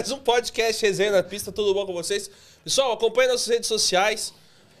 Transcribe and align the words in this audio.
mais 0.00 0.10
um 0.12 0.18
podcast 0.18 0.80
Resenha 0.86 1.10
na 1.12 1.22
Pista. 1.22 1.52
Tudo 1.52 1.74
bom 1.74 1.84
com 1.84 1.92
vocês? 1.92 2.30
Pessoal, 2.64 2.92
acompanhe 2.92 3.28
nossas 3.28 3.46
redes 3.46 3.68
sociais. 3.68 4.32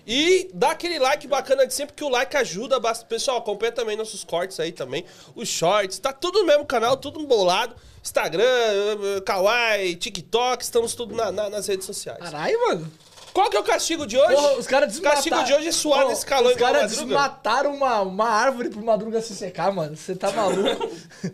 E 0.06 0.48
dá 0.54 0.70
aquele 0.70 0.98
like 0.98 1.28
bacana 1.28 1.66
de 1.66 1.74
sempre, 1.74 1.94
que 1.94 2.02
o 2.02 2.08
like 2.08 2.34
ajuda 2.38 2.80
bastante. 2.80 3.08
Pessoal, 3.08 3.36
acompanha 3.36 3.70
também 3.70 3.98
nossos 3.98 4.24
cortes 4.24 4.58
aí 4.58 4.72
também. 4.72 5.04
Os 5.36 5.46
shorts. 5.46 5.98
Tá 5.98 6.10
tudo 6.10 6.38
no 6.40 6.46
mesmo 6.46 6.64
canal, 6.64 6.96
tudo 6.96 7.20
embolado. 7.20 7.76
Instagram, 8.02 9.20
Kawaii, 9.26 9.94
TikTok. 9.96 10.64
Estamos 10.64 10.94
tudo 10.94 11.14
na- 11.14 11.30
na- 11.30 11.50
nas 11.50 11.66
redes 11.66 11.84
sociais. 11.84 12.18
Caralho, 12.18 12.58
mano. 12.68 12.90
Qual 13.34 13.48
que 13.50 13.56
é 13.56 13.60
o 13.60 13.62
castigo 13.62 14.06
de 14.06 14.16
hoje? 14.18 14.34
Porra, 14.34 14.54
os 14.58 14.66
caras 14.66 14.88
O 14.88 14.92
desmataram. 14.92 15.16
castigo 15.16 15.44
de 15.44 15.52
hoje 15.52 15.68
é 15.68 15.72
suar 15.72 16.08
nesse 16.08 16.24
calor 16.26 16.50
Os 16.52 16.58
caras 16.58 16.90
desmataram 16.90 17.74
uma, 17.74 18.00
uma 18.00 18.28
árvore 18.28 18.70
pro 18.70 18.82
Madruga 18.82 19.20
se 19.20 19.36
secar, 19.36 19.70
mano. 19.70 19.96
Você 19.96 20.16
tá 20.16 20.32
maluco? 20.32 20.88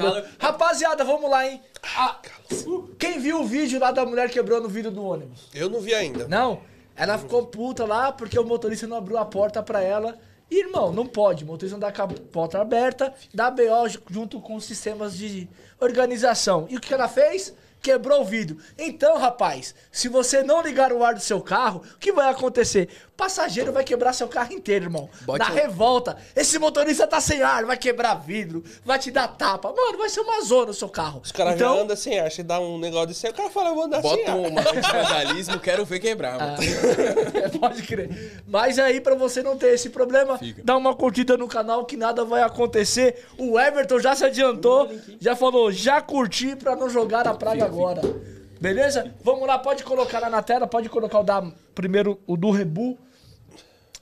Louco. 0.00 0.28
Rapaziada, 0.40 1.04
vamos 1.04 1.30
lá, 1.30 1.46
hein? 1.46 1.62
Ah, 1.96 2.18
quem 2.98 3.18
viu 3.20 3.40
o 3.40 3.44
vídeo 3.46 3.78
lá 3.78 3.90
da 3.92 4.04
mulher 4.04 4.30
quebrando 4.30 4.66
o 4.66 4.68
vidro 4.68 4.90
do 4.90 5.04
ônibus? 5.04 5.48
Eu 5.54 5.68
não 5.68 5.80
vi 5.80 5.94
ainda. 5.94 6.26
Não? 6.26 6.60
Ela 6.94 7.18
ficou 7.18 7.46
puta 7.46 7.84
lá 7.84 8.10
porque 8.12 8.38
o 8.38 8.44
motorista 8.44 8.86
não 8.86 8.96
abriu 8.96 9.18
a 9.18 9.24
porta 9.24 9.62
pra 9.62 9.80
ela. 9.82 10.18
E, 10.50 10.60
irmão, 10.60 10.92
não 10.92 11.06
pode. 11.06 11.44
O 11.44 11.46
motorista 11.46 11.76
não 11.78 11.80
dá 11.88 11.92
com 11.92 12.02
a 12.02 12.08
porta 12.08 12.60
aberta, 12.60 13.12
dá 13.34 13.50
BO 13.50 13.88
ju- 13.88 14.00
junto 14.08 14.40
com 14.40 14.54
os 14.54 14.64
sistemas 14.64 15.16
de 15.16 15.48
organização. 15.80 16.66
E 16.70 16.76
o 16.76 16.80
que 16.80 16.92
ela 16.94 17.08
fez? 17.08 17.52
Quebrou 17.82 18.22
o 18.22 18.24
vidro. 18.24 18.56
Então, 18.78 19.18
rapaz, 19.18 19.74
se 19.92 20.08
você 20.08 20.42
não 20.42 20.62
ligar 20.62 20.92
o 20.92 21.04
ar 21.04 21.14
do 21.14 21.20
seu 21.20 21.40
carro, 21.40 21.82
o 21.94 21.98
que 21.98 22.12
vai 22.12 22.28
acontecer? 22.30 22.88
Passageiro 23.16 23.72
vai 23.72 23.82
quebrar 23.82 24.12
seu 24.12 24.28
carro 24.28 24.52
inteiro, 24.52 24.84
irmão. 24.84 25.08
Bote 25.22 25.38
Na 25.38 25.46
revolta. 25.46 26.18
Esse 26.34 26.58
motorista 26.58 27.06
tá 27.06 27.18
sem 27.18 27.42
ar, 27.42 27.64
vai 27.64 27.76
quebrar 27.76 28.14
vidro, 28.14 28.62
vai 28.84 28.98
te 28.98 29.10
dar 29.10 29.26
tapa. 29.28 29.72
Mano, 29.74 29.96
vai 29.96 30.10
ser 30.10 30.20
uma 30.20 30.42
zona 30.42 30.70
o 30.70 30.74
seu 30.74 30.88
carro. 30.88 31.22
Os 31.24 31.32
caras 31.32 31.54
então, 31.54 31.76
já 31.76 31.82
andam 31.82 31.96
sem 31.96 32.18
ar. 32.20 32.30
Você 32.30 32.42
dá 32.42 32.60
um 32.60 32.78
negócio 32.78 33.06
desse 33.08 33.26
aí, 33.26 33.32
o 33.32 33.36
cara 33.36 33.48
fala, 33.48 33.70
eu 33.70 33.74
vou 33.74 33.84
andar 33.84 34.02
sem 34.02 34.10
Bota 34.10 34.32
ar. 34.32 34.36
uma 34.36 34.62
de 34.62 34.80
vandalismo, 34.80 35.58
quero 35.60 35.84
ver 35.86 35.98
quebrar, 35.98 36.38
mano. 36.38 36.56
Pode 37.58 37.82
crer. 37.84 38.42
Mas 38.46 38.78
aí, 38.78 39.00
pra 39.00 39.14
você 39.14 39.42
não 39.42 39.56
ter 39.56 39.72
esse 39.72 39.88
problema, 39.88 40.36
Fica. 40.36 40.62
dá 40.62 40.76
uma 40.76 40.94
curtida 40.94 41.38
no 41.38 41.48
canal 41.48 41.86
que 41.86 41.96
nada 41.96 42.22
vai 42.22 42.42
acontecer. 42.42 43.24
O 43.38 43.58
Everton 43.58 43.98
já 43.98 44.14
se 44.14 44.24
adiantou, 44.24 44.90
já 45.18 45.34
falou, 45.34 45.72
já 45.72 46.02
curti 46.02 46.54
pra 46.54 46.76
não 46.76 46.90
jogar 46.90 47.26
a 47.26 47.32
praga 47.32 47.64
agora. 47.64 48.02
Beleza? 48.60 49.14
Vamos 49.22 49.46
lá, 49.46 49.58
pode 49.58 49.84
colocar 49.84 50.18
lá 50.18 50.30
na 50.30 50.42
tela, 50.42 50.66
pode 50.66 50.88
colocar 50.88 51.20
o 51.20 51.22
da 51.22 51.42
primeiro 51.74 52.18
o 52.26 52.36
do 52.36 52.50
Rebu. 52.50 52.98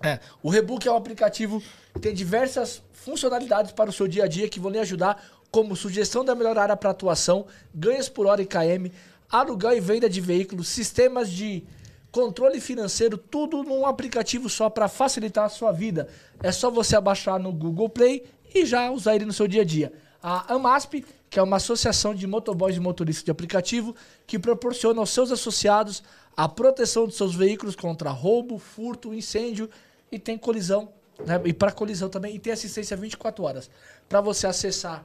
É, 0.05 0.21
o 0.43 0.51
Rebook 0.51 0.87
é 0.87 0.93
um 0.93 0.97
aplicativo 0.97 1.63
que 1.95 1.99
tem 1.99 2.13
diversas 2.13 2.83
funcionalidades 2.93 3.73
para 3.73 3.89
o 3.89 3.93
seu 3.93 4.07
dia 4.07 4.25
a 4.25 4.29
dia 4.29 4.47
que 4.51 4.61
vão 4.61 4.71
lhe 4.71 4.79
ajudar, 4.79 5.25
como 5.51 5.75
sugestão 5.75 6.23
da 6.23 6.35
melhor 6.35 6.59
área 6.59 6.77
para 6.77 6.91
atuação, 6.91 7.47
ganhos 7.75 8.07
por 8.11 8.27
hora 8.27 8.43
em 8.43 8.45
KM, 8.45 8.93
aluguel 9.31 9.73
e 9.73 9.81
venda 9.81 10.07
de 10.07 10.21
veículos, 10.21 10.69
sistemas 10.69 11.31
de 11.31 11.65
controle 12.13 12.61
financeiro, 12.61 13.17
tudo 13.17 13.63
num 13.63 13.87
aplicativo 13.87 14.51
só 14.51 14.69
para 14.69 14.89
facilitar 14.89 15.47
a 15.47 15.49
sua 15.49 15.73
vida. 15.73 16.07
É 16.43 16.53
só 16.53 16.71
você 16.71 16.97
abaixar 16.97 17.39
no 17.39 17.51
Google 17.51 17.89
Play 17.89 18.25
e 18.55 18.67
já 18.67 18.91
usar 18.91 19.15
ele 19.15 19.25
no 19.25 19.33
seu 19.33 19.49
dia 19.49 19.63
a 19.63 19.65
dia. 19.65 19.91
A 20.23 20.55
AMASP, 20.55 21.05
que 21.31 21.39
é 21.39 21.43
uma 21.43 21.57
associação 21.57 22.15
de 22.15 22.27
motoboys 22.27 22.77
e 22.77 22.81
motoristas 22.81 23.25
de 23.25 23.31
aplicativo, 23.31 23.97
que 24.27 24.39
proporciona 24.39 25.01
aos 25.01 25.11
seus 25.11 25.33
associados 25.33 26.03
a 26.37 26.49
proteção 26.49 27.07
dos 27.07 27.17
seus 27.17 27.35
veículos 27.35 27.75
contra 27.75 28.11
roubo, 28.11 28.59
furto, 28.59 29.15
incêndio 29.15 29.71
e 30.15 30.19
tem 30.19 30.39
colisão, 30.39 30.89
né? 31.27 31.41
E 31.45 31.53
para 31.53 31.73
colisão 31.73 32.09
também, 32.09 32.35
e 32.35 32.39
tem 32.39 32.53
assistência 32.53 32.97
24 32.97 33.43
horas. 33.45 33.71
Para 34.09 34.21
você 34.21 34.47
acessar, 34.47 35.05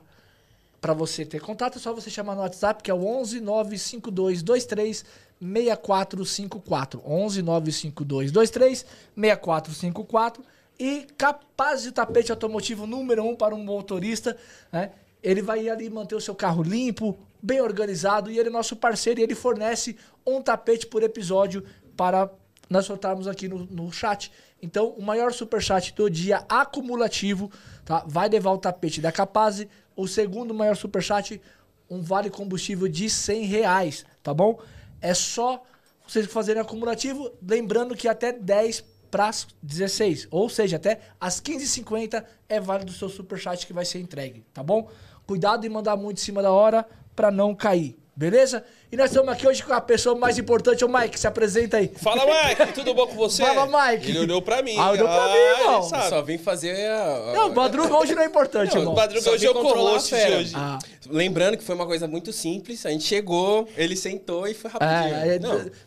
para 0.80 0.94
você 0.94 1.26
ter 1.26 1.42
contato, 1.42 1.78
é 1.78 1.82
só 1.82 1.94
você 1.94 2.10
chamar 2.10 2.36
no 2.36 2.42
WhatsApp, 2.42 2.82
que 2.82 2.90
é 2.90 2.94
o 2.94 3.06
11 3.06 3.42
952 3.42 4.42
23 4.42 5.06
6454. 5.42 7.02
11 7.06 7.42
952 7.42 8.32
23 8.32 8.86
6454. 9.16 10.44
E 10.80 11.06
capaz 11.18 11.84
de 11.84 11.92
tapete 11.92 12.32
automotivo 12.32 12.88
número 12.88 13.24
um 13.24 13.36
para 13.36 13.54
um 13.54 13.64
motorista, 13.64 14.38
né? 14.72 14.92
Ele 15.22 15.42
vai 15.42 15.68
ali 15.68 15.90
manter 15.90 16.16
o 16.16 16.22
seu 16.22 16.34
carro 16.34 16.64
limpo, 16.64 17.18
bem 17.42 17.60
organizado, 17.60 18.32
e 18.32 18.40
ele 18.40 18.48
é 18.48 18.52
nosso 18.52 18.78
parceiro 18.78 19.20
e 19.20 19.24
ele 19.24 19.36
fornece 19.36 19.98
um 20.26 20.42
tapete 20.42 20.88
por 20.88 21.04
episódio 21.04 21.66
para 21.98 22.30
nós 22.70 22.86
soltarmos 22.86 23.28
aqui 23.28 23.50
no, 23.50 23.66
no 23.66 23.92
chat. 23.92 24.32
Então, 24.62 24.90
o 24.90 25.02
maior 25.02 25.32
superchat 25.32 25.94
do 25.94 26.10
dia 26.10 26.46
acumulativo, 26.50 27.52
tá? 27.86 28.04
Vai 28.08 28.28
levar 28.30 28.52
o 28.52 28.58
tapete 28.58 29.02
da 29.02 29.12
Capaz. 29.12 29.66
O 29.96 30.08
segundo 30.08 30.54
maior 30.54 30.76
superchat, 30.76 31.42
um 31.90 32.02
vale 32.02 32.30
combustível 32.30 32.88
de 32.88 33.10
100 33.10 33.46
reais, 33.46 34.06
tá 34.22 34.34
bom? 34.34 34.60
É 35.02 35.14
só 35.14 35.64
vocês 36.08 36.26
fazerem 36.26 36.62
acumulativo, 36.62 37.32
lembrando 37.42 37.96
que 37.96 38.08
até 38.08 38.32
10 38.32 38.84
para 39.12 39.32
16, 39.62 40.28
ou 40.30 40.50
seja, 40.50 40.76
até 40.78 41.00
às 41.20 41.42
15h50 41.42 42.24
é 42.48 42.60
válido 42.60 42.92
o 42.92 42.96
seu 42.96 43.10
superchat 43.10 43.66
que 43.66 43.74
vai 43.74 43.86
ser 43.86 44.00
entregue, 44.00 44.46
tá 44.54 44.62
bom? 44.62 44.90
Cuidado 45.26 45.66
em 45.66 45.70
mandar 45.70 45.96
muito 45.96 46.18
em 46.18 46.22
cima 46.22 46.42
da 46.42 46.52
hora 46.52 46.86
para 47.16 47.32
não 47.32 47.56
cair, 47.56 47.98
beleza? 48.16 48.64
E 48.92 48.98
nós 48.98 49.12
estamos 49.12 49.30
aqui 49.32 49.48
hoje 49.48 49.62
com 49.64 49.72
a 49.72 49.80
pessoa 49.80 50.16
mais 50.16 50.40
importante, 50.40 50.84
o 50.84 50.90
Mike, 50.90 51.20
se 51.20 51.28
apresenta 51.28 51.78
aí. 51.78 51.92
Fala, 52.02 52.24
Mike, 52.26 52.74
tudo 52.74 52.92
bom 52.96 53.06
com 53.06 53.14
você? 53.14 53.46
Fala, 53.46 53.68
Mike. 53.92 54.10
Ele 54.10 54.20
olhou 54.22 54.42
pra 54.42 54.64
mim. 54.64 54.76
Ah, 54.80 54.90
olhou 54.90 55.08
pra 55.08 55.28
mim, 55.28 55.34
ele 55.34 55.60
irmão. 55.62 55.84
Só 55.84 56.22
vim 56.24 56.40
fazer 56.40 56.90
a... 56.90 57.34
Não, 57.36 57.50
o 57.50 57.56
Madruga 57.56 57.96
hoje 57.96 58.16
não 58.16 58.24
é 58.24 58.26
importante, 58.26 58.74
Não, 58.74 58.80
irmão. 58.82 58.94
o 58.96 58.98
Madruga 58.98 59.30
hoje 59.30 59.46
é 59.46 59.50
o 59.52 59.54
co-host 59.54 60.16
de 60.16 60.34
hoje. 60.34 60.54
Ah, 60.56 60.80
Lembrando 61.08 61.58
que 61.58 61.64
foi 61.64 61.76
uma 61.76 61.86
coisa 61.86 62.08
muito 62.08 62.32
simples, 62.34 62.86
a 62.86 62.90
gente 62.90 63.04
chegou, 63.04 63.68
ele 63.78 63.96
sentou 63.96 64.48
e 64.48 64.54
foi 64.54 64.70
rapidinho. 64.70 65.16
é, 65.16 65.36
é, 65.36 65.40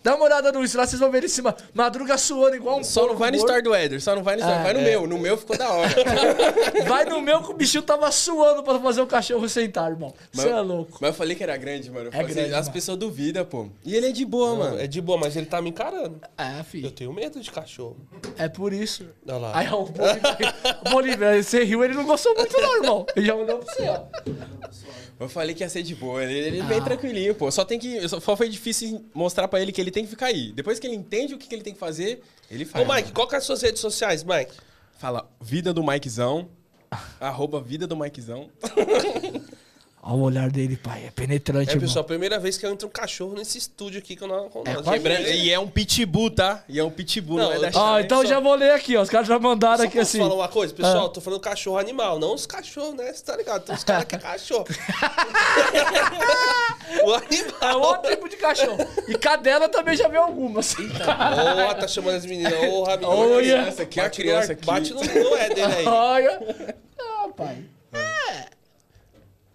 dá 0.02 0.16
uma 0.16 0.24
olhada 0.24 0.50
no 0.50 0.64
isso 0.64 0.76
lá, 0.76 0.86
vocês 0.86 0.98
vão 0.98 1.10
ver 1.10 1.18
ele 1.18 1.26
em 1.26 1.30
cima. 1.30 1.54
Madruga 1.74 2.16
suando 2.18 2.56
igual 2.56 2.78
um 2.78 2.84
só 2.84 3.06
não 3.06 3.16
vai 3.16 3.30
no 3.30 3.36
story 3.36 3.62
do 3.62 3.74
Éder, 3.74 4.00
só 4.00 4.14
não 4.16 4.22
vai 4.22 4.36
no 4.36 4.40
story, 4.42 4.58
Ah, 4.58 4.62
vai 4.62 4.72
no 4.74 4.80
é. 4.80 4.84
meu, 4.84 5.06
no 5.06 5.18
meu 5.18 5.36
ficou 5.36 5.56
da 5.56 5.70
hora. 5.70 5.92
Vai 6.86 7.04
no 7.04 7.20
meu 7.20 7.42
que 7.42 7.50
o 7.50 7.54
bichinho 7.54 7.82
tava 7.82 8.10
suando 8.10 8.62
pra 8.62 8.78
fazer 8.80 9.00
o 9.00 9.06
cachorro 9.06 9.48
sentar, 9.48 9.90
irmão. 9.90 10.12
Você 10.32 10.48
é 10.48 10.60
louco. 10.60 10.98
Mas 11.00 11.10
eu 11.10 11.14
falei 11.14 11.36
que 11.36 11.42
era 11.42 11.56
grande, 11.56 11.90
mano. 11.90 12.10
Eu 12.12 12.12
É 12.12 12.22
assim, 12.24 12.34
grande, 12.34 12.54
as 12.54 12.66
mano. 12.66 12.72
Pessoas 12.92 12.98
duvidam, 12.98 13.44
pô. 13.44 13.68
E 13.84 13.94
ele 13.94 14.06
é 14.06 14.12
de 14.12 14.24
boa, 14.24 14.54
mano. 14.56 14.78
É 14.80 14.86
de 14.86 15.00
boa, 15.00 15.18
mas 15.18 15.36
ele 15.36 15.46
tá 15.46 15.60
me 15.60 15.70
encarando. 15.70 16.20
É, 16.36 16.60
Eu 16.60 16.64
filho. 16.64 16.90
tenho 16.90 17.12
medo 17.12 17.40
de 17.40 17.50
cachorro. 17.50 17.96
É 18.36 18.48
por 18.48 18.72
isso. 18.72 19.06
Olha 19.26 19.36
lá. 19.38 19.58
Aí, 19.58 19.68
ó, 19.68 19.82
o 19.82 19.86
Bolívia, 19.86 20.54
o 20.84 20.90
Bolívia, 20.90 21.42
você 21.42 21.64
riu, 21.64 21.84
ele 21.84 21.94
não 21.94 22.04
gostou 22.04 22.34
muito 22.34 22.60
não, 22.60 22.76
irmão. 22.76 23.06
Ele 23.16 23.26
já 23.26 23.34
olhou 23.34 23.58
pra 23.58 23.74
você, 23.74 23.82
ó. 23.88 24.04
Eu 25.20 25.28
falei 25.28 25.54
que 25.54 25.62
ia 25.62 25.68
ser 25.68 25.82
de 25.82 25.94
boa. 25.94 26.22
Ele, 26.22 26.34
ele 26.34 26.62
vem 26.62 26.82
tranquilinho, 26.82 27.34
pô. 27.34 27.50
Só 27.50 27.64
tem 27.64 27.78
que. 27.78 28.08
Só 28.08 28.36
foi 28.36 28.48
difícil 28.48 29.04
mostrar 29.14 29.46
pra 29.48 29.60
ele 29.60 29.70
que 29.70 29.80
ele 29.80 29.90
tem 29.90 30.04
que 30.04 30.10
ficar 30.10 30.26
aí. 30.26 30.52
Depois 30.52 30.78
que 30.78 30.86
ele 30.86 30.96
entende 30.96 31.34
o 31.34 31.38
que, 31.38 31.46
que 31.46 31.54
ele 31.54 31.62
tem 31.62 31.72
que 31.74 31.78
fazer, 31.78 32.22
ele 32.50 32.64
faz. 32.64 32.88
Ô, 32.88 32.92
Mike, 32.92 33.12
qual 33.12 33.28
que 33.28 33.34
é 33.34 33.38
as 33.38 33.44
suas 33.44 33.62
redes 33.62 33.80
sociais, 33.80 34.24
Mike? 34.24 34.52
Fala, 34.98 35.28
vida 35.40 35.72
do 35.72 35.82
Mikezão. 35.82 36.48
arroba 37.20 37.60
vida 37.60 37.86
do 37.86 37.96
Mikezão. 37.96 38.50
Olha 40.04 40.16
o 40.16 40.20
olhar 40.22 40.50
dele, 40.50 40.76
pai. 40.76 41.04
É 41.06 41.10
penetrante, 41.12 41.70
É, 41.70 41.74
irmão. 41.74 41.86
pessoal, 41.86 42.04
primeira 42.04 42.36
vez 42.36 42.58
que 42.58 42.66
entra 42.66 42.88
um 42.88 42.90
cachorro 42.90 43.34
nesse 43.34 43.56
estúdio 43.56 44.00
aqui 44.00 44.16
com 44.16 44.26
nós. 44.26 44.50
Com 44.50 44.64
É, 44.66 44.72
nós. 44.74 44.82
quase 44.82 44.98
Lembrando- 44.98 45.28
e 45.28 45.52
é 45.52 45.56
um 45.60 45.68
pitbull, 45.68 46.28
tá? 46.28 46.64
E 46.68 46.80
é 46.80 46.82
um 46.82 46.90
pitbull, 46.90 47.38
não, 47.38 47.44
Não, 47.44 47.52
é 47.52 47.58
da 47.60 47.68
eu- 47.68 47.72
Ó, 47.80 47.92
Shine. 47.94 48.04
então 48.04 48.18
só- 48.22 48.26
já 48.26 48.40
vou 48.40 48.52
ler 48.56 48.72
aqui, 48.72 48.96
ó. 48.96 49.02
Os 49.02 49.08
caras 49.08 49.28
já 49.28 49.38
mandaram 49.38 49.76
Só 49.76 49.84
aqui 49.84 49.98
posso 49.98 50.10
assim. 50.10 50.18
falar 50.18 50.34
uma 50.34 50.48
coisa, 50.48 50.74
pessoal? 50.74 51.06
Ah. 51.06 51.08
Tô 51.08 51.20
falando 51.20 51.38
cachorro 51.40 51.78
animal, 51.78 52.18
não 52.18 52.34
os 52.34 52.46
cachorros, 52.46 52.94
né? 52.94 53.12
Você 53.12 53.22
tá 53.24 53.36
ligado? 53.36 53.62
Tem 53.64 53.76
uns 53.76 53.84
caras 53.84 54.04
que 54.04 54.16
é 54.16 54.18
cachorro. 54.18 54.66
o 57.04 57.14
animal. 57.14 57.62
É 57.62 57.76
outro 57.76 58.10
tipo 58.10 58.28
de 58.28 58.36
cachorro. 58.36 58.78
E 59.06 59.14
cadela 59.16 59.68
também 59.68 59.96
já 59.96 60.08
viu 60.08 60.20
algumas. 60.22 60.74
Ó, 60.74 61.74
tá 61.74 61.86
chamando 61.86 62.16
as 62.16 62.26
meninas. 62.26 62.52
Ô, 62.72 62.82
Rabinho. 62.82 63.08
Olha. 63.08 63.40
Criança 63.62 63.82
aqui, 63.84 64.00
a 64.00 64.02
Bate, 64.04 64.20
criança 64.20 64.46
no, 64.48 64.52
aqui. 64.54 64.66
bate 64.66 64.92
no, 64.94 65.00
no 65.00 65.36
Éder 65.36 65.76
aí. 65.76 65.86
Olha. 65.86 66.74
Ah, 67.00 67.28
pai. 67.36 67.58
É. 67.92 68.51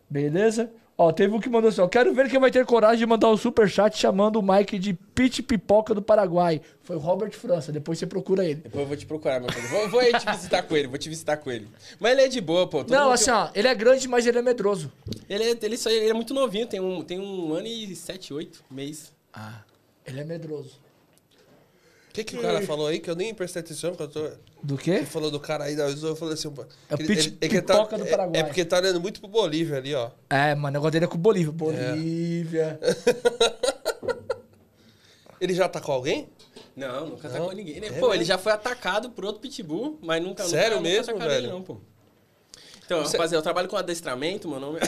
Beleza? 0.10 0.72
Ó, 1.00 1.12
teve 1.12 1.32
um 1.36 1.40
que 1.40 1.48
mandou 1.48 1.70
assim, 1.70 1.80
ó. 1.82 1.88
Quero 1.88 2.12
ver 2.12 2.28
quem 2.28 2.40
vai 2.40 2.50
ter 2.50 2.66
coragem 2.66 2.98
de 2.98 3.06
mandar 3.06 3.30
o 3.30 3.38
superchat 3.38 3.96
chamando 3.96 4.38
o 4.38 4.42
Mike 4.42 4.80
de 4.80 4.94
Pit 4.96 5.44
Pipoca 5.44 5.94
do 5.94 6.02
Paraguai. 6.02 6.60
Foi 6.82 6.96
o 6.96 7.00
Robert 7.00 7.30
França. 7.34 7.72
Depois 7.72 8.00
você 8.00 8.08
procura 8.08 8.44
ele. 8.44 8.56
Depois 8.62 8.82
eu 8.82 8.88
vou 8.88 8.98
te 8.98 9.06
procurar, 9.06 9.40
meu 9.40 9.52
filho. 9.52 9.68
Vou, 9.68 9.90
vou 9.90 10.00
aí 10.00 10.12
te 10.14 10.26
visitar 10.32 10.64
com 10.64 10.76
ele, 10.76 10.88
vou 10.88 10.98
te 10.98 11.08
visitar 11.08 11.38
com 11.38 11.52
ele. 11.52 11.68
Mas 12.00 12.14
ele 12.14 12.22
é 12.22 12.28
de 12.28 12.42
boa, 12.42 12.66
pô. 12.66 12.80
Todo 12.84 12.90
Não, 12.90 13.12
assim, 13.12 13.30
ó. 13.30 13.50
Ele 13.54 13.68
é 13.68 13.76
grande, 13.76 14.08
mas 14.08 14.26
ele 14.26 14.40
é 14.40 14.42
medroso. 14.42 14.92
tem- 15.06 15.22
Ele 15.38 15.44
é, 15.44 15.58
ele, 15.62 15.78
só, 15.78 15.90
ele 15.92 16.10
é 16.10 16.14
muito 16.16 16.34
novinho, 16.34 16.66
tem 16.66 16.80
um, 16.80 17.04
tem 17.04 17.20
um 17.20 17.54
ano 17.54 17.68
e 17.68 17.96
sete, 17.96 18.34
oito 18.34 18.64
meses. 18.72 19.14
Ah, 19.32 19.62
ele 20.04 20.20
é 20.20 20.24
medroso. 20.24 20.80
O 22.18 22.20
que, 22.20 22.24
que 22.24 22.38
o 22.38 22.42
cara 22.42 22.62
falou 22.64 22.88
aí 22.88 23.00
que 23.00 23.10
eu 23.12 23.16
nem 23.16 23.32
prestei 23.32 23.60
atenção? 23.60 23.94
Que 23.94 24.02
eu 24.02 24.08
tô... 24.08 24.28
Do 24.64 24.76
quê? 24.76 24.90
Ele 24.92 25.06
falou 25.06 25.30
do 25.30 25.40
cara 25.40 25.66
aí, 25.66 25.76
da 25.76 25.88
eu 25.88 26.16
falei 26.16 26.34
assim... 26.34 26.50
pô, 26.50 26.64
É 26.90 26.96
o 26.96 26.98
ele- 27.00 27.08
pit- 27.08 27.28
ele- 27.28 27.38
é 27.42 27.46
ele 27.46 27.62
tá, 27.62 27.84
do 27.84 28.04
é- 28.04 28.10
Paraguai. 28.10 28.42
É, 28.42 28.44
porque 28.44 28.66
tá 28.66 28.78
olhando 28.78 29.00
muito 29.00 29.20
pro 29.20 29.30
Bolívia 29.30 29.78
ali, 29.78 29.94
ó. 29.94 30.10
É, 30.30 30.56
mano, 30.56 30.68
o 30.70 30.72
negócio 30.72 30.92
dele 30.94 31.06
é 31.06 31.08
com 31.08 31.14
o 31.16 31.20
Bolívia. 31.20 31.52
Bolívia. 31.54 32.80
Ele 35.40 35.54
já 35.54 35.70
tá 35.70 35.80
com 35.80 35.92
alguém? 35.92 36.28
Não, 36.76 37.10
nunca 37.10 37.28
Não? 37.30 37.36
atacou 37.36 37.54
ninguém. 37.54 37.80
né? 37.80 37.88
É 37.88 37.92
pô, 38.00 38.12
ele 38.14 38.26
já 38.26 38.38
foi 38.40 38.52
atacado 38.52 39.12
por 39.12 39.24
outro 39.26 39.40
pitbull, 39.42 40.00
mas 40.02 40.22
nunca 40.24 40.44
Sério 40.46 40.78
nunca, 40.78 40.90
mesmo, 40.90 41.14
nunca 41.14 41.26
atacaram 41.26 41.34
ele, 41.34 41.42
velho? 41.48 41.54
não, 41.54 41.62
pô. 41.64 41.78
Então, 42.86 43.04
Você- 43.04 43.18
rapaziada, 43.18 43.36
eu 43.40 43.44
trabalho 43.44 43.68
com 43.68 43.76
adestramento, 43.78 44.48
meu 44.50 44.60
nome 44.60 44.80
é... 44.80 44.84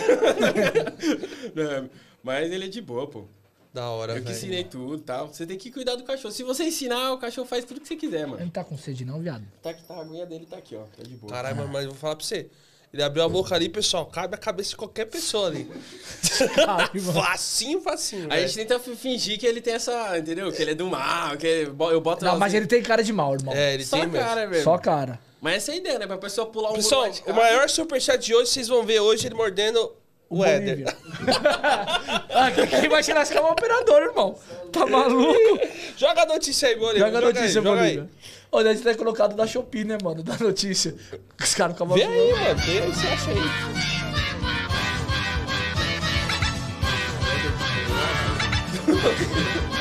É, 1.62 1.90
Mas 2.24 2.52
ele 2.52 2.66
é 2.66 2.68
de 2.68 2.82
boa, 2.82 3.08
pô. 3.08 3.26
Da 3.74 3.90
hora, 3.92 4.14
Eu 4.14 4.16
que 4.18 4.22
velho. 4.24 4.36
ensinei 4.36 4.64
tudo 4.64 4.96
e 4.98 5.02
tal. 5.02 5.28
Você 5.28 5.46
tem 5.46 5.58
que 5.58 5.70
cuidar 5.70 5.96
do 5.96 6.04
cachorro. 6.04 6.34
Se 6.34 6.42
você 6.44 6.64
ensinar, 6.64 7.14
o 7.14 7.18
cachorro 7.20 7.48
faz 7.48 7.64
tudo 7.66 7.80
que 7.80 7.88
você 7.88 7.96
quiser, 7.96 8.22
Ele 8.22 8.32
mano. 8.32 8.44
não 8.44 8.50
tá 8.50 8.64
com 8.64 8.76
sede 8.78 9.06
não, 9.06 9.20
viado. 9.20 9.44
Tá 9.62 9.74
que 9.74 9.84
tá, 9.84 9.94
a 9.96 10.02
aguinha 10.02 10.26
dele 10.26 10.48
tá 10.50 10.58
aqui, 10.58 10.76
ó. 10.76 10.84
Tá 10.98 11.04
de 11.04 11.16
boa. 11.16 11.32
Caralho, 11.32 11.56
mas- 11.56 11.70
mas 11.70 11.84
eu 11.84 11.92
vou 11.92 12.00
falar 12.00 12.16
pra 12.16 12.26
você. 12.26 12.50
Ele 12.92 13.04
abriu 13.04 13.24
a 13.24 13.30
boca 13.30 13.54
ali, 13.54 13.70
pessoal, 13.70 14.08
cabe 14.08 14.34
a 14.34 14.38
cabeça 14.40 14.72
de 14.72 14.76
qualquer 14.76 15.06
pessoa 15.06 15.48
ali. 15.50 15.70
Caralho, 16.56 16.90
mano. 17.04 17.14
facinho, 17.22 17.82
facinho. 17.82 18.26
A 18.26 18.30
velho. 18.36 18.48
gente 18.48 18.58
tenta 18.68 18.80
fi- 18.80 18.96
fingir 18.96 19.38
que 19.40 19.46
ele 19.46 19.62
tem 19.62 19.76
essa, 19.76 20.18
entendeu? 20.18 20.52
Que 20.52 20.62
ele 20.64 20.72
é 20.72 20.76
do 20.76 20.88
mal, 20.88 21.38
que 21.38 21.46
ele- 21.46 21.70
eu 21.70 22.02
boto... 22.02 22.26
Não, 22.26 22.34
as- 22.34 22.40
mas 22.40 22.54
ele 22.56 22.66
tem 22.66 22.82
cara 22.82 23.04
de 23.04 23.14
mal, 23.14 23.36
irmão. 23.36 23.54
É, 23.54 23.76
ele 23.76 23.86
Só 23.86 23.98
tem 23.98 24.08
mesmo. 24.08 24.26
cara, 24.28 24.48
velho. 24.48 24.64
Só 24.64 24.78
cara. 24.80 25.20
Mas 25.40 25.58
essa 25.58 25.72
é 25.72 25.76
a 25.76 25.78
ideia, 25.78 26.00
né? 26.00 26.08
Pra 26.08 26.18
pessoa 26.18 26.48
pular 26.48 26.70
um 26.70 26.72
muro 26.72 26.82
Pessoal, 26.84 27.02
lá 27.04 27.10
de 27.10 27.22
o 27.22 27.24
casa. 27.26 27.38
maior 27.40 27.70
superchat 27.70 28.26
de 28.26 28.34
hoje, 28.34 28.50
vocês 28.50 28.68
vão 28.68 28.84
ver 28.84 29.00
hoje 29.00 29.28
ele 29.28 29.36
mordendo 29.36 29.94
o 30.30 30.46
Éder. 30.46 30.86
Ah, 32.32 32.52
quem 32.52 32.88
vai 32.88 33.04
tirar 33.04 33.24
esse 33.24 33.34
cara 33.34 33.46
é 33.46 33.50
o 33.50 33.52
operador, 33.52 34.02
irmão. 34.02 34.38
Tá 34.72 34.86
maluco? 34.86 35.60
Joga 35.98 36.22
a 36.22 36.26
notícia 36.26 36.70
aí, 36.70 36.76
Bolívia. 36.78 37.08
Joga 37.08 37.18
a 37.18 37.22
notícia, 37.22 37.62
joga 37.62 37.82
aí. 37.82 37.98
Bolívia. 37.98 38.10
Olha, 38.50 38.72
a 38.72 38.74
gente 38.74 38.84
tá 38.84 38.96
colocado 38.96 39.36
da 39.36 39.46
Shopee, 39.46 39.84
né, 39.84 39.98
mano? 40.02 40.24
Da 40.24 40.38
notícia. 40.38 40.96
Os 41.38 41.54
caras 41.54 41.74
ficam 41.74 41.88
Vê 41.88 42.04
aí, 42.04 42.32
mano. 42.34 42.60
Vê 42.62 42.80
aí, 42.80 42.88
você 42.94 43.08
acha 43.08 43.32
aí. 43.32 43.38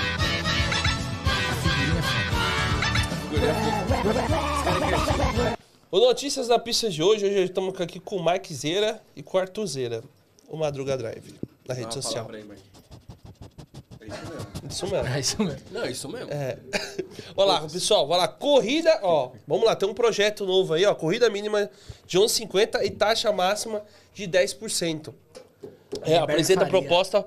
O 5.90 6.00
Notícias 6.00 6.48
da 6.48 6.58
Pista 6.58 6.90
de 6.90 7.02
hoje, 7.02 7.24
hoje 7.24 7.44
estamos 7.44 7.80
aqui 7.80 7.98
com 7.98 8.16
o 8.16 8.24
Mike 8.24 8.52
Zeira 8.52 9.00
e 9.16 9.22
com 9.22 9.38
o 9.38 9.40
Arthur 9.40 9.66
Zeira, 9.66 10.02
o 10.48 10.56
Madruga 10.56 10.96
Drive, 10.96 11.34
na 11.66 11.74
rede 11.74 11.94
social. 11.94 12.28
aí. 12.30 12.44
É 14.00 14.06
isso 14.06 14.26
mesmo. 14.26 14.48
Isso 14.68 14.86
mesmo. 14.86 15.08
É 15.08 15.20
isso 15.20 15.42
mesmo. 15.42 15.60
Não, 15.70 15.84
é 15.84 15.90
isso 15.90 16.08
mesmo. 16.08 16.32
É. 16.32 16.58
Olha 17.36 17.52
lá, 17.52 17.68
pessoal, 17.68 18.06
vai 18.06 18.18
lá, 18.18 18.28
corrida, 18.28 18.98
ó, 19.02 19.32
vamos 19.46 19.64
lá, 19.66 19.76
tem 19.76 19.88
um 19.88 19.94
projeto 19.94 20.46
novo 20.46 20.74
aí, 20.74 20.84
ó, 20.84 20.94
corrida 20.94 21.28
mínima 21.28 21.70
de 22.06 22.18
11,50 22.18 22.84
e 22.84 22.90
taxa 22.90 23.30
máxima 23.32 23.82
de 24.14 24.26
10%. 24.26 25.12
É, 26.02 26.18
apresenta 26.18 26.66
Faria. 26.66 26.80
proposta 26.80 27.24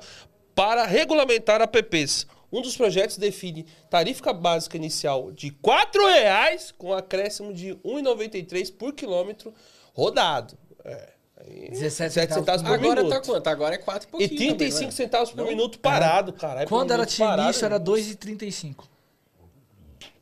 para 0.55 0.85
regulamentar 0.85 1.61
apps. 1.61 2.27
Um 2.51 2.61
dos 2.61 2.75
projetos 2.75 3.17
define 3.17 3.65
tarifa 3.89 4.33
básica 4.33 4.75
inicial 4.75 5.31
de 5.31 5.47
R$ 5.47 5.55
4,00 5.63 6.73
com 6.77 6.93
acréscimo 6.93 7.53
de 7.53 7.71
R$ 7.71 7.79
1,93 7.85 8.73
por 8.73 8.93
quilômetro 8.93 9.53
rodado. 9.93 10.57
É. 10.83 11.10
aí, 11.45 11.69
17 11.71 12.13
17 12.13 12.33
centavos 12.33 12.61
por 12.61 12.73
Agora 12.73 13.01
minuto. 13.03 13.09
tá 13.13 13.21
quanto? 13.21 13.47
Agora 13.47 13.75
é 13.75 13.77
4 13.77 14.07
E 14.19 14.27
35 14.29 14.91
centavos 14.91 15.31
por 15.31 15.45
minuto 15.45 15.79
parado, 15.79 16.33
caralho. 16.33 16.67
por 16.67 16.75
Quando 16.77 16.91
ela 16.91 17.05
tinha 17.05 17.27
parado, 17.27 17.49
início, 17.49 17.65
era 17.65 17.79
2,35. 17.79 18.85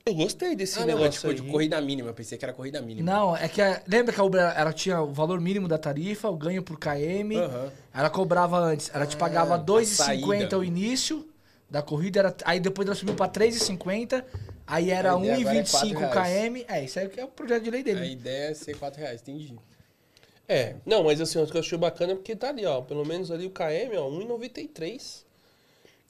Eu 0.06 0.16
gostei 0.16 0.56
desse 0.56 0.78
Ah, 0.78 0.82
não, 0.82 0.88
negócio 0.88 1.12
tipo, 1.22 1.34
de 1.36 1.42
aí. 1.44 1.52
corrida 1.52 1.80
mínima. 1.82 2.10
Eu 2.10 2.14
pensei 2.16 2.36
que 2.38 2.44
era 2.44 2.52
corrida 2.54 2.82
mínima. 2.82 3.12
Não, 3.12 3.38
é 3.38 3.48
que 3.48 3.62
a- 3.62 3.82
lembra 3.88 4.12
que 4.14 4.20
a 4.20 4.24
Uber 4.24 4.42
ela 4.56 4.74
tinha 4.74 5.00
o 5.02 5.14
valor 5.14 5.40
mínimo 5.40 5.68
da 5.68 5.78
tarifa, 5.78 6.28
o 6.30 6.36
ganho 6.36 6.64
por 6.64 6.80
KM. 6.80 7.36
Aham. 7.38 7.72
Ela 7.94 8.10
cobrava 8.10 8.58
antes, 8.58 8.90
ela 8.94 9.06
te 9.06 9.16
pagava 9.16 9.54
a 9.56 9.58
2,50 9.58 10.40
saída. 10.40 10.58
o 10.58 10.64
início 10.64 11.28
da 11.70 11.84
corrida, 11.84 12.20
era, 12.22 12.36
aí 12.46 12.60
depois 12.60 12.88
ela 12.88 12.96
subiu 12.96 13.14
pra 13.14 13.28
3,50, 13.28 14.26
aí 14.66 14.90
era 14.90 15.14
A 15.14 15.20
ideia 15.20 15.36
agora 15.36 15.58
é 15.58 15.62
1,25 15.62 16.00
quatro 16.00 16.22
km. 16.24 16.66
É, 16.68 16.84
isso 16.84 17.00
aí 17.00 17.10
que 17.10 17.20
é 17.20 17.26
o 17.26 17.28
projeto 17.28 17.64
de 17.64 17.70
lei 17.70 17.84
dele. 17.84 18.00
A 18.00 18.06
ideia 18.06 18.50
é 18.50 18.54
ser 18.56 18.76
4 18.78 19.00
reais, 19.00 19.22
entendi. 19.22 19.56
É, 20.52 20.76
não, 20.84 21.04
mas 21.04 21.22
assim, 21.22 21.40
o 21.40 21.46
que 21.46 21.56
eu 21.56 21.62
achei 21.62 21.78
bacana 21.78 22.14
é 22.14 22.16
porque 22.16 22.36
tá 22.36 22.50
ali, 22.50 22.66
ó. 22.66 22.82
Pelo 22.82 23.06
menos 23.06 23.30
ali 23.30 23.46
o 23.46 23.52
KM, 23.52 23.96
ó, 23.98 24.10
1,93. 24.10 25.24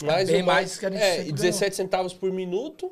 Mais 0.01 0.29
bem 0.29 0.41
o 0.41 0.46
mais 0.46 0.77
que 0.77 0.86
a 0.86 0.89
gente 0.89 1.01
É, 1.03 1.15
sempre 1.17 1.29
e 1.29 1.34
17 1.34 1.75
centavos 1.75 2.13
por 2.13 2.31
minuto. 2.31 2.89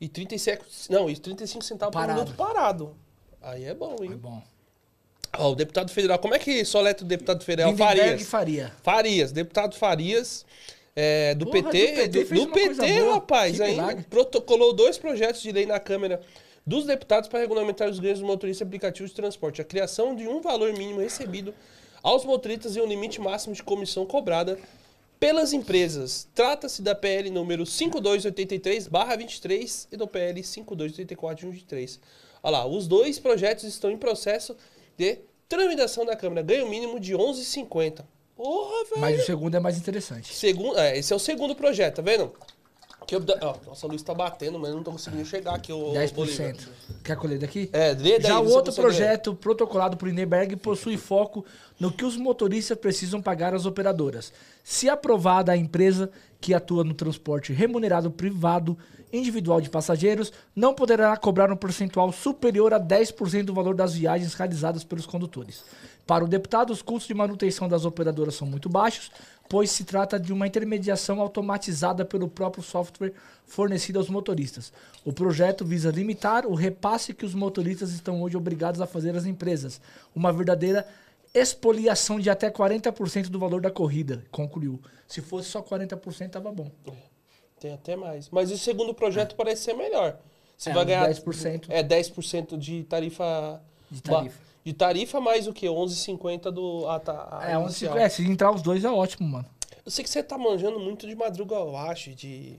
E 0.00 0.08
37. 0.08 0.64
Não, 0.90 1.10
e 1.10 1.16
35 1.16 1.62
centavos 1.62 1.92
Parado. 1.92 2.18
por 2.20 2.24
minuto 2.24 2.36
parado. 2.36 2.96
Aí 3.42 3.64
é 3.64 3.74
bom, 3.74 3.94
É 4.00 4.04
hein? 4.06 4.16
bom. 4.16 4.42
Ó, 5.36 5.52
o 5.52 5.54
deputado 5.54 5.90
federal. 5.90 6.18
Como 6.18 6.34
é 6.34 6.38
que 6.38 6.64
soleta 6.64 7.04
o 7.04 7.06
deputado 7.06 7.44
federal? 7.44 7.76
Farias. 7.76 8.22
Faria. 8.22 8.72
Farias, 8.82 9.32
deputado 9.32 9.76
Farias. 9.76 10.46
é, 10.96 11.34
do, 11.34 11.44
Porra, 11.46 11.70
PT, 11.70 12.08
do 12.08 12.18
PT 12.20 12.24
do, 12.24 12.34
do 12.34 12.40
uma 12.42 12.52
PT, 12.52 13.00
rapaz, 13.10 13.60
ainda 13.60 13.82
milagre. 13.82 14.04
protocolou 14.08 14.72
dois 14.72 14.96
projetos 14.98 15.42
de 15.42 15.52
lei 15.52 15.66
na 15.66 15.78
Câmara 15.78 16.20
dos 16.66 16.84
deputados 16.84 17.28
para 17.28 17.40
regulamentar 17.40 17.88
os 17.88 17.98
ganhos 17.98 18.20
dos 18.20 18.28
motoristas 18.28 18.64
aplicativos 18.66 19.10
de 19.10 19.16
transporte. 19.16 19.60
A 19.60 19.64
criação 19.64 20.14
de 20.14 20.28
um 20.28 20.40
valor 20.40 20.72
mínimo 20.72 21.00
recebido 21.00 21.52
aos 22.02 22.24
motoristas 22.24 22.76
e 22.76 22.80
um 22.80 22.86
limite 22.86 23.20
máximo 23.20 23.54
de 23.54 23.62
comissão 23.62 24.06
cobrada 24.06 24.58
pelas 25.18 25.52
empresas. 25.52 26.26
Trata-se 26.34 26.80
da 26.82 26.94
PL 26.94 27.28
número 27.30 27.64
5283-23 27.64 29.88
e 29.92 29.96
do 29.96 30.08
PL 30.08 30.40
5284-23. 30.40 31.98
Olha 32.42 32.58
lá, 32.58 32.66
os 32.66 32.88
dois 32.88 33.20
projetos 33.20 33.64
estão 33.64 33.90
em 33.90 33.96
processo 33.96 34.54
de 34.96 35.18
tramitação 35.48 36.04
da 36.04 36.16
Câmara. 36.16 36.42
Ganho 36.42 36.68
mínimo 36.68 36.98
de 36.98 37.14
11,50. 37.14 38.04
Porra, 38.34 38.84
velho! 38.86 39.00
Mas 39.00 39.22
o 39.22 39.26
segundo 39.26 39.56
é 39.56 39.60
mais 39.60 39.78
interessante. 39.78 40.34
Segundo, 40.34 40.76
é, 40.76 40.98
esse 40.98 41.12
é 41.12 41.16
o 41.16 41.20
segundo 41.20 41.54
projeto, 41.54 41.96
tá 41.96 42.02
vendo? 42.02 42.32
Que 43.06 43.16
eu, 43.16 43.24
ó, 43.40 43.56
nossa, 43.66 43.86
a 43.86 43.90
luz 43.90 44.02
tá 44.02 44.14
batendo, 44.14 44.58
mas 44.58 44.70
eu 44.70 44.76
não 44.76 44.82
tô 44.82 44.92
conseguindo 44.92 45.24
chegar 45.24 45.54
aqui, 45.54 45.72
o 45.72 45.92
10%. 45.92 46.68
Quer 47.02 47.16
colher 47.16 47.38
daqui? 47.38 47.68
É, 47.72 47.92
lê 47.92 48.18
daí, 48.18 48.30
Já 48.30 48.40
o 48.40 48.48
outro 48.48 48.72
consegue 48.72 48.86
ler. 48.86 48.96
projeto 48.96 49.34
protocolado 49.34 49.96
por 49.96 50.08
Lindenberg 50.08 50.56
possui 50.56 50.96
foco 50.96 51.44
no 51.78 51.92
que 51.92 52.04
os 52.04 52.16
motoristas 52.16 52.78
precisam 52.78 53.20
pagar 53.20 53.54
às 53.54 53.66
operadoras. 53.66 54.32
Se 54.62 54.88
aprovada, 54.88 55.52
a 55.52 55.56
empresa 55.56 56.10
que 56.40 56.54
atua 56.54 56.84
no 56.84 56.94
transporte 56.94 57.52
remunerado 57.52 58.10
privado 58.10 58.76
individual 59.12 59.60
de 59.60 59.68
passageiros 59.68 60.32
não 60.56 60.72
poderá 60.74 61.14
cobrar 61.16 61.52
um 61.52 61.56
percentual 61.56 62.10
superior 62.12 62.72
a 62.72 62.80
10% 62.80 63.44
do 63.44 63.54
valor 63.54 63.74
das 63.74 63.94
viagens 63.94 64.34
realizadas 64.34 64.84
pelos 64.84 65.06
condutores. 65.06 65.64
Para 66.12 66.24
o 66.26 66.28
deputado, 66.28 66.74
os 66.74 66.82
custos 66.82 67.06
de 67.08 67.14
manutenção 67.14 67.66
das 67.66 67.86
operadoras 67.86 68.34
são 68.34 68.46
muito 68.46 68.68
baixos, 68.68 69.10
pois 69.48 69.70
se 69.70 69.82
trata 69.82 70.20
de 70.20 70.30
uma 70.30 70.46
intermediação 70.46 71.22
automatizada 71.22 72.04
pelo 72.04 72.28
próprio 72.28 72.62
software 72.62 73.14
fornecido 73.46 73.98
aos 73.98 74.10
motoristas. 74.10 74.74
O 75.06 75.10
projeto 75.14 75.64
visa 75.64 75.90
limitar 75.90 76.44
o 76.46 76.52
repasse 76.54 77.14
que 77.14 77.24
os 77.24 77.32
motoristas 77.34 77.92
estão 77.94 78.20
hoje 78.20 78.36
obrigados 78.36 78.82
a 78.82 78.86
fazer 78.86 79.16
às 79.16 79.24
empresas, 79.24 79.80
uma 80.14 80.30
verdadeira 80.30 80.86
expoliação 81.32 82.20
de 82.20 82.28
até 82.28 82.50
40% 82.50 83.28
do 83.30 83.38
valor 83.38 83.62
da 83.62 83.70
corrida, 83.70 84.22
concluiu. 84.30 84.78
Se 85.08 85.22
fosse 85.22 85.48
só 85.48 85.62
40%, 85.62 86.28
tava 86.28 86.52
bom. 86.52 86.70
Tem 87.58 87.72
até 87.72 87.96
mais. 87.96 88.28
Mas 88.28 88.50
o 88.50 88.58
segundo 88.58 88.92
projeto 88.92 89.34
parece 89.34 89.62
ser 89.62 89.72
melhor. 89.72 90.18
Você 90.58 90.68
É, 90.68 90.74
vai 90.74 90.84
ganhar 90.84 91.08
10%. 91.08 91.64
É 91.70 91.82
10% 91.82 92.58
de 92.58 92.82
tarifa 92.84 93.62
De 93.90 94.02
ba- 94.02 94.16
tarifa. 94.18 94.51
De 94.64 94.72
tarifa 94.72 95.20
mais 95.20 95.46
o 95.46 95.52
quê? 95.52 95.66
11,50 95.66 96.50
do 96.52 96.88
a, 96.88 97.00
ta- 97.00 97.28
a 97.40 97.50
É, 97.50 97.58
onde 97.58 97.72
se, 97.74 97.84
inicial. 97.84 97.98
é, 98.04 98.08
se 98.08 98.22
entrar 98.24 98.52
os 98.54 98.62
dois 98.62 98.84
é 98.84 98.90
ótimo, 98.90 99.28
mano. 99.28 99.46
Eu 99.84 99.90
sei 99.90 100.04
que 100.04 100.10
você 100.10 100.22
tá 100.22 100.38
manjando 100.38 100.78
muito 100.78 101.06
de 101.08 101.14
madruga, 101.16 101.56
eu 101.56 101.76
acho, 101.76 102.14
de 102.14 102.56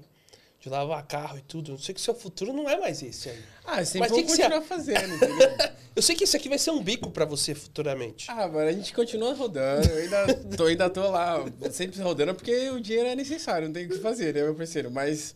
de 0.60 0.69
lavar 0.69 1.05
carro 1.05 1.38
e 1.38 1.41
tudo. 1.41 1.74
Eu 1.74 1.77
sei 1.77 1.93
que 1.93 2.00
seu 2.00 2.15
futuro 2.15 2.53
não 2.53 2.69
é 2.69 2.79
mais 2.79 3.03
esse 3.03 3.27
aí. 3.29 3.41
Ah, 3.65 3.83
sempre 3.83 4.00
Mas 4.00 4.12
vou 4.12 4.19
que 4.19 4.24
que 4.25 4.31
você- 4.31 4.43
continuar 4.43 4.62
fazendo, 4.62 5.13
entendeu? 5.15 5.50
Eu 5.93 6.01
sei 6.01 6.15
que 6.15 6.24
isso 6.24 6.38
aqui 6.38 6.48
vai 6.50 6.57
ser 6.57 6.72
um 6.72 6.81
bico 6.81 7.12
pra 7.12 7.25
você 7.25 7.53
futuramente. 7.53 8.31
ah, 8.31 8.48
mano, 8.48 8.69
a 8.69 8.72
gente 8.72 8.93
continua 8.93 9.33
rodando. 9.36 9.86
Eu 9.89 9.98
ainda 9.98 10.33
tô, 10.57 10.65
ainda 10.65 10.89
tô 10.89 11.07
lá, 11.10 11.43
sempre 11.69 12.01
rodando, 12.01 12.33
porque 12.33 12.69
o 12.69 12.79
dinheiro 12.79 13.10
é 13.10 13.15
necessário, 13.15 13.67
não 13.67 13.74
tem 13.74 13.86
o 13.86 13.89
que 13.89 14.00
fazer, 14.00 14.33
né, 14.33 14.41
meu 14.41 14.55
parceiro? 14.55 14.89
Mas 14.89 15.36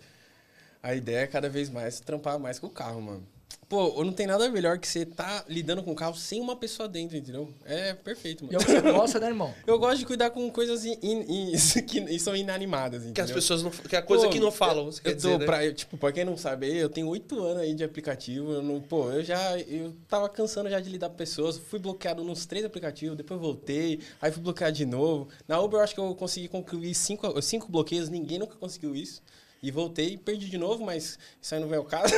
a 0.82 0.96
ideia 0.96 1.20
é 1.24 1.28
cada 1.28 1.50
vez 1.50 1.70
mais 1.70 2.00
trampar 2.00 2.40
mais 2.40 2.58
com 2.58 2.68
o 2.68 2.72
carro, 2.72 3.02
mano. 3.02 3.28
Pô, 3.70 4.02
não 4.02 4.14
tem 4.14 4.26
nada 4.26 4.50
melhor 4.50 4.78
que 4.80 4.88
você 4.88 5.06
tá 5.06 5.44
lidando 5.50 5.84
com 5.84 5.92
o 5.92 5.96
carro 5.96 6.16
sem 6.16 6.40
uma 6.40 6.56
pessoa 6.56 6.88
dentro, 6.88 7.18
entendeu? 7.18 7.54
É 7.66 7.94
perfeito, 7.94 8.46
E 8.50 8.56
é 8.56 8.58
o 8.58 8.62
mano. 8.62 8.66
que 8.66 8.72
você 8.82 8.92
gosta, 8.94 9.20
né, 9.20 9.28
irmão? 9.28 9.54
Eu 9.68 9.78
gosto 9.78 9.98
de 10.00 10.06
cuidar 10.06 10.30
com 10.30 10.50
coisas 10.50 10.86
in- 10.86 10.98
in- 11.04 11.52
in- 11.52 11.52
que 11.86 12.18
são 12.18 12.34
inanimadas, 12.34 13.02
entendeu? 13.02 13.14
Que 13.16 13.22
as 13.22 13.32
pessoas 13.32 13.64
não. 13.64 13.70
Que 13.70 13.94
é 13.98 14.00
a 14.00 14.02
coisa 14.02 14.24
Pô, 14.26 14.30
que 14.32 14.40
não 14.40 14.54
falam, 14.54 14.86
você 14.86 15.02
quer 15.02 15.10
eu 15.10 15.14
tô 15.16 15.22
dizer. 15.22 15.40
né? 15.40 15.46
pra, 15.46 15.66
eu, 15.66 15.74
tipo, 15.74 15.98
pra 15.98 16.14
quem 16.14 16.24
não 16.24 16.38
sabe, 16.38 16.78
eu 16.78 16.88
tenho 16.88 17.10
oito 17.10 17.44
anos 17.44 17.62
aí 17.64 17.74
de 17.74 17.84
aplicativo. 17.84 18.54
Eu 18.54 18.62
não, 18.64 18.80
pô, 18.80 19.12
eu 19.12 19.22
já 19.22 19.60
eu 19.60 19.94
tava 20.08 20.30
cansando 20.30 20.70
já 20.70 20.80
de 20.80 20.90
lidar 20.90 21.10
com 21.10 21.16
pessoas. 21.16 21.58
Fui 21.58 21.78
bloqueado 21.78 22.24
nos 22.24 22.46
três 22.46 22.64
aplicativos, 22.64 23.18
depois 23.18 23.38
voltei, 23.38 24.00
aí 24.22 24.32
fui 24.32 24.42
bloqueado 24.42 24.78
de 24.78 24.86
novo. 24.86 25.28
Na 25.46 25.60
Uber 25.60 25.80
eu 25.82 25.84
acho 25.84 25.94
que 25.94 26.00
eu 26.00 26.16
consegui 26.16 26.48
concluir 26.48 26.96
cinco, 26.96 27.42
cinco 27.42 27.70
bloqueios, 27.70 28.08
ninguém 28.08 28.40
nunca 28.40 28.56
conseguiu 28.56 28.96
isso. 28.96 29.22
E 29.62 29.72
voltei 29.72 30.10
e 30.14 30.18
perdi 30.18 30.48
de 30.50 30.58
novo, 30.58 30.86
mas 30.86 31.18
isso 31.42 31.56
aí 31.56 31.60
não 31.62 31.68
vem 31.68 31.78
ao 31.78 31.84
caso. 31.86 32.14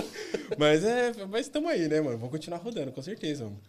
mas 0.56 0.84
é, 0.84 1.12
mas 1.28 1.46
estamos 1.46 1.70
aí, 1.70 1.86
né, 1.88 2.00
mano? 2.00 2.16
Vou 2.18 2.30
continuar 2.30 2.58
rodando, 2.58 2.92
com 2.92 3.02
certeza, 3.02 3.44
mano. 3.44 3.60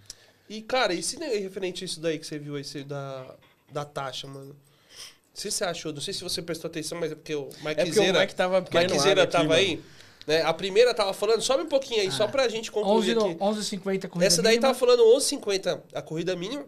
E, 0.50 0.62
cara, 0.62 0.94
e 0.94 1.04
se 1.04 1.20
né, 1.20 1.28
referente 1.38 1.84
a 1.84 1.86
isso 1.86 2.00
daí 2.00 2.18
que 2.18 2.26
você 2.26 2.40
viu 2.40 2.56
aí, 2.56 2.62
esse 2.62 2.84
da, 2.84 3.36
da 3.72 3.86
taxa, 3.86 4.26
mano? 4.28 4.52
O 4.52 5.42
que 5.42 5.52
você 5.52 5.64
achou? 5.64 5.94
Não 5.94 6.02
sei 6.02 6.14
se 6.14 6.24
você 6.24 6.42
prestou 6.42 6.70
atenção, 6.70 7.00
mas 7.00 7.12
é 7.12 7.16
porque 7.16 7.36
o 7.36 7.46
Mike 7.62 7.68
É 7.68 7.76
porque 7.86 7.90
o 7.92 7.94
Zeira, 7.94 8.20
Mike 8.22 8.36
tava 8.36 8.60
Mike 8.62 9.00
Zeira 9.00 9.22
água 9.22 9.24
aqui, 9.24 9.32
tava 9.32 9.54
aí. 9.56 9.82
Né? 10.28 10.42
A 10.42 10.54
primeira 10.54 10.94
tava 10.94 11.14
falando, 11.14 11.42
sobe 11.42 11.64
um 11.64 11.68
pouquinho 11.68 12.02
aí, 12.02 12.12
só 12.12 12.28
pra 12.28 12.48
gente 12.48 12.70
11 12.70 12.72
concluir 12.72 13.16
no- 13.16 13.26
aqui. 13.26 13.36
11,50 13.40 14.08
corrida 14.10 14.26
Essa 14.28 14.42
daí 14.42 14.54
mínima. 14.56 14.68
tava 14.68 14.80
falando 14.80 15.04
11,50 15.16 15.82
a 15.94 16.02
corrida 16.02 16.36
mínima 16.36 16.66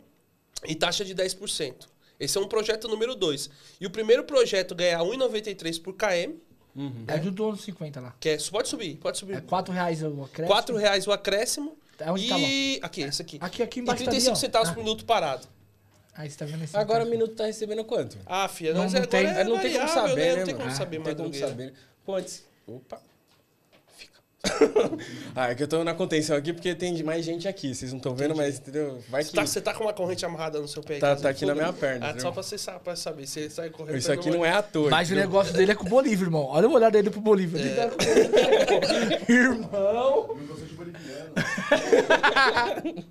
e 0.65 0.75
taxa 0.75 1.03
de 1.03 1.13
10%. 1.13 1.88
Esse 2.21 2.37
é 2.37 2.41
um 2.41 2.47
projeto 2.47 2.87
número 2.87 3.15
2. 3.15 3.49
E 3.79 3.85
o 3.85 3.89
primeiro 3.89 4.23
projeto 4.23 4.75
ganha 4.75 4.99
1,93 4.99 5.81
por 5.81 5.93
KM, 5.95 6.35
É 7.07 7.17
do 7.17 7.31
dono 7.31 7.57
50 7.57 7.99
lá. 7.99 8.15
que 8.19 8.29
é. 8.29 8.37
Pode 8.51 8.67
subir, 8.69 8.95
pode 8.97 9.17
É 9.17 9.19
subir. 9.19 9.41
4 9.41 9.73
reais 9.73 10.03
o 10.03 10.23
acréscimo. 10.23 10.47
4 10.47 10.75
reais 10.77 11.07
o 11.07 11.11
acréscimo. 11.11 11.77
É 11.99 12.11
onde 12.11 12.25
e. 12.25 12.79
tá? 12.79 12.85
Aqui, 12.87 13.01
esse 13.01 13.21
aqui. 13.21 13.37
Aqui, 13.41 13.63
aqui 13.63 13.79
E 13.79 13.81
embaixo 13.83 14.03
35 14.03 14.25
tá 14.25 14.31
ali, 14.31 14.39
centavos 14.39 14.69
Ah. 14.69 14.73
por 14.73 14.83
minuto 14.83 15.05
parado. 15.05 15.47
Aí 16.13 16.29
você 16.29 16.37
tá 16.37 16.45
vendo 16.45 16.63
esse 16.63 16.75
Agora 16.77 17.03
o 17.05 17.07
minuto 17.09 17.33
tá 17.35 17.45
recebendo 17.45 17.83
quanto? 17.85 18.17
Ah, 18.25 18.47
filha, 18.47 18.73
Não, 18.73 18.83
não 18.89 19.05
tem- 19.05 19.25
é 19.25 19.43
não 19.43 19.59
tem 19.59 19.71
como 19.73 19.85
variável, 19.87 20.09
saber, 20.09 20.15
né, 20.33 20.35
Não 20.37 20.45
tem 20.45 20.55
como 20.55 20.71
saber, 20.71 20.97
Não 20.97 21.03
tem 21.05 21.15
como 21.15 21.33
saber. 21.33 21.73
Pô, 22.05 22.15
antes... 22.15 22.43
Opa. 22.67 23.01
Ah, 25.36 25.51
é 25.51 25.55
que 25.55 25.63
eu 25.63 25.67
tô 25.67 25.83
na 25.83 25.93
contenção 25.93 26.36
aqui 26.36 26.51
porque 26.51 26.74
tem 26.75 27.01
mais 27.03 27.24
gente 27.24 27.48
aqui. 27.48 27.74
Vocês 27.74 27.91
não 27.91 27.98
estão 27.98 28.13
vendo, 28.15 28.36
mas 28.36 28.57
entendeu? 28.60 29.01
Vai 29.10 29.24
Você 29.24 29.29
que... 29.29 29.36
tá, 29.36 29.45
você 29.45 29.62
tá 29.62 29.74
com 29.74 29.83
uma 29.83 29.93
corrente 29.93 30.25
amarrada 30.25 30.60
no 30.60 30.67
seu 30.67 30.81
pé. 30.83 31.00
Tá- 31.00 31.15
tá 31.15 31.29
aqui 31.29 31.45
na 31.45 31.53
fuga. 31.53 31.65
minha 31.65 31.74
perna, 31.74 32.07
Ah, 32.10 32.19
só 32.19 32.31
pra 32.31 32.43
você 32.43 32.57
sa- 32.57 32.79
pra 32.79 32.95
saber. 32.95 33.27
Você 33.27 33.50
sai 33.50 33.69
correndo. 33.69 33.98
Isso 33.98 34.12
aqui 34.12 34.29
não 34.29 34.45
é 34.45 34.51
à 34.51 34.62
toa. 34.62 34.89
Mas 34.89 35.10
o 35.12 35.15
negócio 35.15 35.53
dele 35.53 35.71
é 35.71 35.75
com 35.75 35.86
o 35.86 35.89
Bolívia, 35.89 36.25
irmão. 36.25 36.45
Olha 36.45 36.67
o 36.67 36.74
olhar 36.74 36.91
dele 36.91 37.10
pro 37.10 37.21
Bolívia. 37.21 37.62
É. 37.62 39.31
Irmão. 39.31 40.38
Eu 40.50 40.57
sou 40.57 40.65
de 40.67 40.74
boliviano. 40.74 41.33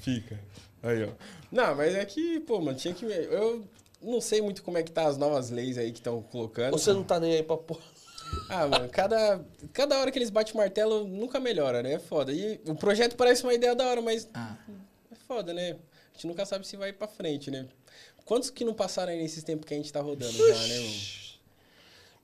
Fica. 0.00 0.38
Aí, 0.82 1.04
ó. 1.04 1.08
Não, 1.50 1.74
mas 1.74 1.94
é 1.94 2.04
que, 2.04 2.40
pô, 2.40 2.60
mano, 2.60 2.76
tinha 2.76 2.92
que... 2.94 3.04
Eu 3.04 3.64
não 4.02 4.20
sei 4.20 4.40
muito 4.42 4.62
como 4.62 4.78
é 4.78 4.82
que 4.82 4.90
tá 4.92 5.06
as 5.06 5.16
novas 5.16 5.50
leis 5.50 5.78
aí 5.78 5.90
que 5.90 5.98
estão 5.98 6.22
colocando. 6.22 6.72
Você 6.72 6.92
não 6.92 7.02
tá 7.02 7.18
nem 7.18 7.34
aí 7.34 7.42
pra 7.42 7.56
porra. 7.56 7.80
Ah, 8.48 8.66
mano, 8.66 8.88
cada, 8.88 9.44
cada 9.72 9.98
hora 9.98 10.10
que 10.10 10.18
eles 10.18 10.30
batem 10.30 10.54
o 10.54 10.56
martelo, 10.56 11.04
nunca 11.06 11.38
melhora, 11.38 11.82
né? 11.82 11.94
É 11.94 11.98
foda. 11.98 12.32
E 12.32 12.60
o 12.66 12.74
projeto 12.74 13.16
parece 13.16 13.42
uma 13.42 13.52
ideia 13.54 13.74
da 13.74 13.86
hora, 13.86 14.00
mas 14.00 14.28
Ah. 14.34 14.56
é 15.12 15.14
foda, 15.26 15.52
né? 15.52 15.72
A 15.72 16.14
gente 16.14 16.26
nunca 16.26 16.44
sabe 16.46 16.66
se 16.66 16.76
vai 16.76 16.92
pra 16.92 17.06
frente, 17.06 17.50
né? 17.50 17.66
Quantos 18.24 18.50
que 18.50 18.64
não 18.64 18.74
passaram 18.74 19.12
aí 19.12 19.18
nesses 19.18 19.42
tempos 19.42 19.66
que 19.66 19.74
a 19.74 19.76
gente 19.76 19.92
tá 19.92 20.00
rodando 20.00 20.32
já, 20.36 20.66
né, 20.66 20.78
mano? 20.80 21.28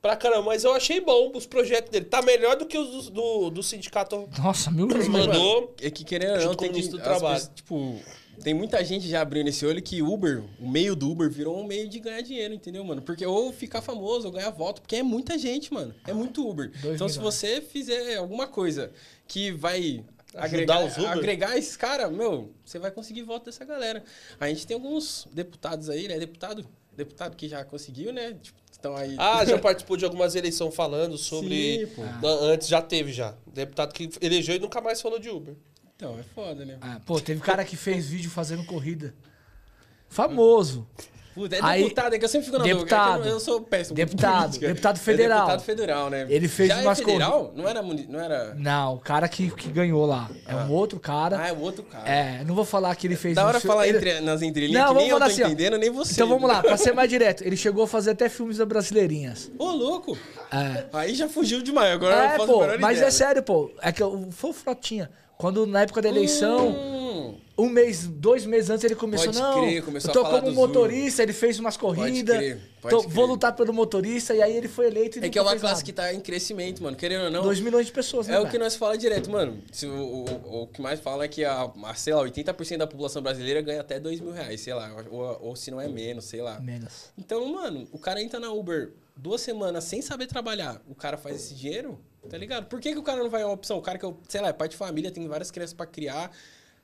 Pra 0.02 0.16
caramba, 0.16 0.42
mas 0.42 0.64
eu 0.64 0.74
achei 0.74 1.00
bom 1.00 1.32
os 1.34 1.46
projetos 1.46 1.90
dele. 1.90 2.04
Tá 2.04 2.20
melhor 2.20 2.56
do 2.56 2.66
que 2.66 2.76
os 2.76 3.08
do, 3.08 3.10
do, 3.10 3.50
do 3.50 3.62
sindicato. 3.62 4.28
Nossa, 4.38 4.70
mil 4.70 4.86
vezes. 4.86 5.08
Mano, 5.08 5.28
melhor. 5.28 5.38
Mandou. 5.42 5.74
É 5.80 5.90
que 5.90 6.04
querendo 6.04 6.40
ou 6.40 6.44
não, 6.48 6.54
tem 6.54 6.68
o 6.70 6.72
que... 6.74 6.88
do 6.88 6.98
Trabalho. 6.98 7.34
pessoas, 7.36 7.50
tipo, 7.54 7.98
tem 8.42 8.52
muita 8.54 8.84
gente 8.84 9.08
já 9.08 9.20
abrindo 9.20 9.48
esse 9.48 9.64
olho 9.66 9.80
que 9.82 10.02
Uber, 10.02 10.42
o 10.60 10.68
meio 10.68 10.94
do 10.96 11.10
Uber, 11.10 11.30
virou 11.30 11.58
um 11.58 11.64
meio 11.66 11.88
de 11.88 11.98
ganhar 12.00 12.20
dinheiro, 12.20 12.54
entendeu, 12.54 12.82
mano? 12.84 13.00
Porque 13.02 13.24
ou 13.26 13.52
ficar 13.52 13.80
famoso 13.82 14.26
ou 14.26 14.32
ganhar 14.32 14.50
voto, 14.50 14.80
porque 14.82 14.96
é 14.96 15.02
muita 15.02 15.38
gente, 15.38 15.72
mano. 15.72 15.94
É 16.06 16.12
muito 16.12 16.46
Uber. 16.48 16.70
Dois 16.80 16.94
então, 16.96 17.08
se 17.08 17.18
você 17.18 17.60
fizer 17.60 18.16
alguma 18.16 18.46
coisa 18.46 18.90
que 19.26 19.50
vai 19.52 20.04
Ajudar 20.34 20.44
agregar, 20.78 20.84
os 20.86 20.96
Uber? 20.96 21.08
agregar 21.10 21.56
esses 21.58 21.76
caras, 21.76 22.10
meu, 22.12 22.52
você 22.64 22.78
vai 22.78 22.90
conseguir 22.90 23.22
voto 23.22 23.44
dessa 23.46 23.64
galera. 23.64 24.02
A 24.40 24.48
gente 24.48 24.66
tem 24.66 24.74
alguns 24.74 25.28
deputados 25.32 25.88
aí, 25.88 26.08
né? 26.08 26.18
Deputado, 26.18 26.66
deputado 26.96 27.36
que 27.36 27.48
já 27.48 27.64
conseguiu, 27.64 28.12
né? 28.12 28.36
Tipo, 28.42 28.58
estão 28.70 28.96
aí. 28.96 29.14
Ah, 29.18 29.44
já 29.44 29.56
participou 29.60 29.96
de 29.96 30.04
algumas 30.04 30.34
eleições 30.34 30.74
falando 30.74 31.16
sobre. 31.16 31.86
Sim, 31.86 31.92
pô. 31.94 32.02
Na- 32.02 32.34
Antes 32.52 32.66
já 32.68 32.82
teve 32.82 33.12
já. 33.12 33.34
Deputado 33.46 33.92
que 33.94 34.10
elegeu 34.20 34.56
e 34.56 34.58
nunca 34.58 34.80
mais 34.80 35.00
falou 35.00 35.18
de 35.20 35.30
Uber. 35.30 35.54
Então, 35.96 36.18
é 36.18 36.22
foda, 36.34 36.64
né? 36.64 36.76
Ah, 36.80 37.00
pô, 37.06 37.20
teve 37.20 37.40
cara 37.40 37.64
que 37.64 37.76
fez 37.76 38.06
vídeo 38.08 38.30
fazendo 38.30 38.64
corrida. 38.64 39.14
Famoso. 40.08 40.86
Puta, 41.34 41.56
é 41.56 41.58
Aí, 41.62 41.82
deputado, 41.82 42.14
é 42.14 42.18
que 42.18 42.24
eu 42.24 42.28
sempre 42.28 42.44
fico 42.46 42.58
na 42.58 42.62
dúvida. 42.62 42.78
deputado. 42.78 43.18
é 43.18 43.22
que 43.22 43.28
eu, 43.28 43.32
eu 43.32 43.40
sou 43.40 43.60
péssimo. 43.62 43.96
Deputado, 43.96 44.40
política. 44.42 44.66
deputado 44.68 44.96
É 44.96 45.00
federal. 45.00 45.38
deputado 45.40 45.62
federal, 45.64 46.10
né? 46.10 46.26
Ele 46.28 46.46
fez 46.46 46.68
Já 46.68 46.80
umas 46.80 47.00
é 47.00 47.04
federal? 47.04 47.52
Não 47.56 47.68
era, 47.68 47.82
não 47.82 48.20
era... 48.20 48.54
Não, 48.54 48.94
o 48.94 48.98
cara 49.00 49.26
que, 49.28 49.50
que 49.50 49.68
ganhou 49.68 50.06
lá. 50.06 50.30
É 50.46 50.54
um 50.54 50.70
outro 50.70 51.00
cara. 51.00 51.40
Ah, 51.40 51.48
é 51.48 51.52
o 51.52 51.58
outro 51.60 51.82
cara. 51.82 52.08
É, 52.08 52.44
não 52.44 52.54
vou 52.54 52.64
falar 52.64 52.94
que 52.94 53.08
ele 53.08 53.16
fez. 53.16 53.34
Da 53.34 53.44
um 53.44 53.48
hora 53.48 53.58
fi- 53.58 53.66
falar 53.66 53.88
ele- 53.88 53.98
entre, 53.98 54.20
nas 54.20 54.42
entrelinhas 54.42 54.80
Não, 54.80 54.92
que 54.94 55.00
nem 55.00 55.08
eu 55.08 55.18
tô 55.18 55.24
assim, 55.24 55.42
ó. 55.42 55.46
entendendo, 55.46 55.76
nem 55.76 55.90
você. 55.90 56.12
Então 56.12 56.28
vamos 56.28 56.48
lá, 56.48 56.62
pra 56.62 56.76
ser 56.76 56.92
mais 56.92 57.10
direto. 57.10 57.42
Ele 57.42 57.56
chegou 57.56 57.82
a 57.82 57.88
fazer 57.88 58.12
até 58.12 58.28
filmes 58.28 58.58
da 58.58 58.66
Brasileirinhas. 58.66 59.50
Ô, 59.58 59.70
louco. 59.72 60.16
É. 60.52 60.84
Aí 60.92 61.16
já 61.16 61.28
fugiu 61.28 61.60
demais. 61.62 61.92
Agora 61.94 62.14
eu 62.14 62.20
É, 62.22 62.28
faço 62.38 62.42
a 62.42 62.46
pô, 62.46 62.60
mas 62.78 62.96
ideia. 62.98 63.08
é 63.08 63.10
sério, 63.10 63.42
pô. 63.42 63.72
É 63.82 63.90
que 63.90 64.00
eu, 64.02 64.28
foi 64.30 64.50
o 64.50 64.52
Frotinha. 64.52 65.10
Quando 65.44 65.66
na 65.66 65.82
época 65.82 66.00
da 66.00 66.08
eleição, 66.08 66.68
Hum, 66.70 67.34
um 67.58 67.68
mês, 67.68 68.06
dois 68.06 68.46
meses 68.46 68.70
antes 68.70 68.82
ele 68.82 68.94
começou, 68.94 69.26
Pode 69.26 69.38
não, 69.38 69.60
crer, 69.60 69.84
começou 69.84 70.08
eu 70.08 70.12
tô 70.14 70.20
a 70.20 70.24
falar 70.24 70.40
como 70.40 70.54
motorista, 70.54 71.22
ele 71.22 71.34
fez 71.34 71.58
umas 71.58 71.76
corridas, 71.76 72.34
crer, 72.38 72.58
pode 72.80 72.94
tô- 72.96 73.02
crer. 73.02 73.12
vou 73.12 73.26
lutar 73.26 73.54
pelo 73.54 73.70
motorista, 73.70 74.34
e 74.34 74.40
aí 74.40 74.56
ele 74.56 74.68
foi 74.68 74.86
eleito 74.86 75.18
e 75.18 75.24
é 75.26 75.28
que 75.28 75.38
é 75.38 75.42
uma 75.42 75.50
classe 75.54 75.74
nada. 75.74 75.84
que 75.84 75.92
tá 75.92 76.14
em 76.14 76.20
crescimento, 76.20 76.82
mano. 76.82 76.96
Querendo 76.96 77.24
ou 77.26 77.30
não. 77.30 77.42
2 77.42 77.60
milhões 77.60 77.84
de 77.84 77.92
pessoas, 77.92 78.26
né, 78.26 78.36
É 78.36 78.38
o 78.38 78.44
cara? 78.44 78.52
que 78.52 78.58
nós 78.58 78.74
fala 78.74 78.96
direto, 78.96 79.30
mano. 79.30 79.58
Se 79.70 79.84
o, 79.86 79.92
o, 79.92 80.62
o 80.62 80.66
que 80.68 80.80
mais 80.80 80.98
fala 80.98 81.24
é 81.26 81.28
que 81.28 81.44
a, 81.44 81.70
a, 81.82 81.94
sei 81.94 82.14
lá, 82.14 82.22
80% 82.24 82.78
da 82.78 82.86
população 82.86 83.20
brasileira 83.20 83.60
ganha 83.60 83.82
até 83.82 84.00
2 84.00 84.20
mil 84.20 84.32
reais, 84.32 84.62
sei 84.62 84.72
lá. 84.72 84.90
Ou, 85.10 85.38
ou 85.48 85.54
se 85.56 85.70
não 85.70 85.78
é 85.78 85.86
menos, 85.88 86.24
sei 86.24 86.40
lá. 86.40 86.58
Menos. 86.58 87.12
Então, 87.18 87.46
mano, 87.52 87.86
o 87.92 87.98
cara 87.98 88.22
entra 88.22 88.40
na 88.40 88.50
Uber 88.50 88.92
duas 89.14 89.42
semanas 89.42 89.84
sem 89.84 90.00
saber 90.00 90.26
trabalhar, 90.26 90.80
o 90.88 90.94
cara 90.94 91.16
faz 91.18 91.36
esse 91.36 91.54
dinheiro, 91.54 92.00
tá 92.28 92.36
ligado? 92.38 92.66
Por 92.66 92.80
que, 92.80 92.92
que 92.92 92.98
o 92.98 93.02
cara 93.02 93.22
não 93.22 93.30
vai 93.30 93.44
uma 93.44 93.52
opção? 93.52 93.78
O 93.78 93.82
cara 93.82 93.98
que, 93.98 94.04
eu, 94.04 94.16
sei 94.28 94.40
lá, 94.40 94.48
é 94.48 94.52
pai 94.52 94.68
de 94.68 94.76
família, 94.76 95.10
tem 95.10 95.26
várias 95.28 95.50
crianças 95.50 95.74
pra 95.74 95.86
criar. 95.86 96.30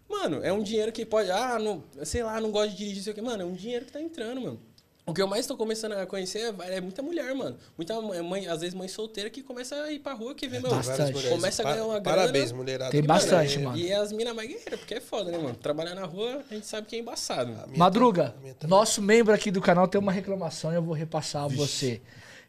Mano, 0.08 0.40
é 0.42 0.52
um 0.52 0.62
dinheiro 0.62 0.90
que 0.90 1.06
pode. 1.06 1.30
Ah, 1.30 1.58
não, 1.58 1.84
sei 2.04 2.22
lá, 2.22 2.40
não 2.40 2.50
gosto 2.50 2.70
de 2.70 2.76
dirigir, 2.78 3.02
sei 3.02 3.12
o 3.12 3.14
quê. 3.14 3.22
Mano, 3.22 3.42
é 3.42 3.46
um 3.46 3.54
dinheiro 3.54 3.84
que 3.84 3.92
tá 3.92 4.00
entrando, 4.00 4.40
mano. 4.40 4.60
O 5.06 5.14
que 5.14 5.20
eu 5.20 5.26
mais 5.26 5.44
tô 5.46 5.56
começando 5.56 5.92
a 5.92 6.06
conhecer 6.06 6.54
é, 6.60 6.76
é 6.76 6.80
muita 6.80 7.02
mulher, 7.02 7.34
mano. 7.34 7.56
Muita 7.76 8.00
mãe, 8.00 8.22
mãe, 8.22 8.46
às 8.46 8.60
vezes 8.60 8.74
mãe 8.74 8.86
solteira 8.86 9.28
que 9.28 9.42
começa 9.42 9.74
a 9.74 9.90
ir 9.90 9.98
pra 9.98 10.12
rua 10.12 10.34
que 10.34 10.46
vê, 10.46 10.60
meu. 10.60 10.70
Bastante. 10.70 11.28
Começa 11.28 11.62
a 11.62 11.72
ganhar 11.72 11.84
uma 11.84 11.98
grana. 11.98 12.18
Parabéns, 12.18 12.52
mulherada. 12.52 12.90
Tem 12.92 13.00
E, 13.00 13.06
bastante, 13.06 13.56
é- 13.56 13.60
mano. 13.60 13.76
E 13.76 13.92
as 13.92 14.12
minas 14.12 14.34
mais 14.34 14.48
guerreiras, 14.48 14.78
porque 14.78 14.94
é 14.94 15.00
foda, 15.00 15.32
né, 15.32 15.38
mano? 15.38 15.56
Trabalhar 15.56 15.94
na 15.96 16.04
rua, 16.04 16.44
a 16.48 16.54
gente 16.54 16.66
sabe 16.66 16.86
que 16.86 16.94
é 16.94 16.98
embaçado. 17.00 17.52
A 17.52 17.66
Madruga, 17.76 18.36
a 18.62 18.66
nosso 18.68 19.02
membro 19.02 19.34
aqui 19.34 19.50
do 19.50 19.60
canal 19.60 19.88
tem 19.88 20.00
uma 20.00 20.12
reclamação 20.12 20.70
e 20.70 20.76
eu 20.76 20.82
vou 20.82 20.94
repassar 20.94 21.44
a 21.44 21.48
você. 21.48 22.00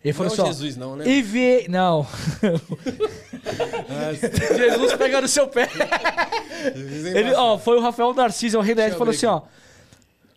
Ele 0.03 0.13
falou 0.13 0.35
Não 0.35 0.45
é 0.45 0.49
assim, 0.49 0.49
o 0.49 0.63
Jesus, 0.63 0.77
não, 0.77 0.95
né? 0.95 1.07
Enviei... 1.07 1.67
Não. 1.67 2.07
Jesus 4.57 4.93
pega 4.93 5.21
no 5.21 5.27
seu 5.27 5.47
pé. 5.47 5.69
Ele, 7.13 7.33
ó, 7.35 7.59
foi 7.59 7.77
o 7.77 7.81
Rafael 7.81 8.11
Narciso, 8.13 8.57
o 8.57 8.61
rei 8.61 8.73
da 8.73 8.87
Ed, 8.87 8.97
falou 8.97 9.13
assim, 9.13 9.27
ó. 9.27 9.41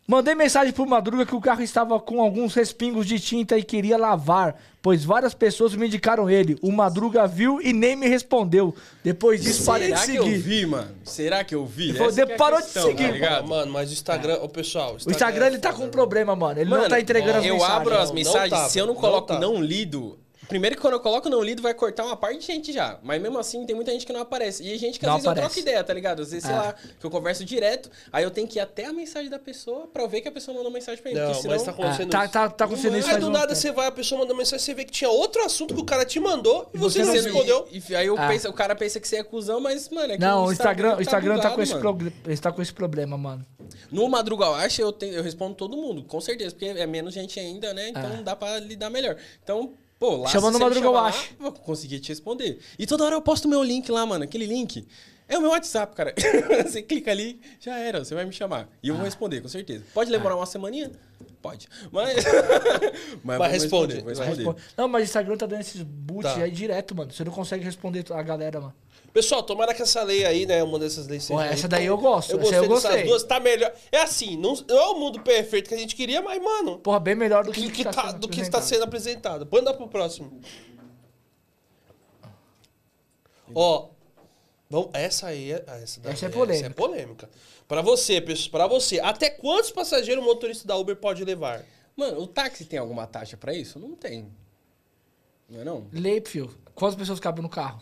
Mandei 0.06 0.34
mensagem 0.34 0.70
pro 0.70 0.86
Madruga 0.86 1.24
que 1.24 1.34
o 1.34 1.40
carro 1.40 1.62
estava 1.62 1.98
com 1.98 2.20
alguns 2.20 2.54
respingos 2.54 3.06
de 3.06 3.18
tinta 3.18 3.56
e 3.56 3.62
queria 3.62 3.96
lavar, 3.96 4.54
pois 4.82 5.02
várias 5.02 5.32
pessoas 5.32 5.74
me 5.74 5.86
indicaram 5.86 6.28
ele. 6.28 6.58
O 6.60 6.70
Madruga 6.70 7.26
viu 7.26 7.58
e 7.62 7.72
nem 7.72 7.96
me 7.96 8.06
respondeu. 8.06 8.74
Depois 9.02 9.42
disso, 9.42 9.64
parei 9.64 9.92
de 9.92 9.98
Será 9.98 10.12
que 10.12 10.18
eu 10.18 10.24
seguir. 10.24 10.38
vi, 10.38 10.66
mano? 10.66 10.90
Será 11.04 11.42
que 11.44 11.54
eu 11.54 11.64
vi? 11.64 11.94
falou, 11.94 12.12
que 12.12 12.20
é 12.20 12.26
parou 12.36 12.58
de 12.58 12.64
questão, 12.66 12.82
seguir, 12.88 13.06
tá 13.06 13.10
ligado? 13.12 13.48
Mano, 13.48 13.72
mas 13.72 13.88
o 13.88 13.92
Instagram, 13.94 14.40
ô 14.42 14.48
pessoal. 14.48 14.94
O 15.06 15.10
Instagram, 15.10 15.46
ele 15.46 15.58
tá 15.58 15.72
com 15.72 15.84
um 15.84 15.90
problema, 15.90 16.36
mano. 16.36 16.60
Ele 16.60 16.68
não 16.68 16.86
tá 16.86 17.00
entregando 17.00 17.38
as 17.38 17.46
eu 17.46 17.54
mensagens. 17.54 17.76
abro 17.80 17.98
as 17.98 18.08
Não, 18.10 18.14
mensagens, 18.14 18.50
não 18.50 18.58
tava, 18.58 18.68
se 18.68 18.78
eu 18.78 18.86
não 18.86 18.92
não 18.94 19.00
coloco 19.00 19.28
tava. 19.28 19.40
não, 19.40 19.58
lido. 19.62 20.18
Primeiro 20.54 20.76
que 20.76 20.82
quando 20.82 20.94
eu 20.94 21.00
coloco 21.00 21.28
não 21.28 21.42
lido, 21.42 21.60
vai 21.60 21.74
cortar 21.74 22.04
uma 22.04 22.16
parte 22.16 22.38
de 22.38 22.46
gente 22.46 22.72
já. 22.72 22.96
Mas 23.02 23.20
mesmo 23.20 23.36
assim, 23.40 23.66
tem 23.66 23.74
muita 23.74 23.90
gente 23.90 24.06
que 24.06 24.12
não 24.12 24.20
aparece. 24.20 24.62
E 24.62 24.78
gente 24.78 25.00
que 25.00 25.04
às 25.04 25.08
Não 25.08 25.14
vezes 25.16 25.24
eu 25.24 25.32
aparece. 25.32 25.52
troco 25.54 25.68
ideia, 25.68 25.82
tá 25.82 25.92
ligado? 25.92 26.22
Às 26.22 26.30
vezes, 26.30 26.44
sei 26.46 26.54
É. 26.54 26.58
lá, 26.58 26.74
que 27.00 27.04
eu 27.04 27.10
converso 27.10 27.44
direto, 27.44 27.90
aí 28.12 28.22
eu 28.22 28.30
tenho 28.30 28.46
que 28.46 28.60
ir 28.60 28.62
até 28.62 28.84
a 28.84 28.92
mensagem 28.92 29.28
da 29.28 29.38
pessoa 29.40 29.88
pra 29.88 30.04
eu 30.04 30.08
ver 30.08 30.20
que 30.20 30.28
a 30.28 30.30
pessoa 30.30 30.56
mandou 30.56 30.70
mensagem 30.70 31.02
pra 31.02 31.10
mim. 31.10 31.18
Não, 31.18 31.26
porque 31.26 31.42
senão... 31.42 31.54
mas 31.56 31.62
tá 31.64 31.70
É, 31.72 31.74
acontecendo 31.74 32.10
tá, 32.10 32.22
isso. 32.24 32.32
tá, 32.32 32.48
tá 32.50 32.64
acontecendo 32.66 32.96
isso 32.98 33.10
Aí 33.10 33.18
do 33.18 33.26
um 33.26 33.30
nada 33.30 33.48
tempo. 33.48 33.58
você 33.60 33.72
vai, 33.72 33.88
a 33.88 33.90
pessoa 33.90 34.20
manda 34.20 34.32
mensagem, 34.32 34.64
você 34.64 34.74
vê 34.74 34.84
que 34.84 34.92
tinha 34.92 35.10
outro 35.10 35.42
assunto 35.44 35.74
que 35.74 35.80
o 35.80 35.84
cara 35.84 36.04
te 36.04 36.20
mandou 36.20 36.70
e 36.72 36.78
você, 36.78 37.00
você 37.00 37.04
não 37.04 37.12
respondeu. 37.32 37.68
E, 37.72 37.82
e 37.90 37.96
aí 37.96 38.06
eu 38.06 38.16
Ah. 38.16 38.28
penso, 38.28 38.48
o 38.48 38.52
cara 38.52 38.76
pensa 38.76 39.00
que 39.00 39.08
você 39.08 39.16
é 39.16 39.24
cuzão, 39.24 39.58
mas, 39.60 39.88
mano, 39.88 40.12
é 40.12 40.16
que 40.16 40.20
Não, 40.22 40.44
o 40.44 40.52
Instagram, 40.52 40.96
o 40.98 41.02
Instagram 41.02 41.32
tá, 41.38 41.50
bugado, 41.50 41.54
com 41.56 41.62
esse 41.62 42.12
ele 42.30 42.36
tá 42.38 42.52
com 42.52 42.62
esse 42.62 42.72
problema, 42.72 43.18
mano. 43.18 43.44
No 43.90 44.08
Madruga 44.08 44.44
eu 44.44 44.54
acho, 44.54 44.80
eu, 44.80 44.92
tenho- 44.92 45.14
eu 45.14 45.22
respondo 45.24 45.56
todo 45.56 45.76
mundo, 45.76 46.04
com 46.04 46.20
certeza, 46.20 46.54
porque 46.54 46.66
é 46.66 46.86
menos 46.86 47.12
gente 47.12 47.40
ainda, 47.40 47.74
né? 47.74 47.88
Então 47.88 48.18
Ah. 48.20 48.22
dá 48.22 48.36
pra 48.36 48.60
lidar 48.60 48.88
melhor. 48.88 49.16
Então, 49.42 49.72
pô, 50.04 50.16
lá 50.16 50.28
Chama 50.28 50.48
se 50.48 50.52
no 50.52 50.58
você 50.58 50.64
Madruga 50.64 50.86
eu 50.86 50.92
lá, 50.92 51.06
acho. 51.06 51.30
vou 51.38 51.52
conseguir 51.52 52.00
te 52.00 52.08
responder. 52.10 52.58
E 52.78 52.86
toda 52.86 53.04
hora 53.04 53.14
eu 53.14 53.22
posto 53.22 53.48
meu 53.48 53.62
link 53.62 53.90
lá, 53.90 54.04
mano, 54.04 54.24
aquele 54.24 54.46
link. 54.46 54.86
É 55.26 55.38
o 55.38 55.40
meu 55.40 55.50
WhatsApp, 55.50 55.96
cara. 55.96 56.14
você 56.66 56.82
clica 56.82 57.10
ali, 57.10 57.40
já 57.58 57.78
era, 57.78 58.04
você 58.04 58.14
vai 58.14 58.26
me 58.26 58.32
chamar. 58.32 58.68
E 58.82 58.88
eu 58.88 58.94
Ah. 58.94 58.98
vou 58.98 59.06
responder, 59.06 59.40
com 59.40 59.48
certeza. 59.48 59.82
Pode 59.94 60.10
demorar 60.10 60.36
uma 60.36 60.44
semaninha? 60.44 60.90
Pode. 61.40 61.66
Mas. 61.90 62.22
mas 63.24 63.52
responde, 63.52 63.94
responder, 63.94 64.02
vou 64.04 64.14
vai 64.14 64.28
responder. 64.34 64.62
Não, 64.76 64.88
mas 64.88 65.02
o 65.02 65.04
Instagram 65.04 65.36
tá 65.38 65.46
dando 65.46 65.60
esses 65.60 65.80
boot 65.82 66.22
Tá. 66.24 66.36
aí 66.36 66.50
direto, 66.50 66.94
mano. 66.94 67.10
Você 67.10 67.24
não 67.24 67.32
consegue 67.32 67.64
responder 67.64 68.04
a 68.10 68.22
galera, 68.22 68.60
mano. 68.60 68.74
Pessoal, 69.14 69.44
tomara 69.44 69.72
que 69.72 69.80
essa 69.80 70.02
lei 70.02 70.26
aí, 70.26 70.44
né, 70.44 70.60
uma 70.64 70.76
dessas 70.76 71.06
leis 71.06 71.22
seja 71.22 71.34
Pô, 71.34 71.40
aí, 71.40 71.50
essa 71.50 71.62
pô, 71.62 71.68
daí 71.68 71.86
eu 71.86 71.96
gosto, 71.96 72.32
Eu 72.32 72.40
essa 72.40 72.50
gostei 72.50 72.58
eu 72.58 72.68
gostei. 72.68 73.04
duas, 73.04 73.22
tá 73.22 73.38
melhor. 73.38 73.72
É 73.92 74.00
assim, 74.02 74.36
não, 74.36 74.54
não 74.68 74.76
é 74.76 74.86
o 74.88 74.98
mundo 74.98 75.20
perfeito 75.20 75.68
que 75.68 75.74
a 75.74 75.78
gente 75.78 75.94
queria, 75.94 76.20
mas, 76.20 76.42
mano, 76.42 76.80
Porra, 76.80 76.98
bem 76.98 77.14
melhor 77.14 77.44
do 77.44 77.52
que, 77.52 77.60
do 77.62 77.70
que, 77.70 77.84
tá 77.84 77.92
tá, 77.92 78.08
sendo 78.08 78.18
do 78.18 78.28
que 78.28 78.40
está 78.40 78.58
apresentado. 78.58 78.74
sendo 78.74 78.82
apresentado. 78.82 79.48
Manda 79.52 79.72
pro 79.72 79.86
próximo. 79.86 80.40
Ó, 83.54 83.90
vamos, 84.68 84.90
essa 84.92 85.28
aí 85.28 85.52
é, 85.52 85.64
ah, 85.64 85.76
essa, 85.76 86.00
daí 86.00 86.12
Essa 86.12 86.26
é 86.26 86.28
Essa 86.28 86.36
polêmica. 86.36 86.66
é 86.66 86.70
polêmica. 86.70 87.30
Pra 87.68 87.82
você, 87.82 88.20
pessoal, 88.20 88.50
para 88.50 88.66
você, 88.66 88.98
até 88.98 89.30
quantos 89.30 89.70
passageiros 89.70 90.24
o 90.24 90.26
motorista 90.26 90.66
da 90.66 90.76
Uber 90.76 90.96
pode 90.96 91.24
levar? 91.24 91.64
Mano, 91.96 92.20
o 92.20 92.26
táxi 92.26 92.64
tem 92.64 92.80
alguma 92.80 93.06
taxa 93.06 93.36
pra 93.36 93.54
isso? 93.54 93.78
Não 93.78 93.94
tem. 93.94 94.28
Não 95.48 95.60
é 95.60 95.64
não? 95.64 95.86
Lei. 95.92 96.20
Quantas 96.74 96.96
pessoas 96.96 97.20
cabem 97.20 97.44
no 97.44 97.48
carro? 97.48 97.80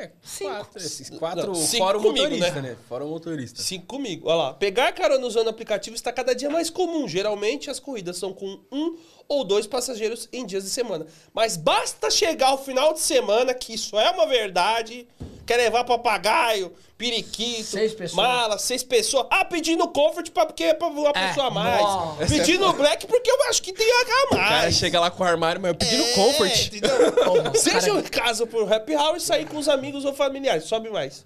É, 0.00 0.10
Cinco. 0.22 0.50
quatro. 0.50 0.78
Esses 0.82 1.10
quatro, 1.10 1.46
Não, 1.48 1.54
cinco 1.54 1.84
fora 1.84 1.98
o 1.98 2.02
comigo, 2.02 2.24
motorista, 2.24 2.62
né? 2.62 2.70
né? 2.70 2.76
Fora 2.88 3.04
o 3.04 3.08
motorista. 3.08 3.62
Cinco 3.62 3.86
comigo. 3.86 4.28
Olha 4.28 4.36
lá. 4.36 4.54
Pegar 4.54 4.92
carona 4.92 5.26
usando 5.26 5.48
aplicativo 5.48 5.94
está 5.94 6.12
cada 6.12 6.34
dia 6.34 6.48
mais 6.48 6.70
comum. 6.70 7.06
Geralmente 7.06 7.68
as 7.70 7.78
corridas 7.78 8.16
são 8.16 8.32
com 8.32 8.60
um 8.72 8.96
ou 9.30 9.44
dois 9.44 9.64
passageiros 9.66 10.28
em 10.32 10.44
dias 10.44 10.64
de 10.64 10.70
semana. 10.70 11.06
Mas 11.32 11.56
basta 11.56 12.10
chegar 12.10 12.48
ao 12.48 12.58
final 12.62 12.92
de 12.92 13.00
semana, 13.00 13.54
que 13.54 13.72
isso 13.74 13.96
é 13.98 14.10
uma 14.10 14.26
verdade. 14.26 15.06
Quer 15.46 15.56
levar 15.56 15.84
papagaio, 15.84 16.72
periquito, 16.98 17.64
Seis 17.64 17.92
pessoas. 17.94 18.12
mala, 18.16 18.58
seis 18.58 18.82
pessoas. 18.84 19.26
Ah, 19.30 19.44
pedindo 19.44 19.86
comfort 19.88 20.30
pra, 20.30 20.46
porque 20.46 20.64
é 20.64 20.74
pra 20.74 20.88
uma 20.88 21.08
É, 21.10 21.28
pessoa 21.28 21.46
a 21.46 21.50
mais. 21.50 21.80
nossa. 21.80 22.26
Pedindo 22.26 22.72
black 22.74 23.06
porque 23.06 23.30
eu 23.30 23.42
acho 23.48 23.62
que 23.62 23.72
tem 23.72 23.86
a 23.90 24.02
O 24.26 24.28
cara 24.30 24.50
mais. 24.62 24.74
chega 24.76 25.00
lá 25.00 25.10
com 25.10 25.22
o 25.22 25.26
armário, 25.26 25.60
mas 25.60 25.76
pedindo 25.76 26.02
É, 26.04 26.12
comfort. 26.12 26.66
entendeu? 26.66 27.54
Seja 27.54 27.90
em 27.90 28.02
casa 28.02 28.46
por 28.46 28.72
happy 28.72 28.94
hour 28.94 29.16
e 29.16 29.20
sair 29.20 29.46
com 29.46 29.56
os 29.58 29.68
amigos 29.68 30.04
ou 30.04 30.12
familiares. 30.12 30.64
Sobe 30.64 30.90
mais. 30.90 31.24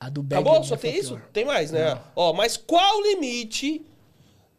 A 0.00 0.08
do 0.10 0.20
Acabou? 0.22 0.56
é 0.60 0.62
Só 0.64 0.76
tem 0.76 0.94
isso? 0.98 1.14
pior. 1.16 1.22
Tem 1.32 1.44
mais, 1.46 1.70
né? 1.70 1.98
Ó, 2.16 2.32
mas 2.34 2.56
qual 2.58 2.98
o 2.98 3.02
limite 3.02 3.80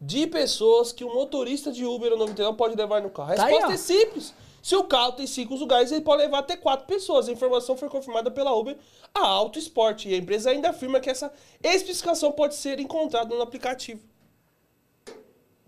de 0.00 0.26
pessoas 0.26 0.92
que 0.92 1.04
um 1.04 1.14
motorista 1.14 1.72
de 1.72 1.84
Uber 1.84 2.12
ou 2.12 2.18
99 2.18 2.56
pode 2.56 2.76
levar 2.76 3.00
no 3.02 3.10
carro? 3.10 3.32
A 3.32 3.36
Tá 3.36 3.44
aí, 3.46 3.52
resposta 3.54 3.74
é 3.74 3.76
simples. 3.76 4.34
Se 4.62 4.74
o 4.74 4.82
carro 4.82 5.12
tem 5.12 5.26
cinco 5.26 5.54
lugares, 5.54 5.92
ele 5.92 6.00
pode 6.00 6.22
levar 6.22 6.40
até 6.40 6.56
quatro 6.56 6.86
pessoas. 6.86 7.28
A 7.28 7.32
informação 7.32 7.76
foi 7.76 7.88
confirmada 7.88 8.30
pela 8.30 8.52
Uber 8.52 8.76
a 9.14 9.26
Auto 9.26 9.58
Esporte. 9.58 10.08
E 10.08 10.14
a 10.14 10.16
empresa 10.16 10.50
ainda 10.50 10.70
afirma 10.70 10.98
que 11.00 11.08
essa 11.08 11.32
especificação 11.62 12.32
pode 12.32 12.56
ser 12.56 12.80
encontrada 12.80 13.34
no 13.34 13.40
aplicativo. 13.42 14.00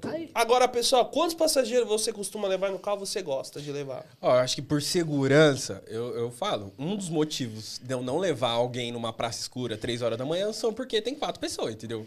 Tá 0.01 0.11
aí. 0.11 0.31
Agora, 0.33 0.69
pessoal, 0.69 1.07
quantos 1.07 1.35
passageiros 1.35 1.89
você 1.89 2.13
costuma 2.13 2.47
levar 2.47 2.71
no 2.71 2.79
carro 2.79 2.99
você 2.99 3.21
gosta 3.21 3.61
de 3.61 3.73
levar? 3.73 4.05
Ó, 4.21 4.33
eu 4.35 4.39
acho 4.41 4.55
que 4.55 4.63
por 4.63 4.81
segurança, 4.81 5.83
eu, 5.89 6.17
eu 6.17 6.31
falo, 6.31 6.73
um 6.79 6.95
dos 6.95 7.09
motivos 7.09 7.81
de 7.83 7.93
eu 7.93 8.01
não 8.01 8.17
levar 8.19 8.51
alguém 8.51 8.93
numa 8.93 9.13
praça 9.13 9.41
escura 9.41 9.77
três 9.77 10.01
horas 10.01 10.17
da 10.17 10.25
manhã 10.25 10.53
são 10.53 10.73
porque 10.73 11.03
tem 11.03 11.17
quatro 11.17 11.41
pessoas, 11.41 11.75
entendeu? 11.75 12.07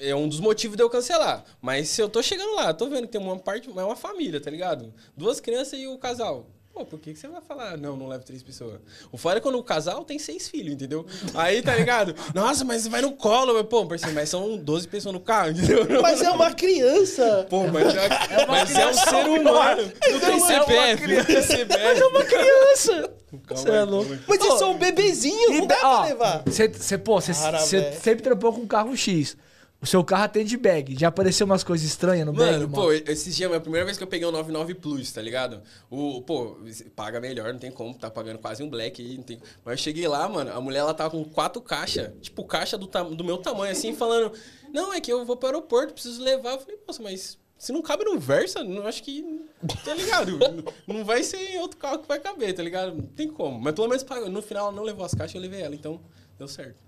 É 0.00 0.14
um 0.14 0.28
dos 0.28 0.40
motivos 0.40 0.76
de 0.76 0.82
eu 0.82 0.90
cancelar. 0.90 1.44
Mas 1.60 1.88
se 1.88 2.00
eu 2.00 2.08
tô 2.08 2.22
chegando 2.22 2.54
lá, 2.54 2.72
tô 2.72 2.88
vendo 2.88 3.02
que 3.02 3.12
tem 3.12 3.20
uma 3.20 3.38
parte, 3.38 3.68
é 3.68 3.84
uma 3.84 3.96
família, 3.96 4.40
tá 4.40 4.50
ligado? 4.50 4.92
Duas 5.16 5.40
crianças 5.40 5.78
e 5.78 5.86
o 5.86 5.98
casal. 5.98 6.46
Pô, 6.78 6.84
por 6.84 7.00
que, 7.00 7.12
que 7.12 7.18
você 7.18 7.26
vai 7.26 7.40
falar, 7.40 7.76
não, 7.76 7.96
não 7.96 8.06
levo 8.06 8.24
três 8.24 8.40
pessoas? 8.40 8.78
O 9.10 9.18
fora 9.18 9.38
é 9.38 9.40
quando 9.40 9.58
o 9.58 9.64
casal 9.64 10.04
tem 10.04 10.16
seis 10.16 10.48
filhos, 10.48 10.74
entendeu? 10.74 11.04
Aí, 11.34 11.60
tá 11.60 11.74
ligado? 11.74 12.14
Nossa, 12.32 12.64
mas 12.64 12.86
vai 12.86 13.00
no 13.00 13.10
colo, 13.12 13.52
mas, 13.52 13.66
pô, 13.66 13.84
parceiro, 13.84 14.14
mas 14.14 14.28
são 14.28 14.56
12 14.56 14.86
pessoas 14.86 15.12
no 15.12 15.18
carro, 15.20 15.50
entendeu? 15.50 15.84
Mas 16.00 16.22
é 16.22 16.30
uma 16.30 16.54
criança! 16.54 17.46
Pô, 17.50 17.66
mas 17.66 17.94
é, 17.94 18.08
mas 18.46 18.70
é 18.70 18.86
um 18.86 18.90
criança 18.90 19.10
ser 19.10 19.28
humano. 19.28 19.82
Não 19.82 20.20
tem 20.20 20.30
é 20.30 20.34
uma 20.34 20.46
CPF, 20.46 21.06
não 21.08 21.24
tem 21.24 21.42
CPF. 21.42 22.26
Criança! 22.28 23.10
Calma 23.46 23.62
Você 23.62 23.70
é 23.70 23.82
louco. 23.82 24.16
Mas 24.26 24.40
Ô, 24.40 24.44
eles 24.44 24.58
são 24.58 24.78
bebezinhos, 24.78 25.56
não 25.58 25.66
dá 25.66 25.76
pra 25.76 26.04
levar. 26.04 26.42
Você, 26.46 26.98
pô, 26.98 27.20
você 27.20 27.34
sempre 27.34 28.22
trampou 28.22 28.52
com 28.52 28.66
carro 28.66 28.96
X. 28.96 29.36
O 29.80 29.86
seu 29.86 30.02
carro 30.02 30.24
atende 30.24 30.56
bag. 30.56 30.96
Já 30.98 31.06
apareceu 31.06 31.46
umas 31.46 31.62
coisas 31.62 31.86
estranhas 31.86 32.26
no 32.26 32.32
bag, 32.32 32.52
Mano, 32.52 32.68
mano? 32.68 32.74
pô, 32.74 32.92
esses 32.92 33.36
dias, 33.36 33.50
é 33.50 33.54
a 33.54 33.60
primeira 33.60 33.84
vez 33.84 33.96
que 33.96 34.02
eu 34.02 34.08
peguei 34.08 34.26
o 34.26 34.32
99 34.32 34.74
Plus, 34.74 35.12
tá 35.12 35.22
ligado? 35.22 35.62
O, 35.88 36.20
pô, 36.22 36.58
paga 36.96 37.20
melhor, 37.20 37.52
não 37.52 37.60
tem 37.60 37.70
como, 37.70 37.94
tá 37.94 38.10
pagando 38.10 38.40
quase 38.40 38.60
um 38.60 38.68
black 38.68 39.00
aí, 39.00 39.16
não 39.16 39.22
tem... 39.22 39.40
Mas 39.64 39.78
eu 39.78 39.84
cheguei 39.84 40.08
lá, 40.08 40.28
mano, 40.28 40.50
a 40.52 40.60
mulher, 40.60 40.80
ela 40.80 40.94
tava 40.94 41.10
com 41.10 41.24
quatro 41.24 41.62
caixas, 41.62 42.10
tipo, 42.20 42.44
caixa 42.44 42.76
do, 42.76 42.88
do 43.14 43.22
meu 43.22 43.38
tamanho, 43.38 43.70
assim, 43.70 43.94
falando, 43.94 44.32
não, 44.72 44.92
é 44.92 45.00
que 45.00 45.12
eu 45.12 45.24
vou 45.24 45.36
pro 45.36 45.48
aeroporto, 45.48 45.94
preciso 45.94 46.22
levar. 46.22 46.54
Eu 46.54 46.58
falei, 46.58 46.78
nossa, 46.84 47.00
mas 47.00 47.38
se 47.56 47.72
não 47.72 47.80
cabe 47.80 48.04
no 48.04 48.18
Versa, 48.18 48.64
não 48.64 48.86
acho 48.86 49.02
que, 49.02 49.46
tá 49.84 49.94
ligado? 49.94 50.38
não 50.86 51.04
vai 51.04 51.22
ser 51.22 51.38
em 51.38 51.58
outro 51.58 51.76
carro 51.76 51.98
que 51.98 52.08
vai 52.08 52.18
caber, 52.18 52.52
tá 52.54 52.62
ligado? 52.62 52.96
Não 52.96 53.06
tem 53.06 53.28
como. 53.28 53.60
Mas 53.60 53.74
pelo 53.74 53.88
menos 53.88 54.04
no 54.30 54.42
final 54.42 54.66
ela 54.66 54.76
não 54.76 54.82
levou 54.82 55.04
as 55.04 55.14
caixas, 55.14 55.34
eu 55.34 55.40
levei 55.40 55.62
ela, 55.62 55.74
então 55.74 56.00
deu 56.38 56.48
certo. 56.48 56.87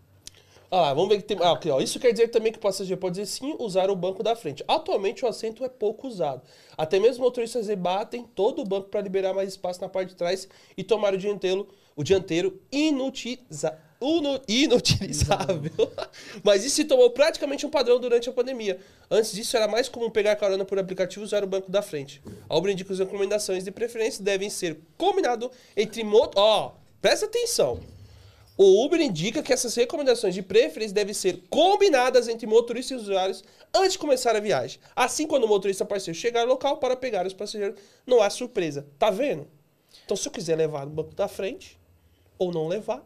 Ah 0.72 0.80
lá, 0.82 0.94
vamos 0.94 1.08
ver 1.08 1.16
que 1.16 1.24
tem. 1.24 1.36
Ah, 1.42 1.50
aqui, 1.52 1.68
ó. 1.68 1.80
Isso 1.80 1.98
quer 1.98 2.12
dizer 2.12 2.28
também 2.28 2.52
que 2.52 2.58
o 2.58 2.60
passageiro 2.60 3.00
pode 3.00 3.14
dizer 3.18 3.26
sim 3.26 3.56
usar 3.58 3.90
o 3.90 3.96
banco 3.96 4.22
da 4.22 4.36
frente. 4.36 4.62
Atualmente 4.68 5.24
o 5.24 5.28
assento 5.28 5.64
é 5.64 5.68
pouco 5.68 6.06
usado. 6.06 6.42
Até 6.78 7.00
mesmo 7.00 7.24
motoristas 7.24 7.66
rebatem 7.66 8.22
todo 8.36 8.62
o 8.62 8.64
banco 8.64 8.88
para 8.88 9.00
liberar 9.00 9.34
mais 9.34 9.48
espaço 9.48 9.80
na 9.80 9.88
parte 9.88 10.10
de 10.10 10.14
trás 10.14 10.48
e 10.76 10.84
tomar 10.84 11.12
o 11.12 11.18
dianteiro, 11.18 11.66
o 11.96 12.04
dianteiro 12.04 12.60
inutiliza, 12.70 13.76
unu- 14.00 14.40
inutilizável. 14.46 15.72
Mas 16.44 16.64
isso 16.64 16.76
se 16.76 16.84
tornou 16.84 17.10
praticamente 17.10 17.66
um 17.66 17.70
padrão 17.70 17.98
durante 17.98 18.28
a 18.28 18.32
pandemia. 18.32 18.78
Antes 19.10 19.32
disso 19.32 19.56
era 19.56 19.66
mais 19.66 19.88
comum 19.88 20.08
pegar 20.08 20.36
carona 20.36 20.64
por 20.64 20.78
aplicativo 20.78 21.24
e 21.24 21.26
usar 21.26 21.42
o 21.42 21.48
banco 21.48 21.68
da 21.68 21.82
frente. 21.82 22.22
A 22.48 22.56
Uber 22.56 22.70
indica 22.72 22.86
que 22.86 22.92
as 22.92 23.00
recomendações 23.00 23.64
de 23.64 23.72
preferência 23.72 24.22
devem 24.22 24.48
ser 24.48 24.78
combinado 24.96 25.50
entre 25.76 26.04
moto. 26.04 26.36
Ó, 26.38 26.72
presta 27.02 27.26
atenção. 27.26 27.80
O 28.62 28.84
Uber 28.84 29.00
indica 29.00 29.42
que 29.42 29.54
essas 29.54 29.74
recomendações 29.74 30.34
de 30.34 30.42
preferência 30.42 30.94
devem 30.94 31.14
ser 31.14 31.44
combinadas 31.48 32.28
entre 32.28 32.46
motoristas 32.46 32.98
e 32.98 33.00
usuários 33.00 33.42
antes 33.74 33.92
de 33.92 33.98
começar 33.98 34.36
a 34.36 34.38
viagem. 34.38 34.78
Assim, 34.94 35.26
quando 35.26 35.44
o 35.44 35.48
motorista 35.48 35.82
parceiro 35.82 36.20
chegar 36.20 36.42
no 36.42 36.50
local 36.50 36.76
para 36.76 36.94
pegar 36.94 37.26
os 37.26 37.32
passageiros, 37.32 37.80
não 38.06 38.20
há 38.20 38.28
surpresa. 38.28 38.86
Tá 38.98 39.08
vendo? 39.08 39.48
Então, 40.04 40.14
se 40.14 40.28
eu 40.28 40.30
quiser 40.30 40.56
levar 40.56 40.84
no 40.84 40.92
banco 40.92 41.14
da 41.14 41.26
frente 41.26 41.80
ou 42.38 42.52
não 42.52 42.68
levar, 42.68 43.02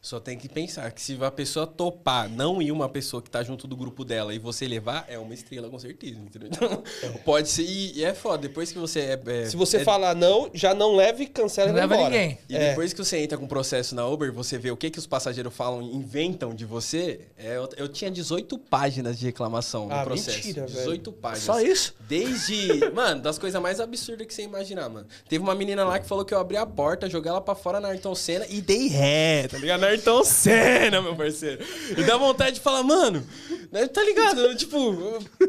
Só 0.00 0.20
tem 0.20 0.38
que 0.38 0.48
pensar 0.48 0.90
que 0.92 1.02
se 1.02 1.18
a 1.22 1.30
pessoa 1.30 1.66
topar 1.66 2.28
não 2.30 2.62
ir 2.62 2.70
uma 2.70 2.88
pessoa 2.88 3.20
que 3.20 3.28
tá 3.28 3.42
junto 3.42 3.66
do 3.66 3.76
grupo 3.76 4.04
dela 4.04 4.32
e 4.32 4.38
você 4.38 4.66
levar, 4.68 5.04
é 5.08 5.18
uma 5.18 5.34
estrela 5.34 5.68
com 5.68 5.78
certeza, 5.78 6.20
entendeu? 6.20 6.48
Então, 6.52 6.82
pode 7.24 7.48
ser. 7.48 7.62
E, 7.64 7.98
e 7.98 8.04
é 8.04 8.14
foda, 8.14 8.38
depois 8.38 8.70
que 8.70 8.78
você 8.78 9.00
é. 9.00 9.20
é- 9.26 9.46
se 9.46 9.56
você 9.56 9.78
é- 9.78 9.84
falar 9.84 10.14
não, 10.14 10.48
já 10.54 10.72
não 10.72 10.94
leve 10.94 11.24
e 11.24 11.26
cancela 11.26 11.72
Não 11.72 11.78
e 11.78 11.80
leva 11.80 11.94
embora. 11.96 12.10
ninguém. 12.10 12.38
E 12.48 12.56
É. 12.56 12.70
depois 12.70 12.92
que 12.92 13.04
você 13.04 13.18
entra 13.18 13.36
com 13.36 13.44
o 13.44 13.48
processo 13.48 13.94
na 13.94 14.06
Uber, 14.06 14.32
você 14.32 14.56
vê 14.56 14.70
o 14.70 14.76
que, 14.76 14.88
que 14.88 14.98
os 15.00 15.06
passageiros 15.06 15.52
falam, 15.52 15.82
inventam 15.82 16.54
de 16.54 16.64
você. 16.64 17.22
é, 17.36 17.56
eu, 17.56 17.68
eu 17.76 17.88
tinha 17.88 18.10
18 18.10 18.56
páginas 18.56 19.18
de 19.18 19.26
reclamação 19.26 19.88
Ah, 19.90 19.98
no 19.98 20.04
processo. 20.04 20.36
mentira, 20.38 20.66
velho. 20.66 20.78
18 20.78 21.12
páginas. 21.12 21.44
Só 21.44 21.60
isso? 21.60 21.94
Desde. 22.08 22.88
mano, 22.94 23.20
das 23.20 23.36
coisas 23.36 23.60
mais 23.60 23.80
absurdas 23.80 24.26
que 24.28 24.32
você 24.32 24.42
imaginar, 24.42 24.88
mano. 24.88 25.08
Teve 25.28 25.42
uma 25.42 25.54
menina 25.56 25.84
lá 25.84 25.98
que 25.98 26.06
falou 26.06 26.24
que 26.24 26.32
eu 26.32 26.38
abri 26.38 26.56
a 26.56 26.64
porta, 26.64 27.10
joguei 27.10 27.30
ela 27.30 27.40
pra 27.40 27.56
fora 27.56 27.80
na 27.80 27.88
Ayrton 27.88 28.14
Senna 28.14 28.46
e 28.48 28.60
dei 28.60 28.86
ré, 28.88 29.48
tá 29.48 29.58
ligado? 29.58 29.87
Ayrton 29.88 30.24
Senna, 30.24 31.02
meu 31.02 31.16
parceiro. 31.16 31.64
E 31.96 32.02
dá 32.04 32.16
vontade 32.16 32.56
de 32.56 32.60
falar, 32.60 32.82
mano, 32.82 33.24
né, 33.70 33.86
tá 33.86 34.02
ligado? 34.02 34.54
Tipo, 34.56 34.96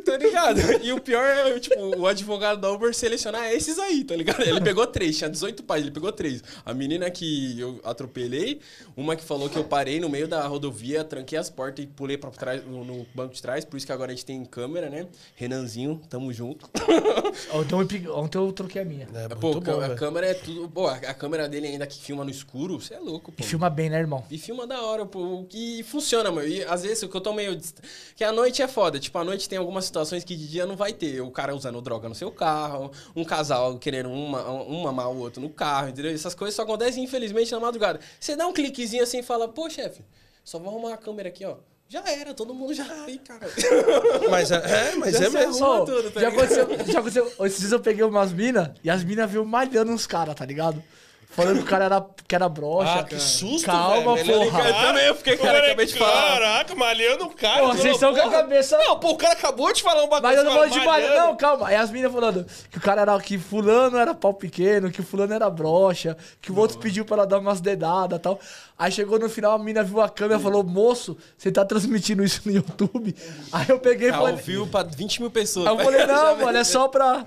tá 0.04 0.18
ligado? 0.18 0.60
E 0.84 0.92
o 0.92 1.00
pior 1.00 1.24
é, 1.24 1.60
tipo, 1.60 1.80
o 1.98 2.08
advogado 2.08 2.60
da 2.60 2.72
Uber 2.72 2.94
selecionar 2.94 3.52
esses 3.52 3.78
aí, 3.80 4.04
tá 4.04 4.16
ligado? 4.16 4.42
Ele 4.42 4.62
pegou 4.62 4.86
três, 4.86 5.18
tinha 5.18 5.30
18 5.30 5.64
páginas, 5.64 5.88
ele 5.88 5.94
pegou 5.94 6.12
três. 6.12 6.44
A 6.66 6.74
menina 6.74 7.10
que 7.10 7.60
eu 7.60 7.80
atropelei, 7.84 8.60
uma 8.96 9.16
que 9.16 9.24
falou 9.24 9.50
que 9.50 9.58
eu 9.58 9.64
parei 9.64 10.00
no 10.00 10.10
meio 10.10 10.28
da 10.28 10.46
rodovia, 10.48 11.04
tranquei 11.04 11.38
as 11.38 11.50
portas 11.50 11.86
e 11.86 11.88
pulei 11.88 12.18
pra 12.18 12.30
trás, 12.32 12.64
no, 12.66 13.06
banco 13.14 13.34
de 13.34 13.42
trás, 13.42 13.64
por 13.64 13.78
isso 13.78 13.86
que 13.86 13.92
agora 13.92 14.12
a 14.12 14.16
gente 14.16 14.26
tem 14.26 14.44
câmera, 14.46 14.90
né? 14.90 15.08
Renanzinho, 15.36 16.02
tamo 16.10 16.32
junto. 16.34 16.70
Ontem 17.54 18.04
eu, 18.06 18.16
ontem 18.16 18.38
eu 18.38 18.52
troquei 18.52 18.82
a 18.82 18.86
minha. 18.86 19.08
É, 19.14 19.28
Pô, 19.30 19.54
muito 19.54 19.66
bom, 19.66 19.78
a 19.78 19.88
velho. 19.88 19.96
câmera 19.96 20.28
é 20.28 20.34
tudo. 20.34 20.68
Pô, 20.70 20.88
a, 20.88 20.96
a 20.96 21.14
câmera 21.14 21.48
dele 21.48 21.68
ainda 21.68 21.86
que 21.86 22.00
filma 22.00 22.24
no 22.24 22.30
escuro, 22.30 22.80
você 22.80 22.96
é 22.96 23.00
louco, 23.00 23.32
pô. 23.32 23.44
E 23.44 23.46
filma 23.46 23.70
bem, 23.70 23.90
né, 23.90 24.00
irmão? 24.00 24.24
E 24.32 24.38
filma 24.38 24.68
da 24.68 24.82
hora, 24.82 25.06
pô. 25.06 25.46
E 25.54 25.82
funciona, 25.84 26.32
mano. 26.32 26.48
E 26.48 26.64
às 26.66 26.84
vezes 26.84 27.02
o 27.04 27.10
que 27.10 27.18
eu 27.18 27.22
tô 27.22 27.34
meio. 27.34 27.56
dist- 27.56 27.78
Que 28.16 28.24
a 28.24 28.32
noite 28.32 28.62
é 28.62 28.68
foda. 28.68 29.00
Tipo, 29.00 29.18
a 29.18 29.24
noite 29.24 29.50
tem 29.50 29.58
algumas 29.58 29.86
situações 29.86 30.24
que 30.24 30.36
de 30.36 30.48
dia 30.48 30.66
não 30.66 30.76
vai 30.76 30.94
ter. 30.94 31.22
O 31.22 31.32
cara 31.32 31.56
usando 31.56 31.82
droga 31.82 32.08
no 32.08 32.14
seu 32.16 32.32
carro, 32.32 32.92
um 33.16 33.24
casal 33.24 33.78
querendo 33.80 34.10
uma, 34.12 34.44
uma 34.62 34.90
amar 34.90 35.10
o 35.10 35.18
outro 35.18 35.42
no 35.42 35.50
carro, 35.50 35.90
entendeu? 35.90 36.12
Essas 36.14 36.36
coisas 36.36 36.56
só 36.56 36.62
acontecem, 36.64 37.04
infelizmente, 37.04 37.52
na 37.52 37.60
madrugada. 37.60 38.00
Você 38.20 38.36
dá 38.36 38.46
um 38.48 38.54
cliquezinho 38.54 39.04
assim 39.04 39.20
e 39.20 39.24
fala, 39.24 39.48
pô, 39.48 39.70
chefe, 39.70 40.02
só 40.44 40.60
vou 40.60 40.70
arrumar 40.70 40.94
a 40.94 40.98
câmera 40.98 41.30
aqui, 41.30 41.44
ó. 41.46 41.56
Já 41.92 42.04
era, 42.08 42.36
todo 42.36 42.54
mundo 42.54 42.72
já. 42.72 42.86
Ih, 43.10 43.18
cara. 43.18 43.50
Mas 44.30 44.52
é, 44.52 44.58
é, 44.92 44.96
mas 44.96 45.14
Já 45.18 45.26
é 45.26 45.30
mesmo. 45.32 45.86
tudo, 45.86 46.12
tá 46.12 46.22
já, 46.22 46.28
aconteceu, 46.28 46.68
já 46.86 47.00
aconteceu. 47.00 47.32
Esses 47.48 47.60
dias 47.62 47.72
eu 47.72 47.80
peguei 47.80 48.04
umas 48.04 48.32
minas 48.32 48.70
e 48.84 48.90
as 48.92 49.04
minas 49.04 49.32
viu 49.32 49.44
malhando 49.44 49.92
uns 49.92 50.06
caras, 50.06 50.36
tá 50.36 50.46
ligado? 50.46 50.84
Falando 51.32 51.58
que 51.58 51.64
o 51.64 51.66
cara 51.68 51.86
era, 51.86 52.06
que 52.28 52.36
era 52.36 52.50
broxa. 52.50 53.00
Ah, 53.00 53.04
que 53.04 53.18
susto, 53.20 53.66
Calma, 53.66 54.16
velho. 54.16 54.34
Porra. 54.34 54.68
Eu 54.68 54.74
também, 54.74 55.06
eu 55.06 55.16
fiquei, 55.16 55.38
cara, 55.38 55.50
Agora, 55.52 55.66
acabei 55.68 55.86
de 55.86 55.94
falar. 55.94 56.28
Caraca, 56.34 56.76
malhando 56.76 57.26
o 57.26 57.30
cara. 57.30 57.60
Porra, 57.62 57.76
vocês 57.78 57.94
estão 57.94 58.14
com 58.16 58.20
a 58.22 58.32
cabeça- 58.32 58.78
Não, 58.80 59.00
pô, 59.00 59.12
o 59.12 59.16
cara 59.16 59.34
acabou 59.34 59.72
de 59.72 59.82
falar 59.84 60.04
um 60.04 60.10
bagulho. 60.10 60.24
Mas 60.24 60.38
eu 60.40 60.44
não 60.44 60.54
fala, 60.54 60.68
de 60.70 60.80
malhando. 60.84 61.16
Não, 61.16 61.36
calma. 61.38 61.68
Aí 61.68 61.76
as 61.76 61.92
minas 61.92 62.12
falando 62.12 62.46
que 62.72 62.78
o 62.78 62.82
cara 62.82 63.02
era. 63.02 63.20
Que 63.20 63.38
fulano 63.38 63.96
era 63.96 64.14
pau 64.16 64.34
pequeno, 64.34 64.90
que 64.92 65.02
fulano 65.04 65.32
era 65.34 65.50
broxa, 65.52 66.18
que 66.42 66.52
o 66.52 66.58
outro 66.58 66.80
pediu 66.80 67.06
pra 67.06 67.18
ela 67.18 67.28
dar 67.28 67.38
umas 67.40 67.62
dedadas 67.62 68.18
e 68.18 68.22
tal. 68.22 68.40
Aí 68.78 68.92
chegou 68.92 69.20
no 69.20 69.30
final, 69.30 69.52
a 69.54 69.60
mina 69.60 69.84
viu 69.84 70.02
a 70.02 70.10
câmera 70.10 70.40
e 70.40 70.44
falou: 70.44 70.64
Moço, 70.64 71.16
você 71.38 71.52
tá 71.52 71.64
transmitindo 71.64 72.24
isso 72.24 72.42
no 72.46 72.52
YouTube? 72.52 73.16
Aí 73.54 73.68
eu 73.70 73.80
peguei 73.80 74.10
e 74.10 74.12
Ao 74.12 74.24
falei. 74.24 74.36
vivo 74.38 74.66
pra 74.68 74.82
20 74.84 75.22
mil 75.22 75.30
pessoas. 75.30 75.68
Aí 75.68 75.74
eu 75.78 75.80
falei, 75.84 76.06
não, 76.08 76.38
mano, 76.38 76.58
é 76.58 76.64
só 76.64 76.88
pra. 76.88 77.24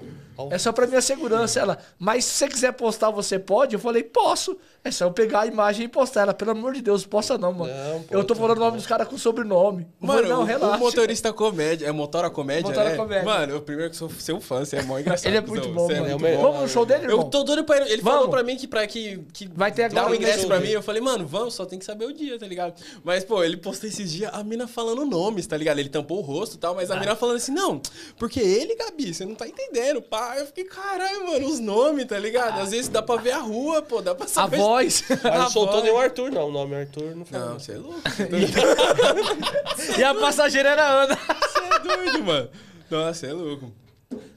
É 0.50 0.58
só 0.58 0.72
pra 0.72 0.86
minha 0.86 1.00
segurança. 1.00 1.60
Ela, 1.60 1.78
mas 1.98 2.24
se 2.24 2.34
você 2.34 2.48
quiser 2.48 2.72
postar, 2.72 3.10
você 3.10 3.38
pode? 3.38 3.74
Eu 3.74 3.80
falei, 3.80 4.02
posso. 4.02 4.56
É 4.84 4.90
só 4.90 5.04
eu 5.04 5.12
pegar 5.12 5.40
a 5.40 5.46
imagem 5.46 5.84
e 5.84 5.88
postar. 5.88 6.22
Ela, 6.22 6.34
pelo 6.34 6.50
amor 6.50 6.74
de 6.74 6.82
Deus, 6.82 7.06
posta 7.06 7.38
não, 7.38 7.52
mano. 7.52 7.72
Não, 7.72 8.04
eu 8.10 8.24
tô 8.24 8.34
falando 8.34 8.56
o 8.56 8.60
nome 8.60 8.76
dos 8.78 8.86
caras 8.86 9.06
com 9.06 9.16
sobrenome. 9.16 9.86
Mano, 10.00 10.14
falei, 10.22 10.32
não, 10.32 10.44
relaxa. 10.44 10.76
o 10.76 10.80
motorista 10.80 11.32
comédia, 11.32 11.86
é 11.86 11.92
Motora 11.92 12.28
Comédia, 12.30 12.68
Motora 12.68 12.90
né? 12.90 12.96
Comédia. 12.96 13.24
Mano, 13.24 13.52
eu 13.52 13.62
primeiro 13.62 13.90
que 13.90 13.96
sou 13.96 14.10
seu 14.10 14.40
fã, 14.40 14.64
você 14.64 14.76
é 14.76 14.82
mó 14.82 14.98
engraçado. 15.00 15.26
Ele 15.26 15.36
é 15.36 15.40
muito 15.40 15.68
cuzão, 15.68 15.74
bom, 15.74 15.90
é 15.90 15.94
mano. 15.94 16.08
muito 16.10 16.22
melhor. 16.22 16.36
bom. 16.36 16.42
Vamos 16.42 16.62
no 16.62 16.68
show 16.68 16.84
dele, 16.84 17.04
irmão? 17.04 17.18
Eu 17.18 17.24
tô 17.24 17.44
doido 17.44 17.64
pra 17.64 17.76
ele. 17.76 17.92
Ele 17.92 18.02
Vamos. 18.02 18.18
falou 18.18 18.30
pra 18.30 18.42
mim 18.42 18.56
que, 18.56 18.66
pra, 18.66 18.86
que, 18.86 19.18
que 19.32 19.48
Vai 19.54 19.70
ter 19.70 19.88
dá 19.90 20.00
agora 20.00 20.14
um 20.14 20.16
ingresso 20.16 20.46
pra 20.46 20.58
mim. 20.58 20.70
Eu 20.70 20.82
falei, 20.82 21.00
mano, 21.00 21.26
vamos, 21.26 21.54
só 21.54 21.64
tem 21.64 21.78
que 21.78 21.84
saber 21.84 22.06
o 22.06 22.12
dia, 22.12 22.38
tá 22.38 22.46
ligado? 22.46 22.74
Mas, 23.04 23.24
pô, 23.24 23.44
ele 23.44 23.56
postou 23.56 23.88
esses 23.88 24.10
dias 24.10 24.30
a 24.32 24.42
mina 24.42 24.66
falando 24.66 25.04
nomes, 25.04 25.46
tá 25.46 25.56
ligado? 25.56 25.78
Ele 25.78 25.88
tampou 25.88 26.18
o 26.18 26.22
rosto 26.22 26.56
e 26.56 26.58
tal, 26.58 26.74
mas 26.74 26.90
a 26.90 26.98
mina 26.98 27.14
falando 27.14 27.36
assim, 27.36 27.52
não, 27.52 27.80
porque 28.16 28.40
ele, 28.40 28.74
Gabi, 28.74 29.14
você 29.14 29.24
não 29.24 29.34
tá 29.34 29.46
entendendo, 29.46 30.00
pá. 30.02 30.21
Eu 30.38 30.46
fiquei, 30.46 30.64
caralho, 30.64 31.26
mano, 31.26 31.46
os 31.48 31.58
nomes, 31.60 32.06
tá 32.06 32.18
ligado? 32.18 32.60
Às 32.60 32.70
vezes 32.70 32.88
dá 32.88 33.02
pra 33.02 33.16
ver 33.16 33.32
a 33.32 33.38
rua, 33.38 33.82
pô, 33.82 34.00
dá 34.00 34.14
pra 34.14 34.24
A 34.24 34.28
saber. 34.28 34.56
voz. 34.58 35.02
Mas 35.08 35.22
não 35.22 35.42
Ah, 35.42 35.50
soltou 35.50 35.82
nem 35.82 35.92
o 35.92 35.98
Arthur, 35.98 36.30
não. 36.30 36.48
O 36.48 36.52
nome 36.52 36.74
Arthur 36.74 37.14
não 37.16 37.24
falou. 37.24 37.48
Não, 37.50 37.58
você 37.58 37.72
é 37.72 37.76
louco. 37.78 38.00
e 39.98 40.04
a 40.04 40.14
passageira 40.14 40.70
era 40.70 40.82
a 40.84 41.02
Ana. 41.04 41.16
Você 41.16 41.58
é 41.58 41.78
doido, 41.80 42.22
mano. 42.24 42.48
Nossa, 42.90 43.14
você 43.14 43.26
é 43.26 43.32
louco. 43.32 43.72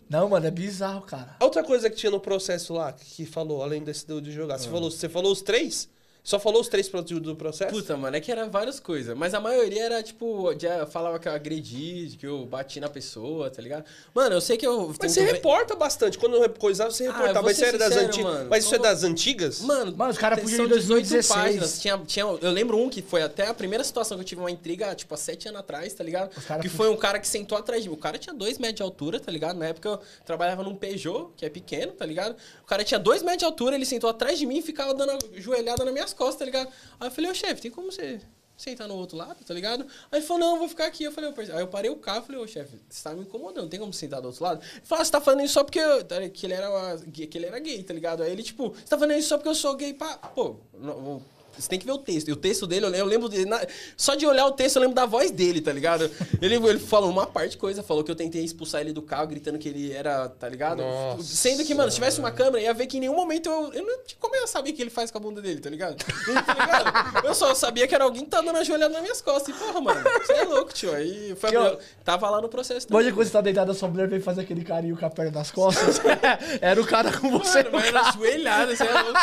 Não, 0.10 0.30
mano, 0.30 0.46
é 0.46 0.52
bizarro, 0.52 1.02
cara. 1.02 1.36
A 1.40 1.44
outra 1.44 1.64
coisa 1.64 1.90
que 1.90 1.96
tinha 1.96 2.12
no 2.12 2.20
processo 2.20 2.74
lá, 2.74 2.92
que, 2.94 3.26
falou, 3.26 3.64
além 3.64 3.84
desse 3.84 4.06
de 4.22 4.32
jogar, 4.32 4.56
Ah. 4.56 4.58
você, 4.60 4.70
falou, 4.70 4.92
você 4.92 5.10
falou 5.10 5.32
os 5.32 5.42
três? 5.42 5.90
Só 6.26 6.40
falou 6.40 6.60
os 6.60 6.68
três 6.68 6.90
pro- 6.90 7.04
do 7.04 7.36
processo? 7.36 7.72
Puta, 7.72 7.96
mano, 7.96 8.18
é 8.18 8.20
que 8.20 8.32
era 8.32 8.46
várias 8.50 8.80
coisas. 8.80 9.16
Mas 9.16 9.34
a 9.36 9.40
maioria 9.40 9.84
era, 9.84 10.02
tipo, 10.04 10.54
de, 10.56 10.66
falava 10.92 11.20
que 11.20 11.28
eu 11.28 11.32
agredi, 11.32 12.18
que 12.20 12.26
eu 12.26 12.46
bati 12.48 12.80
na 12.80 12.90
pessoa, 12.90 13.50
tá 13.52 13.62
ligado? 13.62 13.86
Mano, 14.14 14.36
eu 14.36 14.42
sei 14.42 14.58
que 14.58 14.66
eu. 14.66 14.92
Mas 15.00 15.12
você 15.12 15.22
reporta 15.24 15.76
bastante. 15.76 16.18
Quando 16.18 16.36
eu 16.38 16.50
coisava, 16.50 16.90
você 16.90 17.06
Ah, 17.06 17.12
reportava. 17.12 17.34
vou 17.36 17.44
mas, 17.44 17.58
isso 17.58 17.66
era 17.66 17.78
das 17.78 17.88
sincero, 17.90 18.08
antigas. 18.08 18.34
mano. 18.34 18.48
mas 18.50 18.66
isso 18.66 18.76
é 18.76 18.80
das 18.80 19.04
antigas? 19.04 19.62
Mano, 19.62 19.96
Mano, 19.96 20.12
os 20.12 20.18
caras 20.18 20.40
podiam 20.42 20.64
ir 20.64 20.66
em 20.66 20.70
2016. 20.70 21.28
páginas. 21.28 21.80
Tinha, 21.80 21.98
tinha, 22.00 22.26
eu 22.26 22.52
lembro 22.52 22.76
um 22.78 22.90
que 22.90 23.04
foi 23.04 23.22
até 23.22 23.46
a 23.46 23.54
primeira 23.54 23.84
situação 23.84 24.18
que 24.18 24.22
eu 24.24 24.26
tive 24.26 24.42
uma 24.42 24.50
intriga, 24.50 24.96
tipo, 24.96 25.14
há 25.14 25.18
sete 25.18 25.48
anos 25.48 25.60
atrás, 25.60 25.94
tá 25.94 26.04
ligado? 26.04 26.32
Que 26.60 26.68
foi 26.70 26.90
um 26.90 26.98
cara 26.98 27.20
que 27.20 27.28
sentou 27.28 27.56
atrás 27.56 27.84
de 27.84 27.90
mim. 27.90 27.94
O 27.94 28.00
cara 28.00 28.18
tinha 28.18 28.34
dois 28.34 28.58
metros 28.58 28.78
de 28.78 28.82
altura, 28.84 29.20
tá 29.20 29.32
ligado? 29.32 29.58
Na 29.60 29.68
época 29.68 29.90
eu 29.90 30.00
trabalhava 30.26 30.64
num 30.64 30.74
Peugeot, 30.76 31.30
que 31.38 31.46
é 31.46 31.50
pequeno, 31.50 31.92
tá 31.92 32.04
ligado? 32.06 32.36
O 32.64 32.66
cara 32.66 32.84
tinha 32.84 33.00
dois 33.00 33.22
metros 33.22 33.40
de 33.42 33.46
altura, 33.46 33.76
ele 33.76 33.86
sentou 33.86 34.10
atrás 34.10 34.40
de 34.40 34.48
mim 34.48 34.58
e 34.58 34.62
ficava 34.64 34.92
dando 34.96 35.20
joelhada 35.36 35.86
nas 35.86 35.94
minhas 35.94 36.15
costas, 36.16 36.40
tá 36.40 36.46
ligado? 36.46 36.70
Aí 37.00 37.08
eu 37.08 37.12
falei, 37.12 37.30
ô 37.32 37.34
chefe, 37.34 37.62
tem 37.62 37.72
como 37.72 37.92
você 37.92 38.20
sentar 38.58 38.88
no 38.88 38.96
outro 38.96 39.18
lado, 39.18 39.44
tá 39.44 39.54
ligado? 39.54 39.86
Aí 40.12 40.20
ele 40.20 40.26
falou, 40.26 40.40
não, 40.40 40.54
eu 40.54 40.60
vou 40.60 40.70
ficar 40.70 40.86
aqui. 40.86 41.04
Eu 41.04 41.12
falei, 41.12 41.32
parceiro. 41.32 41.58
Aí 41.58 41.64
eu 41.64 41.68
parei 41.68 41.92
o 41.92 41.98
carro 41.98 42.24
e 42.24 42.26
falei, 42.28 42.42
ô 42.42 42.48
chefe, 42.48 42.78
você 42.90 43.04
tá 43.04 43.14
me 43.14 43.22
incomodando, 43.22 43.70
tem 43.70 43.80
como 43.80 43.92
sentar 43.94 44.22
do 44.22 44.28
outro 44.28 44.44
lado? 44.44 44.62
Ele 44.64 44.82
falou, 44.86 45.02
ah, 45.02 45.06
você 45.06 45.12
tá 45.12 45.22
falando 45.22 45.42
isso 45.44 45.54
só 45.54 45.64
porque 45.64 45.80
eu, 45.80 46.04
tá, 46.04 46.28
que, 46.30 46.46
ele 46.46 46.54
era 46.54 46.98
que 47.12 47.38
ele 47.38 47.46
era 47.46 47.60
gay, 47.60 47.84
tá 47.84 47.94
ligado? 47.94 48.24
Aí 48.24 48.32
ele, 48.32 48.44
tipo, 48.44 48.70
você 48.70 48.86
tá 48.86 48.98
falando 48.98 49.18
isso 49.18 49.28
só 49.30 49.38
porque 49.38 49.50
eu 49.50 49.56
sou 49.56 49.76
gay, 49.76 49.94
pá. 49.94 50.18
Pô, 50.18 50.56
não- 50.74 51.22
você 51.58 51.68
tem 51.70 51.80
que 51.80 51.86
ver 51.86 51.92
o 51.92 51.98
texto. 51.98 52.28
E 52.30 52.32
o 52.32 52.36
texto 52.36 52.66
dele, 52.68 52.86
eu 52.86 53.06
lembro, 53.06 53.26
eu 53.26 53.30
dele, 53.30 53.46
na- 53.46 53.66
só 53.98 54.16
de 54.16 54.26
olhar 54.26 54.46
o 54.46 54.52
texto, 54.52 54.76
eu 54.78 54.82
lembro 54.82 54.96
da 54.96 55.06
voz 55.06 55.32
dele, 55.32 55.62
tá 55.62 55.72
ligado? 55.72 56.10
Ele, 56.42 56.56
ele 56.56 56.80
falou 56.80 57.10
uma 57.10 57.26
parte 57.26 57.52
de 57.52 57.58
coisa, 57.58 57.82
falou 57.84 58.04
que 58.04 58.12
eu 58.12 58.16
tentei 58.16 58.44
expulsar 58.44 58.82
ele 58.82 58.94
do 58.94 59.02
carro, 59.02 59.28
gritando 59.28 59.58
que 59.58 59.70
ele 59.70 59.92
era, 59.92 60.28
tá 60.30 60.48
ligado? 60.50 60.82
Nossa. 60.82 61.24
Sendo 61.24 61.64
que, 61.64 61.74
mano, 61.74 61.90
se 61.90 61.96
tivesse 61.96 62.20
uma 62.20 62.32
câmera, 62.32 62.62
ia 62.62 62.74
ver 62.74 62.88
que 62.88 62.98
em 62.98 63.02
nenhum 63.02 63.16
momento 63.16 63.50
eu. 63.50 63.74
Eu 63.74 63.84
não 63.86 64.04
tinha 64.06 64.18
como 64.20 64.36
eu 64.36 64.48
saber 64.48 64.72
o 64.72 64.74
que 64.74 64.82
ele 64.82 64.90
faz 64.90 65.12
com 65.12 65.18
a 65.18 65.22
bunda 65.22 65.42
dele, 65.42 65.60
tá 65.60 65.70
ligado? 65.70 65.96
Tá 65.96 66.54
ligado? 66.54 67.26
Eu 67.28 67.34
só 67.36 67.54
sabia 67.56 67.88
que 67.88 67.96
era 67.96 68.04
alguém 68.04 68.24
que 68.24 68.30
tá 68.30 68.42
dando 68.42 68.58
a 68.58 68.64
joelhada 68.64 68.94
nas 68.94 69.02
minhas 69.02 69.22
costas. 69.22 69.56
E, 69.56 69.58
porra, 69.60 69.82
mano, 69.82 70.02
você 70.26 70.34
é 70.34 70.44
louco, 70.44 70.74
tio. 70.74 70.94
Aí 70.94 71.36
foi 71.36 71.50
a 71.50 71.52
Que, 71.52 71.58
ó, 71.58 71.62
primeira- 71.64 71.86
Tava 72.04 72.30
lá 72.30 72.42
no 72.42 72.50
processo 72.50 72.88
Hoje, 72.92 73.12
quando 73.12 73.26
você 73.28 73.34
tá 73.34 73.42
deitado, 73.42 73.72
a 73.72 73.74
sua 73.76 73.88
mulher 73.90 74.08
vem 74.08 74.20
fazer 74.20 74.42
aquele 74.42 74.64
carinho 74.64 74.96
com 74.98 75.06
a 75.06 75.10
perna 75.10 75.32
nas 75.32 75.52
costas. 75.52 76.00
era 76.62 76.80
o 76.82 76.86
cara 76.86 77.12
com 77.12 77.30
você. 77.32 77.64
Mano, 77.64 77.70
mas 77.74 77.86
era 77.88 78.12
joelhada, 78.12 78.76
você 78.76 78.84
é 78.84 79.02
louco, 79.02 79.20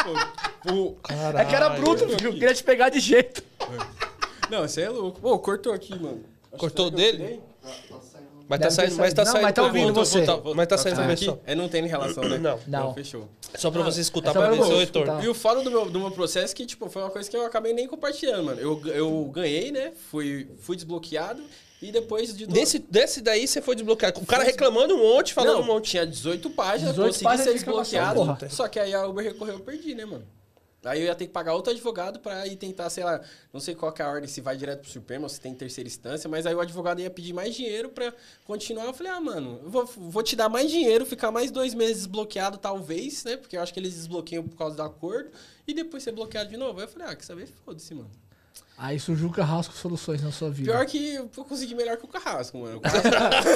pô. 0.65 0.97
É 1.39 1.45
que 1.45 1.55
era 1.55 1.71
bruto, 1.71 2.09
filho. 2.09 2.22
Queria 2.31 2.55
te 2.55 2.63
pegar 2.63 2.89
de 2.89 3.01
jeito. 3.01 3.43
Não, 4.51 4.61
você 4.63 4.83
é 4.83 4.89
louco. 4.91 5.21
Pô, 5.21 5.39
cortou 5.39 5.73
aqui, 5.73 5.99
mano. 5.99 6.23
Acho 6.51 6.61
Cortou 6.61 6.87
eu 6.87 6.91
dele? 6.91 7.41
Mas 8.49 8.61
tá 8.61 8.69
ter 8.69 8.75
saindo, 8.75 8.97
mas 8.97 9.15
tá. 9.15 9.25
Não, 9.25 9.33
saindo. 9.33 9.43
mas 9.45 9.55
tá 9.55 9.63
ouvindo 9.63 9.95
você. 9.95 10.25
Volta- 10.27 10.55
Mas 10.55 10.67
tá 10.69 10.77
saindo 10.77 10.97
pra 10.97 11.05
Ah, 11.05 11.07
ver 11.07 11.13
aqui? 11.15 11.39
É, 11.47 11.55
não 11.55 11.69
tem 11.69 11.87
relação, 11.87 12.23
né? 12.25 12.37
Não. 12.37 12.59
Não. 12.67 12.93
fechou. 12.95 13.27
Só 13.57 13.71
pra 13.71 13.83
você 13.83 14.01
escutar, 14.01 14.31
é 14.31 14.33
pra 14.35 14.51
ver 14.51 14.63
seu 14.63 14.79
retorno. 14.79 15.23
E 15.25 15.29
o 15.29 15.35
foda 15.35 15.63
do 15.63 15.71
meu, 15.71 15.89
do 15.89 15.99
meu 16.01 16.11
processo 16.11 16.53
é 16.53 16.57
que, 16.57 16.67
tipo, 16.67 16.91
foi 16.91 17.01
uma 17.03 17.11
coisa 17.11 17.31
que 17.31 17.37
eu 17.37 17.47
acabei 17.47 17.73
nem 17.73 17.87
compartilhando, 17.89 18.45
mano. 18.45 18.61
Eu, 18.61 18.81
eu 18.89 19.31
ganhei, 19.33 19.71
né? 19.73 19.93
Fui, 20.11 20.47
fui 20.61 20.77
desbloqueado 20.77 21.43
e 21.81 21.91
depois 21.91 22.37
de... 22.37 22.47
Desse, 22.47 22.79
desse 22.79 23.23
daí 23.23 23.47
você 23.47 23.63
foi 23.63 23.75
desbloqueado. 23.75 24.21
O 24.21 24.27
cara 24.27 24.43
reclamando 24.45 24.95
um 24.97 24.99
monte, 25.15 25.33
falando 25.33 25.55
Não, 25.55 25.61
um 25.63 25.67
monte. 25.67 25.91
tinha 25.93 26.05
18 26.07 26.51
páginas, 26.51 26.91
18 26.91 27.07
consegui 27.09 27.25
páginas 27.25 27.47
ser 27.47 27.53
desbloqueado. 27.55 28.39
Só 28.51 28.69
que 28.69 28.79
aí 28.79 28.93
a 28.93 29.07
Uber 29.07 29.25
recorreu, 29.25 29.55
eu 29.55 29.61
perdi, 29.61 29.95
né, 29.95 30.05
mano? 30.05 30.27
Aí 30.85 31.01
eu 31.01 31.07
ia 31.07 31.15
ter 31.15 31.27
que 31.27 31.33
pagar 31.33 31.55
outro 31.55 31.73
advogado 31.73 32.19
pra 32.19 32.47
ir 32.47 32.57
tentar, 32.57 32.91
sei 32.91 33.05
lá, 33.05 33.21
não 33.53 33.61
sei 33.61 33.75
qual 33.75 33.95
é 33.97 34.03
a 34.03 34.09
ordem, 34.09 34.29
se 34.29 34.41
vai 34.41 34.57
direto 34.57 34.81
pro 34.81 34.91
Supremo 34.91 35.25
ou 35.25 35.29
se 35.29 35.41
tem 35.41 35.55
terceira 35.55 35.87
instância, 35.89 36.29
mas 36.29 36.45
aí 36.45 36.55
o 36.55 36.61
advogado 36.61 37.01
ia 37.01 37.11
pedir 37.11 37.33
mais 37.33 37.55
dinheiro 37.55 37.89
pra 37.91 38.13
continuar. 38.45 38.87
Eu 38.87 38.95
falei, 38.95 39.13
ah, 39.13 39.21
mano, 39.21 39.61
eu 39.63 39.71
vou, 39.71 39.87
vou 39.87 40.23
te 40.23 40.35
dar 40.35 40.49
mais 40.49 40.71
dinheiro, 40.71 41.07
ficar 41.07 41.31
mais 41.31 41.51
dois 41.51 41.75
meses 41.75 41.99
desbloqueado, 41.99 42.59
talvez, 42.59 43.25
né? 43.25 43.37
Porque 43.37 43.57
eu 43.57 43.63
acho 43.63 43.73
que 43.73 43.81
eles 43.81 43.95
desbloqueiam 43.95 44.47
por 44.47 44.57
causa 44.57 44.77
do 44.77 44.83
acordo, 44.83 45.31
e 45.67 45.73
depois 45.75 46.03
ser 46.03 46.13
bloqueado 46.13 46.51
de 46.51 46.57
novo. 46.57 46.79
Aí 46.79 46.85
eu 46.87 46.89
falei, 46.89 47.09
ah, 47.09 47.17
quer 47.17 47.25
saber? 47.25 47.49
Foda-se, 47.65 47.95
mano. 47.95 48.22
Aí 48.83 48.99
surgiu 48.99 49.29
o 49.29 49.33
carrasco 49.33 49.73
soluções 49.75 50.23
na 50.23 50.33
sua 50.33 50.51
vida. 50.51 50.73
Pior 50.73 50.85
que 50.87 51.15
eu 51.15 51.29
consegui 51.45 51.73
melhor 51.73 51.97
que 51.97 52.05
o 52.05 52.09
Carrasco, 52.09 52.59
mano. 52.59 52.79
O 52.79 52.81
Carrasco, 52.83 53.49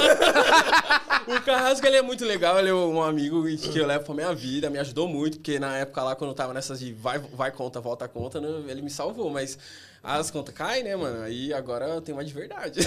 o 1.27 1.41
Carrasco, 1.41 1.85
ele 1.85 1.97
é 1.97 2.01
muito 2.01 2.23
legal, 2.23 2.57
ele 2.57 2.69
é 2.69 2.73
um 2.73 3.03
amigo 3.03 3.43
que 3.57 3.77
eu 3.77 3.85
levo 3.85 4.05
pra 4.05 4.13
minha 4.13 4.33
vida, 4.33 4.69
me 4.69 4.79
ajudou 4.79 5.05
muito, 5.05 5.37
porque 5.37 5.59
na 5.59 5.79
época 5.79 6.01
lá, 6.01 6.15
quando 6.15 6.29
eu 6.29 6.33
tava 6.33 6.53
nessas 6.53 6.79
de 6.79 6.93
vai, 6.93 7.19
vai 7.19 7.51
conta, 7.51 7.81
volta 7.81 8.07
conta, 8.07 8.39
né, 8.39 8.47
ele 8.71 8.81
me 8.81 8.89
salvou, 8.89 9.29
mas 9.29 9.59
as 10.01 10.31
contas 10.31 10.55
caem, 10.55 10.85
né, 10.85 10.95
mano? 10.95 11.21
Aí 11.21 11.53
agora 11.53 11.87
eu 11.87 12.01
tenho 12.01 12.17
uma 12.17 12.23
de 12.23 12.33
verdade. 12.33 12.79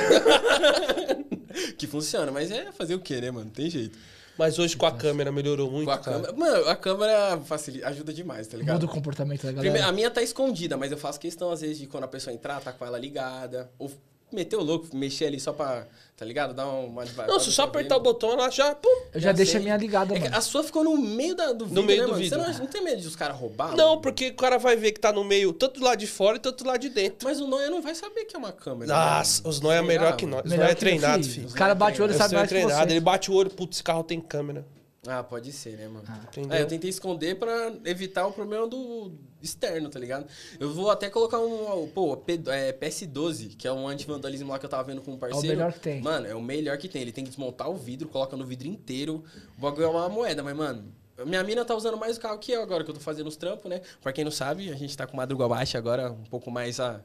que 1.76 1.86
funciona, 1.86 2.32
mas 2.32 2.50
é 2.50 2.72
fazer 2.72 2.94
o 2.94 3.00
quê, 3.00 3.20
né, 3.20 3.30
mano? 3.30 3.50
Tem 3.50 3.68
jeito. 3.68 3.98
Mas 4.40 4.58
hoje 4.58 4.74
com 4.74 4.86
a 4.86 4.92
câmera 4.92 5.30
melhorou 5.30 5.70
muito, 5.70 5.84
Com 5.84 5.90
a 5.90 5.98
cara. 5.98 6.16
câmera, 6.16 6.32
mano, 6.32 6.66
a 6.70 6.74
câmera 6.74 7.40
facilita, 7.44 7.86
ajuda 7.88 8.10
demais, 8.10 8.46
tá 8.46 8.56
ligado? 8.56 8.76
Muda 8.76 8.86
o 8.86 8.88
comportamento 8.88 9.42
da 9.42 9.52
galera. 9.52 9.60
Primeiro, 9.60 9.86
a 9.86 9.92
minha 9.92 10.10
tá 10.10 10.22
escondida, 10.22 10.78
mas 10.78 10.90
eu 10.90 10.96
faço 10.96 11.20
questão, 11.20 11.50
às 11.52 11.60
vezes, 11.60 11.76
de 11.76 11.86
quando 11.86 12.04
a 12.04 12.08
pessoa 12.08 12.32
entrar, 12.32 12.58
tá 12.62 12.72
com 12.72 12.86
ela 12.86 12.98
ligada. 12.98 13.70
Ou 13.78 13.92
meter 14.32 14.56
o 14.56 14.62
louco, 14.62 14.96
mexer 14.96 15.26
ali 15.26 15.38
só 15.38 15.52
pra, 15.52 15.86
tá 16.20 16.26
ligado? 16.26 16.52
Dar 16.52 16.66
uma... 16.66 17.02
Não, 17.26 17.40
se 17.40 17.50
só 17.50 17.62
apertar 17.62 17.96
o 17.96 18.00
botão, 18.00 18.32
ela 18.32 18.50
já. 18.50 18.74
Pum. 18.74 18.88
Eu 19.14 19.18
já, 19.18 19.32
deixo 19.32 19.52
sei. 19.52 19.60
a 19.60 19.62
minha 19.64 19.76
ligada, 19.78 20.14
É 20.14 20.28
a 20.28 20.42
sua 20.42 20.62
ficou 20.62 20.84
no 20.84 20.94
meio 20.98 21.34
da, 21.34 21.50
do 21.54 21.64
vídeo, 21.64 21.82
meio 21.82 22.00
né, 22.00 22.04
do 22.04 22.10
mano? 22.10 22.22
vídeo. 22.22 22.38
Você 22.38 22.52
não, 22.52 22.58
não 22.58 22.66
tem 22.66 22.84
medo 22.84 23.00
de 23.00 23.08
os 23.08 23.16
caras 23.16 23.38
roubar? 23.38 23.74
Não, 23.74 23.88
mano? 23.88 24.02
porque 24.02 24.28
o 24.28 24.34
cara 24.34 24.58
vai 24.58 24.76
ver 24.76 24.92
que 24.92 25.00
tá 25.00 25.10
no 25.10 25.24
meio, 25.24 25.50
tanto 25.54 25.80
do 25.80 25.86
lado 25.86 25.98
de 25.98 26.06
fora 26.06 26.36
e 26.36 26.38
tanto 26.38 26.62
do 26.62 26.68
lado 26.68 26.78
de 26.78 26.90
dentro. 26.90 27.26
Mas 27.26 27.40
o 27.40 27.46
Noia 27.46 27.70
não 27.70 27.80
vai 27.80 27.94
saber 27.94 28.26
que 28.26 28.36
é 28.36 28.38
uma 28.38 28.52
câmera. 28.52 28.92
Nossa, 28.92 29.48
os 29.48 29.62
Noia 29.62 29.78
é 29.78 29.82
melhor 29.82 30.14
que 30.14 30.26
nós. 30.26 30.44
Os 30.44 30.50
Melhor 30.50 30.64
Noia 30.64 30.72
é 30.72 30.74
treinado, 30.74 31.22
filho. 31.22 31.34
filho. 31.34 31.46
Os 31.46 31.54
caras 31.54 31.78
batem 31.78 32.00
o 32.02 32.04
olho 32.04 32.12
e 32.12 32.16
é 32.16 32.18
mais 32.18 32.30
que 32.30 32.48
treinado. 32.48 32.86
você. 32.86 32.92
Ele 32.92 33.00
bate 33.00 33.30
o 33.30 33.34
olho, 33.34 33.48
putz, 33.48 33.76
esse 33.76 33.82
carro 33.82 34.04
tem 34.04 34.20
câmera. 34.20 34.66
Ah, 35.06 35.22
pode 35.22 35.50
ser, 35.52 35.78
né, 35.78 35.88
mano? 35.88 36.04
Entendeu? 36.24 36.52
É, 36.52 36.60
eu 36.60 36.66
tentei 36.66 36.90
esconder 36.90 37.38
pra 37.38 37.72
evitar 37.84 38.26
o 38.26 38.32
problema 38.32 38.66
do 38.66 39.12
externo, 39.42 39.88
tá 39.88 39.98
ligado? 39.98 40.26
Eu 40.58 40.74
vou 40.74 40.90
até 40.90 41.08
colocar 41.08 41.40
um, 41.40 41.88
pô, 41.88 42.14
P, 42.18 42.38
é, 42.48 42.72
PS12, 42.72 43.56
que 43.56 43.66
é 43.66 43.72
um 43.72 43.88
anti-vandalismo 43.88 44.50
lá 44.50 44.58
que 44.58 44.66
eu 44.66 44.70
tava 44.70 44.84
vendo 44.84 45.00
com 45.00 45.12
um 45.12 45.18
parceiro. 45.18 45.56
melhor 45.56 45.72
que 45.72 45.80
tem. 45.80 46.02
Mano, 46.02 46.26
é 46.26 46.34
o 46.34 46.42
melhor 46.42 46.76
que 46.76 46.86
tem. 46.86 47.00
Ele 47.00 47.12
tem 47.12 47.24
que 47.24 47.30
desmontar 47.30 47.70
o 47.70 47.76
vidro, 47.76 48.08
coloca 48.08 48.36
no 48.36 48.44
vidro 48.44 48.68
inteiro. 48.68 49.24
O 49.56 49.60
bagulho 49.62 49.84
é 49.84 49.88
uma 49.88 50.08
moeda, 50.08 50.42
mas, 50.42 50.56
mano... 50.56 51.00
Minha 51.26 51.44
mina 51.44 51.66
tá 51.66 51.74
usando 51.74 51.98
mais 51.98 52.16
o 52.16 52.20
carro 52.20 52.38
que 52.38 52.50
eu 52.50 52.62
agora, 52.62 52.82
que 52.82 52.88
eu 52.88 52.94
tô 52.94 53.00
fazendo 53.00 53.26
os 53.26 53.36
trampos, 53.36 53.70
né? 53.70 53.82
Pra 54.00 54.10
quem 54.10 54.24
não 54.24 54.30
sabe, 54.30 54.70
a 54.70 54.74
gente 54.74 54.96
tá 54.96 55.06
com 55.06 55.18
madruga 55.18 55.46
baixa 55.46 55.76
agora, 55.76 56.10
um 56.12 56.24
pouco 56.24 56.50
mais 56.50 56.80
a, 56.80 56.98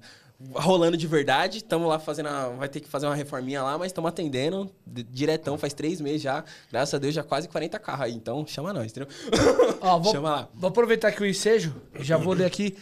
rolando 0.53 0.97
de 0.97 1.07
verdade. 1.07 1.63
Tamo 1.63 1.87
lá 1.87 1.99
fazendo 1.99 2.29
a, 2.29 2.49
Vai 2.49 2.69
ter 2.69 2.79
que 2.79 2.87
fazer 2.87 3.05
uma 3.05 3.15
reforminha 3.15 3.61
lá, 3.63 3.77
mas 3.77 3.87
estamos 3.87 4.09
atendendo 4.09 4.69
diretão, 4.85 5.57
faz 5.57 5.73
três 5.73 5.99
meses 6.01 6.21
já. 6.21 6.43
Graças 6.71 6.93
a 6.93 6.97
Deus, 6.97 7.13
já 7.13 7.23
quase 7.23 7.47
40 7.47 7.79
carros 7.79 8.05
aí. 8.05 8.13
Então, 8.13 8.45
chama 8.45 8.73
nós, 8.73 8.91
entendeu? 8.91 9.09
Ó, 9.81 9.99
vou, 9.99 10.11
Chama 10.13 10.29
lá. 10.29 10.49
vou 10.53 10.69
aproveitar 10.69 11.11
que 11.11 11.21
o 11.21 11.25
ensejo, 11.25 11.75
já 11.99 12.17
vou 12.17 12.33
ler 12.33 12.45
aqui. 12.45 12.75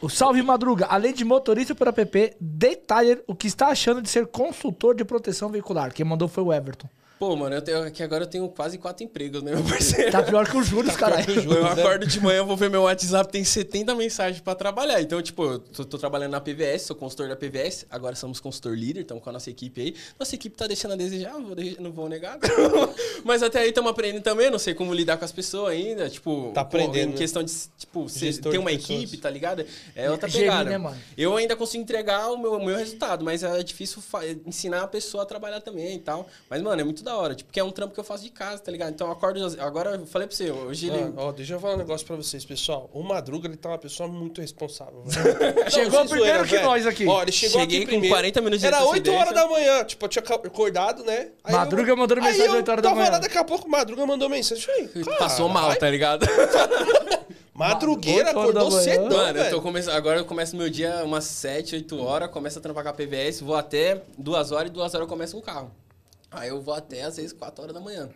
O 0.00 0.08
Salve 0.08 0.42
Madruga, 0.42 0.86
além 0.86 1.14
de 1.14 1.24
motorista 1.24 1.74
por 1.74 1.88
app, 1.88 2.36
detalhe 2.40 3.22
o 3.26 3.34
que 3.34 3.46
está 3.46 3.68
achando 3.68 4.02
de 4.02 4.08
ser 4.08 4.26
consultor 4.26 4.94
de 4.94 5.04
proteção 5.04 5.48
veicular. 5.48 5.92
Quem 5.92 6.04
mandou 6.04 6.28
foi 6.28 6.42
o 6.44 6.52
Everton. 6.52 6.88
Pô, 7.16 7.36
mano, 7.36 7.54
eu 7.54 7.62
tenho, 7.62 7.90
que 7.92 8.02
agora 8.02 8.24
eu 8.24 8.26
tenho 8.26 8.46
quase 8.48 8.76
quatro 8.76 9.04
empregos, 9.04 9.40
né, 9.40 9.54
meu 9.54 9.62
parceiro? 9.64 10.10
Tá 10.10 10.20
pior 10.22 10.46
que 10.50 10.56
o 10.56 10.62
Júlio, 10.62 10.92
caralho. 10.94 11.24
Eu 11.54 11.64
acordo 11.68 12.06
de 12.06 12.20
manhã, 12.20 12.42
vou 12.44 12.56
ver 12.56 12.68
meu 12.68 12.82
WhatsApp, 12.82 13.30
tem 13.30 13.44
70 13.44 13.94
mensagens 13.94 14.40
pra 14.40 14.54
trabalhar. 14.54 15.00
Então, 15.00 15.22
tipo, 15.22 15.44
eu 15.44 15.58
tô, 15.60 15.84
tô 15.84 15.96
trabalhando 15.96 16.32
na 16.32 16.40
PVS, 16.40 16.82
sou 16.82 16.96
consultor 16.96 17.28
da 17.28 17.36
PVS, 17.36 17.86
agora 17.88 18.16
somos 18.16 18.40
consultor 18.40 18.76
líder, 18.76 19.02
estamos 19.02 19.22
com 19.22 19.30
a 19.30 19.32
nossa 19.32 19.48
equipe 19.48 19.80
aí. 19.80 19.94
Nossa 20.18 20.34
equipe 20.34 20.56
tá 20.56 20.66
deixando 20.66 20.92
a 20.92 20.96
desejar, 20.96 21.32
não 21.34 21.46
vou, 21.46 21.54
de- 21.54 21.80
não 21.80 21.92
vou 21.92 22.08
negar. 22.08 22.36
Mas 23.24 23.44
até 23.44 23.60
aí 23.60 23.68
estamos 23.68 23.90
aprendendo 23.92 24.22
também, 24.22 24.50
não 24.50 24.58
sei 24.58 24.74
como 24.74 24.92
lidar 24.92 25.16
com 25.16 25.24
as 25.24 25.32
pessoas 25.32 25.70
ainda, 25.72 26.10
tipo... 26.10 26.50
Tá 26.52 26.62
aprendendo, 26.62 27.10
Em 27.10 27.12
né? 27.12 27.16
questão 27.16 27.44
de, 27.44 27.52
tipo, 27.78 28.06
ter 28.50 28.58
uma 28.58 28.72
equipe, 28.72 29.16
tá 29.18 29.30
ligado? 29.30 29.64
É 29.94 30.10
outra 30.10 30.28
Gerir, 30.28 30.48
pegada. 30.50 30.68
né, 30.70 30.78
mano? 30.78 30.96
Eu 31.16 31.36
ainda 31.36 31.54
consigo 31.54 31.82
entregar 31.82 32.28
o 32.32 32.36
meu, 32.36 32.54
o 32.54 32.64
meu 32.64 32.76
resultado, 32.76 33.24
mas 33.24 33.44
é 33.44 33.62
difícil 33.62 34.02
ensinar 34.44 34.82
a 34.82 34.88
pessoa 34.88 35.22
a 35.22 35.26
trabalhar 35.26 35.60
também 35.60 35.94
e 35.94 36.00
tal. 36.00 36.28
Mas, 36.50 36.60
mano, 36.60 36.80
é 36.80 36.84
muito 36.84 37.03
da 37.04 37.16
hora. 37.16 37.34
Tipo, 37.34 37.52
que 37.52 37.60
é 37.60 37.64
um 37.64 37.70
trampo 37.70 37.94
que 37.94 38.00
eu 38.00 38.04
faço 38.04 38.24
de 38.24 38.30
casa, 38.30 38.60
tá 38.62 38.72
ligado? 38.72 38.90
Então 38.92 39.06
eu 39.06 39.12
acordo. 39.12 39.40
Agora 39.60 39.90
eu 39.96 40.06
falei 40.06 40.26
pra 40.26 40.36
você, 40.36 40.50
hoje 40.50 40.88
ele. 40.88 41.12
Ah, 41.16 41.24
ó, 41.24 41.32
deixa 41.32 41.52
eu 41.54 41.60
falar 41.60 41.74
um 41.74 41.78
negócio 41.78 42.06
pra 42.06 42.16
vocês, 42.16 42.44
pessoal. 42.44 42.90
O 42.92 43.02
Madruga, 43.02 43.46
ele 43.46 43.56
tá 43.56 43.68
uma 43.68 43.78
pessoa 43.78 44.08
muito 44.08 44.40
responsável. 44.40 45.02
velho. 45.06 45.70
Chegou 45.70 46.00
sem 46.00 46.08
primeiro 46.08 46.44
que 46.44 46.50
velho. 46.56 46.64
nós 46.64 46.86
aqui. 46.86 47.06
Ó, 47.06 47.22
ele 47.22 47.32
chegou 47.32 47.60
Cheguei 47.60 47.76
aqui 47.78 47.86
com 47.86 47.90
primeiro. 47.92 48.14
40 48.14 48.40
minutos 48.40 48.60
de 48.60 48.66
Era 48.66 48.78
8 48.84 48.88
antecedência. 48.90 49.20
horas 49.20 49.34
da 49.34 49.46
manhã. 49.48 49.84
Tipo, 49.84 50.04
eu 50.04 50.08
tinha 50.08 50.24
acordado, 50.24 51.04
né? 51.04 51.28
Aí 51.44 51.52
Madruga 51.54 51.90
eu, 51.92 51.96
mandando 51.96 52.20
aí 52.22 52.26
mensagem 52.28 52.46
eu 52.50 52.56
8 52.56 52.70
horas 52.70 52.82
da 52.82 52.88
tava 52.88 53.00
manhã. 53.00 53.12
lá, 53.12 53.18
daqui 53.18 53.38
a 53.38 53.44
pouco 53.44 53.68
o 53.68 53.70
Madruga 53.70 54.06
mandou 54.06 54.28
mensagem. 54.28 54.64
Eu 54.68 54.88
falei, 55.04 55.18
Passou 55.18 55.48
"Caralho, 55.48 55.68
mal, 55.68 55.76
tá 55.76 55.90
ligado? 55.90 56.26
Madrugueira, 57.54 58.30
acordou 58.30 58.68
cedão, 58.72 59.08
Mano, 59.16 59.38
eu 59.38 59.50
tô 59.50 59.62
começando. 59.62 59.94
Agora 59.94 60.18
eu 60.18 60.24
começo 60.24 60.56
meu 60.56 60.68
dia 60.68 61.02
umas 61.04 61.22
7, 61.24 61.76
8 61.76 62.02
horas, 62.02 62.28
começo 62.30 62.58
a 62.58 62.62
trampar 62.62 62.82
com 62.82 62.90
a 62.90 62.92
PVS, 62.92 63.40
vou 63.42 63.54
até 63.54 64.02
2 64.18 64.50
horas 64.50 64.70
e 64.70 64.72
2 64.72 64.92
horas 64.94 65.04
eu 65.04 65.08
começo 65.08 65.34
com 65.34 65.38
o 65.38 65.42
carro. 65.42 65.70
Aí 66.34 66.48
eu 66.48 66.60
vou 66.60 66.74
até 66.74 67.02
às 67.02 67.16
vezes 67.16 67.32
4 67.32 67.62
horas 67.62 67.74
da 67.74 67.80
manhã. 67.80 68.08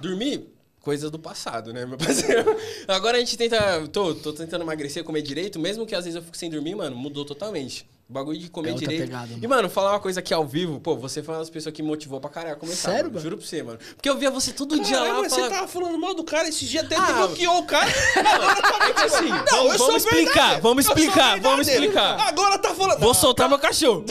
Dormir? 0.00 0.50
Coisas 0.80 1.10
do 1.10 1.18
passado, 1.18 1.72
né, 1.72 1.86
meu 1.86 1.96
parceiro? 1.96 2.54
Agora 2.86 3.16
a 3.16 3.20
gente 3.20 3.38
tenta. 3.38 3.88
Tô, 3.90 4.14
tô 4.14 4.34
tentando 4.34 4.62
emagrecer, 4.64 5.02
comer 5.02 5.22
direito, 5.22 5.58
mesmo 5.58 5.86
que 5.86 5.94
às 5.94 6.04
vezes 6.04 6.14
eu 6.16 6.22
fico 6.22 6.36
sem 6.36 6.50
dormir, 6.50 6.74
mano, 6.74 6.94
mudou 6.94 7.24
totalmente. 7.24 7.88
O 8.06 8.12
bagulho 8.12 8.38
de 8.38 8.50
comer 8.50 8.68
É 8.68 8.72
outra 8.72 8.86
direito. 8.86 9.06
pegada, 9.08 9.28
mano. 9.28 9.40
E, 9.42 9.46
mano, 9.48 9.70
falar 9.70 9.92
uma 9.92 9.98
coisa 10.00 10.20
aqui 10.20 10.34
ao 10.34 10.46
vivo, 10.46 10.78
pô, 10.78 10.94
você 10.94 11.22
foi 11.22 11.32
uma 11.32 11.40
das 11.40 11.48
pessoas 11.48 11.74
que 11.74 11.80
me 11.82 11.88
motivou 11.88 12.20
pra 12.20 12.28
caralho 12.28 12.54
a 12.54 12.58
começar. 12.58 12.90
Sério, 12.90 13.04
mano? 13.04 13.12
mano? 13.14 13.22
Juro 13.22 13.38
pra 13.38 13.46
você, 13.46 13.62
mano. 13.62 13.78
Porque 13.96 14.10
eu 14.10 14.18
via 14.18 14.30
você 14.30 14.52
todo 14.52 14.78
dia 14.78 14.98
Caralho, 14.98 15.14
lá. 15.14 15.20
mas 15.22 15.32
falar- 15.34 15.48
você 15.48 15.54
tava 15.54 15.68
falando 15.68 15.98
mal 15.98 16.12
do 16.14 16.22
cara 16.22 16.46
esse 16.50 16.66
dia 16.66 16.82
até 16.82 16.96
Ah, 16.96 17.12
bloqueou 17.12 17.58
o 17.60 17.64
cara. 17.64 17.90
Agora 18.34 18.60
tá 18.60 18.86
É 18.88 18.92
que 18.92 19.02
assim, 19.04 19.28
Não, 19.32 19.44
vamos, 19.46 19.76
vamos 19.78 20.04
explicar, 20.04 20.32
verdadeiro. 20.34 20.62
vamos 20.62 20.86
explicar, 20.86 21.40
vamos 21.40 21.66
explicar. 21.68 22.20
Agora 22.28 22.58
tá 22.58 22.74
falando. 22.74 23.00
Vou 23.00 23.14
soltar 23.14 23.48
meu 23.48 23.58
cachorro. 23.58 24.04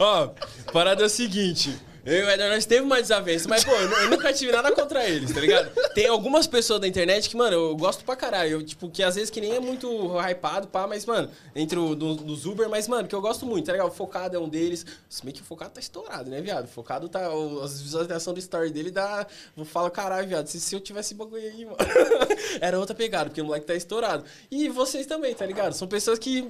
Ó, 0.00 0.30
parada 0.72 1.02
é 1.02 1.06
o 1.06 1.10
seguinte. 1.10 1.78
Eu 2.04 2.14
e 2.18 2.22
o 2.24 2.30
Eder, 2.30 2.50
nós 2.50 2.66
teve 2.66 2.82
uma 2.82 3.00
desavença, 3.00 3.48
mas, 3.48 3.62
pô, 3.64 3.70
eu, 3.70 3.88
nu- 3.88 3.96
eu 3.96 4.10
nunca 4.10 4.32
tive 4.32 4.50
nada 4.50 4.72
contra 4.72 5.08
eles, 5.08 5.32
tá 5.32 5.38
ligado? 5.40 5.70
Tem 5.94 6.08
algumas 6.08 6.48
pessoas 6.48 6.80
da 6.80 6.88
internet 6.88 7.28
que, 7.30 7.36
mano, 7.36 7.54
eu 7.54 7.76
gosto 7.76 8.04
pra 8.04 8.16
caralho. 8.16 8.50
Eu, 8.54 8.62
tipo, 8.64 8.90
que 8.90 9.04
às 9.04 9.14
vezes 9.14 9.30
que 9.30 9.40
nem 9.40 9.54
é 9.54 9.60
muito 9.60 9.88
hypado, 10.18 10.66
pá, 10.66 10.84
mas, 10.88 11.06
mano, 11.06 11.30
entre 11.54 11.78
o 11.78 11.94
do- 11.94 12.16
dos 12.16 12.44
Uber, 12.44 12.68
mas, 12.68 12.88
mano, 12.88 13.06
que 13.06 13.14
eu 13.14 13.20
gosto 13.20 13.46
muito, 13.46 13.66
tá 13.66 13.72
ligado? 13.72 13.86
O 13.86 13.92
Focado 13.92 14.36
é 14.36 14.38
um 14.40 14.48
deles. 14.48 14.84
Se 15.08 15.24
bem 15.24 15.32
que 15.32 15.40
o 15.42 15.44
Focado 15.44 15.70
tá 15.74 15.80
estourado, 15.80 16.28
né, 16.28 16.40
viado? 16.40 16.64
O 16.64 16.68
Focado 16.68 17.08
tá. 17.08 17.32
o- 17.32 17.62
as 17.62 17.80
visualizações 17.80 18.34
do 18.34 18.40
story 18.40 18.70
dele 18.70 18.90
dá. 18.90 19.24
Eu 19.56 19.64
falo, 19.64 19.88
caralho, 19.88 20.26
viado, 20.26 20.48
se, 20.48 20.58
se 20.58 20.74
eu 20.74 20.80
tivesse 20.80 21.14
bagulho 21.14 21.40
aí, 21.44 21.64
mano. 21.64 21.76
Era 22.60 22.80
outra 22.80 22.96
pegada, 22.96 23.26
porque 23.30 23.40
o 23.40 23.44
moleque 23.44 23.66
tá 23.66 23.76
estourado. 23.76 24.24
E 24.50 24.68
vocês 24.68 25.06
também, 25.06 25.34
tá 25.34 25.46
ligado? 25.46 25.72
São 25.74 25.86
pessoas 25.86 26.18
que 26.18 26.48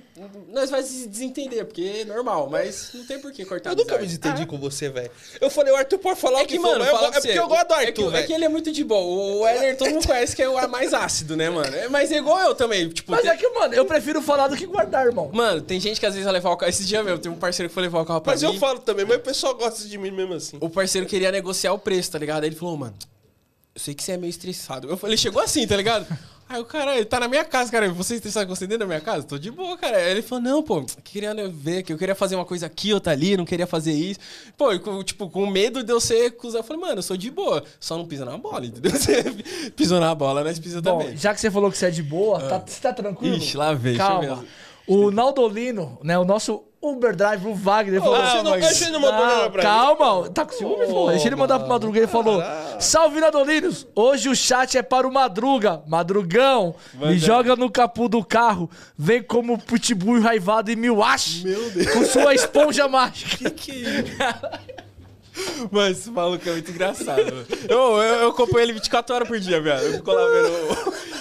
nós 0.48 0.70
vai 0.70 0.82
se 0.82 1.06
desentender, 1.06 1.66
porque 1.66 1.98
é 2.00 2.04
normal, 2.06 2.48
mas 2.48 2.90
não 2.94 3.04
tem 3.04 3.18
por 3.20 3.30
que 3.32 3.44
cortar 3.44 3.70
Eu 3.72 3.76
nunca 3.76 3.98
me 3.98 4.06
desentendi 4.06 4.46
com 4.46 4.58
você, 4.58 4.88
velho. 4.88 5.10
Eu 5.42 5.50
falei, 5.50 5.72
o 5.72 5.76
Arthur 5.76 5.98
pode 5.98 6.20
falar 6.20 6.38
É 6.38 6.42
o 6.44 6.46
que, 6.46 6.54
que, 6.54 6.58
mano, 6.60 6.74
for, 6.84 6.92
mas 6.92 6.98
pra 7.00 7.08
é 7.08 7.20
porque 7.20 7.38
eu 7.38 7.48
gosto 7.48 7.66
do 7.66 7.74
é 7.74 7.78
que, 7.92 8.00
Arthur, 8.02 8.14
é 8.14 8.22
que 8.22 8.32
ele 8.32 8.44
é 8.44 8.48
muito 8.48 8.70
de 8.70 8.84
boa. 8.84 9.34
O 9.40 9.48
Eder 9.48 9.76
todo 9.76 9.90
mundo 9.90 10.06
conhece 10.06 10.36
que 10.36 10.42
é 10.42 10.48
o 10.48 10.68
mais 10.70 10.94
ácido, 10.94 11.36
né, 11.36 11.50
mano? 11.50 11.74
É, 11.74 11.88
Mas 11.88 12.12
é 12.12 12.16
igual 12.18 12.38
eu 12.38 12.54
também. 12.54 12.88
Tipo, 12.88 13.10
Mas 13.10 13.22
tem- 13.22 13.30
é 13.32 13.36
que, 13.36 13.48
mano, 13.48 13.74
eu 13.74 13.84
prefiro 13.84 14.22
falar 14.22 14.46
do 14.46 14.56
que 14.56 14.64
guardar, 14.66 15.04
irmão. 15.04 15.30
Mano, 15.34 15.60
tem 15.60 15.80
gente 15.80 15.98
que 15.98 16.06
às 16.06 16.14
vezes 16.14 16.24
vai 16.24 16.32
levar 16.34 16.50
o 16.50 16.56
carro. 16.56 16.70
Esse 16.70 16.84
dia 16.84 17.02
mesmo, 17.02 17.18
tem 17.18 17.30
um 17.32 17.34
parceiro 17.36 17.68
que 17.68 17.74
foi 17.74 17.82
levar 17.82 18.00
o 18.02 18.04
carro 18.06 18.20
pra 18.20 18.32
Mas 18.34 18.42
mim. 18.42 18.54
eu 18.54 18.60
falo 18.60 18.78
também, 18.78 19.04
mas 19.04 19.16
o 19.16 19.20
pessoal 19.20 19.54
gosta 19.56 19.88
de 19.88 19.98
mim 19.98 20.12
mesmo 20.12 20.34
assim. 20.34 20.58
O 20.60 20.70
parceiro 20.70 21.08
queria 21.08 21.32
negociar 21.32 21.72
o 21.72 21.78
preço, 21.78 22.12
tá 22.12 22.18
ligado? 22.20 22.44
Aí 22.44 22.48
ele 22.48 22.56
falou, 22.56 22.76
mano, 22.76 22.94
eu 23.74 23.80
sei 23.80 23.94
que 23.94 24.02
você 24.04 24.12
é 24.12 24.16
meio 24.16 24.30
estressado. 24.30 24.88
Eu 24.88 24.96
falei, 24.96 25.14
ele 25.14 25.20
chegou 25.20 25.42
assim, 25.42 25.66
tá 25.66 25.76
ligado? 25.76 26.06
Aí 26.52 26.60
o 26.60 26.66
cara, 26.66 26.94
ele 26.96 27.06
tá 27.06 27.18
na 27.18 27.28
minha 27.28 27.46
casa, 27.46 27.72
cara. 27.72 27.88
Você 27.88 28.20
você 28.20 28.66
dentro 28.66 28.80
da 28.80 28.86
minha 28.86 29.00
casa? 29.00 29.26
Tô 29.26 29.38
de 29.38 29.50
boa, 29.50 29.74
cara. 29.78 29.96
Aí 29.96 30.10
ele 30.10 30.20
falou, 30.20 30.44
não, 30.44 30.62
pô, 30.62 30.84
queria 31.02 31.34
ver 31.48 31.82
que 31.82 31.90
eu 31.90 31.96
queria 31.96 32.14
fazer 32.14 32.36
uma 32.36 32.44
coisa 32.44 32.66
aqui, 32.66 32.92
outra 32.92 33.12
ali, 33.12 33.38
não 33.38 33.46
queria 33.46 33.66
fazer 33.66 33.92
isso. 33.92 34.20
Pô, 34.54 34.68
tipo, 35.02 35.30
com 35.30 35.46
medo 35.46 35.82
de 35.82 35.90
eu 35.90 35.98
ser 35.98 36.32
cuzão. 36.32 36.60
Eu 36.60 36.64
falei, 36.64 36.82
mano, 36.82 36.98
eu 36.98 37.02
sou 37.02 37.16
de 37.16 37.30
boa. 37.30 37.64
Só 37.80 37.96
não 37.96 38.06
pisa 38.06 38.26
na 38.26 38.36
bola, 38.36 38.66
entendeu? 38.66 38.90
Você 38.92 39.24
pisou 39.74 39.98
na 39.98 40.14
bola, 40.14 40.44
nós 40.44 40.58
pisa 40.58 40.82
Bom, 40.82 40.98
também. 40.98 41.16
já 41.16 41.32
que 41.34 41.40
você 41.40 41.50
falou 41.50 41.70
que 41.70 41.78
você 41.78 41.86
é 41.86 41.90
de 41.90 42.02
boa, 42.02 42.38
tá, 42.40 42.58
você 42.58 42.80
tá 42.82 42.92
tranquilo? 42.92 43.36
Ixi, 43.36 43.56
lá 43.56 43.72
eu 43.72 43.96
Calma. 43.96 44.44
O 44.86 45.10
Naldolino, 45.10 45.98
né, 46.02 46.18
o 46.18 46.24
nosso 46.24 46.64
Uber 46.82 47.14
Driver, 47.14 47.48
o 47.48 47.54
Wagner, 47.54 48.00
falou... 48.00 48.16
você 48.16 48.42
não- 48.42 48.50
mas- 48.50 48.90
mandou 48.90 49.12
nada 49.26 49.50
pra 49.50 49.62
Calma, 49.62 50.28
tá 50.30 50.44
com 50.44 50.52
ciúme, 50.52 50.86
pô. 50.86 51.10
Deixa 51.10 51.28
ele 51.28 51.36
mandar 51.36 51.60
pro 51.60 51.68
Madruga. 51.68 51.98
Ele 51.98 52.06
falou, 52.08 52.42
salve 52.80 53.20
Naldolinos, 53.20 53.86
hoje 53.94 54.28
o 54.28 54.34
chat 54.34 54.76
é 54.76 54.82
para 54.82 55.06
o 55.06 55.12
Madruga. 55.12 55.80
Madrugão, 55.86 56.74
me 56.94 57.16
joga 57.18 57.54
no 57.54 57.70
capô 57.70 58.08
do 58.08 58.24
carro, 58.24 58.68
vem 58.98 59.22
como 59.22 59.56
pitbull 59.58 60.20
raivado 60.20 60.70
e 60.72 60.76
me 60.76 60.90
wash. 60.90 61.42
Meu 61.44 61.70
Deus. 61.70 61.90
Com 61.92 62.04
sua 62.04 62.34
esponja 62.34 62.88
mágica. 62.88 63.50
Que 63.62 63.84
Mas 65.70 65.98
esse 65.98 66.10
maluco 66.10 66.48
é 66.48 66.52
muito 66.52 66.70
engraçado, 66.70 67.24
mano. 67.24 67.46
Eu, 67.68 67.78
eu, 67.78 68.14
eu 68.22 68.28
acompanho 68.30 68.64
ele 68.64 68.72
24 68.74 69.14
horas 69.14 69.28
por 69.28 69.38
dia, 69.38 69.60
velho. 69.60 69.82
Eu 69.86 69.92
fico 69.94 70.12
lá 70.12 70.22
vendo. 70.28 71.02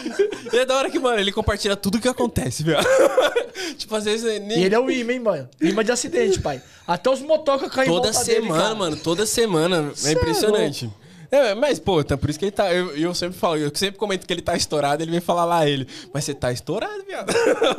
E 0.51 0.57
é 0.57 0.65
da 0.65 0.75
hora 0.75 0.89
que, 0.89 0.99
mano, 0.99 1.17
ele 1.17 1.31
compartilha 1.31 1.77
tudo 1.77 1.97
o 1.97 2.01
que 2.01 2.09
acontece, 2.09 2.61
velho. 2.61 2.79
tipo, 3.77 3.95
às 3.95 4.03
vezes. 4.03 4.41
Nem... 4.41 4.59
E 4.59 4.63
ele 4.65 4.75
é 4.75 4.79
o 4.79 4.91
imã, 4.91 5.13
hein, 5.13 5.19
mano? 5.19 5.49
Imã 5.61 5.81
de 5.81 5.93
acidente, 5.93 6.41
pai. 6.41 6.61
Até 6.85 7.09
os 7.09 7.21
motoca 7.21 7.69
caem 7.69 7.87
em 7.87 7.93
Toda 7.93 8.11
volta 8.11 8.25
dele, 8.25 8.41
semana, 8.41 8.63
cara. 8.63 8.75
mano, 8.75 8.97
toda 8.97 9.25
semana. 9.25 9.91
Cê 9.95 10.09
É 10.09 10.11
é 10.11 10.13
impressionante. 10.15 10.89
É, 11.31 11.55
mas, 11.55 11.79
pô, 11.79 12.03
tá, 12.03 12.17
por 12.17 12.29
isso 12.29 12.37
que 12.37 12.43
ele 12.43 12.51
tá. 12.51 12.73
Eu, 12.73 12.97
eu 12.97 13.15
sempre 13.15 13.39
falo, 13.39 13.55
eu 13.55 13.71
sempre 13.73 13.97
comento 13.97 14.27
que 14.27 14.33
ele 14.33 14.41
tá 14.41 14.53
estourado, 14.57 15.01
ele 15.01 15.11
vem 15.11 15.21
falar 15.21 15.45
lá 15.45 15.65
ele. 15.65 15.87
Mas 16.13 16.25
você 16.25 16.33
tá 16.33 16.51
estourado, 16.51 17.05
viado. 17.07 17.31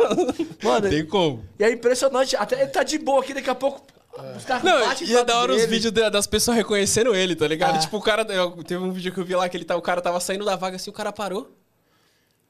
Mano, 0.65 0.89
Tem 0.89 1.05
como. 1.05 1.45
E 1.59 1.65
é 1.65 1.71
impressionante. 1.71 2.35
Até 2.35 2.63
ele 2.63 2.71
tá 2.71 2.83
de 2.83 2.97
boa 2.97 3.21
aqui, 3.21 3.35
daqui 3.35 3.51
a 3.51 3.55
pouco 3.55 3.83
caras 4.45 4.63
Não, 4.63 4.79
e 5.07 5.17
é 5.17 5.25
da 5.25 5.39
hora 5.39 5.55
os 5.55 5.65
vídeos 5.65 5.93
da- 5.93 6.09
das 6.11 6.27
pessoas 6.27 6.57
reconhecendo 6.57 7.15
ele, 7.15 7.35
tá 7.35 7.47
ligado? 7.49 7.77
Ah. 7.77 7.79
Tipo, 7.79 7.97
o 7.97 8.03
cara. 8.03 8.25
Teve 8.25 8.77
um 8.83 8.93
vídeo 8.93 9.13
que 9.13 9.19
eu 9.19 9.25
vi 9.25 9.35
lá 9.35 9.49
que 9.49 9.57
ele 9.57 9.65
tá, 9.65 9.77
o 9.77 9.83
cara 9.83 10.01
tava 10.03 10.21
saindo 10.21 10.45
da 10.45 10.55
vaga 10.57 10.77
assim, 10.77 10.91
o 10.91 10.93
cara 10.93 11.13
parou. 11.13 11.51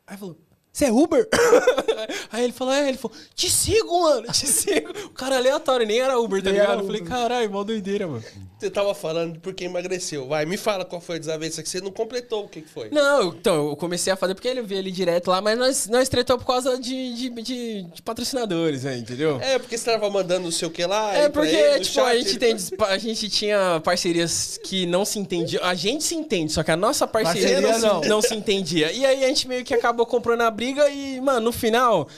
Aí 0.06 0.16
falou. 0.16 0.36
Você 0.72 0.86
é 0.86 0.90
Uber? 0.92 1.28
Aí 2.32 2.44
ele 2.44 2.52
falou, 2.52 2.72
é, 2.72 2.88
ele 2.88 2.96
falou, 2.96 3.14
te 3.34 3.50
sigo, 3.50 4.02
mano, 4.04 4.26
te 4.32 4.46
sigo. 4.46 4.90
O 5.04 5.10
cara 5.10 5.36
aleatório, 5.36 5.86
nem 5.86 6.00
era 6.00 6.18
Uber, 6.18 6.42
tá 6.42 6.50
Nem 6.50 6.60
ligado? 6.60 6.80
Eu 6.80 6.86
falei, 6.86 7.02
caralho, 7.02 7.50
mó 7.50 7.62
doideira, 7.62 8.06
mano. 8.08 8.24
Você 8.58 8.70
tava 8.70 8.94
falando 8.94 9.38
porque 9.40 9.64
emagreceu. 9.64 10.28
Vai, 10.28 10.46
me 10.46 10.56
fala 10.56 10.84
qual 10.84 11.00
foi 11.00 11.16
a 11.16 11.18
desavença 11.18 11.62
que 11.62 11.68
você 11.68 11.80
não 11.80 11.90
completou. 11.90 12.44
O 12.44 12.48
que, 12.48 12.62
que 12.62 12.68
foi? 12.68 12.88
Não, 12.90 13.24
então, 13.34 13.68
eu 13.70 13.76
comecei 13.76 14.12
a 14.12 14.16
fazer 14.16 14.34
porque 14.34 14.46
ele 14.48 14.62
via 14.62 14.78
ele 14.78 14.90
direto 14.92 15.28
lá, 15.30 15.42
mas 15.42 15.58
nós, 15.58 15.88
nós 15.88 16.08
tretamos 16.08 16.42
por 16.44 16.52
causa 16.52 16.78
de, 16.78 17.14
de, 17.16 17.28
de- 17.42 17.82
de 17.82 18.02
patrocinadores, 18.02 18.84
né, 18.84 18.96
entendeu? 18.96 19.38
É, 19.42 19.58
porque 19.58 19.76
você 19.76 19.90
tava 19.90 20.08
mandando 20.08 20.44
não 20.44 20.52
sei 20.52 20.68
o 20.68 20.70
que 20.70 20.86
lá. 20.86 21.12
É 21.14 21.28
porque, 21.28 21.54
ele, 21.54 21.80
tipo, 21.80 21.94
chat, 21.96 22.06
a 22.06 22.14
gente, 22.16 22.38
tem, 22.38 22.56
a 22.88 22.98
gente 22.98 23.28
tinha 23.28 23.80
parcerias 23.84 24.58
que 24.64 24.86
não 24.86 25.04
se 25.04 25.18
entendiam. 25.18 25.62
A 25.64 25.74
gente 25.74 26.04
se 26.04 26.14
entende, 26.14 26.52
só 26.52 26.62
que 26.62 26.70
a 26.70 26.76
nossa 26.76 27.06
parceria, 27.06 27.60
Parceria 27.60 27.78
não, 27.78 27.94
não. 27.96 28.02
Se, 28.02 28.08
não 28.08 28.22
se 28.22 28.34
entendia. 28.34 28.92
E 28.92 29.04
aí 29.04 29.24
a 29.24 29.28
gente 29.28 29.48
meio 29.48 29.64
que 29.64 29.74
acabou 29.74 30.06
comprando 30.06 30.42
a 30.42 30.50
briga 30.50 30.61
e, 30.70 31.20
mano, 31.20 31.40
no 31.40 31.52
final, 31.52 32.08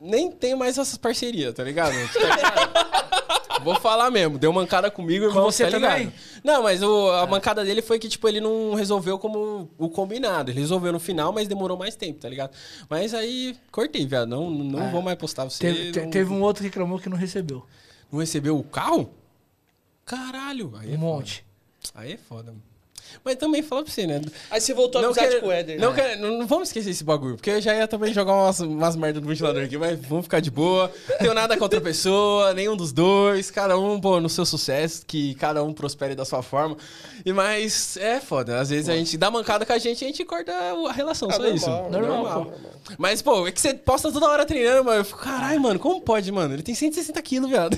nem 0.00 0.30
tem 0.30 0.54
mais 0.54 0.76
essas 0.78 0.96
parcerias, 0.98 1.54
tá 1.54 1.62
ligado? 1.64 1.92
Tá 2.12 2.20
ligado? 2.20 3.04
Vou 3.64 3.76
falar 3.76 4.10
mesmo, 4.10 4.36
deu 4.36 4.52
mancada 4.52 4.90
comigo, 4.90 5.24
irmão, 5.24 5.44
você 5.50 5.64
tá 5.64 5.70
também? 5.80 6.12
Não, 6.42 6.62
mas 6.62 6.82
o- 6.82 7.10
a 7.12 7.26
mancada 7.26 7.64
dele 7.64 7.80
foi 7.80 7.98
que, 7.98 8.08
tipo, 8.10 8.28
ele 8.28 8.38
não 8.40 8.74
resolveu 8.74 9.18
como 9.18 9.70
o 9.78 9.88
combinado. 9.88 10.50
Ele 10.50 10.60
resolveu 10.60 10.92
no 10.92 11.00
final, 11.00 11.32
mas 11.32 11.48
demorou 11.48 11.78
mais 11.78 11.96
tempo, 11.96 12.20
tá 12.20 12.28
ligado? 12.28 12.54
Mas 12.90 13.14
aí, 13.14 13.56
cortei, 13.72 14.04
viado. 14.06 14.28
Não, 14.28 14.50
não 14.50 14.90
vou 14.90 15.00
mais 15.00 15.16
postar 15.16 15.44
você. 15.44 15.60
Teve, 15.60 15.92
te- 15.92 16.00
não, 16.00 16.10
teve 16.10 16.30
um 16.30 16.42
outro 16.42 16.62
que 16.62 16.68
reclamou 16.68 16.98
que 16.98 17.08
não 17.08 17.16
recebeu. 17.16 17.64
não 18.12 18.18
recebeu 18.20 18.58
o 18.58 18.62
carro? 18.64 19.08
Caralho. 20.04 20.74
Aí 20.78 20.92
é 20.92 20.96
Um 20.96 21.00
monte. 21.00 21.44
Foda. 21.90 22.04
Aí 22.04 22.12
é 22.12 22.16
foda. 22.18 22.50
mano. 22.50 22.62
Mas 23.24 23.36
também 23.36 23.62
fala 23.62 23.82
pra 23.84 23.92
você, 23.92 24.06
né? 24.06 24.20
Aí 24.50 24.60
você 24.60 24.72
voltou 24.74 25.00
a 25.00 25.04
amizade 25.06 25.40
com 25.40 25.46
o 25.48 25.52
Éder. 25.52 25.78
não, 25.80 25.92
né? 25.92 26.02
quero- 26.02 26.20
não, 26.22 26.38
não 26.38 26.46
vamos 26.46 26.68
esquecer 26.68 26.90
esse 26.90 27.04
bagulho, 27.04 27.36
porque 27.36 27.50
eu 27.50 27.60
já 27.60 27.74
ia 27.74 27.86
também 27.86 28.12
jogar 28.12 28.32
umas, 28.34 28.60
umas 28.60 28.96
merdas 28.96 29.22
no 29.22 29.28
ventilador 29.28 29.62
aqui, 29.64 29.76
mas 29.78 29.98
vamos 30.06 30.24
ficar 30.24 30.40
de 30.40 30.50
boa. 30.50 30.90
Não 31.10 31.18
tenho 31.18 31.34
nada 31.34 31.56
contra 31.56 31.78
a 31.78 31.82
pessoa, 31.82 32.52
nenhum 32.54 32.76
dos 32.76 32.92
dois, 32.92 33.50
cada 33.50 33.78
um, 33.78 34.00
pô, 34.00 34.20
no 34.20 34.28
seu 34.28 34.44
sucesso, 34.46 35.04
que 35.06 35.34
cada 35.34 35.62
um 35.62 35.72
prospere 35.72 36.14
da 36.14 36.24
sua 36.24 36.42
forma. 36.42 36.76
E 37.24 37.32
mas 37.32 37.96
é 37.96 38.20
foda, 38.20 38.60
às 38.60 38.70
vezes 38.70 38.88
a 38.88 38.94
gente 38.96 39.16
dá 39.16 39.30
mancada 39.30 39.64
com 39.66 39.72
a 39.72 39.78
gente 39.78 40.02
e 40.02 40.04
a 40.04 40.08
gente 40.08 40.24
corta 40.24 40.52
a 40.52 40.92
relação, 40.92 41.28
Ah, 41.30 41.34
só 41.34 41.46
isso. 41.46 41.68
normal, 41.90 42.52
Mas, 42.98 43.22
pô, 43.22 43.46
é 43.46 43.52
que 43.52 43.60
você 43.60 43.72
posta 43.74 44.12
toda 44.12 44.26
hora 44.28 44.44
treinando, 44.44 44.84
mano. 44.84 45.00
Eu 45.00 45.04
fico, 45.04 45.18
caralho, 45.18 45.60
mano, 45.60 45.78
como 45.78 46.00
pode, 46.00 46.30
mano? 46.30 46.54
Ele 46.54 46.62
tem 46.62 46.74
160 46.74 47.20
quilos, 47.22 47.48
viado. 47.48 47.76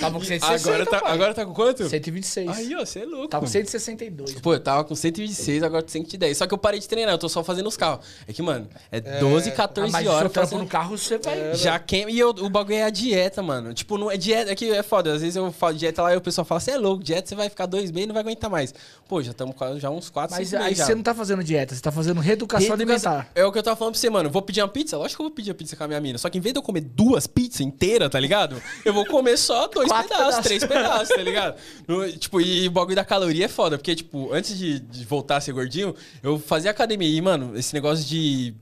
Tava 0.00 0.18
com 0.18 0.24
160, 0.24 0.68
agora, 0.70 0.86
tá, 0.86 1.00
agora 1.04 1.34
tá 1.34 1.46
com 1.46 1.54
quanto? 1.54 1.88
126. 1.88 2.48
Aí, 2.50 2.74
ó, 2.76 2.84
você 2.84 3.00
é 3.00 3.04
louco. 3.04 3.28
Tava 3.28 3.40
com 3.46 3.46
mano. 3.46 3.52
162. 3.52 4.32
Pô, 4.42 4.54
eu 4.54 4.60
tava 4.60 4.84
com 4.84 4.94
126, 4.94 5.62
agora 5.62 5.82
tô 5.82 5.90
110. 5.90 6.36
Só 6.36 6.46
que 6.46 6.54
eu 6.54 6.58
parei 6.58 6.80
de 6.80 6.88
treinar, 6.88 7.14
eu 7.14 7.18
tô 7.18 7.28
só 7.28 7.42
fazendo 7.44 7.66
os 7.66 7.76
carros. 7.76 8.04
É 8.26 8.32
que, 8.32 8.42
mano, 8.42 8.68
é 8.90 9.00
12, 9.00 9.50
Ah, 9.50 9.52
14 9.52 9.92
mas 9.92 10.02
o 10.02 10.04
seu 10.08 10.12
horas 10.16 10.32
trampo 10.32 10.48
fazendo... 10.48 10.62
no 10.64 10.68
carro, 10.68 10.96
você 10.98 11.18
vai... 11.18 11.54
Já 11.54 11.78
queima. 11.78 12.10
E 12.10 12.18
eu- 12.18 12.30
o 12.30 12.48
bagulho 12.50 12.76
é 12.76 12.84
a 12.84 12.90
dieta, 12.90 13.42
mano. 13.42 13.72
Tipo, 13.74 13.98
não 13.98 14.10
é 14.10 14.16
dieta. 14.16 14.50
É 14.50 14.54
que 14.54 14.70
é 14.70 14.82
foda. 14.82 15.12
Às 15.12 15.20
vezes 15.20 15.36
eu 15.36 15.50
falo 15.52 15.74
dieta 15.76 16.02
lá 16.02 16.14
e 16.14 16.16
o 16.16 16.20
pessoal 16.20 16.44
fala: 16.44 16.60
você 16.60 16.72
é 16.72 16.78
louco, 16.78 17.02
dieta 17.02 17.28
você 17.28 17.34
vai 17.34 17.48
ficar 17.48 17.66
dois 17.66 17.90
meses 17.90 18.04
e 18.04 18.06
não 18.08 18.14
vai 18.14 18.22
aguentar 18.22 18.50
mais. 18.50 18.74
Pô, 19.08 19.22
já 19.22 19.30
estamos 19.32 19.54
quase 19.56 19.78
já 19.80 19.90
uns 19.90 20.08
4, 20.10 20.36
Mas 20.36 20.48
5 20.48 20.58
aí 20.62 20.68
meses. 20.68 20.78
já. 20.78 20.86
você 20.86 20.94
não 20.94 21.02
tá 21.02 21.14
fazendo 21.14 21.42
dieta, 21.44 21.74
você 21.74 21.80
tá 21.80 21.90
fazendo 21.92 22.20
reeducação 22.20 22.68
Reeducação- 22.76 23.12
alimentar. 23.12 23.30
É 23.34 23.44
o 23.44 23.52
que 23.52 23.58
eu 23.58 23.62
tava 23.62 23.76
falando 23.76 23.92
pra 23.94 24.00
você, 24.00 24.10
mano. 24.10 24.30
Vou 24.30 24.42
pedir 24.42 24.62
uma 24.62 24.68
pizza? 24.68 24.96
Lógico 24.96 25.16
que 25.18 25.22
eu 25.22 25.26
vou 25.28 25.34
pedir 25.34 25.50
a 25.50 25.54
pizza 25.54 25.76
com 25.76 25.84
a 25.84 25.88
minha 25.88 26.00
mina. 26.00 26.18
Só 26.18 26.28
que 26.30 26.38
em 26.38 26.40
vez 26.40 26.52
de 26.52 26.58
eu 26.58 26.62
comer 26.62 26.80
duas 26.82 27.26
pizzas 27.26 27.60
inteiras, 27.60 28.08
tá 28.10 28.18
ligado? 28.20 28.60
Eu 28.84 28.92
vou 28.94 29.04
comer 29.06 29.36
só 29.36 29.66
dois 29.66 29.88
Quatro 29.90 30.08
pedaços, 30.08 30.26
pedaços. 30.26 30.44
três 30.44 30.64
pedaços, 30.64 31.08
tá 31.08 31.22
ligado? 31.22 31.56
No- 31.86 32.10
tipo, 32.12 32.40
e 32.40 32.66
o 32.68 32.70
bagulho 32.70 32.96
da 32.96 33.04
caloria 33.04 33.44
é 33.44 33.48
foda. 33.48 33.76
Porque, 33.76 33.94
tipo, 33.94 34.29
antes 34.32 34.56
de, 34.58 34.80
de 34.80 35.04
voltar 35.04 35.36
a 35.36 35.40
ser 35.40 35.52
gordinho, 35.52 35.94
eu 36.22 36.38
fazia 36.38 36.70
academia. 36.70 37.08
E, 37.08 37.20
mano, 37.20 37.56
esse 37.56 37.74
negócio 37.74 38.04
de 38.04 38.54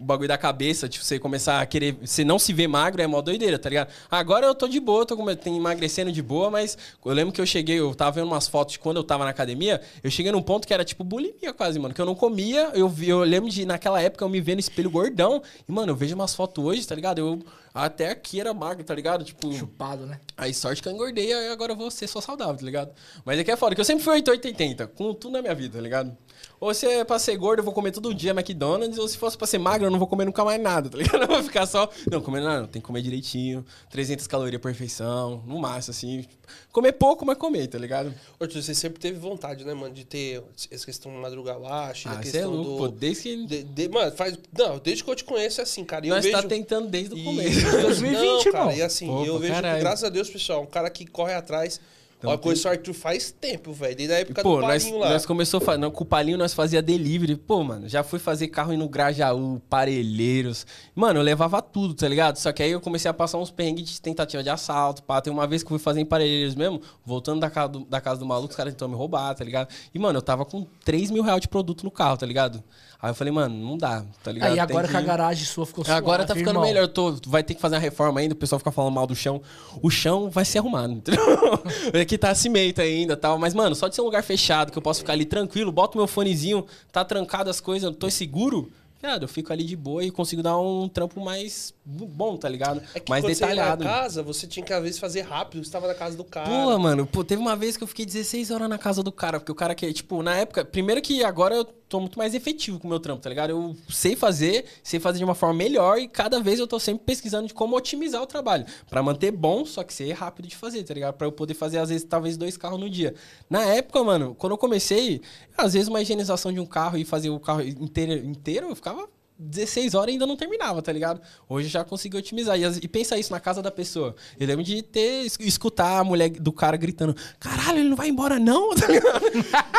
o 0.00 0.04
bagulho 0.04 0.28
da 0.28 0.38
cabeça, 0.38 0.88
tipo, 0.88 1.04
você 1.04 1.18
começar 1.18 1.60
a 1.60 1.66
querer. 1.66 1.96
Você 2.02 2.24
não 2.24 2.38
se 2.38 2.52
vê 2.52 2.68
magro 2.68 3.02
é 3.02 3.06
mó 3.06 3.20
doideira, 3.20 3.58
tá 3.58 3.68
ligado? 3.68 3.88
Agora 4.10 4.46
eu 4.46 4.54
tô 4.54 4.68
de 4.68 4.78
boa, 4.78 5.04
tô 5.04 5.16
emagrecendo 5.46 6.12
de 6.12 6.22
boa, 6.22 6.50
mas 6.50 6.78
eu 7.04 7.12
lembro 7.12 7.32
que 7.32 7.40
eu 7.40 7.46
cheguei, 7.46 7.78
eu 7.78 7.94
tava 7.94 8.12
vendo 8.12 8.26
umas 8.26 8.46
fotos 8.46 8.74
de 8.74 8.78
quando 8.78 8.98
eu 8.98 9.04
tava 9.04 9.24
na 9.24 9.30
academia, 9.30 9.80
eu 10.02 10.10
cheguei 10.10 10.30
num 10.30 10.42
ponto 10.42 10.66
que 10.66 10.74
era 10.74 10.84
tipo 10.84 11.02
bulimia 11.02 11.52
quase, 11.52 11.78
mano. 11.78 11.94
Que 11.94 12.00
eu 12.00 12.06
não 12.06 12.14
comia, 12.14 12.70
eu, 12.74 12.92
eu 13.02 13.20
lembro 13.20 13.50
de 13.50 13.66
naquela 13.66 14.00
época 14.00 14.24
eu 14.24 14.28
me 14.28 14.40
vendo 14.40 14.56
no 14.56 14.60
espelho 14.60 14.90
gordão. 14.90 15.42
E, 15.68 15.72
mano, 15.72 15.92
eu 15.92 15.96
vejo 15.96 16.14
umas 16.14 16.34
fotos 16.34 16.64
hoje, 16.64 16.86
tá 16.86 16.94
ligado? 16.94 17.18
Eu 17.18 17.42
até 17.72 18.10
aqui 18.10 18.40
era 18.40 18.52
magro, 18.54 18.84
tá 18.84 18.94
ligado? 18.94 19.24
Tipo. 19.24 19.52
Chupado, 19.52 20.06
né? 20.06 20.20
Aí 20.36 20.52
sorte 20.54 20.82
que 20.82 20.88
eu 20.88 20.92
engordei, 20.92 21.32
aí 21.32 21.48
agora 21.48 21.72
eu 21.72 21.76
vou 21.76 21.90
ser 21.90 22.06
só 22.06 22.20
saudável, 22.20 22.56
tá 22.56 22.64
ligado? 22.64 22.92
Mas 23.24 23.38
é 23.38 23.44
que 23.44 23.50
é 23.50 23.56
foda, 23.56 23.74
que 23.74 23.80
eu 23.80 23.84
sempre 23.84 24.04
fui 24.04 24.14
880, 24.14 24.86
com 24.88 25.14
tudo 25.14 25.32
na 25.32 25.42
minha 25.42 25.54
vida, 25.54 25.76
tá 25.76 25.82
ligado? 25.82 26.16
Ou 26.60 26.74
se 26.74 26.86
é 26.86 27.04
pra 27.04 27.18
ser 27.18 27.36
gordo, 27.36 27.60
eu 27.60 27.64
vou 27.64 27.72
comer 27.72 27.92
todo 27.92 28.12
dia 28.12 28.32
McDonald's, 28.32 28.98
ou 28.98 29.06
se 29.06 29.16
fosse 29.16 29.38
pra 29.38 29.46
ser 29.46 29.58
magro, 29.58 29.86
eu 29.86 29.90
não 29.90 29.98
vou 29.98 30.08
comer 30.08 30.24
nunca 30.24 30.44
mais 30.44 30.60
nada, 30.60 30.88
tá 30.90 30.98
ligado? 30.98 31.22
Eu 31.22 31.28
vou 31.28 31.42
ficar 31.42 31.66
só. 31.66 31.88
Não, 32.10 32.20
comer 32.20 32.40
nada, 32.40 32.62
não, 32.62 32.66
tem 32.66 32.80
que 32.82 32.86
comer 32.86 33.00
direitinho, 33.02 33.64
300 33.90 34.26
calorias 34.26 34.60
por 34.60 34.68
refeição, 34.68 35.42
no 35.46 35.58
máximo, 35.60 35.92
assim. 35.92 36.24
Comer 36.72 36.92
pouco, 36.92 37.24
mas 37.24 37.36
comer, 37.38 37.66
tá 37.68 37.78
ligado? 37.78 38.12
Ô, 38.40 38.46
tio, 38.46 38.60
você 38.62 38.74
sempre 38.74 38.98
teve 38.98 39.18
vontade, 39.18 39.64
né, 39.64 39.72
mano, 39.74 39.94
de 39.94 40.04
ter 40.04 40.42
essa 40.70 40.84
questão 40.84 41.12
de 41.12 41.18
madrugar 41.18 41.58
lá, 41.58 41.86
a 41.86 41.90
Ah, 41.90 41.94
você 41.94 42.08
é 42.08 42.16
questão 42.18 42.50
louco, 42.50 42.70
do... 42.70 42.76
pô, 42.78 42.88
desde 42.88 43.22
que. 43.22 43.46
de- 43.46 43.62
de- 43.62 43.88
mano, 43.88 44.10
faz... 44.16 44.36
Não, 44.56 44.78
desde 44.78 45.04
que 45.04 45.10
eu 45.10 45.14
te 45.14 45.24
conheço 45.24 45.60
é 45.60 45.64
assim, 45.64 45.84
cara. 45.84 46.04
E 46.06 46.08
eu 46.08 46.14
Nós 46.16 46.24
vejo... 46.24 46.36
tá 46.42 46.48
tentando 46.48 46.88
desde 46.88 47.14
o 47.14 47.18
E- 47.18 47.24
começo. 47.24 47.70
2020, 47.82 48.16
não, 48.24 48.42
cara, 48.44 48.58
irmão. 48.64 48.72
E 48.76 48.82
assim, 48.82 49.06
Pô, 49.06 49.24
eu 49.24 49.38
vejo 49.38 49.52
caralho. 49.52 49.80
graças 49.80 50.04
a 50.04 50.08
Deus, 50.08 50.28
pessoal, 50.28 50.62
um 50.62 50.66
cara 50.66 50.90
que 50.90 51.06
corre 51.06 51.34
atrás. 51.34 51.80
Então, 52.18 52.30
Olha, 52.30 52.38
tem- 52.38 52.42
conheço 52.42 52.66
o 52.66 52.70
Arthur 52.72 52.94
faz 52.94 53.30
tempo, 53.30 53.72
velho. 53.72 53.94
Desde 53.94 54.12
a 54.12 54.18
época 54.18 54.42
Pô, 54.42 54.56
do 54.56 54.62
nós, 54.62 54.82
Palinho 54.82 55.00
lá. 55.00 55.10
nós 55.10 55.24
começou 55.24 55.60
não, 55.78 55.88
com 55.90 56.02
o 56.02 56.06
Palinho, 56.06 56.36
nós 56.36 56.52
fazia 56.52 56.82
delivery. 56.82 57.36
Pô, 57.36 57.62
mano, 57.62 57.88
já 57.88 58.02
fui 58.02 58.18
fazer 58.18 58.48
carro 58.48 58.76
no 58.76 58.88
Grajaú, 58.88 59.60
Parelheiros. 59.70 60.66
Mano, 60.96 61.20
eu 61.20 61.22
levava 61.22 61.62
tudo, 61.62 61.94
tá 61.94 62.08
ligado? 62.08 62.36
Só 62.36 62.50
que 62.52 62.60
aí 62.60 62.72
eu 62.72 62.80
comecei 62.80 63.08
a 63.08 63.14
passar 63.14 63.38
uns 63.38 63.52
perrengues 63.52 63.88
de 63.88 64.00
tentativa 64.00 64.42
de 64.42 64.50
assalto, 64.50 65.02
pá. 65.04 65.20
Tem 65.20 65.32
uma 65.32 65.46
vez 65.46 65.62
que 65.62 65.66
eu 65.66 65.70
fui 65.70 65.78
fazer 65.78 66.00
em 66.00 66.04
Parelheiros 66.04 66.56
mesmo, 66.56 66.82
voltando 67.04 67.38
da 67.40 67.48
casa 67.50 67.68
do, 67.68 67.84
da 67.84 68.00
casa 68.00 68.18
do 68.18 68.26
maluco, 68.26 68.50
os 68.50 68.56
caras 68.56 68.72
tentou 68.74 68.88
me 68.88 68.96
roubar, 68.96 69.32
tá 69.36 69.44
ligado? 69.44 69.68
E, 69.94 69.98
mano, 69.98 70.18
eu 70.18 70.22
tava 70.22 70.44
com 70.44 70.66
3 70.84 71.12
mil 71.12 71.22
reais 71.22 71.40
de 71.40 71.46
produto 71.48 71.84
no 71.84 71.90
carro, 71.90 72.16
tá 72.16 72.26
ligado? 72.26 72.64
Aí 73.00 73.10
eu 73.10 73.14
falei, 73.14 73.32
mano, 73.32 73.54
não 73.54 73.78
dá, 73.78 74.04
tá 74.24 74.32
ligado? 74.32 74.50
Aí 74.50 74.58
agora 74.58 74.82
Tem 74.88 74.90
que 74.90 74.96
a 74.96 75.00
que- 75.00 75.06
garagem 75.06 75.44
sua 75.44 75.64
ficou 75.64 75.84
suave, 75.84 75.96
Agora 75.98 76.24
tá 76.26 76.34
ficando 76.34 76.56
irmão. 76.56 76.64
melhor. 76.66 76.88
Tô, 76.88 77.12
vai 77.26 77.44
ter 77.44 77.54
que 77.54 77.60
fazer 77.60 77.76
uma 77.76 77.80
reforma 77.80 78.18
ainda, 78.18 78.34
o 78.34 78.36
pessoal 78.36 78.58
fica 78.58 78.72
falando 78.72 78.92
mal 78.92 79.06
do 79.06 79.14
chão. 79.14 79.40
O 79.80 79.88
chão 79.88 80.28
vai 80.28 80.44
ser 80.44 80.58
arrumado, 80.58 80.92
entendeu? 80.94 81.22
Aqui 82.02 82.18
tá 82.18 82.34
cimento 82.34 82.80
ainda 82.80 83.12
e 83.12 83.16
tal. 83.16 83.38
Mas, 83.38 83.54
mano, 83.54 83.76
só 83.76 83.86
de 83.86 83.94
ser 83.94 84.00
um 84.00 84.04
lugar 84.06 84.24
fechado, 84.24 84.72
que 84.72 84.78
eu 84.78 84.82
posso 84.82 84.98
ficar 85.00 85.12
ali 85.12 85.24
tranquilo, 85.24 85.70
boto 85.70 85.96
meu 85.96 86.08
fonezinho, 86.08 86.66
tá 86.90 87.04
trancado 87.04 87.48
as 87.48 87.60
coisas, 87.60 87.84
eu 87.88 87.94
tô 87.94 88.10
seguro. 88.10 88.68
Cara, 89.00 89.22
eu 89.22 89.28
fico 89.28 89.52
ali 89.52 89.62
de 89.62 89.76
boa 89.76 90.02
e 90.02 90.10
consigo 90.10 90.42
dar 90.42 90.58
um 90.58 90.88
trampo 90.88 91.20
mais 91.20 91.72
bom, 91.86 92.36
tá 92.36 92.48
ligado? 92.48 92.82
É 92.92 92.98
que 92.98 93.08
mais 93.08 93.24
detalhado. 93.24 93.84
você 93.84 93.88
ia 93.88 93.92
na 93.92 94.00
casa, 94.00 94.22
você 94.24 94.44
tinha 94.44 94.66
que, 94.66 94.72
às 94.72 94.82
vezes, 94.82 94.98
fazer 94.98 95.20
rápido. 95.20 95.64
Você 95.64 95.70
tava 95.70 95.86
na 95.86 95.94
casa 95.94 96.16
do 96.16 96.24
cara. 96.24 96.48
Pô, 96.48 96.76
mano, 96.80 97.06
pô, 97.06 97.22
teve 97.22 97.40
uma 97.40 97.54
vez 97.54 97.76
que 97.76 97.84
eu 97.84 97.86
fiquei 97.86 98.04
16 98.04 98.50
horas 98.50 98.68
na 98.68 98.76
casa 98.76 99.00
do 99.00 99.12
cara, 99.12 99.38
porque 99.38 99.52
o 99.52 99.54
cara 99.54 99.72
que, 99.72 99.92
tipo, 99.92 100.20
na 100.20 100.34
época, 100.34 100.64
primeiro 100.64 101.00
que 101.00 101.22
agora 101.22 101.54
eu 101.54 101.64
tô 101.88 102.00
muito 102.00 102.18
mais 102.18 102.34
efetivo 102.34 102.78
com 102.78 102.86
o 102.86 102.90
meu 102.90 103.00
trampo, 103.00 103.22
tá 103.22 103.28
ligado? 103.28 103.50
Eu 103.50 103.76
sei 103.88 104.14
fazer, 104.14 104.64
sei 104.82 105.00
fazer 105.00 105.18
de 105.18 105.24
uma 105.24 105.34
forma 105.34 105.54
melhor 105.54 105.98
e 105.98 106.06
cada 106.06 106.38
vez 106.40 106.58
eu 106.60 106.66
tô 106.66 106.78
sempre 106.78 107.04
pesquisando 107.04 107.46
de 107.48 107.54
como 107.54 107.76
otimizar 107.76 108.22
o 108.22 108.26
trabalho, 108.26 108.66
Pra 108.90 109.02
manter 109.02 109.30
bom, 109.30 109.64
só 109.64 109.82
que 109.82 109.92
ser 109.94 110.12
rápido 110.12 110.46
de 110.48 110.56
fazer, 110.56 110.82
tá 110.84 110.92
ligado? 110.94 111.14
Pra 111.14 111.26
eu 111.26 111.32
poder 111.32 111.54
fazer 111.54 111.78
às 111.78 111.88
vezes 111.88 112.04
talvez 112.04 112.36
dois 112.36 112.56
carros 112.56 112.78
no 112.78 112.90
dia. 112.90 113.14
Na 113.48 113.64
época, 113.64 114.02
mano, 114.04 114.34
quando 114.38 114.52
eu 114.52 114.58
comecei, 114.58 115.20
às 115.56 115.72
vezes 115.72 115.88
uma 115.88 116.02
higienização 116.02 116.52
de 116.52 116.60
um 116.60 116.66
carro 116.66 116.98
e 116.98 117.04
fazer 117.04 117.30
o 117.30 117.40
carro 117.40 117.62
inteiro, 117.62 118.12
inteiro 118.26 118.68
eu 118.68 118.76
ficava 118.76 119.08
16 119.40 119.94
horas 119.94 120.12
ainda 120.12 120.26
não 120.26 120.36
terminava, 120.36 120.82
tá 120.82 120.92
ligado? 120.92 121.20
Hoje 121.48 121.68
já 121.68 121.84
consegui 121.84 122.16
otimizar. 122.16 122.58
E, 122.58 122.64
e 122.82 122.88
pensa 122.88 123.16
isso 123.16 123.30
na 123.32 123.38
casa 123.38 123.62
da 123.62 123.70
pessoa. 123.70 124.16
Eu 124.38 124.46
lembro 124.48 124.64
de 124.64 124.82
ter 124.82 125.24
es- 125.24 125.38
escutar 125.38 126.00
a 126.00 126.02
mulher 126.04 126.28
do 126.30 126.52
cara 126.52 126.76
gritando: 126.76 127.14
caralho, 127.38 127.78
ele 127.78 127.88
não 127.88 127.96
vai 127.96 128.08
embora, 128.08 128.36
não? 128.40 128.74
Tá 128.76 128.88
ligado? 128.88 129.26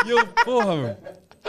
e 0.07 0.09
eu, 0.11 0.25
porra, 0.45 0.75
mano. 0.77 0.97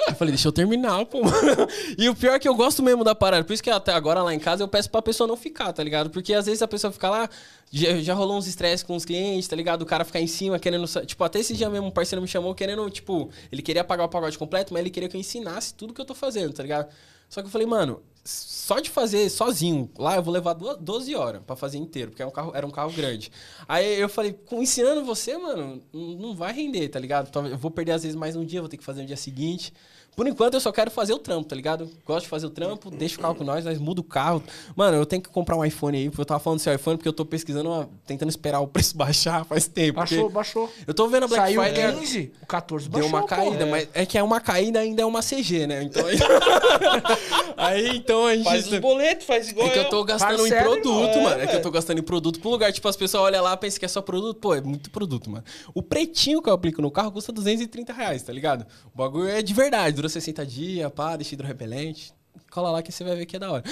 Eu 0.08 0.14
falei, 0.14 0.32
deixa 0.32 0.48
eu 0.48 0.52
terminar, 0.52 1.04
pô. 1.06 1.20
E 1.98 2.08
o 2.08 2.14
pior 2.14 2.34
é 2.34 2.38
que 2.38 2.48
eu 2.48 2.54
gosto 2.54 2.82
mesmo 2.82 3.04
da 3.04 3.14
parada. 3.14 3.44
Por 3.44 3.52
isso 3.52 3.62
que 3.62 3.70
até 3.70 3.92
agora 3.92 4.22
lá 4.22 4.34
em 4.34 4.38
casa 4.38 4.62
eu 4.62 4.68
peço 4.68 4.90
pra 4.90 5.02
pessoa 5.02 5.26
não 5.26 5.36
ficar, 5.36 5.72
tá 5.72 5.82
ligado? 5.82 6.10
Porque 6.10 6.32
às 6.32 6.46
vezes 6.46 6.62
a 6.62 6.68
pessoa 6.68 6.92
fica 6.92 7.10
lá, 7.10 7.28
já, 7.70 7.98
já 7.98 8.14
rolou 8.14 8.36
uns 8.36 8.46
estresses 8.46 8.82
com 8.82 8.96
os 8.96 9.04
clientes, 9.04 9.48
tá 9.48 9.56
ligado? 9.56 9.82
O 9.82 9.86
cara 9.86 10.04
ficar 10.04 10.20
em 10.20 10.26
cima 10.26 10.58
querendo. 10.58 10.86
Tipo, 11.06 11.24
até 11.24 11.38
esse 11.38 11.54
dia 11.54 11.68
mesmo 11.68 11.86
um 11.86 11.90
parceiro 11.90 12.22
me 12.22 12.28
chamou 12.28 12.54
querendo, 12.54 12.88
tipo, 12.90 13.30
ele 13.50 13.62
queria 13.62 13.84
pagar 13.84 14.04
o 14.04 14.08
pagode 14.08 14.38
completo, 14.38 14.72
mas 14.72 14.80
ele 14.80 14.90
queria 14.90 15.08
que 15.08 15.16
eu 15.16 15.20
ensinasse 15.20 15.74
tudo 15.74 15.92
que 15.92 16.00
eu 16.00 16.06
tô 16.06 16.14
fazendo, 16.14 16.52
tá 16.52 16.62
ligado? 16.62 16.88
Só 17.30 17.40
que 17.40 17.46
eu 17.46 17.50
falei, 17.50 17.66
mano, 17.66 18.02
só 18.22 18.78
de 18.80 18.90
fazer 18.90 19.30
sozinho 19.30 19.90
lá 19.96 20.16
eu 20.16 20.22
vou 20.22 20.34
levar 20.34 20.52
duas- 20.52 20.76
12 20.76 21.14
horas 21.14 21.40
pra 21.46 21.56
fazer 21.56 21.78
inteiro, 21.78 22.10
porque 22.10 22.22
é 22.22 22.26
um 22.26 22.30
carro, 22.30 22.52
era 22.54 22.66
um 22.66 22.70
carro 22.70 22.92
grande. 22.92 23.30
Aí 23.66 23.98
eu 23.98 24.08
falei, 24.10 24.32
com- 24.34 24.62
ensinando 24.62 25.02
você, 25.04 25.38
mano, 25.38 25.80
não 25.92 26.34
vai 26.34 26.52
render, 26.52 26.88
tá 26.90 26.98
ligado? 26.98 27.30
Talvez- 27.30 27.52
Eu 27.54 27.58
vou 27.58 27.70
perder 27.70 27.92
às 27.92 28.02
vezes 28.02 28.14
mais 28.16 28.36
um 28.36 28.44
dia, 28.44 28.60
vou 28.60 28.68
ter 28.68 28.76
que 28.76 28.84
fazer 28.84 29.00
no 29.00 29.06
dia 29.06 29.16
seguinte. 29.16 29.72
Por 30.16 30.26
enquanto 30.26 30.54
eu 30.54 30.60
só 30.60 30.70
quero 30.70 30.90
fazer 30.90 31.14
o 31.14 31.18
trampo, 31.18 31.48
tá 31.48 31.56
ligado? 31.56 31.88
Gosto 32.04 32.24
de 32.24 32.28
fazer 32.28 32.46
o 32.46 32.50
trampo, 32.50 32.90
deixa 32.90 33.16
o 33.16 33.20
carro 33.20 33.34
com 33.34 33.44
nós, 33.44 33.64
nós 33.64 33.78
muda 33.78 34.00
o 34.00 34.04
carro. 34.04 34.42
Mano, 34.76 34.96
eu 34.98 35.06
tenho 35.06 35.22
que 35.22 35.30
comprar 35.30 35.56
um 35.56 35.64
iPhone 35.64 35.96
aí, 35.96 36.10
porque 36.10 36.20
eu 36.20 36.26
tava 36.26 36.40
falando 36.40 36.58
desse 36.58 36.74
iPhone 36.74 36.96
porque 36.98 37.08
eu 37.08 37.12
tô 37.12 37.24
pesquisando, 37.24 37.70
uma- 37.70 37.88
tentando 38.06 38.28
esperar 38.28 38.60
o 38.60 38.66
preço 38.66 38.96
baixar 38.98 39.44
faz 39.46 39.66
tempo. 39.66 39.94
Baixou, 39.96 40.28
baixou. 40.28 40.70
Eu 40.86 40.92
tô 40.92 41.08
vendo 41.08 41.24
a 41.24 41.26
Black 41.28 41.42
Saiu 41.44 41.62
Friday. 41.62 41.92
15, 42.00 42.32
o 42.42 42.46
14 42.46 42.88
Deu 42.88 43.00
baixou, 43.00 43.18
uma 43.18 43.26
caída, 43.26 43.64
pô. 43.64 43.70
mas 43.70 43.88
é 43.94 44.04
que 44.04 44.18
é 44.18 44.22
uma 44.22 44.40
caída 44.40 44.80
ainda 44.80 45.00
é 45.00 45.06
uma 45.06 45.22
CG, 45.22 45.66
né? 45.66 45.82
Então 45.84 46.04
aí, 46.06 46.18
aí 47.56 47.96
então 47.96 48.26
a 48.26 48.34
gente 48.34 48.44
Faz 48.44 48.66
os 48.72 48.78
boletos, 48.78 49.26
faz 49.26 49.48
igual 49.48 49.66
é 49.68 49.70
que 49.70 49.78
eu 49.78 49.88
tô 49.88 50.04
gastando 50.04 50.38
Parcela, 50.38 50.60
em 50.60 50.62
produto, 50.62 51.20
mano. 51.20 51.40
É, 51.40 51.44
É, 51.44 51.46
que 51.46 51.56
eu 51.56 51.62
tô 51.62 51.70
gastando 51.70 51.98
em 51.98 52.02
produto 52.02 52.40
pro 52.40 52.50
lugar. 52.50 52.72
Tipo, 52.72 52.88
as 52.88 52.96
pessoas 52.96 53.22
olham 53.24 53.42
lá, 53.42 53.56
pensam 53.56 53.78
que 53.78 53.84
é 53.84 53.88
só 53.88 54.02
produto. 54.02 54.38
Pô, 54.38 54.54
é 54.54 54.60
muito 54.60 54.90
produto, 54.90 55.30
mano. 55.30 55.44
O 55.74 55.82
pretinho 55.82 56.42
que 56.42 56.48
eu 56.48 56.52
aplico 56.54 56.82
no 56.82 56.90
carro 56.90 57.12
custa 57.12 57.32
230 57.32 57.92
reais, 57.92 58.22
tá 58.22 58.32
ligado? 58.32 58.66
O 58.94 58.96
bagulho 58.98 59.28
é 59.28 59.42
de 59.42 59.54
verdade. 59.54 59.99
Dura 60.00 60.08
60 60.08 60.46
dias, 60.46 60.90
pá, 60.92 61.14
deixa 61.14 61.34
hidrorrepelente. 61.34 62.14
Cola 62.50 62.70
lá 62.70 62.82
que 62.82 62.90
você 62.90 63.04
vai 63.04 63.14
ver 63.16 63.26
que 63.26 63.36
é 63.36 63.38
da 63.38 63.52
hora. 63.52 63.62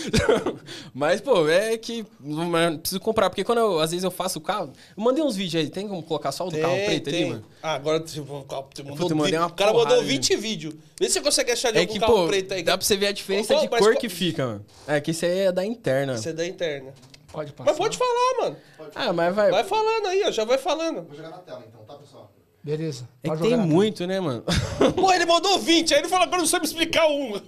Mas, 0.92 1.22
pô, 1.22 1.48
é 1.48 1.78
que 1.78 2.04
mano, 2.20 2.78
preciso 2.78 3.00
comprar. 3.00 3.30
Porque 3.30 3.42
quando 3.42 3.58
eu, 3.58 3.80
às 3.80 3.92
vezes 3.92 4.04
eu 4.04 4.10
faço 4.10 4.38
o 4.38 4.42
carro... 4.42 4.70
Eu 4.94 5.02
mandei 5.02 5.24
uns 5.24 5.34
vídeos 5.36 5.64
aí. 5.64 5.70
Tem 5.70 5.88
como 5.88 6.02
colocar 6.02 6.30
só 6.30 6.46
o 6.46 6.50
do 6.50 6.58
carro 6.60 6.76
preto 6.84 7.08
ali, 7.08 7.24
mano? 7.30 7.44
Ah, 7.62 7.72
agora 7.74 8.00
você 8.00 8.20
você 8.20 8.82
mandou 8.82 8.96
Puta, 8.96 9.12
eu 9.12 9.16
mandei 9.16 9.38
uma 9.38 9.46
O 9.46 9.52
cara 9.54 9.72
mandou 9.72 9.98
de- 10.02 10.06
20 10.06 10.36
vídeos. 10.36 10.74
Vê 11.00 11.06
se 11.06 11.14
você 11.14 11.22
consegue 11.22 11.52
achar 11.52 11.70
de 11.72 11.78
É 11.78 11.80
algum 11.80 11.92
que, 11.94 11.98
carro 11.98 12.14
pô, 12.14 12.26
preto 12.26 12.52
aí. 12.52 12.62
dá 12.62 12.76
pra 12.76 12.86
você 12.86 12.96
ver 12.96 13.06
a 13.06 13.12
diferença 13.12 13.54
Qual- 13.54 13.62
de 13.62 13.68
cor 13.68 13.78
qual- 13.80 13.96
que 13.96 14.08
fica, 14.10 14.46
mano. 14.46 14.66
É 14.86 15.00
que 15.00 15.12
isso 15.12 15.24
aí 15.24 15.38
é 15.38 15.52
da 15.52 15.64
interna. 15.64 16.14
Isso 16.14 16.28
é 16.28 16.32
da 16.34 16.46
interna. 16.46 16.92
Pode 17.32 17.52
passar. 17.52 17.70
Mas 17.70 17.78
pode 17.78 17.96
falar, 17.96 18.42
mano. 18.42 18.56
Ah, 18.94 19.12
mas 19.14 19.34
vai... 19.34 19.50
Vai 19.50 19.64
falando 19.64 20.06
aí, 20.06 20.24
ó. 20.26 20.30
Já 20.30 20.44
vai 20.44 20.58
falando. 20.58 21.04
Vou 21.06 21.16
jogar 21.16 21.30
na 21.30 21.38
tela 21.38 21.64
então, 21.66 21.80
tá, 21.84 21.94
pessoal? 21.94 22.30
Beleza. 22.68 23.08
É 23.22 23.30
que 23.30 23.38
tem 23.38 23.56
muito, 23.56 24.06
né, 24.06 24.20
mano? 24.20 24.44
Pô, 24.94 25.10
ele 25.10 25.24
mandou 25.24 25.58
20. 25.58 25.94
Aí 25.94 26.00
ele 26.00 26.08
falou, 26.08 26.24
agora 26.24 26.42
não 26.42 26.46
sabe 26.46 26.66
explicar 26.66 27.06
um. 27.08 27.40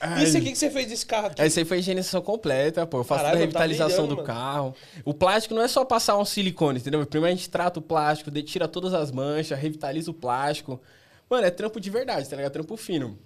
Ai. 0.00 0.24
Isso 0.24 0.38
aqui 0.38 0.52
que 0.52 0.56
você 0.56 0.70
fez 0.70 0.88
desse 0.88 1.04
carro 1.04 1.26
aqui. 1.26 1.42
Essa 1.42 1.60
aí 1.60 1.66
foi 1.66 1.76
a 1.76 1.80
higienização 1.80 2.22
completa, 2.22 2.86
pô. 2.86 3.00
Eu 3.00 3.04
faço 3.04 3.20
Caralho, 3.20 3.34
a 3.34 3.40
tá 3.40 3.44
revitalização 3.44 4.06
brilhando, 4.06 4.22
do 4.22 4.26
mano. 4.26 4.26
carro. 4.26 4.74
O 5.04 5.12
plástico 5.12 5.54
não 5.54 5.60
é 5.60 5.68
só 5.68 5.84
passar 5.84 6.16
um 6.16 6.24
silicone, 6.24 6.78
entendeu? 6.78 7.04
Primeiro 7.04 7.34
a 7.34 7.36
gente 7.36 7.50
trata 7.50 7.78
o 7.78 7.82
plástico, 7.82 8.30
tira 8.40 8.66
todas 8.66 8.94
as 8.94 9.10
manchas, 9.12 9.58
revitaliza 9.58 10.10
o 10.10 10.14
plástico. 10.14 10.80
Mano, 11.28 11.46
é 11.46 11.50
trampo 11.50 11.78
de 11.78 11.90
verdade, 11.90 12.26
tá 12.26 12.34
ligado? 12.34 12.52
Trampo 12.52 12.74
fino. 12.78 13.18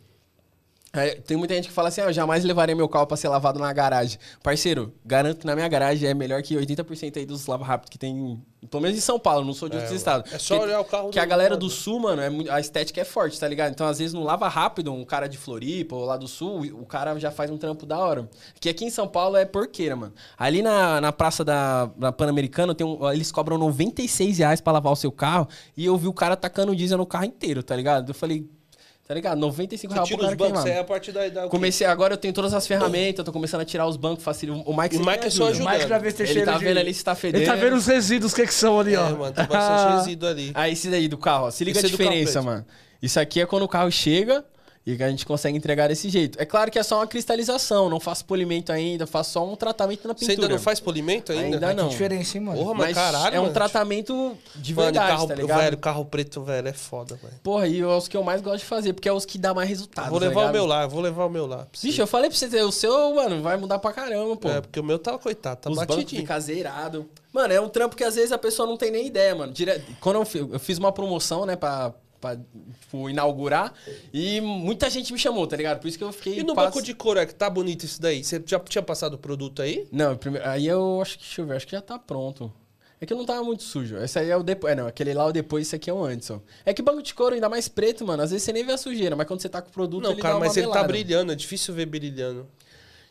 É, 0.91 1.17
tem 1.17 1.37
muita 1.37 1.55
gente 1.55 1.69
que 1.69 1.75
fala 1.75 1.89
assim, 1.89 2.01
ah, 2.01 2.05
eu 2.05 2.13
jamais 2.15 2.43
levarei 2.45 2.75
meu 2.75 2.89
carro 2.89 3.07
pra 3.07 3.15
ser 3.17 3.29
lavado 3.29 3.59
na 3.61 3.71
garagem. 3.75 4.19
Parceiro, 4.43 4.95
garanto 5.05 5.41
que 5.41 5.47
na 5.47 5.55
minha 5.55 5.69
garagem 5.69 6.09
é 6.09 6.15
melhor 6.15 6.43
que 6.43 6.55
80% 6.57 7.19
aí 7.19 7.27
dos 7.27 7.47
lava 7.47 7.63
rápido 7.63 7.91
que 7.91 7.99
tem, 7.99 8.43
pelo 8.71 8.83
menos 8.83 8.97
em 8.97 9.01
São 9.03 9.19
Paulo, 9.21 9.45
não 9.45 9.53
sou 9.53 9.69
de 9.69 9.77
outros 9.77 9.95
estados. 9.95 10.33
É 10.33 10.39
só 10.39 10.55
Porque- 10.55 10.71
olhar 10.71 10.81
o 10.81 10.85
carro 10.87 11.11
Que 11.11 11.19
a 11.21 11.27
galera 11.27 11.59
do 11.59 11.69
sul, 11.69 12.01
mano, 12.01 12.23
é, 12.23 12.51
a 12.51 12.59
estética 12.59 13.03
é 13.03 13.05
forte, 13.05 13.39
tá 13.39 13.47
ligado? 13.47 13.71
Então, 13.73 13.87
às 13.87 13.99
vezes, 13.99 14.15
no 14.15 14.25
lava 14.25 14.49
rápido, 14.49 14.91
um 14.91 15.05
cara 15.05 15.29
de 15.29 15.37
Floripa 15.37 15.95
ou 15.95 16.07
lá 16.07 16.17
do 16.17 16.27
sul, 16.27 16.63
o 16.81 16.87
cara 16.87 17.19
já 17.19 17.31
faz 17.31 17.51
um 17.51 17.59
trampo 17.59 17.85
da 17.85 17.99
hora. 17.99 18.27
Que 18.59 18.71
aqui 18.71 18.87
em 18.87 18.91
São 18.91 19.07
Paulo 19.07 19.37
é 19.37 19.45
porqueira, 19.45 19.95
mano. 19.95 20.15
Ali 20.39 20.63
na, 20.63 21.03
na 21.03 21.13
praça 21.13 21.45
da, 21.45 21.85
da 21.99 22.11
Pan-Americana, 22.11 22.75
tem 22.75 22.87
um- 22.87 23.13
eles 23.13 23.31
cobram 23.31 23.59
96 23.59 24.39
reais 24.39 24.61
pra 24.63 24.73
lavar 24.73 24.95
o 24.95 24.97
seu 24.97 25.13
carro 25.13 25.47
e 25.77 25.85
eu 25.85 25.97
vi 25.99 26.09
o 26.09 26.15
cara 26.15 26.35
tacando 26.35 26.75
diesel 26.75 26.97
no 26.97 27.05
carro 27.07 27.27
inteiro, 27.27 27.63
tá 27.63 27.77
ligado? 27.77 28.09
Eu 28.09 28.15
falei, 28.15 28.49
tá 29.09 29.15
ligado? 29.15 29.39
95 29.39 29.91
Você 29.91 29.95
reais 29.95 30.07
tira 30.07 30.19
pro 30.19 30.27
os 30.27 30.35
cara 30.35 30.37
bancos, 30.37 30.63
queimar. 30.63 30.73
aí 30.73 30.79
é 30.79 30.81
a 30.83 30.85
partir 30.85 31.13
da... 31.13 31.29
da 31.31 31.49
Comecei 31.49 31.87
agora, 31.87 32.13
eu 32.13 32.19
tenho 32.19 32.35
todas 32.35 32.53
as 32.53 32.67
ferramentas, 32.67 33.21
eu 33.21 33.25
tô 33.25 33.33
começando 33.33 33.63
a 33.63 33.65
tirar 33.65 33.87
os 33.87 33.97
bancos, 33.97 34.23
facilita. 34.23 34.59
O 34.67 34.77
Mike, 34.77 34.97
O 34.99 35.07
Mike 35.07 35.27
é 35.27 35.31
só 35.31 35.49
ajuda. 35.49 35.65
O 35.65 35.73
Mike 35.73 35.89
já 35.89 35.99
vê 35.99 36.11
se 36.11 36.17
tem 36.19 36.27
Ele 36.27 36.33
cheiro 36.35 36.53
tá 36.53 36.59
de- 36.59 36.65
vendo 36.65 36.79
ali 36.79 36.93
se 36.95 37.03
tá 37.03 37.15
fedendo. 37.15 37.41
Ele 37.41 37.51
tá 37.51 37.57
vendo 37.57 37.75
os 37.77 37.87
resíduos, 37.87 38.33
o 38.33 38.37
que 38.37 38.47
que 38.47 38.53
são 38.55 38.79
ali, 38.79 38.95
ó. 38.95 39.09
É, 39.09 39.13
mano, 39.15 39.33
tem 39.35 39.47
bastante 39.47 39.97
resíduo 40.05 40.29
ali. 40.29 40.51
Ah, 40.55 40.69
esse 40.69 40.91
daí 40.91 41.09
do 41.09 41.17
carro, 41.17 41.47
ó. 41.47 41.51
Se 41.51 41.65
liga 41.65 41.79
Esse 41.79 41.87
a 41.87 41.89
é 41.89 41.91
do 41.91 41.97
diferença, 41.97 42.43
mano. 42.43 42.67
Isso 43.03 43.19
aqui 43.19 43.41
é 43.41 43.47
quando 43.47 43.63
o 43.63 43.69
carro 43.69 43.91
chega 43.91 44.45
e 44.89 44.97
que 44.97 45.03
a 45.03 45.11
gente 45.11 45.27
consegue 45.27 45.55
entregar 45.55 45.87
desse 45.89 46.09
jeito. 46.09 46.41
É 46.41 46.47
claro 46.47 46.71
que 46.71 46.79
é 46.79 46.83
só 46.83 46.97
uma 46.97 47.07
cristalização, 47.07 47.91
não 47.91 48.01
faço 48.01 48.25
polimento 48.25 48.73
ainda, 48.73 49.07
faço 49.07 49.33
só 49.33 49.47
um 49.47 49.55
tratamento 49.55 50.09
na 50.09 50.15
Você 50.15 50.21
pintura. 50.29 50.47
ainda 50.47 50.55
não 50.55 50.63
faz 50.63 50.81
polimento 50.81 51.31
ainda? 51.31 51.57
Ainda 51.57 51.69
Que 51.69 51.75
não. 51.75 51.89
diferença, 51.91 52.39
hein, 52.39 52.45
mano? 52.45 52.59
Porra, 52.59 52.73
mas, 52.73 52.87
Mas 52.87 52.95
caralho, 52.97 53.37
é 53.37 53.39
um 53.39 53.43
mano. 53.43 53.55
tratamento 53.55 54.35
de 54.57 54.75
Mano, 54.75 54.87
verdade, 54.87 55.11
carro, 55.11 55.29
tá 55.29 55.35
ligado? 55.35 55.61
velho, 55.61 55.77
carro 55.77 56.05
preto, 56.07 56.43
velho, 56.43 56.69
é 56.69 56.73
foda, 56.73 57.17
velho. 57.17 57.35
Porra, 57.43 57.69
e 57.69 57.81
é 57.81 57.87
os 57.87 58.09
que 58.09 58.17
eu 58.17 58.23
mais 58.23 58.41
gosto 58.41 58.61
de 58.61 58.65
fazer, 58.65 58.95
porque 58.95 59.07
é 59.07 59.13
os 59.13 59.27
que 59.27 59.37
dá 59.37 59.53
mais 59.53 59.69
resultado. 59.69 60.09
Vou 60.09 60.21
tá 60.21 60.27
levar 60.27 60.41
o 60.41 60.41
ligado? 60.45 60.55
meu 60.55 60.65
lá, 60.65 60.87
vou 60.87 61.03
levar 61.03 61.27
o 61.27 61.31
meu 61.31 61.47
lá. 61.47 61.67
você. 61.71 61.87
Bicho, 61.89 62.01
eu 62.01 62.07
falei 62.07 62.31
pra 62.31 62.39
você, 62.39 62.63
o 62.63 62.73
seu, 62.73 63.15
mano, 63.15 63.43
vai 63.43 63.59
mudar 63.59 63.79
pra 63.79 63.93
caramba, 63.93 64.37
pô. 64.37 64.49
É, 64.49 64.63
porque 64.63 64.81
o 64.81 64.85
meu 64.85 64.99
tá, 64.99 65.19
coitado, 65.19 65.61
tá 65.61 65.71
Os 65.71 65.77
batidinho. 65.77 66.23
Mano, 67.31 67.53
é 67.53 67.61
um 67.61 67.69
trampo 67.69 67.95
que 67.95 68.05
às 68.05 68.15
vezes 68.15 68.33
a 68.33 68.39
pessoa 68.39 68.67
não 68.67 68.79
tem 68.79 68.91
nem 68.91 69.07
ideia, 69.07 69.35
mano. 69.35 69.53
Dire... 69.53 69.83
Quando 70.01 70.17
eu, 70.17 70.51
eu 70.55 70.59
fiz 70.59 70.79
uma 70.79 70.91
promoção, 70.91 71.45
né, 71.45 71.57
pra, 71.57 71.93
pra 72.21 72.37
tipo, 72.81 73.09
inaugurar, 73.09 73.73
e 74.13 74.41
muita 74.41 74.89
gente 74.91 75.13
me 75.13 75.19
chamou, 75.19 75.47
tá 75.47 75.57
ligado? 75.57 75.81
Por 75.81 75.89
isso 75.89 75.99
que 75.99 76.05
eu 76.05 76.13
fiquei... 76.13 76.41
E 76.41 76.43
no 76.43 76.55
pass- 76.55 76.67
banco 76.67 76.83
de 76.83 76.95
couro, 76.95 77.21
é 77.21 77.27
que 77.27 77.35
tá 77.35 77.49
bonito 77.49 77.85
isso 77.85 78.01
daí? 78.01 78.23
Você 78.25 78.43
já 78.45 78.59
tinha 78.61 78.83
passado 78.83 79.15
o 79.15 79.19
produto 79.19 79.63
aí? 79.63 79.87
Não, 79.93 80.17
primeiro, 80.17 80.49
aí 80.49 80.67
eu 80.67 81.01
acho 81.01 81.19
que, 81.19 81.25
deixa 81.25 81.41
eu 81.41 81.47
ver, 81.47 81.57
acho 81.57 81.67
que 81.67 81.73
já 81.73 81.81
tá 81.81 81.99
pronto. 81.99 82.53
É 83.01 83.07
que 83.07 83.15
não 83.15 83.25
tava 83.25 83.45
muito 83.45 83.63
sujo. 83.63 83.97
Esse 83.99 84.19
aí 84.19 84.29
é 84.29 84.37
o 84.37 84.43
depois. 84.43 84.73
É, 84.73 84.77
não, 84.77 84.89
aquele 84.89 85.15
lá 85.15 85.23
é 85.23 85.27
o 85.29 85.33
depois, 85.33 85.69
esse 85.69 85.77
aqui 85.77 85.89
é 85.89 85.93
o 85.93 86.03
antes, 86.03 86.29
ó. 86.33 86.41
É 86.67 86.75
que 86.75 86.83
banco 86.83 87.01
de 87.01 87.15
couro, 87.15 87.33
ainda 87.33 87.49
mais 87.49 87.69
preto, 87.69 88.05
mano. 88.05 88.23
Às 88.25 88.33
vezes 88.33 88.43
você 88.43 88.53
nem 88.53 88.65
vê 88.65 88.73
a 88.73 88.77
sujeira, 88.77 89.15
mas 89.15 89.25
quando 89.29 89.41
você 89.41 89.49
tá 89.49 89.63
com 89.63 89.69
o 89.69 89.73
produto, 89.73 90.03
Não, 90.03 90.11
ele 90.11 90.21
cara, 90.21 90.35
dá 90.35 90.41
uma 90.41 90.47
mas 90.47 90.57
ele 90.57 90.67
tá 90.67 90.83
brilhando, 90.83 91.31
é 91.31 91.37
difícil 91.37 91.73
ver 91.73 91.87
brilhando. 91.87 92.49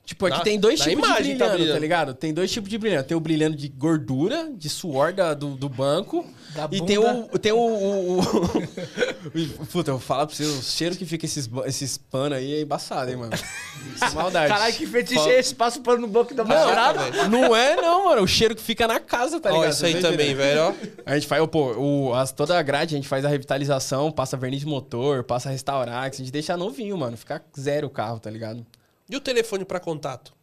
Tipo, 0.08 0.26
aqui 0.26 0.38
Na- 0.38 0.44
tem 0.46 0.58
dois 0.58 0.80
tipos 0.80 1.06
de 1.06 1.10
tá 1.10 1.16
brilhando, 1.16 1.38
tá, 1.40 1.50
brilhando. 1.50 1.80
ligado? 1.82 2.14
Tem 2.14 2.34
dois 2.34 2.50
tipos 2.50 2.70
de 2.70 2.78
brilhando. 2.78 3.04
Tem 3.06 3.18
o 3.18 3.20
brilhando 3.20 3.58
de 3.58 3.68
gordura, 3.68 4.50
de 4.56 4.70
suor 4.70 5.12
da, 5.12 5.34
do, 5.34 5.50
do 5.58 5.68
banco. 5.68 6.26
Da 6.56 6.64
e 6.72 6.80
bunda. 6.80 6.86
tem 6.86 6.98
o. 6.98 7.28
Tem 7.40 7.52
o, 7.52 7.58
o, 7.58 8.20
o- 8.22 8.24
Puta, 9.70 9.92
eu 9.92 9.98
vou 9.98 10.00
falar 10.00 10.26
pra 10.26 10.34
você, 10.34 10.46
o 10.46 10.62
cheiro 10.64 10.96
que 10.96 11.06
fica 11.06 11.26
esses, 11.26 11.50
esses 11.66 11.98
panos 11.98 12.38
aí 12.38 12.54
é 12.56 12.62
embaçado, 12.62 13.12
hein, 13.12 13.18
mano. 13.18 13.34
Sem 13.98 14.12
maldade. 14.16 14.48
Caralho, 14.48 14.74
que 14.74 14.88
fetiche 14.88 15.16
Fala- 15.20 15.32
é 15.34 15.40
esse? 15.40 15.54
Passa 15.54 15.80
o 15.80 15.82
pano 15.82 16.00
no 16.00 16.08
banco 16.08 16.34
da 16.34 16.46
Não, 16.46 16.58
mulherada. 16.58 17.28
não 17.28 17.54
é 17.54 17.76
não, 17.76 18.06
mano. 18.06 18.22
O 18.24 18.28
cheiro 18.28 18.56
que 18.56 18.62
fica 18.62 18.88
na 18.88 19.02
casa, 19.02 19.42
tá 19.42 19.52
Ó, 19.52 19.56
ligado? 19.58 19.74
isso 19.74 19.86
aí 19.86 19.96
tá 20.02 20.10
também, 20.10 20.34
velho, 20.34 20.62
ó. 20.70 20.74
A 21.06 21.16
gente 21.16 21.28
faz, 21.28 21.46
pô, 21.48 21.74
o, 21.74 22.14
as, 22.14 22.32
toda 22.32 22.58
a 22.58 22.62
grade, 22.62 22.96
a 22.96 22.98
gente 22.98 23.10
faz 23.10 23.26
a 23.26 23.28
revitalização, 23.28 24.10
passa 24.10 24.38
verniz 24.38 24.62
de 24.62 24.68
motor, 24.68 25.26
passa 25.26 25.50
restaurar, 25.50 26.10
que 26.10 26.16
a 26.16 26.20
gente 26.20 26.32
deixa 26.32 26.56
novinho, 26.56 26.98
mano. 26.98 27.18
Fica 27.18 27.44
zero 27.60 27.88
o 27.88 27.90
carro, 27.90 28.20
tá 28.20 28.30
ligado? 28.30 28.66
E 29.10 29.16
o 29.16 29.22
telefone 29.22 29.64
pra 29.66 29.80
contato? 29.80 30.36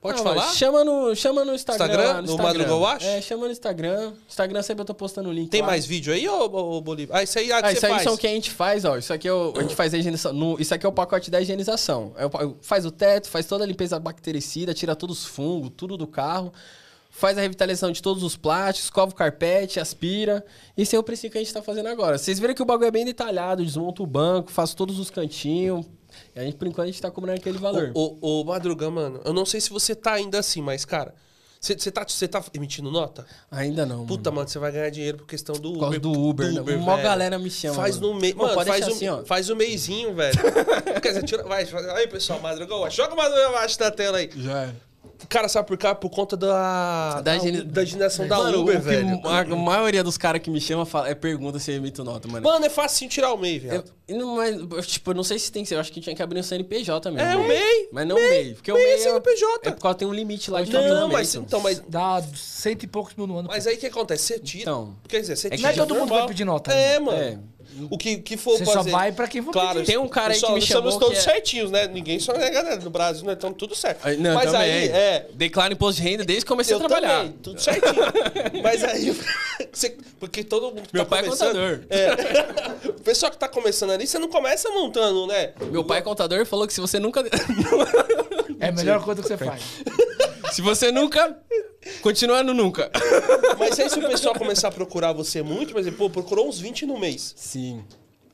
Pode 0.00 0.20
Ah, 0.20 0.22
falar? 0.22 0.52
Chama 0.52 0.84
no, 0.84 1.12
chama 1.16 1.44
no 1.44 1.52
Instagram. 1.54 1.86
Instagram? 1.86 2.12
lá, 2.12 2.22
No 2.22 2.36
Madruga 2.38 2.74
Wash? 2.76 3.04
É, 3.04 3.20
chama 3.20 3.46
no 3.46 3.50
Instagram. 3.52 4.12
Instagram 4.28 4.62
sempre 4.62 4.82
eu 4.82 4.84
tô 4.84 4.94
postando 4.94 5.28
o 5.28 5.32
link. 5.32 5.48
Tem 5.50 5.60
lá. 5.60 5.66
mais 5.66 5.84
vídeo 5.86 6.12
aí, 6.12 6.28
ô, 6.28 6.44
ô, 6.44 6.80
Bolívar? 6.80 7.18
Ah, 7.18 7.22
isso 7.24 7.36
aí 7.36 7.50
é 7.50 7.54
Ah, 7.54 7.62
você 7.66 7.72
isso 7.72 7.86
aí 7.86 7.92
faz. 7.92 8.02
são 8.04 8.14
o 8.14 8.18
que 8.18 8.26
a 8.28 8.30
gente 8.30 8.48
faz, 8.52 8.84
ó. 8.84 8.96
Isso 8.96 9.12
aqui 9.12 9.26
é 9.26 9.32
o, 9.32 9.52
a 9.56 9.62
gente 9.62 9.74
faz 9.74 9.92
a 9.92 9.98
higienização. 9.98 10.32
no- 10.32 10.60
isso 10.60 10.72
aqui 10.72 10.86
é 10.86 10.88
o 10.88 10.92
pacote 10.92 11.32
da 11.32 11.40
higienização. 11.40 12.12
É 12.16 12.26
o 12.26 12.56
faz 12.62 12.86
o 12.86 12.92
teto, 12.92 13.28
faz 13.28 13.46
toda 13.46 13.64
a 13.64 13.66
limpeza 13.66 13.98
bactericida, 13.98 14.72
tira 14.72 14.94
todos 14.94 15.22
os 15.22 15.26
fungos, 15.26 15.72
tudo 15.76 15.96
do 15.96 16.06
carro. 16.06 16.52
Faz 17.10 17.36
a 17.36 17.40
revitalização 17.40 17.90
de 17.90 18.00
todos 18.00 18.22
os 18.22 18.36
plásticos, 18.36 18.84
escova 18.84 19.10
o 19.10 19.14
carpete, 19.16 19.80
aspira. 19.80 20.46
Esse 20.76 20.94
é 20.94 20.98
o 20.98 21.02
preço 21.02 21.28
que 21.28 21.36
a 21.36 21.40
gente 21.40 21.52
tá 21.52 21.60
fazendo 21.60 21.88
agora. 21.88 22.16
Vocês 22.18 22.38
viram 22.38 22.54
que 22.54 22.62
o 22.62 22.64
bagulho 22.64 22.86
é 22.86 22.90
bem 22.92 23.04
detalhado, 23.04 23.64
desmonta 23.64 24.00
o 24.00 24.06
banco, 24.06 24.52
faço 24.52 24.76
todos 24.76 25.00
os 25.00 25.10
cantinhos. 25.10 25.84
E 26.38 26.40
a 26.40 26.44
gente, 26.44 26.56
por 26.56 26.68
enquanto, 26.68 26.84
a 26.84 26.86
gente 26.86 27.02
tá 27.02 27.10
cobrando 27.10 27.36
aquele 27.38 27.58
valor. 27.58 27.90
Ô, 27.94 28.16
ô, 28.20 28.40
ô, 28.40 28.44
Madruga, 28.44 28.88
mano, 28.88 29.20
eu 29.24 29.32
não 29.32 29.44
sei 29.44 29.60
se 29.60 29.70
você 29.70 29.92
tá 29.92 30.12
ainda 30.12 30.38
assim, 30.38 30.62
mas, 30.62 30.84
cara, 30.84 31.12
você 31.60 31.90
tá, 31.90 32.04
tá 32.04 32.44
emitindo 32.54 32.92
nota? 32.92 33.26
Ainda 33.50 33.84
não. 33.84 34.06
Puta, 34.06 34.30
mano, 34.30 34.48
você 34.48 34.56
vai 34.60 34.70
ganhar 34.70 34.88
dinheiro 34.90 35.18
por 35.18 35.26
questão 35.26 35.56
do 35.56 35.72
Por 35.72 35.80
causa 35.80 35.96
Uber. 35.96 36.00
do 36.00 36.12
Uber, 36.12 36.52
né? 36.52 36.76
Mó 36.76 36.92
velho. 36.92 37.02
galera 37.02 37.40
me 37.40 37.50
chama, 37.50 37.74
Faz 37.74 37.98
mano. 37.98 38.14
no 38.14 38.20
mês. 38.20 38.34
Mano, 38.36 38.54
pode 38.54 38.70
faz, 38.70 38.86
um, 38.86 38.90
assim, 38.92 39.08
ó. 39.08 39.24
faz 39.24 39.50
o 39.50 39.56
meizinho, 39.56 40.14
velho. 40.14 40.38
Quer 41.02 41.08
dizer, 41.08 41.24
tira, 41.24 41.42
vai, 41.42 41.64
vai. 41.64 41.90
Aí, 41.96 42.06
pessoal, 42.06 42.38
Madruga, 42.40 42.88
joga 42.88 43.14
o 43.14 43.16
Madruga 43.16 43.48
abaixo 43.48 43.76
da 43.76 43.90
tela 43.90 44.18
aí. 44.18 44.30
Já 44.36 44.62
é. 44.62 44.74
Cara, 45.28 45.48
sabe 45.48 45.66
por 45.66 45.76
quê? 45.76 45.92
Por 45.94 46.10
conta 46.10 46.36
da. 46.36 47.20
Da 47.20 47.36
Da, 47.36 47.38
da 47.64 47.82
higienização 47.82 48.28
da 48.28 48.36
Mano, 48.38 48.60
Uber, 48.60 48.80
velho. 48.80 49.20
A, 49.26 49.44
maioria 49.56 50.04
dos 50.04 50.16
caras 50.16 50.40
que 50.40 50.50
me 50.50 50.60
chamam 50.60 50.86
fala, 50.86 51.08
é 51.08 51.14
pergunta 51.14 51.58
se 51.58 51.72
eu 51.72 51.76
emito 51.76 52.04
nota, 52.04 52.28
mano. 52.28 52.44
Mano, 52.48 52.64
é 52.64 52.68
fácil 52.70 53.08
tirar 53.08 53.32
o 53.32 53.36
MEI, 53.36 53.58
velho. 53.58 53.84
Não, 54.08 54.36
mas, 54.36 54.86
tipo, 54.86 55.10
eu 55.10 55.14
não 55.14 55.24
sei 55.24 55.38
se 55.38 55.50
tem, 55.52 55.64
eu 55.70 55.80
acho 55.80 55.92
que 55.92 56.00
tinha 56.00 56.14
que 56.14 56.22
abrir 56.22 56.38
um 56.40 56.42
CNPJ 56.42 57.10
mesmo. 57.10 57.28
É, 57.28 57.36
o 57.36 57.46
MEI. 57.46 57.88
Mas 57.92 58.06
não 58.06 58.16
o 58.16 58.18
MEI. 58.18 58.54
Porque 58.54 58.72
o 58.72 58.74
MEI 58.74 58.84
é 58.84 58.88
MEI 58.88 58.94
é, 58.96 59.02
CNPJ. 59.02 59.68
é 59.68 59.70
porque 59.72 59.94
tem 59.96 60.08
um 60.08 60.14
limite 60.14 60.50
lá 60.50 60.62
de 60.62 60.72
Não, 60.72 61.08
mas 61.08 61.34
então, 61.34 61.60
mas. 61.60 61.82
Dá 61.88 62.22
cento 62.34 62.84
e 62.84 62.86
poucos 62.86 63.14
mil 63.16 63.26
no 63.26 63.38
ano. 63.38 63.48
Mas 63.48 63.66
aí 63.66 63.74
o 63.74 63.78
que 63.78 63.86
acontece? 63.86 64.22
Você 64.24 64.38
tira. 64.38 64.62
Então. 64.62 64.96
Quer 65.08 65.20
dizer, 65.20 65.36
você 65.36 65.48
É 65.48 65.50
que 65.50 65.56
tira. 65.56 65.68
não 65.68 65.74
é 65.74 65.76
todo 65.76 65.88
mundo 65.94 66.00
normal. 66.00 66.18
vai 66.20 66.28
pedir 66.28 66.44
nota, 66.44 66.72
É, 66.72 66.94
irmão. 66.94 67.14
mano. 67.14 67.48
O 67.90 67.96
que, 67.96 68.16
que 68.18 68.36
for 68.36 68.58
Você 68.58 68.64
só 68.64 68.72
fazer. 68.74 68.90
vai 68.90 69.12
pra 69.12 69.28
quem 69.28 69.40
for 69.42 69.52
Claro, 69.52 69.74
pedir. 69.80 69.86
Tem 69.86 69.98
um 69.98 70.08
cara 70.08 70.32
aí 70.34 70.40
que 70.40 70.46
me 70.46 70.52
nós 70.54 70.64
chamou 70.64 70.90
Somos 70.90 71.04
todos 71.06 71.18
é- 71.18 71.22
certinhos, 71.22 71.70
né? 71.70 71.86
Ninguém 71.86 72.18
só 72.18 72.32
é 72.32 72.50
galera 72.50 72.80
no 72.80 72.90
Brasil, 72.90 73.24
né? 73.24 73.34
Então 73.34 73.52
tudo 73.52 73.74
certo. 73.74 74.00
Aí, 74.04 74.16
Não, 74.16 74.34
Mas 74.34 74.50
também, 74.50 74.72
aí, 74.72 74.88
é. 74.88 75.26
Declaro 75.34 75.72
imposto 75.72 76.02
de 76.02 76.08
renda 76.08 76.24
desde 76.24 76.44
que 76.44 76.48
comecei 76.48 76.74
Eu 76.74 76.78
a 76.78 76.80
trabalhar. 76.80 77.18
também, 77.18 77.32
tudo 77.42 77.60
certinho. 77.60 77.94
Mas 78.62 78.82
aí, 78.82 79.16
você- 79.72 79.96
porque 80.18 80.42
todo 80.42 80.68
mundo 80.74 80.88
que 80.88 80.94
Meu 80.94 81.04
tá 81.04 81.10
pai 81.10 81.20
é 81.20 81.22
começando... 81.24 81.48
contador. 81.54 81.80
É. 81.88 82.88
O 82.98 83.02
pessoal 83.08 83.30
que 83.32 83.38
tá 83.38 83.48
começando 83.48 83.90
ali, 83.90 84.06
você 84.06 84.18
não 84.18 84.28
começa 84.28 84.68
montando, 84.70 85.26
né? 85.26 85.52
Meu 85.70 85.82
pai 85.84 85.98
é 86.00 86.02
contador 86.02 86.44
falou 86.44 86.66
que 86.66 86.74
se 86.74 86.80
você 86.80 86.98
nunca. 86.98 87.24
É 88.60 88.68
a 88.68 88.72
melhor 88.72 89.02
coisa 89.02 89.22
que 89.22 89.28
você 89.28 89.36
faz. 89.36 89.62
Se 90.52 90.62
você 90.62 90.90
nunca. 90.92 91.36
Continuando 92.02 92.52
nunca. 92.52 92.90
Mas 93.58 93.78
aí 93.78 93.88
se 93.88 93.98
o 93.98 94.08
pessoal 94.08 94.34
começar 94.34 94.68
a 94.68 94.72
procurar 94.72 95.12
você 95.12 95.42
muito, 95.42 95.72
por 95.72 95.80
exemplo, 95.80 95.98
pô, 95.98 96.10
procurou 96.10 96.48
uns 96.48 96.58
20 96.58 96.86
no 96.86 96.98
mês. 96.98 97.34
Sim. 97.36 97.84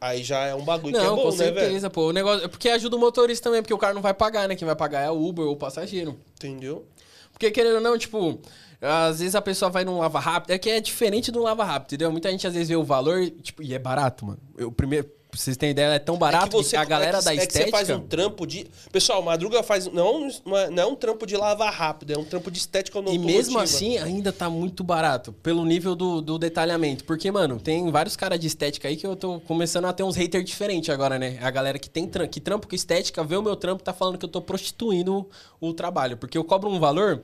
Aí 0.00 0.22
já 0.22 0.40
é 0.44 0.54
um 0.54 0.64
bagulho 0.64 0.94
que 0.94 1.00
é 1.00 1.02
Não, 1.04 1.16
bom, 1.16 1.22
com 1.22 1.30
né, 1.30 1.50
velho? 1.50 1.60
certeza, 1.60 1.88
pô. 1.88 2.08
O 2.08 2.12
negócio. 2.12 2.44
É 2.44 2.48
porque 2.48 2.68
ajuda 2.68 2.96
o 2.96 2.98
motorista 2.98 3.44
também, 3.48 3.62
porque 3.62 3.72
o 3.72 3.78
cara 3.78 3.94
não 3.94 4.02
vai 4.02 4.12
pagar, 4.12 4.48
né? 4.48 4.54
Quem 4.54 4.66
vai 4.66 4.76
pagar 4.76 5.00
é 5.02 5.10
o 5.10 5.14
Uber 5.26 5.46
ou 5.46 5.52
o 5.52 5.56
passageiro. 5.56 6.18
Entendeu? 6.36 6.84
Porque, 7.32 7.50
querendo 7.50 7.76
ou 7.76 7.80
não, 7.80 7.96
tipo, 7.96 8.38
às 8.80 9.20
vezes 9.20 9.34
a 9.34 9.40
pessoa 9.40 9.70
vai 9.70 9.84
num 9.84 9.98
lava 9.98 10.18
rápido. 10.20 10.50
É 10.50 10.58
que 10.58 10.68
é 10.68 10.78
diferente 10.80 11.32
do 11.32 11.42
lava 11.42 11.64
rápido, 11.64 11.88
entendeu? 11.94 12.12
Muita 12.12 12.30
gente 12.30 12.46
às 12.46 12.52
vezes 12.52 12.68
vê 12.68 12.76
o 12.76 12.84
valor, 12.84 13.28
tipo, 13.42 13.62
e 13.62 13.72
é 13.72 13.78
barato, 13.78 14.26
mano. 14.26 14.38
Eu 14.58 14.70
primeiro. 14.70 15.10
Pra 15.34 15.42
vocês 15.42 15.56
terem 15.56 15.72
ideia, 15.72 15.86
é 15.94 15.98
tão 15.98 16.16
barato 16.16 16.56
que, 16.56 16.62
você- 16.62 16.76
a 16.76 16.84
galera 16.84 17.18
é 17.18 17.20
que, 17.20 17.24
da 17.24 17.32
é 17.34 17.36
que 17.38 17.42
estética. 17.42 17.64
você 17.64 17.70
faz 17.86 17.90
um 17.90 18.06
trampo 18.06 18.46
de. 18.46 18.68
Pessoal, 18.92 19.20
Madruga 19.20 19.64
faz. 19.64 19.86
Não, 19.86 20.28
não 20.46 20.56
é- 20.56 20.70
não 20.70 20.82
é 20.82 20.86
um 20.86 20.94
trampo 20.94 21.26
de 21.26 21.36
lavar 21.36 21.72
rápido, 21.72 22.12
é 22.12 22.16
um 22.18 22.24
trampo 22.24 22.52
de 22.52 22.58
estética 22.58 22.98
E 22.98 23.00
automotiva. 23.00 23.26
mesmo 23.26 23.58
assim, 23.58 23.98
ainda 23.98 24.32
tá 24.32 24.48
muito 24.48 24.84
barato, 24.84 25.32
pelo 25.32 25.64
nível 25.64 25.96
do, 25.96 26.20
do 26.22 26.38
detalhamento. 26.38 27.02
Porque, 27.02 27.32
mano, 27.32 27.58
tem 27.58 27.90
vários 27.90 28.14
caras 28.14 28.38
de 28.38 28.46
estética 28.46 28.86
aí 28.86 28.96
que 28.96 29.04
eu 29.06 29.16
tô 29.16 29.40
começando 29.40 29.86
a 29.86 29.92
ter 29.92 30.04
uns 30.04 30.14
haters 30.14 30.44
diferentes 30.44 30.88
agora, 30.90 31.18
né? 31.18 31.36
A 31.42 31.50
galera 31.50 31.80
que 31.80 31.90
tem 31.90 32.06
tram 32.06 32.28
que 32.28 32.38
trampo 32.40 32.68
com 32.68 32.74
estética, 32.76 33.24
vê 33.24 33.36
o 33.36 33.42
meu 33.42 33.56
trampo 33.56 33.82
e 33.82 33.84
tá 33.84 33.92
falando 33.92 34.16
que 34.18 34.24
eu 34.24 34.28
tô 34.30 34.40
prostituindo 34.40 35.28
o 35.60 35.72
trabalho. 35.74 36.16
Porque 36.16 36.38
eu 36.38 36.44
cobro 36.44 36.70
um 36.70 36.78
valor 36.78 37.22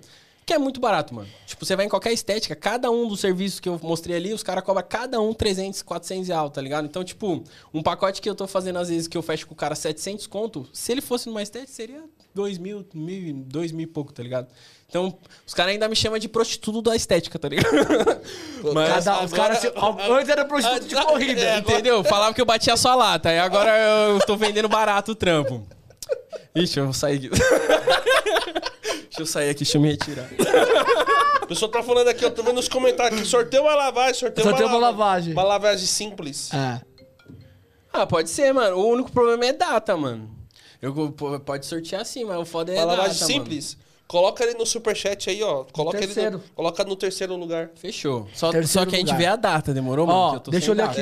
que 0.51 0.55
é 0.55 0.59
muito 0.59 0.81
barato, 0.81 1.15
mano. 1.15 1.29
Tipo, 1.47 1.65
você 1.65 1.77
vai 1.77 1.87
em 1.87 1.89
qualquer 1.89 2.13
estética, 2.13 2.57
cada 2.57 2.91
um 2.91 3.07
dos 3.07 3.21
serviços 3.21 3.61
que 3.61 3.69
eu 3.69 3.79
mostrei 3.81 4.17
ali, 4.17 4.33
os 4.35 4.43
caras 4.43 4.65
cobram 4.65 4.85
cada 4.89 5.21
um 5.21 5.33
300, 5.33 5.81
400 5.83 6.27
reais, 6.27 6.51
tá 6.51 6.61
ligado? 6.61 6.87
Então, 6.87 7.05
tipo, 7.05 7.45
um 7.73 7.81
pacote 7.81 8.21
que 8.21 8.29
eu 8.29 8.35
tô 8.35 8.49
fazendo 8.49 8.81
às 8.81 8.89
vezes 8.89 9.07
que 9.07 9.17
eu 9.17 9.23
fecho 9.23 9.47
com 9.47 9.55
o 9.55 9.57
cara 9.57 9.77
700 9.77 10.27
conto, 10.27 10.69
se 10.73 10.91
ele 10.91 11.01
fosse 11.01 11.29
numa 11.29 11.41
estética, 11.41 11.73
seria 11.73 12.03
2 12.35 12.59
mil, 12.59 12.85
mil, 12.93 13.45
2 13.47 13.71
mil 13.71 13.85
e 13.85 13.87
pouco, 13.87 14.13
tá 14.13 14.25
ligado? 14.25 14.49
Então, 14.89 15.17
os 15.47 15.55
caras 15.55 15.73
ainda 15.73 15.89
me 15.89 15.95
chamam 15.95 16.19
de 16.19 16.29
prostituto 16.29 16.83
da 16.83 16.97
estética, 16.97 17.39
tá 17.39 17.49
ligado? 17.49 17.71
Mas, 18.75 19.05
Cada, 19.05 19.25
os 19.25 19.33
caras. 19.33 19.65
Antes 20.11 20.29
era 20.29 20.45
prostituto 20.45 20.85
de 20.89 20.95
corrida. 20.97 21.41
é, 21.41 21.57
agora- 21.59 21.75
entendeu? 21.75 22.03
Falava 22.03 22.35
que 22.35 22.41
eu 22.41 22.45
batia 22.47 22.77
só 22.77 22.97
lata, 22.97 23.29
aí 23.29 23.39
agora 23.39 23.71
eu 23.79 24.19
tô 24.27 24.37
vendendo 24.37 24.69
barato 24.69 25.13
o 25.13 25.15
trampo. 25.15 25.65
Ixi, 26.55 26.79
eu 26.79 26.85
vou 26.85 26.93
sair 26.95 27.17
aqui. 27.17 27.29
deixa 29.09 29.21
eu 29.21 29.27
sair 29.27 29.51
aqui, 29.51 29.65
deixa 29.65 29.79
eu 29.79 29.83
me 29.83 29.91
retirar. 29.91 30.29
O 31.43 31.47
pessoal 31.47 31.71
tá 31.71 31.83
falando 31.83 32.09
aqui, 32.09 32.25
eu 32.25 32.31
tô 32.31 32.43
vendo 32.43 32.57
nos 32.57 32.69
comentários 32.69 33.21
aqui. 33.21 33.29
Sorteio 33.29 33.63
uma 33.65 33.75
lavagem, 33.75 34.15
sorteio, 34.15 34.47
Sorteio 34.47 34.69
uma, 34.69 34.77
uma 34.77 34.87
lava- 34.87 34.99
lavagem. 35.05 35.33
Uma 35.33 35.43
lavagem 35.45 35.87
simples. 35.87 36.53
É. 36.55 36.81
Ah, 37.93 38.07
pode 38.07 38.31
ser, 38.31 38.53
mano. 38.53 38.77
O 38.77 38.87
único 38.89 39.11
problema 39.11 39.45
é 39.47 39.53
data, 39.53 39.97
mano. 39.97 40.31
Eu, 40.81 40.95
pode 41.45 41.67
sortear 41.67 42.05
sim, 42.07 42.25
mas 42.25 42.39
o 42.39 42.45
foda 42.45 42.73
é 42.73 42.77
data, 42.77 42.97
mais 42.97 43.17
simples. 43.17 43.77
Coloca 44.07 44.43
ele 44.43 44.55
no 44.55 44.65
superchat 44.67 45.29
aí, 45.31 45.43
ó. 45.43 45.65
Coloca 45.73 45.97
ele 45.99 46.07
terceiro. 46.07 46.39
no, 46.39 46.43
Coloca 46.55 46.83
no 46.85 46.97
terceiro 46.97 47.37
lugar. 47.37 47.67
Mano. 47.67 47.77
Fechou. 47.77 48.29
Só, 48.35 48.51
Terceiro 48.51 48.67
só 48.69 48.85
que 48.87 48.97
a 48.97 48.99
gente 48.99 49.07
lugar. 49.09 49.19
vê 49.19 49.27
a 49.27 49.37
data, 49.37 49.73
demorou, 49.75 50.07
mano? 50.07 50.19
Ó, 50.19 50.33
Que 50.39 50.45
tô 50.45 50.51
deixa 50.51 50.71
eu 50.71 50.75
data. 50.75 50.91
aqui. 50.91 51.01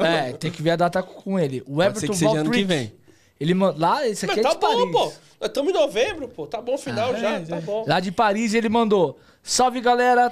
É, 0.06 0.32
tem 0.32 0.50
que 0.50 0.62
ver 0.62 0.70
a 0.70 0.76
data 0.76 1.02
com 1.02 1.38
ele. 1.38 1.62
O 1.66 1.76
Pode 1.76 1.98
ser 1.98 2.06
Everton 2.06 2.12
que 2.12 2.18
seja 2.18 2.30
ano 2.30 2.50
que 2.50 2.64
Valtrick. 2.64 2.64
vem. 2.64 2.92
Ele 3.40 3.54
manda 3.54 3.78
lá, 3.78 4.06
esse 4.06 4.26
aqui 4.26 4.36
Mas 4.36 4.44
é 4.44 4.48
tá 4.48 4.54
de 4.54 4.60
bom, 4.60 4.68
Paris. 4.68 4.92
pô. 4.92 5.04
Nós 5.40 5.48
estamos 5.48 5.70
em 5.70 5.74
novembro, 5.74 6.28
pô. 6.28 6.46
Tá 6.46 6.60
bom 6.60 6.74
o 6.74 6.78
final 6.78 7.14
Ah, 7.14 7.18
já. 7.18 7.30
é, 7.36 7.40
tá 7.40 7.56
é. 7.56 7.60
bom. 7.62 7.84
Lá 7.88 7.98
de 7.98 8.12
Paris 8.12 8.52
ele 8.52 8.68
mandou: 8.68 9.18
Salve 9.42 9.80
galera, 9.80 10.30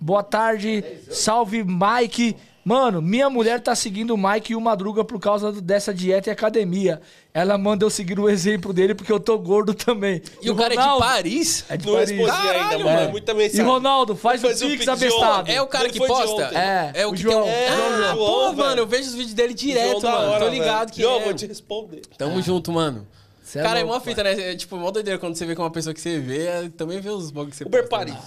boa 0.00 0.22
tarde, 0.22 0.82
salve 1.10 1.62
Mike. 1.62 2.36
Mano, 2.64 3.02
minha 3.02 3.28
mulher 3.28 3.60
tá 3.60 3.74
seguindo 3.74 4.14
o 4.14 4.16
Mike 4.16 4.52
e 4.54 4.56
o 4.56 4.60
Madruga 4.60 5.04
por 5.04 5.20
causa 5.20 5.52
do- 5.52 5.60
dessa 5.60 5.92
dieta 5.92 6.30
e 6.30 6.32
academia. 6.32 6.98
Ela 7.34 7.58
manda 7.58 7.84
eu 7.84 7.90
seguir 7.90 8.18
o 8.18 8.26
exemplo 8.26 8.72
dele 8.72 8.94
porque 8.94 9.12
eu 9.12 9.20
tô 9.20 9.36
gordo 9.38 9.74
também. 9.74 10.22
E 10.40 10.50
o 10.50 10.54
cara 10.56 10.72
é 10.72 10.76
de 10.76 10.82
Ronaldo- 10.82 11.04
Paris? 11.04 11.64
É 11.68 11.76
de 11.76 11.86
Não 11.86 11.92
Paris. 11.94 12.10
respondi 12.10 12.48
ainda, 12.48 12.78
mano. 12.78 12.84
mano. 12.84 13.10
Muita 13.10 13.34
E. 13.34 13.60
Ronaldo, 13.60 14.16
faz 14.16 14.42
o 14.42 14.46
o 14.46 14.50
Pix 14.70 14.88
abestado. 14.88 15.50
É 15.50 15.60
o 15.60 15.66
cara 15.66 15.90
que 15.90 15.98
posta? 15.98 16.42
É, 16.58 16.92
É 17.02 17.06
o 17.06 17.10
o 17.10 17.12
que 17.14 17.20
João. 17.20 17.42
tem 17.42 17.52
um... 17.52 17.54
É, 17.54 17.68
ah, 17.68 18.14
o 18.14 18.16
pô, 18.16 18.24
João, 18.26 18.42
mano, 18.54 18.68
velho. 18.70 18.80
eu 18.80 18.86
vejo 18.86 19.08
os 19.10 19.14
vídeos 19.14 19.34
dele 19.34 19.52
direto, 19.52 20.02
mano. 20.02 20.16
hora, 20.16 20.38
Tô 20.38 20.44
velho. 20.46 20.50
ligado 20.62 20.90
que 20.90 21.02
João, 21.02 21.20
é. 21.20 21.24
vou 21.24 21.34
te 21.34 21.46
responder. 21.46 22.00
Tamo 22.16 22.40
junto, 22.40 22.72
mano. 22.72 23.06
Cê 23.42 23.58
é 23.58 23.62
cara, 23.62 23.78
é 23.80 23.82
louco, 23.82 23.98
mó 23.98 24.00
fita, 24.00 24.24
né? 24.24 24.52
É, 24.52 24.56
tipo, 24.56 24.76
mó 24.78 24.90
doideira 24.90 25.18
quando 25.18 25.34
você 25.36 25.44
vê 25.44 25.54
com 25.54 25.62
uma 25.62 25.70
pessoa 25.70 25.92
que 25.92 26.00
você 26.00 26.18
vê, 26.18 26.46
é, 26.46 26.70
também 26.74 26.98
vê 26.98 27.10
os 27.10 27.30
bugs 27.30 27.50
que 27.52 27.58
você 27.58 27.64
Uber 27.64 27.86
posta, 27.88 28.06
né? 28.06 28.18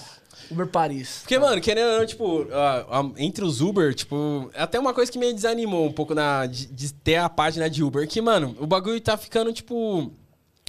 Uber 0.50 0.66
Paris. 0.66 1.18
Porque, 1.20 1.38
mano, 1.38 1.60
querendo 1.60 1.90
ou 1.92 1.98
não, 1.98 2.06
tipo, 2.06 2.46
a- 2.52 3.10
entre 3.18 3.44
os 3.44 3.60
Uber, 3.60 3.94
tipo, 3.94 4.50
é 4.54 4.62
até 4.62 4.78
uma 4.78 4.94
coisa 4.94 5.10
que 5.12 5.18
me 5.18 5.32
desanimou 5.32 5.86
um 5.86 5.92
pouco 5.92 6.14
na, 6.14 6.46
de, 6.46 6.66
de 6.66 6.92
ter 6.92 7.16
a 7.16 7.28
página 7.28 7.68
de 7.68 7.82
Uber, 7.82 8.06
que, 8.08 8.20
mano, 8.20 8.56
o 8.60 8.66
bagulho 8.66 9.00
tá 9.00 9.16
ficando, 9.16 9.52
tipo. 9.52 10.10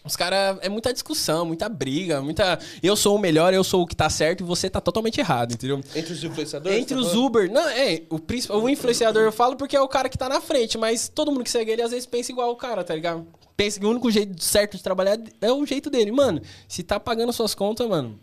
Os 0.04 0.16
caras. 0.16 0.58
É 0.62 0.70
muita 0.70 0.94
discussão, 0.94 1.46
muita 1.46 1.68
briga, 1.68 2.22
muita. 2.22 2.58
Eu 2.82 2.96
sou 2.96 3.16
o 3.18 3.20
melhor, 3.20 3.54
eu 3.54 3.64
sou 3.66 3.82
o 3.82 3.86
que 3.86 3.96
tá 3.96 4.10
certo 4.10 4.42
e 4.42 4.44
você 4.46 4.70
tá 4.70 4.80
totalmente 4.80 5.20
errado, 5.20 5.54
entendeu? 5.54 5.82
Entre 5.94 6.14
os 6.14 6.24
influenciadores? 6.24 6.78
Entre 6.80 6.96
tá 6.96 7.02
os 7.02 7.10
falando? 7.10 7.26
Uber, 7.26 7.52
não, 7.52 7.68
é, 7.70 8.02
o, 8.10 8.18
principal, 8.18 8.62
o 8.62 8.70
influenciador 8.70 9.24
eu 9.24 9.32
falo 9.32 9.58
porque 9.58 9.76
é 9.76 9.82
o 9.82 9.90
cara 9.90 10.08
que 10.08 10.18
tá 10.18 10.30
na 10.30 10.40
frente, 10.40 10.78
mas 10.78 11.10
todo 11.10 11.32
mundo 11.32 11.44
que 11.44 11.52
segue 11.52 11.72
ele 11.72 11.82
às 11.82 11.92
vezes 11.92 12.06
pensa 12.06 12.32
igual 12.32 12.50
o 12.50 12.56
cara, 12.56 12.82
tá 12.84 12.96
ligado? 12.96 13.28
Pensa 13.58 13.78
que 13.78 13.86
o 13.86 13.90
único 13.90 14.10
jeito 14.10 14.42
certo 14.42 14.78
de 14.78 14.82
trabalhar 14.84 15.20
é 15.42 15.52
o 15.52 15.66
jeito 15.66 15.90
dele. 15.90 16.14
Mano, 16.14 16.42
se 16.66 16.82
tá 16.82 16.98
pagando 16.98 17.34
suas 17.34 17.54
contas, 17.54 17.86
mano, 17.90 18.18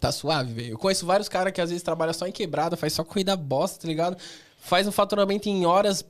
tá 0.00 0.12
suave, 0.12 0.52
velho. 0.52 0.70
Eu 0.70 0.78
conheço 0.78 1.04
vários 1.06 1.28
caras 1.28 1.52
que 1.52 1.60
às 1.60 1.70
vezes 1.70 1.82
trabalham 1.82 2.12
só 2.14 2.26
em 2.26 2.32
quebrada, 2.32 2.76
faz 2.76 2.92
só 2.92 3.04
corrida 3.04 3.36
bosta, 3.36 3.80
tá 3.82 3.88
ligado? 3.88 4.16
Faz 4.60 4.86
um 4.86 4.92
faturamento 4.92 5.48
em 5.48 5.64
horas 5.64 6.04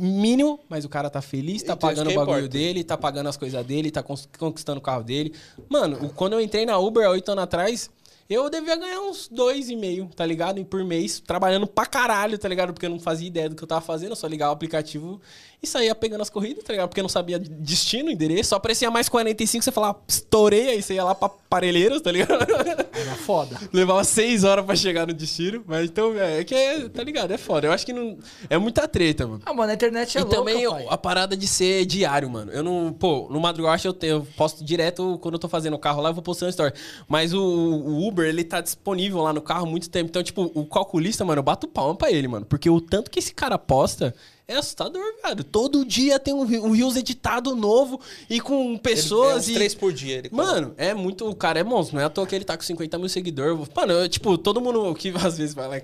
mínimo, 0.00 0.60
mas 0.68 0.84
o 0.84 0.88
cara 0.88 1.10
tá 1.10 1.20
feliz, 1.20 1.62
tá 1.62 1.74
Então, 1.74 1.88
pagando 1.88 2.10
o 2.10 2.14
bagulho 2.14 2.38
importa. 2.38 2.48
dele, 2.48 2.84
tá 2.84 2.96
pagando 2.96 3.28
as 3.28 3.36
coisas 3.36 3.66
dele, 3.66 3.90
tá 3.90 4.02
conquistando 4.38 4.78
o 4.78 4.82
carro 4.82 5.02
dele. 5.02 5.34
Mano, 5.68 6.10
quando 6.14 6.34
eu 6.34 6.40
entrei 6.40 6.64
na 6.64 6.78
Uber 6.78 7.04
há 7.06 7.10
oito 7.10 7.30
anos 7.32 7.44
atrás, 7.44 7.90
eu 8.28 8.48
devia 8.48 8.76
ganhar 8.76 9.00
uns 9.00 9.28
dois 9.28 9.68
e 9.68 9.74
meio, 9.76 10.08
tá 10.14 10.24
ligado? 10.24 10.60
E 10.60 10.64
por 10.64 10.84
mês, 10.84 11.18
trabalhando 11.18 11.66
pra 11.66 11.84
caralho, 11.84 12.38
tá 12.38 12.48
ligado? 12.48 12.72
Porque 12.72 12.86
eu 12.86 12.90
não 12.90 13.00
fazia 13.00 13.26
ideia 13.26 13.48
do 13.48 13.56
que 13.56 13.62
eu 13.64 13.68
tava 13.68 13.80
fazendo, 13.80 14.10
eu 14.10 14.16
só 14.16 14.28
ligava 14.28 14.52
o 14.52 14.54
aplicativo 14.54 15.20
e 15.62 15.66
saía 15.66 15.94
pegando 15.94 16.22
as 16.22 16.30
corridas, 16.30 16.64
tá 16.64 16.72
ligado? 16.72 16.88
Porque 16.88 17.02
não 17.02 17.08
sabia 17.08 17.38
destino, 17.38 18.10
endereço, 18.10 18.50
só 18.50 18.56
aparecia 18.56 18.90
mais 18.90 19.08
45, 19.08 19.62
você 19.62 19.70
falava, 19.70 19.98
estourei, 20.08 20.68
aí 20.68 20.82
você 20.82 20.94
ia 20.94 21.04
lá 21.04 21.14
pra 21.14 21.28
Parelheiros, 21.28 22.00
tá 22.00 22.10
ligado? 22.12 22.46
Era 22.92 23.14
foda. 23.16 23.58
Levava 23.72 24.04
seis 24.04 24.44
horas 24.44 24.64
pra 24.64 24.76
chegar 24.76 25.06
no 25.06 25.12
destino, 25.12 25.62
mas 25.66 25.84
então, 25.84 26.14
é, 26.18 26.40
é 26.40 26.44
que 26.44 26.54
é, 26.54 26.88
tá 26.88 27.02
ligado? 27.02 27.32
É 27.32 27.38
foda. 27.38 27.66
Eu 27.66 27.72
acho 27.72 27.84
que 27.84 27.92
não. 27.92 28.18
É 28.48 28.56
muita 28.56 28.86
treta, 28.86 29.26
mano. 29.26 29.42
Ah, 29.44 29.52
mano, 29.52 29.70
a 29.70 29.74
internet 29.74 30.16
é 30.16 30.20
e 30.20 30.24
louca, 30.24 30.36
também 30.36 30.68
pai. 30.68 30.86
a 30.88 30.96
parada 30.96 31.36
de 31.36 31.46
ser 31.46 31.84
diário, 31.86 32.30
mano. 32.30 32.52
Eu 32.52 32.62
não. 32.62 32.92
Pô, 32.92 33.28
no 33.30 33.40
madrugada 33.40 33.80
eu, 33.84 33.92
tenho, 33.92 34.16
eu 34.16 34.26
posto 34.36 34.64
direto 34.64 35.18
quando 35.20 35.34
eu 35.34 35.38
tô 35.38 35.48
fazendo 35.48 35.74
o 35.74 35.78
carro 35.78 36.00
lá, 36.00 36.10
eu 36.10 36.14
vou 36.14 36.22
postando 36.22 36.50
story. 36.50 36.72
Mas 37.08 37.32
o, 37.32 37.42
o 37.42 38.06
Uber, 38.06 38.26
ele 38.26 38.44
tá 38.44 38.60
disponível 38.60 39.20
lá 39.22 39.32
no 39.32 39.40
carro 39.40 39.66
há 39.66 39.68
muito 39.68 39.90
tempo. 39.90 40.08
Então, 40.08 40.22
tipo, 40.22 40.50
o 40.54 40.64
calculista, 40.66 41.24
mano, 41.24 41.40
eu 41.40 41.44
bato 41.44 41.66
palma 41.66 41.94
pra 41.94 42.10
ele, 42.10 42.28
mano. 42.28 42.46
Porque 42.46 42.70
o 42.70 42.80
tanto 42.80 43.10
que 43.10 43.18
esse 43.18 43.34
cara 43.34 43.58
posta. 43.58 44.14
É 44.50 44.56
assustador, 44.56 45.02
velho. 45.22 45.44
Todo 45.44 45.84
dia 45.84 46.18
tem 46.18 46.34
um, 46.34 46.40
um 46.42 46.72
Reels 46.72 46.96
editado 46.96 47.54
novo 47.54 48.00
e 48.28 48.40
com 48.40 48.70
Ele- 48.70 48.78
pessoas 48.80 49.32
é 49.32 49.36
uns 49.36 49.48
e. 49.48 49.54
três 49.54 49.74
por 49.74 49.92
dia. 49.92 50.16
Ele. 50.18 50.28
Mano, 50.32 50.74
é 50.76 50.92
muito. 50.92 51.28
O 51.28 51.34
cara 51.34 51.60
é 51.60 51.62
monstro. 51.62 51.94
Não 51.96 52.02
é 52.02 52.06
à 52.06 52.10
toa 52.10 52.26
que 52.26 52.34
ele 52.34 52.44
tá 52.44 52.56
com 52.56 52.62
50 52.64 52.98
mil 52.98 53.08
seguidores. 53.08 53.68
Mano, 53.74 53.92
eu, 53.92 54.08
tipo, 54.08 54.36
todo 54.36 54.60
mundo 54.60 54.92
que 54.94 55.10
às 55.24 55.38
vezes 55.38 55.54
vai 55.54 55.68
lá 55.68 55.76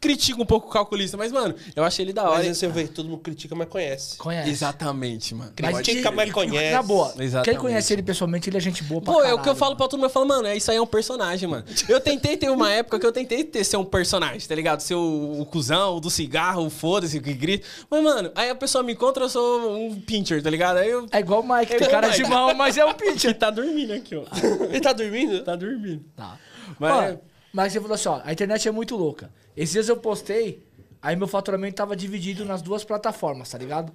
critica 0.00 0.40
um 0.40 0.46
pouco 0.46 0.68
o 0.68 0.70
calculista, 0.70 1.16
mas, 1.16 1.30
mano, 1.30 1.54
eu 1.76 1.84
achei 1.84 2.04
ele 2.04 2.12
da 2.12 2.22
hora. 2.28 2.42
Mas 2.44 2.56
você 2.56 2.66
vê, 2.68 2.88
todo 2.88 3.08
mundo 3.08 3.20
critica, 3.20 3.54
mas 3.54 3.68
conhece. 3.68 4.16
Conhece. 4.16 4.48
Exatamente, 4.48 5.34
mano. 5.34 5.52
Mas 5.60 5.76
Critica, 5.76 6.08
que- 6.08 6.14
mas 6.16 6.32
conhece. 6.32 6.72
Na 6.74 6.82
boa, 6.82 7.12
quem 7.12 7.22
Exatamente. 7.24 7.60
conhece 7.60 7.92
ele 7.92 8.02
pessoalmente, 8.02 8.48
ele 8.48 8.56
é 8.56 8.60
gente 8.60 8.82
boa 8.82 9.00
pra 9.02 9.12
Pô, 9.12 9.18
é 9.20 9.22
caralho. 9.24 9.38
o 9.40 9.42
que 9.42 9.48
eu 9.50 9.54
falo 9.54 9.76
pra 9.76 9.86
todo 9.86 9.98
mundo. 9.98 10.06
Eu 10.06 10.10
falo, 10.10 10.26
mano, 10.26 10.46
é, 10.48 10.56
isso 10.56 10.70
aí 10.70 10.76
é 10.78 10.80
um 10.80 10.86
personagem, 10.86 11.48
mano. 11.48 11.64
Eu 11.88 12.00
tentei 12.00 12.36
ter 12.36 12.50
uma 12.50 12.70
época 12.72 12.98
que 12.98 13.04
eu 13.06 13.12
tentei 13.12 13.44
ter, 13.44 13.62
ser 13.62 13.76
um 13.76 13.84
personagem, 13.84 14.40
tá 14.48 14.54
ligado? 14.54 14.80
Ser 14.80 14.94
o, 14.94 15.40
o 15.40 15.44
cuzão, 15.44 15.96
o 15.96 16.00
do 16.00 16.08
cigarro, 16.08 16.64
o 16.66 16.70
foda-se, 16.70 17.18
o 17.18 17.22
que 17.22 17.34
grita. 17.34 17.66
Mas, 17.90 18.02
mano, 18.02 18.30
aí 18.34 18.48
a 18.48 18.54
pessoa 18.54 18.82
me 18.82 18.92
encontra, 18.94 19.24
eu 19.24 19.28
sou 19.28 19.76
um 19.76 20.00
pincher, 20.00 20.42
tá 20.42 20.48
ligado? 20.48 20.78
Aí 20.78 20.88
eu. 20.90 21.06
É 21.12 21.18
igual 21.18 21.40
o 21.40 21.42
Mike, 21.56 21.74
É 21.74 21.76
tem 21.78 21.88
cara 21.90 22.08
o 22.08 22.10
de 22.10 22.18
Mike. 22.22 22.30
mal, 22.30 22.54
mas 22.54 22.78
é 22.78 22.84
um 22.84 22.94
Que 22.94 23.12
pitcher. 23.12 23.36
tá 23.38 23.50
dormindo 23.50 23.92
aqui, 23.92 24.16
ó. 24.16 24.24
Ele 24.70 24.80
tá 24.80 24.92
dormindo? 24.94 25.42
Tá 25.44 25.54
dormindo. 25.56 26.02
Tá. 26.16 26.38
Mas- 26.78 27.14
Ó, 27.14 27.18
mas 27.52 27.72
você 27.72 27.80
falou 27.80 27.94
assim, 27.94 28.08
ó, 28.08 28.20
a 28.24 28.32
internet 28.32 28.66
é 28.68 28.70
muito 28.70 28.96
louca. 28.96 29.30
Esses 29.56 29.72
dias 29.72 29.88
eu 29.88 29.96
postei, 29.96 30.66
aí 31.02 31.16
meu 31.16 31.26
faturamento 31.26 31.76
tava 31.76 31.96
dividido 31.96 32.44
nas 32.44 32.62
duas 32.62 32.84
plataformas, 32.84 33.50
tá 33.50 33.58
ligado? 33.58 33.92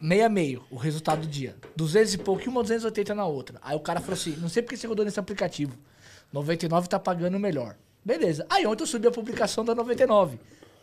Meio 0.00 0.26
a 0.26 0.28
meio, 0.28 0.64
o 0.70 0.76
resultado 0.76 1.22
do 1.22 1.26
dia. 1.26 1.56
200 1.74 2.14
e 2.14 2.18
pouco 2.18 2.48
uma 2.48 2.62
280 2.62 3.14
na 3.14 3.26
outra. 3.26 3.58
Aí 3.62 3.76
o 3.76 3.80
cara 3.80 4.00
falou 4.00 4.14
assim, 4.14 4.36
não 4.36 4.48
sei 4.48 4.62
porque 4.62 4.76
você 4.76 4.86
rodou 4.86 5.04
nesse 5.04 5.18
aplicativo. 5.18 5.76
99 6.32 6.88
tá 6.88 6.98
pagando 6.98 7.38
melhor. 7.38 7.76
Beleza. 8.04 8.46
Aí 8.48 8.66
ontem 8.66 8.82
eu 8.82 8.86
subi 8.86 9.08
a 9.08 9.10
publicação 9.10 9.64
da 9.64 9.74
99. 9.74 10.38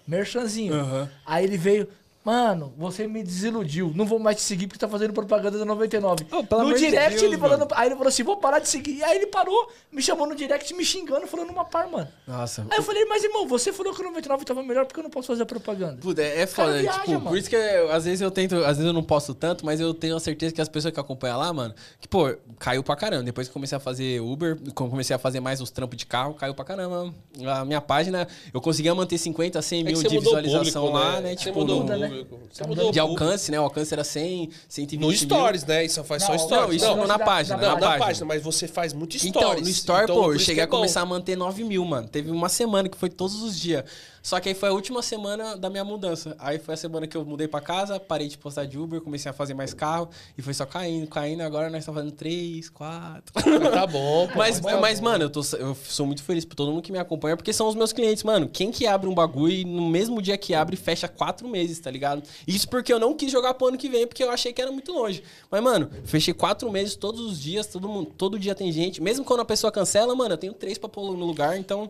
Merchanzinho. 0.07 0.73
Aham. 0.73 1.09
Aí 1.25 1.43
ele 1.45 1.57
veio... 1.57 1.87
Mano, 2.23 2.71
você 2.77 3.07
me 3.07 3.23
desiludiu. 3.23 3.91
Não 3.95 4.05
vou 4.05 4.19
mais 4.19 4.37
te 4.37 4.43
seguir 4.43 4.67
porque 4.67 4.77
tá 4.79 4.87
fazendo 4.87 5.11
propaganda 5.11 5.57
da 5.57 5.65
99. 5.65 6.23
Oh, 6.31 6.43
pelo 6.43 6.61
no 6.61 6.67
amor 6.67 6.77
de 6.77 6.85
direct 6.85 7.09
Deus, 7.11 7.21
ele 7.23 7.35
falando. 7.37 7.61
mano. 7.61 7.71
Aí 7.73 7.87
ele 7.87 7.95
falou 7.95 8.09
assim: 8.09 8.21
vou 8.21 8.37
parar 8.37 8.59
de 8.59 8.69
seguir. 8.69 9.03
Aí 9.03 9.17
ele 9.17 9.25
parou, 9.25 9.71
me 9.91 10.03
chamou 10.03 10.27
no 10.27 10.35
direct, 10.35 10.71
me 10.75 10.85
xingando, 10.85 11.25
falando 11.25 11.49
uma 11.49 11.65
par, 11.65 11.87
mano. 11.89 12.07
Nossa. 12.27 12.67
Aí 12.69 12.77
eu 12.77 12.83
falei, 12.83 13.05
mas 13.05 13.23
irmão, 13.23 13.47
você 13.47 13.73
falou 13.73 13.91
que 13.91 14.01
o 14.01 14.03
99 14.05 14.45
tava 14.45 14.61
melhor 14.61 14.85
porque 14.85 14.99
eu 14.99 15.03
não 15.03 15.09
posso 15.09 15.29
fazer 15.29 15.45
propaganda. 15.45 15.97
Puta, 15.99 16.21
é, 16.21 16.41
é 16.41 16.47
foda. 16.47 16.79
viaja, 16.79 16.99
tipo, 16.99 17.11
mano. 17.13 17.25
por 17.29 17.37
isso 17.39 17.49
que 17.49 17.55
eu- 17.55 17.91
às 17.91 18.05
vezes 18.05 18.21
eu 18.21 18.29
tento, 18.29 18.55
às 18.57 18.77
vezes 18.77 18.85
eu 18.85 18.93
não 18.93 19.01
posto 19.03 19.33
tanto, 19.33 19.65
mas 19.65 19.79
eu 19.79 19.91
tenho 19.91 20.15
a 20.15 20.19
certeza 20.19 20.53
que 20.53 20.61
as 20.61 20.69
pessoas 20.69 20.93
que 20.93 20.99
acompanham 20.99 21.39
lá, 21.39 21.51
mano, 21.51 21.73
que, 21.99 22.07
pô, 22.07 22.35
caiu 22.59 22.83
pra 22.83 22.95
caramba. 22.95 23.23
Depois 23.23 23.47
que 23.47 23.51
eu 23.51 23.53
comecei 23.53 23.75
a 23.75 23.79
fazer 23.79 24.21
Uber, 24.21 24.59
quando 24.75 24.91
comecei 24.91 25.15
a 25.15 25.19
fazer 25.19 25.39
mais 25.39 25.59
os 25.59 25.71
trampos 25.71 25.97
de 25.97 26.05
carro, 26.05 26.35
caiu 26.35 26.53
pra 26.53 26.63
caramba. 26.63 27.11
A 27.47 27.65
minha 27.65 27.81
página, 27.81 28.27
eu 28.53 28.61
conseguia 28.61 28.93
manter 28.93 29.17
50, 29.17 29.59
100 29.59 29.81
É 29.81 29.83
mil 29.85 29.95
você 29.95 30.07
de 30.07 30.19
visualização 30.19 30.85
público, 30.85 31.03
lá, 31.03 31.19
né? 31.19 31.29
Você 31.31 31.45
Tipo, 31.45 31.59
mudou 31.61 31.83
no- 31.83 31.97
né? 31.97 32.10
De 32.91 32.99
alcance, 32.99 33.51
né? 33.51 33.59
O 33.59 33.63
alcance 33.63 33.93
era 33.93 34.03
100, 34.03 34.49
120 34.67 34.99
No 35.01 35.07
mil. 35.07 35.17
Stories, 35.17 35.65
né? 35.65 35.85
Isso 35.85 36.03
faz 36.03 36.23
só 36.23 36.31
Não, 36.33 36.39
Stories. 36.39 36.81
não, 36.81 36.89
isso 36.91 36.97
Não, 36.97 37.07
na 37.07 37.17
da- 37.17 37.25
página, 37.25 37.57
da- 37.57 37.61
na 37.61 37.67
Não, 37.73 37.79
na 37.79 37.87
página. 37.87 38.05
página, 38.05 38.25
mas 38.25 38.41
você 38.43 38.67
faz 38.67 38.93
muito 38.93 39.17
Stories. 39.17 39.35
Então, 39.35 39.53
no 39.61 39.69
Store, 39.69 40.03
Então, 40.03 40.15
pô, 40.15 40.33
eu 40.33 40.39
cheguei 40.39 40.61
é 40.61 40.65
a 40.65 40.67
começar 40.67 41.01
a 41.01 41.05
manter 41.05 41.35
9 41.35 41.63
mil, 41.63 41.83
mano. 41.85 42.07
Teve 42.07 42.29
uma 42.31 42.49
semana 42.49 42.87
que 42.89 42.97
foi 42.97 43.09
todos 43.09 43.41
os 43.41 43.59
dias. 43.59 43.83
Só 44.21 44.39
que 44.39 44.49
aí 44.49 44.55
foi 44.55 44.69
a 44.69 44.71
última 44.71 45.01
semana 45.01 45.57
da 45.57 45.69
minha 45.69 45.83
mudança. 45.83 46.35
Aí 46.39 46.59
foi 46.59 46.73
a 46.73 46.77
semana 46.77 47.07
que 47.07 47.17
eu 47.17 47.25
mudei 47.25 47.47
pra 47.47 47.59
casa, 47.59 47.99
parei 47.99 48.27
de 48.27 48.37
postar 48.37 48.65
de 48.65 48.77
Uber, 48.77 49.01
comecei 49.01 49.29
a 49.29 49.33
fazer 49.33 49.53
mais 49.53 49.73
carro. 49.73 50.09
E 50.37 50.41
foi 50.41 50.53
só 50.53 50.65
caindo, 50.65 51.07
caindo. 51.07 51.41
Agora 51.41 51.69
nós 51.69 51.79
estamos 51.79 51.99
fazendo 51.99 52.15
3, 52.15 52.69
4. 52.69 53.23
Mas 53.35 53.71
Tá 53.73 53.87
bom, 53.87 54.27
pô. 54.27 54.37
Mas, 54.37 54.59
bom, 54.59 54.79
mas 54.79 54.99
bom. 54.99 55.05
mano, 55.05 55.23
eu, 55.25 55.29
tô, 55.29 55.41
eu 55.57 55.75
sou 55.75 56.05
muito 56.05 56.23
feliz 56.23 56.45
por 56.45 56.55
todo 56.55 56.71
mundo 56.71 56.81
que 56.81 56.91
me 56.91 56.99
acompanha, 56.99 57.35
porque 57.35 57.51
são 57.53 57.67
os 57.67 57.75
meus 57.75 57.91
clientes, 57.91 58.23
mano. 58.23 58.47
Quem 58.47 58.71
que 58.71 58.85
abre 58.85 59.09
um 59.09 59.13
bagulho 59.13 59.53
e 59.53 59.65
no 59.65 59.89
mesmo 59.89 60.21
dia 60.21 60.37
que 60.37 60.53
abre, 60.53 60.75
fecha 60.75 61.07
quatro 61.07 61.47
meses, 61.47 61.79
tá 61.79 61.89
ligado? 61.89 62.23
Isso 62.45 62.67
porque 62.69 62.93
eu 62.93 62.99
não 62.99 63.15
quis 63.15 63.31
jogar 63.31 63.53
pro 63.55 63.67
ano 63.67 63.77
que 63.77 63.89
vem, 63.89 64.05
porque 64.05 64.23
eu 64.23 64.29
achei 64.29 64.53
que 64.53 64.61
era 64.61 64.71
muito 64.71 64.91
longe. 64.91 65.23
Mas, 65.49 65.63
mano, 65.63 65.89
fechei 66.05 66.33
quatro 66.33 66.71
meses 66.71 66.95
todos 66.95 67.21
os 67.21 67.39
dias, 67.41 67.67
todo 67.67 67.87
mundo, 67.89 68.11
todo 68.17 68.37
dia 68.37 68.53
tem 68.53 68.71
gente. 68.71 69.01
Mesmo 69.01 69.25
quando 69.25 69.39
a 69.41 69.45
pessoa 69.45 69.71
cancela, 69.71 70.15
mano, 70.15 70.33
eu 70.33 70.37
tenho 70.37 70.53
três 70.53 70.77
pra 70.77 70.89
pôr 70.89 71.17
no 71.17 71.25
lugar, 71.25 71.57
então, 71.57 71.89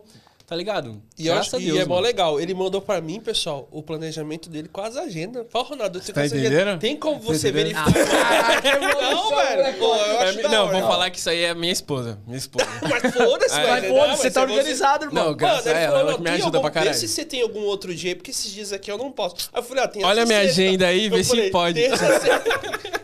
tá 0.52 0.56
ligado? 0.56 1.02
E, 1.18 1.26
eu 1.28 1.32
Graças 1.32 1.54
acho, 1.54 1.56
a 1.56 1.60
e 1.60 1.64
Deus, 1.64 1.78
é 1.78 1.84
mó 1.86 1.98
legal. 1.98 2.38
Ele 2.38 2.52
mandou 2.52 2.82
pra 2.82 3.00
mim, 3.00 3.18
pessoal, 3.20 3.66
o 3.72 3.82
planejamento 3.82 4.50
dele 4.50 4.68
com 4.68 4.82
as 4.82 4.98
agendas. 4.98 5.46
Fala, 5.48 5.64
Ronaldo, 5.64 5.98
você 6.02 6.12
Tá 6.12 6.26
entendendo? 6.26 6.78
Tem 6.78 6.94
como 6.94 7.18
Tá 7.18 7.24
você 7.24 7.50
verificar? 7.50 7.86
não, 9.00 9.30
velho. 9.30 9.78
Pô, 9.78 9.94
eu 9.96 10.04
É, 10.20 10.28
acho 10.28 10.42
da 10.42 10.48
não, 10.50 10.66
hora. 10.66 10.78
vou 10.78 10.90
falar 10.90 11.08
que 11.10 11.18
isso 11.18 11.30
aí 11.30 11.42
é 11.44 11.54
minha 11.54 11.72
esposa. 11.72 12.18
Minha 12.26 12.36
esposa. 12.36 12.66
Mas 12.86 13.14
foda-se, 13.14 13.54
agendar, 13.54 13.84
foda, 13.88 14.16
você 14.16 14.30
tá 14.30 14.42
é 14.42 14.46
você- 14.46 14.52
organizado, 14.52 15.04
irmão. 15.06 15.24
Não, 15.28 15.34
graças 15.34 15.64
Mano, 15.64 15.76
a 15.78 15.80
ela, 15.80 15.86
falou, 15.92 16.00
ela 16.02 16.10
não, 16.10 16.18
que 16.18 16.22
me 16.24 16.30
ajuda 16.36 16.60
pra 16.60 16.70
caralho. 16.70 16.92
Vê 16.92 16.98
se 17.00 17.08
você 17.08 17.24
tem 17.24 17.40
algum 17.40 17.60
outro 17.62 17.94
dia, 17.94 18.14
porque 18.14 18.30
esses 18.30 18.52
dias 18.52 18.74
aqui 18.74 18.90
eu 18.92 18.98
não 18.98 19.10
posso. 19.10 19.48
Aí 19.54 19.60
eu 19.60 19.64
falei, 19.64 19.84
ah, 19.84 19.88
tem 19.88 20.04
Olha 20.04 20.26
minha 20.26 20.40
agenda 20.40 20.86
aí, 20.86 21.08
vê 21.08 21.24
se 21.24 21.50
pode. 21.50 21.80
Tem 21.80 21.90
essa 21.90 22.06
sexta. 22.20 22.42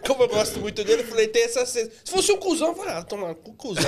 Como 0.06 0.22
eu 0.22 0.28
gosto 0.28 0.60
muito 0.60 0.84
dele, 0.84 1.00
eu 1.02 1.06
falei, 1.06 1.28
tem 1.28 1.44
essa 1.44 1.64
sexta. 1.64 1.94
Se 2.04 2.12
fosse 2.12 2.30
um 2.30 2.36
cuzão, 2.36 2.68
eu 2.68 2.74
falei, 2.74 2.92
ah, 2.92 3.02
toma 3.02 3.34
com 3.34 3.54
cuzão. 3.54 3.82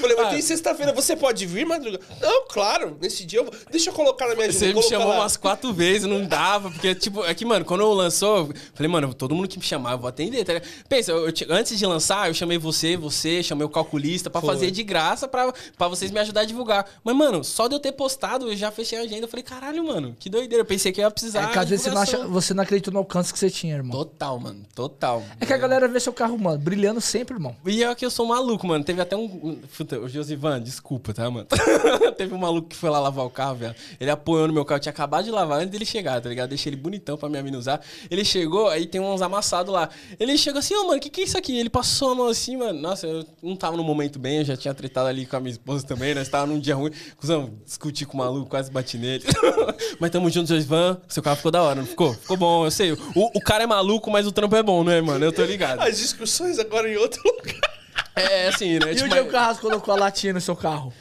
Falei, 0.00 0.16
mas 0.16 0.26
Ah. 0.26 0.30
tem 0.30 0.42
sexta-feira, 0.42 0.92
você 0.92 1.16
pode 1.16 1.46
vir, 1.46 1.64
Madruga? 1.66 2.00
Não, 2.20 2.46
claro, 2.48 2.96
nesse 3.00 3.24
dia 3.24 3.40
eu 3.40 3.44
vou... 3.44 3.54
Deixa 3.70 3.90
eu 3.90 3.94
colocar 3.94 4.26
na 4.28 4.34
minha 4.34 4.48
agenda. 4.48 4.66
Você 4.66 4.74
me 4.74 4.82
chamou 4.82 5.08
lá. 5.08 5.20
umas 5.20 5.36
quatro 5.36 5.72
vezes, 5.72 6.08
não 6.08 6.24
dava, 6.24 6.70
porque, 6.70 6.94
tipo, 6.94 7.24
é 7.24 7.34
que, 7.34 7.44
mano, 7.44 7.64
quando 7.64 7.80
eu 7.80 7.92
lançou, 7.92 8.38
eu 8.38 8.54
falei, 8.74 8.90
mano, 8.90 9.12
todo 9.14 9.34
mundo 9.34 9.48
que 9.48 9.58
me 9.58 9.64
chamar, 9.64 9.92
eu 9.92 9.98
vou 9.98 10.08
atender, 10.08 10.44
tá 10.44 10.54
ligado? 10.54 10.68
Pensa, 10.88 11.12
eu- 11.12 11.28
eu 11.28 11.32
antes 11.50 11.78
de 11.78 11.86
lançar, 11.86 12.28
eu 12.28 12.34
chamei 12.34 12.58
você, 12.58 12.96
você, 12.96 13.42
chamei 13.42 13.64
o 13.64 13.68
calculista 13.68 14.28
pra 14.30 14.40
Foi. 14.40 14.50
fazer 14.54 14.70
de 14.70 14.82
graça 14.82 15.28
pra, 15.28 15.52
pra 15.76 15.88
vocês 15.88 16.10
me 16.10 16.18
ajudar 16.20 16.42
a 16.42 16.44
divulgar. 16.44 16.86
Mas, 17.04 17.14
mano, 17.16 17.42
só 17.44 17.68
de 17.68 17.74
eu 17.74 17.80
ter 17.80 17.92
postado, 17.92 18.48
eu 18.50 18.56
já 18.56 18.70
fechei 18.70 18.98
a 18.98 19.02
agenda. 19.02 19.24
Eu 19.24 19.28
falei, 19.28 19.42
caralho, 19.42 19.84
mano, 19.84 20.16
que 20.18 20.28
doideira. 20.30 20.62
Eu 20.62 20.66
pensei 20.66 20.92
que 20.92 21.00
eu 21.00 21.04
ia 21.04 21.10
precisar. 21.10 21.42
É 21.50 21.52
que 21.52 21.58
às 21.58 21.68
vezes 21.68 21.84
você 21.84 21.90
não, 21.90 22.02
acha- 22.02 22.26
você 22.26 22.54
não 22.54 22.62
acreditou 22.62 22.92
no 22.92 22.98
alcance 23.00 23.32
que 23.32 23.38
você 23.38 23.50
tinha, 23.50 23.74
irmão. 23.76 23.92
Total, 23.96 24.38
mano, 24.38 24.60
total. 24.74 25.22
É 25.40 25.46
que 25.46 25.52
a 25.52 25.56
galera 25.58 25.86
vê 25.88 25.98
seu 26.00 26.12
carro, 26.12 26.38
mano, 26.38 26.58
brilhando 26.58 27.00
sempre, 27.00 27.34
irmão. 27.34 27.56
E 27.66 27.82
é 27.84 27.94
que 27.94 28.04
eu 28.04 28.10
sou 28.10 28.26
maluco, 28.26 28.66
mano. 28.66 28.84
Teve 28.84 29.00
até 29.00 29.16
um. 29.16 29.58
Puta, 29.76 29.98
o 29.98 30.08
Josivan, 30.08 30.60
desculpa, 30.60 31.12
tá, 31.12 31.30
mano? 31.30 31.46
Teve 32.16 32.34
um 32.34 32.38
maluco 32.38 32.68
que 32.68 32.76
foi 32.76 32.90
lá 32.90 32.98
lavar 33.00 33.24
o 33.24 33.30
carro, 33.30 33.56
velho. 33.56 33.74
Ele 34.00 34.10
apoiou 34.10 34.46
no 34.46 34.52
meu 34.52 34.64
carro, 34.64 34.78
eu 34.78 34.82
tinha 34.82 34.92
acabado 34.92 35.24
de 35.24 35.30
lavar 35.30 35.58
antes 35.58 35.70
dele 35.70 35.84
chegar, 35.84 36.20
tá 36.20 36.28
ligado? 36.28 36.48
Deixei 36.50 36.70
ele 36.70 36.76
bonitão 36.76 37.16
pra 37.16 37.28
minha 37.28 37.42
mina 37.42 37.58
usar. 37.58 37.80
Ele 38.10 38.24
chegou, 38.24 38.68
aí 38.68 38.86
tem 38.86 39.00
uns 39.00 39.22
amassados 39.22 39.72
lá. 39.72 39.88
Ele 40.18 40.36
chegou 40.36 40.58
assim, 40.58 40.74
ô, 40.74 40.84
mano, 40.84 40.96
o 40.96 41.00
que, 41.00 41.10
que 41.10 41.22
é 41.22 41.24
isso 41.24 41.38
aqui? 41.38 41.56
Ele 41.56 41.70
passou 41.70 42.10
a 42.10 42.14
mão 42.14 42.28
assim, 42.28 42.56
mano. 42.56 42.80
Nossa, 42.80 43.06
eu 43.06 43.26
não 43.42 43.56
tava 43.56 43.76
no 43.76 43.84
momento 43.84 44.18
bem, 44.18 44.38
eu 44.38 44.44
já 44.44 44.56
tinha 44.56 44.74
tretado 44.74 45.08
ali 45.08 45.26
com 45.26 45.36
a 45.36 45.40
minha 45.40 45.52
esposa 45.52 45.86
também, 45.86 46.14
nós 46.14 46.28
tava 46.28 46.46
num 46.46 46.58
dia 46.58 46.74
ruim. 46.74 46.90
Cusão, 47.16 47.54
discuti 47.64 48.04
com 48.04 48.14
o 48.14 48.18
maluco, 48.18 48.48
quase 48.48 48.70
bati 48.70 48.98
nele. 48.98 49.24
mas 49.98 50.10
tamo 50.10 50.30
junto, 50.30 50.48
Josivan. 50.48 51.00
Seu 51.08 51.22
carro 51.22 51.36
ficou 51.36 51.50
da 51.50 51.62
hora, 51.62 51.76
não 51.76 51.86
ficou? 51.86 52.14
Ficou 52.14 52.36
bom, 52.36 52.64
eu 52.64 52.70
sei. 52.70 52.92
O, 52.92 52.98
o 53.14 53.40
cara 53.40 53.64
é 53.64 53.66
maluco, 53.66 54.10
mas 54.10 54.26
o 54.26 54.32
trampo 54.32 54.56
é 54.56 54.62
bom, 54.62 54.84
não 54.84 54.92
é, 54.92 55.00
mano? 55.00 55.24
Eu 55.24 55.32
tô 55.32 55.44
ligado. 55.44 55.80
As 55.80 55.98
discussões 55.98 56.58
agora 56.58 56.90
em 56.90 56.96
outro 56.96 57.20
lugar. 57.24 57.79
É 58.20 58.48
assim, 58.48 58.78
né? 58.78 58.92
E 58.92 58.94
Tipo, 58.94 59.06
o 59.06 59.10
Diego 59.10 59.30
Carrasco 59.30 59.62
colocou 59.62 59.94
a 59.94 59.96
latinha 59.96 60.32
no 60.32 60.40
seu 60.40 60.54
carro? 60.56 60.92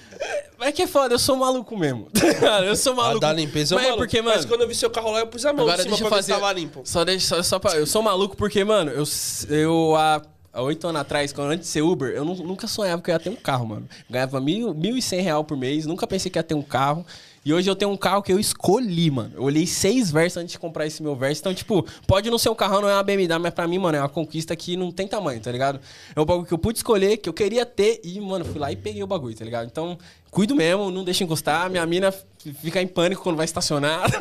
É 0.62 0.72
que 0.74 0.82
é 0.82 0.88
foda, 0.88 1.14
eu 1.16 1.20
sou 1.20 1.38
maluco 1.38 1.78
mesmo. 1.78 2.10
eu 2.66 2.76
sou 2.76 2.94
maluco. 2.94 3.24
A 3.26 3.30
da 3.30 3.34
limpeza 3.34 3.76
Mas 3.76 3.88
eu 3.88 3.94
é 3.94 3.98
porque, 3.98 4.22
mano. 4.22 4.36
Mas 4.36 4.46
quando 4.46 4.62
eu 4.62 4.68
vi 4.68 4.76
seu 4.76 4.90
carro 4.90 5.12
lá, 5.12 5.20
eu 5.22 5.28
pus 5.28 5.46
a 5.46 5.54
mão 5.54 5.62
Agora 5.64 5.80
em 5.80 5.84
cima 5.84 5.92
deixa 5.92 6.04
eu 6.04 6.08
pra 6.10 6.18
fazer. 6.18 6.32
ver 6.34 6.36
se 6.38 6.42
tava 6.42 6.54
limpo. 6.54 6.82
Só 6.84 7.06
deixa, 7.06 7.28
só, 7.36 7.44
só 7.44 7.60
pra, 7.60 7.76
eu 7.78 7.86
sou 7.88 8.02
maluco 8.02 8.36
porque, 8.36 8.64
mano, 8.66 8.92
eu, 8.92 9.04
eu 9.50 9.96
há, 9.96 10.22
oito 10.62 10.86
anos 10.86 11.00
atrás, 11.00 11.32
quando 11.32 11.52
antes 11.52 11.68
de 11.68 11.72
ser 11.72 11.82
Uber, 11.82 12.10
eu 12.10 12.26
nu- 12.26 12.36
nunca 12.44 12.68
sonhava 12.68 13.02
que 13.02 13.10
eu 13.10 13.14
ia 13.14 13.20
ter 13.20 13.30
um 13.30 13.36
carro, 13.38 13.66
mano. 13.68 13.88
Ganhava 14.10 14.42
mil, 14.42 14.74
mil 14.74 14.98
e 14.98 15.02
cem 15.02 15.22
real 15.22 15.46
por 15.46 15.56
mês, 15.56 15.86
nunca 15.86 16.06
pensei 16.06 16.30
que 16.30 16.38
ia 16.38 16.44
ter 16.44 16.56
um 16.56 16.62
carro. 16.62 17.06
E 17.46 17.54
hoje 17.54 17.70
eu 17.70 17.76
tenho 17.76 17.92
um 17.92 17.98
carro 17.98 18.22
que 18.22 18.32
eu 18.32 18.40
escolhi, 18.40 19.10
mano. 19.10 19.32
Eu 19.36 19.44
olhei 19.44 19.66
seis 19.66 20.12
versos 20.12 20.38
antes 20.38 20.52
de 20.54 20.60
comprar 20.60 20.86
esse 20.86 21.02
meu 21.02 21.16
verso. 21.16 21.42
Então, 21.42 21.54
tipo, 21.54 21.86
pode 22.06 22.30
não 22.30 22.38
ser 22.38 22.50
um 22.50 22.56
carrão, 22.56 22.82
não 22.82 22.90
é 22.90 22.94
uma 22.94 23.04
BMW, 23.04 23.40
mas 23.40 23.54
pra 23.54 23.68
mim, 23.68 23.78
mano, 23.78 23.98
é 23.98 24.02
uma 24.02 24.10
conquista 24.10 24.56
que 24.56 24.76
não 24.76 24.92
tem 24.92 25.08
tamanho, 25.08 25.40
tá 25.40 25.52
ligado? 25.52 25.80
É 26.16 26.20
um 26.20 26.26
bagulho 26.26 26.46
que 26.46 26.54
eu 26.54 26.58
pude 26.58 26.80
escolher, 26.80 27.18
que 27.18 27.30
eu 27.30 27.34
queria 27.34 27.66
ter 27.66 28.02
e, 28.04 28.20
mano, 28.20 28.44
fui 28.44 28.60
lá 28.60 28.72
e 28.72 28.76
peguei 28.76 29.02
o 29.02 29.08
bagulho, 29.08 29.36
tá 29.36 29.46
ligado? 29.46 29.68
Então, 29.68 29.98
cuido 30.30 30.56
mesmo, 30.56 30.92
não 30.92 31.04
deixa 31.04 31.24
encostar. 31.24 31.70
Minha 31.70 31.86
mina 31.86 32.14
fica 32.62 32.82
em 32.82 32.88
pânico 32.88 33.24
quando 33.24 33.38
vai 33.38 33.46
estacionar. 33.46 34.10
tá 34.12 34.20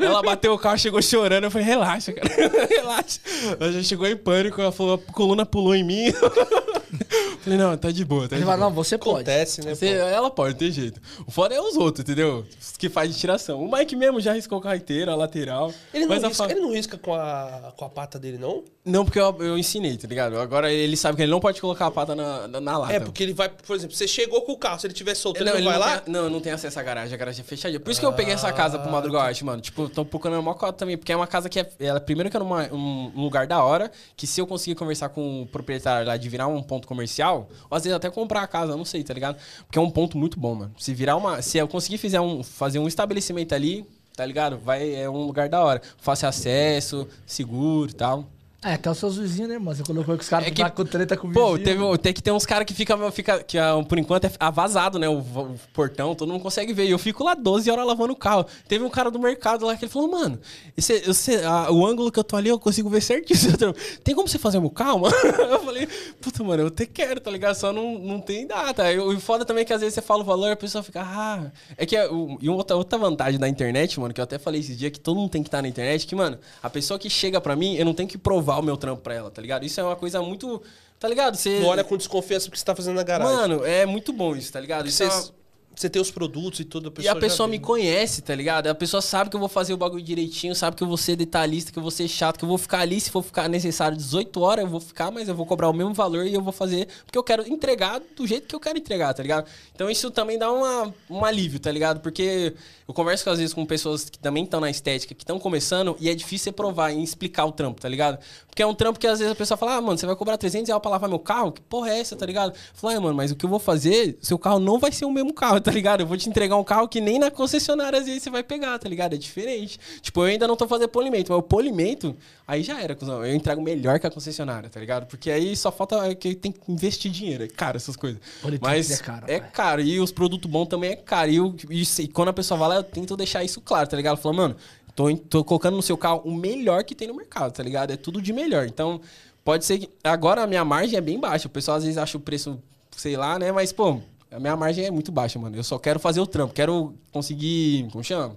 ela 0.00 0.22
bateu 0.22 0.52
o 0.52 0.58
carro, 0.58 0.78
chegou 0.78 1.00
chorando. 1.00 1.44
Eu 1.44 1.50
falei, 1.50 1.66
relaxa, 1.66 2.12
cara. 2.12 2.28
relaxa. 2.68 3.20
Ela 3.58 3.72
já 3.72 3.82
chegou 3.82 4.06
em 4.06 4.16
pânico, 4.16 4.60
ela 4.60 4.72
falou, 4.72 4.94
a 4.94 5.12
coluna 5.12 5.46
pulou 5.46 5.74
em 5.74 5.84
mim. 5.84 6.12
falei, 7.42 7.58
não, 7.58 7.76
tá 7.76 7.90
de 7.90 8.04
boa, 8.04 8.22
tá 8.22 8.28
de 8.28 8.34
Ele 8.36 8.44
boa. 8.44 8.56
fala, 8.56 8.68
não, 8.68 8.74
você 8.74 8.98
pode. 8.98 9.10
Acontece, 9.16 9.64
né? 9.64 9.74
Você- 9.74 9.88
ela 9.88 10.30
pode, 10.30 10.52
não 10.54 10.58
tem 10.58 10.70
jeito. 10.70 11.00
O 11.26 11.30
foda 11.30 11.54
é 11.54 11.60
os 11.60 11.76
outros, 11.76 12.02
entendeu? 12.02 12.44
Os 12.60 12.76
que 12.76 12.88
faz 12.88 13.12
de 13.12 13.18
tiração. 13.18 13.62
O 13.62 13.70
Mike 13.70 13.94
mesmo 13.96 14.20
já 14.20 14.32
riscou 14.32 14.60
a 14.64 14.76
inteira, 14.76 15.12
a 15.12 15.16
lateral. 15.16 15.72
Ele 15.92 16.04
não, 16.06 16.14
mas 16.14 16.24
a 16.24 16.28
risca, 16.28 16.44
fa- 16.44 16.50
ele 16.50 16.60
não 16.60 16.72
risca 16.72 16.96
com 16.98 17.14
a, 17.14 17.72
com 17.76 17.84
a 17.84 17.88
pata 17.88 18.18
dele, 18.18 18.38
não? 18.38 18.64
Não, 18.84 19.04
porque 19.04 19.20
eu, 19.20 19.36
eu 19.40 19.58
ensinei, 19.58 19.96
tá 19.96 20.08
ligado? 20.08 20.38
Agora 20.38 20.72
ele 20.72 20.96
sabe 20.96 21.16
que 21.16 21.22
ele 21.22 21.30
não 21.30 21.40
pode 21.40 21.60
colocar 21.60 21.86
a 21.86 21.90
pata 21.90 22.14
na, 22.14 22.48
na, 22.48 22.60
na 22.60 22.78
lata. 22.78 22.92
É, 22.94 23.00
porque 23.00 23.22
ele 23.22 23.32
vai, 23.34 23.48
por 23.48 23.76
exemplo, 23.76 23.94
você 23.94 24.08
chegou 24.08 24.40
com 24.42 24.52
o 24.52 24.56
carro, 24.58 24.80
se 24.80 24.86
ele 24.86 24.94
tiver 24.94 25.14
solto, 25.14 25.36
ele 25.38 25.44
Não, 25.44 25.52
não, 25.52 25.58
ele 25.60 25.68
vai 25.68 25.78
não 25.78 25.86
lá? 25.86 25.98
Tem, 26.00 26.12
não, 26.12 26.30
não 26.30 26.40
tem 26.40 26.52
acesso 26.52 26.78
à 26.80 26.82
garagem, 26.82 27.14
a 27.14 27.16
garagem 27.16 27.40
é 27.42 27.44
fechadinha. 27.44 27.78
Por 27.78 27.90
isso 27.90 28.00
que 28.00 28.06
eu 28.06 28.12
peguei 28.12 28.32
essa 28.34 28.50
casa 28.52 28.78
pro 28.78 28.90
Madrugal 28.90 29.20
Arte, 29.22 29.44
mano. 29.44 29.60
Tipo, 29.60 29.88
tô 29.88 30.04
procurando 30.04 30.40
uma 30.40 30.54
cota 30.54 30.72
também, 30.72 30.96
porque 30.96 31.12
é 31.12 31.16
uma 31.16 31.26
casa 31.26 31.48
que 31.48 31.60
é. 31.60 31.70
Ela, 31.78 32.00
primeiro 32.00 32.30
que 32.30 32.36
é 32.36 32.40
numa, 32.40 32.64
um, 32.72 33.12
um 33.14 33.22
lugar 33.22 33.46
da 33.46 33.62
hora, 33.62 33.90
que 34.16 34.26
se 34.26 34.40
eu 34.40 34.46
conseguir 34.46 34.74
conversar 34.76 35.10
com 35.10 35.42
o 35.42 35.46
proprietário 35.46 36.06
lá 36.06 36.16
de 36.16 36.28
virar 36.28 36.46
um 36.46 36.62
ponto 36.62 36.79
comercial, 36.86 37.48
ou 37.68 37.76
às 37.76 37.84
vezes 37.84 37.96
até 37.96 38.10
comprar 38.10 38.42
a 38.42 38.46
casa, 38.46 38.76
não 38.76 38.84
sei, 38.84 39.02
tá 39.02 39.14
ligado? 39.14 39.38
Porque 39.66 39.78
é 39.78 39.82
um 39.82 39.90
ponto 39.90 40.16
muito 40.16 40.38
bom, 40.38 40.54
mano. 40.54 40.74
Se 40.78 40.94
virar 40.94 41.16
uma. 41.16 41.42
Se 41.42 41.58
eu 41.58 41.68
conseguir 41.68 41.98
fizer 41.98 42.20
um, 42.20 42.42
fazer 42.42 42.78
um 42.78 42.88
estabelecimento 42.88 43.54
ali, 43.54 43.86
tá 44.16 44.24
ligado? 44.24 44.58
Vai, 44.58 44.94
é 44.94 45.08
um 45.08 45.24
lugar 45.24 45.48
da 45.48 45.62
hora. 45.62 45.80
Fácil 45.98 46.28
acesso, 46.28 47.08
seguro 47.26 47.90
e 47.90 47.94
tal. 47.94 48.26
É, 48.62 48.74
até 48.74 48.90
os 48.90 48.98
seus 48.98 49.16
vizinhos, 49.16 49.48
né, 49.48 49.58
mano? 49.58 49.74
Você 49.74 49.82
colocou 49.82 50.14
que 50.18 50.22
os 50.22 50.28
caras 50.28 50.46
É 50.48 50.50
que- 50.50 50.60
tá 50.62 50.68
com 50.68 50.84
treta 50.84 51.16
com 51.16 51.28
o 51.28 51.32
Pô, 51.32 51.56
vizinho. 51.56 51.64
teve, 51.64 51.98
tem 51.98 52.12
que 52.12 52.22
ter 52.22 52.30
uns 52.30 52.44
caras 52.44 52.66
que 52.66 52.74
fica, 52.74 53.10
fica 53.10 53.42
que 53.42 53.56
ah, 53.56 53.82
por 53.88 53.98
enquanto 53.98 54.26
é 54.26 54.32
ah, 54.38 54.50
vazado, 54.50 54.98
né? 54.98 55.08
O, 55.08 55.14
o 55.20 55.58
portão, 55.72 56.14
todo 56.14 56.30
mundo 56.30 56.42
consegue 56.42 56.74
ver. 56.74 56.84
E 56.84 56.90
eu 56.90 56.98
fico 56.98 57.24
lá 57.24 57.34
12 57.34 57.70
horas 57.70 57.86
lavando 57.86 58.12
o 58.12 58.16
carro. 58.16 58.44
Teve 58.68 58.84
um 58.84 58.90
cara 58.90 59.10
do 59.10 59.18
mercado 59.18 59.64
lá 59.64 59.74
que 59.76 59.86
ele 59.86 59.90
falou, 59.92 60.10
mano, 60.10 60.38
esse, 60.76 60.92
esse- 60.92 61.36
ah, 61.42 61.70
o 61.72 61.86
ângulo 61.86 62.12
que 62.12 62.18
eu 62.18 62.24
tô 62.24 62.36
ali 62.36 62.50
eu 62.50 62.58
consigo 62.58 62.90
ver 62.90 63.00
certinho. 63.00 63.38
Tem 64.04 64.14
como 64.14 64.28
você 64.28 64.38
fazer 64.38 64.60
meu 64.60 64.68
carro, 64.70 65.00
mano? 65.00 65.14
Eu 65.50 65.60
falei, 65.60 65.88
puta, 66.20 66.44
mano, 66.44 66.62
eu 66.64 66.66
até 66.68 66.84
quero, 66.86 67.20
tá 67.20 67.30
ligado? 67.30 67.54
Só 67.54 67.72
não, 67.72 67.98
não 67.98 68.20
tem 68.20 68.46
data. 68.46 68.90
E 68.92 68.98
o 68.98 69.18
foda 69.20 69.44
também 69.44 69.62
é 69.62 69.64
que 69.64 69.72
às 69.72 69.80
vezes 69.80 69.94
você 69.94 70.02
fala 70.02 70.22
o 70.22 70.24
valor 70.24 70.48
e 70.48 70.52
a 70.52 70.56
pessoa 70.56 70.82
fica, 70.82 71.00
ah. 71.02 71.50
É 71.76 71.84
que 71.86 71.96
é 71.96 72.06
e 72.06 72.48
uma 72.48 72.56
outra, 72.56 72.76
outra 72.76 72.98
vantagem 72.98 73.38
da 73.40 73.48
internet, 73.48 73.98
mano, 73.98 74.12
que 74.14 74.20
eu 74.20 74.24
até 74.24 74.38
falei 74.38 74.60
esses 74.60 74.76
dias, 74.78 74.92
que 74.92 75.00
todo 75.00 75.16
mundo 75.18 75.30
tem 75.30 75.42
que 75.42 75.48
estar 75.48 75.62
na 75.62 75.68
internet, 75.68 76.06
que, 76.06 76.14
mano, 76.14 76.38
a 76.62 76.68
pessoa 76.70 76.98
que 76.98 77.08
chega 77.08 77.40
pra 77.40 77.56
mim, 77.56 77.74
eu 77.76 77.84
não 77.84 77.94
tenho 77.94 78.08
que 78.08 78.18
provar 78.18 78.49
o 78.58 78.62
meu 78.62 78.76
trampo 78.76 79.02
pra 79.02 79.14
ela, 79.14 79.30
tá 79.30 79.40
ligado? 79.40 79.64
Isso 79.64 79.80
é 79.80 79.84
uma 79.84 79.96
coisa 79.96 80.20
muito. 80.22 80.62
Tá 80.98 81.08
ligado? 81.08 81.36
Você. 81.36 81.60
Não 81.60 81.68
olha 81.68 81.82
com 81.84 81.96
desconfiança 81.96 82.48
o 82.48 82.50
que 82.50 82.58
você 82.58 82.64
tá 82.64 82.74
fazendo 82.74 82.96
na 82.96 83.02
garagem. 83.02 83.34
Mano, 83.34 83.64
é 83.64 83.86
muito 83.86 84.12
bom 84.12 84.36
isso, 84.36 84.52
tá 84.52 84.60
ligado? 84.60 84.86
Isso 84.86 85.02
é 85.02 85.06
uma- 85.06 85.39
você 85.80 85.88
tem 85.88 86.00
os 86.00 86.10
produtos 86.10 86.60
e 86.60 86.64
tudo, 86.64 86.92
a 86.94 87.02
E 87.02 87.08
a 87.08 87.16
pessoa 87.16 87.48
me 87.48 87.58
conhece, 87.58 88.20
tá 88.20 88.34
ligado? 88.34 88.66
A 88.66 88.74
pessoa 88.74 89.00
sabe 89.00 89.30
que 89.30 89.36
eu 89.36 89.40
vou 89.40 89.48
fazer 89.48 89.72
o 89.72 89.76
bagulho 89.76 90.02
direitinho, 90.02 90.54
sabe 90.54 90.76
que 90.76 90.82
eu 90.82 90.86
vou 90.86 90.96
ser 90.96 91.16
detalhista, 91.16 91.72
que 91.72 91.78
eu 91.78 91.82
vou 91.82 91.90
ser 91.90 92.06
chato, 92.06 92.38
que 92.38 92.44
eu 92.44 92.48
vou 92.48 92.58
ficar 92.58 92.80
ali, 92.80 93.00
se 93.00 93.10
for 93.10 93.22
ficar 93.22 93.48
necessário 93.48 93.96
18 93.96 94.40
horas, 94.40 94.64
eu 94.64 94.70
vou 94.70 94.80
ficar, 94.80 95.10
mas 95.10 95.28
eu 95.28 95.34
vou 95.34 95.46
cobrar 95.46 95.70
o 95.70 95.72
mesmo 95.72 95.94
valor 95.94 96.26
e 96.26 96.34
eu 96.34 96.42
vou 96.42 96.52
fazer, 96.52 96.86
porque 97.06 97.16
eu 97.16 97.24
quero 97.24 97.48
entregar 97.48 98.00
do 98.14 98.26
jeito 98.26 98.46
que 98.46 98.54
eu 98.54 98.60
quero 98.60 98.78
entregar, 98.78 99.14
tá 99.14 99.22
ligado? 99.22 99.46
Então 99.74 99.88
isso 99.90 100.10
também 100.10 100.38
dá 100.38 100.52
uma, 100.52 100.94
um 101.08 101.24
alívio, 101.24 101.58
tá 101.58 101.72
ligado? 101.72 102.00
Porque 102.00 102.54
eu 102.86 102.92
converso 102.92 103.30
às 103.30 103.38
vezes 103.38 103.54
com 103.54 103.64
pessoas 103.64 104.10
que 104.10 104.18
também 104.18 104.44
estão 104.44 104.60
na 104.60 104.68
estética, 104.68 105.14
que 105.14 105.22
estão 105.22 105.38
começando, 105.38 105.96
e 105.98 106.10
é 106.10 106.14
difícil 106.14 106.44
você 106.44 106.52
provar 106.52 106.92
e 106.92 107.02
explicar 107.02 107.46
o 107.46 107.52
trampo, 107.52 107.80
tá 107.80 107.88
ligado? 107.88 108.18
Porque 108.46 108.62
é 108.62 108.66
um 108.66 108.74
trampo 108.74 108.98
que 108.98 109.06
às 109.06 109.18
vezes 109.18 109.32
a 109.32 109.36
pessoa 109.36 109.56
fala, 109.56 109.76
ah, 109.76 109.80
mano, 109.80 109.96
você 109.96 110.06
vai 110.06 110.16
cobrar 110.16 110.36
300 110.36 110.68
reais 110.68 110.82
pra 110.82 110.90
lavar 110.90 111.08
meu 111.08 111.18
carro? 111.18 111.52
Que 111.52 111.60
porra 111.60 111.90
é 111.90 112.00
essa, 112.00 112.16
tá 112.16 112.26
ligado? 112.26 112.52
Fala, 112.74 112.94
ah, 112.94 113.00
mano, 113.00 113.14
mas 113.14 113.30
o 113.30 113.36
que 113.36 113.46
eu 113.46 113.48
vou 113.48 113.58
fazer, 113.60 114.18
seu 114.20 114.38
carro 114.38 114.58
não 114.58 114.78
vai 114.78 114.90
ser 114.92 115.04
o 115.04 115.10
mesmo 115.10 115.32
carro, 115.32 115.60
tá 115.60 115.69
ligado? 115.70 116.00
Eu 116.00 116.06
vou 116.06 116.16
te 116.16 116.28
entregar 116.28 116.56
um 116.56 116.64
carro 116.64 116.88
que 116.88 117.00
nem 117.00 117.18
na 117.18 117.30
concessionária 117.30 117.98
às 117.98 118.06
vezes 118.06 118.22
você 118.22 118.30
vai 118.30 118.42
pegar, 118.42 118.78
tá 118.78 118.88
ligado? 118.88 119.14
É 119.14 119.16
diferente. 119.18 119.78
Tipo, 120.00 120.20
eu 120.20 120.24
ainda 120.24 120.46
não 120.48 120.56
tô 120.56 120.66
fazendo 120.68 120.88
polimento, 120.88 121.30
mas 121.32 121.38
o 121.38 121.42
polimento, 121.42 122.16
aí 122.46 122.62
já 122.62 122.80
era, 122.80 122.94
cuzão. 122.94 123.24
Eu 123.24 123.34
entrego 123.34 123.60
melhor 123.62 123.98
que 124.00 124.06
a 124.06 124.10
concessionária, 124.10 124.68
tá 124.68 124.78
ligado? 124.80 125.06
Porque 125.06 125.30
aí 125.30 125.54
só 125.56 125.70
falta 125.72 126.14
que 126.14 126.34
tem 126.34 126.52
que 126.52 126.60
investir 126.70 127.10
dinheiro, 127.10 127.44
é 127.44 127.48
caro 127.48 127.76
essas 127.76 127.96
coisas. 127.96 128.20
Polimento 128.40 128.64
Mas 128.64 128.90
é 128.90 128.96
caro, 128.98 129.24
é 129.28 129.40
pai. 129.40 129.50
caro. 129.50 129.80
E 129.82 130.00
os 130.00 130.12
produtos 130.12 130.50
bons 130.50 130.66
também 130.66 130.90
é 130.92 130.96
caro. 130.96 131.30
E, 131.30 131.36
eu- 131.36 131.54
e 131.70 131.84
se- 131.84 132.08
quando 132.08 132.28
a 132.28 132.32
pessoa 132.32 132.58
vai 132.58 132.68
lá, 132.70 132.74
eu 132.76 132.82
tento 132.84 133.16
deixar 133.16 133.42
isso 133.44 133.60
claro, 133.60 133.88
tá 133.88 133.96
ligado? 133.96 134.16
Fala, 134.18 134.34
mano, 134.34 134.56
tô, 134.94 135.16
tô 135.16 135.44
colocando 135.44 135.76
no 135.76 135.82
seu 135.82 135.96
carro 135.96 136.22
o 136.24 136.34
melhor 136.34 136.84
que 136.84 136.94
tem 136.94 137.08
no 137.08 137.14
mercado, 137.14 137.52
tá 137.52 137.62
ligado? 137.62 137.90
É 137.92 137.96
tudo 137.96 138.20
de 138.20 138.32
melhor. 138.32 138.66
Então, 138.66 139.00
pode 139.44 139.64
ser 139.64 139.78
que. 139.78 139.88
Agora 140.04 140.42
a 140.42 140.46
minha 140.46 140.64
margem 140.64 140.96
é 140.96 141.00
bem 141.00 141.18
baixa. 141.18 141.46
O 141.46 141.50
pessoal 141.50 141.76
às 141.76 141.84
vezes 141.84 141.96
acha 141.98 142.16
o 142.16 142.20
preço, 142.20 142.58
sei 142.96 143.16
lá, 143.16 143.38
né? 143.38 143.50
Mas, 143.52 143.72
pô, 143.72 144.00
a 144.30 144.38
minha 144.38 144.56
margem 144.56 144.84
é 144.84 144.90
muito 144.90 145.10
baixa, 145.10 145.38
mano. 145.38 145.56
Eu 145.56 145.64
só 145.64 145.78
quero 145.78 145.98
fazer 145.98 146.20
o 146.20 146.26
trampo. 146.26 146.54
Quero 146.54 146.94
conseguir. 147.12 147.88
Como 147.90 148.04
chama? 148.04 148.36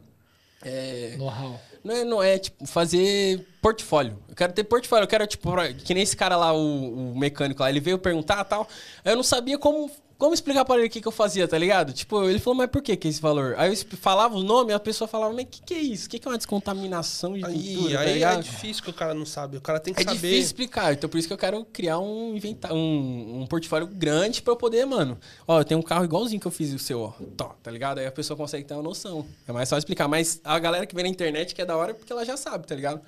É. 0.63 1.15
Know-how. 1.17 1.59
Não 1.83 1.93
é, 1.93 2.03
não 2.05 2.23
é, 2.23 2.39
tipo, 2.39 2.65
fazer 2.65 3.45
portfólio. 3.61 4.17
Eu 4.29 4.35
quero 4.35 4.53
ter 4.53 4.63
portfólio. 4.63 5.03
Eu 5.03 5.07
quero, 5.07 5.27
tipo, 5.27 5.51
que 5.83 5.93
nem 5.93 6.01
esse 6.01 6.15
cara 6.15 6.37
lá, 6.37 6.53
o, 6.53 7.11
o 7.11 7.19
mecânico 7.19 7.61
lá, 7.61 7.69
ele 7.69 7.81
veio 7.81 7.99
perguntar 7.99 8.39
e 8.39 8.45
tal. 8.45 8.67
Eu 9.03 9.17
não 9.17 9.23
sabia 9.23 9.57
como, 9.57 9.91
como 10.17 10.33
explicar 10.33 10.63
pra 10.63 10.77
ele 10.77 10.87
o 10.87 10.89
que, 10.89 11.01
que 11.01 11.07
eu 11.07 11.11
fazia, 11.11 11.47
tá 11.47 11.57
ligado? 11.57 11.91
Tipo, 11.91 12.23
ele 12.29 12.39
falou, 12.39 12.55
mas 12.57 12.69
por 12.69 12.81
que 12.81 12.95
que 12.95 13.07
é 13.07 13.11
esse 13.11 13.21
valor? 13.21 13.55
Aí 13.57 13.71
eu 13.73 13.97
falava 13.97 14.35
o 14.37 14.43
nome 14.43 14.71
e 14.71 14.73
a 14.73 14.79
pessoa 14.79 15.07
falava, 15.07 15.33
mas 15.33 15.43
o 15.43 15.47
que, 15.47 15.61
que 15.61 15.73
é 15.73 15.79
isso? 15.79 16.07
O 16.07 16.09
que, 16.09 16.19
que 16.19 16.27
é 16.27 16.31
uma 16.31 16.37
descontaminação 16.37 17.33
de 17.33 17.45
Aí, 17.45 17.53
pintura, 17.75 17.93
tá 17.95 17.99
aí 18.01 18.09
é 18.09 18.13
ligado? 18.13 18.43
difícil 18.43 18.83
que 18.83 18.89
o 18.89 18.93
cara 18.93 19.13
não 19.13 19.25
sabe. 19.25 19.57
O 19.57 19.61
cara 19.61 19.79
tem 19.79 19.93
que 19.93 20.01
É 20.01 20.03
saber. 20.05 20.15
difícil 20.15 20.43
explicar, 20.43 20.93
então 20.93 21.09
por 21.09 21.17
isso 21.17 21.27
que 21.27 21.33
eu 21.33 21.37
quero 21.37 21.65
criar 21.65 21.99
um 21.99 22.35
inventar 22.35 22.71
um, 22.71 23.41
um 23.41 23.47
portfólio 23.47 23.87
grande 23.87 24.41
pra 24.41 24.53
eu 24.53 24.57
poder, 24.57 24.85
mano. 24.85 25.17
Ó, 25.47 25.59
eu 25.59 25.65
tenho 25.65 25.79
um 25.79 25.83
carro 25.83 26.05
igualzinho 26.05 26.39
que 26.39 26.47
eu 26.47 26.51
fiz 26.51 26.73
o 26.73 26.79
seu, 26.79 27.01
ó. 27.01 27.13
Tó, 27.35 27.55
tá 27.61 27.69
ligado? 27.69 27.97
Aí 27.99 28.05
a 28.05 28.11
pessoa 28.11 28.37
consegue 28.37 28.63
ter 28.65 28.73
uma 28.73 28.83
noção. 28.83 29.25
É 29.47 29.51
mais 29.51 29.69
fácil 29.69 29.79
explicar. 29.81 30.07
Mas 30.07 30.39
a 30.43 30.57
galera 30.59 30.85
que 30.85 30.95
vem 30.95 31.03
na 31.03 31.09
internet 31.09 31.53
que 31.53 31.61
é 31.61 31.65
da 31.65 31.75
hora 31.75 31.93
porque 31.93 32.11
ela 32.13 32.23
já 32.23 32.37
sabe, 32.37 32.65
tá 32.65 32.75
ligado? 32.75 33.01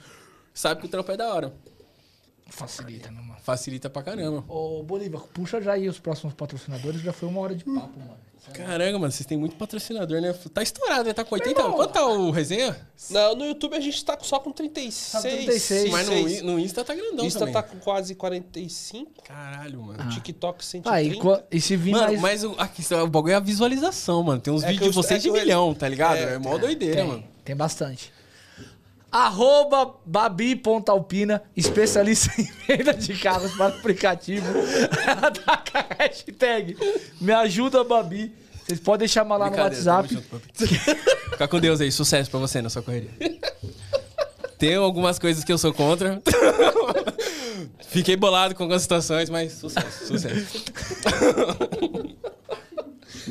Sabe 0.53 0.79
que 0.81 0.87
o 0.87 0.89
trampo 0.89 1.11
é 1.11 1.17
da 1.17 1.33
hora. 1.33 1.53
Facilita, 2.55 3.11
né, 3.11 3.21
mano? 3.21 3.39
Facilita 3.43 3.89
pra 3.89 4.01
caramba. 4.03 4.43
Ô, 4.47 4.81
Bolívar, 4.83 5.21
puxa 5.33 5.61
já 5.61 5.73
aí 5.73 5.87
os 5.89 5.99
próximos 5.99 6.33
patrocinadores, 6.33 7.01
já 7.01 7.11
foi 7.13 7.27
uma 7.29 7.41
hora 7.41 7.55
de 7.55 7.63
papo, 7.63 7.99
mano. 7.99 8.17
Caramba, 8.53 8.99
mano, 8.99 9.11
vocês 9.11 9.25
têm 9.25 9.39
muito 9.39 9.55
patrocinador, 9.55 10.21
né? 10.21 10.31
Tá 10.53 10.61
estourado, 10.61 11.05
né? 11.05 11.13
Tá 11.13 11.25
com 11.25 11.33
80 11.33 11.63
anos. 11.63 11.75
Quanto 11.75 11.91
tá 11.93 12.05
o 12.05 12.29
resenha? 12.29 12.77
Não, 13.09 13.35
no 13.35 13.43
YouTube 13.43 13.75
a 13.75 13.79
gente 13.79 14.05
tá 14.05 14.15
só 14.21 14.39
com 14.39 14.51
36. 14.51 15.11
Tá 15.13 15.17
com 15.17 15.27
36. 15.27 15.89
Mas 15.91 16.07
no, 16.07 16.51
no 16.51 16.59
Insta 16.59 16.85
tá 16.85 16.93
grandão 16.93 17.25
Insta 17.25 17.39
também. 17.39 17.53
tá 17.55 17.63
com 17.63 17.79
quase 17.79 18.13
45. 18.13 19.23
Caralho, 19.23 19.81
mano. 19.81 20.09
TikTok 20.11 20.63
130. 20.63 20.89
Ah, 20.95 21.01
e, 21.51 21.57
e 21.57 21.59
se 21.59 21.75
vir 21.75 21.93
Mano, 21.93 22.05
mais... 22.05 22.21
mas 22.21 22.43
o, 22.43 22.53
aqui, 22.59 22.83
o 22.93 23.07
bagulho 23.07 23.31
é 23.31 23.35
a 23.35 23.39
visualização, 23.39 24.21
mano. 24.21 24.39
Tem 24.39 24.53
uns 24.53 24.61
É 24.63 24.67
vídeos 24.67 24.91
de 24.91 24.97
eu- 24.97 25.03
vocês 25.03 25.19
é 25.19 25.27
de 25.27 25.31
milhão, 25.31 25.73
tá 25.73 25.89
ligado? 25.89 26.17
É, 26.17 26.33
É, 26.35 26.37
mó 26.37 26.55
doideira, 26.59 26.97
tem, 26.97 27.07
mano. 27.07 27.23
tem 27.43 27.55
bastante. 27.55 28.13
Arroba 29.15 29.95
Babi.alpina, 30.05 31.41
especialista 31.55 32.33
em 32.37 32.51
venda 32.67 32.93
de 32.93 33.17
carros 33.17 33.53
para 33.53 33.67
aplicativo. 33.67 34.45
Ela 35.07 35.31
tá 35.31 35.55
com 35.55 35.77
a 35.77 35.85
hashtag 35.99 36.75
Me 37.21 37.31
ajuda, 37.31 37.81
Babi. 37.85 38.33
Vocês 38.67 38.77
podem 38.81 39.07
chamar 39.07 39.37
lá 39.37 39.49
no 39.49 39.55
WhatsApp. 39.55 40.13
junto. 40.13 40.41
Fica 41.31 41.47
com 41.47 41.61
Deus 41.61 41.79
aí, 41.79 41.93
sucesso 41.93 42.29
pra 42.29 42.41
você 42.41 42.61
na 42.61 42.69
sua 42.69 42.81
correria. 42.81 43.09
Tem 44.59 44.75
algumas 44.75 45.17
coisas 45.17 45.45
que 45.45 45.53
eu 45.53 45.57
sou 45.57 45.73
contra. 45.73 46.21
Fiquei 47.87 48.17
bolado 48.17 48.53
com 48.53 48.63
algumas 48.63 48.81
situações, 48.81 49.29
mas 49.29 49.53
sucesso, 49.53 50.07
sucesso. 50.07 50.65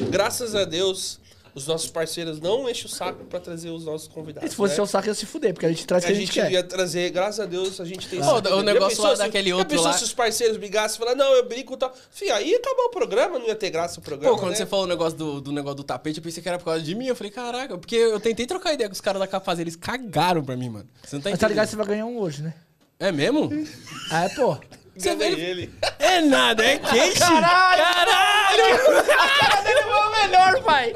Graças 0.09 0.55
a 0.55 0.65
Deus, 0.65 1.21
os 1.55 1.67
nossos 1.69 1.89
parceiros 1.91 2.41
não 2.41 2.69
enchem 2.69 2.87
o 2.87 2.89
saco 2.89 3.25
pra 3.27 3.39
trazer 3.39 3.71
os 3.71 3.85
nossos 3.85 4.09
convidados. 4.09 4.51
Se 4.51 4.57
fosse 4.57 4.73
né? 4.73 4.77
seu 4.77 4.87
saco, 4.87 5.07
ia 5.09 5.15
se 5.15 5.25
fuder, 5.25 5.53
porque 5.53 5.67
a 5.67 5.69
gente 5.69 5.87
traz 5.87 6.03
o 6.03 6.07
a 6.07 6.09
que 6.09 6.13
a 6.13 6.19
gente 6.19 6.27
gente 6.27 6.41
quer. 6.43 6.51
ia 6.53 6.63
trazer, 6.65 7.11
graças 7.11 7.39
a 7.41 7.47
Deus, 7.47 7.81
a 7.81 7.85
gente 7.85 8.09
tem 8.09 8.19
esse- 8.19 8.29
o 8.29 8.63
negócio 8.63 9.03
lá 9.03 9.11
se- 9.13 9.19
daquele 9.23 9.53
outro 9.53 9.69
pensou 9.69 9.87
lá- 9.87 9.93
se 9.93 10.03
os 10.05 10.13
parceiros 10.13 10.57
brigassem 10.57 10.97
e 10.97 10.99
falassem, 10.99 11.19
não, 11.19 11.33
eu 11.33 11.47
brinco 11.49 11.75
e 11.75 11.77
tal. 11.77 11.95
Fih, 12.11 12.31
aí 12.31 12.51
ia 12.51 12.59
acabar 12.59 12.83
o 12.83 12.91
programa, 12.91 13.39
não 13.39 13.47
ia 13.47 13.55
ter 13.55 13.71
graça 13.71 14.01
o 14.01 14.03
programa. 14.03 14.35
Pô, 14.35 14.41
quando 14.41 14.51
né? 14.51 14.57
você 14.57 14.67
falou 14.67 14.85
o 14.85 14.89
negócio 14.89 15.17
do, 15.17 15.41
do 15.41 15.53
negócio 15.53 15.77
do 15.77 15.85
tapete, 15.85 16.19
eu 16.19 16.23
pensei 16.25 16.43
que 16.43 16.49
era 16.49 16.59
por 16.59 16.65
causa 16.65 16.83
de 16.83 16.95
mim. 16.95 17.07
Eu 17.07 17.15
falei, 17.17 17.31
caraca, 17.31 17.79
porque 17.79 17.95
eu 17.97 18.19
tentei 18.19 18.47
trocar 18.47 18.73
ideia 18.75 18.89
com 18.89 18.95
os 18.95 19.01
caras 19.01 19.21
da 19.21 19.27
Capaz, 19.27 19.59
eles 19.61 19.77
cagaram 19.77 20.43
pra 20.45 20.57
mim, 20.57 20.69
mano. 20.71 20.89
Você 21.05 21.17
não 21.17 21.23
tá 21.23 21.31
Mas 21.31 21.39
tá 21.39 21.47
ligado 21.49 21.67
entendendo? 21.67 21.67
que 21.67 21.71
você 21.71 21.77
vai 21.77 21.87
ganhar 21.87 22.07
um 22.07 22.19
hoje, 22.19 22.43
né? 22.43 22.55
É 22.99 23.13
mesmo? 23.13 23.51
Ah, 24.11 24.25
é, 24.25 24.29
pô. 24.31 24.57
Você 24.97 25.15
vê 25.17 25.27
ele. 25.27 25.73
É 26.05 26.21
nada, 26.21 26.65
é 26.65 26.79
quente. 26.79 27.19
Caralho! 27.19 27.83
Caralho! 27.83 29.01
A 29.19 29.47
cara 29.47 29.63
dele 29.63 29.83
foi 29.83 29.93
o 29.93 30.11
melhor, 30.11 30.63
pai! 30.63 30.95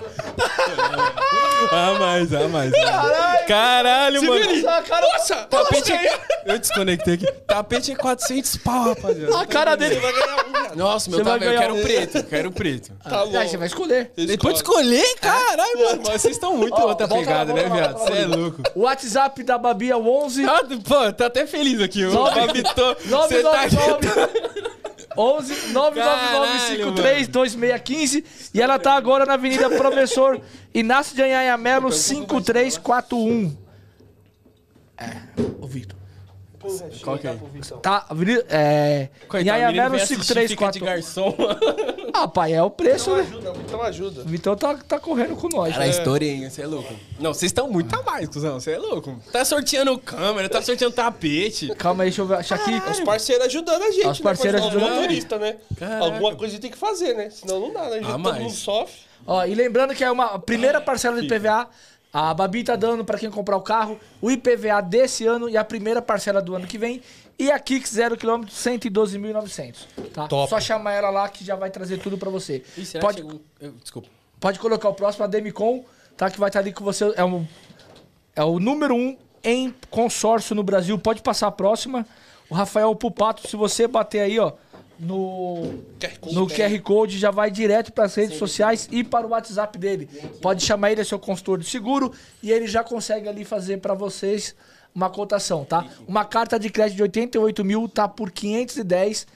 Ah, 1.71 1.97
mais, 1.99 2.33
ah, 2.33 2.49
mais. 2.49 2.71
Caralho, 2.73 3.47
Caralho 3.49 4.23
mano. 4.25 4.51
Essa 4.53 4.83
cara, 4.83 5.07
Nossa! 5.13 5.37
Tapete 5.37 5.93
é... 5.93 6.21
Eu 6.47 6.59
desconectei 6.59 7.15
aqui. 7.15 7.27
Tapete 7.47 7.93
é 7.93 7.95
400 7.97 8.57
pau, 8.59 8.85
rapaziada. 8.85 9.39
a 9.39 9.47
cara 9.47 9.77
dele. 9.77 9.97
Você 9.97 10.01
vai 10.01 10.13
ganhar 10.13 10.47
um. 10.73 10.77
Nossa, 10.77 11.11
meu 11.11 11.19
Você 11.19 11.25
tá. 11.25 11.37
Eu 11.45 11.59
quero 11.59 11.75
um. 11.75 11.83
preto, 11.83 12.19
eu 12.19 12.25
quero 12.25 12.53
preto. 12.53 12.93
Tá 13.03 13.27
bom. 13.27 13.37
Aí 13.39 13.49
você 13.49 13.57
vai 13.57 13.67
escolher. 13.67 14.13
Depois 14.17 14.55
de 14.55 14.61
escolher, 14.61 15.15
caralho, 15.21 15.79
mano. 15.79 16.03
Mas 16.07 16.23
vocês 16.23 16.35
estão 16.37 16.57
muito 16.57 16.75
Ó, 16.75 16.87
outra 16.89 17.07
volta 17.07 17.25
pegada, 17.27 17.53
volta 17.53 17.69
né, 17.69 17.75
viado? 17.75 17.99
Você 17.99 18.13
é 18.13 18.27
louco. 18.27 18.63
O 18.75 18.81
WhatsApp 18.83 19.43
da 19.43 19.59
Babi 19.59 19.91
é 19.91 19.97
o 19.97 20.07
11 20.25 20.45
Ah, 20.47 20.61
Pô, 20.87 21.13
tá 21.13 21.27
até 21.27 21.47
feliz 21.47 21.81
aqui. 21.83 22.05
O 22.05 22.13
Nove- 22.13 22.41
Babitou. 22.47 22.97
Você 23.05 23.43
tá 23.43 23.63
aqui. 23.63 23.77
999 25.19 25.19
11 25.19 25.73
99953 25.73 27.29
2615 27.29 28.25
e 28.55 28.63
ela 28.63 28.79
tá 28.79 28.95
agora 28.95 29.27
na 29.27 29.35
Avenida 29.35 29.69
Professor 29.69 30.41
Inácio 30.73 31.17
de 31.17 31.23
Anhanha 31.23 31.57
Melo 31.57 31.91
5341. 31.91 33.57
É, 34.97 35.17
ô 35.61 35.67
Victor. 35.67 35.99
Qual 37.03 37.19
que 37.19 37.27
é? 37.27 37.37
Tá, 37.83 38.07
Avenida, 38.09 38.45
é, 38.49 39.09
Coitado, 39.29 39.59
menino 39.59 39.73
Melo 39.77 39.91
vem 39.91 40.03
assistir, 40.03 40.49
fica 40.49 40.71
de 40.71 40.79
5341. 40.79 42.08
garçom. 42.19 42.25
Ah, 42.25 42.29
pai, 42.29 42.53
é 42.53 42.63
o 42.63 42.71
preço, 42.71 43.11
Então 43.11 43.17
né? 43.17 43.23
ajuda, 43.23 43.53
então 43.67 43.83
ajuda. 43.83 44.21
O 44.23 44.25
Vitor 44.25 44.57
tá, 44.57 44.75
tá 44.77 44.99
correndo 44.99 45.37
com 45.37 45.49
nós. 45.49 45.73
Cara, 45.73 45.85
né? 45.85 45.91
estourinho, 45.91 46.51
você 46.51 46.63
é 46.63 46.67
louco. 46.67 46.93
Não, 47.19 47.33
vocês 47.33 47.51
estão 47.51 47.69
muito 47.71 47.95
a 47.95 48.03
mais, 48.03 48.29
cuzão. 48.29 48.59
Você 48.59 48.73
é 48.73 48.79
louco. 48.79 49.17
Tá 49.33 49.45
sorteando 49.45 49.97
câmera, 49.99 50.49
tá 50.49 50.61
sorteando 50.63 50.95
tapete. 50.95 51.69
Calma 51.77 52.03
aí, 52.05 52.11
deixa 52.11 52.23
eu 52.23 52.27
ver, 52.27 52.37
achar 52.37 52.57
aqui. 52.57 52.73
Os 52.91 53.01
parceiros 53.01 53.47
ajudando 53.47 53.83
a 53.83 53.91
gente, 53.91 54.09
Os 54.09 54.21
parceiros 54.21 54.61
né? 54.61 54.67
ajudando 54.67 54.83
a 54.83 54.89
Algum 54.89 55.01
motorista, 55.03 55.39
né? 55.39 55.57
Caraca. 55.79 56.05
Alguma 56.05 56.37
coisa 56.37 56.59
tem 56.59 56.71
que 56.71 56.79
fazer, 56.79 57.15
né? 57.15 57.31
Senão 57.31 57.61
não 57.61 57.73
dá, 57.73 57.89
né? 57.91 58.03
Já 58.03 58.15
Ah, 58.15 58.19
todo 58.19 58.35
mundo 58.41 58.51
sofre. 58.53 58.95
Ó, 59.27 59.45
e 59.45 59.55
lembrando 59.55 59.95
que 59.95 60.03
é 60.05 60.11
uma 60.11 60.27
a 60.35 60.39
primeira 60.39 60.81
parcela 60.81 61.21
de 61.21 61.27
IPVA. 61.27 61.69
A 62.11 62.33
Babi 62.33 62.65
tá 62.65 62.75
dando 62.75 63.05
pra 63.05 63.19
quem 63.19 63.31
comprar 63.31 63.57
o 63.57 63.61
carro 63.61 64.01
o 64.23 64.31
IPVA 64.31 64.81
desse 64.81 65.27
ano 65.27 65.47
e 65.49 65.59
a 65.59 65.63
primeira 65.65 66.01
parcela 66.01 66.41
do 66.41 66.55
ano 66.55 66.67
que 66.67 66.79
vem. 66.79 67.03
E 67.39 67.51
a 67.53 67.59
Kicks 67.59 67.93
0 67.93 68.17
km 68.17 68.45
112.900. 68.47 69.87
Tá? 70.13 70.27
Top. 70.27 70.51
Só 70.51 70.61
chamar 70.61 70.93
ela 70.95 71.11
lá 71.11 71.29
que 71.29 71.45
já 71.45 71.55
vai 71.55 71.71
trazer 71.71 71.99
tudo 71.99 72.19
pra 72.19 72.29
você. 72.31 72.65
Será 72.85 73.01
Pode, 73.01 73.23
que 73.23 73.29
chegou? 73.29 73.41
Eu- 73.61 73.73
Desculpa. 73.73 74.09
pode 74.41 74.59
colocar 74.59 74.89
o 74.89 74.95
próximo, 74.95 75.25
a 75.25 75.29
Demicon, 75.29 75.85
tá? 76.17 76.31
Que 76.31 76.39
vai 76.41 76.49
estar 76.49 76.59
ali 76.59 76.73
com 76.73 76.83
você. 76.83 77.13
É, 77.17 77.25
um, 77.25 77.47
é 78.35 78.43
o 78.43 78.59
número 78.59 78.95
um 78.95 79.17
em 79.45 79.73
consórcio 79.89 80.55
no 80.55 80.63
Brasil. 80.65 80.99
Pode 80.99 81.23
passar 81.23 81.47
a 81.47 81.53
próxima. 81.53 82.05
O 82.51 82.55
Rafael 82.55 82.93
Pupato, 82.97 83.47
se 83.47 83.55
você 83.57 83.87
bater 83.87 84.21
aí, 84.21 84.39
ó, 84.39 84.53
no, 84.99 85.85
QR 86.01 86.19
Code, 86.19 86.35
no? 86.35 86.47
QR 86.49 86.81
Code, 86.83 87.19
já 87.19 87.31
vai 87.31 87.51
direto 87.51 87.93
para 87.93 88.05
as 88.07 88.15
redes 88.15 88.37
sociais 88.37 88.89
e 88.91 89.05
para 89.05 89.27
o 89.27 89.31
WhatsApp 89.31 89.79
dele. 89.79 90.09
Pode 90.43 90.65
chamar 90.65 90.91
ele, 90.91 91.03
é 91.03 91.05
seu 91.05 91.19
consultor 91.19 91.59
de 91.59 91.67
seguro, 91.67 92.13
e 92.43 92.51
ele 92.51 92.67
já 92.67 92.83
consegue 92.83 93.29
ali 93.29 93.45
fazer 93.45 93.77
para 93.79 93.95
vocês 93.95 94.57
uma 94.99 95.09
cotação, 95.09 95.65
tá? 95.65 95.87
Uma 96.09 96.25
carta 96.25 96.59
de 96.59 96.69
crédito 96.69 96.97
de 96.97 97.03
88 97.03 97.65
mil 97.65 97.89
tá 97.89 98.09
por 98.09 98.33
510 98.33 99.29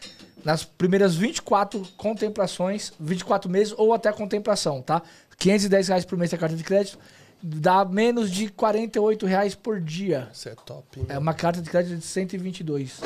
nas 0.45 0.65
primeiras 0.65 1.15
24 1.15 1.87
contemplações, 1.97 2.93
24 2.99 3.49
meses 3.49 3.73
ou 3.79 3.95
até 3.95 4.13
contemplação, 4.13 4.83
tá? 4.83 5.01
510 5.39 5.89
reais 5.89 6.05
por 6.05 6.19
mês 6.19 6.33
da 6.33 6.37
carta 6.37 6.57
de 6.57 6.65
crédito, 6.65 6.99
dá 7.41 7.85
menos 7.85 8.29
de 8.29 8.49
48 8.49 9.25
reais 9.25 9.55
por 9.55 9.81
dia. 9.81 10.29
Isso 10.33 10.49
é 10.49 10.55
top, 10.67 10.99
hein? 10.99 11.07
É 11.09 11.17
uma 11.17 11.33
carta 11.33 11.63
de 11.63 11.71
crédito 11.71 11.97
de 11.97 12.05
122. 12.05 13.01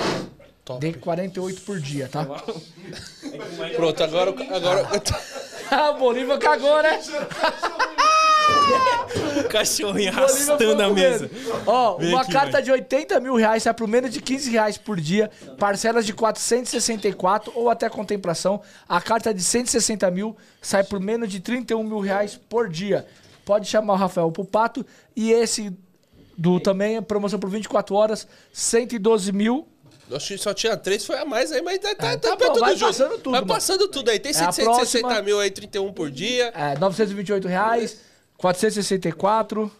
top. 0.65 0.81
De 0.81 0.95
48 0.95 1.61
por 1.61 1.79
dia, 1.79 2.09
tá? 2.09 2.25
Pronto, 3.77 4.03
agora... 4.03 4.31
agora... 4.31 4.89
Ah, 5.69 5.91
o 5.91 5.99
Bolívar 5.99 6.39
cagou, 6.39 6.81
né? 6.81 7.01
O 9.41 9.49
cachorrinho 9.49 10.11
arrastando 10.11 10.83
a 10.83 10.91
mesa. 10.91 11.31
Ó, 11.67 11.97
Vem 11.99 12.11
uma 12.11 12.23
aqui, 12.23 12.33
carta 12.33 12.53
vai. 12.53 12.63
de 12.63 12.71
80 12.73 13.21
mil 13.21 13.35
reais 13.37 13.63
sai 13.63 13.75
por 13.75 13.87
menos 13.89 14.11
de 14.11 14.21
15 14.21 14.51
reais 14.51 14.77
por 14.79 15.01
dia, 15.01 15.31
parcelas 15.59 16.05
de 16.07 16.13
464 16.13 17.53
ou 17.55 17.71
até 17.71 17.89
contemplação. 17.89 18.61
A 18.89 19.01
carta 19.01 19.33
de 19.33 19.43
160 19.43 20.11
mil 20.11 20.37
sai 20.61 20.85
por 20.85 21.01
menos 21.01 21.31
de 21.31 21.41
31 21.41 21.83
mil 21.83 22.01
reais 22.01 22.39
por 22.49 22.69
dia. 22.69 23.07
Pode 23.45 23.69
chamar 23.69 23.95
o 23.95 23.97
Rafael 23.97 24.31
Pupato. 24.33 24.85
E 25.15 25.31
esse 25.33 25.73
do 26.37 26.59
também, 26.61 27.01
promoção 27.01 27.39
por 27.39 27.49
24 27.49 27.95
horas, 27.95 28.27
112 28.53 29.33
mil. 29.33 29.67
Acho 30.13 30.29
que 30.29 30.39
só 30.39 30.55
tinha 30.55 30.77
três, 30.77 31.05
foi 31.05 31.17
a 31.19 31.25
mais 31.25 31.51
aí, 31.51 31.61
mas 31.63 31.79
tá, 31.79 31.93
tá, 31.95 32.07
É, 32.13 32.17
tá, 32.17 32.29
tá 32.31 32.37
bom, 32.37 32.53
tudo 32.53 32.61
vai 32.61 32.77
junto. 32.77 32.87
passando 32.89 33.11
tudo, 33.19 33.31
Vai 33.33 33.41
mano. 33.41 33.47
passando 33.55 33.89
tudo 33.89 34.09
aí. 34.11 34.19
Tem 34.21 34.31
É 34.31 34.35
a 34.37 34.53
760 34.53 35.01
próxima. 35.09 35.23
mil 35.23 35.41
aí, 35.41 35.51
31 35.51 35.93
por 35.93 36.11
dia. 36.11 36.53
É, 36.55 36.79
928 36.79 37.49
reais, 37.49 37.97
464. 38.39 39.70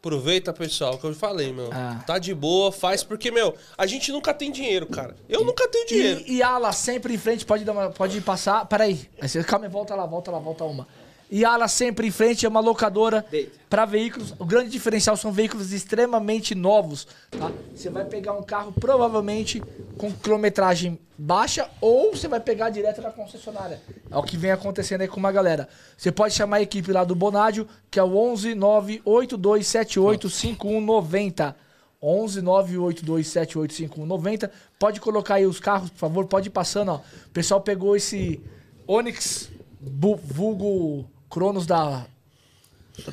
Aproveita, 0.00 0.50
pessoal, 0.50 0.96
que 0.96 1.04
eu 1.04 1.14
falei, 1.14 1.52
meu. 1.52 1.68
Ah. 1.70 2.02
Tá 2.06 2.18
de 2.18 2.34
boa, 2.34 2.72
faz, 2.72 3.04
porque, 3.04 3.30
meu, 3.30 3.54
a 3.76 3.86
gente 3.86 4.10
nunca 4.10 4.32
tem 4.32 4.50
dinheiro, 4.50 4.86
cara. 4.86 5.14
Eu 5.28 5.44
nunca 5.44 5.68
tenho 5.68 5.86
dinheiro. 5.86 6.24
E, 6.26 6.36
e 6.36 6.42
ala 6.42 6.72
sempre 6.72 7.12
em 7.12 7.18
frente, 7.18 7.44
pode, 7.44 7.64
dar 7.64 7.72
uma, 7.72 7.90
pode 7.90 8.18
passar. 8.22 8.64
Peraí. 8.64 9.10
Calma, 9.46 9.68
volta 9.68 9.94
lá, 9.94 10.06
volta 10.06 10.30
lá, 10.30 10.38
volta 10.38 10.64
uma. 10.64 10.88
E 11.30 11.44
ala 11.44 11.68
sempre 11.68 12.08
em 12.08 12.10
frente 12.10 12.44
é 12.44 12.48
uma 12.48 12.58
locadora 12.58 13.24
para 13.68 13.84
veículos. 13.84 14.34
O 14.36 14.44
grande 14.44 14.68
diferencial 14.68 15.16
são 15.16 15.30
veículos 15.30 15.72
extremamente 15.72 16.56
novos. 16.56 17.06
Tá? 17.30 17.52
Você 17.72 17.88
vai 17.88 18.04
pegar 18.04 18.32
um 18.32 18.42
carro 18.42 18.72
provavelmente 18.72 19.62
com 19.96 20.10
quilometragem 20.12 20.98
baixa 21.16 21.70
ou 21.80 22.16
você 22.16 22.26
vai 22.26 22.40
pegar 22.40 22.70
direto 22.70 23.00
da 23.00 23.12
concessionária. 23.12 23.80
É 24.10 24.16
o 24.16 24.24
que 24.24 24.36
vem 24.36 24.50
acontecendo 24.50 25.02
aí 25.02 25.08
com 25.08 25.20
uma 25.20 25.30
galera. 25.30 25.68
Você 25.96 26.10
pode 26.10 26.34
chamar 26.34 26.56
a 26.56 26.62
equipe 26.62 26.92
lá 26.92 27.04
do 27.04 27.14
Bonádio, 27.14 27.68
que 27.88 28.00
é 28.00 28.02
o 28.02 28.16
11 28.16 28.56
98278 28.56 30.28
5190. 30.28 31.56
11 32.02 32.42
98278 32.42 33.74
5190. 33.74 34.50
Pode 34.80 35.00
colocar 35.00 35.34
aí 35.34 35.46
os 35.46 35.60
carros, 35.60 35.90
por 35.90 35.98
favor, 35.98 36.26
pode 36.26 36.48
ir 36.48 36.50
passando, 36.50 36.90
ó. 36.90 36.96
O 36.96 37.30
pessoal 37.32 37.60
pegou 37.60 37.94
esse 37.94 38.40
Onix 38.84 39.48
vulgo 39.80 41.08
Cronos 41.30 41.66
da, 41.66 42.04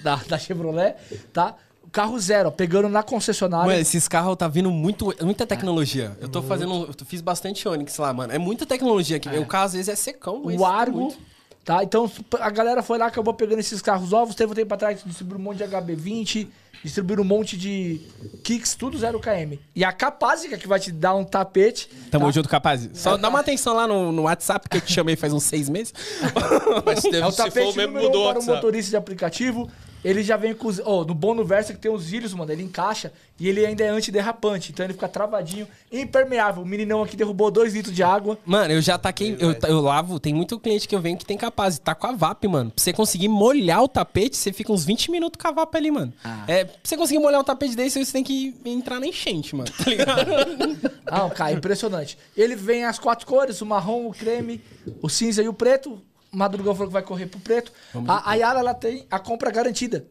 da, 0.04 0.16
da 0.16 0.38
Chevrolet, 0.38 0.96
tá? 1.32 1.56
Carro 1.92 2.20
zero, 2.20 2.50
ó, 2.50 2.52
pegando 2.52 2.90
na 2.90 3.02
concessionária. 3.02 3.68
Mano, 3.68 3.80
esses 3.80 4.08
carros 4.08 4.36
tá 4.36 4.48
vindo 4.48 4.70
muito, 4.70 5.16
muita 5.24 5.46
tecnologia. 5.46 6.18
Eu 6.20 6.28
tô 6.28 6.42
fazendo. 6.42 6.86
Eu 6.86 7.06
fiz 7.06 7.22
bastante 7.22 7.68
Onix 7.68 7.98
lá, 7.98 8.12
mano. 8.14 8.34
É 8.34 8.38
muita 8.38 8.66
tecnologia 8.66 9.18
aqui. 9.18 9.30
O 9.30 9.46
carro 9.46 9.66
às 9.66 9.74
vezes 9.74 9.88
é 9.88 9.96
secão, 9.96 10.42
mas. 10.44 10.60
o 10.60 10.66
Argo, 10.66 11.00
muito. 11.00 11.18
Tá? 11.68 11.84
Então 11.84 12.10
a 12.40 12.50
galera 12.50 12.82
foi 12.82 12.98
lá, 12.98 13.08
acabou 13.08 13.34
pegando 13.34 13.60
esses 13.60 13.82
carros 13.82 14.10
novos. 14.10 14.36
Teve 14.36 14.52
um 14.52 14.56
tempo 14.56 14.74
atrás 14.74 15.04
distribuiu 15.06 15.38
um 15.38 15.44
monte 15.44 15.58
de 15.58 15.66
HB20, 15.66 16.48
distribuíram 16.84 17.24
um 17.24 17.26
monte 17.26 17.58
de 17.58 18.02
kicks, 18.44 18.76
tudo 18.76 18.98
0KM. 18.98 19.60
E 19.76 19.84
a 19.84 19.92
Capásica 19.92 20.58
que 20.58 20.68
vai 20.68 20.80
te 20.80 20.92
dar 20.92 21.16
um 21.16 21.24
tapete. 21.24 21.90
Tamo 22.12 22.26
tá? 22.26 22.32
junto, 22.32 22.50
capaz. 22.50 22.90
Só 22.94 23.18
dá 23.18 23.30
uma 23.30 23.40
atenção 23.40 23.74
lá 23.76 23.88
no, 23.88 24.12
no 24.12 24.24
WhatsApp 24.24 24.70
que 24.70 24.78
eu 24.78 24.82
te 24.82 24.92
chamei 24.94 25.16
faz 25.16 25.34
uns 25.34 25.44
seis 25.44 25.70
meses. 25.70 25.94
Mas 26.86 27.02
deve, 27.04 27.18
É 27.20 27.26
o 27.26 27.32
se 27.32 27.38
for 27.38 27.44
tapete 27.46 27.78
mesmo, 27.78 27.94
número 27.94 28.06
mudou 28.06 28.22
um 28.22 28.26
para 28.26 28.34
o 28.34 28.38
WhatsApp. 28.40 28.56
motorista 28.56 28.90
de 28.92 28.98
aplicativo. 28.98 29.70
Ele 30.08 30.24
já 30.24 30.38
vem 30.38 30.54
com 30.54 30.70
os. 30.70 30.80
Ó, 30.80 31.04
no 31.04 31.14
Bono 31.14 31.44
Versa 31.44 31.74
que 31.74 31.80
tem 31.80 31.92
os 31.92 32.06
cílios, 32.06 32.34
mano. 32.34 32.50
Ele 32.50 32.64
encaixa 32.64 33.12
e 33.38 33.50
ele 33.50 33.66
ainda 33.66 33.84
é 33.84 33.90
antiderrapante. 33.90 34.72
Então 34.72 34.86
ele 34.86 34.94
fica 34.94 35.06
travadinho, 35.06 35.68
impermeável. 35.92 36.64
O 36.64 36.66
meninão 36.66 37.04
aqui 37.04 37.18
derrubou 37.18 37.52
2 37.52 37.74
litros 37.74 37.94
de 37.94 38.02
água. 38.02 38.40
Mano, 38.46 38.72
eu 38.74 38.82
já 38.82 38.98
taquei. 38.98 39.36
Eu, 39.38 39.54
eu 39.68 39.82
lavo. 39.82 40.18
Tem 40.18 40.34
muito 40.34 40.58
cliente 40.62 40.88
que 40.88 40.96
eu 40.96 41.02
venho 41.02 41.18
que 41.18 41.26
tem 41.26 41.38
capaz. 41.38 41.78
Tá 41.78 41.94
com 41.94 42.08
a 42.08 42.14
VAP, 42.14 42.48
mano. 42.48 42.72
Pra 42.72 42.82
você 42.82 42.94
conseguir 42.94 43.28
molhar 43.28 43.84
o 43.84 43.88
tapete, 43.90 44.38
você 44.38 44.54
fica 44.54 44.72
uns 44.72 44.86
20 44.86 45.12
minutos 45.12 45.42
com 45.42 45.50
a 45.50 45.52
VAP 45.52 45.76
ali, 45.76 45.92
mano. 45.92 46.14
É, 46.48 46.64
pra 46.64 46.76
você 46.82 46.96
conseguir 46.96 47.20
molhar 47.20 47.42
um 47.42 47.44
tapete 47.44 47.76
desse, 47.76 48.04
você 48.04 48.14
tem 48.14 48.24
que 48.24 48.56
entrar 48.64 49.02
na 49.02 49.08
enchente, 49.08 49.54
mano. 49.58 49.70
Tá 49.78 49.90
ligado? 49.90 50.32
Não, 51.12 51.30
cara, 51.32 51.52
impressionante. 51.52 52.18
Ele 52.38 52.56
vem 52.56 52.86
as 52.86 52.98
quatro 52.98 53.28
cores: 53.28 53.60
o 53.60 53.66
marrom, 53.66 54.08
o 54.08 54.14
creme, 54.14 54.62
o 55.02 55.10
cinza 55.10 55.44
e 55.44 55.50
o 55.50 55.54
preto. 55.54 56.02
O 56.32 56.38
Madrugão 56.38 56.74
falou 56.74 56.88
que 56.88 56.94
vai 56.94 57.02
correr 57.04 57.28
pro 57.28 57.40
preto. 57.40 57.72
A, 58.08 58.32
a 58.32 58.36
Yara, 58.36 58.60
ela 58.60 58.74
tem 58.74 59.06
a 59.10 59.20
compra 59.20 59.50
garantida. 59.52 60.06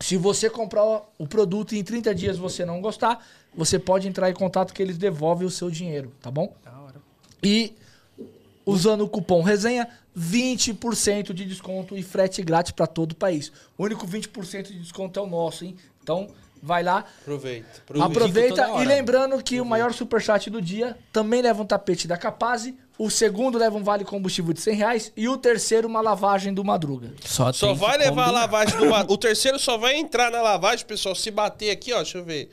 Se 0.00 0.16
você 0.16 0.48
comprar 0.48 0.84
o 1.18 1.26
produto 1.26 1.74
e 1.74 1.78
em 1.78 1.84
30 1.84 2.14
dias 2.14 2.38
você 2.38 2.64
não 2.64 2.80
gostar, 2.80 3.24
você 3.54 3.78
pode 3.78 4.06
entrar 4.06 4.30
em 4.30 4.34
contato 4.34 4.72
que 4.72 4.80
eles 4.80 4.96
devolvem 4.96 5.46
o 5.46 5.50
seu 5.50 5.70
dinheiro, 5.70 6.12
tá 6.20 6.30
bom? 6.30 6.54
E 7.42 7.74
usando 8.64 9.00
o 9.02 9.08
cupom 9.08 9.42
resenha, 9.42 9.88
20% 10.16 11.32
de 11.32 11.44
desconto 11.44 11.96
e 11.96 12.02
frete 12.02 12.42
grátis 12.42 12.72
para 12.72 12.86
todo 12.86 13.12
o 13.12 13.16
país. 13.16 13.50
O 13.76 13.84
único 13.84 14.06
20% 14.06 14.68
de 14.68 14.78
desconto 14.78 15.18
é 15.18 15.22
o 15.22 15.26
nosso, 15.26 15.64
hein? 15.64 15.76
Então, 16.02 16.28
vai 16.62 16.82
lá, 16.82 17.04
Aproveita. 17.22 17.82
Aproveita 18.00 18.68
hora. 18.70 18.84
e 18.84 18.86
lembrando 18.86 19.42
que 19.42 19.60
o 19.60 19.64
maior 19.64 19.92
superchat 19.92 20.50
do 20.50 20.60
dia 20.60 20.96
também 21.12 21.40
leva 21.40 21.62
um 21.62 21.66
tapete 21.66 22.06
da 22.06 22.16
Capaz, 22.16 22.72
o 22.98 23.08
segundo 23.10 23.56
leva 23.56 23.76
um 23.76 23.82
vale 23.84 24.04
combustível 24.04 24.52
de 24.52 24.60
100 24.60 24.74
reais 24.74 25.12
e 25.16 25.28
o 25.28 25.36
terceiro 25.36 25.86
uma 25.86 26.00
lavagem 26.00 26.52
do 26.52 26.64
Madruga. 26.64 27.12
Só, 27.24 27.52
Só 27.52 27.72
vai 27.72 27.96
levar 27.96 28.22
a 28.22 28.24
combinar. 28.26 28.30
lavagem 28.32 28.76
do 28.78 28.86
ma- 28.90 29.06
O 29.08 29.16
terceiro 29.16 29.58
só 29.58 29.78
vai 29.78 29.94
entrar 29.96 30.30
na 30.30 30.42
lavagem, 30.42 30.84
pessoal. 30.84 31.14
Se 31.14 31.30
bater 31.30 31.70
aqui, 31.70 31.92
ó, 31.92 31.98
deixa 31.98 32.18
eu 32.18 32.24
ver. 32.24 32.50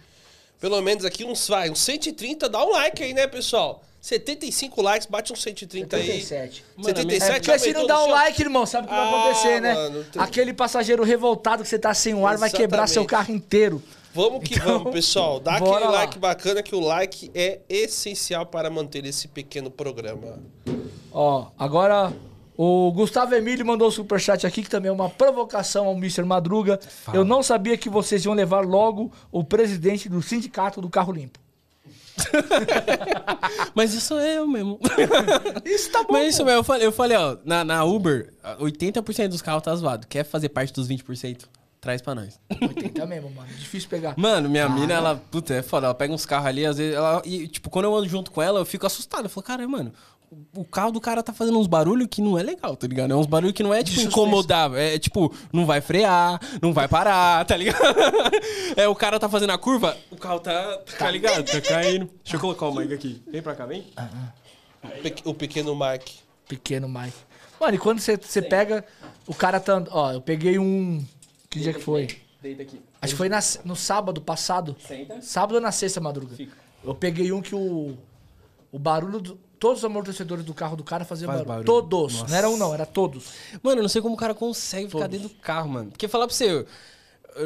Pelo 0.59 0.79
menos 0.81 1.03
aqui 1.03 1.25
uns, 1.25 1.47
vai, 1.47 1.69
uns 1.69 1.79
130, 1.79 2.47
dá 2.47 2.63
um 2.63 2.71
like 2.71 3.03
aí, 3.03 3.13
né, 3.13 3.27
pessoal? 3.27 3.83
75 4.01 4.81
likes, 4.83 5.07
bate 5.07 5.33
uns 5.33 5.41
130 5.41 5.95
aí. 5.97 6.03
77. 6.21 6.63
Mano, 6.77 6.89
77, 6.89 7.31
É 7.31 7.39
porque 7.39 7.59
se 7.59 7.73
não 7.73 7.87
dá 7.87 7.99
um 8.01 8.03
seu- 8.05 8.11
like, 8.13 8.41
irmão, 8.41 8.65
sabe 8.65 8.85
o 8.85 8.89
que 8.89 8.95
vai 8.95 9.03
Ah, 9.03 9.19
acontecer, 9.29 9.59
né? 9.59 9.73
mano, 9.73 10.03
tem- 10.05 10.21
Aquele 10.21 10.53
passageiro 10.53 11.03
revoltado 11.03 11.63
que 11.63 11.69
você 11.69 11.79
tá 11.79 11.91
sem 11.93 12.13
o 12.13 12.25
ar 12.27 12.37
vai 12.37 12.51
quebrar 12.51 12.85
seu 12.87 13.01
Exatamente. 13.01 13.09
carro 13.09 13.35
inteiro. 13.35 13.81
Vamos 14.15 14.47
que 14.47 14.55
Então, 14.55 14.79
vamos, 14.79 14.93
pessoal. 14.93 15.41
Dá 15.41 15.57
aquele 15.57 15.71
lá. 15.71 15.91
like 15.91 16.17
bacana, 16.17 16.63
que 16.63 16.73
o 16.73 16.79
like 16.79 17.29
é 17.35 17.59
essencial 17.67 18.45
para 18.45 18.69
manter 18.69 19.05
esse 19.05 19.27
pequeno 19.27 19.69
programa. 19.69 20.39
Ó, 21.11 21.47
agora 21.59 22.13
o 22.57 22.93
Gustavo 22.93 23.35
Emílio 23.35 23.65
mandou 23.65 23.89
o 23.89 23.91
superchat 23.91 24.47
aqui, 24.47 24.63
que 24.63 24.69
também 24.69 24.87
é 24.87 24.91
uma 24.93 25.09
provocação 25.09 25.87
ao 25.87 25.93
Mr. 25.97 26.23
Madruga. 26.23 26.79
Eu 27.13 27.25
não 27.25 27.43
sabia 27.43 27.77
que 27.77 27.89
vocês 27.89 28.23
iam 28.23 28.33
levar 28.33 28.61
logo 28.65 29.11
o 29.29 29.43
presidente 29.43 30.07
do 30.07 30.21
sindicato 30.21 30.79
do 30.79 30.89
carro 30.89 31.11
limpo. 31.11 31.37
Mas 33.75 33.93
isso 33.93 34.07
sou 34.07 34.21
eu 34.21 34.47
mesmo. 34.47 34.79
Isso 35.65 35.91
tá 35.91 36.03
bom. 36.03 36.13
Mas 36.13 36.29
isso 36.33 36.45
mesmo, 36.45 36.59
eu 36.59 36.63
falei, 36.63 36.87
eu 36.87 36.91
falei, 36.93 37.17
ó, 37.17 37.35
na, 37.43 37.65
na 37.65 37.83
Uber, 37.83 38.33
80% 38.61 39.27
dos 39.27 39.41
carros 39.41 39.61
tá 39.63 39.75
zoado. 39.75 40.07
Quer 40.07 40.23
fazer 40.23 40.47
parte 40.47 40.71
dos 40.71 40.87
20%? 40.87 41.41
Traz 41.85 42.01
pra 42.01 42.15
nós. 42.15 42.39
80 42.59 43.05
mesmo, 43.05 43.29
mano. 43.29 43.47
Difícil 43.47 43.87
pegar. 43.87 44.15
Mano, 44.17 44.49
minha 44.49 44.67
mina, 44.67 44.95
ela, 44.95 45.21
puta, 45.29 45.53
é 45.53 45.61
foda. 45.61 45.85
Ela 45.85 45.93
pega 45.93 46.11
uns 46.11 46.25
carros 46.25 46.47
ali, 46.47 46.65
às 46.65 46.79
vezes, 46.79 46.95
ela, 46.95 47.21
e, 47.23 47.47
tipo, 47.47 47.69
quando 47.69 47.85
eu 47.85 47.95
ando 47.95 48.09
junto 48.09 48.31
com 48.31 48.41
ela, 48.41 48.59
eu 48.59 48.65
fico 48.65 48.87
assustado. 48.87 49.25
Eu 49.25 49.29
falo, 49.29 49.43
cara, 49.43 49.67
mano, 49.67 49.93
o- 50.55 50.65
carro 50.65 50.89
do 50.91 50.99
cara 50.99 51.21
tá 51.21 51.31
fazendo 51.31 51.59
uns 51.59 51.67
barulhos 51.67 52.07
que 52.09 52.23
não 52.23 52.39
é 52.39 52.41
legal, 52.41 52.75
tá 52.75 52.87
ligado? 52.87 53.11
É 53.13 53.15
uns 53.15 53.27
barulhos 53.27 53.53
que 53.53 53.61
não 53.61 53.71
é, 53.71 53.83
tipo, 53.83 53.97
suspense. 53.97 54.07
incomodável. 54.19 54.79
É, 54.79 54.97
tipo, 54.97 55.31
não 55.53 55.63
vai 55.67 55.79
frear, 55.79 56.39
não 56.59 56.73
vai 56.73 56.87
parar, 56.87 57.45
tá 57.45 57.55
ligado? 57.55 57.77
É, 58.75 58.87
o 58.87 58.95
cara 58.95 59.19
tá 59.19 59.29
fazendo 59.29 59.51
a 59.51 59.57
curva, 59.59 59.95
o 60.09 60.15
carro 60.17 60.39
tá, 60.39 60.79
tá 60.97 61.11
ligado? 61.11 61.45
Tá 61.45 61.61
caindo. 61.61 62.09
Deixa 62.23 62.35
eu 62.35 62.39
colocar 62.39 62.65
o 62.67 62.73
mic 62.73 62.91
aqui. 62.91 63.21
Vem 63.31 63.43
pra 63.43 63.53
cá, 63.53 63.67
vem. 63.67 63.85
Pe- 65.03 65.15
O 65.23 65.35
pequeno 65.35 65.75
Mike. 65.75 66.15
Pequeno 66.47 66.89
Mike. 66.89 67.13
Mano, 67.59 67.75
e 67.75 67.77
quando 67.77 67.99
você 67.99 68.41
pega, 68.41 68.83
o 69.25 69.33
cara 69.33 69.59
tá. 69.59 69.81
Ó, 69.91 70.11
eu 70.11 70.19
peguei 70.21 70.59
um. 70.59 71.03
Que 71.55 71.63
dia 71.63 71.73
que 71.73 71.79
foi? 71.81 72.07
Deita 72.41 72.61
aqui. 72.61 72.81
Acho 73.01 73.13
que 73.13 73.17
foi 73.17 73.29
na- 73.29 73.39
no 73.63 73.75
sábado 73.75 74.21
passado. 74.21 74.75
Senta. 74.85 75.21
Sábado 75.21 75.55
ou 75.55 75.61
na 75.61 75.71
sexta 75.71 75.99
madruga. 76.01 76.35
Fica. 76.35 76.55
Eu 76.83 76.93
peguei 76.93 77.31
um 77.31 77.41
que 77.41 77.55
o. 77.55 77.97
O 78.71 78.77
barulho. 78.77 79.19
Do, 79.19 79.39
todos 79.57 79.79
os 79.79 79.85
amortecedores 79.85 80.43
do 80.45 80.53
carro 80.53 80.75
do 80.75 80.83
cara 80.83 81.05
faziam 81.05 81.27
Faz 81.27 81.39
barulho. 81.39 81.65
barulho. 81.65 81.65
Todos. 81.65 82.23
Não 82.29 82.35
era 82.37 82.49
um, 82.49 82.57
não, 82.57 82.73
era 82.73 82.85
todos. 82.85 83.25
Mano, 83.63 83.79
eu 83.79 83.83
não 83.83 83.89
sei 83.89 84.01
como 84.01 84.13
o 84.15 84.17
cara 84.17 84.33
consegue 84.35 84.89
ficar 84.89 85.07
dentro 85.07 85.29
do 85.29 85.35
carro, 85.35 85.69
mano. 85.69 85.89
Porque 85.91 86.07
falar 86.07 86.27
pra 86.27 86.35
você, 86.35 86.65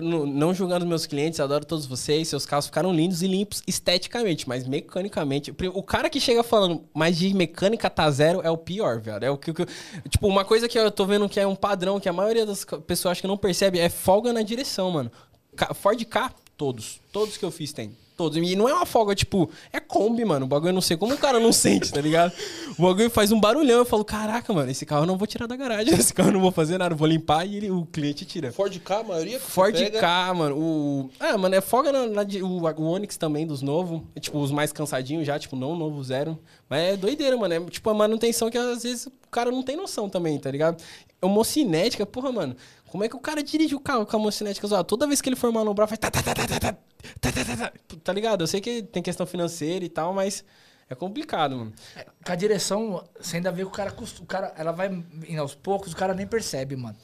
não, 0.01 0.53
julgando 0.53 0.85
meus 0.85 1.05
clientes, 1.05 1.39
adoro 1.39 1.65
todos 1.65 1.85
vocês, 1.85 2.27
seus 2.27 2.45
carros 2.45 2.67
ficaram 2.67 2.93
lindos 2.93 3.23
e 3.23 3.27
limpos 3.27 3.63
esteticamente, 3.65 4.47
mas 4.47 4.67
mecanicamente. 4.67 5.53
O 5.73 5.81
cara 5.81 6.09
que 6.09 6.19
chega 6.19 6.43
falando, 6.43 6.83
mas 6.93 7.17
de 7.17 7.33
mecânica 7.33 7.89
tá 7.89 8.09
zero, 8.11 8.41
é 8.43 8.51
o 8.51 8.57
pior, 8.57 8.99
velho. 8.99 9.25
É 9.25 9.31
o 9.31 9.37
que, 9.37 9.51
Tipo, 10.09 10.27
uma 10.27 10.45
coisa 10.45 10.67
que 10.67 10.77
eu 10.77 10.91
tô 10.91 11.05
vendo 11.05 11.27
que 11.27 11.39
é 11.39 11.47
um 11.47 11.55
padrão 11.55 11.99
que 11.99 12.07
a 12.07 12.13
maioria 12.13 12.45
das 12.45 12.63
pessoas 12.85 13.13
acho 13.13 13.21
que 13.21 13.27
não 13.27 13.37
percebe 13.37 13.79
é 13.79 13.89
folga 13.89 14.31
na 14.31 14.41
direção, 14.41 14.91
mano. 14.91 15.11
Ford 15.73 16.03
K, 16.05 16.33
todos. 16.55 17.01
Todos 17.11 17.37
que 17.37 17.43
eu 17.43 17.51
fiz 17.51 17.73
tem. 17.73 17.95
Todos. 18.19 18.37
E 18.37 18.53
não 18.53 18.67
é 18.67 18.73
uma 18.73 18.85
folga, 18.85 19.15
tipo, 19.15 19.49
é 19.71 19.79
Kombi, 19.79 20.25
mano. 20.25 20.45
O 20.45 20.49
bagulho 20.49 20.71
eu 20.71 20.73
não 20.73 20.81
sei 20.81 20.97
como 20.97 21.13
o 21.13 21.17
cara 21.17 21.39
não 21.39 21.53
sente, 21.53 21.89
tá 21.89 22.01
ligado? 22.01 22.33
O 22.77 22.81
bagulho 22.81 23.09
faz 23.09 23.31
um 23.31 23.39
barulhão. 23.39 23.77
Eu 23.77 23.85
falo, 23.85 24.03
caraca, 24.03 24.51
mano, 24.53 24.69
esse 24.69 24.85
carro 24.85 25.03
eu 25.03 25.07
não 25.07 25.17
vou 25.17 25.25
tirar 25.25 25.47
da 25.47 25.55
garagem. 25.55 25.93
Esse 25.95 26.13
carro 26.13 26.27
eu 26.27 26.33
não 26.33 26.41
vou 26.41 26.51
fazer 26.51 26.77
nada. 26.77 26.93
eu 26.93 26.97
Vou 26.97 27.07
limpar 27.07 27.45
e 27.47 27.55
ele- 27.55 27.71
o 27.71 27.85
cliente 27.85 28.25
tira. 28.25 28.51
Ford 28.51 28.77
K, 28.77 28.97
a 28.99 29.03
maioria 29.03 29.39
Ford 29.39 29.73
pega, 29.73 30.01
K, 30.01 30.33
mano. 30.33 30.57
O... 30.57 31.09
Ah, 31.17 31.37
mano, 31.37 31.55
é 31.55 31.61
folga 31.61 31.93
na, 31.93 32.07
na 32.07 32.23
o, 32.43 32.81
o 32.81 32.83
Onix 32.91 33.15
também, 33.15 33.47
dos 33.47 33.61
novos. 33.61 34.01
É, 34.13 34.19
tipo, 34.19 34.37
os 34.37 34.51
mais 34.51 34.73
cansadinhos 34.73 35.25
já, 35.25 35.39
tipo, 35.39 35.55
não 35.55 35.71
o 35.71 35.77
novo 35.77 36.03
zero. 36.03 36.37
Mas 36.69 36.81
é 36.81 36.97
doideira, 36.97 37.37
mano. 37.37 37.53
É 37.53 37.59
tipo 37.69 37.89
a 37.89 37.93
manutenção 37.93 38.49
que 38.49 38.57
às 38.57 38.83
vezes 38.83 39.05
o 39.05 39.11
cara 39.31 39.49
não 39.49 39.63
tem 39.63 39.77
noção 39.77 40.09
também, 40.09 40.37
tá 40.37 40.51
ligado? 40.51 40.83
Homocinética, 41.21 42.05
porra, 42.05 42.33
mano. 42.33 42.53
Como 42.91 43.03
é 43.03 43.07
que 43.07 43.15
o 43.15 43.19
cara 43.19 43.41
dirige 43.41 43.75
o 43.75 43.79
carro 43.79 44.05
com 44.05 44.17
a 44.17 44.19
homocinética 44.19 44.67
zoada? 44.67 44.83
Toda 44.83 45.07
vez 45.07 45.21
que 45.21 45.29
ele 45.29 45.35
for 45.37 45.51
manobrar, 45.53 45.87
faz. 45.87 45.99
Tá, 45.99 46.09
tá, 46.11 46.21
tá, 46.21 46.33
tá, 46.33 46.47
tá, 46.47 46.59
tá, 46.59 46.77
tá, 47.21 47.31
tá, 47.31 47.45
tá, 47.45 47.71
tá. 48.03 48.13
Ligado? 48.13 48.43
Eu 48.43 48.47
sei 48.47 48.61
que 48.61 48.81
tem 48.83 49.01
questão 49.03 49.25
financeira 49.25 49.83
e 49.85 49.89
tal, 49.89 50.13
mas 50.13 50.43
é 50.89 50.95
complicado, 50.95 51.55
mano. 51.55 51.73
Com 52.25 52.31
a 52.31 52.35
direção, 52.35 53.03
você 53.19 53.37
ainda 53.37 53.51
vê 53.51 53.61
que 53.63 53.67
o 53.67 53.71
cara. 53.71 53.93
O 54.19 54.25
cara 54.25 54.53
ela 54.57 54.71
vai 54.71 54.87
indo 55.27 55.41
aos 55.41 55.55
poucos, 55.55 55.93
o 55.93 55.95
cara 55.95 56.13
nem 56.13 56.27
percebe, 56.27 56.75
mano. 56.75 56.97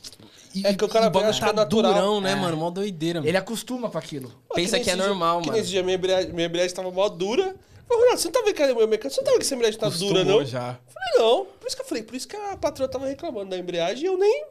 É 0.63 0.73
que 0.73 0.85
o 0.85 0.87
cara 0.87 1.07
E 1.07 1.09
bagulho 1.09 1.29
acha 1.29 1.39
que 1.39 1.45
é 1.45 1.47
tá 1.49 1.53
natural. 1.53 1.93
durão, 1.93 2.21
né, 2.21 2.31
É. 2.31 2.35
mano? 2.35 2.55
Mó 2.57 2.69
doideira. 2.69 3.19
mano. 3.19 3.29
Ele 3.29 3.37
acostuma 3.37 3.89
com 3.89 3.97
aquilo. 3.97 4.29
Pô, 4.47 4.55
Pensa 4.55 4.77
nem 4.77 4.83
que 4.83 4.89
é 4.89 4.93
esse 4.93 5.01
dia- 5.01 5.07
normal, 5.09 5.41
que 5.41 5.47
mano. 5.47 5.57
nesse 5.59 5.69
dia 5.69 5.83
minha 5.83 5.95
embreagem, 5.97 6.31
minha 6.31 6.47
embreagem 6.47 6.75
tava 6.75 6.89
mó 6.91 7.07
dura. 7.09 7.55
Falei, 7.87 8.03
Renato, 8.05 8.21
você 8.21 8.27
não 8.29 8.33
tá 8.33 8.41
vendo 8.43 8.55
que 8.55 8.63
a 8.63 8.73
minha 8.73 8.87
mecânica? 8.87 9.09
Você 9.09 9.17
não 9.17 9.25
tá 9.25 9.31
vendo 9.31 9.39
que 9.41 9.45
essa 9.45 9.53
embreagem 9.55 9.79
tá 9.79 9.89
dura, 9.89 10.23
não? 10.23 10.43
já. 10.45 10.79
Falei, 10.87 11.19
não. 11.19 11.45
Por 11.45 11.67
isso 11.67 11.75
que 11.75 11.81
eu 11.81 11.85
falei, 11.87 12.03
por 12.03 12.15
isso 12.15 12.27
que 12.27 12.35
a 12.35 12.57
patroa 12.57 12.87
tava 12.89 13.05
reclamando 13.05 13.49
da 13.51 13.57
embreagem 13.57 14.05
e 14.05 14.07
eu 14.07 14.17
nem. 14.17 14.45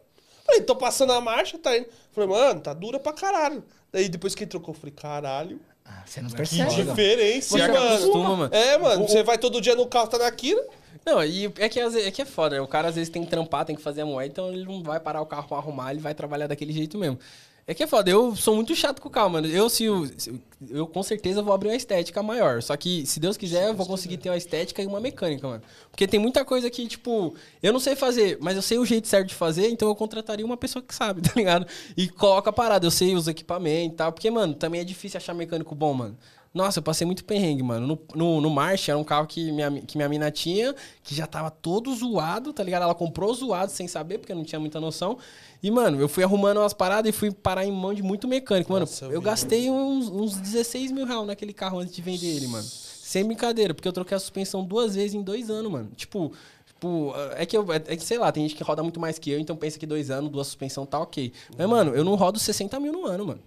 Falei, 0.47 0.61
tô 0.61 0.77
passando 0.77 1.13
a 1.15 1.21
marcha, 1.21 1.59
tá 1.59 1.77
indo. 1.77 1.87
Falei, 2.13 2.29
mano, 2.31 2.61
tá 2.61 2.73
dura 2.75 3.01
pra 3.01 3.13
caralho. 3.15 3.65
Daí 3.95 4.09
depois 4.09 4.35
que 4.35 4.43
ele 4.43 4.51
trocou, 4.51 4.75
eu 4.75 4.79
falei, 4.81 4.93
caralho. 4.93 5.61
Ah, 5.85 6.03
você 6.05 6.21
não 6.21 6.29
Que 6.29 6.35
percebe. 6.37 6.63
não. 6.83 6.85
diferença, 6.95 7.49
Você 7.51 7.59
mano. 7.69 7.77
acostuma, 7.79 8.37
mano. 8.37 8.53
É, 8.55 8.77
mano, 8.77 9.07
você 9.09 9.23
vai 9.23 9.39
todo 9.39 9.61
dia 9.61 9.77
no 9.77 9.87
carro, 9.87 10.09
tá 10.09 10.19
naquilo. 10.19 10.61
Não, 11.07 11.23
e 11.25 11.45
é 11.59 11.69
que, 11.69 11.79
é 11.79 12.11
que 12.11 12.23
é 12.23 12.25
foda, 12.25 12.57
né? 12.57 12.61
O 12.61 12.67
cara 12.67 12.89
às 12.89 12.97
vezes 12.97 13.09
tem 13.09 13.23
que 13.23 13.31
trampar, 13.31 13.65
tem 13.65 13.77
que 13.77 13.83
fazer 13.83 14.01
a 14.01 14.07
moeda, 14.07 14.29
então 14.33 14.49
ele 14.53 14.65
não 14.65 14.83
vai 14.83 14.99
parar 14.99 15.21
o 15.21 15.27
carro 15.27 15.47
pra 15.47 15.59
arrumar, 15.59 15.93
ele 15.93 16.01
vai 16.01 16.13
trabalhar 16.13 16.49
daquele 16.49 16.73
jeito 16.73 16.99
mesmo. 16.99 17.19
É 17.67 17.73
que 17.73 17.83
é 17.83 17.87
foda, 17.87 18.11
eu 18.11 18.37
sou 18.37 18.55
muito 18.55 18.75
chato 18.77 19.01
com 19.01 19.09
o 19.09 19.11
carro, 19.11 19.31
mano. 19.31 19.47
Eu, 19.47 19.71
se, 19.71 19.89
o- 19.89 20.07
se- 20.19 20.39
eu 20.69 20.87
com 20.87 21.03
certeza 21.03 21.41
vou 21.43 21.55
abrir 21.55 21.69
uma 21.71 21.75
estética 21.77 22.23
maior. 22.23 22.63
Só 22.63 22.77
que, 22.77 23.07
se 23.07 23.19
Deus 23.19 23.39
quiser, 23.39 23.69
eu 23.69 23.75
vou 23.75 23.87
conseguir 23.87 24.19
ter 24.19 24.29
uma 24.29 24.37
estética 24.37 24.83
e 24.83 24.87
uma 24.87 25.01
mecânica, 25.01 25.49
mano. 25.49 25.63
Porque 25.91 26.07
tem 26.07 26.21
muita 26.21 26.45
coisa 26.45 26.69
que, 26.69 26.87
tipo, 26.87 27.35
eu 27.63 27.73
não 27.73 27.81
sei 27.81 27.97
fazer, 27.97 28.37
mas 28.39 28.57
eu 28.57 28.61
sei 28.63 28.77
o 28.79 28.85
jeito 28.85 29.09
certo 29.09 29.29
de 29.29 29.35
fazer, 29.35 29.69
então 29.71 29.89
eu 29.89 29.95
contrataria 29.95 30.45
uma 30.45 30.59
pessoa 30.59 30.83
que 30.83 30.95
sabe, 30.95 31.23
tá 31.27 31.33
ligado? 31.35 31.67
E 31.97 32.07
coloca 32.07 32.51
a 32.51 32.53
parada, 32.53 32.85
eu 32.87 32.91
sei 32.91 33.15
os 33.15 33.29
equipamentos 33.29 33.95
e 33.95 33.97
tal. 33.97 34.13
Porque, 34.13 34.31
mano, 34.31 34.53
também 34.55 34.83
é 34.83 34.85
difícil 34.85 35.17
achar 35.17 35.33
mecânico 35.33 35.75
bom, 35.75 35.95
mano. 35.95 36.19
Nossa, 36.55 36.79
eu 36.79 36.83
passei 36.85 37.05
muito 37.05 37.25
perrengue, 37.25 37.65
mano. 37.65 37.85
No, 37.85 38.01
no, 38.15 38.41
no 38.41 38.49
March 38.49 38.89
era 38.89 38.97
um 38.97 39.03
carro 39.03 39.27
que 39.27 39.51
minha, 39.51 39.73
que 39.83 39.97
minha 39.97 40.09
mina 40.09 40.31
tinha, 40.31 40.73
que 41.03 41.13
já 41.13 41.27
tava 41.27 41.51
todo 41.51 41.93
zoado, 41.93 42.53
tá 42.53 42.63
ligado? 42.63 42.83
Ela 42.83 42.95
comprou 42.95 43.35
zoado 43.35 43.73
sem 43.73 43.89
saber, 43.89 44.19
porque 44.19 44.33
não 44.33 44.45
tinha 44.45 44.61
muita 44.61 44.81
noção. 44.81 45.19
E, 45.61 45.69
mano, 45.69 46.01
eu 46.01 46.09
fui 46.09 46.23
arrumando 46.23 46.59
umas 46.59 46.73
paradas 46.73 47.09
e 47.09 47.13
fui 47.13 47.33
parar 47.33 47.65
em 47.67 47.73
mão 47.73 47.93
de 47.93 48.05
muito 48.05 48.29
mecânico. 48.29 48.73
Mano, 48.73 48.83
Nossa, 48.87 49.07
eu 49.07 49.13
eu 49.15 49.21
vi. 49.21 49.25
gastei 49.27 49.69
uns, 49.69 50.09
uns 50.09 50.37
16 50.37 50.93
mil 50.93 51.05
reais 51.05 51.27
naquele 51.27 51.53
carro 51.53 51.81
antes 51.81 51.93
de 51.93 52.01
vender 52.01 52.29
ele, 52.29 52.47
mano. 52.47 52.65
Sem 52.65 53.25
brincadeira, 53.25 53.75
porque 53.75 53.89
eu 53.89 53.93
troquei 53.93 54.17
a 54.17 54.21
suspensão 54.21 54.65
duas 54.65 54.95
vezes 54.95 55.15
em 55.15 55.23
dois 55.23 55.51
anos, 55.51 55.73
mano. 55.73 55.91
Tipo, 55.97 56.33
tipo, 56.67 57.13
é 57.37 57.45
que, 57.45 57.57
eu, 57.57 57.67
é 57.73 57.81
que, 57.81 58.05
sei 58.05 58.19
lá, 58.19 58.31
tem 58.31 58.45
gente 58.45 58.57
que 58.57 58.63
roda 58.63 58.81
muito 58.81 59.01
mais 59.01 59.19
que 59.19 59.29
eu, 59.29 59.41
então 59.41 59.57
pensa 59.57 59.77
que 59.77 59.87
dois 59.87 60.09
anos, 60.09 60.31
duas 60.31 60.47
suspensão 60.47 60.87
tá 60.87 61.01
ok. 61.01 61.33
Mas, 61.59 61.69
mano, 61.69 61.97
eu 61.97 62.05
não 62.05 62.15
rodo 62.15 62.39
60 62.39 62.79
mil 62.79 62.93
no 62.93 63.07
ano, 63.07 63.27
mano. 63.27 63.41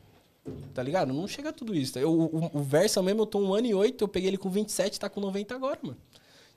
Tá 0.73 0.83
ligado? 0.83 1.13
Não 1.13 1.27
chega 1.27 1.49
a 1.49 1.53
tudo 1.53 1.75
isso. 1.75 1.97
Eu, 1.97 2.11
o, 2.11 2.51
o 2.53 2.59
Versa 2.61 3.01
mesmo, 3.01 3.21
eu 3.21 3.25
tô 3.25 3.39
um 3.39 3.53
ano 3.53 3.67
e 3.67 3.73
oito, 3.73 4.03
eu 4.03 4.07
peguei 4.07 4.29
ele 4.29 4.37
com 4.37 4.49
27, 4.49 4.99
tá 4.99 5.09
com 5.09 5.19
90 5.19 5.55
agora, 5.55 5.79
mano. 5.81 5.97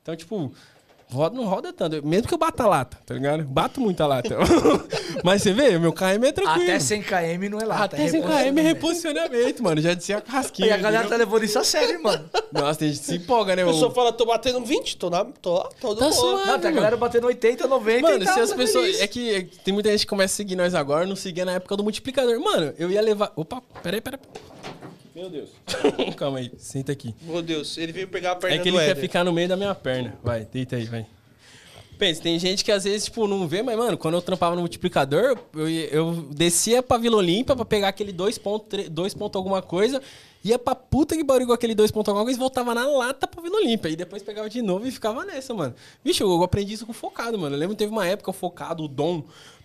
Então, 0.02 0.16
tipo, 0.16 0.52
roda, 1.10 1.36
não 1.36 1.44
roda 1.44 1.72
tanto. 1.72 2.04
Mesmo 2.06 2.28
que 2.28 2.34
eu 2.34 2.38
bata 2.38 2.62
a 2.64 2.66
lata, 2.68 2.98
tá 3.04 3.14
ligado? 3.14 3.42
Bato 3.44 3.80
muita 3.80 4.06
lata. 4.06 4.36
Mas 5.24 5.42
você 5.42 5.52
vê, 5.52 5.78
meu 5.78 5.92
KM 5.92 6.24
é 6.26 6.32
tranquilo. 6.32 6.62
Até 6.64 6.78
100 6.78 7.02
km 7.02 7.48
não 7.50 7.58
é 7.60 7.64
lata. 7.64 7.84
Até 7.96 8.08
100 8.08 8.22
km 8.22 8.58
é 8.58 8.62
reposicionamento, 8.62 9.62
mano. 9.62 9.80
Já 9.80 9.94
disse 9.94 10.12
a 10.12 10.20
casquinha. 10.20 10.68
E 10.68 10.72
a 10.72 10.76
galera 10.76 11.08
tá 11.08 11.16
levando 11.16 11.44
isso 11.44 11.58
a 11.58 11.64
sério, 11.64 12.02
mano. 12.02 12.24
Nossa, 12.52 12.78
tem 12.80 12.88
gente 12.88 13.00
que 13.00 13.06
se 13.06 13.16
empolga, 13.16 13.54
né, 13.56 13.62
A 13.62 13.66
mano? 13.66 13.76
pessoa 13.76 13.92
fala, 13.94 14.12
tô 14.12 14.24
batendo 14.26 14.64
20, 14.64 14.96
tô 14.96 15.10
na. 15.10 15.24
tô 15.24 15.54
lá, 15.54 15.68
tô 15.80 15.94
Tá 15.94 16.06
do 16.08 16.12
suave. 16.14 16.46
Não, 16.46 16.58
tem 16.58 16.70
a 16.70 16.74
galera 16.74 16.96
batendo 16.96 17.26
80, 17.26 17.66
90 17.66 18.02
Mano, 18.02 18.22
e 18.22 18.26
tá 18.26 18.32
se 18.34 18.40
as 18.40 18.50
tá 18.50 18.56
pessoas. 18.56 18.84
feliz. 18.86 19.00
É 19.00 19.06
que 19.06 19.34
é 19.34 19.42
que 19.42 19.58
tem 19.58 19.74
muita 19.74 19.90
gente 19.90 20.00
que 20.00 20.06
começa 20.06 20.34
a 20.34 20.36
seguir 20.36 20.56
nós 20.56 20.74
agora, 20.74 21.06
não 21.06 21.16
seguia 21.16 21.44
na 21.44 21.52
época 21.52 21.76
do 21.76 21.82
multiplicador. 21.82 22.38
Mano, 22.40 22.72
eu 22.78 22.90
ia 22.90 23.00
levar. 23.00 23.32
Opa, 23.36 23.62
peraí, 23.82 24.00
peraí. 24.00 24.20
Meu 25.20 25.28
Deus. 25.28 25.50
Calma 26.16 26.38
aí, 26.38 26.50
senta 26.56 26.92
aqui. 26.92 27.14
Meu 27.20 27.42
Deus, 27.42 27.76
ele 27.76 27.92
veio 27.92 28.08
pegar 28.08 28.32
a 28.32 28.36
perna 28.36 28.56
É 28.56 28.58
que 28.58 28.70
ele 28.70 28.78
quer 28.78 28.96
ficar 28.96 29.22
no 29.22 29.30
meio 29.30 29.46
da 29.46 29.54
minha 29.54 29.74
perna. 29.74 30.18
Vai, 30.24 30.46
deita 30.46 30.76
aí, 30.76 30.86
vai. 30.86 31.06
Pensa, 31.98 32.22
tem 32.22 32.38
gente 32.38 32.64
que 32.64 32.72
às 32.72 32.84
vezes, 32.84 33.04
tipo, 33.04 33.26
não 33.26 33.46
vê, 33.46 33.62
mas, 33.62 33.76
mano, 33.76 33.98
quando 33.98 34.14
eu 34.14 34.22
trampava 34.22 34.54
no 34.54 34.62
multiplicador, 34.62 35.36
eu, 35.54 35.68
eu 35.68 36.12
descia 36.30 36.82
pra 36.82 36.96
Vila 36.96 37.18
Olímpia 37.18 37.54
pra 37.54 37.66
pegar 37.66 37.88
aquele 37.88 38.12
2 38.12 38.38
ponto, 38.38 38.90
dois 38.90 39.12
ponto 39.12 39.36
alguma 39.36 39.60
coisa, 39.60 40.00
ia 40.42 40.58
pra 40.58 40.74
puta 40.74 41.14
que 41.14 41.22
barulho 41.22 41.52
aquele 41.52 41.74
2 41.74 41.90
ponto 41.90 42.08
alguma 42.08 42.24
coisa 42.24 42.38
e 42.38 42.40
voltava 42.40 42.74
na 42.74 42.86
lata 42.86 43.26
pra 43.26 43.42
Vila 43.42 43.58
Olímpia. 43.58 43.90
E 43.90 43.96
depois 43.96 44.22
pegava 44.22 44.48
de 44.48 44.62
novo 44.62 44.86
e 44.86 44.90
ficava 44.90 45.22
nessa, 45.26 45.52
mano. 45.52 45.74
Vixe, 46.02 46.22
eu 46.22 46.42
aprendi 46.42 46.72
isso 46.72 46.86
com 46.86 46.94
focado, 46.94 47.38
mano. 47.38 47.54
Eu 47.54 47.60
lembro 47.60 47.76
que 47.76 47.80
teve 47.80 47.92
uma 47.92 48.06
época, 48.06 48.30
o 48.30 48.32
focado, 48.32 48.84
o 48.84 48.88
Dom. 48.88 49.22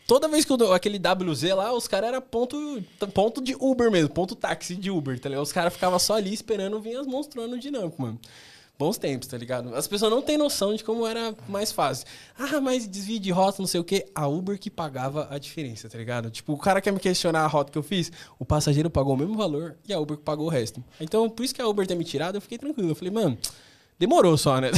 Toda 0.07 0.27
vez 0.27 0.45
que 0.45 0.51
eu, 0.51 0.71
aquele 0.71 0.99
WZ 0.99 1.43
lá, 1.55 1.73
os 1.73 1.87
caras 1.87 2.09
eram 2.09 2.21
ponto, 2.21 2.83
ponto 3.11 3.41
de 3.41 3.55
Uber 3.59 3.89
mesmo, 3.89 4.09
ponto 4.09 4.35
táxi 4.35 4.75
de 4.75 4.91
Uber, 4.91 5.19
tá 5.19 5.29
ligado? 5.29 5.43
Os 5.43 5.51
caras 5.51 5.73
ficavam 5.73 5.97
só 5.97 6.15
ali 6.15 6.31
esperando 6.31 6.79
vir 6.79 6.97
as 6.97 7.07
monstrando 7.07 7.57
dinâmico, 7.57 7.99
mano. 7.99 8.19
Bons 8.77 8.97
tempos, 8.97 9.27
tá 9.27 9.37
ligado? 9.37 9.73
As 9.73 9.87
pessoas 9.87 10.11
não 10.11 10.21
têm 10.21 10.37
noção 10.37 10.75
de 10.75 10.83
como 10.83 11.07
era 11.07 11.33
mais 11.47 11.71
fácil. 11.71 12.05
Ah, 12.37 12.59
mas 12.59 12.85
desvio 12.85 13.19
de 13.19 13.31
rota, 13.31 13.61
não 13.61 13.67
sei 13.67 13.79
o 13.79 13.85
quê. 13.85 14.05
A 14.13 14.27
Uber 14.27 14.59
que 14.59 14.69
pagava 14.69 15.27
a 15.31 15.39
diferença, 15.39 15.89
tá 15.89 15.97
ligado? 15.97 16.29
Tipo, 16.29 16.53
o 16.53 16.57
cara 16.57 16.81
quer 16.81 16.91
me 16.91 16.99
questionar 16.99 17.43
a 17.43 17.47
rota 17.47 17.71
que 17.71 17.77
eu 17.77 17.83
fiz, 17.83 18.11
o 18.37 18.43
passageiro 18.43 18.89
pagou 18.89 19.13
o 19.13 19.17
mesmo 19.17 19.35
valor 19.35 19.77
e 19.87 19.93
a 19.93 19.99
Uber 19.99 20.17
que 20.17 20.23
pagou 20.23 20.45
o 20.45 20.49
resto. 20.49 20.83
Então, 20.99 21.29
por 21.29 21.43
isso 21.43 21.55
que 21.55 21.61
a 21.61 21.67
Uber 21.67 21.87
ter 21.87 21.95
me 21.95 22.03
tirado, 22.03 22.35
eu 22.35 22.41
fiquei 22.41 22.57
tranquilo. 22.57 22.89
Eu 22.89 22.95
falei, 22.95 23.11
mano, 23.11 23.37
demorou 23.97 24.37
só, 24.37 24.59
né? 24.59 24.71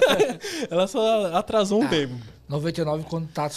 Ela 0.70 0.86
só 0.86 1.34
atrasou 1.34 1.82
um 1.82 1.88
tempo. 1.88 2.14
99, 2.46 3.04
quando 3.04 3.26
tá 3.28 3.50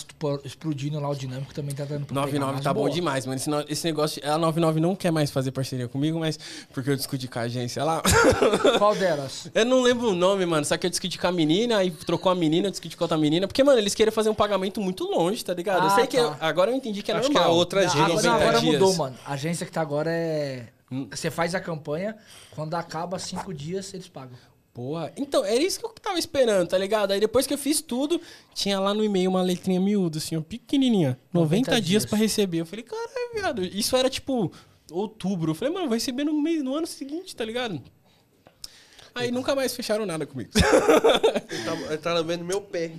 explodindo 0.45 0.97
lá 0.99 1.09
o 1.09 1.15
dinâmico, 1.15 1.53
também 1.53 1.75
tá 1.75 1.83
dando 1.83 2.05
pra 2.05 2.15
pegar 2.15 2.21
99 2.21 2.51
umas 2.53 2.63
tá 2.63 2.73
bom 2.73 2.81
boas. 2.81 2.93
demais, 2.93 3.25
mano. 3.25 3.35
Esse, 3.37 3.49
esse 3.67 3.83
negócio. 3.85 4.21
A 4.25 4.37
99 4.37 4.79
não 4.79 4.95
quer 4.95 5.11
mais 5.11 5.29
fazer 5.29 5.51
parceria 5.51 5.89
comigo, 5.89 6.19
mas. 6.19 6.39
Porque 6.73 6.89
eu 6.89 6.95
discuti 6.95 7.27
com 7.27 7.37
a 7.37 7.41
agência 7.41 7.83
lá. 7.83 8.01
Qual 8.79 8.95
delas? 8.95 9.49
Eu 9.53 9.65
não 9.65 9.81
lembro 9.81 10.09
o 10.11 10.15
nome, 10.15 10.45
mano. 10.45 10.63
Só 10.65 10.77
que 10.77 10.85
eu 10.85 10.89
discuti 10.89 11.17
com 11.17 11.27
a 11.27 11.31
menina, 11.33 11.77
aí 11.79 11.91
trocou 11.91 12.31
a 12.31 12.35
menina, 12.35 12.67
eu 12.67 12.71
discuti 12.71 12.95
com 12.95 13.03
outra 13.03 13.17
menina. 13.17 13.45
Porque, 13.45 13.61
mano, 13.63 13.77
eles 13.77 13.93
queriam 13.93 14.13
fazer 14.13 14.29
um 14.29 14.33
pagamento 14.35 14.79
muito 14.79 15.03
longe, 15.03 15.43
tá 15.43 15.53
ligado? 15.53 15.83
eu 15.83 15.87
Ah, 15.91 15.95
sei 15.95 16.07
que. 16.07 16.15
tá. 16.15 16.23
eu- 16.23 16.35
agora 16.39 16.71
eu 16.71 16.75
entendi 16.75 17.03
que 17.03 17.11
é 17.11 17.15
Acho 17.15 17.27
que 17.27 17.33
normal. 17.33 17.51
a 17.51 17.55
outra 17.55 17.81
Não, 17.81 17.87
agência. 17.89 18.03
agora, 18.05 18.15
90 18.23 18.41
agora 18.43 18.59
dias. 18.61 18.73
mudou, 18.79 18.95
mano. 18.95 19.15
A 19.25 19.33
agência 19.33 19.65
que 19.65 19.71
tá 19.71 19.81
agora 19.81 20.09
é. 20.11 20.67
Hum. 20.89 21.09
Você 21.11 21.29
faz 21.29 21.53
a 21.53 21.59
campanha, 21.59 22.15
quando 22.51 22.73
acaba 22.75 23.19
cinco 23.19 23.53
dias, 23.53 23.93
eles 23.93 24.07
pagam. 24.07 24.37
Porra. 24.77 25.11
Então, 25.17 25.43
era 25.43 25.59
isso 25.59 25.79
que 25.79 25.85
eu 25.87 25.89
tava 25.89 26.19
esperando, 26.19 26.67
tá 26.67 26.77
ligado? 26.77 27.09
Aí 27.11 27.19
depois 27.19 27.47
que 27.47 27.53
eu 27.55 27.57
fiz 27.57 27.81
tudo, 27.81 28.21
tinha 28.53 28.79
lá 28.79 28.93
no 28.93 29.03
e-mail 29.03 29.27
uma 29.31 29.41
letrinha 29.41 29.81
miúda, 29.81 30.19
assim, 30.19 30.37
ó, 30.37 30.41
pequenininha. 30.41 31.17
90, 31.33 31.71
90 31.71 31.71
dias 31.71 31.85
dias. 31.87 32.05
pra 32.05 32.15
receber. 32.15 32.59
Eu 32.59 32.65
falei, 32.67 32.85
caralho, 32.85 33.33
viado. 33.33 33.65
Isso 33.65 33.97
era 33.97 34.07
tipo 34.07 34.51
outubro. 34.91 35.49
Eu 35.49 35.55
falei, 35.55 35.73
mano, 35.73 35.89
vai 35.89 35.97
receber 35.97 36.25
no, 36.25 36.39
mês, 36.39 36.61
no 36.61 36.75
ano 36.75 36.85
seguinte, 36.85 37.35
tá 37.35 37.43
ligado? 37.43 37.81
Aí 39.15 39.31
nunca 39.31 39.55
mais 39.55 39.75
fecharam 39.75 40.05
nada 40.05 40.27
comigo. 40.27 40.51
Ele 40.53 41.63
tá, 41.63 41.73
ele 41.89 41.97
tá 41.97 42.13
lambendo 42.13 42.45
meu 42.45 42.61
pé. 42.61 42.91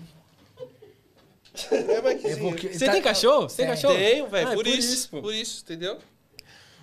É, 1.70 2.02
Mikezinho. 2.02 2.50
porque- 2.50 2.72
Você 2.72 2.86
Tá- 2.86 2.92
tem 2.92 3.02
cachorro? 3.02 3.48
Você 3.48 3.56
tem 3.58 3.66
Tem. 3.66 3.74
cachorro? 3.76 3.94
Tenho, 3.94 4.26
velho, 4.28 4.48
Ah, 4.48 4.52
é 4.52 4.54
por, 4.56 4.66
isso, 4.66 5.08
pô. 5.10 5.22
Por 5.22 5.32
isso, 5.34 5.62
entendeu? 5.64 5.98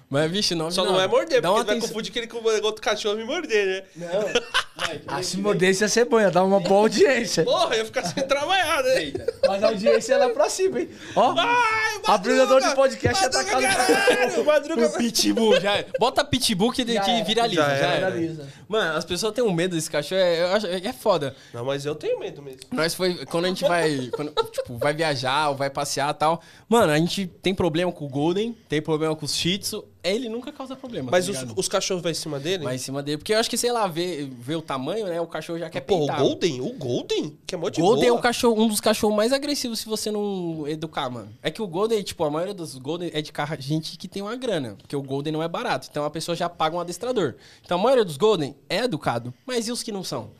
Mas, 0.09 0.31
vixe, 0.31 0.55
não. 0.55 0.69
Só 0.69 0.85
não, 0.85 0.99
é 0.99 1.07
morder, 1.07 1.41
Dá 1.41 1.49
porque 1.49 1.53
uma 1.53 1.59
ele 1.59 1.65
vai 1.65 1.75
atenção. 1.75 1.89
confundir 1.89 2.11
que 2.11 2.19
ele 2.19 2.27
com 2.27 2.37
o 2.37 2.65
outro 2.65 2.81
cachorro 2.81 3.15
me 3.15 3.23
morder, 3.23 3.85
né? 3.95 4.07
Ah, 5.07 5.23
se 5.23 5.37
mordesse 5.37 5.83
ia 5.83 5.87
ser 5.87 6.03
bom, 6.05 6.19
ia 6.19 6.29
dar 6.29 6.43
uma 6.43 6.59
boa 6.59 6.81
audiência. 6.81 7.45
Porra, 7.45 7.77
ia 7.77 7.85
ficar 7.85 8.03
sem 8.03 8.27
trabalhar, 8.27 8.83
né? 8.83 9.13
Mas 9.47 9.63
a 9.63 9.67
audiência 9.67 10.13
é 10.13 10.17
lá 10.17 10.29
pra 10.29 10.49
cima, 10.49 10.81
hein? 10.81 10.89
Ó, 11.15 11.33
Ai, 11.37 12.19
de 12.61 12.75
podcast 12.75 13.25
atacado. 13.25 13.61
caralho! 13.61 14.45
Madruga... 14.45 14.87
O 14.87 14.97
pitbull, 14.97 15.59
já 15.61 15.77
é. 15.77 15.87
Bota 15.97 16.25
pitbull 16.25 16.71
que, 16.71 16.85
Já 16.85 17.01
que 17.01 17.09
era. 17.09 17.23
viraliza, 17.23 17.61
Já 17.61 17.69
já, 17.69 17.85
era. 17.85 18.11
Viraliza. 18.11 18.49
Mano, 18.67 18.97
as 18.97 19.05
pessoas 19.05 19.33
têm 19.33 19.43
um 19.43 19.53
medo 19.53 19.75
desse 19.75 19.89
cachorro, 19.89 20.19
é, 20.19 20.81
é 20.83 20.93
foda. 20.93 21.35
Não, 21.53 21.63
mas 21.63 21.85
eu 21.85 21.95
tenho 21.95 22.19
medo 22.19 22.41
mesmo. 22.41 22.61
Nós 22.71 22.93
foi, 22.93 23.25
quando 23.25 23.45
a 23.45 23.47
gente 23.47 23.63
vai, 23.63 24.09
quando, 24.13 24.33
tipo, 24.51 24.77
vai 24.77 24.93
viajar 24.93 25.49
ou 25.49 25.55
vai 25.55 25.69
passear 25.69 26.11
e 26.11 26.17
tal, 26.17 26.41
mano, 26.67 26.91
a 26.91 26.97
gente 26.97 27.27
tem 27.41 27.55
problema 27.55 27.91
com 27.91 28.05
o 28.05 28.09
Golden, 28.09 28.55
tem 28.67 28.81
problema 28.81 29.15
com 29.15 29.25
o 29.25 29.29
Shih 29.29 29.57
Tzu, 29.59 29.85
ele 30.13 30.29
nunca 30.29 30.51
causa 30.51 30.75
problema, 30.75 31.09
Mas 31.11 31.25
tá 31.27 31.31
os, 31.31 31.53
os 31.57 31.67
cachorros 31.67 32.03
vão 32.03 32.11
em 32.11 32.15
cima 32.15 32.39
dele? 32.39 32.63
Vai 32.63 32.75
em 32.75 32.79
cima 32.79 33.01
dele, 33.01 33.17
porque 33.17 33.33
eu 33.33 33.39
acho 33.39 33.49
que, 33.49 33.57
sei 33.57 33.71
lá, 33.71 33.87
vê, 33.87 34.27
vê 34.39 34.55
o 34.55 34.61
tamanho, 34.61 35.07
né, 35.07 35.19
o 35.19 35.27
cachorro 35.27 35.57
já 35.57 35.69
quer 35.69 35.81
Pô, 35.81 36.03
o. 36.03 36.07
Golden? 36.07 36.61
O 36.61 36.73
Golden? 36.73 37.37
Que 37.45 37.55
é 37.55 37.57
mó 37.57 37.69
de 37.69 37.81
Golden 37.81 38.05
é 38.05 38.07
boa. 38.09 38.19
o 38.19 38.21
cachorro, 38.21 38.61
um 38.61 38.67
dos 38.67 38.79
cachorros 38.79 39.15
mais 39.15 39.31
agressivos 39.31 39.79
se 39.79 39.85
você 39.87 40.11
não 40.11 40.67
educar, 40.67 41.09
mano. 41.09 41.29
É 41.41 41.49
que 41.49 41.61
o 41.61 41.67
Golden, 41.67 42.01
tipo, 42.03 42.23
a 42.23 42.29
maioria 42.29 42.53
dos 42.53 42.75
Golden 42.75 43.09
é 43.13 43.21
de 43.21 43.31
carro, 43.31 43.55
gente 43.59 43.97
que 43.97 44.07
tem 44.07 44.21
uma 44.21 44.35
grana, 44.35 44.75
porque 44.77 44.95
o 44.95 45.01
Golden 45.01 45.33
não 45.33 45.43
é 45.43 45.47
barato. 45.47 45.87
Então 45.89 46.03
a 46.05 46.09
pessoa 46.09 46.35
já 46.35 46.49
paga 46.49 46.75
um 46.75 46.79
adestrador. 46.79 47.35
Então 47.63 47.79
a 47.79 47.81
maioria 47.81 48.05
dos 48.05 48.17
Golden 48.17 48.55
é 48.69 48.79
educado, 48.79 49.33
mas 49.45 49.67
e 49.67 49.71
os 49.71 49.81
que 49.81 49.91
não 49.91 50.03
são? 50.03 50.31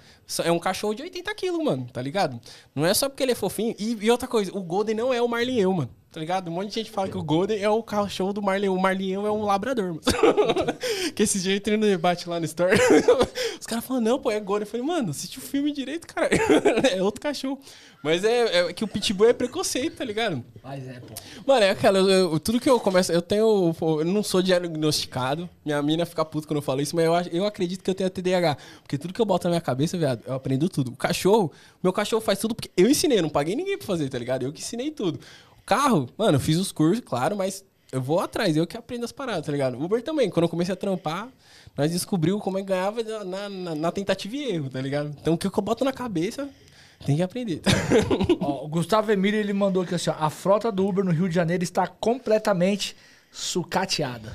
É 0.44 0.52
um 0.52 0.60
cachorro 0.60 0.94
de 0.96 1.04
80 1.04 1.34
quilos, 1.36 1.64
mano, 1.64 1.88
tá 1.92 2.02
ligado? 2.02 2.40
Não 2.74 2.86
é 2.86 2.94
só 2.94 3.08
porque 3.08 3.22
ele 3.22 3.34
é 3.34 3.36
fofinho. 3.36 3.76
E, 3.78 3.98
e 4.02 4.12
outra 4.12 4.28
coisa, 4.28 4.52
o 4.56 4.62
Golden 4.62 4.96
não 4.96 5.14
é 5.14 5.22
o 5.22 5.28
Marlinhão, 5.28 5.74
mano. 5.74 5.90
Tá 6.16 6.22
ligado? 6.22 6.48
Um 6.48 6.52
monte 6.52 6.70
de 6.70 6.76
gente 6.76 6.92
fala 6.92 7.10
que 7.10 7.18
o 7.18 7.22
Golden 7.22 7.62
é 7.62 7.70
o 7.70 7.84
cachorro 7.84 8.32
do 8.32 8.42
Marlinhão. 8.42 8.74
O 8.74 8.80
Marlinhão 8.82 9.28
é 9.28 9.32
um 9.32 9.44
labrador, 9.44 9.88
mano. 9.88 10.00
que 11.14 11.24
esse 11.24 11.42
dia 11.42 11.52
eu 11.52 11.58
entrei 11.58 11.76
no 11.76 11.86
debate 11.86 12.30
lá 12.30 12.40
no 12.40 12.46
Store. 12.46 12.72
Os 13.60 13.66
caras 13.68 13.84
falam, 13.84 14.02
não, 14.02 14.18
pô, 14.18 14.32
é 14.32 14.40
Golden. 14.40 14.66
Eu 14.66 14.72
falei, 14.72 14.86
mano, 14.86 15.10
assiste 15.10 15.40
o 15.40 15.42
filme 15.42 15.74
direito, 15.74 16.08
cara. 16.08 16.30
é 16.90 17.04
outro 17.04 17.20
cachorro. 17.20 17.60
Mas 18.02 18.24
é, 18.24 18.60
é 18.70 18.72
que 18.74 18.84
o 18.84 18.88
Pitbull 18.88 19.28
é 19.28 19.34
preconceito, 19.34 19.98
tá 19.98 20.06
ligado? 20.06 20.42
Mas 20.64 20.88
é, 20.88 21.02
pô. 21.02 21.14
Mano, 21.46 21.66
é 21.66 21.72
aquela, 21.72 21.98
eu- 21.98 22.08
eu- 22.34 22.40
tudo 22.40 22.60
que 22.62 22.70
eu 22.70 22.80
começo, 22.80 23.12
eu 23.12 23.22
tenho, 23.22 23.74
pô, 23.74 24.00
eu 24.02 24.06
não 24.06 24.22
sou 24.22 24.44
diagnosticado, 24.44 25.50
minha 25.66 25.82
mina 25.82 26.06
fica 26.06 26.24
puta 26.24 26.48
quando 26.48 26.58
eu 26.58 26.62
falo 26.62 26.82
isso, 26.82 26.96
mas 26.96 27.04
eu, 27.04 27.16
acho- 27.16 27.30
eu 27.30 27.46
acredito 27.48 27.84
que 27.84 27.90
eu 27.90 27.96
tenho 27.96 28.08
TDAH, 28.12 28.58
porque 28.84 29.00
tudo 29.00 29.12
que 29.12 29.20
eu 29.20 29.26
boto 29.26 29.46
na 29.48 29.52
minha 29.54 29.62
cabeça, 29.62 29.98
viado, 29.98 30.22
eu 30.28 30.36
aprendo 30.36 30.70
tudo. 30.70 30.90
O 30.92 30.96
cachorro, 30.96 31.52
meu 31.82 31.92
cachorro 31.92 32.22
faz 32.22 32.38
tudo 32.38 32.54
porque 32.54 32.70
eu 32.78 32.88
ensinei, 32.88 33.18
eu 33.18 33.24
não 33.24 33.30
paguei 33.30 33.56
ninguém 33.56 33.76
pra 33.76 33.88
fazer, 33.88 34.08
tá 34.08 34.20
ligado? 34.20 34.44
Eu 34.44 34.54
que 34.54 34.62
ensinei 34.62 34.92
tudo. 34.92 35.20
Carro, 35.66 36.08
mano, 36.18 36.36
eu 36.36 36.40
fiz 36.40 36.58
os 36.58 36.72
cursos, 36.72 37.04
claro, 37.06 37.36
mas 37.36 37.64
eu 37.92 38.02
vou 38.02 38.20
atrás, 38.20 38.56
eu 38.56 38.68
que 38.68 38.78
aprendo 38.78 39.06
as 39.06 39.12
paradas, 39.12 39.46
tá 39.46 39.52
ligado? 39.52 39.82
Uber 39.82 40.02
também, 40.04 40.30
quando 40.30 40.44
eu 40.44 40.50
comecei 40.50 40.74
a 40.74 40.76
trampar, 40.76 41.30
nós 41.78 41.92
descobriu 41.92 42.40
como 42.40 42.58
é 42.58 42.62
que 42.62 42.68
ganhava 42.68 43.02
na, 43.24 43.50
na- 43.50 43.76
na 43.76 43.92
tentativa 43.92 44.36
e 44.36 44.44
erro, 44.52 44.70
tá 44.70 44.80
ligado? 44.82 45.16
Então 45.22 45.34
o 45.34 45.38
que 45.38 45.48
eu 45.48 45.52
boto 45.64 45.84
na 45.84 45.92
cabeça, 45.94 46.48
tem 47.06 47.16
que 47.18 47.24
aprender. 47.24 47.62
Ó, 48.40 48.64
o 48.66 48.68
Gustavo 48.68 49.12
Emílio 49.12 49.40
ele 49.40 49.54
mandou 49.54 49.84
aqui 49.84 49.94
assim: 49.96 50.10
ó, 50.10 50.16
a 50.18 50.30
frota 50.30 50.72
do 50.72 50.88
Uber 50.88 51.04
no 51.04 51.12
Rio 51.12 51.28
de 51.28 51.36
Janeiro 51.36 51.64
está 51.64 51.86
completamente 51.88 52.96
sucateada. 53.32 54.34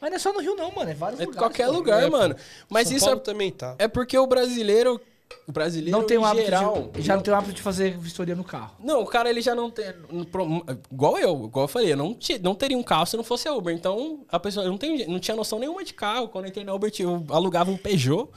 Mas 0.00 0.10
não 0.10 0.16
é 0.16 0.18
só 0.18 0.32
no 0.32 0.40
Rio, 0.40 0.54
não, 0.56 0.72
mano. 0.72 0.90
É 0.90 0.94
vários 0.94 1.20
É 1.20 1.24
lugares. 1.24 1.38
qualquer 1.38 1.68
lugar, 1.68 2.10
mano. 2.10 2.34
Mas 2.68 2.88
São 2.88 2.96
isso 2.96 3.06
Paulo 3.06 3.20
é 3.20 3.22
também 3.24 3.50
tá. 3.52 3.74
É 3.78 3.86
porque 3.86 4.16
o 4.18 4.26
brasileiro. 4.26 5.00
O 5.46 5.52
brasileiro 5.52 5.98
Não 5.98 6.06
tem 6.06 6.16
o 6.18 6.24
hábito 6.24 6.44
geral. 6.44 6.90
de, 6.92 7.02
já 7.02 7.16
não 7.16 7.22
tem 7.22 7.32
o 7.34 7.36
hábito 7.36 7.54
de 7.54 7.62
fazer 7.62 7.96
vistoria 7.98 8.36
no 8.36 8.44
carro. 8.44 8.72
Não, 8.78 9.00
o 9.00 9.06
cara 9.06 9.28
ele 9.28 9.40
já 9.40 9.54
não 9.54 9.70
tem. 9.70 9.86
Igual 10.92 11.18
eu, 11.18 11.44
igual 11.46 11.64
eu 11.64 11.68
falei, 11.68 11.92
eu 11.92 11.96
não, 11.96 12.16
não 12.42 12.54
teria 12.54 12.78
um 12.78 12.82
carro 12.82 13.06
se 13.06 13.16
não 13.16 13.24
fosse 13.24 13.48
a 13.48 13.52
Uber. 13.52 13.74
Então, 13.74 14.20
a 14.30 14.38
pessoa 14.38 14.64
eu 14.64 14.70
não, 14.70 14.78
tem, 14.78 15.06
não 15.08 15.18
tinha 15.18 15.36
noção 15.36 15.58
nenhuma 15.58 15.84
de 15.84 15.92
carro. 15.94 16.28
Quando 16.28 16.44
eu 16.44 16.50
entrei 16.50 16.64
na 16.64 16.72
Uber, 16.74 16.92
eu 17.00 17.24
alugava 17.30 17.70
um 17.70 17.76
Peugeot. 17.76 18.28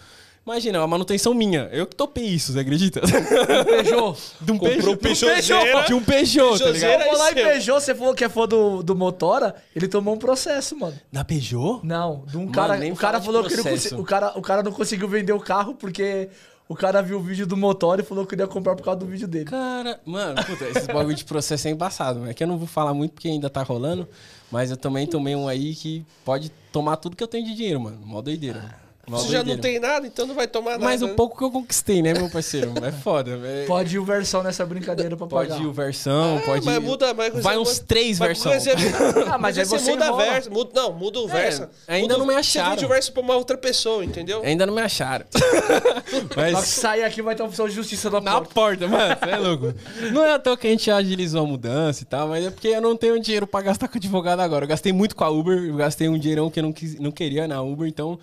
Imagina, 0.46 0.82
a 0.82 0.88
manutenção 0.88 1.34
minha. 1.34 1.70
Eu 1.72 1.88
que 1.88 1.96
topei 1.96 2.26
isso, 2.26 2.52
você 2.52 2.60
acredita? 2.60 3.00
Peugeot. 3.00 4.18
De 4.42 4.52
um 4.52 4.58
Comprou 4.58 4.72
Peugeot. 4.78 4.92
um 4.92 4.98
Peugeotzeira. 4.98 5.84
De 5.84 5.94
um 5.94 6.04
Peugeot, 6.04 6.60
tá 6.60 6.70
ligado? 6.70 7.04
Vou 7.06 7.18
lá 7.18 7.32
em. 7.32 7.36
Peugeot, 7.36 7.82
você 7.82 7.96
falou 7.96 8.14
que 8.14 8.26
é 8.26 8.30
fã 8.30 8.46
do, 8.46 8.84
do 8.84 8.94
Motora, 8.94 9.56
ele 9.74 9.88
tomou 9.88 10.14
um 10.16 10.18
processo, 10.18 10.78
mano. 10.78 11.00
Da 11.12 11.24
Peugeot? 11.24 11.80
Não, 11.84 12.26
de 12.28 12.36
um 12.36 12.42
Mano, 12.42 12.52
cara. 12.52 12.76
nem 12.76 12.92
O 12.92 12.96
cara 12.96 13.22
falou 13.22 13.44
que 13.46 13.56
não 13.56 14.00
o, 14.02 14.04
cara, 14.04 14.34
o 14.36 14.42
cara 14.42 14.62
não 14.62 14.74
conseguiu 14.74 15.08
vender 15.08 15.32
o 15.32 15.40
carro 15.40 15.76
porque 15.76 16.30
o 16.68 16.76
cara 16.76 17.02
viu 17.02 17.18
o 17.18 17.22
vídeo 17.22 17.46
do 17.46 17.58
Motora 17.58 18.02
e 18.02 18.06
falou 18.06 18.26
que 18.26 18.36
ia 18.36 18.48
comprar 18.48 18.76
por 18.76 18.84
causa 18.84 19.00
do 19.00 19.06
vídeo 19.06 19.28
dele. 19.28 19.46
Cara, 19.46 20.00
mano, 20.06 20.44
puta, 20.44 20.66
esses 20.66 20.88
bagulho 20.88 21.16
de 21.16 21.26
processo 21.26 21.68
é 21.68 21.72
embaçado. 21.72 22.20
mano. 22.20 22.32
É 22.32 22.34
que 22.34 22.44
eu 22.44 22.48
não 22.48 22.58
vou 22.58 22.68
falar 22.68 22.94
muito 22.94 23.14
porque 23.14 23.28
ainda 23.28 23.50
tá 23.50 23.62
rolando. 23.62 24.08
Mas 24.52 24.72
eu 24.72 24.78
também 24.78 25.08
tomei 25.08 25.36
um 25.36 25.48
aí 25.48 25.74
que 25.76 26.06
pode 26.24 26.50
tomar 26.72 26.98
tudo 26.98 27.16
que 27.16 27.24
eu 27.24 27.28
tenho 27.28 27.46
de 27.46 27.56
dinheiro, 27.56 27.80
mano. 27.82 28.00
Mó 28.06 28.22
doideira. 28.22 28.62
Mó 28.62 28.83
Você 29.06 29.28
já 29.34 29.44
não 29.44 29.58
tem 29.58 29.80
nada, 29.82 30.08
então 30.08 30.26
não 30.26 30.34
vai 30.34 30.48
tomar 30.48 30.72
nada. 30.72 30.84
Mas 30.86 31.02
o 31.02 31.10
pouco 31.10 31.38
que 31.38 31.44
eu 31.44 31.52
conquistei, 31.52 32.02
né, 32.02 32.14
meu 32.14 32.30
parceiro? 32.30 32.72
É 32.84 32.92
foda. 32.92 33.32
É- 33.44 33.66
Pode 33.66 33.96
ir 33.96 34.00
o 34.00 34.06
versão 34.06 34.42
nessa 34.42 34.66
brincadeira 34.66 35.18
pra 35.18 35.28
Pode 35.28 35.50
pagar. 35.50 35.62
ir 35.62 35.68
o 35.68 35.74
versão, 35.74 36.38
É, 36.38 36.42
pode 36.42 36.66
mas 36.66 36.76
ir. 36.78 36.80
muda, 36.80 37.14
mas 37.14 37.34
Vai 37.44 37.56
você 37.56 37.60
uns 37.60 37.74
muda- 37.74 37.86
três 37.88 38.20
mas 38.20 38.28
versão. 38.30 38.54
você- 38.54 38.72
Ah, 39.30 39.38
mas 39.38 39.58
aí 39.58 39.66
você 39.66 39.92
muda 39.92 40.06
a 40.06 40.08
enrola. 40.08 40.24
versa. 40.24 40.50
Muda, 40.50 40.70
não, 40.74 40.94
muda 40.94 41.20
o 41.20 41.28
verso. 41.28 41.68
ainda 41.88 42.14
Muda- 42.14 42.18
não 42.18 42.26
me 42.26 42.34
Você 42.34 42.40
acharam. 42.40 42.70
vende 42.72 42.86
o 42.86 42.88
verso 42.88 43.12
pra 43.12 43.22
uma 43.22 43.36
outra 43.36 43.58
pessoa, 43.58 44.06
entendeu? 44.06 44.42
Ainda 44.44 44.66
não 44.66 44.74
me 44.74 44.82
acharam. 44.82 45.26
Só 45.30 45.40
que 46.30 46.36
Mas 46.38 46.60
sair 46.70 47.04
aqui 47.04 47.22
vai 47.22 47.36
ter 47.36 47.44
uma 47.44 47.50
opção 47.50 47.68
de 47.68 47.74
justiça 47.76 48.10
na 48.10 48.22
na 48.22 48.32
porta. 48.34 48.54
porta, 48.54 48.88
mano, 48.88 49.18
você 49.22 49.30
é 49.32 49.38
louco. 49.38 49.74
Não 50.14 50.24
é 50.24 50.34
à 50.34 50.40
toa 50.40 50.56
que 50.56 50.66
a 50.68 50.70
gente 50.70 50.90
agilizou 50.90 51.44
a 51.44 51.46
mudança 51.46 52.04
e 52.04 52.06
tal, 52.06 52.30
mas 52.30 52.46
é 52.46 52.50
porque 52.50 52.70
eu 52.70 52.82
não 52.82 52.96
tenho 52.96 53.20
dinheiro 53.20 53.46
pra 53.46 53.62
gastar 53.62 53.90
com 53.90 53.98
advogado 53.98 54.40
agora. 54.40 54.64
Eu 54.64 54.70
gastei 54.70 54.94
muito 54.94 55.14
com 55.16 55.24
a 55.26 55.30
Uber, 55.30 55.58
eu 55.66 55.76
gastei 55.76 56.08
um 56.08 56.18
dinheirão 56.18 56.50
que 56.50 56.60
eu 56.60 56.64
não, 56.64 56.72
quis, 56.72 56.98
não 57.00 57.12
queria 57.12 57.48
na 57.50 57.62
Uber, 57.62 57.86
então. 57.88 58.18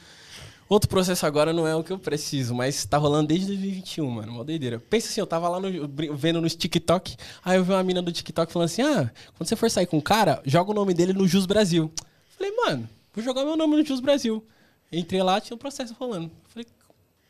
Outro 0.70 0.88
processo 0.88 1.26
agora 1.26 1.52
não 1.52 1.66
é 1.66 1.74
o 1.74 1.82
que 1.82 1.90
eu 1.92 1.98
preciso, 1.98 2.54
mas 2.54 2.84
tá 2.84 2.96
rolando 2.96 3.26
desde 3.26 3.46
2021, 3.48 4.08
mano. 4.08 4.32
Uma 4.34 4.44
doideira. 4.44 4.78
Pensa 4.78 5.08
assim, 5.08 5.20
eu 5.20 5.26
tava 5.26 5.48
lá 5.48 5.58
no- 5.58 6.16
vendo 6.16 6.40
nos 6.40 6.54
TikTok, 6.54 7.16
aí 7.44 7.56
eu 7.58 7.64
vi 7.64 7.72
uma 7.72 7.82
mina 7.82 8.00
do 8.00 8.12
TikTok 8.12 8.52
falando 8.52 8.66
assim: 8.66 8.82
ah, 8.82 9.10
quando 9.36 9.48
você 9.48 9.56
for 9.56 9.68
sair 9.68 9.86
com 9.86 9.98
um 9.98 10.00
cara, 10.00 10.40
joga 10.46 10.70
o 10.70 10.74
nome 10.74 10.94
dele 10.94 11.12
no 11.12 11.26
Jus 11.26 11.44
Brasil. 11.44 11.90
Falei, 12.38 12.54
mano, 12.54 12.88
vou 13.12 13.22
jogar 13.24 13.44
meu 13.44 13.56
nome 13.56 13.76
no 13.78 13.84
Jus 13.84 13.98
Brasil. 13.98 14.46
Entrei 14.92 15.20
lá, 15.24 15.40
tinha 15.40 15.56
um 15.56 15.58
processo 15.58 15.92
rolando. 15.98 16.30
Falei, 16.48 16.64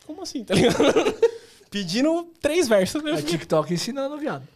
como 0.07 0.21
assim, 0.23 0.45
tá 0.45 0.55
ligado? 0.55 0.77
Pedindo 1.71 2.29
três 2.43 2.69
versos. 2.69 3.03
né? 3.03 3.13
É 3.13 3.23
TikTok 3.23 3.73
ensinando, 3.73 4.19
viado. 4.19 4.47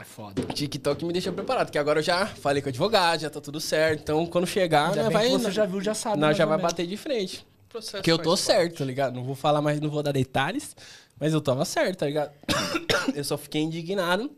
É 0.00 0.04
foda. 0.04 0.42
TikTok 0.54 1.04
me 1.04 1.12
deixou 1.12 1.32
preparado, 1.32 1.66
porque 1.66 1.78
agora 1.78 1.98
eu 1.98 2.02
já 2.02 2.26
falei 2.26 2.62
com 2.62 2.68
o 2.68 2.70
advogado, 2.70 3.20
já 3.20 3.28
tá 3.30 3.40
tudo 3.40 3.60
certo. 3.60 4.00
Então, 4.00 4.24
quando 4.26 4.46
chegar, 4.46 4.94
né, 4.96 5.02
bem 5.04 5.12
vai. 5.12 5.26
que 5.26 5.32
você 5.38 5.50
já 5.50 5.66
viu, 5.66 5.80
já 5.80 5.92
sabe. 5.94 6.18
nós 6.18 6.36
já 6.36 6.46
vai 6.46 6.58
bater 6.58 6.86
de 6.86 6.96
frente. 6.96 7.46
Processo 7.68 7.96
Porque 7.98 8.10
eu 8.10 8.18
tô 8.18 8.36
certo, 8.36 8.78
tá 8.78 8.84
ligado? 8.84 9.14
Não 9.14 9.22
vou 9.24 9.34
falar 9.34 9.60
mais, 9.60 9.78
não 9.80 9.90
vou 9.90 10.02
dar 10.02 10.12
detalhes, 10.12 10.74
mas 11.18 11.32
eu 11.34 11.40
tava 11.40 11.64
certo, 11.64 11.98
tá 11.98 12.06
ligado? 12.06 12.32
eu 13.14 13.22
só 13.22 13.36
fiquei 13.36 13.60
indignado 13.60 14.30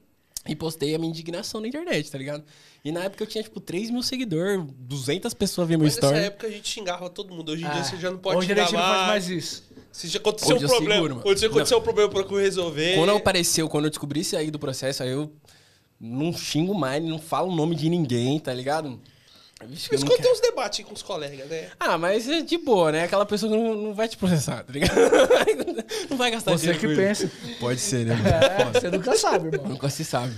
e 0.47 0.57
postei 0.57 0.95
a 0.95 0.99
minha 0.99 1.09
indignação 1.11 1.61
na 1.61 1.69
internet, 1.69 2.11
tá 2.11 2.19
ligado? 2.19 2.43
E 2.85 2.91
na 2.91 3.05
época 3.05 3.23
eu 3.23 3.27
tinha, 3.29 3.43
tipo, 3.45 3.61
3 3.61 3.91
mil 3.91 4.03
seguidores, 4.03 4.63
200 4.81 5.33
pessoas 5.35 5.69
viam 5.69 5.79
meu 5.79 5.87
Mas 5.87 5.95
nessa 5.95 6.07
story. 6.09 6.27
época 6.27 6.47
a 6.49 6.51
gente 6.51 6.69
xingava 6.69 7.09
todo 7.09 7.33
mundo. 7.33 7.53
Hoje 7.53 7.63
em 7.63 7.67
Ah, 7.69 7.71
dia 7.71 7.85
você 7.85 7.97
já 7.97 8.11
não 8.11 8.19
pode 8.19 8.39
Hoje 8.39 8.53
a 8.53 8.55
xingar 8.57 8.65
gente 8.65 8.75
não 8.75 8.81
faz 8.83 8.97
mais. 8.97 9.07
mais 9.09 9.29
isso. 9.31 9.63
Se 9.93 10.09
já 10.09 10.19
aconteceu 10.19 10.57
Hoje 10.57 10.65
um 10.65 10.69
problema, 10.69 10.95
seguro, 10.95 11.17
mano. 11.17 11.39
você 11.39 11.47
aconteceu 11.47 11.79
um 11.79 11.83
problema, 11.83 12.09
eu 12.09 12.13
procuro 12.13 12.41
resolver. 12.41 12.97
Quando 12.97 13.11
apareceu, 13.11 13.69
quando 13.69 13.85
eu 13.85 13.91
descobri 13.91 14.21
isso 14.21 14.37
aí 14.37 14.51
do 14.51 14.59
processo, 14.59 15.03
aí 15.03 15.11
eu 15.11 15.31
não 16.01 16.33
xingo 16.33 16.75
mais, 16.75 17.05
não 17.05 17.19
falo 17.19 17.53
o 17.53 17.55
nome 17.55 17.77
de 17.77 17.89
ninguém, 17.89 18.39
tá 18.39 18.53
ligado? 18.53 18.99
Vixe, 19.67 19.89
eu 19.93 20.01
Mas 20.01 20.09
quando 20.09 20.21
tem 20.21 20.33
uns 20.33 20.41
debates 20.41 20.85
com 20.85 20.93
os 20.95 21.03
colegas, 21.03 21.49
né? 21.49 21.69
Ah, 21.79 21.97
mas 21.97 22.29
é 22.29 22.41
de 22.41 22.59
boa, 22.59 22.91
né? 22.91 23.05
Aquela 23.05 23.25
pessoa 23.25 23.53
que 23.53 23.57
não, 23.57 23.75
não 23.75 23.95
vai 23.95 24.09
te 24.09 24.17
processar, 24.17 24.65
tá 24.65 24.73
ligado? 24.73 24.93
não 26.11 26.17
vai 26.17 26.31
gastar 26.31 26.53
Você 26.53 26.73
dinheiro 26.73 26.81
que 26.81 26.89
com 26.89 26.97
pensa. 26.97 27.27
isso. 27.27 27.59
Pode 27.61 27.81
ser, 27.81 28.07
né? 28.07 28.15
mano? 28.17 28.29
É, 28.29 28.81
você 28.81 28.91
nunca 28.91 29.17
sabe, 29.17 29.49
irmão. 29.49 29.69
Nunca 29.69 29.89
se 29.89 30.05
sabe. 30.05 30.35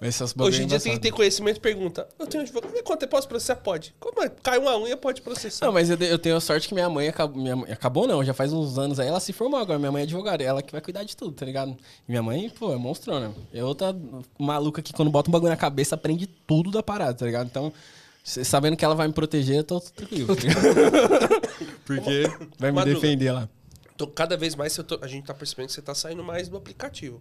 Hoje 0.00 0.62
em 0.62 0.66
dia 0.66 0.78
tem 0.78 0.92
que 0.92 1.00
ter 1.00 1.10
conhecimento 1.10 1.56
e 1.56 1.60
pergunta. 1.60 2.06
Eu 2.18 2.26
tenho 2.28 2.44
advogado. 2.44 2.72
Me 2.72 2.82
conta, 2.82 3.04
eu 3.04 3.08
posso 3.08 3.26
processar? 3.26 3.56
Pode. 3.56 3.92
Como 3.98 4.22
é? 4.22 4.28
Cai 4.42 4.56
uma 4.58 4.76
unha, 4.78 4.96
pode 4.96 5.20
processar. 5.22 5.66
Não, 5.66 5.72
mas 5.72 5.90
eu, 5.90 5.96
eu 5.98 6.18
tenho 6.18 6.36
a 6.36 6.40
sorte 6.40 6.68
que 6.68 6.74
minha 6.74 6.88
mãe 6.88 7.08
acabou, 7.08 7.42
minha 7.42 7.56
mãe- 7.56 7.72
acabou 7.72 8.06
não, 8.06 8.22
já 8.24 8.32
faz 8.32 8.52
uns 8.52 8.78
anos 8.78 9.00
aí, 9.00 9.08
ela 9.08 9.18
se 9.18 9.32
formou 9.32 9.58
agora, 9.58 9.76
minha 9.78 9.90
mãe 9.90 10.02
é 10.02 10.04
advogada, 10.04 10.42
ela 10.44 10.62
que 10.62 10.70
vai 10.70 10.80
cuidar 10.80 11.02
de 11.02 11.16
tudo, 11.16 11.32
tá 11.32 11.44
ligado? 11.44 11.70
E 12.08 12.10
minha 12.12 12.22
mãe, 12.22 12.48
pô, 12.48 12.72
é 12.72 12.76
monstrona. 12.76 13.34
É 13.52 13.64
outra 13.64 13.94
maluca 14.38 14.80
que 14.82 14.92
quando 14.92 15.10
bota 15.10 15.28
um 15.30 15.32
bagulho 15.32 15.50
na 15.50 15.56
cabeça 15.56 15.96
aprende 15.96 16.26
tudo 16.28 16.70
da 16.70 16.82
parada, 16.82 17.14
tá 17.14 17.26
ligado? 17.26 17.46
Então, 17.48 17.72
sabendo 18.22 18.76
que 18.76 18.84
ela 18.84 18.94
vai 18.94 19.08
me 19.08 19.12
proteger, 19.14 19.56
eu 19.56 19.64
tô 19.64 19.80
tranquilo. 19.80 20.34
tá 20.36 20.42
ligado? 20.42 21.40
Porque 21.84 22.22
vai 22.58 22.70
me 22.70 22.76
Madruga. 22.76 23.00
defender 23.00 23.32
lá. 23.32 23.48
Tô- 23.96 24.06
cada 24.06 24.36
vez 24.36 24.54
mais 24.54 24.76
eu 24.76 24.84
tô- 24.84 24.98
a 25.02 25.08
gente 25.08 25.26
tá 25.26 25.34
percebendo 25.34 25.66
que 25.66 25.72
você 25.72 25.82
tá 25.82 25.94
saindo 25.94 26.22
mais 26.22 26.48
do 26.48 26.56
aplicativo. 26.56 27.20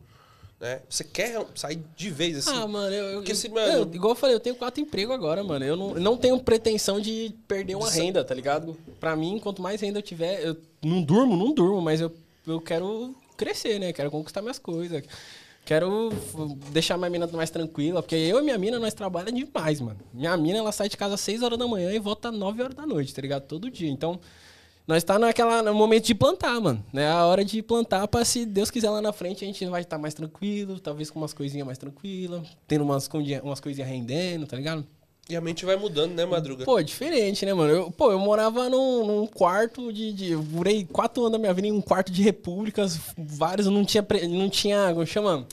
Né? 0.60 0.82
Você 0.90 1.04
quer 1.04 1.46
sair 1.54 1.80
de 1.96 2.10
vez 2.10 2.38
assim. 2.38 2.50
Ah, 2.58 2.68
mano, 2.68 2.92
eu, 2.94 3.06
eu, 3.06 3.20
Porque 3.20 3.36
se, 3.36 3.48
eu- 3.48 3.54
mano- 3.54 3.94
igual 3.94 4.14
eu 4.14 4.16
falei, 4.16 4.36
eu 4.36 4.40
tenho 4.40 4.56
quatro 4.56 4.82
empregos 4.82 5.14
agora, 5.14 5.44
mano. 5.44 5.64
Eu 5.64 5.76
não, 5.76 5.94
não 5.96 6.18
tenho 6.18 6.40
pretensão 6.40 7.00
de 7.00 7.32
perder 7.48 7.76
uma 7.76 7.90
renda, 7.92 8.24
tá 8.24 8.34
ligado? 8.34 8.76
Pra 9.00 9.16
mim, 9.16 9.40
quanto 9.40 9.62
mais 9.62 9.80
renda 9.82 10.00
eu 10.00 10.04
tiver, 10.04 10.44
eu 10.44 10.58
não 10.84 11.02
durmo, 11.04 11.38
não 11.38 11.54
durmo, 11.54 11.80
mas 11.80 12.02
eu, 12.02 12.12
eu 12.48 12.60
quero 12.60 13.14
crescer, 13.36 13.80
né? 13.80 13.94
Quero 13.94 14.10
conquistar 14.10 14.42
minhas 14.42 14.58
coisas. 14.58 15.04
Quero 15.64 16.12
deixar 16.72 16.98
minha 16.98 17.10
mina 17.10 17.28
mais 17.28 17.50
tranquila, 17.52 18.02
porque 18.02 18.16
eu 18.16 18.40
e 18.40 18.42
minha 18.42 18.58
mina, 18.58 18.80
nós 18.80 18.94
trabalhamos 18.94 19.38
demais, 19.38 19.80
mano. 19.82 20.00
Minha 20.14 20.36
mina, 20.38 20.58
ela 20.60 20.72
sai 20.72 20.88
de 20.90 20.96
casa 20.98 21.16
às 21.16 21.22
6 21.22 21.44
horas 21.44 21.60
da 21.60 21.68
manhã 21.68 21.92
e 21.92 22.00
volta 22.00 22.30
às 22.30 22.36
9 22.36 22.64
horas 22.64 22.74
da 22.76 22.86
noite, 22.88 23.14
tá 23.14 23.22
ligado? 23.22 23.44
Todo 23.44 23.70
dia. 23.70 23.90
Então, 23.92 24.18
nós 24.88 25.04
tá 25.04 25.20
naquela, 25.20 25.62
no 25.62 25.74
momento 25.74 26.06
de 26.06 26.16
plantar, 26.16 26.60
mano. 26.62 26.84
É 26.94 27.06
a 27.06 27.26
hora 27.26 27.44
de 27.44 27.62
plantar 27.62 28.08
pra, 28.08 28.24
se 28.24 28.46
Deus 28.46 28.72
quiser 28.72 28.90
lá 28.90 29.02
na 29.02 29.12
frente, 29.12 29.44
a 29.44 29.48
gente 29.48 29.66
vai 29.66 29.82
estar 29.82 29.98
mais 29.98 30.14
tranquilo, 30.14 30.80
talvez 30.80 31.12
com 31.12 31.20
umas 31.20 31.34
coisinhas 31.34 31.66
mais 31.66 31.78
tranquilas, 31.78 32.48
tendo 32.66 32.86
umas, 32.86 33.10
umas 33.44 33.60
coisinhas 33.60 33.90
rendendo, 33.90 34.48
tá 34.48 34.56
ligado? 34.56 34.88
E 35.30 35.36
a 35.36 35.42
mente 35.42 35.66
vai 35.66 35.76
mudando, 35.76 36.14
né, 36.14 36.26
Madruga? 36.26 36.64
Pô, 36.64 36.82
diferente, 36.82 37.46
né, 37.46 37.54
mano? 37.54 37.74
Eu, 37.74 37.92
pô, 37.92 38.14
eu 38.14 38.20
morava 38.20 38.70
num, 38.70 39.06
num 39.06 39.28
quarto 39.28 39.92
de, 39.92 40.14
de. 40.14 40.32
Eu 40.32 40.42
morei 40.42 40.86
quatro 40.86 41.22
anos 41.22 41.34
da 41.34 41.38
minha 41.38 41.54
vida 41.54 41.68
em 41.68 41.72
um 41.74 41.82
quarto 41.82 42.10
de 42.14 42.22
repúblicas, 42.22 42.98
vários, 43.18 43.68
não 43.68 43.84
tinha. 43.84 44.06
Não 44.30 44.50
tinha. 44.50 44.94
Como 44.94 45.06
chama? 45.06 45.46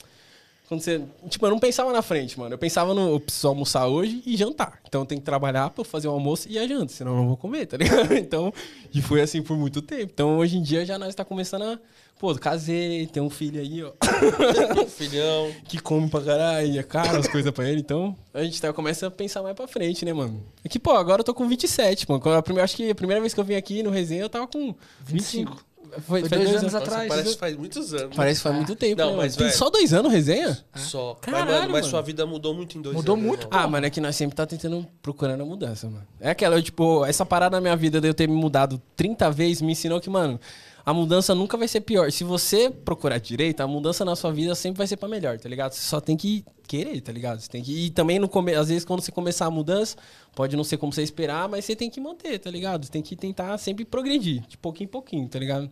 Quando 0.67 0.81
você. 0.81 1.01
Tipo, 1.29 1.45
eu 1.45 1.51
não 1.51 1.59
pensava 1.59 1.93
na 1.93 2.01
frente, 2.01 2.39
mano. 2.39 2.53
Eu 2.53 2.57
pensava 2.57 2.93
no. 2.93 3.11
Eu 3.11 3.19
preciso 3.19 3.47
almoçar 3.47 3.87
hoje 3.87 4.23
e 4.25 4.35
jantar. 4.35 4.79
Então 4.87 5.01
eu 5.01 5.05
tenho 5.05 5.21
que 5.21 5.25
trabalhar 5.25 5.69
pra 5.69 5.83
fazer 5.85 6.07
o 6.07 6.11
almoço 6.11 6.47
e 6.49 6.57
a 6.57 6.67
janta, 6.67 6.91
senão 6.91 7.11
eu 7.11 7.17
não 7.17 7.27
vou 7.27 7.37
comer, 7.37 7.65
tá 7.65 7.77
ligado? 7.77 8.13
Então. 8.25 8.51
E 8.93 9.01
foi 9.01 9.21
assim 9.21 9.41
por 9.41 9.57
muito 9.57 9.81
tempo. 9.81 10.11
Então 10.13 10.37
hoje 10.37 10.57
em 10.57 10.61
dia 10.61 10.85
já 10.85 10.97
nós 10.97 11.13
tá 11.13 11.23
começando 11.23 11.63
a. 11.63 11.79
Pô, 12.17 12.33
casei, 12.35 13.05
tem 13.07 13.21
um 13.21 13.29
filho 13.29 13.59
aí, 13.59 13.83
ó. 13.83 13.91
Filhão. 14.87 15.51
que 15.67 15.77
come 15.79 16.09
pra 16.09 16.21
caralho, 16.21 16.79
é 16.79 16.83
caro 16.83 17.17
as 17.17 17.27
coisas 17.27 17.51
pra 17.51 17.69
ele, 17.69 17.81
então 17.81 18.15
a 18.33 18.41
gente 18.41 18.59
tá, 18.61 18.71
começa 18.71 19.07
a 19.07 19.11
pensar 19.11 19.43
mais 19.43 19.53
pra 19.53 19.67
frente, 19.67 20.05
né, 20.05 20.13
mano? 20.13 20.41
É 20.63 20.69
que, 20.69 20.79
pô, 20.79 20.91
agora 20.91 21.19
eu 21.19 21.25
tô 21.25 21.33
com 21.33 21.45
27, 21.45 22.09
mano. 22.09 22.23
A 22.33 22.41
primeira, 22.41 22.63
acho 22.63 22.77
que 22.77 22.89
a 22.89 22.95
primeira 22.95 23.19
vez 23.19 23.33
que 23.33 23.39
eu 23.39 23.43
vim 23.43 23.55
aqui 23.55 23.83
no 23.83 23.89
resenha 23.89 24.21
eu 24.21 24.29
tava 24.29 24.47
com 24.47 24.73
25. 25.05 25.61
Foi, 26.01 26.21
Foi 26.21 26.29
faz 26.29 26.41
dois 26.41 26.49
anos 26.59 26.73
Nossa, 26.73 26.77
atrás. 26.77 27.07
parece 27.07 27.29
que 27.33 27.39
faz 27.39 27.55
muitos 27.57 27.93
anos. 27.93 28.15
Parece 28.15 28.39
que 28.39 28.43
faz 28.43 28.55
muito 28.55 28.75
tempo, 28.75 29.01
Não, 29.01 29.11
né, 29.11 29.17
mas? 29.17 29.35
Tem 29.35 29.45
velho- 29.47 29.57
só 29.57 29.69
dois 29.69 29.93
anos 29.93 30.11
resenha? 30.11 30.57
Só. 30.75 31.15
Caralho, 31.21 31.45
mas, 31.45 31.53
mano, 31.55 31.61
mas 31.71 31.81
mano. 31.81 31.91
sua 31.91 32.01
vida 32.01 32.25
mudou 32.25 32.53
muito 32.53 32.77
em 32.77 32.81
dois 32.81 32.95
Mudou 32.95 33.15
anos. 33.15 33.25
muito, 33.27 33.47
irmão. 33.47 33.59
Ah, 33.59 33.67
mano, 33.67 33.85
é 33.85 33.89
que 33.89 34.01
nós 34.01 34.15
sempre 34.15 34.35
tá 34.35 34.45
tentando, 34.45 34.85
procurando 35.01 35.41
a 35.41 35.45
mudança, 35.45 35.87
mano. 35.89 36.05
É 36.19 36.29
aquela, 36.31 36.55
eu, 36.57 36.61
tipo, 36.61 37.05
essa 37.05 37.25
parada 37.25 37.57
na 37.57 37.61
minha 37.61 37.75
vida 37.75 37.99
de 38.01 38.07
eu 38.07 38.13
ter 38.13 38.27
me 38.27 38.35
mudado 38.35 38.81
30 38.95 39.29
vezes 39.31 39.61
me 39.61 39.71
ensinou 39.71 39.99
que, 40.01 40.09
mano, 40.09 40.39
a 40.85 40.93
mudança 40.93 41.33
nunca 41.33 41.57
vai 41.57 41.67
ser 41.67 41.81
pior. 41.81 42.11
Se 42.11 42.23
você 42.23 42.69
procurar 42.69 43.17
direito, 43.19 43.61
a 43.61 43.67
mudança 43.67 44.03
na 44.05 44.15
sua 44.15 44.31
vida 44.31 44.53
sempre 44.53 44.77
vai 44.77 44.87
ser 44.87 44.97
pra 44.97 45.07
melhor, 45.09 45.39
tá 45.39 45.49
ligado? 45.49 45.71
Você 45.73 45.81
só 45.81 45.99
tem 45.99 46.15
que 46.15 46.43
querer, 46.65 47.01
tá 47.01 47.11
ligado? 47.11 47.39
Você 47.39 47.49
tem 47.49 47.63
que... 47.63 47.85
E 47.85 47.89
também, 47.89 48.19
no 48.19 48.27
come... 48.27 48.53
às 48.53 48.69
vezes, 48.69 48.85
quando 48.85 49.01
você 49.01 49.11
começar 49.11 49.45
a 49.45 49.51
mudança, 49.51 49.95
pode 50.35 50.55
não 50.55 50.63
ser 50.63 50.77
como 50.77 50.91
você 50.91 51.03
esperar, 51.03 51.47
mas 51.47 51.65
você 51.65 51.75
tem 51.75 51.89
que 51.89 51.99
manter, 51.99 52.39
tá 52.39 52.49
ligado? 52.49 52.85
Você 52.85 52.91
tem 52.91 53.01
que 53.01 53.15
tentar 53.15 53.57
sempre 53.57 53.85
progredir, 53.85 54.41
de 54.47 54.57
pouquinho 54.57 54.87
em 54.87 54.91
pouquinho, 54.91 55.27
tá 55.27 55.39
ligado? 55.39 55.69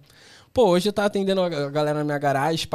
Pô, 0.54 0.68
hoje 0.68 0.88
eu 0.88 0.94
tava 0.94 1.08
atendendo 1.08 1.42
a 1.42 1.50
galera 1.50 2.00
na 2.00 2.04
minha 2.04 2.18
garagem. 2.20 2.68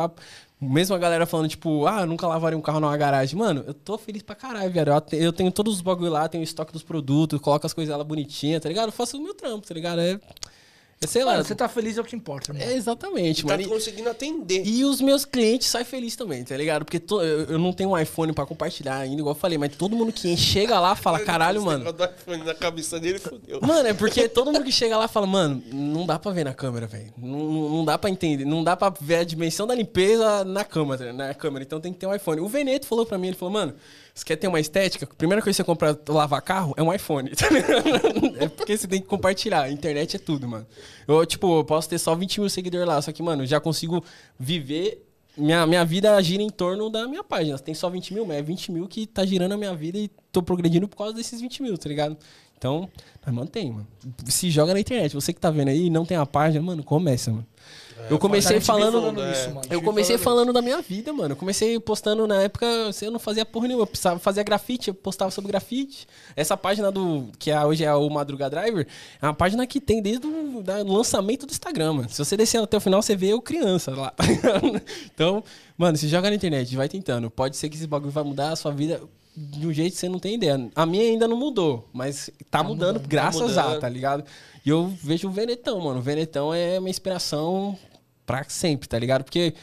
Mesmo 0.60 0.96
a 0.96 0.98
galera 0.98 1.24
falando, 1.24 1.48
tipo, 1.48 1.86
ah, 1.86 2.04
nunca 2.04 2.26
lavaria 2.26 2.58
um 2.58 2.60
carro 2.60 2.80
numa 2.80 2.96
garagem. 2.96 3.38
Mano, 3.38 3.62
eu 3.64 3.72
tô 3.72 3.96
feliz 3.96 4.22
pra 4.22 4.34
caralho, 4.34 4.68
velho. 4.72 4.92
Eu 5.12 5.32
tenho 5.32 5.52
todos 5.52 5.76
os 5.76 5.80
bagulho 5.80 6.10
lá, 6.10 6.28
tenho 6.28 6.40
o 6.40 6.44
estoque 6.44 6.72
dos 6.72 6.82
produtos, 6.82 7.40
coloco 7.40 7.64
as 7.64 7.72
coisas 7.72 7.96
lá 7.96 8.02
bonitinhas, 8.02 8.60
tá 8.60 8.68
ligado? 8.68 8.88
Eu 8.88 8.92
faço 8.92 9.16
o 9.16 9.22
meu 9.22 9.32
trampo, 9.34 9.64
tá 9.64 9.72
ligado? 9.72 10.00
É. 10.00 10.18
é 11.00 11.06
sei 11.06 11.24
lá. 11.24 11.32
Mano, 11.32 11.44
você 11.44 11.54
tá 11.54 11.68
feliz 11.68 11.96
é 11.96 12.00
o 12.00 12.04
que 12.04 12.16
importa, 12.16 12.50
irmão. 12.52 12.66
É 12.66 12.74
exatamente, 12.74 13.42
Tá 13.42 13.48
mano. 13.48 13.62
E- 13.62 13.66
conseguindo 13.66 14.08
atender. 14.08 14.66
E 14.66 14.84
os 14.84 15.00
meus 15.00 15.24
clientes 15.24 15.68
saem 15.68 15.84
felizes 15.84 16.16
também, 16.16 16.42
tá 16.44 16.56
ligado? 16.56 16.84
Porque 16.84 16.98
to- 16.98 17.22
eu 17.22 17.38
eu 17.48 17.58
não 17.58 17.72
tenho 17.72 17.90
um 17.90 17.98
iPhone 17.98 18.32
pra 18.32 18.44
compartilhar 18.44 18.96
ainda, 18.98 19.20
igual 19.20 19.34
eu 19.34 19.38
falei, 19.40 19.56
mas 19.58 19.74
todo 19.76 19.94
mundo 19.96 20.12
que 20.12 20.36
chega 20.36 20.78
lá 20.80 20.94
fala, 20.96 21.20
caralho, 21.24 21.62
mano. 21.62 21.92
do 21.92 22.04
iPhone 22.04 22.44
na 22.44 22.54
cabeça 22.54 22.98
dele 22.98 23.18
fudeu. 23.18 23.60
Mano, 23.62 23.88
é 23.88 23.94
porque 23.94 24.28
todo 24.28 24.52
mundo 24.52 24.64
que 24.64 24.72
chega 24.72 24.96
lá 24.96 25.06
fala, 25.08 25.26
mano, 25.26 25.62
não 25.72 26.04
dá 26.04 26.18
pra 26.18 26.32
ver 26.32 26.44
na 26.44 26.52
câmera, 26.54 26.86
velho. 26.86 27.12
Não, 27.16 27.38
não- 27.38 27.68
não 27.70 27.84
dá 27.84 27.96
pra 27.96 28.10
entender. 28.10 28.44
Não 28.44 28.64
dá 28.64 28.76
pra 28.76 28.90
ver 29.00 29.16
a 29.16 29.24
dimensão 29.24 29.66
da 29.66 29.74
limpeza 29.74 30.44
na 30.44 30.64
câmera, 30.64 31.12
na 31.12 31.32
câmera. 31.34 31.64
Então 31.64 31.80
tem 31.80 31.92
que 31.92 31.98
ter 31.98 32.06
um 32.06 32.14
iPhone. 32.14 32.40
O 32.40 32.48
Veneto 32.48 32.86
falou 32.86 33.06
pra 33.06 33.16
mim, 33.18 33.28
ele 33.28 33.36
falou, 33.36 33.52
mano, 33.52 33.74
você 34.18 34.24
quer 34.24 34.36
ter 34.36 34.48
uma 34.48 34.58
estética? 34.58 35.06
A 35.10 35.14
primeira 35.14 35.40
coisa 35.40 35.54
que 35.54 35.62
você 35.62 35.64
comprar 35.64 35.94
pra 35.94 36.14
lavar 36.14 36.42
carro 36.42 36.74
é 36.76 36.82
um 36.82 36.92
iPhone. 36.92 37.30
tá 37.36 37.46
é 38.40 38.48
porque 38.48 38.76
você 38.76 38.88
tem 38.88 39.00
que 39.00 39.06
compartilhar. 39.06 39.62
A 39.62 39.70
internet 39.70 40.16
é 40.16 40.18
tudo, 40.18 40.48
mano. 40.48 40.66
Eu, 41.06 41.24
tipo, 41.24 41.58
eu 41.58 41.64
posso 41.64 41.88
ter 41.88 41.98
só 41.98 42.14
20 42.14 42.40
mil 42.40 42.50
seguidores 42.50 42.86
lá, 42.86 43.00
só 43.00 43.12
que, 43.12 43.22
mano, 43.22 43.46
já 43.46 43.60
consigo 43.60 44.04
viver. 44.38 45.04
Minha, 45.36 45.64
minha 45.66 45.84
vida 45.84 46.20
gira 46.20 46.42
em 46.42 46.50
torno 46.50 46.90
da 46.90 47.06
minha 47.06 47.22
página. 47.22 47.56
Tem 47.60 47.74
só 47.74 47.88
20 47.88 48.12
mil, 48.12 48.26
mas 48.26 48.38
é 48.38 48.42
20 48.42 48.72
mil 48.72 48.88
que 48.88 49.06
tá 49.06 49.24
girando 49.24 49.52
a 49.52 49.56
minha 49.56 49.74
vida 49.74 49.96
e 49.96 50.10
tô 50.32 50.42
progredindo 50.42 50.88
por 50.88 50.96
causa 50.96 51.14
desses 51.14 51.40
20 51.40 51.62
mil, 51.62 51.78
tá 51.78 51.88
ligado? 51.88 52.16
Então, 52.58 52.88
mantém, 53.28 53.70
mano. 53.70 53.86
Se 54.26 54.50
joga 54.50 54.74
na 54.74 54.80
internet. 54.80 55.14
Você 55.14 55.32
que 55.32 55.38
tá 55.38 55.48
vendo 55.48 55.68
aí 55.68 55.86
e 55.86 55.90
não 55.90 56.04
tem 56.04 56.16
a 56.16 56.26
página, 56.26 56.60
mano, 56.60 56.82
começa, 56.82 57.30
mano. 57.30 57.46
Eu 58.10 58.18
comecei 58.18 58.60
falando. 58.60 58.92
falando 59.00 59.22
é. 59.22 59.32
isso, 59.32 59.50
mano. 59.50 59.66
Eu 59.70 59.82
comecei 59.82 60.18
falando 60.18 60.52
da 60.52 60.62
minha 60.62 60.80
vida, 60.80 61.12
mano. 61.12 61.32
Eu 61.32 61.36
comecei 61.36 61.78
postando 61.78 62.26
na 62.26 62.42
época, 62.42 62.66
eu 63.02 63.10
não 63.10 63.18
fazia 63.18 63.44
porra 63.44 63.68
nenhuma. 63.68 63.82
Eu 63.82 63.86
precisava 63.86 64.18
fazer 64.18 64.44
grafite, 64.44 64.88
eu 64.88 64.94
postava 64.94 65.30
sobre 65.30 65.50
grafite. 65.50 66.06
Essa 66.36 66.56
página 66.56 66.90
do. 66.90 67.28
Que 67.38 67.50
é, 67.50 67.64
hoje 67.64 67.84
é 67.84 67.94
o 67.94 68.08
Madruga 68.08 68.48
Driver, 68.48 68.86
é 69.20 69.26
uma 69.26 69.34
página 69.34 69.66
que 69.66 69.80
tem 69.80 70.00
desde 70.00 70.26
o 70.26 70.62
lançamento 70.86 71.46
do 71.46 71.50
Instagram, 71.50 71.92
mano. 71.94 72.08
Se 72.08 72.24
você 72.24 72.36
descer 72.36 72.62
até 72.62 72.76
o 72.76 72.80
final, 72.80 73.02
você 73.02 73.16
vê 73.16 73.28
eu 73.28 73.40
criança 73.40 73.90
lá. 73.94 74.10
tá 74.10 74.24
então, 75.12 75.42
mano, 75.76 75.96
se 75.96 76.08
joga 76.08 76.30
na 76.30 76.36
internet, 76.36 76.74
vai 76.76 76.88
tentando. 76.88 77.30
Pode 77.30 77.56
ser 77.56 77.68
que 77.68 77.76
esse 77.76 77.86
bagulho 77.86 78.12
vai 78.12 78.24
mudar 78.24 78.52
a 78.52 78.56
sua 78.56 78.72
vida 78.72 79.00
de 79.36 79.66
um 79.66 79.72
jeito 79.72 79.92
que 79.92 79.98
você 80.00 80.08
não 80.08 80.18
tem 80.18 80.34
ideia. 80.34 80.68
A 80.74 80.84
minha 80.84 81.04
ainda 81.04 81.28
não 81.28 81.36
mudou, 81.36 81.88
mas 81.92 82.30
tá, 82.50 82.62
mudando, 82.62 83.00
graças 83.00 83.56
a, 83.56 83.62
mudando. 83.62 83.80
tá 83.80 83.88
ligado? 83.88 84.24
E 84.64 84.70
eu 84.70 84.86
vejo 85.02 85.28
o 85.28 85.30
Venetão, 85.30 85.80
mano. 85.80 86.00
O 86.00 86.02
Venetão 86.02 86.52
é 86.52 86.78
minha 86.80 86.90
inspiração 86.90 87.78
pra 88.28 88.44
sempre, 88.46 88.86
tá 88.86 88.98
ligado? 88.98 89.24
Porque 89.24 89.55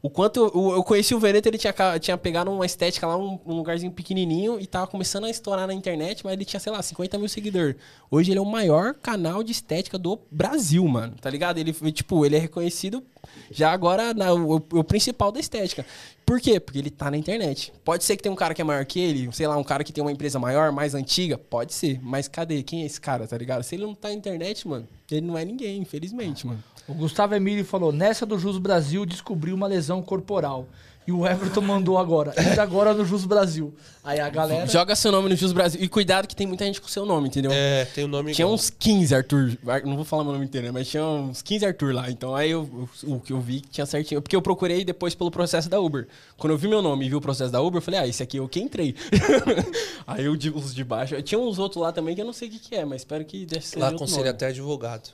o 0.00 0.08
quanto 0.08 0.38
eu, 0.54 0.72
eu- 0.76 0.82
conheci 0.84 1.12
o 1.14 1.18
Veneto, 1.18 1.48
ele 1.48 1.58
tinha, 1.58 1.74
tinha 2.00 2.16
pegado 2.16 2.50
uma 2.52 2.64
estética 2.66 3.04
lá, 3.06 3.16
um, 3.16 3.38
um 3.44 3.54
lugarzinho 3.54 3.90
pequenininho 3.92 4.58
e 4.60 4.66
tava 4.66 4.86
começando 4.86 5.24
a 5.24 5.30
estourar 5.30 5.66
na 5.66 5.74
internet, 5.74 6.24
mas 6.24 6.32
ele 6.34 6.44
tinha, 6.44 6.58
sei 6.60 6.72
lá, 6.72 6.80
50 6.82 7.18
mil 7.18 7.28
seguidores. 7.28 7.74
Hoje 8.10 8.30
ele 8.32 8.38
é 8.38 8.42
o 8.42 8.46
maior 8.46 8.94
canal 8.94 9.42
de 9.42 9.50
estética 9.52 9.98
do 9.98 10.18
Brasil, 10.30 10.86
mano, 10.86 11.14
tá 11.20 11.28
ligado? 11.28 11.58
Ele, 11.58 11.72
tipo, 11.92 12.24
ele 12.24 12.36
é 12.36 12.38
reconhecido 12.38 13.02
já 13.50 13.70
agora 13.72 14.12
na, 14.14 14.32
o, 14.32 14.56
o 14.56 14.84
principal 14.84 15.30
da 15.30 15.38
estética. 15.40 15.84
Por 16.26 16.40
quê? 16.40 16.58
Porque 16.58 16.78
ele 16.78 16.90
tá 16.90 17.08
na 17.10 17.16
internet. 17.16 17.72
Pode 17.84 18.02
ser 18.04 18.16
que 18.16 18.22
tenha 18.24 18.32
um 18.32 18.36
cara 18.36 18.54
que 18.54 18.60
é 18.60 18.64
maior 18.64 18.84
que 18.84 18.98
ele, 18.98 19.28
sei 19.32 19.46
lá, 19.46 19.56
um 19.56 19.64
cara 19.64 19.84
que 19.84 19.92
tem 19.92 20.02
uma 20.02 20.10
empresa 20.12 20.38
maior, 20.38 20.72
mais 20.72 20.94
antiga, 20.96 21.36
pode 21.38 21.74
ser. 21.74 22.00
Mas 22.02 22.26
cadê? 22.26 22.62
Quem 22.62 22.82
é 22.82 22.86
esse 22.86 23.00
cara, 23.00 23.26
tá 23.26 23.36
ligado? 23.38 23.62
Se 23.62 23.74
ele 23.76 23.84
não 23.84 23.94
tá 23.94 24.08
na 24.08 24.14
internet, 24.14 24.66
mano, 24.66 24.88
ele 25.10 25.20
não 25.26 25.36
é 25.38 25.44
ninguém, 25.44 25.80
infelizmente, 25.80 26.44
mano. 26.46 26.62
O 26.88 26.94
Gustavo 26.94 27.34
Emílio 27.34 27.64
falou: 27.64 27.92
nessa 27.92 28.26
do 28.26 28.38
Jus 28.38 28.58
Brasil 28.58 29.04
descobriu 29.06 29.54
uma 29.54 29.66
lesão 29.66 30.02
corporal. 30.02 30.66
E 31.04 31.10
o 31.10 31.26
Everton 31.26 31.62
mandou 31.62 31.98
agora. 31.98 32.32
Ainda 32.36 32.62
agora 32.62 32.94
no 32.94 33.04
Jus 33.04 33.24
Brasil. 33.24 33.74
Aí 34.04 34.20
a 34.20 34.28
galera. 34.28 34.68
Joga 34.68 34.94
seu 34.94 35.10
nome 35.10 35.28
no 35.30 35.34
Jus 35.34 35.52
Brasil. 35.52 35.82
E 35.82 35.88
cuidado 35.88 36.28
que 36.28 36.36
tem 36.36 36.46
muita 36.46 36.64
gente 36.64 36.80
com 36.80 36.86
seu 36.86 37.04
nome, 37.04 37.26
entendeu? 37.26 37.50
É, 37.52 37.84
tem 37.86 38.04
o 38.04 38.06
nome 38.08 38.32
Tinha 38.32 38.44
igual. 38.44 38.54
uns 38.54 38.70
15 38.70 39.12
Arthur. 39.12 39.58
Ar- 39.66 39.84
Não 39.84 39.96
vou 39.96 40.04
falar 40.04 40.22
meu 40.22 40.32
nome 40.32 40.44
inteiro, 40.44 40.64
né? 40.68 40.72
Mas 40.72 40.86
tinha 40.88 41.04
uns 41.04 41.42
15 41.42 41.66
Arthur 41.66 41.92
lá. 41.92 42.08
Então 42.08 42.36
aí 42.36 42.52
eu, 42.52 42.88
o 43.02 43.18
que 43.18 43.32
eu 43.32 43.40
vi 43.40 43.62
que 43.62 43.68
tinha 43.68 43.84
certinho. 43.84 44.22
Porque 44.22 44.36
eu 44.36 44.40
procurei 44.40 44.84
depois 44.84 45.12
pelo 45.12 45.28
processo 45.32 45.68
da 45.68 45.80
Uber. 45.80 46.06
Quando 46.36 46.52
eu 46.52 46.56
vi 46.56 46.68
meu 46.68 46.80
nome 46.80 47.04
e 47.04 47.08
vi 47.08 47.16
o 47.16 47.20
processo 47.20 47.50
da 47.50 47.60
Uber, 47.60 47.78
eu 47.78 47.82
falei, 47.82 47.98
ah, 47.98 48.06
esse 48.06 48.22
aqui 48.22 48.36
eu 48.36 48.48
que 48.48 48.60
entrei. 48.60 48.94
aí 50.06 50.24
eu, 50.24 50.34
os 50.54 50.72
de 50.72 50.84
baixo. 50.84 51.20
Tinha 51.22 51.38
uns 51.40 51.58
outros 51.58 51.82
lá 51.82 51.90
também 51.90 52.14
que 52.14 52.20
eu 52.20 52.26
não 52.26 52.32
sei 52.32 52.46
o 52.46 52.50
que, 52.52 52.60
que 52.60 52.76
é, 52.76 52.84
mas 52.84 53.00
espero 53.00 53.24
que 53.24 53.44
deve 53.44 53.66
ser. 53.66 53.80
Lá 53.80 53.90
nome. 53.90 54.28
até 54.28 54.46
advogado. 54.46 55.10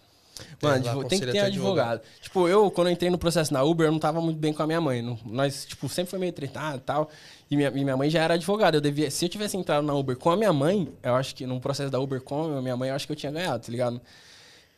Mano, 0.63 0.85
tem 1.09 1.19
que 1.21 1.27
ter 1.27 1.39
até 1.39 1.47
advogado. 1.59 2.01
Tipo, 2.21 2.49
eu, 2.49 2.71
quando 2.71 2.87
eu 2.89 2.93
entrei 2.93 3.11
no 3.11 3.19
processo 3.19 3.53
na 3.53 3.63
Uber, 3.63 3.87
eu 3.89 3.93
não 3.93 3.99
tava 3.99 4.21
muito 4.21 4.39
bem 4.39 4.53
com 4.53 4.63
a 4.63 4.67
minha 4.67 4.81
mãe. 4.81 5.03
Não- 5.03 5.19
nós, 5.27 5.65
tipo, 5.65 5.89
sempre 5.89 6.11
foi 6.11 6.19
meio 6.19 6.33
tretado 6.33 6.79
e 6.79 6.81
tal. 6.81 7.11
E 7.51 7.57
minha, 7.57 7.69
e 7.69 7.85
minha 7.85 7.97
mãe 7.97 8.11
já 8.11 8.23
era 8.23 8.35
advogada. 8.35 8.77
Eu 8.77 8.81
devia, 8.81 9.11
se 9.11 9.25
eu 9.25 9.29
tivesse 9.29 9.57
entrado 9.57 9.85
na 9.85 9.95
Uber 9.95 10.17
com 10.17 10.31
a 10.31 10.37
minha 10.37 10.53
mãe, 10.53 10.89
eu 11.03 11.15
acho 11.15 11.35
que 11.35 11.47
no 11.47 11.61
processo 11.61 11.91
da 11.91 11.99
Uber 11.99 12.21
com 12.21 12.57
a 12.59 12.63
minha 12.63 12.77
mãe, 12.77 12.91
eu 12.91 12.95
acho 12.95 13.07
que 13.07 13.13
eu 13.13 13.17
tinha 13.17 13.33
ganhado, 13.33 13.65
tá 13.65 13.71
ligado? 13.73 14.01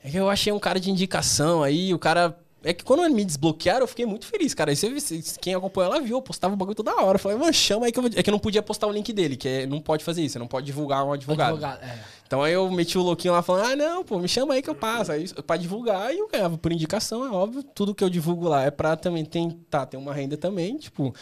É 0.02 0.10
que 0.10 0.16
eu 0.16 0.30
achei 0.30 0.52
um 0.52 0.58
cara 0.58 0.80
de 0.80 0.90
indicação 0.90 1.62
aí, 1.62 1.92
o 1.92 1.98
cara. 1.98 2.36
É 2.62 2.74
que 2.74 2.84
quando 2.84 3.08
me 3.12 3.24
desbloquearam, 3.24 3.80
eu 3.80 3.86
fiquei 3.88 4.04
muito 4.04 4.26
feliz, 4.26 4.52
cara. 4.52 4.70
E 4.72 4.76
você, 4.76 5.22
quem 5.40 5.54
acompanhou 5.54 5.92
ela 5.94 6.00
viu, 6.02 6.18
eu 6.18 6.22
postava 6.22 6.52
o 6.52 6.56
bagulho 6.56 6.74
toda 6.74 6.94
hora. 6.94 7.16
Eu 7.16 7.18
falei, 7.18 7.38
mano, 7.38 7.52
chama 7.54 7.86
aí 7.86 7.92
que 7.92 7.98
eu 7.98 8.02
vou. 8.02 8.10
É 8.14 8.22
que 8.22 8.28
eu 8.28 8.32
não 8.32 8.38
podia 8.38 8.62
postar 8.62 8.86
o 8.86 8.92
link 8.92 9.12
dele, 9.12 9.36
que 9.36 9.48
é- 9.48 9.66
não 9.66 9.80
pode 9.80 10.04
fazer 10.04 10.22
isso, 10.22 10.34
você 10.34 10.38
não 10.38 10.46
pode 10.46 10.66
divulgar 10.66 11.04
um 11.04 11.12
advogado. 11.12 11.52
Advogado, 11.54 11.82
é. 11.82 11.98
Então 12.26 12.42
aí 12.42 12.52
eu 12.52 12.70
meti 12.70 12.96
o 12.98 13.02
louquinho 13.02 13.32
lá 13.34 13.42
falando, 13.42 13.66
ah, 13.72 13.76
não, 13.76 14.04
pô, 14.04 14.18
me 14.18 14.28
chama 14.28 14.54
aí 14.54 14.62
que 14.62 14.68
eu 14.70 14.74
passo. 14.74 15.10
Aí 15.10 15.26
pra 15.46 15.56
divulgar, 15.56 16.14
e 16.14 16.18
eu 16.18 16.28
ganhava 16.28 16.58
por 16.58 16.70
indicação, 16.70 17.24
é 17.24 17.30
óbvio. 17.30 17.62
Tudo 17.62 17.94
que 17.94 18.04
eu 18.04 18.10
divulgo 18.10 18.46
lá 18.46 18.62
é 18.64 18.70
pra 18.70 18.94
também 18.94 19.24
tentar 19.24 19.86
ter 19.86 19.96
uma 19.96 20.12
renda 20.12 20.36
também, 20.36 20.76
tipo. 20.76 21.14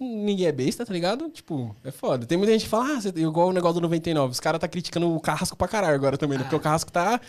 Ninguém 0.00 0.46
é 0.46 0.52
besta, 0.52 0.86
tá 0.86 0.92
ligado? 0.92 1.28
Tipo, 1.28 1.74
é 1.84 1.90
foda. 1.90 2.24
Tem 2.24 2.38
muita 2.38 2.52
gente 2.52 2.62
que 2.62 2.68
fala, 2.68 2.92
ah, 2.96 3.00
você, 3.00 3.08
igual 3.16 3.48
o 3.48 3.52
negócio 3.52 3.74
do 3.74 3.80
99. 3.80 4.30
Os 4.30 4.38
caras 4.38 4.60
tá 4.60 4.68
criticando 4.68 5.12
o 5.12 5.18
carrasco 5.18 5.56
pra 5.56 5.66
caralho 5.66 5.96
agora 5.96 6.16
também, 6.16 6.38
né? 6.38 6.44
Porque 6.44 6.54
o 6.54 6.60
carrasco 6.60 6.90
tá 6.92 7.20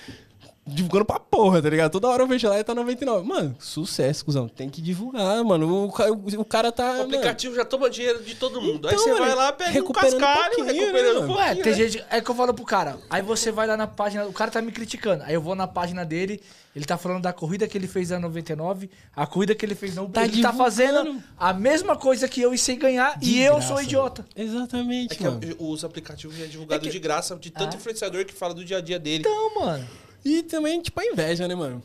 divulgando 0.73 1.05
pra 1.05 1.19
porra, 1.19 1.61
tá 1.61 1.69
ligado? 1.69 1.91
Toda 1.91 2.07
hora 2.07 2.23
eu 2.23 2.27
vejo 2.27 2.47
lá 2.47 2.59
e 2.59 2.63
tá 2.63 2.73
99. 2.75 3.27
Mano, 3.27 3.55
sucesso, 3.59 4.23
cuzão. 4.25 4.47
Tem 4.47 4.69
que 4.69 4.81
divulgar, 4.81 5.43
mano. 5.43 5.85
O, 5.85 5.91
ca- 5.91 6.09
o 6.11 6.45
cara 6.45 6.71
tá. 6.71 6.83
O 6.83 6.87
mano, 6.89 7.03
aplicativo 7.03 7.55
já 7.55 7.65
toma 7.65 7.89
dinheiro 7.89 8.23
de 8.23 8.35
todo 8.35 8.61
mundo. 8.61 8.87
Aí 8.87 8.93
Então, 8.93 9.03
você 9.05 9.13
mano, 9.13 9.25
vai 9.25 9.35
lá, 9.35 9.51
pega 9.53 9.69
um 9.69 9.73
recuperando 9.73 10.15
um 10.15 10.19
cascalho, 10.19 10.55
pouquinho, 10.55 10.65
né, 10.65 10.73
recuperando 10.81 11.09
um 11.09 11.13
mano? 11.21 11.27
pouquinho. 11.33 11.47
Ué, 11.57 11.63
tem 11.63 11.71
né? 11.73 11.77
gente. 11.77 12.05
É 12.09 12.21
que 12.21 12.29
eu 12.31 12.35
falo 12.35 12.53
pro 12.53 12.65
cara. 12.65 12.97
Aí 13.09 13.21
você 13.21 13.51
vai 13.51 13.67
lá 13.67 13.75
na 13.75 13.87
página. 13.87 14.25
O 14.27 14.33
cara 14.33 14.51
tá 14.51 14.61
me 14.61 14.71
criticando. 14.71 15.23
Aí 15.23 15.33
eu 15.33 15.41
vou 15.41 15.55
na 15.55 15.67
página 15.67 16.05
dele. 16.05 16.41
Ele 16.75 16.85
tá 16.85 16.97
falando 16.99 17.23
da 17.23 17.33
corrida 17.33 17.67
que 17.67 17.75
ele 17.77 17.87
fez 17.87 18.11
na 18.11 18.19
99. 18.19 18.89
A 19.15 19.25
corrida 19.25 19.55
que 19.55 19.65
ele 19.65 19.73
fez 19.73 19.95
na 19.95 20.03
Uber. 20.03 20.13
Tá 20.13 20.23
ele 20.23 20.41
tá 20.41 20.53
fazendo 20.53 21.19
a 21.37 21.51
mesma 21.51 21.95
coisa 21.95 22.27
que 22.27 22.39
eu 22.39 22.53
e 22.53 22.57
sem 22.59 22.77
ganhar. 22.77 23.17
De 23.17 23.31
e 23.31 23.41
eu 23.41 23.59
sou 23.61 23.81
idiota. 23.81 24.23
Exatamente, 24.35 25.13
É 25.13 25.15
que 25.17 25.23
mano. 25.23 25.39
os 25.57 25.83
aplicativos 25.83 26.37
já 26.37 26.43
é 26.45 26.47
divulgado 26.47 26.83
É 26.83 26.87
que- 26.87 26.91
de 26.93 26.99
graça 26.99 27.35
de 27.35 27.49
tanto 27.49 27.73
Ah. 27.73 27.77
influenciador 27.77 28.23
que 28.23 28.33
fala 28.33 28.53
do 28.53 28.63
dia 28.63 28.77
a 28.77 28.81
dia 28.81 28.99
dele. 28.99 29.23
Então, 29.27 29.55
mano. 29.59 29.85
E 30.23 30.43
também, 30.43 30.81
tipo, 30.81 30.99
a 30.99 31.05
inveja, 31.05 31.47
né, 31.47 31.55
mano? 31.55 31.81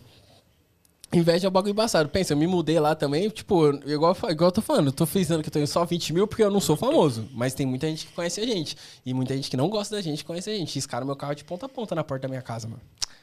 Inveja 1.13 1.47
é 1.47 1.49
um 1.49 1.53
bagulho 1.53 1.71
embaçado. 1.73 2.09
Pensa, 2.09 2.33
eu 2.33 2.37
me 2.37 2.47
mudei 2.47 2.79
lá 2.81 2.95
também, 2.95 3.29
tipo, 3.29 3.71
igual, 3.87 4.17
igual 4.29 4.49
eu 4.49 4.53
tô 4.53 4.61
falando, 4.61 4.87
eu 4.87 4.93
tô 4.93 5.07
frisando 5.07 5.43
que 5.43 5.49
eu 5.49 5.53
tenho 5.53 5.67
só 5.67 5.85
20 5.85 6.13
mil 6.13 6.27
porque 6.27 6.43
eu 6.43 6.51
não 6.51 6.61
sou 6.61 6.77
famoso. 6.77 7.29
Mas 7.33 7.55
tem 7.55 7.65
muita 7.65 7.87
gente 7.87 8.07
que 8.07 8.13
conhece 8.13 8.41
a 8.41 8.47
gente. 8.47 8.77
E 9.07 9.15
muita 9.15 9.35
gente 9.35 9.49
que 9.49 9.57
não 9.57 9.69
gosta 9.69 9.95
da 9.95 10.03
gente 10.03 10.25
conhece 10.25 10.51
a 10.51 10.55
gente. 10.55 10.75
Riscaram 10.75 11.07
meu 11.07 11.15
carro 11.15 11.35
de 11.35 11.45
ponta 11.45 11.67
a 11.67 11.69
ponta 11.69 11.95
na 11.95 12.03
porta 12.03 12.23
da 12.23 12.29
minha 12.29 12.43
casa, 12.43 12.67
mano. 12.67 12.81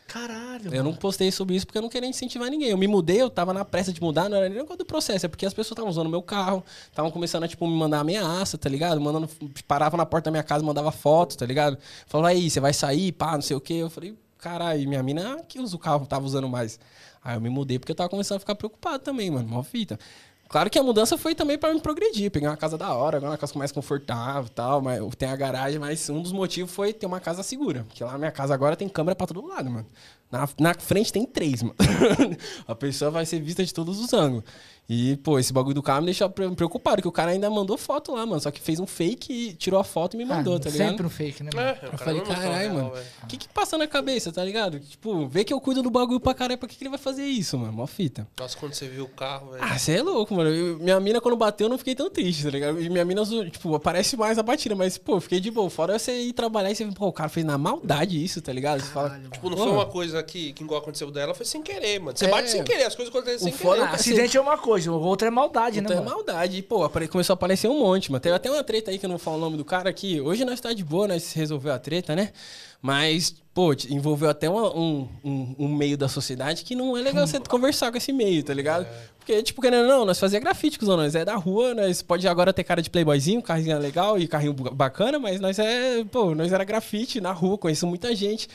Caralho. 0.08 0.74
Eu 0.74 0.84
não 0.84 0.94
postei 0.94 1.32
sobre 1.32 1.56
isso 1.56 1.66
porque 1.66 1.78
eu 1.78 1.82
não 1.82 1.88
queria 1.88 2.08
incentivar 2.08 2.50
ninguém. 2.50 2.70
Eu 2.70 2.78
me 2.78 2.88
mudei, 2.88 3.22
eu 3.22 3.30
tava 3.30 3.54
na 3.54 3.64
pressa 3.64 3.94
de 3.94 4.02
mudar, 4.02 4.30
não 4.30 4.36
era 4.36 4.50
nem 4.50 4.58
negócio 4.58 4.78
do 4.78 4.86
processo, 4.86 5.26
é 5.26 5.30
porque 5.30 5.46
as 5.46 5.54
pessoas 5.54 5.72
estavam 5.72 5.90
usando 5.90 6.10
meu 6.10 6.22
carro, 6.22 6.62
estavam 6.90 7.10
começando 7.10 7.44
a, 7.44 7.48
tipo, 7.48 7.66
me 7.66 7.74
mandar 7.74 8.00
ameaça, 8.00 8.58
tá 8.58 8.70
ligado? 8.70 9.00
Mandando, 9.00 9.30
parava 9.66 9.96
na 9.96 10.06
porta 10.06 10.26
da 10.26 10.32
minha 10.32 10.44
casa, 10.44 10.66
mandava 10.66 10.92
foto, 10.92 11.38
tá 11.38 11.46
ligado? 11.46 11.78
Falava, 12.08 12.28
aí, 12.28 12.50
você 12.50 12.60
vai 12.60 12.74
sair, 12.74 13.14
pá, 13.14 13.36
não 13.36 13.42
sei 13.42 13.56
o 13.56 13.62
quê. 13.62 13.76
Eu 13.76 13.90
falei, 13.90 14.14
caralho, 14.42 14.90
minha 14.90 15.02
mina 15.04 15.38
que 15.48 15.60
usa 15.60 15.76
o 15.76 15.80
carro, 15.80 16.06
tava 16.06 16.26
usando 16.26 16.50
mais. 16.50 16.80
Aí 17.24 17.36
eu 17.38 17.42
me 17.42 17.50
mudei 17.50 17.80
porque 17.80 17.92
eu 17.92 17.96
tava 17.96 18.10
começando 18.10 18.38
a 18.38 18.40
ficar 18.40 18.56
preocupado 18.56 19.04
também, 19.04 19.30
mano, 19.30 19.48
mó 19.48 19.64
fita. 19.64 19.98
Claro 20.52 20.70
que 20.70 20.78
a 20.78 20.84
mudança 20.84 21.18
foi 21.18 21.34
também 21.34 21.58
pra 21.58 21.74
me 21.74 21.80
progredir, 21.80 22.30
pegar 22.30 22.50
uma 22.50 22.58
casa 22.58 22.78
da 22.78 22.94
hora, 22.94 23.16
agora 23.16 23.32
uma 23.32 23.38
casa 23.38 23.58
mais 23.58 23.72
confortável 23.72 24.50
tal, 24.50 24.82
mas 24.82 25.00
tem 25.16 25.30
a 25.30 25.36
garagem, 25.36 25.80
mas 25.80 26.10
um 26.10 26.22
dos 26.22 26.34
motivos 26.34 26.74
foi 26.74 26.92
ter 26.92 27.06
uma 27.06 27.22
casa 27.22 27.42
segura. 27.42 27.86
Porque 27.86 28.04
lá 28.04 28.12
na 28.12 28.18
minha 28.18 28.32
casa 28.32 28.54
agora 28.54 28.76
tem 28.76 28.90
câmera 28.90 29.16
pra 29.16 29.26
todo 29.26 29.48
lado, 29.48 29.70
mano. 29.70 29.88
Na, 30.30 30.50
na 30.60 30.74
frente 30.74 31.14
tem 31.14 31.26
três, 31.26 31.64
mano. 31.64 31.76
a 32.68 32.76
pessoa 32.76 33.10
vai 33.10 33.26
ser 33.26 33.40
vista 33.40 33.64
de 33.64 33.74
todos 33.74 33.98
os 33.98 34.12
ângulos. 34.12 34.44
E, 34.94 35.16
pô, 35.18 35.40
esse 35.40 35.54
bagulho 35.54 35.74
do 35.76 35.82
carro 35.82 36.02
me 36.02 36.08
deixou 36.08 36.30
pre- 36.30 36.50
preocupado, 36.54 37.02
que 37.02 37.08
o 37.08 37.12
cara 37.14 37.32
ainda 37.32 37.50
mandou 37.50 37.78
foto 37.78 38.12
lá, 38.14 38.26
mano. 38.26 38.42
Só 38.42 38.52
que 38.52 38.60
fez 38.60 38.78
um 38.78 38.86
fake, 38.86 39.32
e 39.32 39.54
tirou 39.54 39.80
a 39.80 39.86
foto 39.86 40.16
e 40.16 40.18
me 40.18 40.26
mandou, 40.26 40.56
Ah, 40.56 40.60
tá 40.60 40.70
ligado? 40.70 40.90
Sempre 40.90 41.06
um 41.06 41.10
fake, 41.10 41.44
né, 41.44 41.50
mano? 41.56 41.68
É, 41.68 41.72
Eu 41.72 41.92
cara 41.92 41.98
falei, 41.98 42.22
caralho, 42.22 42.74
mano. 42.74 42.94
O 43.24 43.28
que 43.28 43.38
que 43.38 43.48
passa 43.48 43.78
na 43.78 43.88
cabeça, 43.88 44.34
tá 44.34 44.44
ligado? 44.44 44.82
Tipo, 44.82 45.28
vê 45.30 45.46
que 45.46 45.54
eu 45.54 45.62
cuido 45.62 45.82
do 45.82 45.90
bagulho 45.90 46.20
pra 46.20 46.34
caralho, 46.34 46.58
pra 46.58 46.68
que, 46.68 46.76
que 46.76 46.84
ele 46.84 46.90
vai 46.90 47.00
fazer 47.00 47.24
isso, 47.26 47.58
mano? 47.58 47.72
Mó 47.72 47.88
fita. 47.88 48.28
Nossa, 48.38 48.58
quando 48.58 48.74
você 48.74 48.90
viu 48.90 49.06
o 49.06 49.08
carro, 49.08 49.52
velho. 49.52 49.64
Ah, 49.64 49.80
você 49.80 49.94
é 49.94 50.04
louco, 50.04 50.36
mano. 50.36 50.50
Eu- 50.50 50.78
minha 50.80 51.00
mina, 51.00 51.22
quando 51.22 51.38
bateu, 51.38 51.68
eu 51.68 51.70
não 51.70 51.78
fiquei 51.78 51.96
tão 51.96 52.10
triste, 52.10 52.44
tá 52.44 52.50
ligado? 52.50 52.82
E 52.82 52.90
minha 52.90 53.06
mina, 53.06 53.24
zo- 53.24 53.50
tipo, 53.50 53.74
aparece 53.74 54.18
mais 54.18 54.38
a 54.38 54.44
batida, 54.44 54.76
mas, 54.76 54.98
pô, 54.98 55.22
fiquei 55.22 55.40
de 55.40 55.50
boa. 55.50 55.70
Fora 55.70 55.98
você 55.98 56.20
ir 56.20 56.34
trabalhar 56.34 56.70
e 56.70 56.76
você 56.76 56.84
vê, 56.84 56.92
pô, 56.92 57.08
o 57.08 57.14
cara 57.14 57.30
fez 57.30 57.46
na 57.46 57.58
maldade 57.58 58.22
isso, 58.22 58.42
tá 58.42 58.52
ligado? 58.52 58.82
Você 58.82 58.92
fala, 58.92 59.22
Tipo, 59.32 59.50
não 59.50 59.56
Porra. 59.56 59.70
foi 59.70 59.78
uma 59.78 59.86
coisa 59.86 60.22
que, 60.22 60.52
que 60.52 60.64
igual 60.66 60.82
aconteceu 60.82 61.10
dela, 61.12 61.34
foi 61.34 61.46
sem 61.46 61.62
querer, 61.62 62.00
mano. 62.00 62.18
Você 62.18 62.26
É. 62.26 62.30
bate 62.30 62.50
sem 62.52 62.62
querer, 62.64 62.84
as 62.84 62.96
coisas 62.96 63.14
acontecem 63.16 63.40
sem 63.40 63.54
O 63.54 63.58
foda 63.58 63.78
querer. 63.82 63.92
Ah, 63.92 63.96
acidente 63.96 64.36
é 64.36 64.42
uma 64.42 64.58
coisa, 64.58 64.81
o 64.90 64.94
outro 65.00 65.28
é 65.28 65.32
maldade, 65.32 65.82
né, 65.82 65.86
Então 65.86 65.98
é 65.98 66.00
mano? 66.00 66.12
maldade. 66.16 66.58
E, 66.58 66.62
pô, 66.62 66.90
começou 67.10 67.34
a 67.34 67.36
aparecer 67.36 67.68
um 67.68 67.80
monte, 67.80 68.12
mano. 68.12 68.20
Teve 68.22 68.36
até 68.36 68.50
uma 68.50 68.64
treta 68.64 68.92
aí 68.92 68.98
que 68.98 69.06
eu 69.06 69.10
não 69.10 69.18
falo 69.20 69.38
o 69.38 69.40
nome 69.42 69.58
do 69.58 69.66
cara 69.66 69.90
aqui. 69.90 70.20
Hoje 70.22 70.44
nós 70.46 70.60
tá 70.60 70.74
de 70.74 70.84
boa, 70.84 71.08
nós 71.08 71.34
resolveu 71.34 71.74
a 71.74 71.80
treta, 71.80 72.16
né? 72.16 72.32
Mas, 72.82 73.36
pô, 73.54 73.74
envolveu 73.90 74.30
até 74.30 74.50
uma- 74.50 74.76
um, 74.76 75.08
um, 75.24 75.56
um 75.60 75.68
meio 75.68 75.96
da 75.98 76.08
sociedade 76.08 76.64
que 76.64 76.74
não 76.76 76.98
é 76.98 77.02
legal 77.02 77.28
você 77.28 77.40
conversar 77.40 77.92
com 77.92 77.98
esse 77.98 78.12
meio, 78.12 78.44
tá 78.44 78.54
ligado? 78.54 78.88
Porque, 79.20 79.44
tipo, 79.44 79.62
querendo 79.62 79.88
não, 79.88 80.04
nós 80.04 80.20
fazia 80.20 80.40
grafite, 80.40 80.80
cuzão, 80.80 80.98
nós 80.98 81.14
é 81.14 81.24
da 81.24 81.36
rua, 81.36 81.76
nós 81.76 82.02
pode 82.02 82.28
agora 82.28 82.52
ter 82.52 82.64
cara 82.64 82.82
de 82.82 82.90
playboyzinho, 82.90 83.40
carrinho 83.42 83.78
legal 83.78 84.18
e 84.18 84.28
carrinho 84.28 84.54
bacana, 84.54 85.20
mas 85.20 85.40
nós 85.40 85.60
é, 85.60 86.04
pô, 86.06 86.34
nós 86.34 86.52
era 86.52 86.64
grafite 86.64 87.22
na 87.22 87.32
rua, 87.32 87.56
conheço 87.56 87.86
muita 87.86 88.16
gente. 88.16 88.48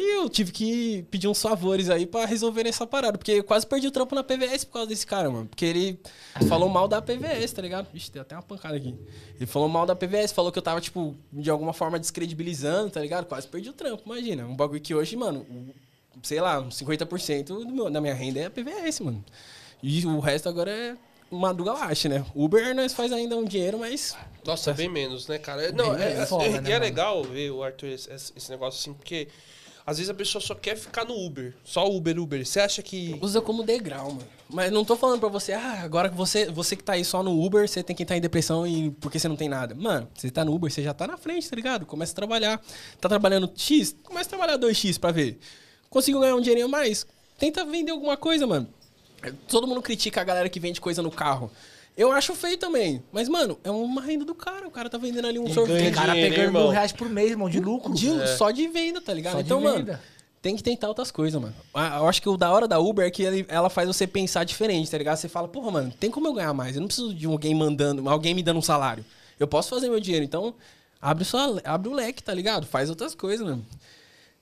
E 0.00 0.16
eu 0.16 0.28
tive 0.28 0.52
que 0.52 1.02
pedir 1.10 1.26
uns 1.26 1.42
favores 1.42 1.90
aí 1.90 2.06
pra 2.06 2.24
resolver 2.24 2.64
essa 2.68 2.86
parada. 2.86 3.18
Porque 3.18 3.32
eu 3.32 3.42
quase 3.42 3.66
perdi 3.66 3.88
o 3.88 3.90
trampo 3.90 4.14
na 4.14 4.22
PVS 4.22 4.62
por 4.62 4.74
causa 4.74 4.88
desse 4.88 5.04
cara, 5.04 5.28
mano. 5.28 5.46
Porque 5.46 5.64
ele 5.64 6.00
falou 6.48 6.68
mal 6.68 6.86
da 6.86 7.02
PVS, 7.02 7.52
tá 7.52 7.60
ligado? 7.62 7.88
Ixi, 7.92 8.12
tem 8.12 8.22
até 8.22 8.36
uma 8.36 8.42
pancada 8.42 8.76
aqui. 8.76 8.94
Ele 9.34 9.46
falou 9.46 9.68
mal 9.68 9.84
da 9.84 9.96
PVS, 9.96 10.30
falou 10.30 10.52
que 10.52 10.58
eu 10.58 10.62
tava, 10.62 10.80
tipo, 10.80 11.16
de 11.32 11.50
alguma 11.50 11.72
forma 11.72 11.98
descredibilizando, 11.98 12.90
tá 12.90 13.00
ligado? 13.00 13.26
Quase 13.26 13.48
perdi 13.48 13.70
o 13.70 13.72
trampo, 13.72 14.04
imagina. 14.06 14.46
Um 14.46 14.54
bagulho 14.54 14.80
que 14.80 14.94
hoje, 14.94 15.16
mano, 15.16 15.44
sei 16.22 16.40
lá, 16.40 16.60
uns 16.60 16.76
50% 16.76 17.46
do 17.64 17.66
meu- 17.68 17.90
da 17.90 18.00
minha 18.00 18.14
renda 18.14 18.38
é 18.38 18.46
a 18.46 18.50
PVS, 18.50 19.00
mano. 19.00 19.24
E 19.82 20.06
o 20.06 20.20
resto 20.20 20.48
agora 20.48 20.70
é 20.70 20.96
Madruga 21.30 21.72
acha, 21.72 22.08
né? 22.08 22.24
Uber 22.36 22.72
nós 22.74 22.92
faz 22.94 23.12
ainda 23.12 23.36
um 23.36 23.44
dinheiro, 23.44 23.78
mas. 23.80 24.16
Nossa, 24.46 24.72
bem 24.72 24.88
menos, 24.88 25.26
né, 25.26 25.38
cara? 25.38 25.72
Não, 25.72 25.94
é, 25.94 26.22
é- 26.22 26.26
Foda, 26.26 26.46
e 26.46 26.50
né, 26.52 26.58
é 26.58 26.60
mano? 26.74 26.84
legal 26.84 27.22
ver 27.24 27.50
o 27.50 27.62
Arthur 27.64 27.88
esse, 27.88 28.08
esse 28.12 28.48
negócio 28.50 28.78
assim, 28.80 28.94
porque 28.96 29.28
às 29.88 29.96
vezes 29.96 30.10
a 30.10 30.14
pessoa 30.14 30.42
só 30.42 30.54
quer 30.54 30.76
ficar 30.76 31.06
no 31.06 31.18
Uber. 31.18 31.54
Só 31.64 31.90
Uber, 31.90 32.20
Uber. 32.20 32.44
Você 32.44 32.60
acha 32.60 32.82
que. 32.82 33.18
Usa 33.22 33.40
como 33.40 33.62
degrau, 33.62 34.12
mano. 34.12 34.28
Mas 34.50 34.70
não 34.70 34.84
tô 34.84 34.94
falando 34.94 35.18
pra 35.18 35.30
você, 35.30 35.54
ah, 35.54 35.80
agora 35.82 36.10
que 36.10 36.14
você, 36.14 36.44
você 36.50 36.76
que 36.76 36.84
tá 36.84 36.92
aí 36.92 37.02
só 37.02 37.22
no 37.22 37.42
Uber, 37.42 37.66
você 37.66 37.82
tem 37.82 37.96
que 37.96 38.02
estar 38.02 38.14
em 38.14 38.20
depressão 38.20 38.66
e 38.66 38.90
porque 38.90 39.18
você 39.18 39.26
não 39.28 39.36
tem 39.36 39.48
nada. 39.48 39.74
Mano, 39.74 40.06
você 40.14 40.30
tá 40.30 40.44
no 40.44 40.54
Uber, 40.54 40.70
você 40.70 40.82
já 40.82 40.92
tá 40.92 41.06
na 41.06 41.16
frente, 41.16 41.48
tá 41.48 41.56
ligado? 41.56 41.86
Começa 41.86 42.12
a 42.12 42.16
trabalhar. 42.16 42.62
Tá 43.00 43.08
trabalhando 43.08 43.50
X, 43.56 43.96
começa 44.02 44.28
a 44.28 44.36
trabalhar 44.36 44.58
2X 44.58 45.00
pra 45.00 45.10
ver. 45.10 45.38
Conseguiu 45.88 46.20
ganhar 46.20 46.36
um 46.36 46.40
dinheirinho 46.42 46.66
a 46.66 46.70
mais? 46.70 47.06
Tenta 47.38 47.64
vender 47.64 47.92
alguma 47.92 48.18
coisa, 48.18 48.46
mano. 48.46 48.68
Todo 49.48 49.66
mundo 49.66 49.80
critica 49.80 50.20
a 50.20 50.24
galera 50.24 50.50
que 50.50 50.60
vende 50.60 50.82
coisa 50.82 51.00
no 51.00 51.10
carro. 51.10 51.50
Eu 51.98 52.12
acho 52.12 52.32
feio 52.34 52.56
também. 52.56 53.02
Mas, 53.12 53.28
mano, 53.28 53.58
é 53.64 53.70
uma 53.72 54.00
renda 54.00 54.24
do 54.24 54.34
cara. 54.34 54.66
O 54.68 54.70
cara 54.70 54.88
tá 54.88 54.96
vendendo 54.96 55.26
ali 55.26 55.38
um 55.38 55.46
E 55.48 55.52
sorvete. 55.52 55.90
O 55.90 55.94
cara 55.94 56.12
dinheiro, 56.12 56.34
pegando 56.34 56.52
mil 56.52 56.60
irmão? 56.60 56.72
reais 56.72 56.92
por 56.92 57.08
mês, 57.10 57.30
irmão, 57.32 57.50
de 57.50 57.58
lucro. 57.58 57.92
De- 57.92 58.28
Só 58.36 58.52
de 58.52 58.68
venda, 58.68 59.00
tá 59.00 59.12
ligado? 59.12 59.32
Só 59.32 59.38
de 59.40 59.44
então, 59.46 59.60
mano, 59.60 59.98
tem 60.40 60.54
que 60.54 60.62
tentar 60.62 60.86
outras 60.86 61.10
coisas, 61.10 61.40
mano. 61.42 61.54
Eu 61.74 62.08
acho 62.08 62.22
que 62.22 62.28
o 62.28 62.36
da 62.36 62.52
hora 62.52 62.68
da 62.68 62.78
Uber 62.78 63.04
é 63.04 63.10
que 63.10 63.44
ela 63.48 63.68
faz 63.68 63.88
você 63.88 64.06
pensar 64.06 64.44
diferente, 64.44 64.88
tá 64.88 64.96
ligado? 64.96 65.16
Você 65.16 65.28
fala, 65.28 65.48
porra, 65.48 65.72
mano, 65.72 65.92
tem 65.98 66.08
como 66.08 66.28
eu 66.28 66.32
ganhar 66.34 66.54
mais? 66.54 66.76
Eu 66.76 66.80
não 66.82 66.86
preciso 66.86 67.12
de 67.12 67.26
alguém 67.26 67.52
mandando, 67.54 68.08
alguém 68.08 68.32
me 68.32 68.44
dando 68.44 68.58
um 68.58 68.62
salário. 68.62 69.04
Eu 69.40 69.48
posso 69.48 69.68
fazer 69.68 69.88
meu 69.88 69.98
dinheiro. 69.98 70.24
Então, 70.24 70.54
abre, 71.02 71.24
só, 71.24 71.58
abre 71.64 71.88
o 71.88 71.92
leque, 71.92 72.22
tá 72.22 72.32
ligado? 72.32 72.64
Faz 72.64 72.88
outras 72.88 73.12
coisas, 73.14 73.44
mano. 73.44 73.66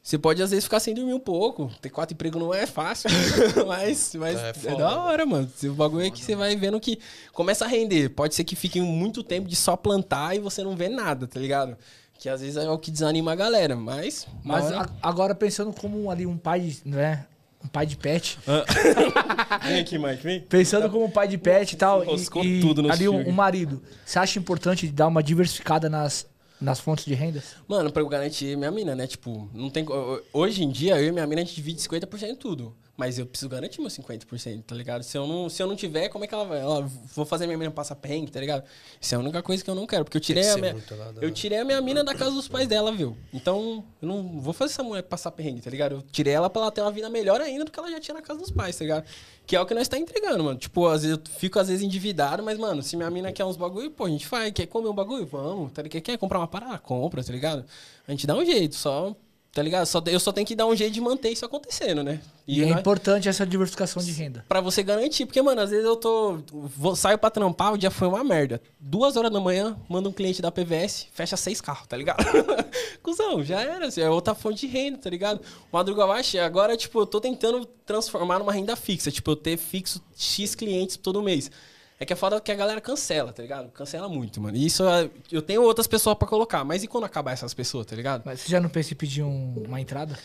Você 0.06 0.16
pode, 0.16 0.40
às 0.40 0.50
vezes, 0.50 0.64
ficar 0.64 0.78
sem 0.78 0.94
dormir 0.94 1.14
um 1.14 1.18
pouco. 1.18 1.68
Ter 1.82 1.90
quatro 1.90 2.14
empregos 2.14 2.40
não 2.40 2.54
é 2.54 2.64
fácil. 2.64 3.10
mas 3.66 4.14
mas 4.14 4.38
É 4.38 4.52
é, 4.66 4.74
da 4.76 5.00
hora, 5.02 5.26
mano. 5.26 5.50
O 5.64 5.72
bagulho 5.72 6.06
é 6.06 6.10
que 6.12 6.22
você 6.22 6.36
vai 6.36 6.54
vendo 6.54 6.78
que 6.78 7.00
começa 7.32 7.64
a 7.64 7.68
render. 7.68 8.10
Pode 8.10 8.32
ser 8.36 8.44
que 8.44 8.54
fique 8.54 8.80
muito 8.80 9.24
tempo 9.24 9.48
de 9.48 9.56
só 9.56 9.76
plantar 9.76 10.36
e 10.36 10.38
você 10.38 10.62
não 10.62 10.76
vê 10.76 10.88
nada, 10.88 11.26
tá 11.26 11.40
ligado? 11.40 11.76
Que 12.20 12.28
às 12.28 12.40
vezes 12.40 12.56
é 12.56 12.70
o 12.70 12.78
que 12.78 12.92
desanima 12.92 13.32
a 13.32 13.34
galera. 13.34 13.74
Mas. 13.74 14.28
Mas 14.44 14.66
hora- 14.66 14.82
a- 15.02 15.08
agora 15.08 15.34
pensando 15.34 15.72
como 15.72 16.08
ali 16.08 16.24
um 16.24 16.38
pai, 16.38 16.60
de- 16.60 16.82
né? 16.84 17.26
Um 17.64 17.66
pai 17.66 17.84
de 17.84 17.96
pet. 17.96 18.38
Vem 19.66 19.80
aqui, 19.80 19.98
Mike, 19.98 20.22
vem. 20.22 20.40
Pensando 20.42 20.88
como 20.88 21.06
um 21.06 21.10
pai 21.10 21.26
de 21.26 21.36
pet 21.36 21.72
e 21.72 21.76
tal. 21.76 22.04
Roscou 22.04 22.44
E, 22.44 22.60
tudo 22.60 22.80
no 22.80 22.92
ali 22.92 23.08
um, 23.08 23.28
um 23.28 23.32
marido. 23.32 23.82
Você 24.04 24.20
acha 24.20 24.38
importante 24.38 24.86
dar 24.86 25.08
uma 25.08 25.20
diversificada 25.20 25.90
nas, 25.90 26.26
nas 26.60 26.80
fontes 26.80 27.04
de 27.04 27.14
rendas? 27.14 27.56
Mano, 27.68 27.92
pra 27.92 28.02
eu 28.02 28.08
garantir 28.08 28.56
minha 28.56 28.70
mina, 28.70 28.94
né? 28.94 29.06
Tipo, 29.06 29.48
não 29.52 29.70
tem. 29.70 29.84
Hoje 30.32 30.64
em 30.64 30.70
dia, 30.70 31.00
eu 31.00 31.08
e 31.08 31.12
minha 31.12 31.26
mina, 31.26 31.42
a 31.42 31.44
gente 31.44 31.54
divide 31.54 31.80
50% 31.80 32.28
de 32.28 32.36
tudo. 32.36 32.74
Mas 32.96 33.18
eu 33.18 33.26
preciso 33.26 33.50
garantir 33.50 33.80
meus 33.80 33.92
50%, 33.94 34.62
tá 34.64 34.74
ligado? 34.74 35.02
Se 35.02 35.18
eu 35.18 35.26
não, 35.26 35.50
se 35.50 35.62
eu 35.62 35.66
não 35.66 35.76
tiver, 35.76 36.08
como 36.08 36.24
é 36.24 36.26
que 36.26 36.32
ela 36.32 36.46
vai? 36.46 36.60
Ela, 36.60 36.80
vou 37.14 37.26
fazer 37.26 37.46
minha 37.46 37.58
mina 37.58 37.70
passar 37.70 37.94
perrengue, 37.94 38.30
tá 38.30 38.40
ligado? 38.40 38.64
Isso 38.98 39.14
é 39.14 39.16
a 39.16 39.20
única 39.20 39.42
coisa 39.42 39.62
que 39.62 39.68
eu 39.68 39.74
não 39.74 39.86
quero. 39.86 40.04
Porque 40.04 40.16
eu 40.16 40.20
tirei, 40.20 40.48
a 40.48 40.56
minha, 40.56 40.74
eu 41.20 41.28
né? 41.28 41.34
tirei 41.34 41.58
a 41.58 41.64
minha 41.64 41.80
mina 41.82 42.02
da 42.02 42.14
casa 42.14 42.30
dos 42.30 42.48
pais 42.48 42.66
dela, 42.66 42.90
viu? 42.90 43.14
Então, 43.34 43.84
eu 44.00 44.08
não 44.08 44.40
vou 44.40 44.54
fazer 44.54 44.72
essa 44.72 44.82
mulher 44.82 45.02
passar 45.02 45.30
perrengue, 45.30 45.60
tá 45.60 45.68
ligado? 45.68 45.96
Eu 45.96 46.02
tirei 46.10 46.32
ela 46.32 46.48
pra 46.48 46.62
ela 46.62 46.72
ter 46.72 46.80
uma 46.80 46.90
vida 46.90 47.10
melhor 47.10 47.38
ainda 47.38 47.66
do 47.66 47.70
que 47.70 47.78
ela 47.78 47.90
já 47.90 48.00
tinha 48.00 48.14
na 48.14 48.22
casa 48.22 48.40
dos 48.40 48.50
pais, 48.50 48.74
tá 48.76 48.84
ligado? 48.84 49.04
Que 49.47 49.55
é 49.55 49.60
o 49.60 49.66
que 49.66 49.74
nós 49.74 49.86
tá 49.86 49.97
entregando, 49.97 50.43
mano. 50.43 50.59
Tipo, 50.59 50.86
às 50.86 51.02
vezes 51.02 51.16
eu 51.16 51.32
fico 51.39 51.59
às 51.59 51.68
vezes 51.68 51.85
endividado, 51.85 52.43
mas, 52.43 52.59
mano, 52.59 52.82
se 52.82 52.97
minha 52.97 53.10
mina 53.10 53.31
quer 53.31 53.44
uns 53.44 53.56
bagulho, 53.56 53.90
pô, 53.90 54.05
a 54.05 54.10
gente 54.10 54.27
faz. 54.27 54.52
Quer 54.52 54.66
comer 54.66 54.89
um 54.89 54.94
bagulho? 54.94 55.24
Vamos. 55.27 55.73
Tá 55.73 55.82
ligado? 55.82 56.02
Quer 56.02 56.18
comprar 56.18 56.39
uma 56.39 56.48
parada? 56.48 56.78
Compra, 56.78 57.23
tá 57.23 57.32
ligado? 57.32 57.64
A 58.09 58.10
gente 58.10 58.27
dá 58.27 58.35
um 58.35 58.44
jeito, 58.44 58.74
só. 58.74 59.14
Tá 59.56 59.62
ligado? 59.62 59.86
Só, 59.86 60.02
eu 60.04 60.20
só 60.20 60.32
tenho 60.32 60.46
que 60.46 60.54
dar 60.54 60.66
um 60.66 60.76
jeito 60.76 60.92
de 60.92 61.00
manter 61.00 61.30
isso 61.30 61.46
acontecendo, 61.46 62.04
né? 62.04 62.20
E, 62.46 62.62
é 62.62 62.66
nós- 62.66 62.78
importante 62.78 63.26
essa 63.26 63.46
diversificação 63.46 64.02
de 64.02 64.12
renda. 64.12 64.44
Pra 64.46 64.60
você 64.60 64.82
garantir, 64.82 65.24
porque, 65.24 65.40
mano, 65.40 65.62
às 65.62 65.70
vezes 65.70 65.86
eu 65.86 65.96
tô. 65.96 66.38
Vou, 66.52 66.94
saio 66.94 67.16
pra 67.16 67.30
trampar, 67.30 67.72
o 67.72 67.78
dia 67.78 67.90
foi 67.90 68.06
uma 68.06 68.22
merda. 68.22 68.60
Duas 68.78 69.16
horas 69.16 69.32
da 69.32 69.40
manhã, 69.40 69.74
manda 69.88 70.10
um 70.10 70.12
cliente 70.12 70.42
da 70.42 70.52
PVS, 70.52 71.06
fecha 71.14 71.38
seis 71.38 71.62
carros, 71.62 71.86
tá 71.86 71.96
ligado? 71.96 72.22
Cusão, 73.02 73.42
já 73.42 73.62
era. 73.62 73.86
assim, 73.86 74.02
É 74.02 74.10
outra 74.10 74.34
fonte 74.34 74.66
de 74.66 74.66
renda, 74.66 74.98
tá 74.98 75.08
ligado? 75.08 75.40
Madruga 75.72 76.06
baixa, 76.06 76.44
agora, 76.44 76.76
tipo, 76.76 77.00
eu 77.00 77.06
tô 77.06 77.18
tentando 77.18 77.64
transformar 77.86 78.38
numa 78.38 78.52
renda 78.52 78.76
fixa. 78.76 79.10
Tipo, 79.10 79.30
eu 79.30 79.36
ter 79.36 79.56
fixo 79.56 80.02
X 80.14 80.54
clientes 80.54 80.98
todo 80.98 81.22
mês. 81.22 81.50
É 81.98 82.05
que 82.05 82.12
é 82.12 82.16
foda 82.16 82.39
que 82.40 82.52
a 82.52 82.55
galera 82.55 82.81
cancela, 82.81 83.32
tá 83.32 83.43
ligado? 83.43 83.70
Cancela 83.70 84.09
muito, 84.09 84.40
mano. 84.40 84.56
E 84.56 84.66
isso 84.66 84.86
é- 84.86 85.09
eu 85.32 85.40
tenho 85.40 85.62
outras 85.62 85.86
pessoas 85.86 86.16
pra 86.16 86.28
colocar. 86.28 86.62
Mas 86.64 86.82
e 86.85 86.86
quando 86.86 87.05
acabar 87.05 87.32
essas 87.32 87.55
pessoas, 87.55 87.86
tá 87.86 87.97
ligado? 87.97 88.23
Mas 88.27 88.40
você 88.40 88.51
já 88.51 88.60
não 88.60 88.68
pensa 88.68 88.93
em 88.93 88.97
pedir 88.97 89.23
um- 89.23 89.64
uma 89.66 89.81
entrada? 89.81 90.18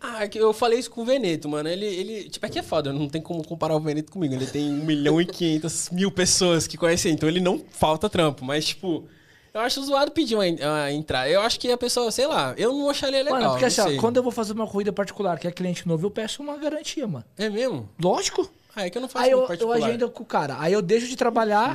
Ah, 0.00 0.24
é 0.24 0.30
eu 0.34 0.52
falei 0.52 0.78
isso 0.78 0.90
com 0.92 1.02
o 1.02 1.04
Veneto, 1.04 1.48
mano. 1.48 1.68
Ele, 1.68 1.84
ele. 1.84 2.28
Tipo, 2.30 2.46
é 2.46 2.48
que 2.48 2.58
é 2.60 2.62
foda, 2.62 2.92
não 2.92 3.08
tem 3.08 3.20
como 3.20 3.44
comparar 3.44 3.74
o 3.74 3.80
Veneto 3.80 4.12
comigo. 4.12 4.32
Ele 4.32 4.46
tem 4.46 4.70
1 4.70 4.84
milhão 4.84 5.20
e 5.20 5.26
500 5.26 5.90
mil 5.90 6.08
pessoas 6.12 6.68
que 6.68 6.76
conhecem, 6.76 7.12
então 7.12 7.28
ele 7.28 7.40
não 7.40 7.60
falta 7.68 8.08
trampo. 8.08 8.44
Mas, 8.44 8.66
tipo, 8.66 9.04
eu 9.52 9.60
acho 9.60 9.82
zoado 9.84 10.12
pedir 10.12 10.36
uma, 10.36 10.44
uma 10.44 10.92
entrada. 10.92 11.28
Eu 11.28 11.40
acho 11.40 11.58
que 11.58 11.68
a 11.72 11.76
pessoa, 11.76 12.12
sei 12.12 12.28
lá, 12.28 12.54
eu 12.56 12.72
não 12.72 12.88
acharia 12.88 13.24
legal. 13.24 13.40
mano, 13.40 13.50
porque 13.50 13.64
assim, 13.64 13.80
ó, 13.80 14.00
quando 14.00 14.18
eu 14.18 14.22
vou 14.22 14.30
fazer 14.30 14.52
uma 14.52 14.68
corrida 14.68 14.92
particular, 14.92 15.36
que 15.36 15.48
é 15.48 15.50
cliente 15.50 15.88
novo, 15.88 16.06
eu 16.06 16.10
peço 16.12 16.44
uma 16.44 16.56
garantia, 16.56 17.08
mano. 17.08 17.24
É 17.36 17.50
mesmo? 17.50 17.88
Lógico. 18.00 18.48
Ah, 18.80 18.86
é 18.86 18.90
que 18.90 18.96
eu 18.96 19.02
não 19.02 19.08
faço 19.08 19.24
Aí 19.24 19.30
eu, 19.32 19.40
eu 19.40 19.46
particular. 19.48 19.76
agendo 19.88 20.08
com 20.10 20.22
o 20.22 20.26
cara. 20.26 20.56
Aí 20.60 20.72
eu 20.72 20.80
deixo 20.80 21.08
de 21.08 21.16
trabalhar. 21.16 21.74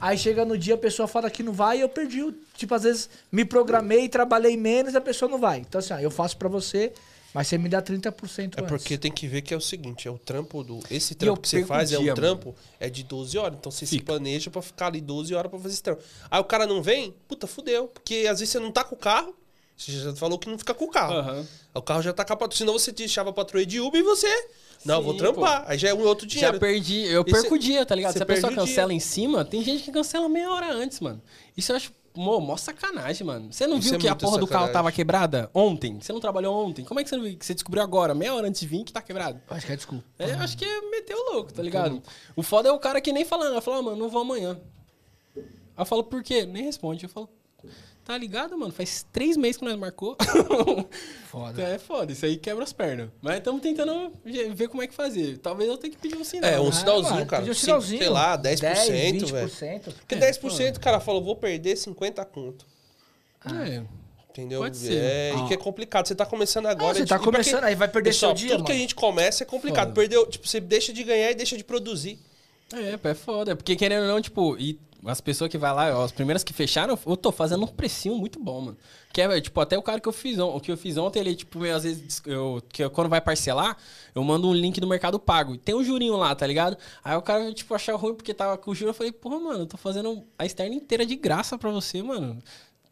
Aí 0.00 0.18
chega 0.18 0.44
no 0.44 0.58
dia, 0.58 0.74
a 0.74 0.78
pessoa 0.78 1.06
fala 1.06 1.30
que 1.30 1.42
não 1.44 1.52
vai 1.52 1.78
e 1.78 1.80
eu 1.82 1.88
perdi. 1.88 2.22
o- 2.22 2.34
Tipo, 2.56 2.74
às 2.74 2.82
vezes 2.82 3.08
me 3.30 3.44
programei, 3.44 4.08
trabalhei 4.08 4.56
menos 4.56 4.94
e 4.94 4.96
a 4.96 5.00
pessoa 5.00 5.30
não 5.30 5.38
vai. 5.38 5.58
Então, 5.60 5.78
assim, 5.78 5.94
ó, 5.94 5.98
eu 5.98 6.10
faço 6.10 6.36
pra 6.36 6.48
você, 6.48 6.92
mas 7.32 7.46
você 7.46 7.56
me 7.56 7.68
dá 7.68 7.80
30% 7.80 8.58
É 8.58 8.62
antes. 8.62 8.68
porque 8.68 8.98
tem 8.98 9.12
que 9.12 9.26
ver 9.28 9.42
que 9.42 9.54
é 9.54 9.56
o 9.56 9.60
seguinte, 9.60 10.08
é 10.08 10.10
o 10.10 10.18
trampo 10.18 10.64
do. 10.64 10.80
Esse 10.90 11.12
eu 11.14 11.18
trampo 11.18 11.40
que 11.40 11.48
você 11.48 11.64
faz 11.64 11.92
o 11.92 11.94
é 11.94 11.98
dia, 11.98 12.12
um 12.12 12.14
trampo, 12.16 12.54
é 12.80 12.90
de 12.90 13.04
12 13.04 13.38
horas. 13.38 13.56
Então 13.58 13.70
você 13.70 13.86
se 13.86 13.92
Fica. 13.96 14.06
planeja 14.06 14.50
pra 14.50 14.60
ficar 14.60 14.88
ali 14.88 15.00
12 15.00 15.32
horas 15.34 15.48
pra 15.50 15.58
fazer 15.60 15.72
esse 15.74 15.82
trampo. 15.82 16.02
Aí 16.30 16.40
o 16.40 16.44
cara 16.44 16.66
não 16.66 16.82
vem, 16.82 17.14
puta, 17.28 17.46
fudeu. 17.46 17.86
Porque 17.86 18.26
às 18.28 18.40
vezes 18.40 18.50
você 18.50 18.58
não 18.58 18.72
tá 18.72 18.82
com 18.82 18.96
o 18.96 18.98
carro. 18.98 19.34
Você 19.76 19.92
já 19.92 20.14
falou 20.16 20.38
que 20.38 20.46
não 20.50 20.58
fica 20.58 20.74
com 20.74 20.84
o 20.84 20.90
carro. 20.90 21.14
Aham. 21.14 21.38
Aí 21.40 21.46
O 21.74 21.80
carro 21.80 22.02
já 22.02 22.12
tá 22.12 22.22
com 22.24 22.32
a 22.34 22.36
patrulha. 22.36 22.58
Senão 22.58 22.72
você 22.74 22.92
deixava 22.92 23.30
a 23.30 23.32
patrulha 23.32 23.64
de 23.64 23.80
Uber 23.80 23.98
e 24.00 24.04
você. 24.04 24.28
Não, 24.84 24.96
eu 24.96 25.02
vou 25.02 25.12
Sim, 25.12 25.18
trampar. 25.18 25.64
Aí 25.66 25.76
já 25.78 25.88
é 25.88 25.94
um 25.94 26.02
outro 26.04 26.26
dinheiro. 26.26 26.54
Já 26.54 26.58
perdi, 26.58 27.02
eu 27.06 27.24
perco 27.24 27.54
o 27.54 27.58
dia, 27.58 27.84
tá 27.84 27.94
ligado? 27.94 28.12
Se 28.16 28.22
a 28.22 28.26
pessoa 28.26 28.52
cancela 28.52 28.88
dia. 28.88 28.96
em 28.96 29.00
cima, 29.00 29.44
tem 29.44 29.62
gente 29.62 29.82
que 29.84 29.92
cancela 29.92 30.28
meia 30.28 30.50
hora 30.50 30.72
antes, 30.72 31.00
mano. 31.00 31.20
Isso 31.56 31.70
eu 31.72 31.76
acho, 31.76 31.92
mô, 32.14 32.40
mó 32.40 32.56
sacanagem, 32.56 33.26
mano. 33.26 33.52
Você 33.52 33.66
não 33.66 33.78
Isso 33.78 33.90
viu 33.90 33.98
é 33.98 34.00
que 34.00 34.08
a 34.08 34.14
porra 34.14 34.38
do 34.38 34.46
carro 34.46 34.66
sacanagem. 34.66 34.72
tava 34.72 34.92
quebrada 34.92 35.50
ontem? 35.52 36.00
Você 36.00 36.12
não 36.12 36.20
trabalhou 36.20 36.66
ontem? 36.66 36.84
Como 36.84 36.98
é 36.98 37.02
que 37.02 37.10
você 37.10 37.16
não 37.16 37.24
viu? 37.24 37.36
Que 37.36 37.44
você 37.44 37.52
descobriu 37.52 37.82
agora, 37.82 38.14
meia 38.14 38.34
hora 38.34 38.48
antes 38.48 38.60
de 38.60 38.66
vir, 38.66 38.84
que 38.84 38.92
tá 38.92 39.02
quebrado? 39.02 39.40
Acho 39.50 39.66
que 39.66 39.72
é 39.72 39.76
desculpa. 39.76 40.04
É, 40.18 40.32
acho 40.32 40.56
que 40.56 40.64
é 40.64 40.80
meter 40.90 41.14
o 41.14 41.34
louco, 41.34 41.52
tá 41.52 41.62
ligado? 41.62 42.02
O 42.34 42.42
foda 42.42 42.68
é 42.68 42.72
o 42.72 42.78
cara 42.78 43.00
que 43.00 43.12
nem 43.12 43.24
fala, 43.24 43.46
ela 43.46 43.60
fala, 43.60 43.78
ah, 43.78 43.82
mano, 43.82 43.96
não 43.96 44.08
vou 44.08 44.22
amanhã. 44.22 44.58
Aí 45.36 45.42
eu 45.82 45.84
falo, 45.86 46.04
por 46.04 46.22
quê? 46.22 46.46
Nem 46.46 46.64
responde. 46.64 47.04
Eu 47.04 47.10
falo, 47.10 47.28
tá 48.04 48.16
ligado, 48.16 48.56
mano? 48.58 48.72
Faz 48.72 49.06
três 49.12 49.36
meses 49.36 49.56
que 49.56 49.64
nós 49.64 49.76
marcou. 49.76 50.16
Foda. 51.30 51.62
É 51.62 51.78
foda, 51.78 52.12
isso 52.12 52.26
aí 52.26 52.36
quebra 52.36 52.64
as 52.64 52.72
pernas. 52.72 53.08
Mas 53.22 53.38
estamos 53.38 53.62
tentando 53.62 54.12
ver 54.24 54.68
como 54.68 54.82
é 54.82 54.86
que 54.86 54.94
fazer. 54.94 55.38
Talvez 55.38 55.68
eu 55.68 55.78
tenha 55.78 55.92
que 55.92 55.98
pedir 55.98 56.16
um 56.16 56.24
sinal. 56.24 56.50
É, 56.50 56.60
um 56.60 56.66
né? 56.66 56.72
sinalzinho, 56.72 57.14
mano, 57.14 57.26
cara. 57.26 57.42
pedir 57.42 57.52
um 57.52 57.54
sinalzinho. 57.54 58.00
sei 58.00 58.08
lá, 58.08 58.36
10%, 58.36 58.60
10, 58.60 59.30
velho. 59.30 59.48
20%. 59.48 59.94
Porque 59.94 60.16
10% 60.16 60.76
o 60.76 60.80
cara 60.80 60.98
falou, 60.98 61.22
vou 61.22 61.36
perder 61.36 61.76
50 61.76 62.24
conto. 62.24 62.66
É. 63.46 63.82
Entendeu? 64.30 64.60
Pode 64.60 64.76
ser. 64.76 64.94
É, 64.94 65.34
e 65.34 65.48
que 65.48 65.54
é 65.54 65.56
complicado. 65.56 66.06
Você 66.06 66.14
tá 66.14 66.24
começando 66.24 66.66
agora. 66.66 66.94
você 66.94 67.02
é 67.02 67.06
tá 67.06 67.16
difícil. 67.16 67.16
E 67.16 67.32
pra 67.32 67.32
começando, 67.32 67.64
aí 67.64 67.74
vai 67.74 67.88
perder 67.88 68.10
Pessoal, 68.10 68.36
seu 68.36 68.46
dia, 68.46 68.56
tudo 68.56 68.64
que 68.64 68.72
a 68.72 68.74
mano. 68.74 68.82
gente 68.82 68.94
começa 68.94 69.42
é 69.42 69.46
complicado. 69.46 69.88
Foda. 69.88 70.00
Perdeu, 70.00 70.26
tipo, 70.26 70.46
você 70.46 70.60
deixa 70.60 70.92
de 70.92 71.02
ganhar 71.02 71.30
e 71.30 71.34
deixa 71.34 71.56
de 71.56 71.64
produzir. 71.64 72.18
É, 72.72 73.08
é 73.08 73.14
foda. 73.14 73.56
Porque 73.56 73.74
querendo 73.74 74.02
ou 74.02 74.08
não, 74.08 74.20
tipo, 74.20 74.56
e 74.56 74.78
as 75.04 75.20
pessoas 75.20 75.50
que 75.50 75.56
vai 75.58 75.72
lá, 75.72 75.98
ó, 75.98 76.04
as 76.04 76.12
primeiras 76.12 76.44
que 76.44 76.52
fecharam, 76.52 76.98
eu 77.06 77.16
tô 77.16 77.32
fazendo 77.32 77.64
um 77.64 77.66
precinho 77.66 78.16
muito 78.16 78.38
bom, 78.38 78.60
mano. 78.60 78.76
Que 79.12 79.20
é, 79.22 79.40
tipo, 79.40 79.60
até 79.60 79.76
o 79.76 79.82
cara 79.82 79.98
que 80.00 80.08
eu 80.08 80.12
fiz 80.12 80.38
ontem, 80.38 80.56
o 80.56 80.60
que 80.60 80.70
eu 80.70 80.76
fiz 80.76 80.96
ontem, 80.96 81.20
ele, 81.20 81.34
tipo, 81.34 81.64
às 81.64 81.82
vezes, 81.84 82.22
eu, 82.26 82.62
que 82.68 82.84
eu- 82.84 82.90
quando 82.90 83.08
vai 83.08 83.20
parcelar, 83.20 83.76
eu 84.14 84.22
mando 84.22 84.48
um 84.48 84.54
link 84.54 84.80
do 84.80 84.86
Mercado 84.86 85.18
Pago. 85.18 85.54
E 85.54 85.58
tem 85.58 85.74
um 85.74 85.82
jurinho 85.82 86.16
lá, 86.16 86.34
tá 86.34 86.46
ligado? 86.46 86.76
Aí 87.02 87.16
o 87.16 87.22
cara, 87.22 87.52
tipo, 87.52 87.74
achar 87.74 87.94
ruim 87.96 88.14
porque 88.14 88.32
tava 88.34 88.56
com 88.58 88.70
o 88.70 88.74
juro. 88.74 88.90
Eu 88.90 88.94
falei, 88.94 89.10
porra, 89.10 89.40
mano, 89.40 89.60
eu 89.60 89.66
tô 89.66 89.76
fazendo 89.76 90.22
a 90.38 90.44
externa 90.46 90.74
inteira 90.74 91.04
de 91.06 91.16
graça 91.16 91.56
pra 91.58 91.70
você, 91.70 92.02
mano. 92.02 92.38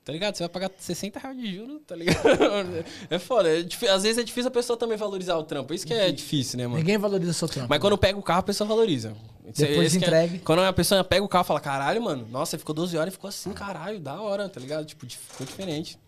Tá 0.04 0.12
ligado? 0.12 0.34
Você 0.36 0.42
vai 0.42 0.48
pagar 0.48 0.70
60 0.78 1.18
reais 1.20 1.36
de 1.36 1.54
juros, 1.54 1.82
tá 1.86 1.94
ligado? 1.94 2.16
É 3.10 3.18
foda. 3.18 3.48
É 3.58 3.62
difí- 3.62 3.86
às 3.88 4.02
vezes 4.04 4.16
é 4.18 4.22
difícil 4.24 4.48
a 4.48 4.50
pessoa 4.50 4.76
também 4.76 4.96
valorizar 4.96 5.36
o 5.36 5.42
trampo. 5.44 5.74
Isso 5.74 5.86
que 5.86 5.92
é 5.92 6.10
difícil, 6.10 6.56
né, 6.58 6.66
mano? 6.66 6.78
Ninguém 6.78 6.96
valoriza 6.96 7.34
seu 7.34 7.46
trampo. 7.46 7.68
Mas 7.68 7.78
quando 7.78 7.98
pega 7.98 8.18
o 8.18 8.22
carro, 8.22 8.40
a 8.40 8.42
pessoa 8.42 8.66
valoriza. 8.66 9.14
Depois 9.56 9.86
esse 9.86 9.96
é- 9.96 10.00
entregue. 10.00 10.38
quando 10.40 10.60
a 10.62 10.72
pessoa 10.72 11.02
pega 11.04 11.24
o 11.24 11.28
carro 11.28 11.44
e 11.44 11.46
fala, 11.46 11.60
caralho, 11.60 12.02
mano, 12.02 12.26
nossa, 12.30 12.58
ficou 12.58 12.74
12 12.74 12.96
horas 12.96 13.12
e 13.12 13.16
ficou 13.16 13.28
assim, 13.28 13.52
caralho, 13.52 13.98
da 14.00 14.20
hora, 14.20 14.48
tá 14.48 14.60
ligado? 14.60 14.84
Tipo, 14.84 15.06
ficou 15.06 15.46
diferente. 15.46 15.98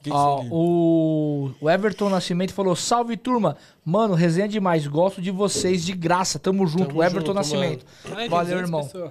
O 0.00 0.04
que 0.04 0.10
Ó, 0.12 0.42
o, 0.50 1.50
o 1.62 1.70
Everton 1.70 2.10
Nascimento 2.10 2.52
falou: 2.52 2.76
Salve 2.76 3.16
turma, 3.16 3.56
mano, 3.82 4.12
resenha 4.14 4.46
demais, 4.46 4.86
gosto 4.86 5.22
de 5.22 5.30
vocês 5.30 5.82
de 5.82 5.92
graça, 5.94 6.38
tamo 6.38 6.66
junto. 6.66 6.88
Tamo 6.88 6.98
o 7.00 7.02
Everton 7.02 7.20
junto, 7.28 7.34
Nascimento. 7.34 7.86
Ai, 8.14 8.28
Valeu, 8.28 8.58
200 8.58 8.60
irmão. 8.68 8.82
pessoas. 8.84 9.10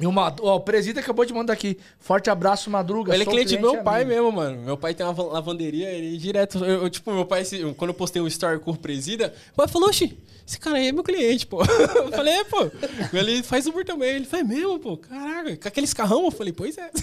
E 0.00 0.06
o, 0.06 0.10
Mad- 0.10 0.40
ó, 0.42 0.56
o 0.56 0.60
Presida 0.60 0.98
acabou 1.00 1.24
de 1.26 1.32
mandar 1.34 1.52
aqui. 1.52 1.78
Forte 2.00 2.28
abraço, 2.30 2.68
Madruga. 2.70 3.12
Ele 3.14 3.22
é 3.22 3.24
sou 3.24 3.32
cliente 3.34 3.52
do 3.54 3.58
cliente 3.58 3.74
meu 3.76 3.84
pai 3.84 4.02
amigo. 4.02 4.16
mesmo, 4.22 4.32
mano. 4.32 4.62
Meu 4.62 4.76
pai 4.76 4.92
tem 4.94 5.06
uma 5.06 5.22
lavanderia, 5.24 5.90
ele 5.90 6.16
direto. 6.16 6.58
Eu, 6.64 6.82
eu, 6.84 6.90
tipo, 6.90 7.12
meu 7.12 7.24
pai, 7.26 7.44
quando 7.76 7.90
eu 7.90 7.94
postei 7.94 8.20
um 8.20 8.26
story 8.26 8.58
com 8.58 8.72
o 8.72 8.76
presida, 8.76 9.32
o 9.52 9.56
pai 9.56 9.68
falou, 9.68 9.88
oxi, 9.90 10.18
esse 10.46 10.60
cara 10.60 10.76
aí 10.76 10.88
é 10.88 10.92
meu 10.92 11.02
cliente, 11.02 11.46
pô. 11.46 11.62
Eu 11.62 12.12
falei, 12.12 12.34
é, 12.34 12.44
pô. 12.44 12.70
Ele 13.12 13.42
faz 13.42 13.66
Uber 13.66 13.84
também. 13.84 14.10
Ele 14.16 14.24
falou, 14.26 14.44
é 14.44 14.48
mesmo, 14.48 14.78
pô. 14.78 14.96
Caraca, 14.98 15.56
com 15.56 15.68
aqueles 15.68 15.92
carrão? 15.94 16.24
Eu 16.26 16.30
falei, 16.30 16.52
pois 16.52 16.76
é. 16.78 16.90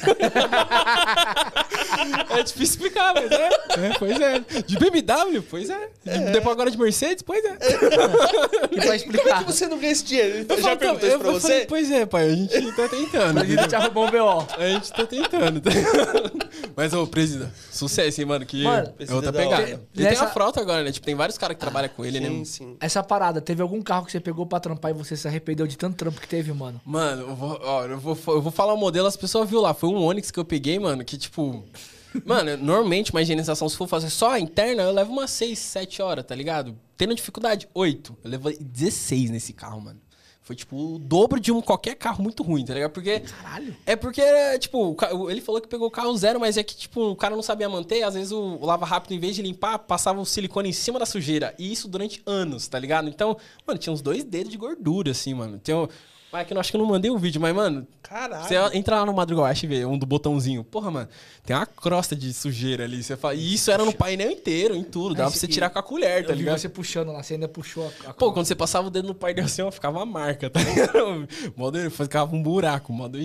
é 2.30 2.43
difícil 2.43 2.63
explicar, 2.76 3.13
mas 3.13 3.31
é. 3.31 3.47
é 3.47 3.93
pois 3.97 4.19
é. 4.19 4.39
De 4.65 4.77
BMW? 4.77 5.41
Pois 5.49 5.69
é. 5.69 5.89
De, 6.03 6.31
depois 6.31 6.53
agora 6.53 6.72
de 6.72 6.77
Mercedes? 6.77 7.22
Pois 7.23 7.43
é. 7.43 7.53
E 7.53 7.55
pra 7.55 7.69
Como 8.81 8.91
é 8.91 8.95
explicar. 8.95 9.39
que 9.39 9.45
você 9.51 9.68
não 9.68 9.77
ganha 9.80 9.91
esse 9.91 10.03
dinheiro? 10.03 10.38
Ele 10.39 10.45
Eu 10.49 10.57
já 10.57 10.63
falo, 10.63 10.77
perguntou 10.77 11.09
eu 11.09 11.15
isso 11.15 11.19
pra 11.19 11.39
falei, 11.39 11.59
você? 11.59 11.65
pois 11.68 11.91
é, 11.91 12.05
pai, 12.05 12.27
a 12.30 12.35
gente 12.35 12.72
tá 12.76 12.88
tentando. 12.89 13.39
A 13.39 13.45
gente 13.45 13.76
arrumou 13.76 14.07
um 14.07 14.11
B.O. 14.11 14.45
A 14.57 14.68
gente 14.69 14.91
tá 14.93 15.05
tentando. 15.05 15.61
tá? 15.61 15.72
Mas, 16.76 16.93
ô, 16.93 17.05
presidente, 17.07 17.51
sucesso, 17.72 18.22
hein, 18.22 18.27
mano, 18.27 18.45
que 18.45 18.63
Mano, 18.63 18.93
é 18.99 19.13
outra 19.13 19.31
da 19.31 19.39
pegada. 19.39 19.63
Ele 19.63 19.77
tem 19.95 20.05
Nessa- 20.05 20.26
a 20.26 20.27
frota 20.27 20.61
agora, 20.61 20.84
né? 20.84 20.91
Tipo, 20.91 21.05
tem 21.05 21.15
vários 21.15 21.38
caras 21.38 21.55
que 21.55 21.61
trabalham 21.61 21.89
com 21.89 22.05
ele, 22.05 22.19
Sim, 22.19 22.39
né? 22.39 22.45
sim. 22.45 22.77
Essa 22.80 23.03
parada, 23.03 23.31
teve 23.40 23.62
algum 23.62 23.82
carro 23.82 24.06
que 24.06 24.12
você 24.12 24.20
pegou 24.20 24.45
pra 24.45 24.60
trampar 24.60 24.91
e 24.91 24.94
você 24.94 25.16
se 25.16 25.28
arrependeu 25.28 25.68
de 25.68 25.78
tanto 25.78 25.95
trampo 25.95 26.20
que 26.20 26.28
teve, 26.28 26.52
mano? 26.52 26.82
Mano, 26.86 27.22
eu 27.22 27.36
vou, 27.36 27.60
ó, 27.64 27.86
eu 27.86 27.99
vou, 27.99 28.18
eu 28.28 28.41
vou 28.41 28.52
falar 28.52 28.74
o 28.74 28.78
modelo, 28.78 29.08
as 29.08 29.16
pessoas 29.16 29.48
viram 29.48 29.62
lá. 29.62 29.74
Foi 29.74 29.90
um 29.90 30.03
Onix 30.03 30.32
que 30.32 30.40
eu 30.40 30.45
peguei, 30.45 30.80
mano, 30.80 31.06
que 31.06 31.18
tipo. 31.18 31.64
Mano, 32.26 32.58
normalmente 32.58 33.12
uma 33.12 33.22
higienização, 33.22 33.70
se 33.70 33.78
for 33.78 33.88
fazer 33.88 34.10
só 34.10 34.32
a 34.32 34.40
interna, 34.40 34.84
eu 34.84 34.91
levo 34.91 35.14
umas 35.14 35.32
6, 35.32 35.58
7 35.58 36.02
horas, 36.02 36.26
tá 36.26 36.36
ligado? 36.36 36.76
Tendo 36.98 37.16
dificuldade, 37.16 37.70
8. 37.74 38.18
Eu 38.24 38.30
levo 38.32 38.52
16 38.60 39.30
nesse 39.30 39.53
carro, 39.53 39.80
mano. 39.80 40.02
Foi 40.52 40.56
tipo 40.57 40.95
o 40.95 40.99
dobro 40.99 41.40
de 41.40 41.49
um 41.49 41.61
qualquer 41.61 41.95
carro 41.95 42.22
muito 42.22 42.44
ruim, 42.44 42.65
tá 42.65 42.73
ligado? 42.73 42.91
Porque. 42.91 43.22
Caralho. 43.22 43.73
É 43.86 43.95
porque, 43.95 44.19
era, 44.19 44.60
tipo, 44.60 44.98
ele 45.30 45.40
falou 45.40 45.61
que 45.61 45.68
pegou 45.69 45.88
o 45.88 45.91
carro 45.91 46.15
zero, 46.18 46.41
mas 46.41 46.57
é 46.57 46.64
que, 46.64 46.76
tipo, 46.76 47.11
o 47.11 47.15
cara 47.15 47.34
não 47.38 47.41
sabia 47.41 47.69
manter. 47.69 48.03
Às 48.03 48.15
vezes 48.15 48.34
o, 48.34 48.57
o 48.60 48.65
lava 48.65 48.86
rápido, 48.86 49.14
em 49.14 49.19
vez 49.19 49.34
de 49.34 49.41
limpar, 49.41 49.80
passava 49.80 50.19
o 50.19 50.26
silicone 50.26 50.68
em 50.68 50.73
cima 50.73 50.99
da 50.99 51.06
sujeira. 51.06 51.56
E 51.57 51.72
isso 51.72 51.88
durante 51.88 52.22
anos, 52.26 52.68
tá 52.68 52.78
ligado? 52.78 53.07
Então, 53.07 53.38
mano, 53.65 53.80
tinha 53.80 53.94
uns 53.94 54.02
dois 54.02 54.26
dedos 54.26 54.52
de 54.52 54.57
gordura, 54.57 55.11
assim, 55.11 55.34
mano. 55.34 55.57
Tem 55.57 55.73
mas 56.32 56.41
é 56.41 56.45
que 56.45 56.53
eu 56.53 56.60
acho 56.60 56.72
que 56.72 56.78
eu 56.78 56.82
não 56.82 56.88
mandei 56.88 57.12
o 57.12 57.18
vídeo, 57.18 57.41
mas, 57.41 57.53
mano, 57.53 57.86
Caralho. 58.02 58.48
você 58.48 58.56
entra 58.78 58.98
lá 58.99 59.06
no 59.06 59.14
Madruga 59.14 59.41
West 59.44 59.64
e 59.64 59.68
vê 59.68 59.86
um 59.86 59.98
do 59.98 60.06
botãozinho. 60.06 60.64
Porra, 60.64 60.90
mano, 60.90 61.10
tem 61.45 61.56
uma 61.56 61.66
crosta 61.66 62.16
de 62.16 62.34
sujeira 62.34 62.84
ali. 62.86 63.03
Você 63.03 63.18
fala, 63.18 63.36
e 63.36 63.53
isso 63.53 63.70
era 63.70 63.84
no 63.84 63.94
painel 63.94 64.32
inteiro, 64.32 64.76
em 64.76 64.84
tudo. 64.84 65.14
Dava 65.16 65.30
pra 65.30 65.38
você- 65.38 65.45
você 65.45 65.48
tirar 65.52 65.70
com 65.70 65.80
a 65.80 65.84
colher, 65.84 66.26
tá 66.26 66.32
Eu 66.34 66.38
ligado? 66.38 66.58
você 66.58 66.70
puxando 66.70 67.12
lá, 67.12 67.22
você 67.22 67.34
ainda 67.34 67.48
puxou 67.48 67.91
a, 68.06 68.10
a 68.10 68.14
Pô, 68.14 68.32
quando 68.32 68.45
você 68.45 68.56
passava 68.56 68.88
o 68.88 68.90
dedo 68.90 69.08
no 69.10 69.16
painel 69.16 69.45
assim, 69.45 69.62
ó, 69.62 69.70
ficava 69.72 69.98
uma 69.99 70.06
marca, 70.06 70.49
tá 70.49 70.62
ligado? 70.62 71.28
Modo 71.56 71.91
ficava 71.91 72.34
um 72.36 72.41
buraco, 72.41 72.94
modo. 72.94 73.18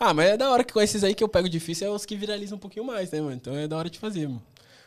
Ah, 0.00 0.14
mas 0.14 0.30
é 0.30 0.36
da 0.36 0.50
hora 0.50 0.64
que 0.64 0.72
com 0.72 0.80
esses 0.80 1.04
aí 1.04 1.14
que 1.14 1.22
eu 1.22 1.28
pego 1.28 1.48
difícil 1.48 1.86
é 1.86 1.90
os 1.90 2.06
que 2.06 2.16
viralizam 2.16 2.56
um 2.56 2.60
pouquinho 2.60 2.84
mais, 2.86 3.10
né, 3.10 3.20
mano? 3.20 3.34
Então 3.36 3.54
é 3.54 3.68
da 3.68 3.76
hora 3.76 3.90
de 3.90 3.98
fazer, 3.98 4.26
mano. 4.26 4.42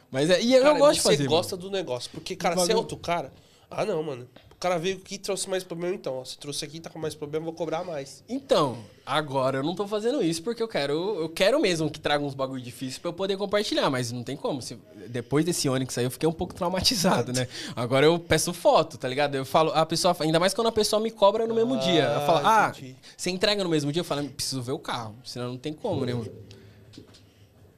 Mas 0.09 0.29
é, 0.29 0.41
e 0.41 0.53
eu, 0.55 0.63
Cara, 0.63 0.79
gosto 0.79 0.95
de 0.95 1.01
você 1.01 1.09
fazer. 1.17 1.27
gosta 1.27 1.55
do 1.57 1.69
negócio. 1.69 2.09
Porque, 2.11 2.35
cara, 2.35 2.57
se 2.57 2.71
é 2.71 2.75
outro 2.75 2.97
cara... 2.97 3.31
Ah, 3.69 3.85
não, 3.85 4.01
mano. 4.01 4.27
O 4.57 4.59
cara 4.59 4.79
veio 4.79 4.97
aqui 4.97 5.15
e 5.15 5.17
trouxe 5.19 5.47
mais 5.47 5.63
problema, 5.63 5.93
então. 5.93 6.15
Ó, 6.17 6.25
se 6.25 6.35
trouxe 6.35 6.65
aqui 6.65 6.77
e 6.77 6.79
tá 6.79 6.89
com 6.89 6.97
mais 6.97 7.13
problema, 7.13 7.45
vou 7.45 7.53
cobrar 7.53 7.83
mais. 7.83 8.23
Então, 8.27 8.75
agora 9.05 9.59
eu 9.59 9.63
não 9.63 9.75
tô 9.75 9.87
fazendo 9.87 10.19
isso 10.23 10.41
porque 10.41 10.63
eu 10.63 10.67
quero, 10.67 10.93
eu 11.19 11.29
quero 11.29 11.59
mesmo 11.61 11.91
que 11.91 11.99
traga 11.99 12.25
uns 12.25 12.33
bagulho 12.33 12.59
difíceis 12.59 12.97
pra 12.97 13.09
eu 13.09 13.13
poder 13.13 13.37
compartilhar, 13.37 13.87
mas 13.91 14.11
não 14.11 14.23
tem 14.23 14.35
como. 14.35 14.59
Se- 14.59 14.75
depois 15.09 15.45
desse 15.45 15.69
Onix 15.69 15.95
aí 15.99 16.05
eu 16.05 16.09
fiquei 16.11 16.27
um 16.27 16.33
pouco 16.33 16.55
traumatizado, 16.55 17.31
né? 17.33 17.47
Agora 17.75 18.07
eu 18.07 18.17
peço 18.17 18.51
foto, 18.51 18.97
tá 18.97 19.07
ligado? 19.07 19.35
Eu 19.35 19.45
falo, 19.45 19.71
a 19.75 19.85
pessoa, 19.85 20.17
ainda 20.21 20.39
mais 20.39 20.55
quando 20.55 20.67
a 20.67 20.71
pessoa 20.71 20.99
me 20.99 21.11
cobra 21.11 21.45
no 21.45 21.53
mesmo 21.53 21.75
Ah, 21.75 21.77
dia. 21.77 22.03
Eu 22.15 22.21
falo, 22.21 22.47
ah, 22.47 22.73
você 23.15 23.29
entrega 23.29 23.63
no 23.63 23.69
mesmo 23.69 23.91
dia? 23.91 23.99
Eu 23.99 24.03
falo, 24.05 24.27
preciso 24.27 24.63
ver 24.63 24.71
o 24.71 24.79
carro, 24.79 25.15
senão 25.23 25.49
não 25.49 25.57
tem 25.59 25.71
como, 25.71 26.03
né, 26.03 26.15
mano? 26.15 26.31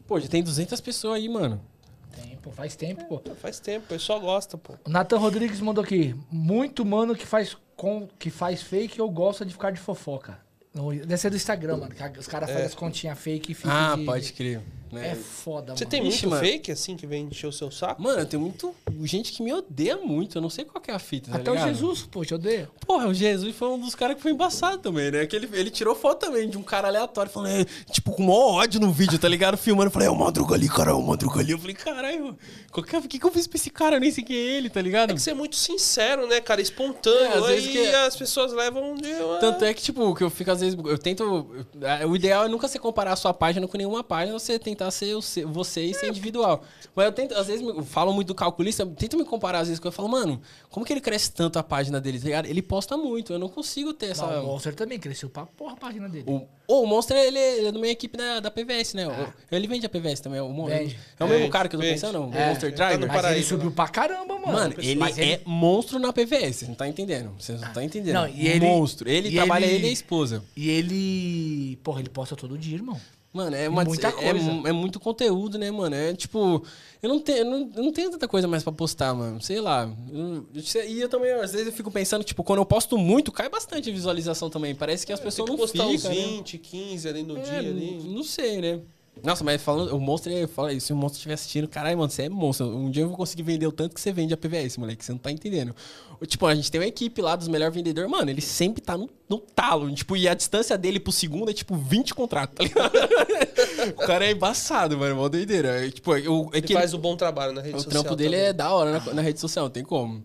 Pô, 0.08 0.18
já 0.18 0.30
tem 0.30 0.42
200 0.42 0.80
pessoas 0.80 1.16
aí, 1.16 1.28
mano. 1.28 1.62
Tempo, 2.16 2.52
faz 2.52 2.76
tempo, 2.76 3.06
pô. 3.06 3.22
Faz 3.36 3.60
tempo, 3.60 3.86
o 3.86 3.90
pessoal 3.90 4.20
gosta, 4.20 4.58
pô. 4.58 4.74
Nathan 4.88 5.18
Rodrigues 5.18 5.60
mandou 5.62 5.84
aqui. 5.84 6.16
Muito 6.32 6.84
mano 6.86 7.16
que 7.16 7.26
faz, 7.26 7.56
com, 7.76 8.08
que 8.18 8.30
faz 8.30 8.62
fake 8.62 9.02
ou 9.02 9.10
gosta 9.10 9.46
de 9.46 9.54
ficar 9.54 9.72
de 9.72 9.80
fofoca. 9.80 10.40
No- 10.74 10.92
Deve 10.94 11.18
ser 11.18 11.30
do 11.30 11.36
Instagram, 11.36 11.78
mano. 11.78 11.94
Que 11.96 12.20
os 12.20 12.28
caras 12.28 12.50
fazem 12.50 12.66
as 12.66 12.76
continhas 12.76 13.18
fake 13.18 13.52
e 13.52 13.56
ficam 13.56 13.72
Ah, 13.72 13.96
de- 13.96 14.06
pode 14.06 14.34
crer. 14.34 14.62
É 14.92 14.96
né? 14.96 15.16
foda, 15.16 15.76
Você 15.76 15.86
mano. 15.86 15.92
tem 15.92 16.08
Ixi, 16.08 16.26
muito 16.26 16.30
mano. 16.30 16.42
fake, 16.44 16.72
assim, 16.72 16.96
que 16.96 17.06
vem 17.06 17.26
encher 17.26 17.48
o 17.48 17.52
seu 17.52 17.70
saco? 17.70 18.02
Mano, 18.02 18.26
tem 18.26 18.40
muito 18.40 18.74
gente 19.04 19.32
que 19.32 19.44
me 19.44 19.54
odeia 19.54 19.98
muito. 19.98 20.38
Eu 20.38 20.42
não 20.42 20.50
sei 20.50 20.66
qual 20.66 20.82
que 20.82 20.90
é 20.90 20.94
a 20.94 21.00
fita, 21.00 21.32
tá 21.32 21.38
Até 21.38 21.52
o 21.52 21.54
ligado? 21.54 21.70
Jesus, 21.70 22.02
pô, 22.10 22.26
te 22.26 22.34
odeia. 22.34 22.70
Porra, 22.86 23.08
o 23.08 23.14
Jesus 23.14 23.56
foi 23.56 23.68
um 23.70 23.80
dos 23.80 23.94
caras 23.96 24.16
que 24.16 24.22
foi 24.22 24.32
embaçado 24.32 24.80
também, 24.80 25.12
né? 25.12 25.26
Que 25.28 25.36
ele, 25.36 25.50
ele 25.54 25.70
tirou 25.70 25.96
foto 25.96 26.26
também 26.26 26.50
de 26.50 26.58
um 26.58 26.64
cara 26.64 26.88
aleatório, 26.88 27.32
falando, 27.32 27.52
é, 27.62 27.66
tipo, 27.92 28.12
com 28.12 28.24
maior 28.24 28.56
ódio 28.56 28.80
no 28.80 28.92
vídeo, 28.92 29.20
tá 29.20 29.28
ligado? 29.30 29.58
Filmando, 29.58 29.88
eu 29.88 29.92
falei, 29.92 30.08
é 30.08 30.12
o 30.12 30.16
Madruga 30.16 30.56
ali, 30.56 30.68
cara, 30.68 30.92
é 30.92 30.94
o 30.94 31.02
Madruga 31.02 31.40
ali. 31.40 31.52
Eu 31.52 31.60
falei, 31.60 31.76
caralho, 31.76 32.38
o 32.76 32.82
que, 32.84 33.02
que, 33.08 33.20
que 33.20 33.26
eu 33.26 33.32
fiz 33.32 33.46
pra 33.48 33.58
esse 33.58 33.70
cara? 33.70 33.96
Eu 33.98 34.00
nem 34.00 34.12
sei 34.12 34.24
quem 34.24 34.36
é 34.36 34.40
ele, 34.40 34.70
tá 34.70 34.82
ligado? 34.82 35.12
É 35.12 35.14
que 35.14 35.22
você 35.22 35.32
é 35.32 35.34
muito 35.36 35.56
sincero, 35.56 36.28
né, 36.28 36.42
cara? 36.42 36.62
Espontâneo. 36.62 37.46
É, 37.46 37.50
aí 37.50 37.56
vezes 37.62 37.72
que- 37.72 37.96
as 37.96 38.16
pessoas 38.16 38.52
levam 38.54 38.96
de. 38.96 39.10
Tanto 39.40 39.64
é 39.66 39.74
que, 39.74 39.82
tipo, 39.82 40.16
que 40.16 40.24
eu 40.24 40.30
fico 40.30 40.50
às 40.52 40.60
vezes. 40.62 40.78
Eu 40.84 40.98
tento. 40.98 41.24
eu- 41.24 42.10
O 42.10 42.16
ideal 42.16 42.46
é 42.46 42.48
nunca 42.48 42.68
você 42.68 42.80
comparar 42.80 43.14
a 43.14 43.16
sua 43.16 43.34
página 43.34 43.68
com 43.68 43.78
nenhuma 43.78 44.04
página, 44.04 44.38
você 44.38 44.58
tentar 44.80 44.92
ser 44.92 45.14
o 45.16 45.22
seu- 45.22 45.48
você 45.48 45.84
e 45.84 45.94
ser 45.94 46.08
individual. 46.08 46.64
Mas 46.96 47.06
eu 47.06 47.12
tento, 47.12 47.36
às 47.36 47.48
vezes, 47.48 47.62
eu 47.66 47.84
falo 47.84 48.14
muito 48.14 48.28
do 48.30 48.36
calculista, 48.36 48.84
eu 48.84 48.88
tento 48.88 49.18
me 49.18 49.26
comparar 49.26 49.60
às 49.60 49.68
vezes, 49.68 49.80
que 49.80 49.86
eu 49.88 49.92
falo, 49.92 50.08
mano, 50.08 50.42
como 50.70 50.86
que 50.86 50.94
ele 50.94 51.02
cresce 51.02 51.32
tanto 51.32 51.60
a 51.60 51.64
página 51.64 52.00
dele, 52.00 52.18
tá 52.20 52.26
ligado? 52.26 52.46
Ele 52.48 52.62
posta 52.62 52.96
muito, 52.98 53.34
eu 53.34 53.40
não 53.40 53.50
consigo 53.50 53.94
ter 53.94 54.08
essa. 54.12 54.26
Mas 54.26 54.38
o 54.40 54.44
Monster 54.48 54.74
também 54.74 54.98
cresceu 54.98 55.30
pra 55.30 55.46
porra 55.46 55.74
a 55.74 55.76
página 55.76 56.08
dele. 56.08 56.26
O, 56.28 56.82
o 56.82 56.86
Monster, 56.86 57.18
ele, 57.18 57.38
ele 57.38 57.68
é 57.68 57.72
da 57.72 57.80
minha 57.80 57.92
equipe 57.92 58.18
da, 58.18 58.40
da 58.40 58.50
PVS, 58.52 58.94
né? 58.96 59.08
O- 59.08 59.34
ele 59.56 59.68
vende 59.68 59.86
a 59.86 59.90
PVS 59.90 60.22
também, 60.22 60.40
o 60.40 60.50
Monster. 60.50 60.80
Vende. 60.80 61.00
É 61.20 61.24
o 61.24 61.28
mesmo 61.28 61.40
Vende, 61.42 61.52
cara 61.52 61.68
que 61.70 61.76
eu 61.76 61.80
tô 61.80 61.86
vende. 61.86 61.96
pensando, 62.00 62.20
o 62.22 62.34
É, 62.34 62.50
Monster 62.50 62.70
ele 62.70 62.78
tá 62.78 62.88
Driver. 62.90 63.08
Mas 63.08 63.26
ele 63.36 63.44
subiu 63.44 63.72
pra 63.72 63.88
caramba, 63.88 64.40
mano. 64.40 64.54
Mano, 64.54 64.74
ele 64.78 64.96
Mas 64.96 65.18
é 65.18 65.42
monstro 65.46 66.00
na 66.00 66.14
PVS, 66.14 66.56
você 66.58 66.66
não 66.68 66.76
tá 66.76 66.88
entendendo. 66.88 67.32
Você 67.40 67.54
não 67.54 67.74
tá 67.74 67.84
entendendo. 67.84 68.14
Não, 68.16 68.28
e 68.28 68.48
ele- 68.48 68.66
monstro. 68.66 69.10
Ele 69.10 69.30
e 69.30 69.36
trabalha 69.36 69.66
ele- 69.66 69.76
ele 69.76 69.88
e 69.88 69.90
a 69.90 69.94
esposa. 69.94 70.44
E 70.56 70.70
ele. 70.70 71.76
Porra, 71.84 72.00
ele 72.00 72.10
posta 72.10 72.36
todo 72.36 72.58
dia, 72.58 72.76
irmão. 72.76 73.00
Mano, 73.32 73.56
é, 73.56 73.70
uma, 73.70 73.84
Muita 73.86 74.08
é, 74.08 74.12
coisa. 74.12 74.52
é 74.68 74.72
muito 74.72 75.00
conteúdo, 75.00 75.60
né, 75.60 75.70
mano? 75.70 75.96
É 75.96 76.16
tipo, 76.16 76.64
eu 77.02 77.08
não 77.10 77.20
tenho, 77.20 77.38
eu 77.40 77.46
não, 77.46 77.72
eu 77.76 77.84
não 77.84 77.92
tenho 77.92 78.10
tanta 78.10 78.28
coisa 78.28 78.48
mais 78.48 78.64
pra 78.64 78.72
postar, 78.74 79.14
mano. 79.14 79.40
Sei 79.40 79.62
lá. 79.62 79.88
Eu- 80.12 80.48
eu- 80.56 80.86
e 80.90 81.00
eu 81.02 81.08
também, 81.08 81.32
às 81.34 81.52
vezes, 81.52 81.68
eu 81.68 81.74
fico 81.74 81.92
pensando, 81.92 82.24
tipo, 82.24 82.44
quando 82.44 82.58
eu 82.58 82.66
posto 82.66 82.98
muito, 82.98 83.32
cai 83.32 83.48
bastante 83.48 83.92
visualização 83.92 84.50
também. 84.50 84.74
Parece 84.74 85.06
que 85.06 85.14
as 85.14 85.20
Tem 85.20 85.26
pessoas 85.28 85.48
não 85.48 85.58
postar 85.58 85.86
uns 85.86 86.02
ficam, 86.02 86.16
né? 86.16 86.22
20, 86.22 86.58
15 86.58 87.08
ali 87.08 87.22
no 87.22 87.38
É, 87.38 87.42
dia 87.42 87.60
ali. 87.60 88.02
Não 88.04 88.24
sei, 88.24 88.60
né? 88.62 88.80
Nossa, 89.24 89.44
mas 89.44 89.62
falando, 89.62 89.96
o 89.96 90.00
monstro, 90.00 90.32
eu 90.32 90.48
falo 90.48 90.70
isso, 90.72 90.88
se 90.88 90.94
o 90.94 90.96
monstro 90.96 91.18
estiver 91.18 91.34
assistindo, 91.34 91.68
caralho, 91.68 91.98
mano, 91.98 92.10
você 92.10 92.24
é 92.24 92.30
monstro. 92.30 92.68
Um 92.68 92.90
dia 92.90 93.04
eu 93.04 93.08
vou 93.08 93.18
conseguir 93.18 93.44
vender 93.44 93.68
o 93.68 93.72
tanto 93.72 93.94
que 93.94 94.02
você 94.02 94.12
vende 94.12 94.34
a 94.34 94.38
PVS, 94.38 94.78
moleque, 94.78 95.04
você 95.04 95.12
não 95.12 95.20
tá 95.20 95.32
entendendo. 95.32 95.76
Tipo, 96.26 96.46
a 96.48 96.56
gente 96.56 96.72
tem 96.72 96.80
uma 96.80 96.88
equipe 96.88 97.22
lá 97.22 97.36
dos 97.36 97.48
melhores 97.48 97.74
vendedores, 97.74 98.10
mano, 98.10 98.30
ele 98.30 98.42
sempre 98.42 98.82
tá 98.82 98.98
no, 98.98 99.10
no 99.28 99.38
talo, 99.40 99.94
tipo, 99.94 100.18
e 100.18 100.28
a 100.28 100.34
distância 100.34 100.78
dele 100.78 101.00
pro 101.00 101.12
segundo 101.12 101.50
é 101.50 101.54
tipo 101.54 101.76
20 101.76 102.14
contratos, 102.14 102.56
tá 102.56 102.64
ligado? 102.64 102.92
o 103.96 104.06
cara 104.06 104.26
é 104.26 104.32
embaçado, 104.32 104.98
mano, 104.98 105.16
mó 105.16 105.30
doideira. 105.30 105.86
É, 105.86 105.90
tipo, 105.90 106.16
eu, 106.16 106.50
é 106.54 106.58
Ele 106.58 106.68
que 106.68 106.74
faz 106.74 106.94
o 106.94 106.98
bom 106.98 107.16
trabalho 107.16 107.54
na 107.54 107.62
rede 107.62 107.76
o 107.76 107.82
social. 107.82 108.04
trampo 108.04 108.16
dele 108.16 108.36
também. 108.36 108.50
é 108.50 108.54
da 108.54 108.72
hora 108.72 109.00
na, 109.00 109.14
na 109.14 109.22
rede 109.22 109.40
social, 109.40 109.66
não 109.66 109.72
tem 109.72 109.84
como. 109.84 110.24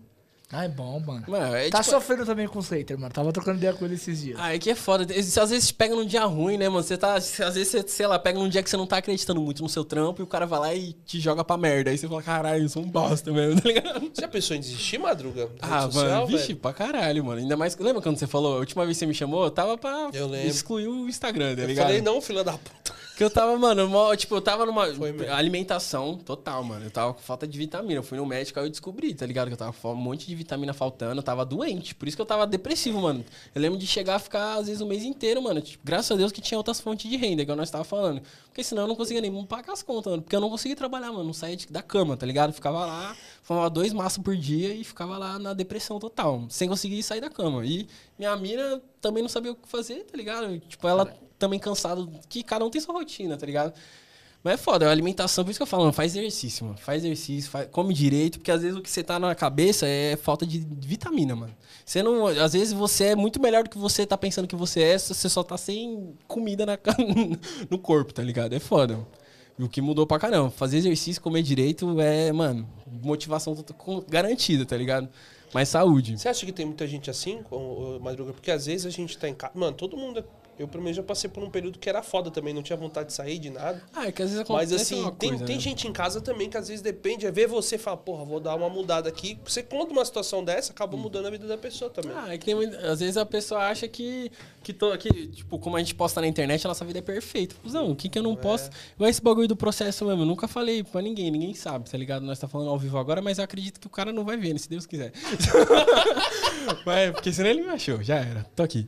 Ah, 0.57 0.65
é 0.65 0.69
bom, 0.69 0.99
mano. 0.99 1.23
Mano, 1.27 1.55
é 1.55 1.69
tá 1.69 1.79
tipo- 1.81 1.91
sofrendo 1.95 2.25
também 2.25 2.47
com 2.47 2.59
os 2.59 2.69
haters, 2.69 2.99
mano. 2.99 3.11
Tava 3.13 3.31
trocando 3.33 3.57
ideia 3.57 3.73
com 3.73 3.83
ele 3.85 3.95
esses 3.95 4.21
dias. 4.21 4.37
Ah, 4.39 4.55
é 4.55 4.59
que 4.59 4.69
é 4.69 4.75
foda. 4.75 5.03
Às 5.03 5.09
vezes 5.49 5.65
você 5.65 5.73
pega 5.73 5.95
num 5.95 6.05
dia 6.05 6.23
ruim, 6.25 6.57
né, 6.57 6.69
mano? 6.69 6.81
Você 6.83 6.97
tá. 6.97 7.15
Às 7.15 7.37
vezes 7.37 7.67
você, 7.67 7.83
sei 7.87 8.07
lá, 8.07 8.17
pega 8.17 8.39
num 8.39 8.47
dia 8.47 8.63
que 8.63 8.69
você 8.69 8.77
não 8.77 8.87
tá 8.87 8.97
acreditando 8.97 9.41
muito 9.41 9.61
no 9.61 9.67
seu 9.69 9.83
trampo 9.83 10.21
e 10.21 10.23
o 10.23 10.27
cara 10.27 10.45
vai 10.45 10.59
lá 10.59 10.73
e 10.73 10.93
te 11.05 11.19
joga 11.19 11.43
pra 11.43 11.57
merda. 11.57 11.91
Aí 11.91 11.97
você 11.97 12.07
fala, 12.07 12.23
caralho, 12.23 12.63
eu 12.63 12.69
sou 12.69 12.81
um 12.83 12.87
bosta 12.89 13.31
mesmo, 13.31 13.59
tá 13.61 13.67
ligado? 13.67 13.99
Você 14.13 14.21
já 14.21 14.27
pensou 14.27 14.55
em 14.55 14.59
desistir, 14.59 14.97
Madruga? 14.97 15.49
Ah, 15.61 15.81
social, 15.81 16.05
mano, 16.05 16.27
vixe, 16.27 16.47
velho? 16.47 16.59
pra 16.59 16.73
caralho, 16.73 17.23
mano. 17.25 17.41
Ainda 17.41 17.57
mais. 17.57 17.75
Lembra 17.77 18.01
quando 18.01 18.17
você 18.17 18.27
falou? 18.27 18.55
A 18.55 18.59
última 18.59 18.85
vez 18.85 18.97
que 18.97 18.99
você 18.99 19.05
me 19.07 19.13
chamou, 19.13 19.43
eu 19.43 19.51
tava 19.51 19.77
pra 19.77 20.09
Eu 20.13 20.27
lembro. 20.27 20.47
excluir 20.47 20.87
o 20.87 21.09
Instagram, 21.09 21.55
tá 21.55 21.61
Eu 21.63 21.67
ligado? 21.67 21.85
falei, 21.87 22.01
não, 22.01 22.21
filha 22.21 22.43
da 22.43 22.53
puta. 22.53 22.93
Que 23.15 23.23
eu 23.23 23.29
tava, 23.29 23.57
mano, 23.57 23.87
mó- 23.87 24.13
tipo, 24.15 24.35
eu 24.35 24.41
tava 24.41 24.65
numa 24.65 24.87
Foi 24.93 25.29
alimentação 25.29 26.17
total, 26.17 26.61
mano. 26.65 26.85
Eu 26.85 26.91
tava 26.91 27.13
com 27.13 27.21
falta 27.21 27.47
de 27.47 27.57
vitamina. 27.57 27.93
Eu 27.99 28.03
fui 28.03 28.17
no 28.17 28.25
médico, 28.25 28.59
aí 28.59 28.65
eu 28.65 28.69
descobri, 28.69 29.13
tá 29.15 29.25
ligado? 29.25 29.47
Que 29.47 29.53
eu 29.53 29.57
tava 29.57 29.71
com 29.71 29.93
um 29.93 29.95
monte 29.95 30.27
de 30.27 30.35
vitamina 30.35 30.73
faltando, 30.73 31.19
eu 31.19 31.23
tava 31.23 31.45
doente. 31.45 31.95
Por 31.95 32.09
isso 32.09 32.17
que 32.17 32.21
eu 32.21 32.25
tava 32.25 32.45
depressivo, 32.45 33.01
mano. 33.01 33.23
Eu 33.53 33.61
lembro 33.61 33.79
de 33.79 33.87
chegar 33.87 34.15
a 34.15 34.19
ficar, 34.19 34.55
às 34.55 34.67
vezes, 34.67 34.81
o 34.81 34.85
mês 34.85 35.03
inteiro, 35.03 35.41
mano. 35.41 35.61
Tipo, 35.61 35.81
graças 35.85 36.11
a 36.11 36.15
Deus 36.15 36.31
que 36.33 36.41
tinha 36.41 36.57
outras 36.57 36.81
fontes 36.81 37.09
de 37.09 37.15
renda, 37.15 37.41
igual 37.41 37.55
nós 37.55 37.71
tava 37.71 37.85
falando. 37.85 38.21
Porque 38.47 38.61
senão 38.63 38.81
eu 38.83 38.87
não 38.89 38.95
conseguia 38.97 39.21
nem 39.21 39.45
pagar 39.45 39.71
as 39.71 39.81
contas, 39.81 40.11
mano. 40.11 40.21
Porque 40.21 40.35
eu 40.35 40.41
não 40.41 40.49
conseguia 40.49 40.75
trabalhar, 40.75 41.11
mano. 41.13 41.23
Não 41.23 41.33
saía 41.33 41.55
de- 41.55 41.67
da 41.67 41.81
cama, 41.81 42.17
tá 42.17 42.25
ligado? 42.25 42.51
Ficava 42.51 42.85
lá, 42.85 43.15
fumava 43.41 43.69
dois 43.69 43.93
maços 43.93 44.21
por 44.21 44.35
dia 44.35 44.73
e 44.73 44.83
ficava 44.83 45.17
lá 45.17 45.39
na 45.39 45.53
depressão 45.53 45.99
total. 45.99 46.43
Sem 46.49 46.67
conseguir 46.67 47.01
sair 47.01 47.21
da 47.21 47.29
cama. 47.29 47.65
E 47.65 47.87
minha 48.19 48.35
mina 48.35 48.81
também 48.99 49.23
não 49.23 49.29
sabia 49.29 49.53
o 49.53 49.55
que 49.55 49.67
fazer, 49.69 50.03
tá 50.03 50.17
ligado? 50.17 50.59
Tipo, 50.59 50.85
ela 50.87 51.15
também 51.37 51.59
cansado, 51.59 52.09
que 52.29 52.43
cada 52.43 52.63
um 52.65 52.69
tem 52.69 52.79
sua 52.81 52.93
rotina, 52.93 53.37
tá 53.37 53.45
ligado? 53.45 53.73
Mas 54.43 54.53
é 54.53 54.57
foda, 54.57 54.87
a 54.87 54.91
alimentação, 54.91 55.43
por 55.43 55.49
isso 55.49 55.57
que 55.57 55.63
eu 55.63 55.67
falo, 55.67 55.83
mano, 55.83 55.93
faz 55.93 56.15
exercício, 56.15 56.65
mano. 56.67 56.77
Faz 56.77 57.03
exercício, 57.03 57.49
faz- 57.49 57.67
come 57.71 57.93
direito, 57.95 58.37
porque 58.37 58.51
às 58.51 58.61
vezes 58.61 58.77
o 58.77 58.81
que 58.81 58.89
você 58.91 59.03
tá 59.03 59.17
na 59.17 59.33
cabeça 59.33 59.87
é 59.87 60.15
falta 60.15 60.45
de 60.45 60.59
vitamina, 60.59 61.35
mano. 61.35 61.55
Você 61.83 62.03
não. 62.03 62.27
Às 62.27 62.53
vezes 62.53 62.71
você 62.71 63.05
é 63.05 63.15
muito 63.15 63.41
melhor 63.41 63.63
do 63.63 63.69
que 63.71 63.77
você 63.77 64.05
tá 64.05 64.15
pensando 64.15 64.47
que 64.47 64.55
você 64.55 64.81
é, 64.83 64.97
você 64.99 65.27
só 65.29 65.41
tá 65.41 65.57
sem 65.57 66.13
comida 66.27 66.63
na, 66.63 66.77
no 67.71 67.79
corpo, 67.79 68.13
tá 68.13 68.21
ligado? 68.21 68.53
É 68.53 68.59
foda. 68.59 68.99
E 69.57 69.63
o 69.63 69.69
que 69.69 69.81
mudou 69.81 70.05
pra 70.05 70.19
caramba. 70.19 70.51
Fazer 70.51 70.77
exercício, 70.77 71.19
comer 71.21 71.41
direito 71.41 71.99
é, 71.99 72.31
mano, 72.31 72.69
motivação 73.03 73.57
garantida, 74.07 74.63
tá 74.65 74.77
ligado? 74.77 75.09
mais 75.53 75.69
saúde. 75.69 76.17
Você 76.19 76.27
acha 76.27 76.45
que 76.45 76.51
tem 76.51 76.65
muita 76.65 76.85
gente 76.85 77.09
assim, 77.09 77.39
Madruga? 78.01 78.33
Porque 78.33 78.51
às 78.51 78.65
vezes 78.65 78.85
a 78.85 78.89
gente 78.89 79.17
tá 79.17 79.29
em 79.29 79.33
casa. 79.33 79.53
Mano, 79.55 79.73
todo 79.75 79.95
mundo. 79.95 80.19
é- 80.19 80.23
Eu, 80.57 80.67
pelo 80.67 80.81
menos, 80.83 80.95
já 80.95 81.03
passei 81.03 81.29
por 81.29 81.43
um 81.43 81.49
período 81.49 81.77
que 81.77 81.89
era 81.89 82.01
foda 82.01 82.31
também, 82.31 82.53
não 82.53 82.63
tinha 82.63 82.77
vontade 82.77 83.07
de 83.07 83.13
sair 83.13 83.37
de 83.39 83.49
nada. 83.49 83.83
Ah, 83.93 84.07
é 84.07 84.11
que 84.11 84.21
às 84.21 84.29
vezes 84.31 84.47
Mas 84.47 84.71
acontece 84.71 84.93
assim, 84.93 85.01
uma 85.01 85.11
tem, 85.11 85.29
coisa, 85.31 85.45
tem 85.45 85.55
né? 85.55 85.61
gente 85.61 85.87
em 85.87 85.91
casa 85.93 86.21
também 86.21 86.49
que 86.49 86.57
às 86.57 86.67
vezes 86.69 86.81
depende, 86.81 87.25
é 87.25 87.31
ver 87.31 87.47
você 87.47 87.75
e 87.75 87.77
falar, 87.77 87.97
porra, 87.97 88.23
vou 88.23 88.39
dar 88.39 88.55
uma 88.55 88.69
mudada 88.69 89.09
aqui. 89.09 89.37
Você 89.43 89.61
conta 89.61 89.91
uma 89.91 90.05
situação 90.05 90.43
dessa, 90.43 90.71
acaba 90.71 90.95
mudando 90.95 91.25
a 91.25 91.29
vida 91.29 91.45
da 91.45 91.57
pessoa 91.57 91.89
também. 91.91 92.11
Ah, 92.15 92.33
é 92.33 92.37
que 92.37 92.45
tem 92.45 92.55
muito- 92.55 92.75
às 92.77 92.99
vezes 93.01 93.17
a 93.17 93.25
pessoa 93.25 93.61
acha 93.67 93.87
que, 93.87 94.31
que, 94.65 94.73
to, 94.73 94.97
que, 94.97 95.27
tipo, 95.27 95.59
como 95.59 95.75
a 95.75 95.79
gente 95.79 95.93
posta 95.93 96.19
na 96.19 96.25
internet, 96.27 96.65
a 96.65 96.69
nossa 96.69 96.83
vida 96.83 96.97
é 96.97 97.01
perfeita. 97.01 97.55
Não, 97.65 97.91
o 97.91 97.95
que 97.95 98.09
que 98.09 98.17
eu 98.17 98.23
não 98.23 98.35
posso? 98.35 98.71
Igual 98.95 99.07
esse 99.09 99.21
bagulho 99.21 99.47
do 99.47 99.55
processo 99.55 100.03
mesmo, 100.05 100.23
eu 100.23 100.25
nunca 100.25 100.47
falei 100.47 100.83
pra 100.83 101.03
ninguém, 101.03 101.29
ninguém 101.29 101.53
sabe, 101.53 101.87
tá 101.87 101.95
ligado? 101.95 102.25
Nós 102.25 102.39
tá 102.39 102.47
falando 102.47 102.71
ao 102.71 102.79
vivo 102.79 102.97
agora, 102.97 103.21
mas 103.21 103.37
eu 103.37 103.43
acredito 103.43 103.79
que 103.79 103.85
o 103.85 103.89
cara 103.91 104.11
não 104.11 104.25
vai 104.25 104.37
ver, 104.37 104.53
né, 104.53 104.57
se 104.59 104.67
Deus 104.67 104.87
quiser. 104.87 105.11
mas, 106.83 107.11
porque 107.11 107.31
senão 107.31 107.49
ele 107.49 107.61
me 107.61 107.69
achou, 107.69 108.01
já 108.01 108.15
era, 108.15 108.43
tô 108.55 108.63
aqui. 108.63 108.87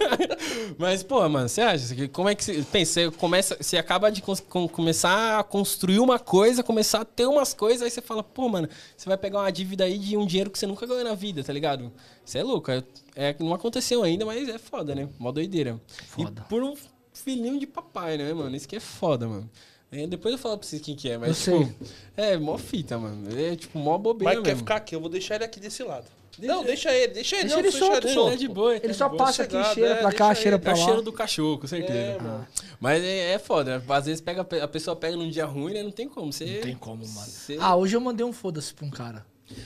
mas, 0.78 1.02
pô, 1.02 1.28
mano, 1.28 1.48
você 1.48 1.60
acha, 1.60 1.94
que- 1.94 2.08
como 2.08 2.28
é 2.30 2.34
que 2.34 2.42
você, 2.42 2.64
pensa, 2.72 2.92
você 2.92 3.10
começa, 3.10 3.56
você 3.60 3.76
acaba 3.76 4.10
de 4.10 4.22
com- 4.22 4.68
começar 4.68 5.38
a 5.38 5.44
construir 5.44 5.98
uma 5.98 6.18
coisa, 6.18 6.62
começar 6.62 7.02
a 7.02 7.04
ter 7.04 7.26
umas 7.26 7.52
coisas, 7.52 7.82
aí 7.82 7.90
você 7.90 8.00
fala, 8.00 8.22
pô, 8.22 8.48
mano, 8.48 8.68
você 8.96 9.08
vai 9.08 9.18
pegar 9.18 9.40
uma 9.40 9.52
dívida 9.52 9.84
aí 9.84 9.98
de 9.98 10.16
um 10.16 10.26
dinheiro 10.26 10.50
que 10.50 10.58
você 10.58 10.66
nunca 10.66 10.86
ganhou 10.86 11.04
na 11.04 11.14
vida, 11.14 11.42
tá 11.44 11.52
ligado? 11.52 11.92
Você 12.24 12.38
é 12.38 12.42
louco, 12.42 12.70
é, 12.70 12.82
é- 13.14 13.36
não 13.40 13.52
aconteceu 13.54 14.02
ainda, 14.02 14.24
mas 14.24 14.48
é 14.48 14.58
foda, 14.58 14.94
né? 14.94 15.08
Mó 15.18 15.30
doideira. 15.30 15.80
Foda. 16.08 16.42
E 16.44 16.48
por 16.48 16.62
um 16.62 16.74
filhinho 17.12 17.58
de 17.58 17.66
papai, 17.66 18.16
né, 18.16 18.32
mano? 18.32 18.54
Isso 18.56 18.68
que 18.68 18.76
é 18.76 18.80
foda, 18.80 19.28
mano. 19.28 19.48
É, 19.92 20.06
depois 20.08 20.32
eu 20.32 20.38
falo 20.38 20.58
pra 20.58 20.66
vocês 20.66 20.82
quem 20.82 20.96
que 20.96 21.08
é, 21.08 21.16
mas, 21.16 21.46
Eu 21.46 21.66
tipo, 21.66 21.84
é 22.16 22.36
mó 22.36 22.58
fita, 22.58 22.98
mano. 22.98 23.28
É, 23.38 23.54
tipo, 23.54 23.78
mó 23.78 23.96
bobeira 23.96 24.34
Mas 24.34 24.42
quer 24.42 24.48
mesmo. 24.50 24.58
ficar 24.60 24.76
aqui, 24.76 24.94
eu 24.96 25.00
vou 25.00 25.08
deixar 25.08 25.36
ele 25.36 25.44
aqui 25.44 25.60
desse 25.60 25.82
lado. 25.84 26.06
Deixa 26.36 26.52
não, 26.52 26.60
ele. 26.62 26.66
deixa 26.66 26.92
ele, 26.92 27.12
deixa 27.14 27.36
ele. 27.36 27.42
Deixa 27.44 27.56
não, 27.56 27.62
ele 27.64 27.70
solto, 27.70 28.06
ele 28.08 28.14
solto. 28.14 28.32
É 28.32 28.36
de 28.36 28.48
boa, 28.48 28.74
Ele 28.74 28.88
é 28.88 28.92
só 28.92 29.08
boa. 29.08 29.18
passa 29.24 29.44
aqui, 29.44 29.62
cheira 29.72 29.90
é, 29.94 30.00
pra 30.00 30.12
cá, 30.12 30.34
cheira 30.34 30.58
pra 30.58 30.72
É 30.72 30.74
o 30.74 30.78
lá. 30.78 30.84
cheiro 30.84 31.00
do 31.02 31.12
cachorro, 31.12 31.58
com 31.58 31.66
certeza. 31.68 31.96
É, 31.96 32.18
mano. 32.20 32.44
Mas 32.80 33.04
é, 33.04 33.34
é 33.34 33.38
foda, 33.38 33.78
né? 33.78 33.84
Às 33.88 34.06
vezes 34.06 34.20
pega, 34.20 34.40
a 34.40 34.66
pessoa 34.66 34.96
pega 34.96 35.16
num 35.16 35.30
dia 35.30 35.44
ruim, 35.46 35.74
né? 35.74 35.84
Não 35.84 35.92
tem 35.92 36.08
como. 36.08 36.32
Você, 36.32 36.44
Não 36.44 36.60
tem 36.62 36.74
como, 36.74 37.06
mano. 37.06 37.28
Você... 37.28 37.56
Ah, 37.60 37.76
hoje 37.76 37.94
eu 37.94 38.00
mandei 38.00 38.26
um 38.26 38.32
foda-se 38.32 38.74
pra 38.74 38.84
um 38.84 38.90
cara. 38.90 39.24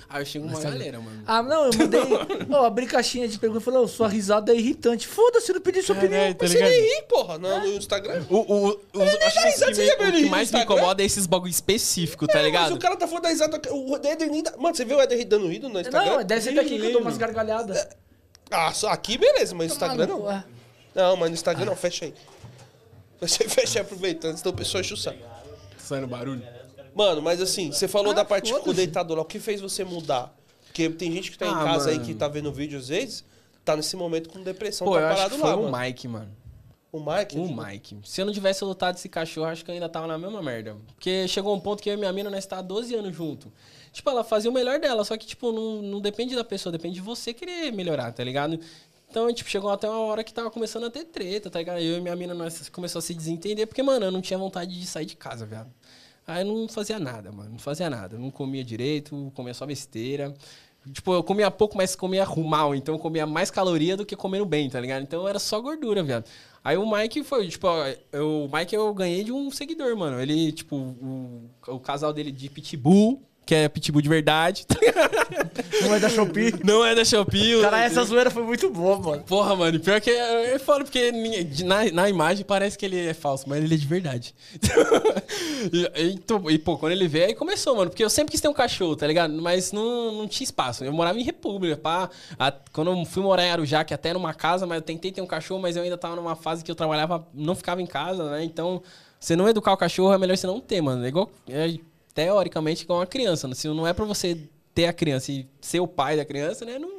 Ah, 0.09 0.21
eu 0.21 0.27
chego 0.27 0.45
uma 0.47 0.55
Instagram. 0.55 0.79
galera, 0.79 1.01
mano. 1.01 1.23
Ah, 1.27 1.43
não, 1.43 1.67
eu 1.67 1.71
mandei. 1.79 2.01
Ó, 2.51 2.65
abri 2.65 2.87
caixinha 2.87 3.29
de 3.29 3.39
pergunta 3.39 3.61
e 3.63 3.65
falei, 3.65 3.81
ô, 3.81 3.87
sua 3.89 4.09
risada 4.09 4.53
é 4.53 4.57
irritante. 4.57 5.07
Foda-se, 5.07 5.51
eu 5.51 5.55
não 5.55 5.63
pedi 5.63 5.83
sua 5.83 5.97
opinião. 5.97 6.21
É, 6.21 6.33
tá 6.35 6.39
Mas 6.43 6.53
ligado? 6.53 6.71
ele 6.71 6.97
ri, 6.97 7.03
porra, 7.03 7.39
no, 7.39 7.67
Instagram. 7.69 8.25
O, 8.29 8.37
o, 8.37 8.69
o, 8.71 9.03
acho 9.03 9.41
que, 9.41 9.49
risada, 9.49 9.71
que 9.73 9.75
você 9.77 9.97
me- 9.97 10.09
o 10.09 10.13
que 10.13 10.25
mais 10.31 10.51
me 10.51 10.61
incomoda 10.63 11.03
é 11.03 11.07
esses 11.07 11.27
bagulho 11.27 11.51
específico, 11.51 12.27
tá 12.27 12.35
Mas 12.35 12.45
ligado? 12.45 12.75
o 12.75 12.79
cara 12.79 12.97
tá 12.97 13.07
falando 13.07 13.23
da 13.23 13.29
risada. 13.29 13.61
O 13.71 13.97
Eder 13.97 14.29
nem 14.29 14.43
Mano, 14.59 14.75
você 14.75 14.85
viu 14.85 14.97
o 14.97 15.01
Eder 15.01 15.25
dando 15.25 15.47
rido 15.47 15.69
no 15.69 15.81
Instagram? 15.81 16.17
Não, 16.17 16.25
deve 16.25 16.41
ser 16.43 16.55
daqui 16.55 16.79
que 16.79 16.87
eu 16.87 16.93
dou 16.93 17.01
umas 17.03 17.17
gargalhadas. 17.17 17.87
Ah, 18.51 18.73
só 18.73 18.89
aqui 18.89 19.17
beleza, 19.17 19.55
mas 19.55 19.69
no 19.69 19.75
Instagram 19.75 20.07
não. 20.07 20.23
ué. 20.23 20.45
Não, 20.95 21.17
mas 21.17 21.29
no 21.31 21.35
Instagram 21.35 21.67
não, 21.67 21.77
fecha 21.77 22.07
aí. 22.07 22.15
Fecha 23.21 23.45
aí, 23.45 23.49
fecha 23.51 23.79
aí, 23.79 23.85
aproveitando, 23.85 24.37
senão 24.37 24.53
o 24.53 24.57
pessoal 24.57 24.83
o 24.83 24.97
saco. 24.97 25.19
Saindo 25.79 26.07
barulho. 26.07 26.43
Mano, 26.99 27.23
mas 27.23 27.41
assim, 27.41 27.71
você 27.71 27.87
falou 27.87 28.11
Ah, 28.11 28.15
da 28.17 28.25
parte 28.25 28.51
com 28.51 28.57
o 28.57 28.61
foda-se. 28.61 28.77
deitador 28.77 29.17
lá. 29.19 29.23
O 29.23 29.27
que 29.27 29.39
fez 29.39 29.61
você 29.61 29.85
mudar? 29.85 30.35
Porque 30.67 30.89
tem 30.91 31.13
gente 31.13 31.31
que 31.31 31.39
tá 31.39 31.47
em 31.47 31.51
Ah, 31.55 31.65
casa 31.65 31.91
aí 31.91 31.95
mano. 31.97 32.07
que 32.09 32.15
tá 32.15 32.27
vendo 32.27 32.53
vídeo 32.53 32.77
às 32.79 32.89
vezes, 32.89 33.25
tá 33.65 33.77
nesse 33.77 33.95
momento 33.97 34.29
com 34.29 34.43
depressão, 34.43 34.85
Pô, 34.87 34.95
tá 34.95 35.01
eu 35.01 35.07
acho 35.09 35.31
que 35.31 35.39
foi 35.39 35.49
lá, 35.51 35.57
o 35.57 35.71
mano. 35.71 35.79
Mike, 35.79 36.09
mano. 36.09 36.37
O 36.91 36.99
Mike? 36.99 37.39
O 37.39 37.55
Mike. 37.65 37.99
Se 38.05 38.21
eu 38.21 38.27
não 38.27 38.33
tivesse 38.33 38.65
lutado 38.65 38.97
esse 38.97 39.09
cachorro, 39.09 39.47
acho 39.47 39.65
que 39.65 39.71
eu 39.71 39.75
ainda 39.75 39.89
tava 39.89 40.07
na 40.07 40.17
mesma 40.19 40.43
merda. 40.43 40.77
Porque 40.95 41.29
chegou 41.29 41.55
um 41.55 41.61
ponto 41.61 41.83
que 41.83 41.89
eu 41.91 41.95
e 41.95 41.97
minha 41.97 42.13
mina, 42.13 42.31
nós 42.31 42.47
tá 42.47 42.59
há 42.59 42.63
12 42.63 42.95
anos 42.95 43.15
junto. 43.15 43.53
Tipo, 43.93 44.09
ela 44.11 44.25
fazia 44.25 44.51
o 44.51 44.55
melhor 44.55 44.81
dela, 44.81 45.05
só 45.05 45.17
que, 45.17 45.27
tipo, 45.27 45.53
não, 45.53 45.83
não 45.83 46.01
depende 46.01 46.35
da 46.35 46.43
pessoa, 46.43 46.73
depende 46.73 46.95
de 46.95 47.01
você 47.03 47.33
querer 47.35 47.71
melhorar, 47.73 48.11
tá 48.13 48.25
ligado? 48.25 48.59
Então, 49.11 49.33
tipo, 49.33 49.49
chegou 49.49 49.71
até 49.71 49.89
uma 49.89 50.01
hora 50.01 50.25
que 50.25 50.33
tava 50.33 50.51
começando 50.51 50.85
a 50.85 50.91
ter 50.91 51.05
treta, 51.05 51.49
tá 51.51 51.59
ligado? 51.59 51.79
Eu 51.81 51.99
e 51.99 52.01
minha 52.01 52.17
mina, 52.17 52.35
nós 52.35 52.69
começou 52.71 52.99
a 52.99 53.03
se 53.03 53.15
desentender, 53.15 53.67
porque, 53.67 53.83
mano, 53.83 54.07
eu 54.07 54.11
não 54.13 54.21
tinha 54.23 54.39
vontade 54.39 54.79
de 54.79 54.87
sair 54.87 55.07
de 55.07 55.17
casa, 55.17 55.45
viado. 55.47 55.71
Aí 56.29 56.47
eu 56.47 56.55
não 56.55 56.69
fazia 56.69 56.99
nada, 56.99 57.33
mano. 57.33 57.51
Não 57.53 57.59
fazia 57.59 57.89
nada. 57.89 58.19
Não 58.19 58.31
comia 58.31 58.63
direito, 58.63 59.33
comia 59.35 59.55
só 59.55 59.65
besteira. 59.67 60.35
Tipo, 60.93 61.13
eu 61.15 61.23
comia 61.23 61.51
pouco, 61.51 61.77
mas 61.77 61.97
comia 61.97 62.25
mal. 62.47 62.75
Então 62.75 62.95
eu 62.95 62.99
comia 62.99 63.27
mais 63.27 63.51
caloria 63.51 63.97
do 63.97 64.07
que 64.07 64.15
comendo 64.15 64.45
bem, 64.47 64.71
tá 64.71 64.79
ligado? 64.81 65.03
Então 65.03 65.27
era 65.27 65.39
só 65.39 65.61
gordura, 65.61 66.03
viado. 66.03 66.25
Aí 66.63 66.77
o 66.77 66.91
Mike 66.91 67.25
foi, 67.25 67.49
tipo, 67.49 67.67
eu- 68.13 68.45
o 68.45 68.51
Mike 68.57 68.75
eu 68.75 68.93
ganhei 68.95 69.25
de 69.25 69.33
um 69.33 69.51
seguidor, 69.51 69.97
mano. 69.97 70.21
Ele, 70.21 70.53
tipo, 70.53 70.77
o, 70.77 71.51
o 71.67 71.81
casal 71.81 72.13
dele 72.13 72.31
de 72.31 72.49
Pitbull, 72.49 73.23
que 73.49 73.55
é 73.55 73.67
Pitbull 73.67 74.03
de 74.03 74.11
verdade. 74.11 74.67
Não 75.81 75.95
é 75.95 75.99
da 75.99 76.11
Shopee. 76.11 76.53
Não 76.63 76.85
é 76.85 76.95
da 76.95 77.03
Shopee. 77.03 77.63
Cara, 77.63 77.83
essa 77.83 78.05
zoeira 78.05 78.31
foi 78.31 78.43
muito 78.43 78.69
boa, 78.69 78.99
mano. 78.99 79.23
Porra, 79.23 79.57
mano, 79.57 79.81
pior 79.81 80.03
que 80.03 80.11
é, 80.11 80.55
é 80.55 80.59
foda, 80.59 80.85
porque 80.85 81.11
na, 81.65 81.91
na 81.91 82.11
imagem 82.11 82.45
parece 82.45 82.77
que 82.77 82.85
ele 82.85 83.07
é 83.07 83.15
falso, 83.15 83.49
mas 83.49 83.65
ele 83.65 83.73
é 83.73 83.79
de 83.79 83.87
verdade. 83.87 84.35
e, 85.73 85.91
e, 85.97 86.53
e, 86.55 86.59
pô, 86.59 86.77
quando 86.77 86.93
ele 86.93 87.09
veio, 87.09 87.25
aí 87.29 87.35
começou, 87.35 87.75
mano, 87.75 87.89
porque 87.89 88.05
eu 88.05 88.11
sempre 88.11 88.33
quis 88.33 88.41
ter 88.43 88.49
um 88.49 88.53
cachorro, 88.53 88.95
tá 88.95 89.07
ligado? 89.07 89.33
Mas 89.41 89.73
não, 89.73 90.13
não 90.13 90.29
tinha 90.29 90.45
espaço. 90.45 90.85
Eu 90.85 90.93
morava 90.93 91.19
em 91.19 91.23
República, 91.23 91.75
pá. 91.79 92.11
A- 92.39 92.53
quando 92.71 92.91
eu 92.91 93.05
fui 93.07 93.23
morar 93.23 93.45
em 93.45 93.51
Arujá, 93.51 93.83
que 93.83 93.95
até 93.95 94.11
era 94.11 94.19
uma 94.19 94.35
casa, 94.35 94.67
mas 94.67 94.77
eu 94.77 94.83
tentei 94.83 95.11
ter 95.11 95.23
um 95.23 95.27
cachorro, 95.27 95.63
mas 95.63 95.75
eu 95.75 95.83
ainda 95.83 95.97
tava 95.97 96.17
numa 96.17 96.37
fase 96.37 96.63
que 96.63 96.71
eu 96.71 96.75
trabalhava, 96.75 97.27
não 97.33 97.55
ficava 97.55 97.81
em 97.81 97.87
casa, 97.87 98.31
né? 98.31 98.45
Então, 98.45 98.83
você 99.19 99.35
não 99.35 99.49
educar 99.49 99.73
o 99.73 99.77
cachorro, 99.77 100.13
é 100.13 100.19
melhor 100.19 100.37
você 100.37 100.47
não 100.47 100.61
ter, 100.61 100.83
mano. 100.83 101.03
É 101.03 101.09
igual, 101.09 101.31
é, 101.49 101.79
teoricamente, 102.19 102.83
igual 102.83 102.99
uma 102.99 103.07
criança. 103.07 103.47
né? 103.47 103.55
Se 103.55 103.69
não 103.69 103.87
é 103.87 103.93
pra 103.93 104.05
você 104.05 104.37
ter 104.75 104.87
a 104.87 104.93
criança 104.93 105.31
e 105.31 105.47
ser 105.61 105.79
o 105.79 105.87
pai 105.87 106.17
da 106.17 106.25
criança, 106.25 106.65
né? 106.65 106.77
Não, 106.77 106.99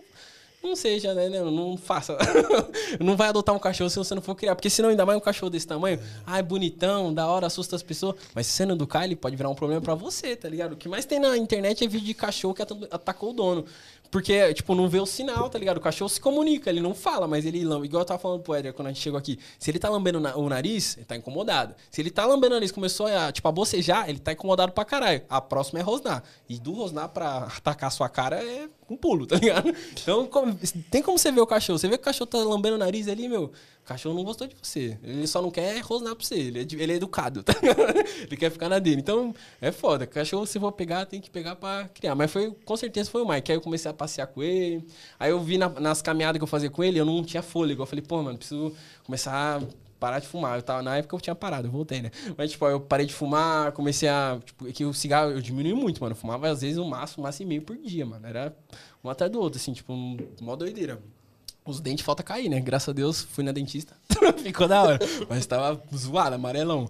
não 0.64 0.76
seja, 0.78 1.14
né? 1.14 1.28
Não, 1.28 1.52
não 1.52 1.78
faça. 1.78 2.18
não 3.02 3.18
vai 3.18 3.28
adotar 3.28 3.54
um 3.54 3.60
cachorro 3.60 3.90
se 3.90 3.98
você 3.98 4.16
não 4.16 4.22
for 4.22 4.34
criar. 4.34 4.56
Porque 4.56 4.70
senão, 4.70 4.88
ainda 4.90 5.06
mais 5.06 5.18
um 5.18 5.22
cachorro 5.22 5.50
desse 5.50 5.68
tamanho, 5.68 6.00
ai, 6.26 6.42
bonitão, 6.42 7.14
da 7.14 7.28
hora, 7.28 7.48
assusta 7.48 7.76
as 7.76 7.84
pessoas. 7.84 8.16
Mas 8.34 8.48
se 8.48 8.54
você 8.54 8.66
não 8.66 8.76
educar, 8.76 9.04
ele 9.04 9.16
pode 9.18 9.36
virar 9.36 9.50
um 9.50 9.56
problema 9.56 9.82
pra 9.82 9.94
você, 9.94 10.38
tá 10.38 10.48
ligado? 10.48 10.72
O 10.74 10.78
que 10.78 10.88
mais 10.88 11.04
tem 11.06 11.20
na 11.20 11.38
internet 11.38 11.84
é 11.84 11.88
vídeo 11.88 12.06
de 12.08 12.14
cachorro 12.14 12.54
que 12.54 12.62
ata- 12.62 12.88
atacou 12.90 13.32
o 13.32 13.34
dono. 13.34 13.66
Porque, 14.12 14.54
tipo, 14.54 14.74
não 14.74 14.90
vê 14.90 15.00
o 15.00 15.06
sinal, 15.06 15.50
tá 15.50 15.60
ligado? 15.60 15.78
O 15.78 15.82
cachorro 15.82 16.10
se 16.10 16.20
comunica, 16.20 16.70
ele 16.70 16.82
não 16.82 16.96
fala, 16.96 17.28
mas 17.28 17.46
ele 17.46 17.64
lambe. 17.64 17.86
Igual 17.86 18.02
eu 18.02 18.06
tava 18.06 18.20
falando 18.20 18.42
pro 18.42 18.56
Éder 18.56 18.74
quando 18.74 18.88
a 18.88 18.92
gente 18.92 19.02
chegou 19.02 19.20
aqui. 19.20 19.38
Se 19.60 19.70
ele 19.70 19.78
tá 19.78 19.90
lambendo 19.90 20.20
o 20.20 20.50
nariz, 20.50 20.98
ele 20.98 21.06
tá 21.06 21.16
incomodado. 21.16 21.76
Se 21.92 22.02
ele 22.02 22.10
tá 22.10 22.26
lambendo 22.26 22.54
o 22.54 22.56
nariz 22.56 22.72
começou 22.72 23.08
a, 23.08 23.32
tipo, 23.32 23.48
a 23.48 23.52
bocejar, 23.52 24.10
ele 24.10 24.20
tá 24.20 24.34
incomodado 24.34 24.72
pra 24.72 24.84
caralho. 24.84 25.22
A 25.30 25.40
próxima 25.40 25.80
é 25.80 25.84
rosnar. 25.84 26.24
E 26.48 26.60
do 26.60 26.74
rosnar 26.74 27.10
pra 27.10 27.48
atacar 27.58 27.88
a 27.88 27.92
sua 27.92 28.10
cara 28.10 28.44
é 28.44 28.68
um 28.94 28.98
pulo, 28.98 29.26
tá 29.28 29.36
ligado? 29.38 29.74
Então, 29.94 30.26
como- 30.28 30.58
tem 30.92 31.02
como 31.02 31.18
você 31.18 31.32
ver 31.32 31.42
o 31.42 31.48
cachorro. 31.48 31.78
Você 31.80 31.88
vê 31.88 31.96
que 31.98 32.02
o 32.02 32.06
cachorro 32.06 32.28
tá 32.28 32.38
lambendo 32.40 32.76
o 32.76 32.80
nariz 32.80 33.08
ali, 33.08 33.28
meu. 33.28 33.46
O 33.46 33.86
cachorro 33.90 34.14
não 34.16 34.24
gostou 34.24 34.46
de 34.48 34.56
você. 34.62 34.98
Ele 35.04 35.26
só 35.26 35.42
não 35.42 35.50
quer 35.50 35.80
rosnar 35.82 36.16
pra 36.16 36.24
você. 36.26 36.36
Ele 36.36 36.60
é, 36.60 36.62
ele 36.84 36.94
é 36.94 36.96
educado, 36.96 37.42
tá 37.44 37.54
ligado? 37.54 37.80
Ele 38.30 38.38
quer 38.38 38.52
ficar 38.52 38.70
na 38.70 38.78
dele. 38.78 39.02
Então, 39.02 39.34
é 39.60 39.72
foda. 39.72 40.06
Cachorro, 40.06 40.46
se 40.46 40.60
for 40.60 40.72
pegar, 40.72 41.06
tem 41.08 41.20
que 41.20 41.30
pegar 41.30 41.56
pra 41.56 41.90
criar. 41.94 42.14
Mas 42.14 42.30
foi, 42.32 42.52
com 42.66 42.78
certeza 42.78 43.10
foi 43.10 43.22
o 43.24 43.28
Mike. 43.28 43.52
Aí 43.52 43.58
eu 43.58 43.62
comecei 43.62 43.90
a 43.90 43.94
passear 43.94 44.28
com 44.28 44.44
ele. 44.44 44.86
Aí 45.20 45.32
eu 45.32 45.40
vi 45.40 45.58
na- 45.58 45.70
nas 45.70 46.02
caminhadas 46.04 46.38
que 46.40 46.44
eu 46.44 46.48
fazia 46.48 46.70
com 46.70 46.84
ele, 46.84 47.00
eu 47.00 47.06
não 47.06 47.24
tinha 47.24 47.42
fôlego. 47.42 47.82
Eu 47.82 47.88
falei, 47.88 48.04
pô, 48.06 48.22
mano, 48.22 48.38
preciso 48.38 48.72
começar 49.04 49.60
a 49.60 49.89
parar 50.00 50.20
de 50.20 50.28
fumar. 50.28 50.58
Eu 50.58 50.64
tava, 50.64 50.82
na 50.82 50.98
época 50.98 51.16
eu 51.16 51.22
tinha 51.22 51.36
parado, 51.36 51.68
eu 51.68 51.72
voltei, 51.72 52.02
né? 52.02 52.12
Mas, 52.38 52.52
tipo, 52.52 52.66
eu 52.68 52.80
parei 52.80 53.06
de 53.06 53.14
fumar, 53.14 53.72
comecei 53.74 54.08
a. 54.08 54.40
Tipo, 54.44 54.68
é 54.68 54.72
que 54.72 54.86
o 54.86 54.94
cigarro 54.94 55.32
eu 55.32 55.42
diminui 55.42 55.74
muito, 55.74 56.02
mano. 56.02 56.14
Eu 56.14 56.18
fumava 56.18 56.50
às 56.50 56.62
vezes 56.62 56.78
um 56.78 56.86
maço, 56.86 57.20
um 57.20 57.24
maço 57.24 57.44
e 57.44 57.46
meio 57.46 57.62
por 57.62 57.78
dia, 57.78 58.06
mano. 58.06 58.26
Era 58.26 58.56
um 59.04 59.10
atrás 59.10 59.32
do 59.32 59.40
outro, 59.40 59.60
assim, 59.60 59.74
tipo, 59.74 59.94
um, 59.94 60.18
mó 60.42 60.56
doideira. 60.56 61.00
Os 61.66 61.80
dentes 61.80 62.04
falta 62.04 62.24
cair, 62.24 62.50
né? 62.50 62.60
Graças 62.60 62.90
a 62.90 62.94
Deus, 62.94 63.22
fui 63.22 63.44
na 63.44 63.52
dentista. 63.52 63.94
Ficou 64.42 64.68
da 64.68 64.82
hora. 64.82 65.00
Mas 65.30 65.46
tava 65.46 65.82
zoado, 65.96 66.36
amarelão. 66.36 66.88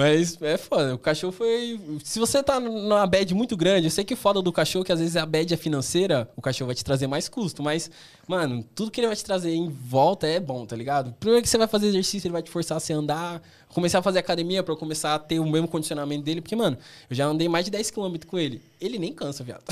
Mas 0.00 0.40
é 0.40 0.56
foda. 0.56 0.94
O 0.94 0.98
cachorro 0.98 1.30
foi. 1.32 1.78
Se 2.02 2.18
você 2.18 2.42
tá 2.42 2.58
numa 2.58 3.06
bad 3.06 3.34
muito 3.34 3.54
grande, 3.54 3.86
eu 3.86 3.90
sei 3.90 4.02
que 4.02 4.16
foda 4.16 4.40
do 4.40 4.50
cachorro, 4.50 4.82
que 4.82 4.90
às 4.90 4.98
vezes 4.98 5.14
a 5.14 5.26
bad 5.26 5.52
é 5.52 5.56
financeira, 5.58 6.26
o 6.34 6.40
cachorro 6.40 6.68
vai 6.68 6.74
te 6.74 6.82
trazer 6.82 7.06
mais 7.06 7.28
custo. 7.28 7.62
Mas, 7.62 7.90
mano, 8.26 8.64
tudo 8.74 8.90
que 8.90 8.98
ele 8.98 9.08
vai 9.08 9.16
te 9.16 9.22
trazer 9.24 9.52
em 9.52 9.68
volta 9.68 10.26
é 10.26 10.40
bom, 10.40 10.64
tá 10.64 10.74
ligado? 10.74 11.14
Primeiro 11.20 11.42
que 11.42 11.48
você 11.50 11.58
vai 11.58 11.66
fazer 11.68 11.88
exercício, 11.88 12.26
ele 12.28 12.32
vai 12.32 12.42
te 12.42 12.50
forçar 12.50 12.78
a 12.78 12.80
você 12.80 12.94
andar. 12.94 13.42
Começar 13.68 13.98
a 13.98 14.02
fazer 14.02 14.18
academia 14.18 14.62
pra 14.62 14.72
eu 14.72 14.76
começar 14.78 15.14
a 15.14 15.18
ter 15.18 15.38
o 15.38 15.46
mesmo 15.46 15.68
condicionamento 15.68 16.24
dele. 16.24 16.40
Porque, 16.40 16.56
mano, 16.56 16.78
eu 17.08 17.14
já 17.14 17.26
andei 17.26 17.48
mais 17.48 17.66
de 17.66 17.70
10km 17.70 18.24
com 18.24 18.38
ele. 18.38 18.62
Ele 18.80 18.98
nem 18.98 19.12
cansa, 19.12 19.44
viado. 19.44 19.62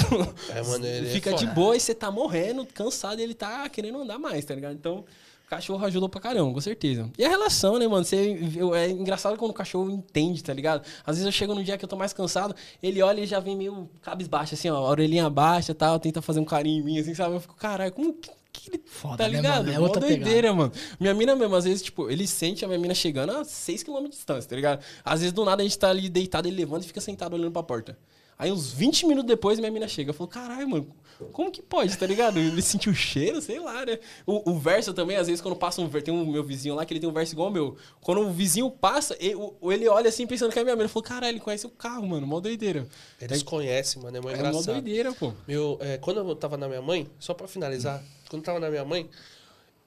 É, 0.55 0.63
mano, 0.63 0.85
ele 0.87 1.09
é 1.09 1.11
Fica 1.11 1.33
de 1.33 1.45
foda. 1.47 1.53
boa 1.55 1.75
e 1.77 1.81
você 1.81 1.95
tá 1.95 2.11
morrendo, 2.11 2.67
cansado, 2.67 3.19
e 3.19 3.23
ele 3.25 3.35
tá 3.35 3.67
querendo 3.69 3.99
andar 3.99 4.19
mais, 4.19 4.45
tá 4.45 4.55
ligado? 4.55 4.75
Então, 4.75 5.05
cachorro 5.49 5.85
ajudou 5.87 6.09
pra 6.09 6.21
caramba, 6.21 6.53
com 6.53 6.61
certeza. 6.61 7.11
E 7.19 7.25
a 7.25 7.29
relação, 7.29 7.79
né, 7.79 7.87
mano? 7.89 8.05
Você, 8.05 8.39
eu- 8.57 8.75
é 8.75 8.89
engraçado 8.91 9.37
quando 9.37 9.51
o 9.51 9.55
cachorro 9.55 9.91
entende, 9.91 10.43
tá 10.43 10.53
ligado? 10.53 10.85
Às 11.07 11.17
vezes 11.17 11.25
eu 11.25 11.33
chego 11.33 11.55
num 11.55 11.63
dia 11.63 11.77
que 11.79 11.85
eu 11.85 11.89
tô 11.89 11.97
mais 11.97 12.13
cansado, 12.13 12.55
ele 12.83 13.01
olha 13.03 13.21
e 13.23 13.27
já 13.27 13.41
vem 13.41 13.57
meio 13.57 13.89
cabisbaixo, 14.03 14.55
assim, 14.55 14.69
ó, 14.71 14.77
a 14.77 14.91
orelhinha 14.91 15.29
baixa 15.31 15.73
e 15.73 15.75
tal, 15.75 15.99
tenta 15.99 16.21
fazer 16.21 16.41
um 16.41 16.45
carinho 16.45 16.81
em 16.83 16.85
mim, 16.85 16.99
assim, 16.99 17.15
sabe? 17.15 17.35
Eu 17.35 17.41
fico, 17.41 17.55
caralho, 17.57 17.93
como 17.93 18.13
que, 18.15 18.31
ele. 18.71 18.83
Foda, 18.87 19.17
tá 19.19 19.25
né, 19.25 19.37
ligado? 19.37 19.65
mano? 19.67 19.73
É 19.73 19.81
outra 19.81 20.01
doideira, 20.01 20.53
mano. 20.53 20.73
Minha 21.01 21.15
mina 21.15 21.35
mesmo, 21.37 21.55
às 21.55 21.65
vezes, 21.65 21.83
tipo, 21.83 22.11
ele 22.11 22.27
sente 22.27 22.65
a 22.65 22.69
minha 22.69 22.79
mina 22.79 22.95
chegando 22.95 23.31
a 23.33 23.43
6km 23.43 24.03
de 24.05 24.11
distância, 24.11 24.49
tá 24.51 24.57
ligado? 24.57 24.85
Às 25.05 25.21
vezes 25.21 25.33
do 25.33 25.45
nada 25.45 25.63
a 25.63 25.65
gente 25.65 25.79
tá 25.79 25.89
ali 25.91 26.09
deitado, 26.09 26.47
ele 26.49 26.57
levanta 26.57 26.85
e 26.85 26.89
fica 26.89 27.01
sentado 27.01 27.35
olhando 27.35 27.53
pra 27.53 27.63
porta. 27.63 27.97
Aí 28.39 28.53
uns 28.53 28.73
20 28.73 29.07
minutos 29.07 29.27
depois 29.29 29.59
minha 29.59 29.71
mina 29.71 29.89
chega. 29.89 30.13
Falou, 30.13 30.29
caralho, 30.29 30.69
mano, 30.69 30.89
como 31.33 31.51
que 31.51 31.61
pode, 31.61 31.97
tá 31.97 32.07
ligado? 32.07 32.39
Ele 32.39 32.63
sentiu 32.63 32.93
o 32.93 32.95
cheiro, 32.95 33.41
sei 33.43 33.59
lá, 33.59 33.85
né? 33.85 33.99
O, 34.25 34.53
o 34.53 34.59
verso 34.59 34.95
também, 34.95 35.17
às 35.17 35.27
vezes, 35.27 35.41
quando 35.41 35.57
passa 35.57 35.81
um 35.81 35.89
verso, 35.89 36.05
tem 36.05 36.15
um 36.15 36.25
meu 36.25 36.45
vizinho 36.45 36.75
lá 36.75 36.85
que 36.85 36.93
ele 36.93 37.01
tem 37.01 37.09
um 37.09 37.13
verso 37.13 37.33
igual 37.33 37.49
ao 37.49 37.53
meu. 37.53 37.77
Quando 38.01 38.21
o 38.21 38.31
vizinho 38.31 38.71
passa, 38.71 39.17
ele, 39.19 39.37
ele 39.63 39.89
olha 39.89 40.09
assim 40.09 40.27
pensando 40.27 40.53
que 40.53 40.59
é 40.59 40.63
minha 40.63 40.77
mina. 40.77 40.85
Ele 40.85 40.93
falou, 40.93 41.03
caralho, 41.03 41.33
ele 41.33 41.41
conhece 41.41 41.67
o 41.67 41.71
carro, 41.71 42.07
mano, 42.07 42.27
mó 42.27 42.39
doideira. 42.41 42.87
Eles 43.21 43.43
conhecem, 43.43 44.01
mano, 44.03 44.17
é 44.17 44.21
muito 44.21 44.39
É 44.39 44.53
mó 44.53 44.63
doideira, 44.63 45.13
pô. 45.13 45.33
Meu, 45.47 45.77
é, 45.81 45.99
quando 45.99 46.19
eu 46.19 46.37
tava 46.37 46.57
na 46.57 46.69
minha 46.69 46.83
mãe, 46.83 47.11
só 47.19 47.35
pra 47.35 47.49
finalizar, 47.49 48.03
quando 48.29 48.43
eu 48.43 48.47
tava 48.47 48.61
na 48.61 48.71
minha 48.71 48.85
mãe, 48.85 49.09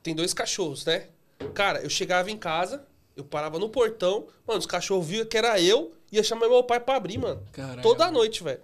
tem 0.04 0.14
dois 0.14 0.34
cachorros, 0.34 0.86
né? 0.86 1.08
Cara, 1.54 1.82
eu 1.82 1.90
chegava 1.90 2.30
em 2.30 2.38
casa, 2.38 2.84
eu 3.16 3.24
parava 3.24 3.58
no 3.58 3.70
portão, 3.70 4.28
mano, 4.46 4.60
os 4.60 4.66
cachorros 4.66 5.08
viam 5.08 5.26
que 5.26 5.38
era 5.38 5.60
eu, 5.62 5.92
ia 6.12 6.24
chamar 6.24 6.50
meu 6.50 6.64
pai 6.64 6.80
pra 6.80 6.96
abrir, 6.98 7.18
mano. 7.18 7.42
Caralho. 7.52 7.82
Toda 7.82 8.12
noite, 8.12 8.44
velho. 8.44 8.60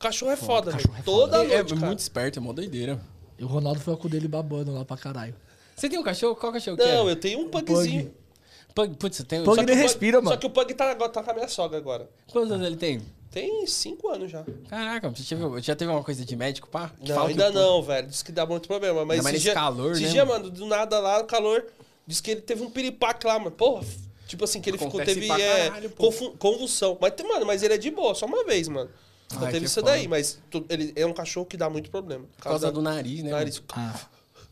Cachorro 0.00 0.32
é 0.32 0.36
foda, 0.36 0.72
cachorro 0.72 0.94
é 0.98 1.02
Toda 1.02 1.36
É, 1.36 1.40
é 1.52 1.56
noite, 1.58 1.74
cara. 1.74 1.86
muito 1.86 1.98
esperto, 1.98 2.38
é 2.38 2.42
mó 2.42 2.52
doideira. 2.52 2.98
E 3.38 3.44
o 3.44 3.46
Ronaldo 3.46 3.78
foi 3.80 3.94
com 3.96 4.06
o 4.06 4.10
dele 4.10 4.26
babando 4.26 4.72
lá 4.72 4.84
pra 4.84 4.96
caralho. 4.96 5.34
Você 5.76 5.88
tem 5.88 5.98
um 5.98 6.02
cachorro? 6.02 6.34
Qual 6.34 6.52
cachorro 6.52 6.76
que 6.76 6.84
Não, 6.84 7.08
é? 7.08 7.12
eu 7.12 7.16
tenho 7.16 7.38
um 7.40 7.48
pugzinho. 7.48 8.12
Pug, 8.74 8.96
putz, 8.96 9.16
você 9.18 9.24
tem... 9.24 9.42
Pug 9.44 9.54
Só 9.56 9.60
ele 9.62 9.66
que- 9.66 9.72
Pug- 9.76 9.82
respira, 9.82 10.18
Só 10.18 10.24
mano. 10.24 10.38
que 10.38 10.46
o 10.46 10.50
Pug 10.50 10.74
tá, 10.74 10.90
agora- 10.90 11.10
tá 11.12 11.22
com 11.22 11.30
a 11.30 11.34
minha 11.34 11.48
sogra 11.48 11.76
agora. 11.78 12.08
Quantos 12.32 12.50
anos 12.52 12.66
ele 12.66 12.76
tem? 12.76 13.00
Tem 13.30 13.66
cinco 13.66 14.08
anos 14.08 14.30
já. 14.30 14.44
Caraca, 14.68 15.08
você 15.10 15.22
teve- 15.36 15.60
já 15.62 15.76
teve 15.76 15.90
uma 15.90 16.02
coisa 16.02 16.24
de 16.24 16.34
médico, 16.36 16.68
pá? 16.68 16.90
Que 17.00 17.08
Não, 17.10 17.14
fala 17.16 17.26
que 17.28 17.32
ainda 17.42 17.50
o- 17.50 17.52
não, 17.52 17.82
velho. 17.82 18.08
Diz 18.08 18.22
que 18.22 18.32
dá 18.32 18.44
muito 18.46 18.66
problema. 18.68 19.04
Mas 19.04 19.18
Ainda 19.18 19.22
mais 19.24 19.36
esse 19.36 19.44
nesse 19.44 19.44
dia, 19.44 19.54
calor, 19.54 19.92
esse 19.92 20.02
né, 20.02 20.08
dia, 20.08 20.24
mano? 20.24 20.50
do 20.50 20.66
nada 20.66 20.98
lá, 20.98 21.20
o 21.20 21.24
calor, 21.24 21.64
diz 22.06 22.20
que 22.20 22.30
ele 22.30 22.40
teve 22.40 22.62
um 22.62 22.70
piripaque 22.70 23.26
lá, 23.26 23.38
mano. 23.38 23.50
Porra, 23.50 23.84
tipo 24.26 24.44
assim, 24.44 24.60
que 24.60 24.70
ele 24.70 24.78
ficou, 24.78 24.88
Acontece 25.00 25.14
teve 25.14 25.26
pra 25.26 25.40
é, 25.40 25.68
caralho, 25.68 25.90
pô. 25.90 26.06
confu- 26.06 26.30
convulsão. 26.38 26.96
Mas, 27.00 27.12
tem- 27.14 27.26
mano, 27.28 27.44
mas 27.46 27.62
ele 27.62 27.74
é 27.74 27.78
de 27.78 27.90
boa, 27.90 28.14
só 28.14 28.26
uma 28.26 28.44
vez, 28.44 28.66
mano. 28.68 28.90
Só 29.32 29.44
Ai, 29.44 29.52
teve 29.52 29.66
isso 29.66 29.76
foda. 29.80 29.92
daí, 29.92 30.08
mas 30.08 30.40
tu- 30.50 30.64
ele 30.68 30.92
é 30.96 31.06
um 31.06 31.12
cachorro 31.12 31.46
que 31.46 31.56
dá 31.56 31.70
muito 31.70 31.88
problema. 31.90 32.24
Por 32.36 32.42
causa 32.42 32.70
do 32.72 32.82
nariz, 32.82 33.22
né? 33.22 33.30
nariz. 33.30 33.62
Ah. 33.72 33.94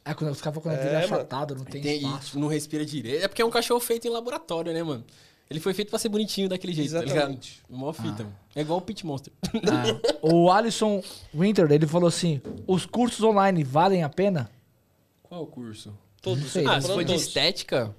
É 0.04 0.14
quando 0.14 0.30
os 0.30 0.40
caras 0.40 0.62
quando 0.62 0.76
É, 0.76 0.86
ele 0.86 0.94
é 0.94 1.04
achatado, 1.04 1.54
não 1.54 1.64
tem, 1.64 1.82
Tem, 1.82 1.96
espaço. 1.98 2.38
não 2.38 2.46
respira 2.48 2.84
direito. 2.86 3.24
É 3.24 3.28
porque 3.28 3.42
é 3.42 3.44
um 3.44 3.50
cachorro 3.50 3.80
feito 3.80 4.06
em 4.06 4.10
laboratório, 4.10 4.72
né, 4.72 4.82
mano? 4.82 5.04
Ele 5.50 5.60
foi 5.60 5.74
feito 5.74 5.88
pra 5.88 5.98
ser 5.98 6.08
bonitinho 6.10 6.48
daquele 6.48 6.72
jeito, 6.72 6.92
tá 6.92 7.02
Exatamente. 7.02 7.62
ligado? 7.68 7.78
Mó 7.80 7.92
fita, 7.92 8.22
mano. 8.22 8.36
É 8.54 8.60
igual 8.60 8.78
o 8.78 8.82
Pit 8.82 9.04
Monster. 9.04 9.32
Ah, 9.44 10.18
o 10.22 10.50
Alisson 10.50 11.02
Winter, 11.34 11.70
ele 11.72 11.86
falou 11.86 12.06
assim: 12.08 12.40
os 12.66 12.86
cursos 12.86 13.22
online 13.22 13.64
valem 13.64 14.02
a 14.04 14.08
pena? 14.08 14.50
Qual 15.22 15.42
o 15.42 15.46
curso? 15.46 15.92
Todos. 16.22 16.52
Sei. 16.52 16.64
Ah, 16.66 16.74
tá 16.74 16.80
se 16.80 16.86
falando 16.88 16.98
for 17.00 17.04
de 17.04 17.14
estética, 17.14 17.94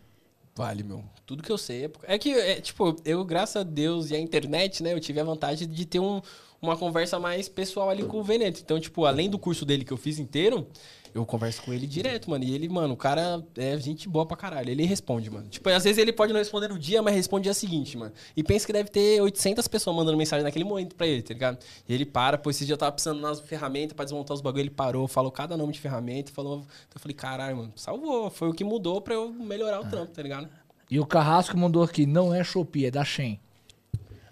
vale, 0.55 0.83
meu. 0.83 1.03
Tudo 1.25 1.43
que 1.43 1.51
eu 1.51 1.57
sei. 1.57 1.85
É, 1.85 2.15
é 2.15 2.17
que, 2.19 2.31
é, 2.33 2.59
tipo, 2.61 2.95
eu, 3.05 3.23
graças 3.23 3.55
a 3.57 3.63
Deus 3.63 4.09
e 4.11 4.15
a 4.15 4.19
internet, 4.19 4.81
né, 4.81 4.93
eu 4.93 4.99
tive 4.99 5.19
a 5.19 5.23
vantagem 5.23 5.67
de 5.67 5.85
ter 5.85 5.99
um, 5.99 6.21
uma 6.61 6.77
conversa 6.77 7.19
mais 7.19 7.47
pessoal 7.47 7.89
ali 7.89 8.03
com 8.03 8.19
o 8.19 8.23
Veneto. 8.23 8.61
Então, 8.63 8.79
tipo, 8.79 9.05
além 9.05 9.29
do 9.29 9.39
curso 9.39 9.65
dele 9.65 9.85
que 9.85 9.91
eu 9.91 9.97
fiz 9.97 10.19
inteiro, 10.19 10.67
eu 11.13 11.25
converso 11.25 11.61
com 11.63 11.73
ele 11.73 11.87
direto, 11.87 12.29
mano. 12.29 12.43
E 12.43 12.53
ele, 12.53 12.69
mano, 12.69 12.93
o 12.93 12.97
cara 12.97 13.43
é 13.57 13.77
gente 13.77 14.07
boa 14.07 14.25
pra 14.25 14.37
caralho. 14.37 14.69
Ele 14.69 14.85
responde, 14.85 15.29
mano. 15.29 15.47
Tipo, 15.47 15.69
às 15.69 15.83
vezes 15.83 15.97
ele 15.97 16.13
pode 16.13 16.31
não 16.31 16.39
responder 16.39 16.67
no 16.67 16.77
dia, 16.77 17.01
mas 17.01 17.15
responde 17.15 17.43
dia 17.43 17.53
seguinte, 17.53 17.97
mano. 17.97 18.11
E 18.35 18.43
pensa 18.43 18.65
que 18.65 18.73
deve 18.73 18.89
ter 18.89 19.21
800 19.21 19.67
pessoas 19.67 19.95
mandando 19.95 20.17
mensagem 20.17 20.43
naquele 20.43 20.65
momento 20.65 20.95
pra 20.95 21.07
ele, 21.07 21.21
tá 21.21 21.33
ligado? 21.33 21.57
E 21.87 21.93
ele 21.93 22.05
para, 22.05 22.37
pô, 22.37 22.49
esse 22.49 22.65
dia 22.65 22.73
eu 22.73 22.77
tava 22.77 22.91
precisando 22.91 23.19
nas 23.19 23.39
ferramentas 23.39 23.93
pra 23.93 24.05
desmontar 24.05 24.35
os 24.35 24.41
bagulho, 24.41 24.61
ele 24.61 24.69
parou, 24.69 25.07
falou 25.07 25.31
cada 25.31 25.57
nome 25.57 25.73
de 25.73 25.79
ferramenta, 25.79 26.31
falou. 26.31 26.59
Então 26.59 26.95
eu 26.95 26.99
falei, 26.99 27.15
caralho, 27.15 27.57
mano, 27.57 27.73
salvou. 27.75 28.29
Foi 28.29 28.49
o 28.49 28.53
que 28.53 28.63
mudou 28.63 29.01
pra 29.01 29.13
eu 29.13 29.31
melhorar 29.31 29.79
o 29.81 29.85
trampo, 29.85 30.11
tá 30.11 30.21
ligado? 30.21 30.47
E 30.89 30.99
o 30.99 31.05
Carrasco 31.05 31.57
mandou 31.57 31.83
aqui: 31.83 32.05
não 32.05 32.33
é 32.33 32.43
Shopee, 32.43 32.85
é 32.85 32.91
da 32.91 33.05
Shen. 33.05 33.39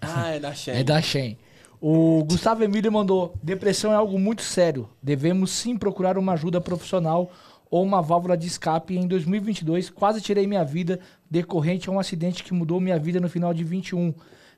Ah, 0.02 0.30
é 0.30 0.40
da 0.40 0.54
Shen. 0.56 0.76
É 0.76 0.84
da 0.84 1.02
Shen. 1.02 1.38
O 1.82 2.24
Gustavo 2.24 2.64
Emílio 2.64 2.91
mandou: 2.91 3.34
depressão 3.41 3.91
é 3.91 3.95
algo 3.95 4.20
muito 4.20 4.41
sério. 4.41 4.90
Devemos 5.02 5.52
sim 5.52 5.78
procurar 5.78 6.18
uma 6.18 6.34
ajuda 6.34 6.60
profissional 6.60 7.32
ou 7.70 7.84
uma 7.84 8.02
válvula 8.02 8.36
de 8.38 8.48
escape. 8.48 8.98
Em 8.98 9.08
2022, 9.08 9.90
quase 9.90 10.22
tirei 10.22 10.48
minha 10.48 10.64
vida 10.64 10.99
decorrente 11.30 11.90
a 11.90 11.91
um 11.91 11.99
acidente 11.99 12.44
que 12.44 12.54
mudou 12.54 12.80
minha 12.80 12.98
vida 12.98 13.20
no 13.20 13.30
final 13.30 13.54
de 13.54 13.64
21. 13.64 14.14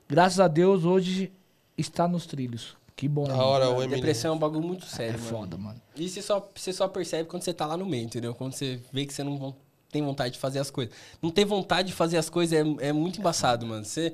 Graças 0.08 0.40
a 0.40 0.48
Deus, 0.48 0.84
hoje 0.84 1.30
está 1.76 2.08
nos 2.08 2.26
trilhos. 2.26 2.76
Que 2.96 3.08
bom, 3.08 3.26
né? 3.26 3.34
Da 3.34 3.42
hora, 3.44 3.70
o 3.70 3.76
Emílio. 3.76 3.96
depressão 3.96 4.32
é 4.32 4.36
um 4.36 4.38
bagulho 4.38 4.66
muito 4.66 4.84
É 4.84 4.88
sério, 4.88 5.18
mano. 5.18 5.30
foda, 5.30 5.56
mano. 5.56 5.80
E 5.96 6.08
você 6.08 6.20
só, 6.20 6.46
você 6.54 6.72
só 6.72 6.86
percebe 6.88 7.28
quando 7.28 7.42
você 7.42 7.52
tá 7.54 7.66
lá 7.66 7.76
no 7.76 7.86
meio, 7.86 8.04
entendeu? 8.04 8.34
Quando 8.34 8.52
você 8.52 8.80
vê 8.92 9.06
que 9.06 9.12
você 9.14 9.24
não 9.24 9.54
tem 9.90 10.02
vontade 10.02 10.34
de 10.34 10.38
fazer 10.40 10.58
as 10.58 10.70
coisas. 10.70 10.94
Não 11.22 11.30
ter 11.30 11.44
vontade 11.44 11.88
de 11.88 11.94
fazer 11.94 12.18
as 12.18 12.28
coisas 12.28 12.52
é, 12.52 12.88
é 12.88 12.92
muito 12.92 13.18
embaçado, 13.18 13.66
mano. 13.66 13.84
Você 13.84 14.12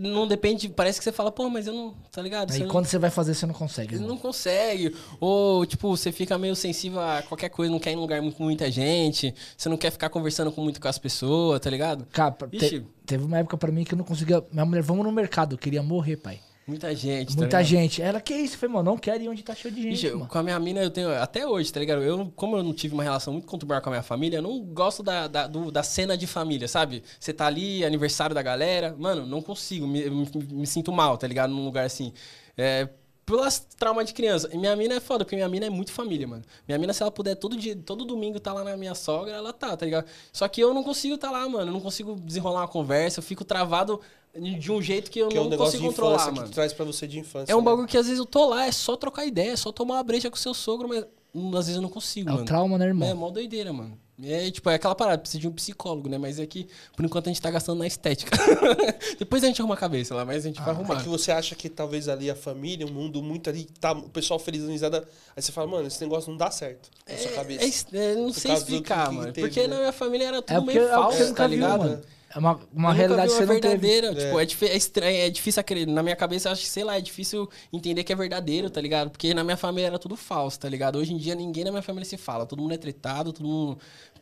não 0.00 0.26
depende, 0.26 0.68
parece 0.68 0.98
que 0.98 1.04
você 1.04 1.10
fala, 1.12 1.32
pô, 1.32 1.48
mas 1.48 1.66
eu 1.66 1.72
não, 1.72 1.94
tá 2.12 2.20
ligado? 2.22 2.50
Você 2.50 2.58
Aí 2.58 2.62
não- 2.64 2.68
quando 2.70 2.86
você 2.86 2.98
vai 2.98 3.10
fazer, 3.10 3.34
você 3.34 3.46
não 3.46 3.54
consegue. 3.54 3.94
Mano. 3.96 4.08
não 4.08 4.16
consegue. 4.18 4.94
Ou, 5.18 5.64
tipo, 5.66 5.88
você 5.96 6.12
fica 6.12 6.36
meio 6.38 6.54
sensível 6.54 7.00
a 7.00 7.22
qualquer 7.22 7.48
coisa, 7.48 7.72
não 7.72 7.78
quer 7.80 7.90
ir 7.90 7.94
em 7.94 7.96
um 7.96 8.00
lugar 8.00 8.20
com 8.32 8.44
muita 8.44 8.70
gente, 8.70 9.34
você 9.56 9.68
não 9.68 9.76
quer 9.76 9.90
ficar 9.90 10.08
conversando 10.10 10.52
com 10.52 10.62
muito 10.62 10.80
com 10.80 10.88
as 10.88 10.98
pessoas, 10.98 11.60
tá 11.60 11.70
ligado? 11.70 12.06
Cara, 12.12 12.32
te- 12.58 12.84
teve 13.06 13.24
uma 13.24 13.38
época 13.38 13.56
pra 13.56 13.72
mim 13.72 13.84
que 13.84 13.94
eu 13.94 13.98
não 13.98 14.04
conseguia. 14.04 14.44
Minha 14.52 14.64
mulher, 14.64 14.82
vamos 14.82 15.04
no 15.04 15.10
mercado, 15.12 15.54
eu 15.54 15.58
queria 15.58 15.82
morrer, 15.82 16.16
pai. 16.16 16.40
Muita 16.70 16.94
gente, 16.94 17.34
tá 17.34 17.40
Muita 17.40 17.56
ligado? 17.58 17.68
gente. 17.68 18.00
Ela, 18.02 18.20
que 18.20 18.32
isso? 18.34 18.54
Eu 18.54 18.58
falei, 18.60 18.74
mano, 18.76 18.90
não 18.92 18.96
quero 18.96 19.22
ir 19.22 19.28
onde 19.28 19.42
tá 19.42 19.54
cheio 19.54 19.74
de 19.74 19.82
gente, 19.82 20.06
Ixi, 20.06 20.10
com 20.26 20.38
a 20.38 20.42
minha 20.42 20.58
mina 20.60 20.80
eu 20.82 20.90
tenho. 20.90 21.10
Até 21.20 21.46
hoje, 21.46 21.72
tá 21.72 21.80
ligado? 21.80 22.02
Eu, 22.02 22.32
como 22.36 22.56
eu 22.56 22.62
não 22.62 22.72
tive 22.72 22.94
uma 22.94 23.02
relação 23.02 23.32
muito 23.32 23.46
conturbada 23.46 23.80
com 23.80 23.88
a 23.90 23.92
minha 23.92 24.02
família, 24.02 24.38
eu 24.38 24.42
não 24.42 24.60
gosto 24.60 25.02
da, 25.02 25.26
da, 25.26 25.46
do- 25.46 25.70
da 25.70 25.82
cena 25.82 26.16
de 26.16 26.26
família, 26.26 26.68
sabe? 26.68 27.02
Você 27.18 27.32
tá 27.32 27.46
ali, 27.46 27.84
aniversário 27.84 28.34
da 28.34 28.42
galera. 28.42 28.94
Mano, 28.98 29.26
não 29.26 29.42
consigo. 29.42 29.86
Me, 29.86 30.08
me, 30.08 30.26
me 30.52 30.66
sinto 30.66 30.92
mal, 30.92 31.18
tá 31.18 31.26
ligado? 31.26 31.50
Num 31.52 31.64
lugar 31.64 31.84
assim. 31.84 32.12
É, 32.56 32.88
pelas 33.26 33.60
traumas 33.78 34.06
de 34.06 34.12
criança. 34.14 34.48
E 34.52 34.58
minha 34.58 34.74
mina 34.74 34.94
é 34.94 35.00
foda, 35.00 35.24
porque 35.24 35.36
minha 35.36 35.48
mina 35.48 35.66
é 35.66 35.70
muito 35.70 35.92
família, 35.92 36.26
mano. 36.26 36.42
Minha 36.66 36.78
mina, 36.78 36.92
se 36.92 37.00
ela 37.00 37.12
puder 37.12 37.36
todo 37.36 37.56
dia, 37.56 37.76
todo 37.76 38.04
domingo 38.04 38.40
tá 38.40 38.52
lá 38.52 38.64
na 38.64 38.76
minha 38.76 38.94
sogra, 38.94 39.34
ela 39.34 39.52
tá, 39.52 39.76
tá 39.76 39.84
ligado? 39.84 40.06
Só 40.32 40.48
que 40.48 40.60
eu 40.60 40.74
não 40.74 40.82
consigo 40.82 41.16
tá 41.16 41.30
lá, 41.30 41.48
mano. 41.48 41.68
Eu 41.68 41.72
não 41.72 41.80
consigo 41.80 42.16
desenrolar 42.16 42.62
uma 42.62 42.68
conversa, 42.68 43.20
eu 43.20 43.22
fico 43.22 43.44
travado 43.44 44.00
de 44.38 44.70
um 44.72 44.80
jeito 44.80 45.10
que 45.10 45.18
eu 45.18 45.28
Que 45.28 45.36
é 45.36 45.40
um 45.40 45.44
não 45.44 45.50
negócio 45.50 45.72
consigo 45.72 45.88
de 45.90 45.96
controlar, 45.96 46.14
infância 46.16 46.32
mano. 46.32 46.48
que 46.48 46.54
traz 46.54 46.72
pra 46.72 46.84
você 46.84 47.06
de 47.06 47.18
infância. 47.18 47.52
É 47.52 47.56
um 47.56 47.58
né? 47.60 47.64
bagulho 47.64 47.88
que 47.88 47.96
às 47.96 48.06
vezes 48.06 48.18
eu 48.18 48.26
tô 48.26 48.46
lá, 48.48 48.66
é 48.66 48.72
só 48.72 48.96
trocar 48.96 49.26
ideia, 49.26 49.52
é 49.52 49.56
só 49.56 49.72
tomar 49.72 49.94
uma 49.96 50.02
breja 50.02 50.30
com 50.30 50.36
o 50.36 50.38
seu 50.40 50.54
sogro, 50.54 50.88
mas 50.88 51.04
hum, 51.34 51.48
às 51.56 51.66
vezes 51.66 51.76
eu 51.76 51.82
não 51.82 51.88
consigo, 51.88 52.28
É 52.28 52.32
mano. 52.32 52.44
o 52.44 52.46
trauma, 52.46 52.78
né, 52.78 52.86
irmão? 52.86 53.08
É 53.08 53.14
mó 53.14 53.30
doideira, 53.30 53.72
mano. 53.72 53.98
É 54.22 54.50
tipo, 54.50 54.68
é 54.68 54.74
aquela 54.74 54.94
parada, 54.94 55.16
precisa 55.16 55.40
de 55.40 55.48
um 55.48 55.52
psicólogo, 55.52 56.06
né? 56.06 56.18
Mas 56.18 56.38
é 56.38 56.44
que, 56.46 56.68
por 56.94 57.02
enquanto, 57.06 57.28
a 57.28 57.30
gente 57.30 57.40
tá 57.40 57.50
gastando 57.50 57.78
na 57.78 57.86
estética. 57.86 58.36
Depois 59.18 59.42
a 59.42 59.46
gente 59.46 59.62
arruma 59.62 59.74
a 59.74 59.78
cabeça 59.78 60.14
lá, 60.14 60.26
mas 60.26 60.44
a 60.44 60.48
gente 60.48 60.60
vai 60.60 60.68
É 60.68 60.70
arrumar. 60.72 61.02
que 61.02 61.08
você 61.08 61.32
acha 61.32 61.54
que 61.54 61.70
talvez 61.70 62.06
ali 62.06 62.30
a 62.30 62.34
família, 62.36 62.86
o 62.86 62.92
mundo 62.92 63.22
muito 63.22 63.48
ali, 63.48 63.64
tá, 63.80 63.92
o 63.92 64.10
pessoal 64.10 64.38
feliz 64.38 64.62
risada. 64.68 65.08
Aí 65.34 65.42
você 65.42 65.50
fala, 65.50 65.66
mano, 65.68 65.86
esse 65.88 65.98
negócio 66.02 66.30
não 66.30 66.36
dá 66.36 66.50
certo 66.50 66.90
na 67.08 67.16
sua 67.16 67.30
cabeça. 67.32 67.86
É, 67.96 68.12
é, 68.12 68.14
não 68.14 68.30
sei 68.30 68.52
explicar, 68.52 69.04
que- 69.04 69.08
que 69.10 69.16
mano. 69.16 69.32
teve, 69.32 69.48
porque 69.48 69.60
né? 69.62 69.68
na 69.68 69.76
minha 69.78 69.92
família 69.92 70.26
era 70.26 70.42
tudo 70.42 70.54
É 70.56 70.60
porque 70.60 70.78
meio 70.78 70.86
é 70.86 70.90
que 70.90 70.94
falso, 70.94 71.16
você 71.16 71.22
tá 71.24 71.28
nunca 71.30 71.48
viu, 71.48 71.56
ligado? 71.56 71.78
mano. 71.80 72.00
É 72.32 72.38
uma, 72.38 72.60
uma 72.72 72.92
realidade 72.92 73.28
que 73.28 73.38
você 73.38 73.44
uma 73.44 73.54
não 73.54 73.60
teve. 73.60 73.76
verdadeira. 73.76 74.40
É. 74.40 74.46
Tipo, 74.46 74.64
é, 74.64 74.68
é 74.68 74.76
estranho, 74.76 75.16
é 75.16 75.30
difícil 75.30 75.60
acreditar. 75.60 75.90
Na 75.90 76.02
minha 76.02 76.14
cabeça, 76.14 76.48
eu 76.48 76.52
acho 76.52 76.62
que, 76.62 76.68
sei 76.68 76.84
lá, 76.84 76.96
é 76.96 77.00
difícil 77.00 77.50
entender 77.72 78.04
que 78.04 78.12
é 78.12 78.16
verdadeiro, 78.16 78.70
tá 78.70 78.80
ligado? 78.80 79.10
Porque 79.10 79.34
na 79.34 79.42
minha 79.42 79.56
família 79.56 79.88
era 79.88 79.98
tudo 79.98 80.16
falso, 80.16 80.60
tá 80.60 80.68
ligado? 80.68 80.96
Hoje 80.96 81.12
em 81.12 81.16
dia 81.16 81.34
ninguém 81.34 81.64
na 81.64 81.72
minha 81.72 81.82
família 81.82 82.04
se 82.04 82.16
fala. 82.16 82.46
Todo 82.46 82.62
mundo 82.62 82.72
é 82.72 82.78
tretado, 82.78 83.32
todo 83.32 83.46
mundo. 83.46 83.78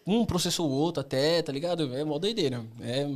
Um 0.07 0.25
processou 0.25 0.71
o 0.71 0.73
outro 0.73 1.03
até, 1.03 1.43
tá 1.43 1.53
ligado? 1.53 1.95
É 1.95 2.03
mó 2.03 2.19
doideira. 2.19 2.65
É. 2.81 3.11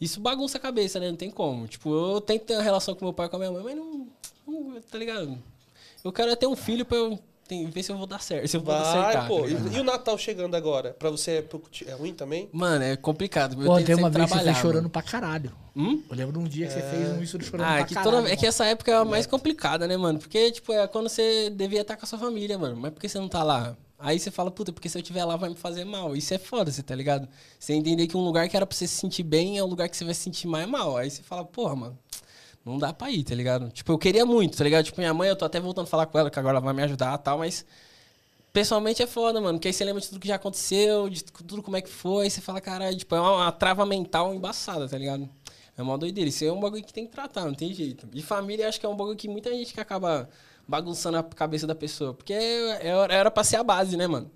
Isso 0.00 0.20
bagunça 0.20 0.56
a 0.56 0.60
cabeça, 0.60 0.98
né? 0.98 1.10
Não 1.10 1.16
tem 1.16 1.30
como. 1.30 1.66
Tipo, 1.68 2.14
eu 2.14 2.20
tento 2.20 2.44
ter 2.44 2.54
uma 2.54 2.62
relação 2.62 2.94
com 2.94 3.04
meu 3.04 3.12
pai 3.12 3.26
e 3.26 3.28
com 3.28 3.36
a 3.36 3.38
minha 3.38 3.52
mãe, 3.52 3.62
mas 3.62 3.76
não. 3.76 4.08
não 4.46 4.80
tá 4.80 4.96
ligado? 4.96 5.38
Eu 6.02 6.12
quero 6.12 6.30
é 6.30 6.36
ter 6.36 6.46
um 6.46 6.56
filho 6.56 6.84
pra 6.84 6.96
eu 6.96 7.18
tem- 7.46 7.66
ver 7.70 7.82
se 7.82 7.92
eu 7.92 7.96
vou 7.96 8.06
dar 8.06 8.20
certo. 8.20 8.48
Se 8.48 8.56
eu 8.56 8.60
vou 8.62 8.74
Vai, 8.74 8.82
acertar. 8.82 9.26
pô. 9.28 9.42
tá 9.42 9.48
e, 9.48 9.76
e 9.76 9.80
o 9.80 9.84
Natal 9.84 10.16
chegando 10.18 10.54
agora? 10.54 10.94
Pra 10.98 11.10
você 11.10 11.32
é, 11.32 11.42
pouco- 11.42 11.68
é 11.86 11.92
ruim 11.92 12.12
também? 12.14 12.48
Mano, 12.52 12.84
é 12.84 12.96
complicado. 12.96 13.60
Eu 13.62 13.66
Pô, 13.66 13.80
tem 13.82 13.94
uma 13.94 14.10
vez 14.10 14.26
que 14.30 14.36
você 14.38 14.44
fez 14.44 14.56
chorando 14.58 14.88
pra 14.88 15.02
caralho. 15.02 15.52
Hum? 15.76 16.02
Eu 16.08 16.16
lembro 16.16 16.32
de 16.32 16.38
um 16.38 16.44
dia 16.48 16.66
que 16.66 16.72
você 16.72 16.80
fez 16.82 17.08
um 17.10 17.22
isso 17.22 17.40
chorando 17.42 17.66
Ah, 17.66 17.74
é 17.74 17.76
pra 17.78 17.86
que, 17.86 17.94
caralho. 17.94 18.16
toda, 18.16 18.30
é 18.32 18.36
que 18.36 18.46
essa 18.46 18.64
época 18.64 18.90
é 18.90 18.94
a 18.94 19.04
mais 19.04 19.26
complicada, 19.26 19.86
né, 19.88 19.96
mano? 19.96 20.18
Porque, 20.18 20.50
tipo, 20.52 20.72
é 20.72 20.86
quando 20.86 21.08
você 21.08 21.50
devia 21.50 21.80
estar 21.82 21.96
com 21.96 22.04
a 22.04 22.06
sua 22.08 22.18
família, 22.18 22.56
mano. 22.58 22.76
Mas 22.76 22.92
por 22.92 23.00
que 23.00 23.08
você 23.08 23.18
não 23.18 23.28
tá 23.28 23.42
lá? 23.42 23.76
Aí 23.98 24.18
você 24.18 24.30
fala, 24.30 24.50
puta, 24.50 24.72
porque 24.72 24.88
se 24.88 24.98
eu 24.98 25.00
estiver 25.02 25.24
lá 25.24 25.34
vai 25.36 25.48
me 25.48 25.56
fazer 25.56 25.84
mal. 25.84 26.14
Isso 26.14 26.34
é 26.34 26.38
foda, 26.38 26.70
você 26.70 26.82
tá 26.82 26.94
ligado? 26.94 27.26
Você 27.58 27.72
entender 27.72 28.06
que 28.06 28.16
um 28.16 28.20
lugar 28.24 28.48
que 28.48 28.56
era 28.56 28.66
pra 28.66 28.76
você 28.76 28.86
se 28.86 28.96
sentir 28.96 29.22
bem 29.22 29.56
é 29.58 29.64
um 29.64 29.66
lugar 29.66 29.88
que 29.88 29.96
você 29.96 30.04
vai 30.04 30.12
se 30.14 30.20
sentir 30.20 30.46
mais 30.46 30.68
mal. 30.68 30.96
Aí 30.96 31.10
você 31.10 31.22
fala, 31.22 31.44
porra, 31.44 31.74
mano, 31.74 31.98
não 32.64 32.78
dá 32.78 32.92
pra 32.92 33.10
ir, 33.10 33.22
tá 33.24 33.34
ligado? 33.34 33.70
Tipo, 33.70 33.92
eu 33.92 33.98
queria 33.98 34.24
muito, 34.24 34.56
tá 34.56 34.64
ligado? 34.64 34.84
Tipo, 34.84 35.00
minha 35.00 35.12
mãe, 35.14 35.28
eu 35.28 35.36
tô 35.36 35.44
até 35.44 35.60
voltando 35.60 35.84
a 35.84 35.88
falar 35.88 36.06
com 36.06 36.18
ela, 36.18 36.30
que 36.30 36.38
agora 36.38 36.56
ela 36.58 36.64
vai 36.64 36.74
me 36.74 36.82
ajudar 36.82 37.18
e 37.18 37.22
tal, 37.22 37.38
mas. 37.38 37.64
Pessoalmente 38.52 39.02
é 39.02 39.06
foda, 39.06 39.40
mano. 39.40 39.58
Porque 39.58 39.68
aí 39.68 39.74
você 39.74 39.84
lembra 39.84 40.00
de 40.00 40.08
tudo 40.08 40.20
que 40.20 40.28
já 40.28 40.36
aconteceu, 40.36 41.08
de 41.10 41.24
tudo 41.24 41.60
como 41.62 41.76
é 41.76 41.82
que 41.82 41.88
foi. 41.90 42.30
Você 42.30 42.40
fala, 42.40 42.60
caralho, 42.60 42.96
tipo, 42.96 43.12
é 43.14 43.20
uma, 43.20 43.32
uma 43.32 43.52
trava 43.52 43.84
mental 43.84 44.32
embaçada, 44.32 44.88
tá 44.88 44.96
ligado? 44.96 45.28
É 45.76 45.82
uma 45.82 45.98
doideira. 45.98 46.28
Isso 46.30 46.44
é 46.44 46.52
um 46.52 46.60
bagulho 46.60 46.84
que 46.84 46.92
tem 46.92 47.04
que 47.04 47.10
tratar, 47.12 47.44
não 47.46 47.54
tem 47.54 47.74
jeito. 47.74 48.08
E 48.14 48.22
família, 48.22 48.68
acho 48.68 48.78
que 48.78 48.86
é 48.86 48.88
um 48.88 48.94
bagulho 48.96 49.16
que 49.16 49.28
muita 49.28 49.50
gente 49.50 49.74
que 49.74 49.80
acaba 49.80 50.28
bagunçando 50.68 51.16
a 51.18 51.22
cabeça 51.24 51.66
da 51.66 51.74
pessoa. 51.74 52.14
Porque 52.14 52.32
é- 52.32 52.86
era, 52.86 53.12
era 53.14 53.30
pra 53.30 53.42
ser 53.42 53.56
a 53.56 53.64
base, 53.64 53.96
né, 53.96 54.06
mano? 54.06 54.30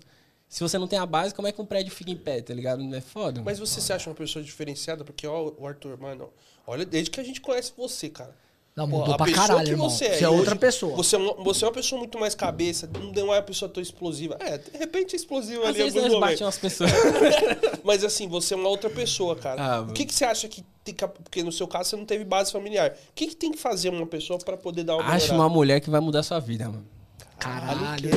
Se 0.49 0.61
você 0.61 0.77
não 0.77 0.87
tem 0.87 0.99
a 0.99 1.05
base, 1.05 1.33
como 1.33 1.47
é 1.47 1.51
que 1.53 1.61
um 1.61 1.65
prédio 1.65 1.91
fica 1.93 2.11
em 2.11 2.17
pé, 2.17 2.41
tá 2.41 2.53
ligado? 2.53 2.83
É 2.93 2.99
foda. 2.99 3.41
Mas 3.45 3.57
você 3.57 3.79
se 3.79 3.93
acha 3.93 4.09
uma 4.09 4.15
pessoa 4.15 4.43
diferenciada? 4.43 5.05
Porque, 5.05 5.25
ó, 5.25 5.53
o 5.57 5.65
Arthur, 5.65 5.97
mano, 5.97 6.29
olha, 6.69 6.85
desde 6.85 7.09
que 7.11 7.19
a 7.19 7.23
gente 7.23 7.41
conhece 7.41 7.73
você, 7.75 8.09
cara. 8.09 8.35
Não, 8.75 8.87
Pô, 8.87 8.99
mudou 8.99 9.13
a 9.13 9.17
pra 9.17 9.29
caralho, 9.29 9.65
que 9.65 9.71
irmão. 9.71 9.89
você 9.89 10.05
Você 10.05 10.13
é, 10.13 10.17
é, 10.19 10.21
e 10.21 10.25
outra 10.27 10.51
hoje 10.51 10.59
pessoa. 10.59 10.95
Você 10.95 11.15
é, 11.15 11.19
uma, 11.19 11.33
você 11.33 11.65
é 11.65 11.67
uma 11.67 11.73
pessoa 11.73 11.99
muito 11.99 12.17
mais 12.17 12.33
cabeça, 12.33 12.89
não 13.13 13.33
é 13.33 13.37
uma 13.37 13.41
pessoa 13.41 13.67
tão 13.67 13.83
explosiva. 13.83 14.37
É, 14.39 14.57
de 14.57 14.77
repente 14.77 15.15
é 15.15 15.17
explosiva 15.17 15.63
Às 15.63 15.69
ali 15.69 15.79
vezes 15.79 15.97
alguns 15.97 16.13
momentos. 16.13 16.41
umas 16.41 16.57
pessoas. 16.57 16.91
Mas 17.83 18.05
assim, 18.05 18.27
você 18.29 18.53
é 18.53 18.57
uma 18.57 18.69
outra 18.69 18.89
pessoa, 18.89 19.35
cara. 19.35 19.61
Ah, 19.61 19.81
o 19.81 19.91
que, 19.91 20.05
que 20.05 20.13
você 20.13 20.23
acha 20.23 20.47
que 20.47 20.63
tem 20.83 20.93
que. 20.93 21.05
Porque 21.05 21.43
no 21.43 21.51
seu 21.51 21.67
caso 21.67 21.89
você 21.89 21.95
não 21.97 22.05
teve 22.05 22.23
base 22.23 22.53
familiar. 22.53 22.91
O 22.91 23.13
que, 23.13 23.27
que 23.27 23.35
tem 23.35 23.51
que 23.51 23.57
fazer 23.57 23.89
uma 23.89 24.05
pessoa 24.05 24.39
pra 24.39 24.55
poder 24.55 24.83
dar 24.83 24.95
uma 24.95 25.03
melhorada? 25.03 25.33
uma 25.33 25.49
mulher 25.49 25.81
que 25.81 25.89
vai 25.89 25.99
mudar 25.99 26.23
sua 26.23 26.39
vida, 26.39 26.65
mano. 26.69 26.98
Caralho, 27.39 27.97
Que? 27.97 28.15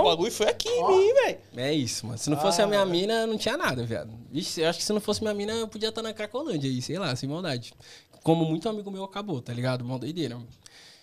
O 0.00 0.04
bagulho 0.04 0.32
foi 0.32 0.48
aqui 0.48 0.68
em 0.68 0.86
mim, 0.86 1.14
velho. 1.14 1.38
É 1.56 1.72
isso, 1.72 2.06
mano. 2.06 2.18
Se 2.18 2.30
não 2.30 2.38
fosse 2.38 2.60
a 2.62 2.66
minha 2.66 2.84
mina, 2.84 3.26
não 3.26 3.38
tinha 3.38 3.56
nada, 3.56 3.84
viado. 3.84 4.10
Vixe, 4.30 4.60
eu 4.60 4.68
acho 4.68 4.78
que 4.78 4.84
se 4.84 4.92
não 4.92 5.00
fosse 5.00 5.22
minha 5.22 5.34
mina, 5.34 5.52
eu 5.52 5.68
podia 5.68 5.88
estar 5.88 6.02
na 6.02 6.12
Cracolândia 6.12 6.68
aí, 6.70 6.82
sei 6.82 6.98
lá, 6.98 7.14
sem 7.16 7.28
maldade. 7.28 7.72
Como 8.22 8.44
muito 8.44 8.68
amigo 8.68 8.90
meu 8.90 9.04
acabou, 9.04 9.40
tá 9.40 9.52
ligado? 9.52 9.84
Mó 9.84 9.96
doideira. 9.98 10.38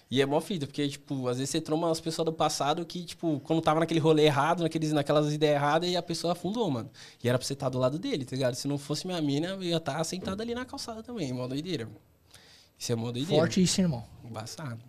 E 0.10 0.22
é 0.22 0.26
mó 0.26 0.40
fita, 0.40 0.68
porque, 0.68 0.88
tipo, 0.88 1.28
às 1.28 1.38
vezes 1.38 1.50
você 1.50 1.60
troma 1.60 1.90
as 1.90 2.00
pessoas 2.00 2.26
do 2.28 2.32
passado 2.34 2.86
que, 2.86 3.04
tipo, 3.04 3.40
quando 3.44 3.62
tava 3.62 3.80
naquele 3.80 4.00
rolê 4.00 4.26
errado, 4.26 4.62
naqueles, 4.62 4.92
naquelas 4.92 5.34
ideias 5.34 5.56
erradas, 5.56 5.90
e 5.90 5.98
a 5.98 6.02
pessoa 6.02 6.34
afundou, 6.34 6.70
mano. 6.70 6.90
E 7.24 7.28
era 7.28 7.40
pra 7.40 7.46
você 7.46 7.54
estar 7.54 7.70
do 7.70 7.80
lado 7.80 7.98
dele, 7.98 8.24
tá 8.24 8.36
ligado? 8.36 8.54
Se 8.54 8.68
não 8.68 8.78
fosse 8.78 9.08
minha 9.08 9.20
mina, 9.20 9.48
eu 9.48 9.64
ia 9.64 9.78
estar 9.78 10.04
sentado 10.04 10.42
ali 10.42 10.54
na 10.54 10.64
calçada 10.64 11.02
também, 11.02 11.34
mó 11.34 11.48
doideira. 11.48 11.90
Isso 12.78 12.92
é 12.92 12.96
mó 12.96 13.12
doideira. 13.12 13.42
Forte 13.42 13.64
isso, 13.64 13.82
irmão. 13.82 14.04
Embaçado. 14.24 14.80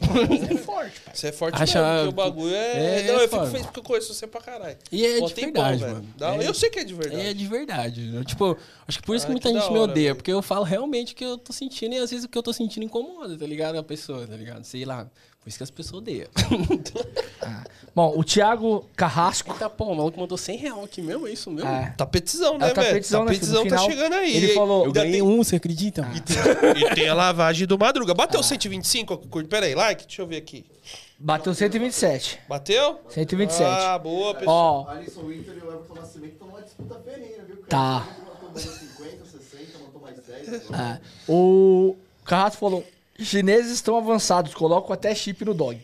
É 0.00 0.56
forte, 0.58 1.00
pai. 1.00 1.14
Você 1.14 1.26
é 1.28 1.32
forte 1.32 1.62
Acha- 1.62 1.80
mesmo, 1.82 1.96
porque 1.96 2.08
o 2.08 2.12
bagulho 2.12 2.54
é... 2.54 3.00
É, 3.00 3.12
não, 3.12 3.20
eu 3.20 3.28
fico 3.28 3.46
feliz 3.46 3.66
porque 3.66 3.80
eu 3.80 3.84
conheço 3.84 4.12
você 4.14 4.26
pra 4.26 4.40
caralho. 4.40 4.76
E 4.92 5.04
é 5.06 5.20
de 5.20 5.34
verdade, 5.34 5.80
mano. 5.82 6.06
Dá- 6.16 6.34
É- 6.36 6.46
Eu 6.48 6.54
sei 6.54 6.70
que 6.70 6.78
é 6.80 6.84
de 6.84 6.94
verdade. 6.94 7.26
É 7.26 7.34
de 7.34 7.46
verdade. 7.46 8.14
Eu, 8.14 8.24
tipo, 8.24 8.56
acho 8.86 8.98
que 9.00 9.04
por 9.06 9.16
isso 9.16 9.24
Ah, 9.24 9.28
que 9.28 9.32
muita 9.32 9.48
que 9.48 9.54
gente 9.58 9.70
me 9.72 9.78
hora, 9.78 9.90
odeia, 9.90 10.04
velho. 10.08 10.16
porque 10.16 10.32
eu 10.32 10.42
falo 10.42 10.64
realmente 10.64 11.12
o 11.12 11.16
que 11.16 11.24
eu 11.24 11.38
tô 11.38 11.52
sentindo 11.52 11.94
e 11.94 11.98
às 11.98 12.10
vezes 12.10 12.24
o 12.24 12.28
que 12.28 12.36
eu 12.36 12.42
tô 12.42 12.52
sentindo 12.52 12.84
incomoda, 12.84 13.36
tá 13.36 13.46
ligado? 13.46 13.76
A 13.78 13.82
pessoa, 13.82 14.26
tá 14.26 14.36
ligado? 14.36 14.64
Sei 14.64 14.84
lá. 14.84 15.08
Por 15.46 15.50
isso 15.50 15.58
que 15.58 15.62
as 15.62 15.70
pessoas 15.70 16.02
odeiam. 16.02 16.26
Bom, 17.94 18.18
o 18.18 18.24
Thiago 18.24 18.84
Carrasco. 18.96 19.52
Eita, 19.52 19.70
pô, 19.70 19.84
o 19.84 19.94
maluco 19.94 20.18
mandou 20.18 20.36
100 20.36 20.56
real 20.58 20.82
aqui 20.82 21.00
mesmo, 21.00 21.24
é 21.28 21.30
isso 21.30 21.52
mesmo? 21.52 21.70
É. 21.70 21.94
Tapetizão, 21.96 22.58
né, 22.58 22.68
É 22.68 22.72
o 22.72 22.74
velho? 22.74 22.88
tapetizão, 22.88 23.20
né, 23.24 23.26
Tapetizão 23.32 23.62
tá 23.62 23.68
final, 23.78 23.84
chegando 23.88 24.12
aí. 24.14 24.36
ele 24.36 24.48
falou- 24.54 24.84
Eu 24.86 24.92
ganhei 24.92 25.12
tem- 25.12 25.22
um, 25.22 25.36
você 25.44 25.54
acredita? 25.54 26.04
E 26.76 26.94
tem 26.96 27.08
a 27.08 27.14
lavagem 27.14 27.64
do 27.64 27.78
Madruga. 27.78 28.12
Bateu 28.12 28.42
125? 28.42 29.16
Curte. 29.28 29.48
Pera 29.48 29.66
aí, 29.66 29.74
like? 29.76 30.04
Deixa 30.04 30.20
eu 30.22 30.26
ver 30.26 30.38
aqui. 30.38 30.66
Bateu 31.16 31.54
127. 31.54 32.40
Bateu? 32.48 32.98
127. 33.08 33.62
Ah, 33.64 33.96
boa, 34.00 34.34
pessoal. 34.34 34.84
Ó, 34.88 34.90
Alisson 34.90 35.22
Winter 35.28 35.54
e 35.54 35.64
o 35.64 35.70
Everton 35.72 35.94
Nascimento 35.94 36.32
estão 36.32 36.48
numa 36.48 36.60
disputa 36.62 37.00
ferina, 37.04 37.44
viu? 37.46 37.56
Tá. 37.68 38.04
Matou 38.26 38.50
mais 38.50 38.62
50, 38.64 39.24
60, 39.24 39.78
matou 39.78 40.00
mais 40.02 40.16
10. 40.26 40.64
agora. 40.70 41.00
é, 41.00 41.32
o 41.32 41.94
Carrasco 42.24 42.58
falou: 42.58 42.84
chineses 43.24 43.72
estão 43.72 43.96
avançados, 43.96 44.54
colocam 44.54 44.92
até 44.92 45.14
chip 45.14 45.44
no 45.44 45.54
dog. 45.54 45.80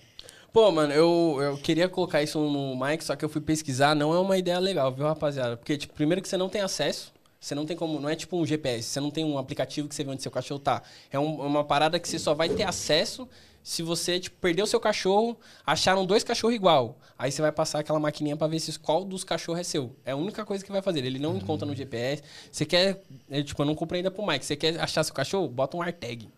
Pô, 0.53 0.71
mano, 0.71 0.93
eu, 0.93 1.39
eu 1.41 1.57
queria 1.57 1.89
colocar 1.89 2.23
isso 2.23 2.39
no 2.39 2.77
Mike, 2.77 3.03
só 3.05 3.17
que 3.17 3.25
eu 3.25 3.29
fui 3.29 3.41
pesquisar, 3.41 3.95
não 3.95 4.13
é 4.15 4.19
uma 4.19 4.37
ideia 4.37 4.59
legal, 4.59 4.93
viu, 4.93 5.07
rapaziada? 5.07 5.57
Porque, 5.57 5.79
tipo, 5.79 5.95
primeiro 5.95 6.21
que 6.21 6.29
você 6.29 6.37
não 6.37 6.49
tem 6.51 6.61
acesso, 6.61 7.11
você 7.41 7.55
não 7.55 7.65
tem 7.65 7.75
como, 7.77 7.99
não 7.99 8.09
é 8.09 8.15
tipo 8.15 8.37
um 8.37 8.45
GPS, 8.45 8.87
você 8.89 9.01
não 9.01 9.11
tem 9.11 9.25
um 9.25 9.39
aplicativo 9.39 9.89
que 9.89 9.95
você 9.95 10.05
vê 10.05 10.11
onde 10.11 10.23
seu 10.23 10.31
cachorro 10.31 10.61
tá. 10.61 10.83
É 11.11 11.19
um- 11.19 11.41
uma 11.47 11.65
parada 11.65 11.99
que 11.99 12.07
você 12.09 12.19
só 12.19 12.35
vai 12.35 12.51
ter 12.51 12.65
acesso 12.65 13.27
se 13.63 13.83
você, 13.83 14.21
tipo, 14.21 14.37
perder 14.41 14.63
o 14.63 14.67
seu 14.67 14.79
cachorro, 14.79 15.37
acharam 15.67 16.05
dois 16.05 16.23
cachorros 16.23 16.55
igual. 16.55 16.99
Aí 17.19 17.33
você 17.33 17.41
vai 17.41 17.51
passar 17.51 17.79
aquela 17.79 17.99
maquininha 17.99 18.37
pra 18.37 18.47
ver 18.47 18.61
se 18.61 18.79
qual 18.79 19.05
dos 19.05 19.25
cachorros 19.25 19.61
é 19.61 19.65
seu. 19.65 19.97
É 20.05 20.11
a 20.13 20.17
única 20.17 20.45
coisa 20.45 20.63
que 20.65 20.71
vai 20.71 20.83
fazer. 20.83 21.03
Ele 21.05 21.19
não 21.19 21.37
encontra 21.37 21.65
no 21.67 21.75
GPS. 21.75 22.23
Você 22.51 22.67
quer, 22.67 23.01
é, 23.31 23.43
tipo, 23.43 23.63
eu 23.63 23.67
não 23.67 23.75
comprei 23.75 24.01
ainda 24.01 24.11
pro 24.11 24.27
Mike. 24.27 24.45
Você 24.45 24.55
quer 24.57 24.79
achar 24.81 25.03
seu 25.03 25.15
cachorro? 25.15 25.49
Bota 25.49 25.77
um 25.77 25.83
AirTag. 25.83 26.29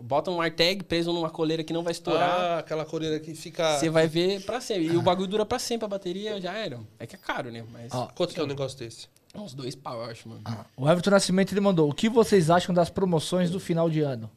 Bota 0.00 0.30
um 0.30 0.40
AirTag 0.40 0.84
preso 0.84 1.12
numa 1.12 1.28
coleira 1.28 1.64
que 1.64 1.72
não 1.72 1.82
vai 1.82 1.90
estourar. 1.90 2.30
Ah, 2.30 2.58
aquela 2.58 2.84
coreira 2.84 3.18
que 3.18 3.34
fica... 3.34 3.78
Você 3.78 3.90
vai 3.90 4.06
ver 4.06 4.40
pra 4.44 4.60
sempre. 4.60 4.86
E 4.86 4.96
o 4.96 5.02
bagulho 5.02 5.26
dura 5.28 5.44
pra 5.44 5.58
sempre, 5.58 5.86
a 5.86 5.88
bateria 5.88 6.40
já 6.40 6.52
era. 6.54 6.78
É 7.00 7.06
que 7.06 7.16
é 7.16 7.18
caro, 7.18 7.50
né? 7.50 7.64
Mas 7.72 7.92
Ó. 7.92 8.06
Quanto 8.14 8.32
que 8.32 8.38
é 8.38 8.42
um 8.44 8.46
negócio 8.46 8.78
desse? 8.78 9.08
uns 9.34 9.54
dois 9.54 9.74
pau, 9.74 9.94
eu 10.00 10.04
acho, 10.04 10.28
mano. 10.28 10.40
O 10.76 10.88
Everton 10.88 11.10
Nascimento 11.10 11.52
ele 11.52 11.60
mandou: 11.60 11.88
o 11.90 11.94
que 11.94 12.08
vocês 12.08 12.48
acham 12.50 12.74
das 12.74 12.88
promoções 12.90 13.50
do 13.50 13.60
final 13.60 13.88
de 13.90 14.00
ano? 14.00 14.30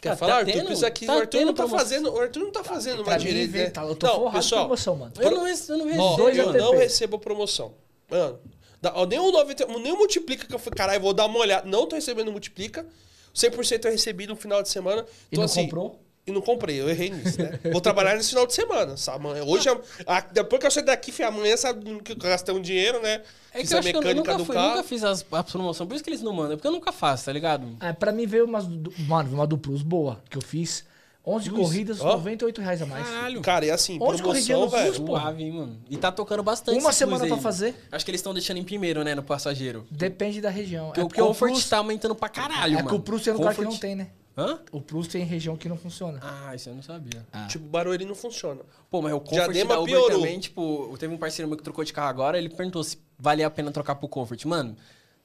Quer 0.00 0.10
Tá- 0.10 0.16
falar, 0.16 0.32
tá 0.32 0.38
Arthur? 0.38 0.52
tendo- 0.52 0.86
aqui, 0.86 1.06
tá 1.06 1.14
o 1.14 1.18
Arthur 1.20 1.40
não 1.40 1.46
tá 1.54 1.62
promoção. 1.62 1.78
fazendo... 1.78 2.12
O 2.12 2.20
Arthur 2.20 2.40
não 2.40 2.50
tá 2.52 2.64
fazendo 2.64 3.02
uma 3.02 3.12
mim, 3.12 3.18
direita, 3.18 3.52
né? 3.56 3.62
vem, 3.64 3.70
tá, 3.70 3.84
eu 3.84 3.94
tô 3.94 4.06
Não, 4.06 4.32
pessoal, 4.32 4.62
promoção, 4.62 4.96
mano. 4.96 5.12
Eu 5.18 5.30
não, 5.30 5.46
eu 5.48 5.78
não 5.78 5.86
Ó, 6.00 6.10
recebo. 6.10 6.16
dois 6.16 6.38
eu 6.38 6.48
ATP. 6.48 6.58
não 6.58 6.76
recebo 6.76 7.18
promoção. 7.18 7.74
Mano, 8.10 8.38
dá- 8.80 8.92
ó, 8.96 9.06
nem 9.06 9.18
o 9.18 9.30
90, 9.30 9.66
nem 9.66 9.92
o 9.92 9.96
multiplica 9.96 10.46
que 10.46 10.54
eu 10.54 10.58
falei, 10.58 10.76
caralho, 10.76 11.00
vou 11.00 11.14
dar 11.14 11.26
uma 11.26 11.38
olhada. 11.38 11.68
Não 11.68 11.86
tô 11.86 11.94
recebendo 11.96 12.32
multiplica. 12.32 12.84
100% 13.34 13.84
eu 13.86 13.90
recebi 13.92 14.26
no 14.26 14.36
final 14.36 14.62
de 14.62 14.68
semana. 14.68 15.02
E 15.02 15.04
Então, 15.32 15.38
não 15.38 15.44
assim, 15.44 15.64
comprou? 15.64 15.98
E 16.24 16.30
não 16.30 16.40
comprei, 16.40 16.80
eu 16.80 16.88
errei 16.88 17.10
nisso, 17.10 17.36
né? 17.42 17.58
Vou 17.72 17.80
trabalhar 17.80 18.14
nesse 18.14 18.28
final 18.28 18.46
de 18.46 18.54
semana, 18.54 18.96
sabe? 18.96 19.26
Hoje, 19.44 19.68
a- 19.68 19.80
a- 20.06 20.20
depois 20.20 20.60
que 20.60 20.66
eu 20.66 20.70
sair 20.70 20.84
daqui, 20.84 21.10
filho, 21.10 21.26
amanhã 21.28 21.56
sabe 21.56 22.00
que 22.00 22.12
eu 22.12 22.16
gastei 22.16 22.54
um 22.54 22.60
dinheiro, 22.60 23.02
né? 23.02 23.22
É 23.52 23.56
que 23.56 23.62
Fiz 23.62 23.72
eu 23.72 23.76
a 23.76 23.80
acho 23.80 23.88
que 23.90 23.96
eu 23.96 24.00
mecânica 24.02 24.30
nunca, 24.32 24.38
do 24.38 24.44
fui, 24.44 24.54
carro. 24.54 24.68
nunca 24.76 24.84
fiz 24.84 25.02
as, 25.02 25.26
a 25.32 25.42
promoção. 25.42 25.84
Por 25.84 25.94
isso 25.94 26.04
que 26.04 26.10
eles 26.10 26.22
não 26.22 26.32
mandam. 26.32 26.56
Porque 26.56 26.68
eu 26.68 26.72
nunca 26.72 26.92
faço, 26.92 27.24
tá 27.24 27.32
ligado? 27.32 27.66
É, 27.80 27.92
pra 27.92 28.12
mim 28.12 28.24
veio 28.24 28.44
umas. 28.44 28.64
Mano, 28.68 29.24
veio 29.30 29.34
uma 29.34 29.46
do 29.48 29.58
Plus 29.58 29.82
boa, 29.82 30.22
que 30.30 30.38
eu 30.38 30.42
fiz. 30.42 30.84
11 31.24 31.50
corridas, 31.50 32.00
ó. 32.00 32.12
98 32.16 32.60
reais 32.60 32.82
a 32.82 32.86
mais. 32.86 33.06
Caralho. 33.08 33.40
Cara, 33.42 33.64
e 33.66 33.70
assim, 33.70 33.96
Onde 34.00 34.20
corrigia 34.22 34.56
promoção, 34.56 34.78
no 34.80 34.84
velho. 34.84 34.94
Suave, 35.06 35.42
hein, 35.44 35.52
mano. 35.52 35.78
E 35.88 35.96
tá 35.96 36.10
tocando 36.10 36.42
bastante 36.42 36.80
Uma 36.80 36.92
semana 36.92 37.26
pra 37.26 37.36
aí. 37.36 37.40
fazer. 37.42 37.74
Acho 37.92 38.04
que 38.04 38.10
eles 38.10 38.18
estão 38.20 38.34
deixando 38.34 38.56
em 38.56 38.64
primeiro, 38.64 39.04
né, 39.04 39.14
no 39.14 39.22
passageiro. 39.22 39.86
Depende 39.90 40.40
da 40.40 40.50
região. 40.50 40.86
Porque 40.86 41.00
é 41.00 41.04
o 41.04 41.06
porque 41.08 41.22
o 41.22 41.26
Comfort 41.28 41.52
Plus, 41.52 41.68
tá 41.68 41.78
aumentando 41.78 42.14
pra 42.16 42.28
caralho, 42.28 42.72
é 42.72 42.76
mano. 42.76 42.88
que 42.88 42.94
o 42.96 43.00
Plus 43.00 43.22
tem 43.22 43.32
lugar 43.32 43.50
que 43.54 43.56
Comfort- 43.62 43.72
não 43.72 43.78
tem, 43.80 43.94
né? 43.94 44.08
Hã? 44.36 44.58
O 44.72 44.80
Plus 44.80 45.06
tem 45.06 45.24
região 45.24 45.56
que 45.56 45.68
não 45.68 45.76
funciona. 45.76 46.18
Ah, 46.22 46.54
isso 46.56 46.68
eu 46.70 46.74
não 46.74 46.82
sabia. 46.82 47.24
Tipo, 47.48 47.66
Barueri 47.66 48.04
não 48.06 48.14
funciona. 48.14 48.62
Pô, 48.90 49.00
mas 49.02 49.12
o 49.12 49.20
Comfort 49.20 49.34
Diadema 49.52 49.74
da 49.74 49.80
Uber 49.80 49.94
piorou. 49.94 50.18
também, 50.20 50.40
tipo, 50.40 50.96
teve 50.98 51.14
um 51.14 51.18
parceiro 51.18 51.46
meu 51.48 51.56
que 51.56 51.62
trocou 51.62 51.84
de 51.84 51.92
carro 51.92 52.08
agora, 52.08 52.38
ele 52.38 52.48
perguntou 52.48 52.82
se 52.82 52.98
valia 53.18 53.46
a 53.46 53.50
pena 53.50 53.70
trocar 53.70 53.94
pro 53.94 54.08
Comfort. 54.08 54.42
Mano, 54.46 54.74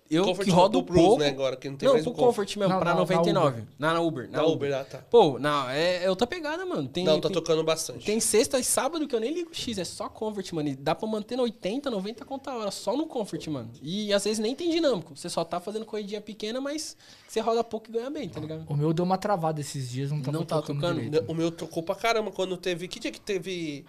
eu 0.09 0.23
Comfort 0.23 0.45
que 0.45 0.51
rodo 0.51 0.79
do 0.79 0.83
Plus, 0.85 1.01
pouco... 1.01 1.19
né, 1.19 1.29
agora, 1.29 1.55
que 1.55 1.69
não 1.69 1.75
tem 1.77 1.87
não, 1.87 1.93
mais 1.95 2.03
pro 2.03 2.11
o 2.11 2.15
Comfort. 2.15 2.29
Comfort 2.35 2.55
mesmo, 2.57 2.73
Não, 2.73 2.79
pra 2.79 2.89
na- 2.89 2.95
na 2.95 2.99
99. 3.01 3.63
Na, 3.77 3.93
na 3.93 3.99
Uber. 4.01 4.29
Na, 4.29 4.37
Da 4.39 4.43
Uber. 4.45 4.55
Uber, 4.69 4.73
ah, 4.79 4.83
tá. 4.85 4.97
Pô, 5.09 5.37
não, 5.39 5.69
é, 5.69 6.03
é 6.03 6.09
outra 6.09 6.25
pegada, 6.25 6.65
mano. 6.65 6.87
Tem, 6.87 7.03
Não, 7.03 7.19
tá 7.19 7.27
tem, 7.29 7.33
tocando 7.35 7.63
bastante. 7.63 8.05
tem 8.05 8.19
sexta 8.19 8.57
e 8.59 8.63
sábado 8.63 9.07
que 9.07 9.15
eu 9.15 9.19
nem 9.19 9.33
ligo 9.33 9.49
X, 9.53 9.77
é 9.77 9.83
só 9.83 10.07
Comfort, 10.07 10.51
mano. 10.53 10.69
E 10.69 10.75
dá 10.75 10.95
pra 10.95 11.07
manter 11.07 11.35
no 11.35 11.43
80, 11.43 11.89
90 11.91 12.23
conta 12.25 12.51
a 12.51 12.57
hora, 12.57 12.71
só 12.71 12.95
no 12.95 13.05
Comfort, 13.07 13.45
mano. 13.47 13.69
E 13.81 14.13
às 14.13 14.23
vezes 14.23 14.39
nem 14.39 14.55
tem 14.55 14.69
dinâmico. 14.69 15.15
Você 15.15 15.29
só 15.29 15.43
tá 15.43 15.59
fazendo 15.59 15.85
corridinha 15.85 16.21
pequena, 16.21 16.61
mas 16.61 16.95
você 17.27 17.39
roda 17.39 17.63
pouco 17.63 17.89
e 17.89 17.93
ganha 17.93 18.09
bem, 18.09 18.29
tá 18.29 18.39
ligado? 18.39 18.65
O 18.69 18.75
meu 18.75 18.93
deu 18.93 19.03
uma 19.03 19.17
travada 19.17 19.59
esses 19.61 19.89
dias, 19.89 20.11
não 20.11 20.21
tava 20.21 20.37
Não 20.37 20.45
tá 20.45 20.55
tocando, 20.61 20.79
tocando? 20.81 21.01
direito. 21.01 21.25
O 21.31 21.33
meu 21.35 21.51
tocou 21.51 21.83
pra 21.83 21.95
caramba 21.95 22.31
quando 22.31 22.55
teve. 22.55 22.87
Que 22.87 22.99
dia 22.99 23.11
que 23.11 23.19
teve. 23.19 23.85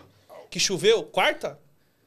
Que 0.50 0.58
choveu? 0.58 1.02
Quarta? 1.04 1.58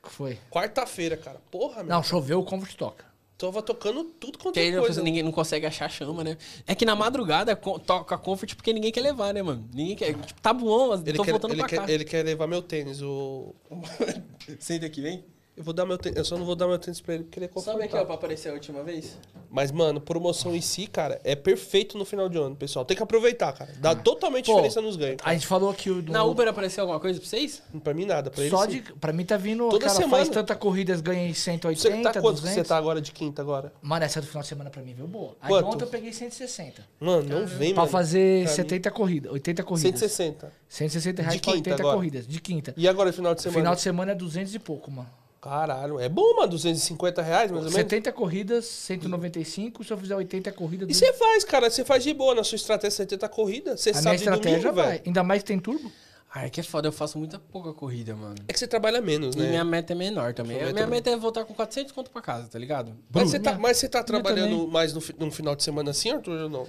Foi. 0.04 0.40
Quarta-feira, 0.50 1.16
cara. 1.16 1.40
Porra, 1.52 1.84
meu. 1.84 1.94
Não, 1.96 2.02
choveu, 2.04 2.40
o 2.40 2.44
Comfort 2.44 2.76
toca. 2.76 3.06
Tava 3.48 3.62
tocando 3.64 4.04
tudo 4.04 4.38
quanto 4.38 4.58
é 4.58 4.72
coisa. 4.72 5.02
ninguém 5.02 5.24
não 5.24 5.32
consegue 5.32 5.66
achar 5.66 5.90
chama, 5.90 6.24
né? 6.24 6.38
É 6.68 6.76
que 6.76 6.86
na 6.86 6.96
madrugada 6.96 7.56
co- 7.56 7.80
toca 7.80 8.16
Comfort 8.18 8.54
porque 8.56 8.72
ninguém 8.72 8.92
quer 8.92 9.02
levar, 9.02 9.34
né, 9.34 9.42
mano? 9.42 9.68
Ninguém 9.74 9.96
quer. 9.96 10.14
Tipo, 10.14 10.40
tá 10.42 10.54
bom, 10.54 10.90
mas 10.90 11.02
Ele 11.02 11.18
tô 11.18 11.24
quer, 11.24 11.32
voltando 11.32 11.52
ele, 11.54 11.60
pra 11.62 11.68
quer, 11.70 11.78
cá. 11.78 11.92
ele 11.92 12.06
quer 12.06 12.24
levar 12.24 12.46
meu 12.46 12.62
tênis. 12.62 13.02
O... 13.02 13.56
Senta 14.60 14.86
aqui, 14.86 15.02
vem. 15.02 15.24
Eu 15.62 15.64
vou 15.66 15.74
dar 15.76 15.86
meu 15.86 15.96
tênis. 15.96 16.18
Eu 16.18 16.26
só 16.26 16.36
não 16.40 16.44
vou 16.44 16.56
dar 16.56 16.66
meu 16.68 16.80
tênis 16.80 17.00
pra 17.00 17.14
ele 17.14 17.24
porque 17.24 17.38
ele 17.38 17.46
é 17.46 17.48
Sabe 17.50 17.54
confortável. 17.54 17.86
aqui, 17.86 17.96
ó, 17.96 18.04
pra 18.06 18.16
aparecer 18.16 18.50
a 18.50 18.54
última 18.54 18.82
vez? 18.84 19.16
Mas, 19.48 19.72
mano, 19.72 20.02
promoção 20.02 20.56
em 20.56 20.62
si, 20.62 20.88
cara, 20.88 21.22
é 21.24 21.36
perfeito 21.36 22.00
no 22.00 22.04
final 22.06 22.28
de 22.28 22.36
ano, 22.40 22.56
pessoal. 22.56 22.84
Tem 22.84 22.98
que 22.98 23.04
aproveitar, 23.04 23.54
cara. 23.54 23.72
Dá 23.78 23.94
totalmente 23.94 24.46
Pô, 24.48 24.54
diferença 24.54 24.82
nos 24.82 24.96
ganhos. 24.96 25.18
A 25.24 25.34
gente 25.34 25.46
falou 25.46 25.70
aqui 25.70 25.92
o 25.92 26.02
do. 26.02 26.12
Na 26.12 26.24
Uber 26.24 26.48
apareceu 26.48 26.82
alguma 26.82 27.00
coisa 27.00 27.20
pra 27.20 27.30
vocês? 27.30 27.62
Pra 27.84 27.94
mim, 27.94 28.06
nada. 28.06 28.32
Pra 28.32 28.42
ele, 28.42 28.50
Só 28.50 28.64
sim. 28.64 28.70
de. 28.82 28.94
Pra 28.94 29.14
mim 29.14 29.24
tá 29.24 29.38
vindo. 29.38 29.70
Toda 29.70 29.86
cara, 29.86 29.94
semana. 30.00 30.18
faz 30.18 30.30
tanta 30.30 30.56
corridas, 30.56 31.00
ganhei 31.00 31.32
180, 31.32 31.80
Você 31.98 32.02
tá 32.02 32.14
quanto 32.22 32.36
que 32.38 32.42
200. 32.42 32.54
você 32.56 32.64
tá 32.64 32.76
agora 32.78 33.00
de 33.00 33.12
quinta 33.12 33.40
agora? 33.44 33.72
Mano, 33.84 34.04
essa 34.04 34.20
do 34.20 34.26
final 34.26 34.42
de 34.42 34.48
semana 34.48 34.72
pra 34.72 34.82
mim 34.82 34.96
veio 34.96 35.08
boa. 35.08 35.36
Aí 35.40 35.50
Quanto? 35.50 35.68
ontem 35.68 35.84
eu 35.84 35.90
peguei 35.90 36.12
160. 36.12 36.84
Mano, 37.00 37.30
não 37.30 37.46
vem, 37.46 37.72
Pra 37.76 37.82
mano. 37.84 37.92
fazer 37.92 38.46
Pra 38.46 38.50
mim, 38.52 38.56
70 38.56 38.90
corridas, 38.90 39.32
80 39.32 39.62
corridas. 39.64 40.00
160. 40.00 40.52
160 40.68 41.22
reais 41.22 41.36
De 41.36 41.42
pra 41.44 41.54
quinta 41.54 41.70
80 41.70 41.84
agora. 41.84 41.98
corridas. 41.98 42.26
De 42.28 42.42
quinta. 42.42 42.74
E 42.76 42.88
agora, 42.88 43.14
final 43.14 43.36
de 43.36 43.44
semana? 43.44 43.60
Final 43.60 43.76
de 43.76 43.82
semana 43.82 44.12
é 44.14 44.16
200 44.16 44.56
e 44.56 44.60
pouco, 44.60 44.90
mano. 44.90 45.10
Caralho, 45.42 46.00
é 46.00 46.08
bom, 46.08 46.36
mano. 46.36 46.50
250 46.50 47.22
reais, 47.22 47.50
mais 47.50 47.66
ou 47.66 47.72
menos. 47.72 47.74
70 47.74 48.12
corridas, 48.12 48.66
195. 48.66 49.84
Se 49.84 49.92
eu 49.92 49.98
fizer 49.98 50.16
80 50.16 50.52
corridas. 50.52 50.88
E 50.90 50.94
você 50.94 51.12
faz, 51.14 51.44
cara. 51.44 51.70
Você 51.70 51.84
faz 51.84 52.04
de 52.04 52.14
boa 52.14 52.36
na 52.36 52.44
sua 52.44 52.56
estratégia 52.58 52.92
70 52.98 53.28
corridas. 53.28 53.82
Você 53.82 53.90
a 53.90 53.94
minha 53.94 54.04
sabe 54.04 54.18
de 54.18 54.24
estratégia 54.24 54.60
domingo, 54.60 54.76
vai. 54.76 54.88
velho. 54.92 55.04
Ainda 55.08 55.24
mais 55.24 55.42
que 55.42 55.48
tem 55.48 55.60
turbo. 55.60 55.92
Ah, 56.34 56.46
é 56.46 56.50
que 56.50 56.62
é 56.62 56.64
foda, 56.64 56.88
eu 56.88 56.94
faço 56.94 57.18
muita 57.18 57.38
pouca 57.40 57.74
corrida, 57.74 58.16
mano. 58.16 58.36
É 58.48 58.54
que 58.54 58.58
você 58.60 58.66
trabalha 58.66 59.02
menos, 59.02 59.36
E 59.36 59.40
né? 59.40 59.50
minha 59.50 59.66
meta 59.66 59.92
é 59.92 59.96
menor 59.96 60.34
também. 60.34 60.56
Minha 60.72 60.84
é- 60.84 60.88
meta 60.88 61.10
é 61.10 61.18
voltar 61.18 61.44
com 61.44 61.54
400 61.54 61.92
conto 61.92 62.10
pra 62.10 62.22
casa, 62.22 62.48
tá 62.48 62.58
ligado? 62.58 62.96
Mas 63.12 63.32
você, 63.32 63.38
tá, 63.40 63.52
Minha- 63.52 63.62
mas 63.62 63.78
você 63.78 63.90
tá 63.90 63.98
minha 64.00 64.06
trabalhando 64.06 64.66
mais 64.68 64.94
no, 64.94 65.02
num 65.20 65.30
final 65.30 65.56
de 65.58 65.64
semana 65.64 65.92
assim, 65.92 66.10
Arthur, 66.10 66.44
ou 66.44 66.50
não? 66.50 66.68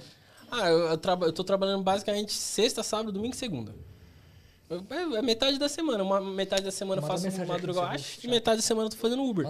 Ah, 0.51 0.69
eu, 0.69 0.79
eu, 0.79 0.97
traba- 0.97 1.27
eu 1.27 1.31
tô 1.31 1.45
trabalhando 1.45 1.81
basicamente 1.81 2.33
sexta, 2.33 2.83
sábado, 2.83 3.13
domingo 3.13 3.33
e 3.35 3.37
segunda. 3.37 3.73
É, 4.89 5.17
é 5.17 5.21
metade 5.21 5.57
da 5.59 5.67
semana. 5.69 6.03
Uma 6.03 6.19
metade 6.21 6.63
da 6.63 6.71
semana 6.71 7.01
eu 7.01 7.05
faço 7.07 7.25
madrugada 7.45 8.01
e 8.23 8.27
metade 8.27 8.57
da 8.57 8.63
semana 8.63 8.87
eu 8.87 8.89
tô 8.91 8.97
fazendo 8.97 9.23
Uber. 9.23 9.45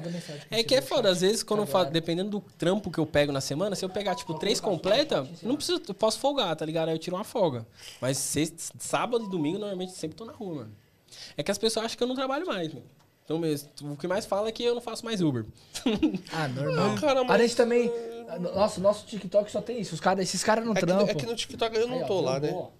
É 0.51 0.63
que 0.63 0.75
é 0.75 0.81
foda, 0.81 1.09
às 1.09 1.21
vezes 1.21 1.43
quando 1.43 1.65
faço, 1.65 1.91
dependendo 1.91 2.29
do 2.29 2.41
trampo 2.57 2.89
que 2.91 2.99
eu 2.99 3.05
pego 3.05 3.31
na 3.31 3.41
semana, 3.41 3.75
se 3.75 3.83
eu 3.85 3.89
pegar 3.89 4.15
tipo 4.15 4.33
três 4.35 4.59
completa, 4.59 5.27
não 5.41 5.55
preciso, 5.55 5.81
eu 5.87 5.93
posso 5.93 6.19
folgar, 6.19 6.55
tá 6.55 6.65
ligado? 6.65 6.89
Aí 6.89 6.95
eu 6.95 6.99
tiro 6.99 7.15
uma 7.15 7.23
folga. 7.23 7.65
Mas 8.01 8.17
sexta, 8.17 8.73
sábado 8.79 9.25
e 9.25 9.29
domingo 9.29 9.59
normalmente 9.59 9.93
sempre 9.93 10.15
tô 10.17 10.25
na 10.25 10.33
rua, 10.33 10.55
mano. 10.55 10.71
É 11.37 11.43
que 11.43 11.51
as 11.51 11.57
pessoas 11.57 11.85
acham 11.85 11.97
que 11.97 12.03
eu 12.03 12.07
não 12.07 12.15
trabalho 12.15 12.45
mais, 12.45 12.73
mano. 12.73 12.85
Então 13.25 13.39
mesmo, 13.39 13.69
o 13.83 13.95
que 13.95 14.07
mais 14.07 14.25
fala 14.25 14.49
é 14.49 14.51
que 14.51 14.63
eu 14.63 14.75
não 14.75 14.81
faço 14.81 15.05
mais 15.05 15.21
Uber. 15.21 15.45
Ah, 16.33 16.47
normal. 16.49 16.95
cara, 16.99 17.21
A 17.21 17.23
mas- 17.23 17.41
gente 17.41 17.55
também. 17.55 17.91
Nossa, 18.55 18.79
o 18.79 18.83
nosso 18.83 19.05
TikTok 19.05 19.51
só 19.51 19.61
tem 19.61 19.79
isso. 19.79 19.93
Os 19.93 20.01
cara, 20.01 20.21
esses 20.21 20.43
caras 20.43 20.65
não 20.65 20.71
É 20.73 20.79
que, 20.79 20.85
trampam. 20.85 21.07
é 21.07 21.13
que 21.13 21.25
no 21.25 21.35
TikTok 21.35 21.75
eu 21.77 21.87
não 21.87 21.97
Aí, 21.97 22.03
ó, 22.03 22.07
tô 22.07 22.19
lá, 22.21 22.39
viu? 22.39 22.47
né? 22.47 22.51
Boa. 22.53 22.71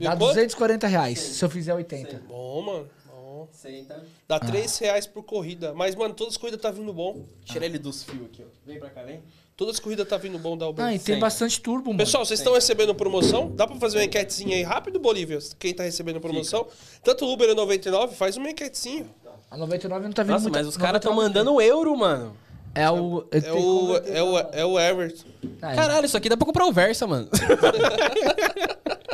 Dá 0.00 0.10
quanto? 0.10 0.18
240 0.18 0.86
reais 0.86 1.18
se 1.18 1.44
eu 1.44 1.48
fizer 1.50 1.74
80. 1.74 2.22
Bom, 2.28 2.62
mano. 2.62 2.88
Bom. 3.06 3.48
Senta. 3.52 4.04
Dá 4.28 4.36
Ah. 4.36 4.40
3 4.40 4.78
reais 4.78 5.06
por 5.06 5.22
corrida. 5.24 5.72
Mas, 5.74 5.94
mano, 5.94 6.14
todas 6.14 6.34
as 6.34 6.38
corridas 6.38 6.60
tá 6.60 6.70
vindo 6.70 6.92
bom. 6.92 7.24
Tira 7.44 7.64
ele 7.66 7.78
dos 7.78 8.02
fios 8.02 8.24
aqui, 8.26 8.42
ó. 8.42 8.46
Vem 8.66 8.78
pra 8.78 8.90
cá, 8.90 9.02
vem. 9.02 9.20
Todas 9.56 9.74
as 9.74 9.80
corridas 9.80 10.08
tá 10.08 10.16
vindo 10.16 10.38
bom 10.38 10.56
da 10.56 10.66
Uber. 10.68 10.84
Ah, 10.84 10.94
e 10.94 10.98
tem 10.98 11.16
Sim. 11.16 11.20
bastante 11.20 11.60
turbo, 11.60 11.88
mano. 11.90 11.98
Pessoal, 11.98 12.24
vocês 12.24 12.40
estão 12.40 12.54
recebendo 12.54 12.94
promoção? 12.94 13.50
Dá 13.54 13.66
pra 13.66 13.76
fazer 13.76 13.98
uma 13.98 14.04
enquetezinha 14.04 14.56
aí 14.56 14.62
rápido, 14.62 14.98
Bolívia? 14.98 15.38
Quem 15.58 15.74
tá 15.74 15.82
recebendo 15.84 16.20
promoção? 16.20 16.66
Tanto 17.04 17.26
o 17.26 17.32
Uber 17.32 17.50
é 17.50 17.54
99, 17.54 18.14
faz 18.16 18.36
uma 18.36 18.48
enquetezinha. 18.50 19.06
A 19.50 19.56
99 19.56 20.04
não 20.06 20.12
tá 20.12 20.22
vindo 20.22 20.32
Nossa, 20.32 20.44
muita- 20.44 20.58
mas 20.60 20.66
os 20.68 20.76
caras 20.78 21.00
tão 21.02 21.14
99 21.14 21.44
mandando 21.44 21.60
euro, 21.60 21.96
mano. 21.96 22.34
É 22.74 22.90
o. 22.90 23.26
É 23.30 23.52
o, 23.52 23.96
é 23.98 24.22
o, 24.22 24.38
é 24.38 24.64
o 24.64 24.80
Everton. 24.80 25.28
Ah, 25.60 25.72
é. 25.72 25.76
Caralho, 25.76 26.06
isso 26.06 26.16
aqui 26.16 26.30
dá 26.30 26.36
pra 26.38 26.46
comprar 26.46 26.64
o 26.66 26.72
Versa, 26.72 27.06
mano. 27.06 27.28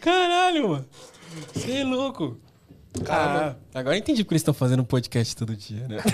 Caralho, 0.00 0.68
mano. 0.68 0.86
Você 1.52 1.72
é 1.72 1.84
louco. 1.84 2.38
Caramba. 3.04 3.58
Ah, 3.74 3.78
agora 3.78 3.96
eu 3.96 4.00
entendi 4.00 4.24
porque 4.24 4.34
eles 4.34 4.42
estão 4.42 4.54
fazendo 4.54 4.80
um 4.80 4.84
podcast 4.84 5.36
todo 5.36 5.54
dia, 5.54 5.86
né? 5.86 5.98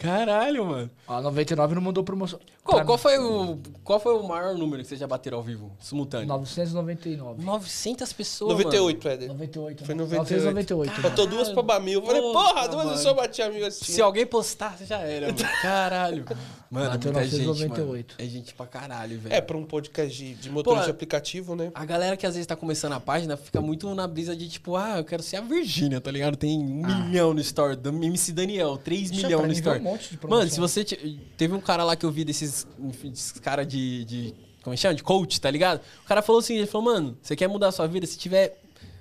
Caralho, 0.00 0.64
mano. 0.64 0.90
A 1.06 1.20
99 1.20 1.74
não 1.74 1.82
mandou 1.82 2.02
promoção. 2.02 2.40
Qual, 2.64 2.84
qual 2.84 2.98
foi 2.98 3.18
o, 3.18 3.58
qual 3.84 4.00
foi 4.00 4.14
o 4.14 4.22
maior 4.22 4.54
número 4.54 4.82
que 4.82 4.88
vocês 4.88 4.98
já 5.00 5.06
bateram 5.06 5.38
ao 5.38 5.44
vivo, 5.44 5.70
simultâneo? 5.80 6.26
999. 6.26 7.44
900 7.44 8.12
pessoas, 8.12 8.52
98, 8.52 9.08
Éder. 9.08 9.28
98. 9.28 9.84
Foi 9.84 9.94
né? 9.94 10.02
98. 10.02 10.36
998. 10.36 11.02
Faltou 11.02 11.26
duas 11.26 11.50
pra 11.50 11.62
Bamil. 11.62 12.00
Eu 12.00 12.06
Falei, 12.06 12.22
Porra, 12.22 12.68
duas 12.68 12.84
mano. 12.84 12.96
eu 12.96 13.02
só 13.02 13.14
bati 13.14 13.42
amigo 13.42 13.70
Se 13.70 14.00
alguém 14.00 14.26
postasse, 14.26 14.84
já 14.86 14.98
era, 14.98 15.26
mano. 15.26 15.38
Caralho. 15.62 16.24
Mano, 16.70 16.90
Bateu 16.90 17.12
muita 17.12 17.26
gente, 17.28 17.46
998. 17.46 18.14
mano. 18.18 18.28
É 18.28 18.30
gente 18.30 18.52
pra 18.54 18.66
caralho, 18.66 19.18
velho. 19.18 19.34
É, 19.34 19.40
pra 19.40 19.56
um 19.56 19.64
podcast 19.64 20.14
de, 20.14 20.34
de 20.34 20.50
motorista 20.50 20.84
de 20.84 20.90
aplicativo, 20.90 21.56
né? 21.56 21.70
A 21.74 21.84
galera 21.84 22.14
que 22.16 22.26
às 22.26 22.34
vezes 22.34 22.46
tá 22.46 22.54
começando 22.54 22.92
a 22.92 23.00
página 23.00 23.36
fica 23.38 23.60
muito 23.60 23.94
na 23.94 24.06
brisa 24.06 24.36
de 24.36 24.48
tipo, 24.48 24.76
ah, 24.76 24.98
eu 24.98 25.04
quero 25.04 25.22
ser 25.22 25.36
a 25.36 25.40
Virgínia, 25.40 25.98
tá 26.00 26.10
ligado? 26.10 26.36
Tem 26.36 26.58
um 26.58 26.86
milhão 27.06 27.32
no 27.32 27.40
store, 27.40 27.74
do 27.74 27.88
MC 27.88 28.32
Daniel, 28.32 28.76
3 28.76 29.10
Isso, 29.10 29.14
milhões 29.26 29.46
no 29.46 29.52
store. 29.52 29.80
um 29.80 29.82
monte 29.82 30.10
de 30.10 30.16
promoção. 30.18 30.38
Mano, 30.40 30.50
se 30.50 30.60
você. 30.60 30.84
te- 30.84 31.18
Teve 31.38 31.54
um 31.54 31.60
cara 31.60 31.84
lá 31.84 31.96
que 31.96 32.04
eu 32.04 32.10
vi 32.10 32.22
desses, 32.24 32.66
enfim, 32.78 33.10
desses 33.10 33.32
cara 33.32 33.64
de, 33.64 34.04
de. 34.04 34.34
Como 34.62 34.74
é 34.74 34.76
que 34.76 34.82
chama? 34.82 34.94
De 34.94 35.02
coach, 35.02 35.40
tá 35.40 35.50
ligado? 35.50 35.80
O 36.04 36.06
cara 36.06 36.20
falou 36.20 36.40
assim: 36.40 36.56
ele 36.56 36.66
falou, 36.66 36.84
mano, 36.92 37.16
você 37.22 37.34
quer 37.34 37.48
mudar 37.48 37.68
a 37.68 37.72
sua 37.72 37.86
vida? 37.86 38.06
Se 38.06 38.18
tiver. 38.18 38.60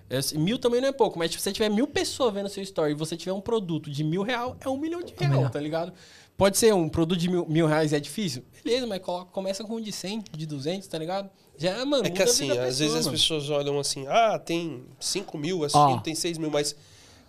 é, 0.09 0.21
se- 0.21 0.37
Mil 0.37 0.57
também 0.57 0.79
não 0.79 0.87
é 0.87 0.93
pouco, 0.93 1.19
mas 1.19 1.31
se 1.33 1.39
você 1.41 1.51
tiver 1.51 1.67
mil 1.69 1.85
pessoas 1.87 2.33
vendo 2.33 2.47
seu 2.47 2.63
story 2.63 2.91
e 2.91 2.95
você 2.95 3.17
tiver 3.17 3.33
um 3.33 3.41
produto 3.41 3.89
de 3.91 4.05
mil 4.05 4.21
real, 4.23 4.55
é 4.61 4.69
um 4.69 4.77
milhão 4.77 5.01
de 5.03 5.13
real, 5.17 5.31
milhão. 5.33 5.49
tá 5.49 5.59
ligado? 5.59 5.91
Pode 6.37 6.55
ser 6.57 6.71
um 6.73 6.87
produto 6.87 7.17
de 7.19 7.27
mil, 7.29 7.45
mil 7.47 7.65
reais 7.65 7.91
é 7.93 7.99
difícil? 7.99 8.43
Beleza, 8.63 8.85
mas 8.85 9.01
coloca, 9.01 9.31
começa 9.31 9.63
com 9.63 9.75
um 9.77 9.81
de 9.81 9.91
100, 9.91 10.23
de 10.31 10.45
200, 10.45 10.87
tá 10.87 10.97
ligado? 10.99 11.29
Já, 11.57 11.83
mano, 11.83 12.05
É 12.05 12.11
que 12.11 12.21
assim, 12.21 12.47
da 12.49 12.65
às 12.65 12.77
vezes 12.77 12.79
pessoa, 12.79 12.99
as 12.99 13.05
mano. 13.05 13.17
pessoas 13.17 13.49
olham 13.49 13.79
assim, 13.79 14.05
ah, 14.07 14.37
tem 14.37 14.83
5 14.99 15.35
mil 15.37 15.63
assistindo, 15.63 15.97
Ó. 15.97 15.99
tem 15.99 16.13
6 16.13 16.37
mil, 16.37 16.51
mas 16.51 16.75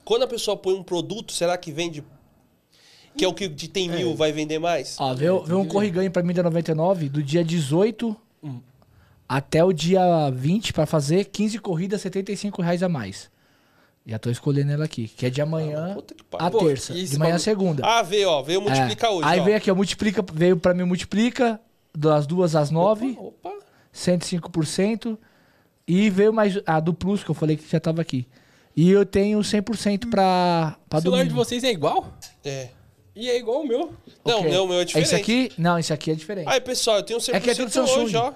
quando 0.04 0.24
a 0.24 0.26
pessoa 0.26 0.56
põe 0.58 0.74
um 0.74 0.82
produto, 0.82 1.32
será 1.32 1.56
que 1.56 1.72
vende? 1.72 2.04
Que 3.16 3.24
é 3.24 3.28
o 3.28 3.32
que 3.32 3.48
de 3.48 3.66
tem 3.66 3.88
mil 3.88 4.14
vai 4.14 4.30
vender 4.30 4.58
mais? 4.58 4.96
Ó, 5.00 5.14
veio, 5.14 5.42
veio 5.42 5.58
um 5.58 5.66
corriganho 5.66 6.10
pra 6.10 6.22
mim 6.22 6.34
da 6.34 6.42
99 6.42 7.08
do 7.08 7.22
dia 7.22 7.42
18 7.42 8.14
até 9.26 9.64
o 9.64 9.72
dia 9.72 10.30
20 10.30 10.72
pra 10.72 10.84
fazer 10.86 11.24
15 11.24 11.58
corridas, 11.58 12.00
75 12.02 12.60
reais 12.62 12.82
a 12.82 12.88
mais. 12.88 13.30
Já 14.08 14.18
tô 14.18 14.30
escolhendo 14.30 14.72
ela 14.72 14.86
aqui, 14.86 15.06
que 15.06 15.26
é 15.26 15.30
de 15.30 15.42
amanhã 15.42 15.94
pariu. 16.30 16.46
a 16.46 16.50
Pô, 16.50 16.64
terça. 16.64 16.94
e 16.94 17.04
De 17.04 17.18
manhã 17.18 17.34
a 17.34 17.38
segunda. 17.38 17.84
Ah, 17.86 18.02
veio, 18.02 18.28
ó, 18.30 18.42
veio 18.42 18.62
multiplicar 18.62 19.10
É. 19.10 19.14
hoje, 19.14 19.28
Aí 19.28 19.38
ó. 19.40 19.44
veio 19.44 19.56
aqui, 19.58 19.70
ó, 19.70 19.74
multiplica, 19.74 20.24
veio 20.32 20.56
pra 20.56 20.72
mim 20.72 20.84
multiplica 20.84 21.60
das 21.94 22.26
duas 22.26 22.56
às 22.56 22.70
nove, 22.70 23.14
Opa, 23.20 23.52
105%. 23.94 25.18
E 25.86 26.10
veio 26.10 26.32
mais 26.32 26.58
a 26.66 26.80
do 26.80 26.92
Plus, 26.92 27.22
que 27.24 27.30
eu 27.30 27.34
falei 27.34 27.56
que 27.56 27.70
já 27.70 27.80
tava 27.80 28.00
aqui. 28.02 28.26
E 28.76 28.90
eu 28.90 29.04
tenho 29.06 29.38
100% 29.40 30.08
pra, 30.10 30.76
pra 30.88 30.98
O 30.98 31.02
celular 31.02 31.24
de 31.24 31.32
vocês 31.34 31.62
é 31.64 31.70
igual? 31.70 32.12
é. 32.44 32.70
E 33.16 33.28
é 33.28 33.36
igual 33.36 33.62
o 33.62 33.66
meu. 33.66 33.92
Não, 34.24 34.38
Ok. 34.40 34.52
não, 34.52 34.64
o 34.64 34.68
meu 34.68 34.78
é 34.80 34.84
diferente. 34.84 35.06
Esse 35.08 35.14
aqui? 35.16 35.50
Não, 35.58 35.76
esse 35.76 35.92
aqui 35.92 36.12
é 36.12 36.14
diferente. 36.14 36.46
Aí, 36.48 36.60
pessoal, 36.60 36.98
eu 36.98 37.02
tenho 37.02 37.18
100% 37.18 37.34
É 37.34 37.40
que 37.40 37.50
é 37.50 37.54
tudo 37.56 37.70
Samsung. 37.72 38.00
hoje, 38.04 38.16
ó. 38.16 38.32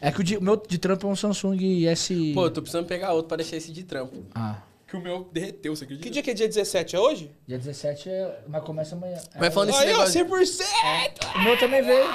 É 0.00 0.10
que 0.10 0.20
o 0.20 0.24
de- 0.24 0.36
o 0.38 0.42
meu 0.42 0.56
de 0.56 0.78
trampo 0.78 1.06
é 1.06 1.10
um 1.10 1.14
Samsung 1.14 1.86
S... 1.86 2.32
Pô, 2.34 2.46
eu 2.46 2.50
tô 2.50 2.60
precisando 2.60 2.86
pegar 2.86 3.12
outro 3.12 3.28
pra 3.28 3.36
deixar 3.36 3.56
esse 3.56 3.70
de 3.70 3.84
trampo. 3.84 4.16
Ah, 4.34 4.56
Que 4.86 4.96
o 4.96 5.00
meu 5.00 5.28
derreteu, 5.32 5.74
você 5.74 5.82
acredita? 5.84 6.04
Que 6.06 6.12
dia 6.12 6.22
que 6.22 6.30
é 6.30 6.34
dia 6.34 6.46
17? 6.46 6.94
É 6.94 7.00
hoje? 7.00 7.32
dia 7.46 7.58
17 7.58 8.08
é... 8.08 8.40
Mas 8.46 8.62
começa 8.62 8.94
amanhã. 8.94 9.16
É, 9.34 9.40
Mas 9.40 9.52
falando 9.52 9.70
esse 9.70 9.78
Aí, 9.80 9.92
ó, 9.92 10.06
negócio... 10.06 10.24
100%! 10.26 11.34
O 11.34 11.42
meu 11.42 11.58
também 11.58 11.82
veio. 11.82 12.06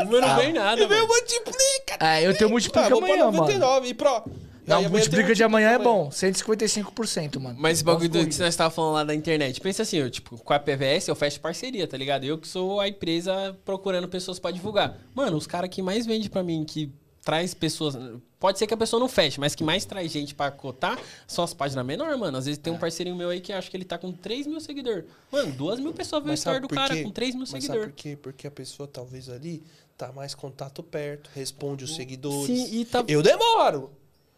O 0.00 0.04
meu 0.06 0.20
não 0.20 0.36
vem 0.36 0.52
nada, 0.52 0.82
E 0.82 0.86
veio 0.86 1.00
mano. 1.00 1.14
multiplica! 1.14 1.96
É, 2.00 2.26
eu 2.26 2.36
tenho 2.36 2.50
multiplica 2.50 2.86
Ah, 2.86 2.88
vou 2.90 3.00
pra 3.00 3.08
amanhã, 3.08 3.24
mano. 3.26 3.38
99 3.38 3.88
e 3.88 3.94
pro. 3.94 4.08
Não, 4.66 4.76
Aí 4.80 4.84
amanhã 4.84 4.88
multiplica 4.90 5.26
tem 5.28 5.34
de 5.36 5.42
amanhã 5.44 5.70
é 5.70 5.78
bom. 5.78 6.10
155%, 6.10 7.40
mano. 7.40 7.56
Mas 7.58 7.78
esse 7.78 7.84
bagulho 7.84 8.08
do, 8.10 8.26
que 8.28 8.38
nós 8.38 8.54
tava 8.54 8.68
falando 8.70 8.94
lá 8.94 9.04
da 9.04 9.14
internet. 9.14 9.60
Pensa 9.62 9.82
assim, 9.82 9.96
eu, 9.96 10.10
tipo, 10.10 10.36
com 10.36 10.52
a 10.52 10.58
PVS 10.58 11.08
eu 11.08 11.14
fecho 11.16 11.40
parceria, 11.40 11.86
tá 11.88 11.96
ligado? 11.96 12.24
Eu 12.24 12.36
que 12.36 12.46
sou 12.46 12.78
a 12.80 12.86
empresa 12.86 13.56
procurando 13.64 14.06
pessoas 14.08 14.38
pra 14.38 14.50
divulgar. 14.50 14.98
Mano, 15.14 15.38
os 15.38 15.46
caras 15.46 15.70
que 15.70 15.80
mais 15.80 16.04
vendem 16.04 16.28
pra 16.28 16.42
mim, 16.42 16.64
que 16.66 16.92
traz 17.24 17.54
pessoas. 17.54 17.96
Pode 18.40 18.58
ser 18.58 18.66
que 18.68 18.74
a 18.74 18.76
pessoa 18.76 19.00
não 19.00 19.08
feche, 19.08 19.40
mas 19.40 19.54
que 19.54 19.64
mais 19.64 19.84
traz 19.84 20.12
gente 20.12 20.32
pra 20.34 20.50
cotar 20.50 20.96
são 21.26 21.42
as 21.44 21.52
páginas 21.52 21.84
menores, 21.84 22.16
mano. 22.18 22.38
Às 22.38 22.46
vezes 22.46 22.58
É. 22.58 22.62
tem 22.62 22.72
um 22.72 22.78
parceirinho 22.78 23.16
meu 23.16 23.30
aí 23.30 23.40
que 23.40 23.52
acho 23.52 23.68
que 23.70 23.76
ele 23.76 23.84
tá 23.84 23.98
com 23.98 24.12
3 24.12 24.46
mil 24.46 24.60
seguidores. 24.60 25.04
Mano, 25.32 25.52
2 25.52 25.80
mil 25.80 25.92
pessoas 25.92 26.22
vê 26.22 26.28
o 26.28 26.32
Mas 26.32 26.38
story 26.40 26.60
do 26.60 26.68
cara 26.68 27.02
com 27.02 27.10
3 27.10 27.34
mil 27.34 27.40
Mas 27.40 27.50
sabe 27.50 27.62
seguidores. 27.62 27.86
por 27.92 27.96
quê? 27.96 28.16
Porque 28.20 28.46
a 28.46 28.50
pessoa 28.50 28.86
talvez 28.86 29.28
ali 29.28 29.62
tá 29.96 30.12
mais 30.12 30.34
contato 30.36 30.82
perto, 30.84 31.28
responde 31.34 31.82
os 31.84 31.96
seguidores. 31.96 32.46
Sim, 32.46 32.80
e 32.80 32.84
tá- 32.84 33.04
Eu 33.08 33.20
demoro, 33.22 33.90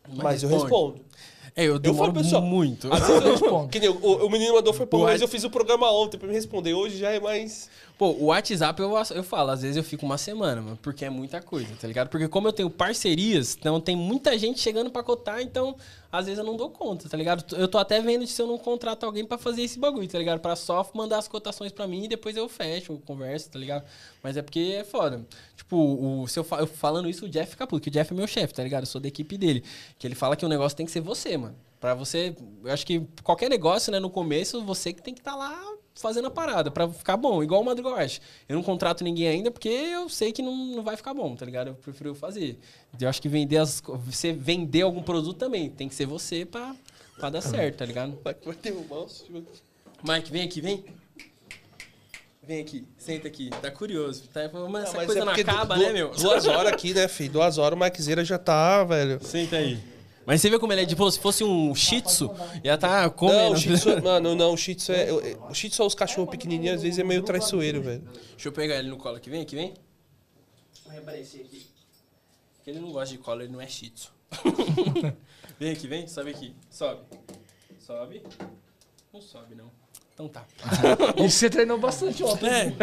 mas, 0.09 0.43
eu 0.43 0.49
responde. 0.49 0.63
respondo. 0.99 1.05
É, 1.55 1.65
eu 1.65 1.75
Eu 1.75 1.79
demoro 1.79 2.13
falo, 2.13 2.25
pessoal, 2.25 2.43
muito. 2.43 2.93
Às 2.93 3.01
vezes 3.07 3.25
eu 3.25 3.31
respondo. 3.33 3.69
Que 3.69 3.81
nem 3.81 3.89
o, 3.89 4.27
o 4.27 4.31
menino 4.31 4.55
mandou 4.55 4.73
foi 4.73 4.87
pô, 4.87 4.99
O 4.99 5.03
mas 5.03 5.21
eu 5.21 5.29
fiz 5.29 5.45
o 5.45 5.51
programa 5.51 5.91
ontem 5.91 6.19
pra 6.19 6.29
me 6.29 6.35
responder. 6.35 6.75
Hoje 6.75 6.99
já 6.99 7.11
é 7.11 7.21
mais. 7.21 7.69
Pô, 7.99 8.13
o 8.13 8.27
WhatsApp 8.27 8.81
eu, 8.81 8.93
eu 9.15 9.23
falo, 9.23 9.51
às 9.51 9.61
vezes 9.61 9.77
eu 9.77 9.85
fico 9.85 10.07
uma 10.07 10.17
semana, 10.17 10.63
mano, 10.63 10.79
porque 10.81 11.05
é 11.05 11.11
muita 11.11 11.43
coisa, 11.43 11.69
tá 11.79 11.87
ligado? 11.87 12.09
Porque 12.09 12.27
como 12.29 12.49
eu 12.49 12.53
tenho 12.53 12.71
parcerias, 12.71 13.57
então 13.59 13.79
tem 13.79 13.95
muita 13.95 14.39
gente 14.39 14.59
chegando 14.59 14.91
pra 14.91 15.03
cotar, 15.03 15.43
então 15.43 15.77
às 16.13 16.27
vezes 16.27 16.39
eu 16.39 16.45
não 16.45 16.57
dou 16.57 16.71
conta, 16.71 17.09
tá 17.09 17.17
ligado? 17.17 17.45
Eu 17.57 17.69
tô 17.69 17.79
até 17.79 18.01
vendo 18.01 18.27
se 18.27 18.41
eu 18.41 18.47
não 18.47 18.59
contrato 18.59 19.05
alguém 19.05 19.25
pra 19.25 19.39
fazer 19.39 19.63
esse 19.63 19.79
bagulho, 19.79 20.09
tá 20.09 20.19
ligado? 20.19 20.41
Pra 20.41 20.57
só 20.57 20.89
mandar 20.95 21.19
as 21.19 21.29
cotações 21.29 21.73
pra 21.73 21.87
mim 21.87 22.05
e 22.05 22.09
depois 22.09 22.37
eu 22.37 22.49
fecho, 22.49 22.93
eu 22.93 22.99
converso, 22.99 23.51
tá 23.51 23.59
ligado? 23.59 23.85
Mas 24.23 24.37
é 24.37 24.43
porque 24.43 24.77
é 24.79 24.85
foda. 24.85 25.25
Tipo, 25.57 25.77
o, 25.77 26.27
se 26.27 26.39
eu, 26.39 26.47
eu 26.59 26.67
falando 26.67 27.09
isso, 27.09 27.27
o 27.27 27.29
Jeff 27.29 27.53
fica 27.53 27.67
puto, 27.67 27.83
que 27.83 27.89
o 27.89 27.93
Jeff 27.93 28.13
é 28.13 28.17
meu 28.17 28.27
chefe, 28.27 28.55
tá 28.55 28.63
ligado? 28.63 28.83
Eu 28.83 28.87
sou 28.87 29.01
da 29.01 29.09
equipe 29.09 29.39
dele. 29.39 29.63
Que 29.99 30.07
ele 30.07 30.15
fala 30.15 30.37
que 30.37 30.45
o 30.45 30.49
negócio 30.49 30.77
tem 30.77 30.87
que 30.87 30.93
ser 30.93 31.01
você, 31.01 31.37
mano. 31.37 31.57
Pra 31.79 31.95
você. 31.95 32.35
Eu 32.65 32.73
acho 32.73 32.85
que 32.85 33.07
qualquer 33.23 33.49
negócio, 33.49 33.91
né, 33.93 33.99
no 33.99 34.11
começo, 34.11 34.63
você 34.63 34.93
que 34.93 35.03
tem 35.03 35.15
que 35.15 35.21
estar 35.21 35.37
lá 35.37 35.59
fazendo 36.01 36.27
a 36.29 36.31
parada 36.31 36.71
pra 36.71 36.89
ficar 36.89 37.17
bom, 37.17 37.43
igual 37.43 37.61
o 37.61 37.65
Madruga 37.65 37.91
West. 37.97 38.21
Eu 38.49 38.57
não 38.57 38.63
contrato 38.63 39.05
ninguém 39.05 39.29
ainda 39.29 39.51
porque 39.51 39.69
eu 39.69 40.09
sei 40.09 40.33
que 40.33 40.43
não, 40.43 40.55
não 40.57 40.83
vai 40.83 40.97
ficar 40.97 41.15
bom, 41.15 41.35
tá 41.37 41.45
ligado? 41.45 41.69
Eu 41.69 41.75
prefiro 41.75 42.15
fazer. 42.15 42.59
Eu 43.01 43.09
acho 43.09 43.21
que 43.21 43.29
vender 43.29 43.59
as. 43.59 43.83
Você 44.07 44.33
vender 44.33 44.83
algum 44.83 45.03
produto 45.03 45.37
também. 45.39 45.69
Tem 45.71 45.89
que 45.89 45.95
ser 45.95 46.07
você 46.07 46.45
pra, 46.45 46.75
pra 47.19 47.31
dar 47.31 47.41
certo, 47.41 47.77
tá 47.79 47.85
ligado? 47.85 48.19
Vai 48.25 48.35
derrubar 48.63 49.05
os. 49.05 49.25
Mike, 50.03 50.31
vem 50.33 50.43
aqui, 50.43 50.61
vem. 50.61 50.85
Vem 52.43 52.63
aqui, 52.63 52.85
senta 52.97 53.29
aqui. 53.29 53.51
Tá 53.63 53.71
curioso. 53.71 54.25
Tá, 54.33 54.51
mas 54.69 54.85
essa 54.85 54.97
mas 54.97 55.07
coisa 55.07 55.21
é 55.21 55.25
não 55.25 55.33
acaba, 55.33 55.75
du- 55.77 55.83
né, 55.83 55.93
meu? 55.93 56.11
Duas 56.11 56.47
horas 56.47 56.73
aqui, 56.73 56.95
né, 56.95 57.07
filho? 57.07 57.33
Duas 57.35 57.59
horas 57.59 57.79
o 57.79 57.83
Mikezeira 57.83 58.25
já 58.25 58.39
tá, 58.39 58.83
velho. 58.83 59.23
Senta 59.23 59.57
aí. 59.57 59.79
Mas 60.31 60.41
você 60.41 60.49
vê 60.49 60.61
como 60.61 60.73
ele 60.73 60.83
é 60.83 60.85
de 60.85 60.95
boa? 60.95 61.11
Se 61.11 61.19
fosse 61.19 61.43
um 61.43 61.75
shih 61.75 62.03
tzu, 62.03 62.31
ia 62.63 62.79
tá 62.79 63.11
comendo. 63.11 63.37
Não, 63.37 63.53
o 63.53 63.57
Shih 63.57 63.75
Tzu, 63.75 64.01
mano, 64.01 64.35
não, 64.37 64.53
o 64.53 64.57
Shih 64.57 64.77
Tzu 64.77 64.93
é. 64.93 65.13
O 65.51 65.53
Shih 65.53 65.71
Tzu 65.71 65.83
é 65.83 65.87
os 65.87 65.95
cachorros 65.97 66.31
pequenininhos, 66.31 66.77
às 66.77 66.83
vezes 66.85 67.01
é 67.01 67.03
meio 67.03 67.25
traiçoeiro, 67.25 67.83
velho. 67.83 68.03
Deixa 68.31 68.47
eu 68.47 68.53
pegar 68.53 68.77
ele 68.77 68.89
no 68.89 68.97
colo 68.97 69.17
aqui. 69.17 69.29
Vem 69.29 69.43
aqui, 69.43 69.57
vem. 69.57 69.75
Vai 70.87 70.99
aparecer 70.99 71.41
aqui. 71.41 71.67
Porque 72.55 72.71
ele 72.71 72.79
não 72.79 72.93
gosta 72.93 73.13
de 73.13 73.19
colo, 73.21 73.43
ele 73.43 73.53
não 73.53 73.61
é 73.61 73.67
shih 73.67 73.91
tzu. 73.91 74.13
vem 75.59 75.73
aqui, 75.73 75.89
vem. 75.89 76.07
Sobe 76.07 76.31
aqui. 76.31 76.55
Sobe. 76.71 77.01
Sobe. 77.81 78.23
Não 79.13 79.21
sobe, 79.21 79.57
não. 79.57 79.80
Então 80.21 80.29
tá. 80.29 80.47
E 81.17 81.31
você 81.31 81.49
treinou 81.49 81.79
bastante 81.79 82.23
ontem. 82.23 82.47
É, 82.47 82.75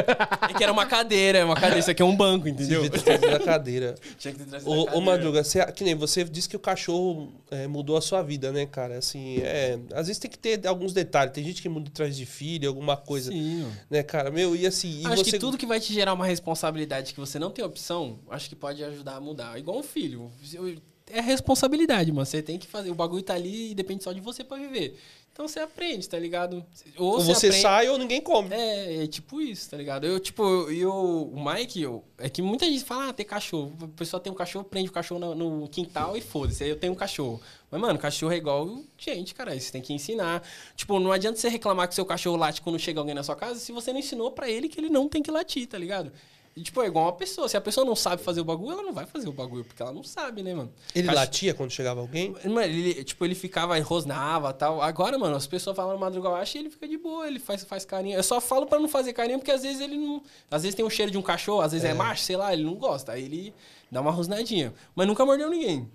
é 0.49 0.53
que 0.53 0.63
era 0.63 0.71
uma 0.71 0.85
cadeira, 0.85 1.45
uma 1.45 1.53
cadeira. 1.55 1.79
Isso 1.79 1.91
aqui 1.91 2.01
é 2.01 2.05
um 2.05 2.15
banco, 2.15 2.47
entendeu? 2.47 2.81
Devia 2.81 2.99
ter 2.99 3.03
trazido 3.03 3.35
a 3.35 3.39
cadeira. 3.39 3.95
Tinha 4.17 4.33
que 4.33 4.39
ter 4.39 4.45
trazido 4.45 4.71
Ô, 4.71 4.89
a 4.89 4.95
ô. 4.95 5.01
Madruga, 5.01 5.43
você, 5.43 5.63
que 5.71 5.83
nem 5.83 5.93
você 5.93 6.23
disse 6.23 6.49
que 6.49 6.55
o 6.55 6.59
cachorro 6.59 7.31
é, 7.51 7.67
mudou 7.67 7.95
a 7.95 8.01
sua 8.01 8.23
vida, 8.23 8.51
né, 8.51 8.65
cara? 8.65 8.97
Assim, 8.97 9.37
é, 9.39 9.79
às 9.93 10.07
vezes 10.07 10.19
tem 10.19 10.31
que 10.31 10.37
ter 10.39 10.65
alguns 10.65 10.93
detalhes. 10.93 11.33
Tem 11.33 11.43
gente 11.43 11.61
que 11.61 11.69
muda 11.69 11.89
atrás 11.89 12.15
de 12.15 12.25
filho, 12.25 12.67
alguma 12.69 12.97
coisa, 12.97 13.31
Sim, 13.31 13.67
né, 13.89 14.01
cara? 14.01 14.31
Meu, 14.31 14.55
e 14.55 14.65
assim, 14.65 15.01
e 15.01 15.05
acho 15.05 15.23
você... 15.23 15.31
que 15.31 15.39
tudo 15.39 15.57
que 15.57 15.65
vai 15.65 15.79
te 15.79 15.93
gerar 15.93 16.13
uma 16.13 16.25
responsabilidade 16.25 17.13
que 17.13 17.19
você 17.19 17.37
não 17.37 17.51
tem 17.51 17.63
opção, 17.63 18.19
acho 18.29 18.49
que 18.49 18.55
pode 18.55 18.83
ajudar 18.83 19.15
a 19.15 19.21
mudar. 19.21 19.57
Igual 19.59 19.77
um 19.79 19.83
filho. 19.83 20.31
Eu- 20.53 20.77
É 21.09 21.21
responsabilidade, 21.21 22.11
mano. 22.11 22.25
Você 22.25 22.41
tem 22.41 22.57
que 22.57 22.67
fazer. 22.67 22.91
O 22.91 22.95
bagulho 22.95 23.23
tá 23.23 23.33
ali 23.33 23.71
e 23.71 23.75
depende 23.75 24.03
só 24.03 24.11
de 24.11 24.19
você 24.19 24.43
pra 24.43 24.57
viver. 24.57 24.97
Então 25.37 25.47
você 25.47 25.59
aprende, 25.59 26.09
tá 26.09 26.17
ligado? 26.17 26.65
Ou, 26.97 27.11
Ou 27.11 27.21
você 27.21 27.45
aprende- 27.45 27.61
sai 27.61 27.87
ou 27.89 27.99
ninguém 27.99 28.19
come. 28.19 28.49
É, 28.55 29.03
é 29.03 29.07
tipo 29.07 29.39
isso, 29.39 29.69
tá 29.69 29.77
ligado? 29.77 30.03
Eu, 30.07 30.19
tipo, 30.19 30.41
eu, 30.43 30.71
eu- 30.71 31.31
o 31.31 31.45
Mike, 31.45 31.79
eu, 31.79 32.03
é 32.17 32.27
que 32.27 32.41
muita 32.41 32.65
gente 32.65 32.83
fala, 32.83 33.09
ah, 33.09 33.13
tem 33.13 33.23
cachorro. 33.23 33.71
O 33.79 33.87
pessoal 33.89 34.19
tem 34.19 34.33
um 34.33 34.35
cachorro, 34.35 34.65
prende 34.65 34.89
o 34.89 34.91
cachorro 34.91 35.19
no, 35.19 35.35
no 35.59 35.67
quintal 35.67 36.17
e 36.17 36.21
foda-se. 36.21 36.63
Aí 36.63 36.71
eu 36.71 36.75
tenho 36.79 36.91
um 36.91 36.95
cachorro. 36.95 37.39
Mas, 37.69 37.79
mano, 37.79 37.99
cachorro 37.99 38.33
é 38.33 38.37
igual 38.37 38.81
gente, 38.97 39.35
cara. 39.35 39.53
Você 39.59 39.71
tem 39.71 39.79
que 39.79 39.93
ensinar. 39.93 40.41
Tipo, 40.75 40.99
não 40.99 41.11
adianta 41.11 41.37
você 41.37 41.49
reclamar 41.49 41.87
que 41.87 41.93
seu 41.93 42.03
cachorro 42.05 42.35
late 42.35 42.59
quando 42.63 42.79
chega 42.79 42.99
alguém 42.99 43.13
na 43.13 43.21
sua 43.21 43.35
casa 43.35 43.59
se 43.59 43.71
você 43.71 43.93
não 43.93 43.99
ensinou 43.99 44.31
pra 44.31 44.49
ele 44.49 44.67
que 44.67 44.79
ele 44.79 44.89
não 44.89 45.07
tem 45.07 45.21
que 45.21 45.29
latir, 45.29 45.67
tá 45.67 45.77
ligado? 45.77 46.11
E, 46.57 46.63
tipo, 46.63 46.81
é 46.81 46.87
igual 46.87 47.05
uma 47.05 47.13
pessoa. 47.13 47.47
Se 47.47 47.55
a 47.55 47.61
pessoa 47.61 47.85
não 47.85 47.95
sabe 47.95 48.19
fazer 48.23 48.41
o 48.41 48.43
bagulho, 48.43 48.71
ela 48.71 48.81
não 48.81 48.91
vai 48.91 49.05
fazer 49.05 49.29
o 49.29 49.31
bagulho, 49.31 49.63
porque 49.63 49.79
ela 49.79 49.93
não 49.93 50.01
sabe, 50.01 50.41
né, 50.41 50.55
mano? 50.55 50.73
Ele 50.95 51.11
latia 51.11 51.53
quando 51.53 51.69
chegava 51.69 51.99
alguém? 52.01 52.35
Mano, 52.45 52.61
ele, 52.63 53.03
tipo, 53.03 53.23
ele 53.23 53.35
ficava, 53.35 53.79
rosnava 53.79 54.49
e 54.49 54.53
tal. 54.53 54.81
Agora, 54.81 55.19
mano, 55.19 55.35
as 55.35 55.45
pessoas 55.45 55.75
falam 55.75 55.95
madruga 55.99 56.29
acho 56.29 56.57
e 56.57 56.61
ele 56.61 56.71
fica 56.71 56.87
de 56.87 56.97
boa, 56.97 57.27
ele 57.27 57.37
faz, 57.37 57.63
faz 57.63 57.85
carinho. 57.85 58.17
Eu 58.17 58.23
só 58.23 58.41
falo 58.41 58.65
pra 58.65 58.79
não 58.79 58.89
fazer 58.89 59.13
carinho, 59.13 59.37
porque 59.37 59.51
às 59.51 59.61
vezes 59.61 59.79
ele 59.79 59.97
não. 59.97 60.19
Às 60.49 60.63
vezes 60.63 60.75
tem 60.75 60.83
um 60.83 60.89
cheiro 60.89 61.11
de 61.11 61.17
um 61.19 61.21
cachorro, 61.21 61.61
às 61.61 61.73
vezes 61.73 61.87
é, 61.87 61.93
macho, 61.93 62.23
sei 62.23 62.35
lá, 62.35 62.51
ele 62.51 62.63
não 62.63 62.73
gosta. 62.73 63.11
Aí 63.11 63.25
ele 63.25 63.53
dá 63.91 64.01
uma 64.01 64.09
rosnadinha. 64.09 64.73
Mas 64.95 65.05
nunca 65.05 65.23
mordeu 65.23 65.51
ninguém. 65.51 65.87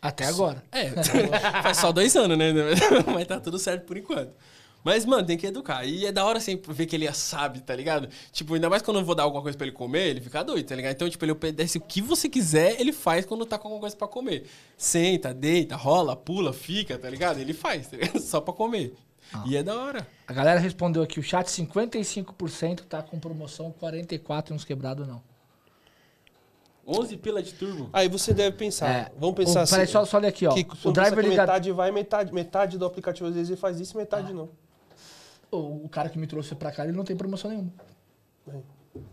Até 0.00 0.24
agora. 0.24 0.64
É, 0.72 0.92
faz 1.62 1.76
só 1.76 1.92
dois 1.92 2.16
anos, 2.16 2.38
né? 2.38 2.54
Mas 3.12 3.26
tá 3.26 3.38
tudo 3.38 3.58
certo 3.58 3.84
por 3.84 3.98
enquanto. 3.98 4.32
Mas, 4.86 5.04
mano, 5.04 5.26
tem 5.26 5.36
que 5.36 5.48
educar. 5.48 5.84
E 5.84 6.06
é 6.06 6.12
da 6.12 6.24
hora 6.24 6.38
sempre 6.38 6.72
ver 6.72 6.86
que 6.86 6.94
ele 6.94 7.12
sabe, 7.12 7.60
tá 7.60 7.74
ligado? 7.74 8.08
Tipo, 8.30 8.54
ainda 8.54 8.70
mais 8.70 8.82
quando 8.82 9.00
eu 9.00 9.04
vou 9.04 9.16
dar 9.16 9.24
alguma 9.24 9.42
coisa 9.42 9.58
pra 9.58 9.66
ele 9.66 9.74
comer, 9.74 10.10
ele 10.10 10.20
fica 10.20 10.44
doido, 10.44 10.64
tá 10.64 10.76
ligado? 10.76 10.92
Então, 10.94 11.10
tipo, 11.10 11.24
ele 11.24 11.32
obedece 11.32 11.76
o 11.76 11.80
que 11.80 12.00
você 12.00 12.28
quiser, 12.28 12.80
ele 12.80 12.92
faz 12.92 13.26
quando 13.26 13.44
tá 13.44 13.58
com 13.58 13.66
alguma 13.66 13.80
coisa 13.80 13.96
pra 13.96 14.06
comer. 14.06 14.46
Senta, 14.76 15.34
deita, 15.34 15.74
rola, 15.74 16.14
pula, 16.14 16.52
fica, 16.52 16.96
tá 16.96 17.10
ligado? 17.10 17.40
Ele 17.40 17.52
faz, 17.52 17.88
tá 17.88 17.96
ligado? 17.96 18.20
Só 18.22 18.40
pra 18.40 18.54
comer. 18.54 18.94
E 19.44 19.56
é 19.56 19.62
da 19.64 19.74
hora. 19.74 20.06
A 20.24 20.32
galera 20.32 20.60
respondeu 20.60 21.02
aqui, 21.02 21.18
o 21.18 21.22
chat 21.22 21.46
55% 21.48 22.82
tá 22.88 23.02
com 23.02 23.18
promoção, 23.18 23.74
44% 23.82 24.52
uns 24.52 24.64
quebrados 24.64 25.04
não. 25.08 25.20
11 26.86 27.16
pila 27.16 27.42
de 27.42 27.52
turbo. 27.54 27.90
Aí 27.92 28.08
você 28.08 28.32
deve 28.32 28.56
pensar, 28.56 28.88
É. 28.88 29.12
vamos 29.18 29.34
pensar 29.34 29.58
Ô, 29.58 29.62
assim. 29.64 29.74
Peraí, 29.74 29.88
só, 29.88 30.04
só 30.04 30.18
olha 30.18 30.28
aqui, 30.28 30.46
ó. 30.46 30.54
que 30.54 30.64
o 30.84 30.92
driver 30.92 31.24
ligado. 31.24 31.48
metade 31.48 31.72
vai, 31.72 31.90
metade, 31.90 32.32
metade 32.32 32.78
do 32.78 32.84
aplicativo 32.86 33.28
às 33.28 33.34
vezes 33.34 33.50
ele 33.50 33.58
faz 33.58 33.80
isso 33.80 33.94
e 33.94 33.98
Ah. 33.98 34.00
metade 34.02 34.32
não. 34.32 34.48
O, 35.58 35.88
cara 35.88 36.08
que 36.08 36.18
me 36.18 36.26
trouxe 36.26 36.54
pra 36.54 36.72
cá, 36.72 36.84
ele 36.84 36.96
não 36.96 37.04
tem 37.04 37.16
promoção 37.16 37.50
nenhuma. 37.50 37.72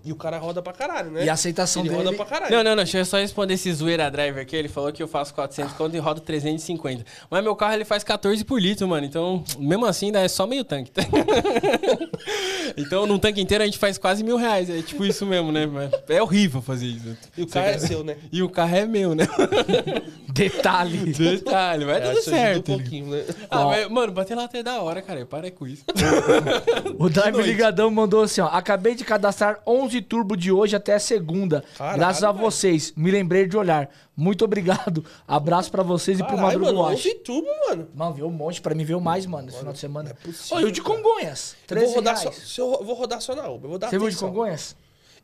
E 0.03 0.11
o 0.11 0.15
cara 0.15 0.37
roda 0.37 0.61
pra 0.61 0.73
caralho, 0.73 1.11
né? 1.11 1.23
E 1.25 1.29
a 1.29 1.33
aceitação 1.33 1.81
ele 1.81 1.89
dele- 1.89 2.03
roda 2.03 2.15
pra 2.17 2.25
caralho. 2.25 2.55
Não, 2.55 2.63
não, 2.63 2.71
não. 2.75 2.83
Deixa 2.83 2.97
eu 2.99 3.05
só 3.05 3.17
responder 3.17 3.53
esse 3.55 3.71
zoeira 3.73 4.09
driver 4.11 4.41
aqui. 4.43 4.55
Ele 4.55 4.67
falou 4.67 4.91
que 4.91 5.01
eu 5.01 5.07
faço 5.07 5.33
400 5.33 5.73
conto 5.73 5.95
e 5.95 5.99
rodo 5.99 6.21
350. 6.21 7.05
Mas 7.29 7.43
meu 7.43 7.55
carro 7.55 7.73
ele 7.73 7.85
faz 7.85 8.03
14 8.03 8.43
por 8.43 8.59
litro, 8.61 8.87
mano. 8.87 9.05
Então, 9.05 9.43
mesmo 9.57 9.85
assim, 9.85 10.07
ainda 10.07 10.19
é 10.21 10.27
só 10.27 10.45
meio 10.45 10.63
tanque. 10.63 10.91
tá? 10.91 11.01
então, 12.77 13.05
num 13.05 13.19
tanque 13.19 13.41
inteiro 13.41 13.63
a 13.63 13.65
gente 13.67 13.77
faz 13.77 13.97
quase 13.97 14.23
mil 14.23 14.37
reais. 14.37 14.69
É 14.69 14.81
tipo 14.81 15.05
isso 15.05 15.25
mesmo, 15.25 15.51
né? 15.51 15.69
É 16.09 16.21
horrível 16.21 16.61
fazer 16.61 16.85
isso. 16.87 17.15
E 17.37 17.43
o 17.43 17.47
carro 17.47 17.65
é 17.67 17.77
seu, 17.79 18.03
né? 18.03 18.17
E 18.31 18.41
o 18.43 18.49
carro 18.49 18.75
é 18.75 18.85
meu, 18.85 19.15
né? 19.15 19.27
Detalhe. 20.33 21.13
Detalhe, 21.13 21.85
vai 21.85 21.97
É, 21.97 22.09
tudo 22.09 22.21
certo. 22.23 22.71
Um 22.73 22.77
pouquinho, 22.77 23.07
né? 23.11 23.23
Ah, 23.51 23.65
mas, 23.65 23.87
mano, 23.89 24.11
bater 24.11 24.35
lá 24.35 24.45
até 24.45 24.63
da 24.63 24.81
hora, 24.81 25.01
cara. 25.01 25.25
Para 25.25 25.49
com 25.51 25.67
isso. 25.67 25.83
O 26.97 27.09
Driver 27.09 27.45
Ligadão 27.45 27.89
mandou 27.91 28.21
assim, 28.23 28.41
ó. 28.41 28.47
Acabei 28.47 28.95
de 28.95 29.03
cadastrar 29.03 29.59
11 29.65 29.72
turbo 30.01 30.35
de 30.37 30.51
hoje 30.51 30.75
até 30.75 30.97
segunda. 30.99 31.63
Caralho, 31.77 31.97
graças 31.97 32.23
a 32.23 32.31
velho. 32.31 32.43
vocês. 32.43 32.93
Me 32.95 33.11
lembrei 33.11 33.47
de 33.47 33.57
olhar. 33.57 33.89
Muito 34.15 34.45
obrigado. 34.45 35.03
Abraço 35.27 35.71
pra 35.71 35.83
vocês 35.83 36.19
e 36.19 36.23
pro 36.23 36.35
Caralho, 36.35 36.59
Madruga 36.59 36.73
mano, 36.73 36.89
Watch. 36.89 37.07
11 37.07 37.15
tubo, 37.19 37.47
mano. 37.69 37.87
Mano, 37.95 38.13
veio 38.13 38.27
um 38.27 38.31
monte. 38.31 38.61
Pra 38.61 38.75
mim 38.75 38.83
veio 38.85 39.01
mais, 39.01 39.25
mano, 39.25 39.49
esse 39.49 39.57
final 39.57 39.73
de 39.73 39.79
semana. 39.79 40.09
é 40.09 40.13
possível, 40.13 40.61
e 40.61 40.65
o 40.65 40.71
de. 40.71 40.81
Congonhas? 40.81 41.55
Eu 41.63 41.67
13 41.67 41.85
vou 41.85 41.95
rodar 41.95 42.17
só, 42.17 42.29
reais. 42.29 42.47
se 42.47 42.61
eu, 42.61 42.73
eu 42.73 42.85
vou 42.85 42.95
rodar 42.95 43.21
só 43.21 43.35
na 43.35 43.47
Uber. 43.49 43.65
Eu 43.65 43.69
vou 43.69 43.79
dar 43.79 43.89
Você 43.89 43.97
viu 43.97 44.09
de. 44.09 44.17
Congonhas? 44.17 44.75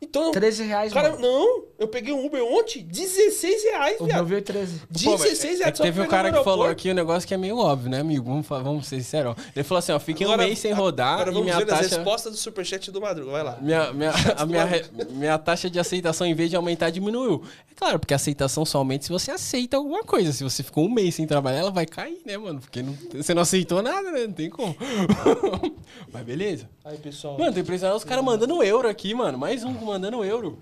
Então, 0.02 0.30
13 0.32 0.64
reais, 0.64 0.92
cara, 0.92 1.10
mano. 1.10 1.20
não. 1.22 1.64
Eu 1.78 1.86
peguei 1.88 2.12
um 2.12 2.24
Uber 2.26 2.42
ontem, 2.42 2.82
16 2.82 3.64
reais, 3.64 3.96
O 4.00 4.04
meu 4.04 4.12
viado. 4.14 4.26
veio 4.26 4.42
13. 4.42 4.78
Pô, 5.04 5.10
mas 5.12 5.22
16 5.22 5.44
é 5.44 5.56
reais. 5.64 5.70
que 5.72 5.76
só 5.78 5.84
teve 5.84 6.00
um 6.00 6.06
cara 6.06 6.32
que 6.32 6.42
falou 6.44 6.66
aqui 6.66 6.90
um 6.90 6.94
negócio 6.94 7.26
que 7.26 7.32
é 7.34 7.36
meio 7.36 7.56
óbvio, 7.58 7.90
né, 7.90 8.00
amigo? 8.00 8.24
Vamos, 8.24 8.46
vamos 8.46 8.86
ser 8.86 8.96
sinceros. 8.96 9.34
Ele 9.54 9.62
falou 9.62 9.78
assim, 9.78 9.92
ó, 9.92 9.98
fiquei 9.98 10.26
um 10.26 10.30
Agora- 10.32 10.46
mês 10.48 10.58
sem 10.58 10.72
rodar 10.72 11.14
Agora 11.14 11.30
e 11.30 11.32
vamos 11.32 11.44
minha 11.46 11.56
ver 11.58 11.72
as 11.72 11.80
taxa... 11.80 11.96
respostas 11.96 12.32
do 12.32 12.38
superchat 12.38 12.90
do 12.90 13.00
Madruga. 13.00 13.30
Vai 13.30 13.42
lá. 13.42 13.58
Minha, 13.60 13.92
minha, 13.92 14.10
a 14.36 14.44
minha, 14.46 14.64
re- 14.64 14.84
minha 15.10 15.38
taxa 15.38 15.70
de 15.70 15.78
aceitação, 15.78 16.26
em 16.26 16.34
vez 16.34 16.50
de 16.50 16.56
aumentar, 16.56 16.90
diminuiu. 16.90 17.42
É 17.70 17.74
claro, 17.74 17.98
porque 17.98 18.12
a 18.12 18.16
aceitação 18.16 18.64
só 18.66 18.78
aumenta 18.78 19.04
se 19.04 19.10
você 19.12 19.30
aceita 19.30 19.76
alguma 19.78 20.02
coisa. 20.02 20.32
Se 20.32 20.42
você 20.44 20.62
ficou 20.62 20.84
um 20.86 20.90
mês 20.90 21.14
sem 21.14 21.26
trabalhar, 21.26 21.58
ela 21.60 21.70
vai 21.70 21.86
cair, 21.86 22.20
né, 22.26 22.36
mano? 22.36 22.60
Porque 22.60 22.82
não- 22.82 22.96
você 23.14 23.32
não 23.32 23.42
aceitou 23.42 23.80
nada, 23.82 24.10
né? 24.10 24.26
Não 24.26 24.32
tem 24.34 24.50
como. 24.50 24.74
Mas 26.12 26.24
beleza. 26.24 26.68
Aí, 26.84 26.96
pessoal. 26.98 27.38
Mano, 27.38 27.52
tem 27.52 27.62
impressionado 27.62 27.96
os 27.96 28.04
caras 28.04 28.24
mandando 28.24 28.62
euro 28.62 28.88
aqui, 28.88 29.14
mano. 29.14 29.38
Mais 29.38 29.62
um 29.64 29.72
mandando 29.90 30.24
euro. 30.24 30.58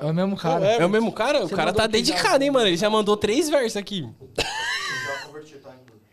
É 0.00 0.06
o 0.06 0.12
mesmo 0.14 0.36
cara. 0.36 0.60
Não, 0.60 0.66
É 0.66 0.86
o 0.86 0.88
mesmo 0.88 1.12
cara? 1.12 1.44
O 1.44 1.48
Você 1.48 1.54
cara 1.54 1.66
mandou 1.72 1.82
tá 1.82 1.88
um 1.88 1.90
dedicado, 1.92 2.44
hein, 2.44 2.50
mano? 2.50 2.66
Ele 2.66 2.76
já 2.76 2.90
mandou 2.90 3.16
três 3.16 3.48
versos 3.48 3.76
aqui. 3.76 4.08
Tá? 4.34 4.44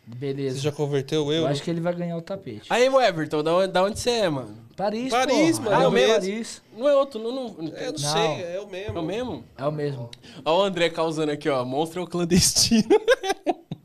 Beleza. 0.05 0.57
Você 0.57 0.61
já 0.61 0.71
converteu 0.71 1.25
o 1.25 1.31
Eu 1.31 1.39
euro? 1.41 1.51
acho 1.51 1.63
que 1.63 1.69
ele 1.71 1.81
vai 1.81 1.93
ganhar 1.95 2.15
o 2.17 2.21
tapete. 2.21 2.61
Aí, 2.69 2.87
o 2.89 3.01
Everton, 3.01 3.41
da 3.43 3.55
onde, 3.55 3.67
da 3.71 3.83
onde 3.83 3.99
você 3.99 4.09
é, 4.11 4.29
mano? 4.29 4.55
Paris, 4.75 5.09
Paris, 5.09 5.57
porra. 5.59 5.71
mano, 5.71 5.81
É 5.81 5.83
é 5.83 5.87
o 5.87 5.89
o 5.89 5.93
mesmo. 5.93 6.13
Paris. 6.13 6.61
Não 6.77 6.89
é 6.89 6.95
outro, 6.95 7.19
não. 7.21 7.31
não, 7.31 7.47
não 7.53 7.75
É, 7.75 7.87
eu 7.87 7.93
não, 7.93 7.99
Não. 7.99 8.11
sei, 8.13 8.43
é 8.55 8.59
o 8.61 8.67
mesmo. 8.67 8.97
É 8.97 8.99
o 8.99 9.03
mesmo? 9.03 9.43
É 9.57 9.65
o 9.65 9.71
mesmo. 9.71 10.09
Ó 10.45 10.59
o 10.59 10.63
André 10.63 10.89
causando 10.89 11.31
aqui, 11.31 11.49
ó. 11.49 11.63
Monstro 11.65 12.01
é 12.01 12.03
o 12.03 12.07
clandestino. 12.07 12.87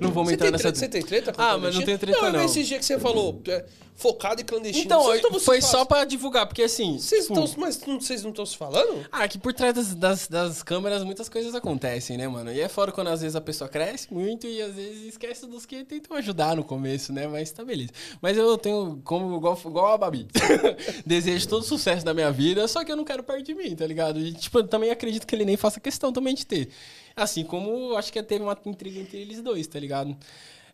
não 0.00 0.10
vamos 0.12 0.28
Você 0.28 0.34
entrar 0.34 0.46
tem, 0.46 0.52
nessa... 0.52 0.62
treta, 0.72 0.78
você 0.78 0.88
tem 0.88 1.02
treta 1.02 1.32
Ah, 1.36 1.58
mas 1.58 1.74
não 1.74 1.82
tenho 1.82 1.98
treta, 1.98 2.20
Não, 2.22 2.32
não. 2.32 2.44
esse 2.44 2.62
dia 2.64 2.78
que 2.78 2.84
você 2.84 2.98
falou, 2.98 3.40
é, 3.48 3.64
focado 3.96 4.40
em 4.40 4.44
clandestino. 4.44 4.84
Então, 4.84 5.02
Vocês- 5.02 5.20
foi 5.20 5.30
vocês 5.60 5.64
só 5.66 5.84
pra 5.84 6.04
divulgar, 6.04 6.46
porque 6.46 6.62
assim... 6.62 6.98
Vocês 6.98 7.26
tipo, 7.26 7.38
estão, 7.40 7.60
mas 7.60 7.80
não- 7.86 8.00
vocês 8.00 8.22
não 8.22 8.30
estão 8.30 8.46
se 8.46 8.56
falando? 8.56 9.04
Ah, 9.12 9.26
que 9.28 9.38
por 9.38 9.52
trás 9.52 9.74
das, 9.74 9.94
das, 9.94 10.28
das 10.28 10.62
câmeras 10.62 11.02
muitas 11.04 11.28
coisas 11.28 11.54
acontecem, 11.54 12.16
né, 12.16 12.26
mano? 12.28 12.50
E 12.52 12.60
é 12.60 12.68
fora 12.68 12.92
quando 12.92 13.08
às 13.08 13.20
vezes 13.20 13.36
a 13.36 13.40
pessoa 13.40 13.68
cresce 13.68 14.12
muito 14.12 14.46
e 14.46 14.62
às 14.62 14.74
vezes 14.74 15.02
esquece 15.08 15.46
dos 15.46 15.66
que 15.66 15.84
tentam 15.84 16.16
ajudar 16.16 16.56
no 16.56 16.64
começo, 16.64 17.12
né? 17.12 17.26
Mas 17.26 17.50
tá 17.50 17.64
beleza. 17.64 17.90
Mas 18.22 18.38
eu 18.38 18.56
tenho, 18.56 19.00
como 19.04 19.36
igual, 19.36 19.60
igual 19.66 19.92
a 19.92 19.98
Babi, 19.98 20.26
desejo 21.04 21.48
todo 21.48 21.64
sucesso 21.64 22.04
na 22.06 22.14
minha 22.14 22.30
vida, 22.30 22.66
só 22.68 22.84
que 22.84 22.90
eu 22.92 22.96
não 22.96 23.04
quero 23.04 23.22
perto 23.22 23.44
de 23.44 23.54
mim, 23.54 23.74
tá 23.74 23.86
ligado? 23.86 24.18
E, 24.20 24.32
tipo, 24.32 24.58
eu 24.60 24.66
também 24.66 24.90
acredito 24.90 25.26
que 25.26 25.34
ele 25.34 25.44
nem 25.44 25.56
faça 25.56 25.78
questão 25.80 26.12
também 26.12 26.34
de 26.34 26.46
ter. 26.46 26.68
Assim 27.22 27.44
como 27.44 27.96
acho 27.96 28.12
que 28.12 28.22
teve 28.22 28.42
uma 28.42 28.56
intriga 28.64 28.98
entre 28.98 29.18
eles 29.18 29.42
dois, 29.42 29.66
tá 29.66 29.78
ligado? 29.78 30.16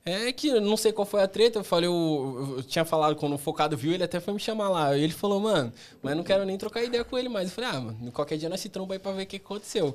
É 0.05 0.32
que 0.32 0.47
eu 0.47 0.60
não 0.60 0.77
sei 0.77 0.93
qual 0.93 1.05
foi 1.05 1.20
a 1.20 1.27
treta, 1.27 1.59
eu 1.59 1.64
falei, 1.64 1.89
eu, 1.89 2.55
eu 2.59 2.62
tinha 2.62 2.85
falado 2.85 3.16
quando 3.16 3.32
o 3.35 3.39
Focado 3.39 3.77
viu, 3.77 3.93
ele 3.93 4.05
até 4.05 4.20
foi 4.20 4.32
me 4.32 4.39
chamar 4.39 4.68
lá. 4.68 4.97
Ele 4.97 5.12
falou, 5.12 5.40
mano, 5.40 5.73
mas 6.01 6.16
não 6.16 6.23
quero 6.23 6.44
nem 6.44 6.56
trocar 6.56 6.85
ideia 6.85 7.05
com 7.05 7.18
ele 7.18 7.28
mais. 7.28 7.48
Eu 7.48 7.55
falei, 7.55 7.70
ah, 7.70 7.81
mano, 7.81 8.12
qualquer 8.12 8.39
dia 8.39 8.48
nós 8.48 8.60
se 8.60 8.68
tromba 8.68 8.94
aí 8.94 9.01
pra 9.01 9.10
ver 9.10 9.24
o 9.24 9.27
que 9.27 9.36
aconteceu. 9.36 9.93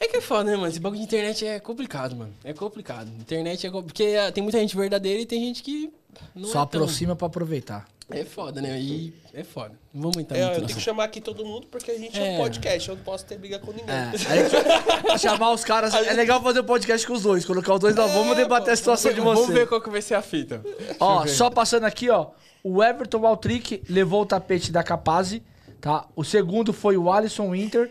É 0.00 0.06
que 0.06 0.16
é 0.16 0.20
foda, 0.22 0.44
né, 0.44 0.56
mano? 0.56 0.68
Esse 0.68 0.80
bagulho 0.80 1.00
de 1.00 1.06
internet 1.06 1.44
é 1.44 1.60
complicado, 1.60 2.16
mano. 2.16 2.32
É 2.42 2.54
complicado. 2.54 3.10
Internet 3.20 3.66
é 3.66 3.70
complicado. 3.70 3.92
Porque 3.92 4.16
ah, 4.16 4.32
tem 4.32 4.42
muita 4.42 4.58
gente 4.60 4.74
verdadeira 4.74 5.20
e 5.20 5.26
tem 5.26 5.40
gente 5.40 5.62
que 5.62 5.92
Só 6.36 6.48
é 6.48 6.52
tão... 6.52 6.62
aproxima 6.62 7.14
pra 7.14 7.26
aproveitar. 7.26 7.86
É 8.10 8.24
foda, 8.24 8.62
né? 8.62 8.80
E 8.80 9.12
é 9.34 9.44
foda. 9.44 9.78
Não 9.92 10.02
vamos 10.02 10.16
entrar 10.16 10.38
É, 10.38 10.44
muito 10.44 10.60
eu 10.60 10.66
tenho 10.66 10.78
que 10.78 10.82
chamar 10.84 11.04
aqui 11.04 11.20
todo 11.20 11.44
mundo 11.44 11.66
porque 11.70 11.90
a 11.90 11.98
gente 11.98 12.18
é, 12.18 12.22
um 12.22 12.26
É. 12.26 12.36
podcast. 12.38 12.88
Eu 12.88 12.96
não 12.96 13.02
posso 13.04 13.26
ter 13.26 13.36
briga 13.36 13.58
com 13.58 13.70
ninguém. 13.70 13.94
É, 13.94 14.10
aí, 15.12 15.18
chamar 15.18 15.52
os 15.52 15.62
caras. 15.62 15.92
É 15.92 16.12
legal 16.14 16.42
fazer 16.42 16.60
um 16.60 16.64
podcast 16.64 17.06
com 17.06 17.12
os 17.12 17.22
dois. 17.22 17.44
Colocar 17.44 17.74
os 17.74 17.80
dois 17.80 17.94
lá, 17.94 18.06
vamos 18.06 18.34
debater 18.36 18.72
a 18.72 18.76
situação 18.76 19.12
de 19.12 19.20
Vamos 19.20 19.46
você. 19.46 19.52
ver 19.52 19.68
qual 19.68 19.80
que 19.80 19.90
vai 19.90 20.00
ser 20.00 20.14
a 20.14 20.22
fita. 20.22 20.64
Ó, 20.98 21.26
só 21.26 21.50
passando 21.50 21.84
aqui, 21.84 22.08
ó. 22.08 22.28
O 22.64 22.82
Everton 22.82 23.20
Valtric 23.20 23.82
levou 23.90 24.22
o 24.22 24.26
tapete 24.26 24.72
da 24.72 24.82
Capaz, 24.82 25.38
tá? 25.80 26.06
O 26.16 26.24
segundo 26.24 26.72
foi 26.72 26.96
o 26.96 27.12
Alisson 27.12 27.50
Winter, 27.50 27.90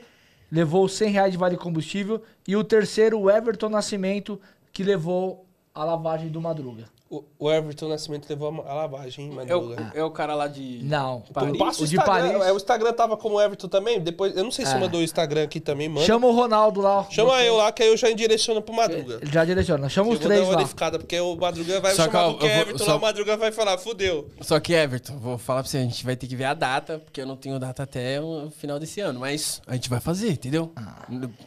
levou 0.52 0.88
100 0.90 1.12
reais 1.12 1.32
de 1.32 1.38
vale 1.38 1.58
combustível. 1.58 2.24
E 2.48 2.56
o 2.56 2.64
terceiro, 2.64 3.20
o 3.20 3.30
Everton 3.30 3.70
Nascimento, 3.70 4.42
que 4.74 4.84
levou 4.84 5.46
a 5.76 5.84
lavagem 5.84 6.30
do 6.30 6.42
Madruga. 6.42 6.86
O, 7.10 7.24
o 7.40 7.50
Everton 7.50 7.88
Nascimento 7.88 8.28
levou 8.30 8.66
a 8.68 8.74
lavagem, 8.74 9.26
hein, 9.28 9.32
É 9.48 9.56
o, 9.56 9.62
Madruga? 9.62 9.92
é 9.96 10.04
o 10.04 10.12
cara 10.12 10.36
lá 10.36 10.48
de. 10.48 10.80
Não. 10.84 11.22
Paris? 11.34 11.58
Passa 11.58 11.84
O 11.84 11.88
de 11.88 11.96
Instagram. 11.96 12.32
Paris. 12.34 12.48
É, 12.48 12.52
o 12.52 12.58
Instagram 12.58 12.94
tava 12.94 13.16
como 13.16 13.40
Everton 13.40 13.68
também. 13.70 14.00
Depois, 14.02 14.36
eu 14.36 14.44
não 14.44 14.52
sei 14.52 14.66
se 14.66 14.74
É. 14.74 14.78
mandou 14.78 15.00
o 15.00 15.04
Instagram 15.04 15.44
aqui 15.44 15.62
também, 15.62 15.88
mano. 15.88 16.06
Chama 16.06 16.28
o 16.28 16.32
Ronaldo 16.36 16.82
lá. 16.82 17.00
ó. 17.00 17.04
Chama 17.10 17.42
eu 17.44 17.56
lá, 17.56 17.72
que 17.72 17.82
aí 17.82 17.88
eu 17.90 17.96
já 17.96 18.12
direciono 18.12 18.62
pro 18.62 18.76
Madruga. 18.76 19.20
Ele 19.22 19.32
já 19.32 19.46
direciona. 19.46 19.88
Chama 19.88 20.10
Eu 20.10 20.14
os 20.16 20.20
vou 20.20 20.28
dar 20.28 20.36
três 20.36 20.50
uma 20.50 20.58
verificada, 20.58 21.00
porque 21.00 21.18
o 21.20 21.36
Madruga 21.38 21.80
vai 21.80 21.96
Só 21.96 22.04
chamar 22.06 22.12
que, 22.12 22.18
ó, 22.18 22.28
do 22.34 22.38
que 22.40 22.46
eu 22.46 22.50
vou- 22.50 22.60
Everton 22.62 22.84
só- 22.84 22.92
lá, 22.92 22.98
o 22.98 23.02
Madruga 23.02 23.38
vai 23.38 23.52
falar, 23.54 23.78
fudeu. 23.78 24.28
Só 24.42 24.60
que, 24.60 24.74
Everton, 24.74 25.18
vou 25.18 25.38
falar 25.38 25.62
pra 25.64 25.70
você, 25.72 25.78
a 25.78 25.82
gente 25.84 26.04
vai 26.04 26.16
ter 26.18 26.28
que 26.28 26.36
ver 26.36 26.44
a 26.46 26.54
data, 26.54 27.00
porque 27.00 27.22
eu 27.22 27.26
não 27.26 27.38
tenho 27.38 27.58
data 27.58 27.84
até 27.84 28.20
o 28.20 28.52
final 28.52 28.78
desse 28.80 29.00
ano. 29.00 29.20
Mas 29.22 29.62
a 29.66 29.76
gente 29.76 29.90
vai 29.90 30.02
fazer, 30.02 30.30
entendeu? 30.32 30.74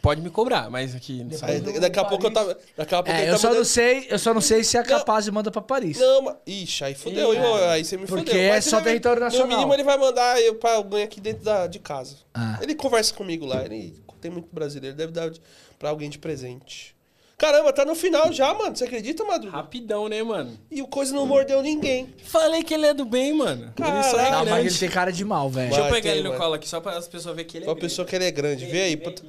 Pode 0.01 0.21
me 0.21 0.29
cobrar, 0.31 0.69
mas 0.71 0.95
aqui. 0.95 1.23
Aí, 1.43 1.59
daqui 1.79 1.99
a 1.99 2.05
pouco 2.05 2.25
eu 2.25 2.33
tava. 2.33 2.57
Daqui 2.75 2.95
a 2.95 3.03
pouco 3.03 3.11
É, 3.11 3.21
ele 3.21 3.29
eu 3.29 3.33
tá 3.33 3.39
só, 3.39 3.53
não 3.53 3.63
sei, 3.63 4.07
eu 4.09 4.17
só 4.17 4.33
não 4.33 4.41
sei 4.41 4.63
se 4.63 4.75
é 4.77 4.79
Não. 4.79 4.87
capaz 4.87 5.25
de 5.25 5.31
mandar 5.31 5.50
pra 5.51 5.61
Paris. 5.61 5.97
Não, 5.99 6.21
mas... 6.23 6.35
Ixi, 6.47 6.83
aí 6.83 6.95
fudeu, 6.95 7.33
hein, 7.33 7.41
ô, 7.41 7.55
aí 7.69 7.83
você 7.85 7.97
me 7.97 8.05
Porque 8.07 8.31
fudeu. 8.31 8.53
é 8.53 8.61
só 8.61 8.77
vai- 8.77 8.85
território 8.85 9.19
nacional. 9.21 9.47
No 9.47 9.53
mínimo 9.55 9.73
ele 9.73 9.83
vai 9.83 9.97
mandar 9.97 10.41
eu 10.41 10.55
pra 10.55 10.73
alguém 10.75 11.03
aqui 11.03 11.19
dentro 11.21 11.43
da, 11.43 11.67
de 11.67 11.79
casa. 11.79 12.15
Ah. 12.33 12.57
Ele 12.61 12.73
conversa 12.75 13.13
comigo 13.13 13.45
lá, 13.45 13.63
ele 13.65 14.01
tem 14.19 14.31
muito 14.31 14.47
brasileiro, 14.51 14.95
deve 14.95 15.11
dar 15.11 15.31
pra 15.77 15.89
alguém 15.89 16.09
de 16.09 16.17
presente. 16.17 16.95
Caramba, 17.37 17.73
tá 17.73 17.83
no 17.83 17.95
final 17.95 18.31
já, 18.31 18.53
mano. 18.53 18.75
Você 18.75 18.83
acredita, 18.83 19.25
Madruga? 19.25 19.57
Rapidão, 19.57 20.07
né, 20.07 20.21
mano? 20.21 20.55
E 20.69 20.79
o 20.79 20.87
coisa 20.87 21.11
não 21.11 21.25
mordeu 21.25 21.59
ninguém. 21.63 22.13
Falei 22.23 22.63
que 22.63 22.71
ele 22.71 22.85
é 22.85 22.93
do 22.93 23.03
bem, 23.03 23.33
mano. 23.33 23.73
ele 23.79 24.03
só 24.03 24.19
é. 24.19 24.29
Não, 24.29 24.45
mas 24.45 24.65
ele 24.67 24.77
tem 24.77 24.89
cara 24.89 25.11
de 25.11 25.25
mal, 25.25 25.49
velho. 25.49 25.69
Deixa 25.69 25.83
eu 25.83 25.89
pegar 25.89 26.01
tem, 26.01 26.11
ele 26.11 26.21
no 26.21 26.29
mano. 26.29 26.39
colo 26.39 26.53
aqui, 26.53 26.69
só 26.69 26.79
para 26.79 26.97
as 26.99 27.07
pessoas 27.07 27.35
verem 27.35 27.49
que 27.49 27.57
ele 27.57 27.65
é 27.65 27.67
Uma 27.67 27.73
grande. 27.73 27.87
pessoa 27.89 28.07
que 28.07 28.15
ele 28.15 28.25
é 28.25 28.29
grande. 28.31 28.65
Vê 28.67 28.81
aí. 28.83 28.95
puta. 28.95 29.23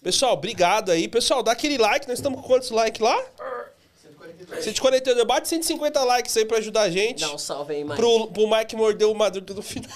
Pessoal, 0.00 0.34
obrigado 0.34 0.92
aí. 0.92 1.08
Pessoal, 1.08 1.42
dá 1.42 1.50
aquele 1.50 1.76
like. 1.78 2.06
Nós 2.06 2.20
estamos 2.20 2.40
com 2.40 2.46
quantos 2.46 2.70
likes 2.70 3.00
lá? 3.00 3.20
142. 4.60 5.24
Bate 5.26 5.48
150 5.48 6.04
likes 6.04 6.36
aí 6.36 6.44
pra 6.44 6.58
ajudar 6.58 6.82
a 6.82 6.90
gente. 6.90 7.20
Dá 7.20 7.32
um 7.34 7.38
salve 7.38 7.74
aí, 7.74 7.84
Mike. 7.84 7.96
Pro, 7.96 8.28
pro 8.28 8.48
Mike 8.50 8.76
morder 8.76 9.08
o 9.08 9.14
Madruga 9.14 9.54
no 9.54 9.62
final. 9.62 9.90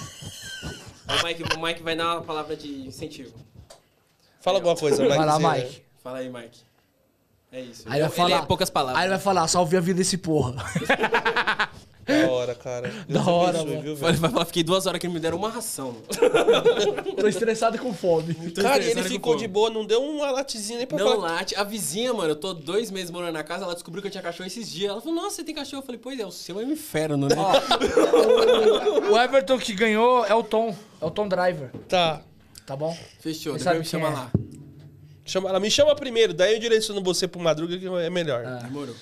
O, 1.21 1.25
Mike. 1.25 1.43
o 1.55 1.61
Mike 1.61 1.83
vai 1.83 1.95
dar 1.95 2.15
uma 2.15 2.21
palavra 2.21 2.55
de 2.55 2.87
incentivo. 2.87 3.33
Fala 4.39 4.57
alguma 4.57 4.75
coisa, 4.75 5.01
Mike. 5.03 5.15
Vai 5.15 5.25
lá, 5.25 5.37
Sim? 5.37 5.47
Mike. 5.63 5.83
Fala 6.03 6.17
aí, 6.19 6.29
Mike. 6.29 6.59
É 7.51 7.61
isso. 7.61 7.83
Aí 7.85 7.99
ele 7.99 8.07
vai 8.07 8.25
Ele 8.25 8.31
falar. 8.31 8.43
é 8.43 8.45
poucas 8.47 8.69
palavras. 8.69 8.97
Aí 8.97 9.03
ele 9.07 9.13
vai 9.15 9.19
falar, 9.23 9.47
salve 9.47 9.77
a 9.77 9.79
vida 9.79 9.97
desse 9.99 10.17
porra. 10.17 10.55
Da 12.05 12.31
hora, 12.31 12.55
cara. 12.55 12.89
Deus 13.07 13.25
Da 13.25 13.31
hora, 13.31 13.49
abençoe, 13.59 13.69
mano. 13.69 13.81
viu, 13.81 13.95
velho? 13.95 14.17
vai 14.17 14.29
falar, 14.31 14.45
fiquei 14.45 14.63
duas 14.63 14.85
horas 14.85 14.99
que 14.99 15.07
ele 15.07 15.13
me 15.13 15.19
deram 15.19 15.37
uma 15.37 15.49
ração. 15.49 15.95
Tô 17.19 17.27
estressado 17.27 17.75
e 17.75 17.79
com 17.79 17.93
fome. 17.93 18.33
Cara, 18.51 18.83
e 18.83 18.89
ele 18.91 19.03
ficou 19.03 19.35
de 19.35 19.47
boa, 19.47 19.69
não 19.69 19.85
deu 19.85 20.01
uma 20.03 20.29
latezinha 20.31 20.77
nem 20.79 20.87
pra 20.87 20.97
Não 20.97 21.07
falar. 21.15 21.31
late. 21.33 21.55
A 21.55 21.63
vizinha, 21.63 22.13
mano, 22.13 22.31
eu 22.31 22.35
tô 22.35 22.53
dois 22.53 22.91
meses 22.91 23.09
morando 23.11 23.33
na 23.33 23.43
casa, 23.43 23.63
ela 23.63 23.73
descobriu 23.73 24.01
que 24.01 24.07
eu 24.07 24.11
tinha 24.11 24.21
cachorro 24.23 24.47
esses 24.47 24.69
dias. 24.71 24.91
Ela 24.91 25.01
falou, 25.01 25.15
nossa, 25.15 25.37
você 25.37 25.43
tem 25.43 25.55
cachorro? 25.55 25.81
Eu 25.81 25.85
falei, 25.85 25.99
pois 26.01 26.19
é, 26.19 26.25
o 26.25 26.31
seu 26.31 26.59
é 26.59 26.63
um 26.65 26.71
inferno, 26.71 27.27
né? 27.29 27.35
O 29.11 29.17
Everton 29.17 29.57
que 29.57 29.73
ganhou 29.73 30.25
é 30.25 30.33
o 30.33 30.43
Tom. 30.43 30.75
É 31.01 31.05
o 31.05 31.11
Tom 31.11 31.27
Driver. 31.27 31.69
Tá. 31.87 32.21
Tá 32.65 32.75
bom? 32.75 32.97
Fechou, 33.19 33.53
Você 33.53 33.63
sabe 33.63 33.79
me 33.79 33.85
chama 33.85 34.07
é? 34.07 34.11
lá. 34.11 34.31
Chama, 35.25 35.49
ela 35.49 35.59
me 35.59 35.71
chama 35.71 35.95
primeiro, 35.95 36.33
daí 36.33 36.53
eu 36.53 36.59
direciono 36.59 37.01
você 37.01 37.27
pro 37.27 37.39
Madruga 37.41 37.77
que 37.77 37.85
é 37.87 38.09
melhor. 38.09 38.43
Ah. 38.45 38.59
Demorou. 38.63 38.93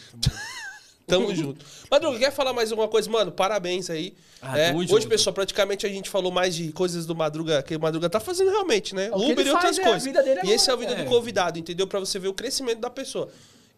Tamo 1.20 1.34
junto. 1.36 1.66
Madruga, 1.90 2.18
quer 2.20 2.32
falar 2.32 2.54
mais 2.54 2.72
alguma 2.72 2.88
coisa? 2.88 3.10
Mano, 3.10 3.32
parabéns 3.32 3.90
aí. 3.90 4.14
Ah, 4.42 4.58
É, 4.58 4.74
hoje, 4.74 4.88
junto. 4.90 5.08
pessoal, 5.08 5.34
praticamente 5.34 5.86
a 5.86 5.90
gente 5.90 6.10
falou 6.10 6.32
mais 6.32 6.56
de 6.56 6.72
coisas 6.72 7.06
do 7.06 7.16
Madruga, 7.16 7.62
que 7.62 7.76
o 7.76 7.80
Madruga 7.80 8.10
tá 8.10 8.20
fazendo 8.20 8.50
realmente, 8.50 8.96
né? 8.96 9.10
o 9.14 9.20
que 9.20 9.32
Uber 9.34 9.46
e 9.46 9.50
outras 9.52 9.78
é 9.78 9.84
coisas. 9.84 10.04
vida 10.04 10.24
dele 10.24 10.42
e 10.44 10.52
esse 10.52 10.70
é 10.70 10.72
a 10.72 10.74
agora. 10.76 10.90
vida 10.90 11.02
É. 11.02 11.04
do 11.06 11.10
convidado, 11.10 11.60
entendeu? 11.60 11.86
Pra 11.88 12.00
você 12.00 12.18
ver 12.18 12.28
o 12.30 12.34
crescimento 12.34 12.80
da 12.80 12.90
pessoa. 12.90 13.30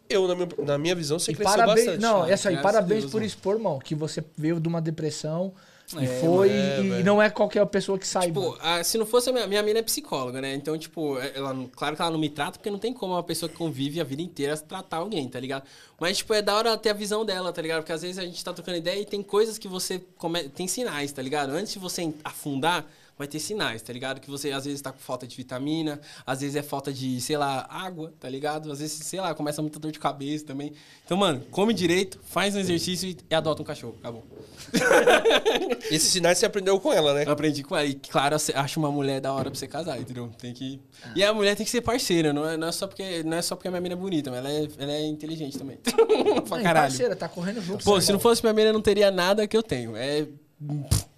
Eu, 0.08 0.28
na 0.28 0.34
minha, 0.34 0.48
na 0.58 0.78
minha 0.78 0.94
visão, 0.94 1.18
você 1.18 1.32
E 1.32 1.34
cresceu 1.34 1.56
parabéns, 1.56 1.86
bastante. 1.86 2.02
não, 2.02 2.22
Ah, 2.24 2.30
essa 2.30 2.48
aí, 2.50 2.58
parabéns 2.58 3.00
Deus, 3.00 3.12
por 3.12 3.18
mano. 3.18 3.26
expor, 3.26 3.54
irmão, 3.56 3.78
que 3.78 3.94
você 3.94 4.22
veio 4.36 4.60
de 4.60 4.68
uma 4.68 4.80
depressão 4.80 5.52
e 5.92 6.04
É, 6.04 6.20
foi 6.20 6.50
é, 6.50 6.80
e, 6.80 7.02
não 7.02 7.20
é 7.20 7.28
qualquer 7.30 7.64
pessoa 7.66 7.98
que 7.98 8.06
saiba. 8.06 8.40
Tipo, 8.40 8.58
ah, 8.60 8.82
se 8.82 8.96
não 8.96 9.04
fosse 9.06 9.28
a 9.30 9.32
minha, 9.32 9.46
minha 9.46 9.62
mina 9.62 9.78
é 9.80 9.82
psicóloga, 9.82 10.40
né? 10.40 10.54
Então, 10.54 10.76
tipo, 10.78 11.18
ela, 11.18 11.52
não- 11.52 11.66
claro 11.68 11.94
que 11.94 12.02
ela 12.02 12.10
não 12.10 12.18
me 12.18 12.28
trata, 12.30 12.58
porque 12.58 12.70
não 12.70 12.78
tem 12.78 12.92
como 12.92 13.12
uma 13.12 13.22
pessoa 13.22 13.48
que 13.48 13.56
convive 13.56 14.00
a 14.00 14.04
vida 14.04 14.22
inteira 14.22 14.56
tratar 14.56 14.98
alguém, 14.98 15.28
tá 15.28 15.38
ligado? 15.38 15.64
Mas, 16.00 16.18
tipo, 16.18 16.32
é 16.34 16.40
da 16.42 16.54
hora 16.56 16.76
ter 16.78 16.90
a 16.90 16.94
visão 16.94 17.24
dela, 17.24 17.52
tá 17.52 17.60
ligado? 17.62 17.80
Porque 17.82 17.92
às 17.92 18.02
vezes 18.02 18.18
a 18.18 18.24
gente 18.24 18.42
tá 18.42 18.52
trocando 18.52 18.78
ideia 18.78 19.00
e 19.00 19.04
tem 19.04 19.22
coisas 19.22 19.58
que 19.58 19.68
você 19.68 20.02
come... 20.16 20.48
tem 20.48 20.66
sinais, 20.66 21.12
tá 21.12 21.20
ligado? 21.22 21.50
Antes 21.50 21.74
de 21.74 21.78
você 21.78 22.12
afundar, 22.24 22.86
vai 23.16 23.26
ter 23.28 23.38
sinais, 23.38 23.80
tá 23.82 23.92
ligado? 23.92 24.20
Que 24.20 24.30
você 24.30 24.50
às 24.50 24.64
vezes 24.64 24.80
tá 24.80 24.90
com 24.92 24.98
falta 24.98 25.26
de 25.26 25.36
vitamina, 25.36 26.00
às 26.26 26.40
vezes 26.40 26.56
é 26.56 26.62
falta 26.62 26.92
de, 26.92 27.20
sei 27.20 27.36
lá, 27.36 27.66
água, 27.70 28.12
tá 28.18 28.28
ligado? 28.28 28.70
Às 28.72 28.80
vezes, 28.80 29.06
sei 29.06 29.20
lá, 29.20 29.34
começa 29.34 29.62
muita 29.62 29.78
dor 29.78 29.92
de 29.92 29.98
cabeça 29.98 30.44
também. 30.44 30.72
Então, 31.04 31.16
mano, 31.16 31.42
come 31.50 31.72
direito, 31.72 32.18
faz 32.24 32.54
um 32.54 32.58
exercício 32.58 33.08
e- 33.08 33.34
adota 33.34 33.62
um 33.62 33.64
cachorro. 33.64 33.96
Acabou. 34.00 34.24
Esses 35.90 36.10
sinais 36.10 36.38
você 36.38 36.46
aprendeu 36.46 36.78
com 36.80 36.92
ela, 36.92 37.14
né? 37.14 37.24
Eu 37.26 37.32
aprendi 37.32 37.62
com 37.62 37.76
ela. 37.76 37.86
E, 37.86 37.94
claro, 37.94 38.36
acho 38.36 38.80
uma 38.80 38.90
mulher 38.90 39.20
da 39.20 39.32
hora 39.32 39.50
pra 39.50 39.58
você 39.58 39.66
casar, 39.66 40.00
entendeu? 40.00 40.30
Tem 40.38 40.52
que... 40.52 40.80
E 41.14 41.22
a 41.22 41.32
mulher 41.32 41.54
tem 41.56 41.64
que 41.64 41.70
ser 41.70 41.80
parceira, 41.80 42.32
não 42.32 42.48
é, 42.48 42.56
não 42.56 42.68
é, 42.68 42.72
só, 42.72 42.86
porque, 42.86 43.22
não 43.22 43.36
é 43.36 43.42
só 43.42 43.54
porque 43.54 43.68
a 43.68 43.70
minha 43.70 43.80
mina 43.80 43.94
é 43.94 43.98
bonita, 43.98 44.30
mas 44.30 44.38
ela 44.40 44.50
é, 44.50 44.68
ela 44.78 44.92
é 44.92 45.06
inteligente 45.06 45.58
também. 45.58 45.76
pra 45.84 46.56
Não, 46.56 46.62
caralho. 46.62 46.88
parceira, 46.88 47.14
tá 47.16 47.28
correndo 47.28 47.60
junto. 47.62 47.84
Pô, 47.84 47.92
sabe? 47.92 48.04
se 48.06 48.12
não 48.12 48.18
fosse 48.18 48.42
minha 48.42 48.52
mina, 48.52 48.72
não 48.72 48.82
teria 48.82 49.10
nada 49.10 49.46
que 49.46 49.56
eu 49.56 49.62
tenho. 49.62 49.96
É... 49.96 50.26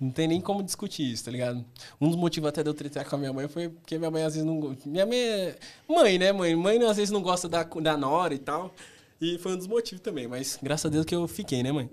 Não 0.01 0.11
tem 0.11 0.27
nem 0.29 0.41
como 0.41 0.63
discutir 0.63 1.11
isso, 1.11 1.25
tá 1.25 1.31
ligado? 1.31 1.65
Um 2.01 2.09
dos 2.09 2.17
motivos 2.17 2.49
até 2.49 2.63
de 2.63 2.69
eu 2.69 2.75
tretar 2.75 3.09
com 3.09 3.17
a 3.17 3.19
minha 3.19 3.33
mãe 3.33 3.49
foi 3.49 3.69
porque 3.69 3.99
minha 3.99 4.11
mãe 4.11 4.23
às 4.23 4.35
vezes 4.35 4.47
não... 4.47 4.77
Minha 4.85 5.07
mãe 5.07 5.19
é... 5.19 5.57
Mãe, 5.89 6.19
né, 6.19 6.33
mãe? 6.33 6.55
Mãe 6.57 6.83
às 6.85 6.97
vezes 6.97 7.11
não 7.11 7.23
gosta 7.23 7.49
da, 7.49 7.63
da 7.63 7.97
nora 7.97 8.35
e 8.35 8.39
tal. 8.39 8.75
E 9.21 9.39
foi 9.39 9.53
um 9.53 9.57
dos 9.57 9.67
motivos 9.67 10.03
também, 10.03 10.29
mas 10.29 10.59
graças 10.63 10.85
a 10.87 10.89
Deus 10.91 11.07
que 11.07 11.15
eu 11.15 11.27
fiquei, 11.27 11.63
né, 11.63 11.73
mãe? 11.73 11.89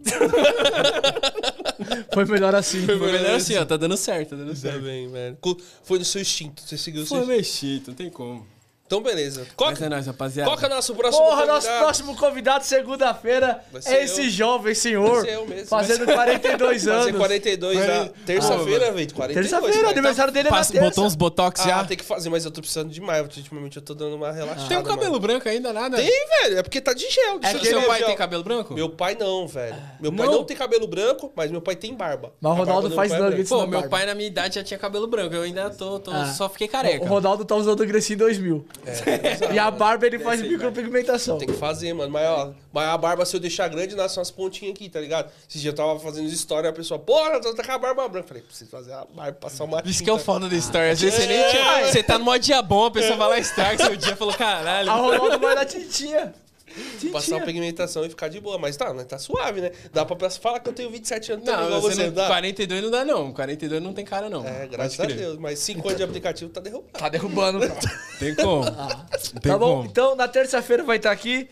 Foi 2.14 2.26
melhor 2.26 2.54
assim. 2.56 2.86
Foi 2.86 2.98
melhor 3.12 3.36
assim, 3.36 3.56
ó. 3.56 3.66
Tá 3.66 3.78
dando 3.78 3.96
certo, 3.98 4.32
tá 4.32 4.36
dando 4.36 4.50
Tá 4.50 4.56
certo. 4.56 4.84
bem, 4.84 5.08
velho. 5.10 5.38
Foi 5.84 6.00
no 6.00 6.06
seu 6.06 6.22
instinto, 6.22 6.62
você 6.62 6.78
seguiu 6.78 7.04
o 7.04 7.06
seu 7.06 7.24
Foi 7.24 7.40
instinto. 7.40 7.68
mexido, 7.70 7.88
não 7.90 7.96
tem 7.96 8.10
como. 8.10 8.46
Então, 8.94 9.02
beleza. 9.02 9.48
Qual, 9.56 9.72
Mas 9.72 9.82
é 9.82 9.90
nóis, 9.90 10.06
rapaziada. 10.06 10.48
qual 10.50 10.56
que 10.58 10.66
é 10.66 10.68
o 10.68 10.72
nosso 10.72 10.94
próximo 10.94 11.24
Porra, 11.26 11.46
nosso 11.48 11.62
convidado? 11.68 11.84
próximo 11.84 12.16
convidado 12.16 12.64
segunda-feira 12.64 13.60
Vai 13.72 13.82
ser 13.82 13.94
é 13.96 14.04
esse 14.04 14.22
eu. 14.26 14.30
jovem 14.30 14.76
senhor 14.76 15.16
Vai 15.16 15.22
ser 15.26 15.34
eu 15.34 15.48
mesmo. 15.48 15.66
fazendo 15.68 16.06
42 16.06 16.84
Fazer 16.84 16.92
anos. 16.92 17.18
42 17.18 17.80
na 17.80 18.06
terça-feira, 18.26 18.92
velho. 18.92 19.14
42. 19.14 19.34
Terça-feira, 19.34 19.78
cara. 19.80 19.90
aniversário 19.90 20.32
dele 20.34 20.48
é 20.48 20.52
na 20.52 20.58
Passa, 20.58 20.72
terça. 20.74 20.88
botou 20.90 21.06
uns 21.06 21.16
botox 21.16 21.62
Ah, 21.62 21.68
já. 21.68 21.84
tem 21.86 21.98
que 21.98 22.04
fazer, 22.04 22.30
mas 22.30 22.46
eu 22.46 22.52
tô 22.52 22.62
precisando 22.62 22.90
demais. 22.92 23.24
Ultimamente 23.24 23.78
eu 23.78 23.82
tô 23.82 23.96
dando 23.96 24.16
uma 24.16 24.32
relaxada. 24.32 24.68
Tem 24.68 24.78
um 24.78 24.84
cabelo 24.84 25.12
mano. 25.14 25.20
branco 25.20 25.50
ainda, 25.50 25.74
nada? 25.74 25.98
Tem, 25.98 26.28
velho. 26.44 26.60
É 26.60 26.62
porque 26.64 26.80
tá 26.80 26.94
de 26.94 27.10
gel. 27.10 27.40
É 27.42 27.54
que 27.56 27.66
seu 27.66 27.82
pai 27.84 27.98
gel. 28.00 28.08
tem 28.10 28.16
cabelo 28.16 28.44
branco? 28.44 28.76
Meu 28.76 28.90
pai 28.90 29.18
não, 29.20 29.48
velho. 29.48 29.76
Meu 30.00 30.12
pai 30.14 30.26
Não? 30.28 30.34
não 30.36 30.44
tem 30.44 30.56
cabelo 30.56 30.88
branco, 30.88 31.32
mas 31.36 31.50
meu 31.50 31.62
pai 31.62 31.76
tem 31.76 31.96
barba. 31.96 32.32
Mas 32.40 32.52
o 32.52 32.54
A 32.54 32.58
barba 32.58 32.66
Ronaldo 32.74 32.90
do 32.90 32.96
meu 32.96 32.96
faz 32.96 33.12
pai 33.12 33.20
é 33.20 33.24
nuggets 33.24 33.50
Pô, 33.50 33.62
meu 33.62 33.68
barba. 33.80 33.90
pai 33.90 34.06
na 34.06 34.14
minha 34.14 34.28
idade 34.28 34.56
já 34.56 34.64
tinha 34.64 34.78
cabelo 34.78 35.08
branco. 35.08 35.34
Eu 35.34 35.42
ainda 35.42 35.70
tô, 35.72 36.00
tô 36.00 36.12
Ah. 36.12 36.28
só 36.28 36.48
fiquei 36.48 36.68
careca. 36.68 37.04
O 37.04 37.08
Ronaldo 37.08 37.44
tá 37.44 37.56
usando 37.56 37.80
o 37.80 37.86
Grecinho 37.86 38.20
2000. 38.20 38.66
Branco. 38.84 39.54
E 39.54 39.60
a 39.60 39.72
barba 39.72 40.06
ele 40.06 40.20
faz 40.20 40.42
micropigmentação. 40.42 41.38
Tem 41.38 41.48
que 41.48 41.54
fazer, 41.54 41.94
mano. 41.94 42.12
Mas, 42.12 42.28
ó, 42.28 42.52
mas 42.72 42.88
a 42.88 42.98
barba, 42.98 43.26
se 43.26 43.36
eu 43.36 43.40
deixar 43.40 43.68
grande, 43.68 43.96
nasce 43.96 44.18
umas 44.20 44.32
pontinhas 44.32 44.74
aqui, 44.76 44.90
tá 44.90 45.00
ligado? 45.00 45.32
Esse 45.50 45.60
dia 45.60 45.72
eu 45.72 45.76
tava 45.76 46.00
fazendo 46.00 46.28
história 46.28 46.68
e 46.68 46.70
a 46.70 46.74
pessoa, 46.74 47.00
porra, 47.00 47.40
tu 47.40 47.54
tá 47.56 47.64
com 47.64 47.72
a 47.72 47.78
barba 47.78 48.08
branca. 48.08 48.28
Falei, 48.28 48.44
preciso 48.44 48.70
fazer 48.70 48.94
a 48.94 49.06
barba, 49.06 49.38
passar 49.40 49.64
uma 49.64 49.82
Isso 49.86 50.04
que 50.04 50.10
é 50.10 50.14
o 50.14 50.18
tinta. 50.18 50.26
foda 50.26 50.50
da 50.50 50.56
história. 50.56 50.92
Às 50.92 51.02
vezes 51.02 51.20
você 51.20 51.28
nem 51.28 51.50
tinha. 51.50 51.86
Você 51.88 52.04
tá 52.04 52.18
num 52.18 52.38
dia 52.38 52.62
bom, 52.62 52.86
a 52.86 52.92
pessoa 52.92 53.18
vai 53.18 53.30
lá 53.30 53.38
e 53.38 53.42
estraga 53.42 53.86
seu 53.86 53.96
dia 53.96 54.14
e 54.14 54.16
falou, 54.16 54.34
caralho. 54.34 54.90
A 54.90 54.96
Ronaldo 54.96 55.40
vai 55.40 55.56
na 55.56 55.66
tintinha. 55.66 56.34
Passar 57.12 57.36
uma 57.36 57.46
pigmentação 57.46 58.06
e 58.06 58.10
ficar 58.10 58.30
de 58.30 58.40
boa. 58.40 58.58
Mas 58.58 58.76
tá, 58.78 58.94
né? 58.94 59.04
tá 59.04 59.18
suave, 59.18 59.62
né? 59.62 59.72
Dá 59.92 60.06
pra 60.06 60.30
falar 60.30 60.60
que 60.60 60.70
eu 60.70 60.74
tenho 60.74 60.90
27 60.90 61.34
anos 61.34 61.46
também, 61.46 61.60
Não, 61.60 61.68
igual 61.68 61.82
você 61.82 61.96
você, 61.96 62.06
não, 62.08 62.14
dá? 62.14 62.28
42 62.28 62.84
não 62.84 62.92
dá, 62.92 63.06
não. 63.06 63.34
42 63.34 63.84
não 63.84 63.94
tem 63.94 64.06
cara, 64.06 64.30
não. 64.30 64.46
É, 64.46 64.68
graças 64.68 65.00
a. 65.00 65.06
Deus. 65.06 65.38
Mas 65.38 65.60
5 65.60 65.88
anos 65.88 65.98
de 65.98 66.04
aplicativo 66.04 66.50
tá 66.50 66.62
derrubado. 66.62 66.92
Tá 66.98 67.10
derrubando, 67.10 67.60
cara. 67.60 67.80
Tem 68.20 68.36
como. 68.36 68.64
Tem 68.66 69.52
Tá 69.52 69.58
bom? 69.58 69.78
como. 69.78 69.86
Então, 69.86 70.16
na 70.16 70.28
terça-feira 70.28 70.84
vai 70.84 70.98
estar 70.98 71.12
aqui. 71.12 71.48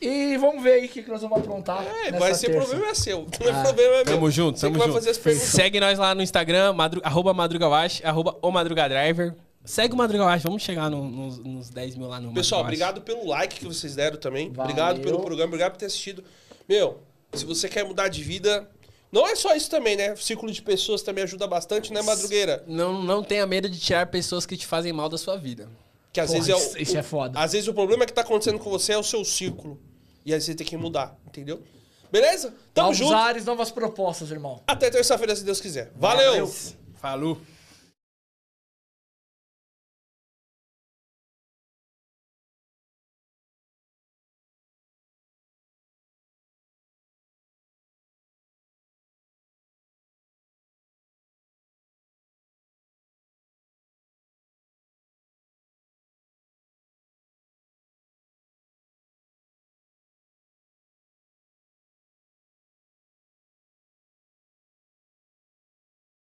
E 0.00 0.36
vamos 0.38 0.62
ver 0.62 0.72
aí 0.74 0.86
o 0.86 0.88
que, 0.88 1.02
que 1.02 1.10
nós 1.10 1.20
vamos 1.20 1.38
aprontar. 1.38 1.84
É, 1.84 2.04
nessa 2.10 2.18
vai 2.18 2.34
ser 2.34 2.46
terça. 2.46 2.66
problema 2.66 2.90
é 2.90 2.94
seu. 2.94 3.26
Não 3.40 3.48
é 3.48 3.62
problema 3.62 3.94
é 3.94 3.96
meu. 3.96 4.04
Tamo 4.04 4.30
junto, 4.30 4.58
Você 4.58 4.70
tamo 4.70 4.82
junto. 4.82 5.34
Segue 5.36 5.78
nós 5.78 5.98
lá 5.98 6.14
no 6.14 6.22
Instagram, 6.22 6.72
madru, 6.72 7.00
arroba 7.04 7.34
madrugawash, 7.34 8.00
arroba 8.04 8.36
o 8.40 8.50
madrugadriver. 8.50 9.34
Segue 9.64 9.94
o 9.94 9.96
Madrugawash, 9.96 10.42
vamos 10.42 10.62
chegar 10.62 10.90
no- 10.90 11.08
nos, 11.08 11.38
nos 11.38 11.70
10 11.70 11.94
mil 11.96 12.08
lá 12.08 12.18
no 12.20 12.32
Pessoal, 12.32 12.62
Madrugawash. 12.64 12.90
obrigado 12.92 13.04
pelo 13.04 13.28
like 13.30 13.58
que 13.60 13.64
vocês 13.66 13.94
deram 13.94 14.16
também. 14.16 14.50
Valeu. 14.50 14.70
Obrigado 14.70 15.00
pelo 15.00 15.20
programa, 15.20 15.48
obrigado 15.48 15.72
por 15.72 15.78
ter 15.78 15.86
assistido. 15.86 16.24
Meu, 16.68 17.00
se 17.34 17.44
você 17.44 17.68
quer 17.68 17.84
mudar 17.84 18.08
de 18.08 18.22
vida, 18.22 18.68
não 19.12 19.26
é 19.28 19.36
só 19.36 19.54
isso 19.54 19.68
também, 19.68 19.96
né? 19.96 20.12
O 20.12 20.16
círculo 20.16 20.50
de 20.50 20.62
pessoas 20.62 21.02
também 21.02 21.24
ajuda 21.24 21.46
bastante, 21.46 21.92
né, 21.92 22.00
Madrugueira? 22.02 22.64
Não, 22.66 23.02
não 23.02 23.22
tenha 23.22 23.46
medo 23.46 23.68
de 23.68 23.78
tirar 23.78 24.06
pessoas 24.06 24.46
que 24.46 24.56
te 24.56 24.66
fazem 24.66 24.92
mal 24.92 25.08
da 25.08 25.18
sua 25.18 25.36
vida. 25.36 25.68
Que 26.12 26.20
às 26.20 26.28
Porra, 26.30 26.38
vezes 26.42 26.54
é 26.54 26.58
isso- 26.66 26.76
o, 26.76 26.82
isso 26.82 26.94
o- 26.94 26.98
é 26.98 27.02
foda. 27.02 27.38
Às 27.38 27.52
vezes 27.52 27.68
o 27.68 27.74
problema 27.74 28.06
que 28.06 28.12
tá 28.12 28.22
acontecendo 28.22 28.58
com 28.58 28.70
você 28.70 28.94
é 28.94 28.98
o 28.98 29.02
seu 29.04 29.24
círculo. 29.24 29.78
E 30.24 30.32
aí 30.34 30.40
você 30.40 30.54
tem 30.54 30.66
que 30.66 30.76
mudar, 30.76 31.16
entendeu? 31.26 31.62
Beleza? 32.10 32.52
Tamo 32.74 32.86
Novos 32.88 32.98
junto. 32.98 33.14
ares, 33.14 33.44
novas 33.44 33.70
propostas, 33.70 34.30
irmão. 34.32 34.60
Até 34.66 34.90
terça-feira, 34.90 35.36
se 35.36 35.44
Deus 35.44 35.60
quiser. 35.60 35.92
Valeu. 35.94 36.50
Falou! 37.00 37.38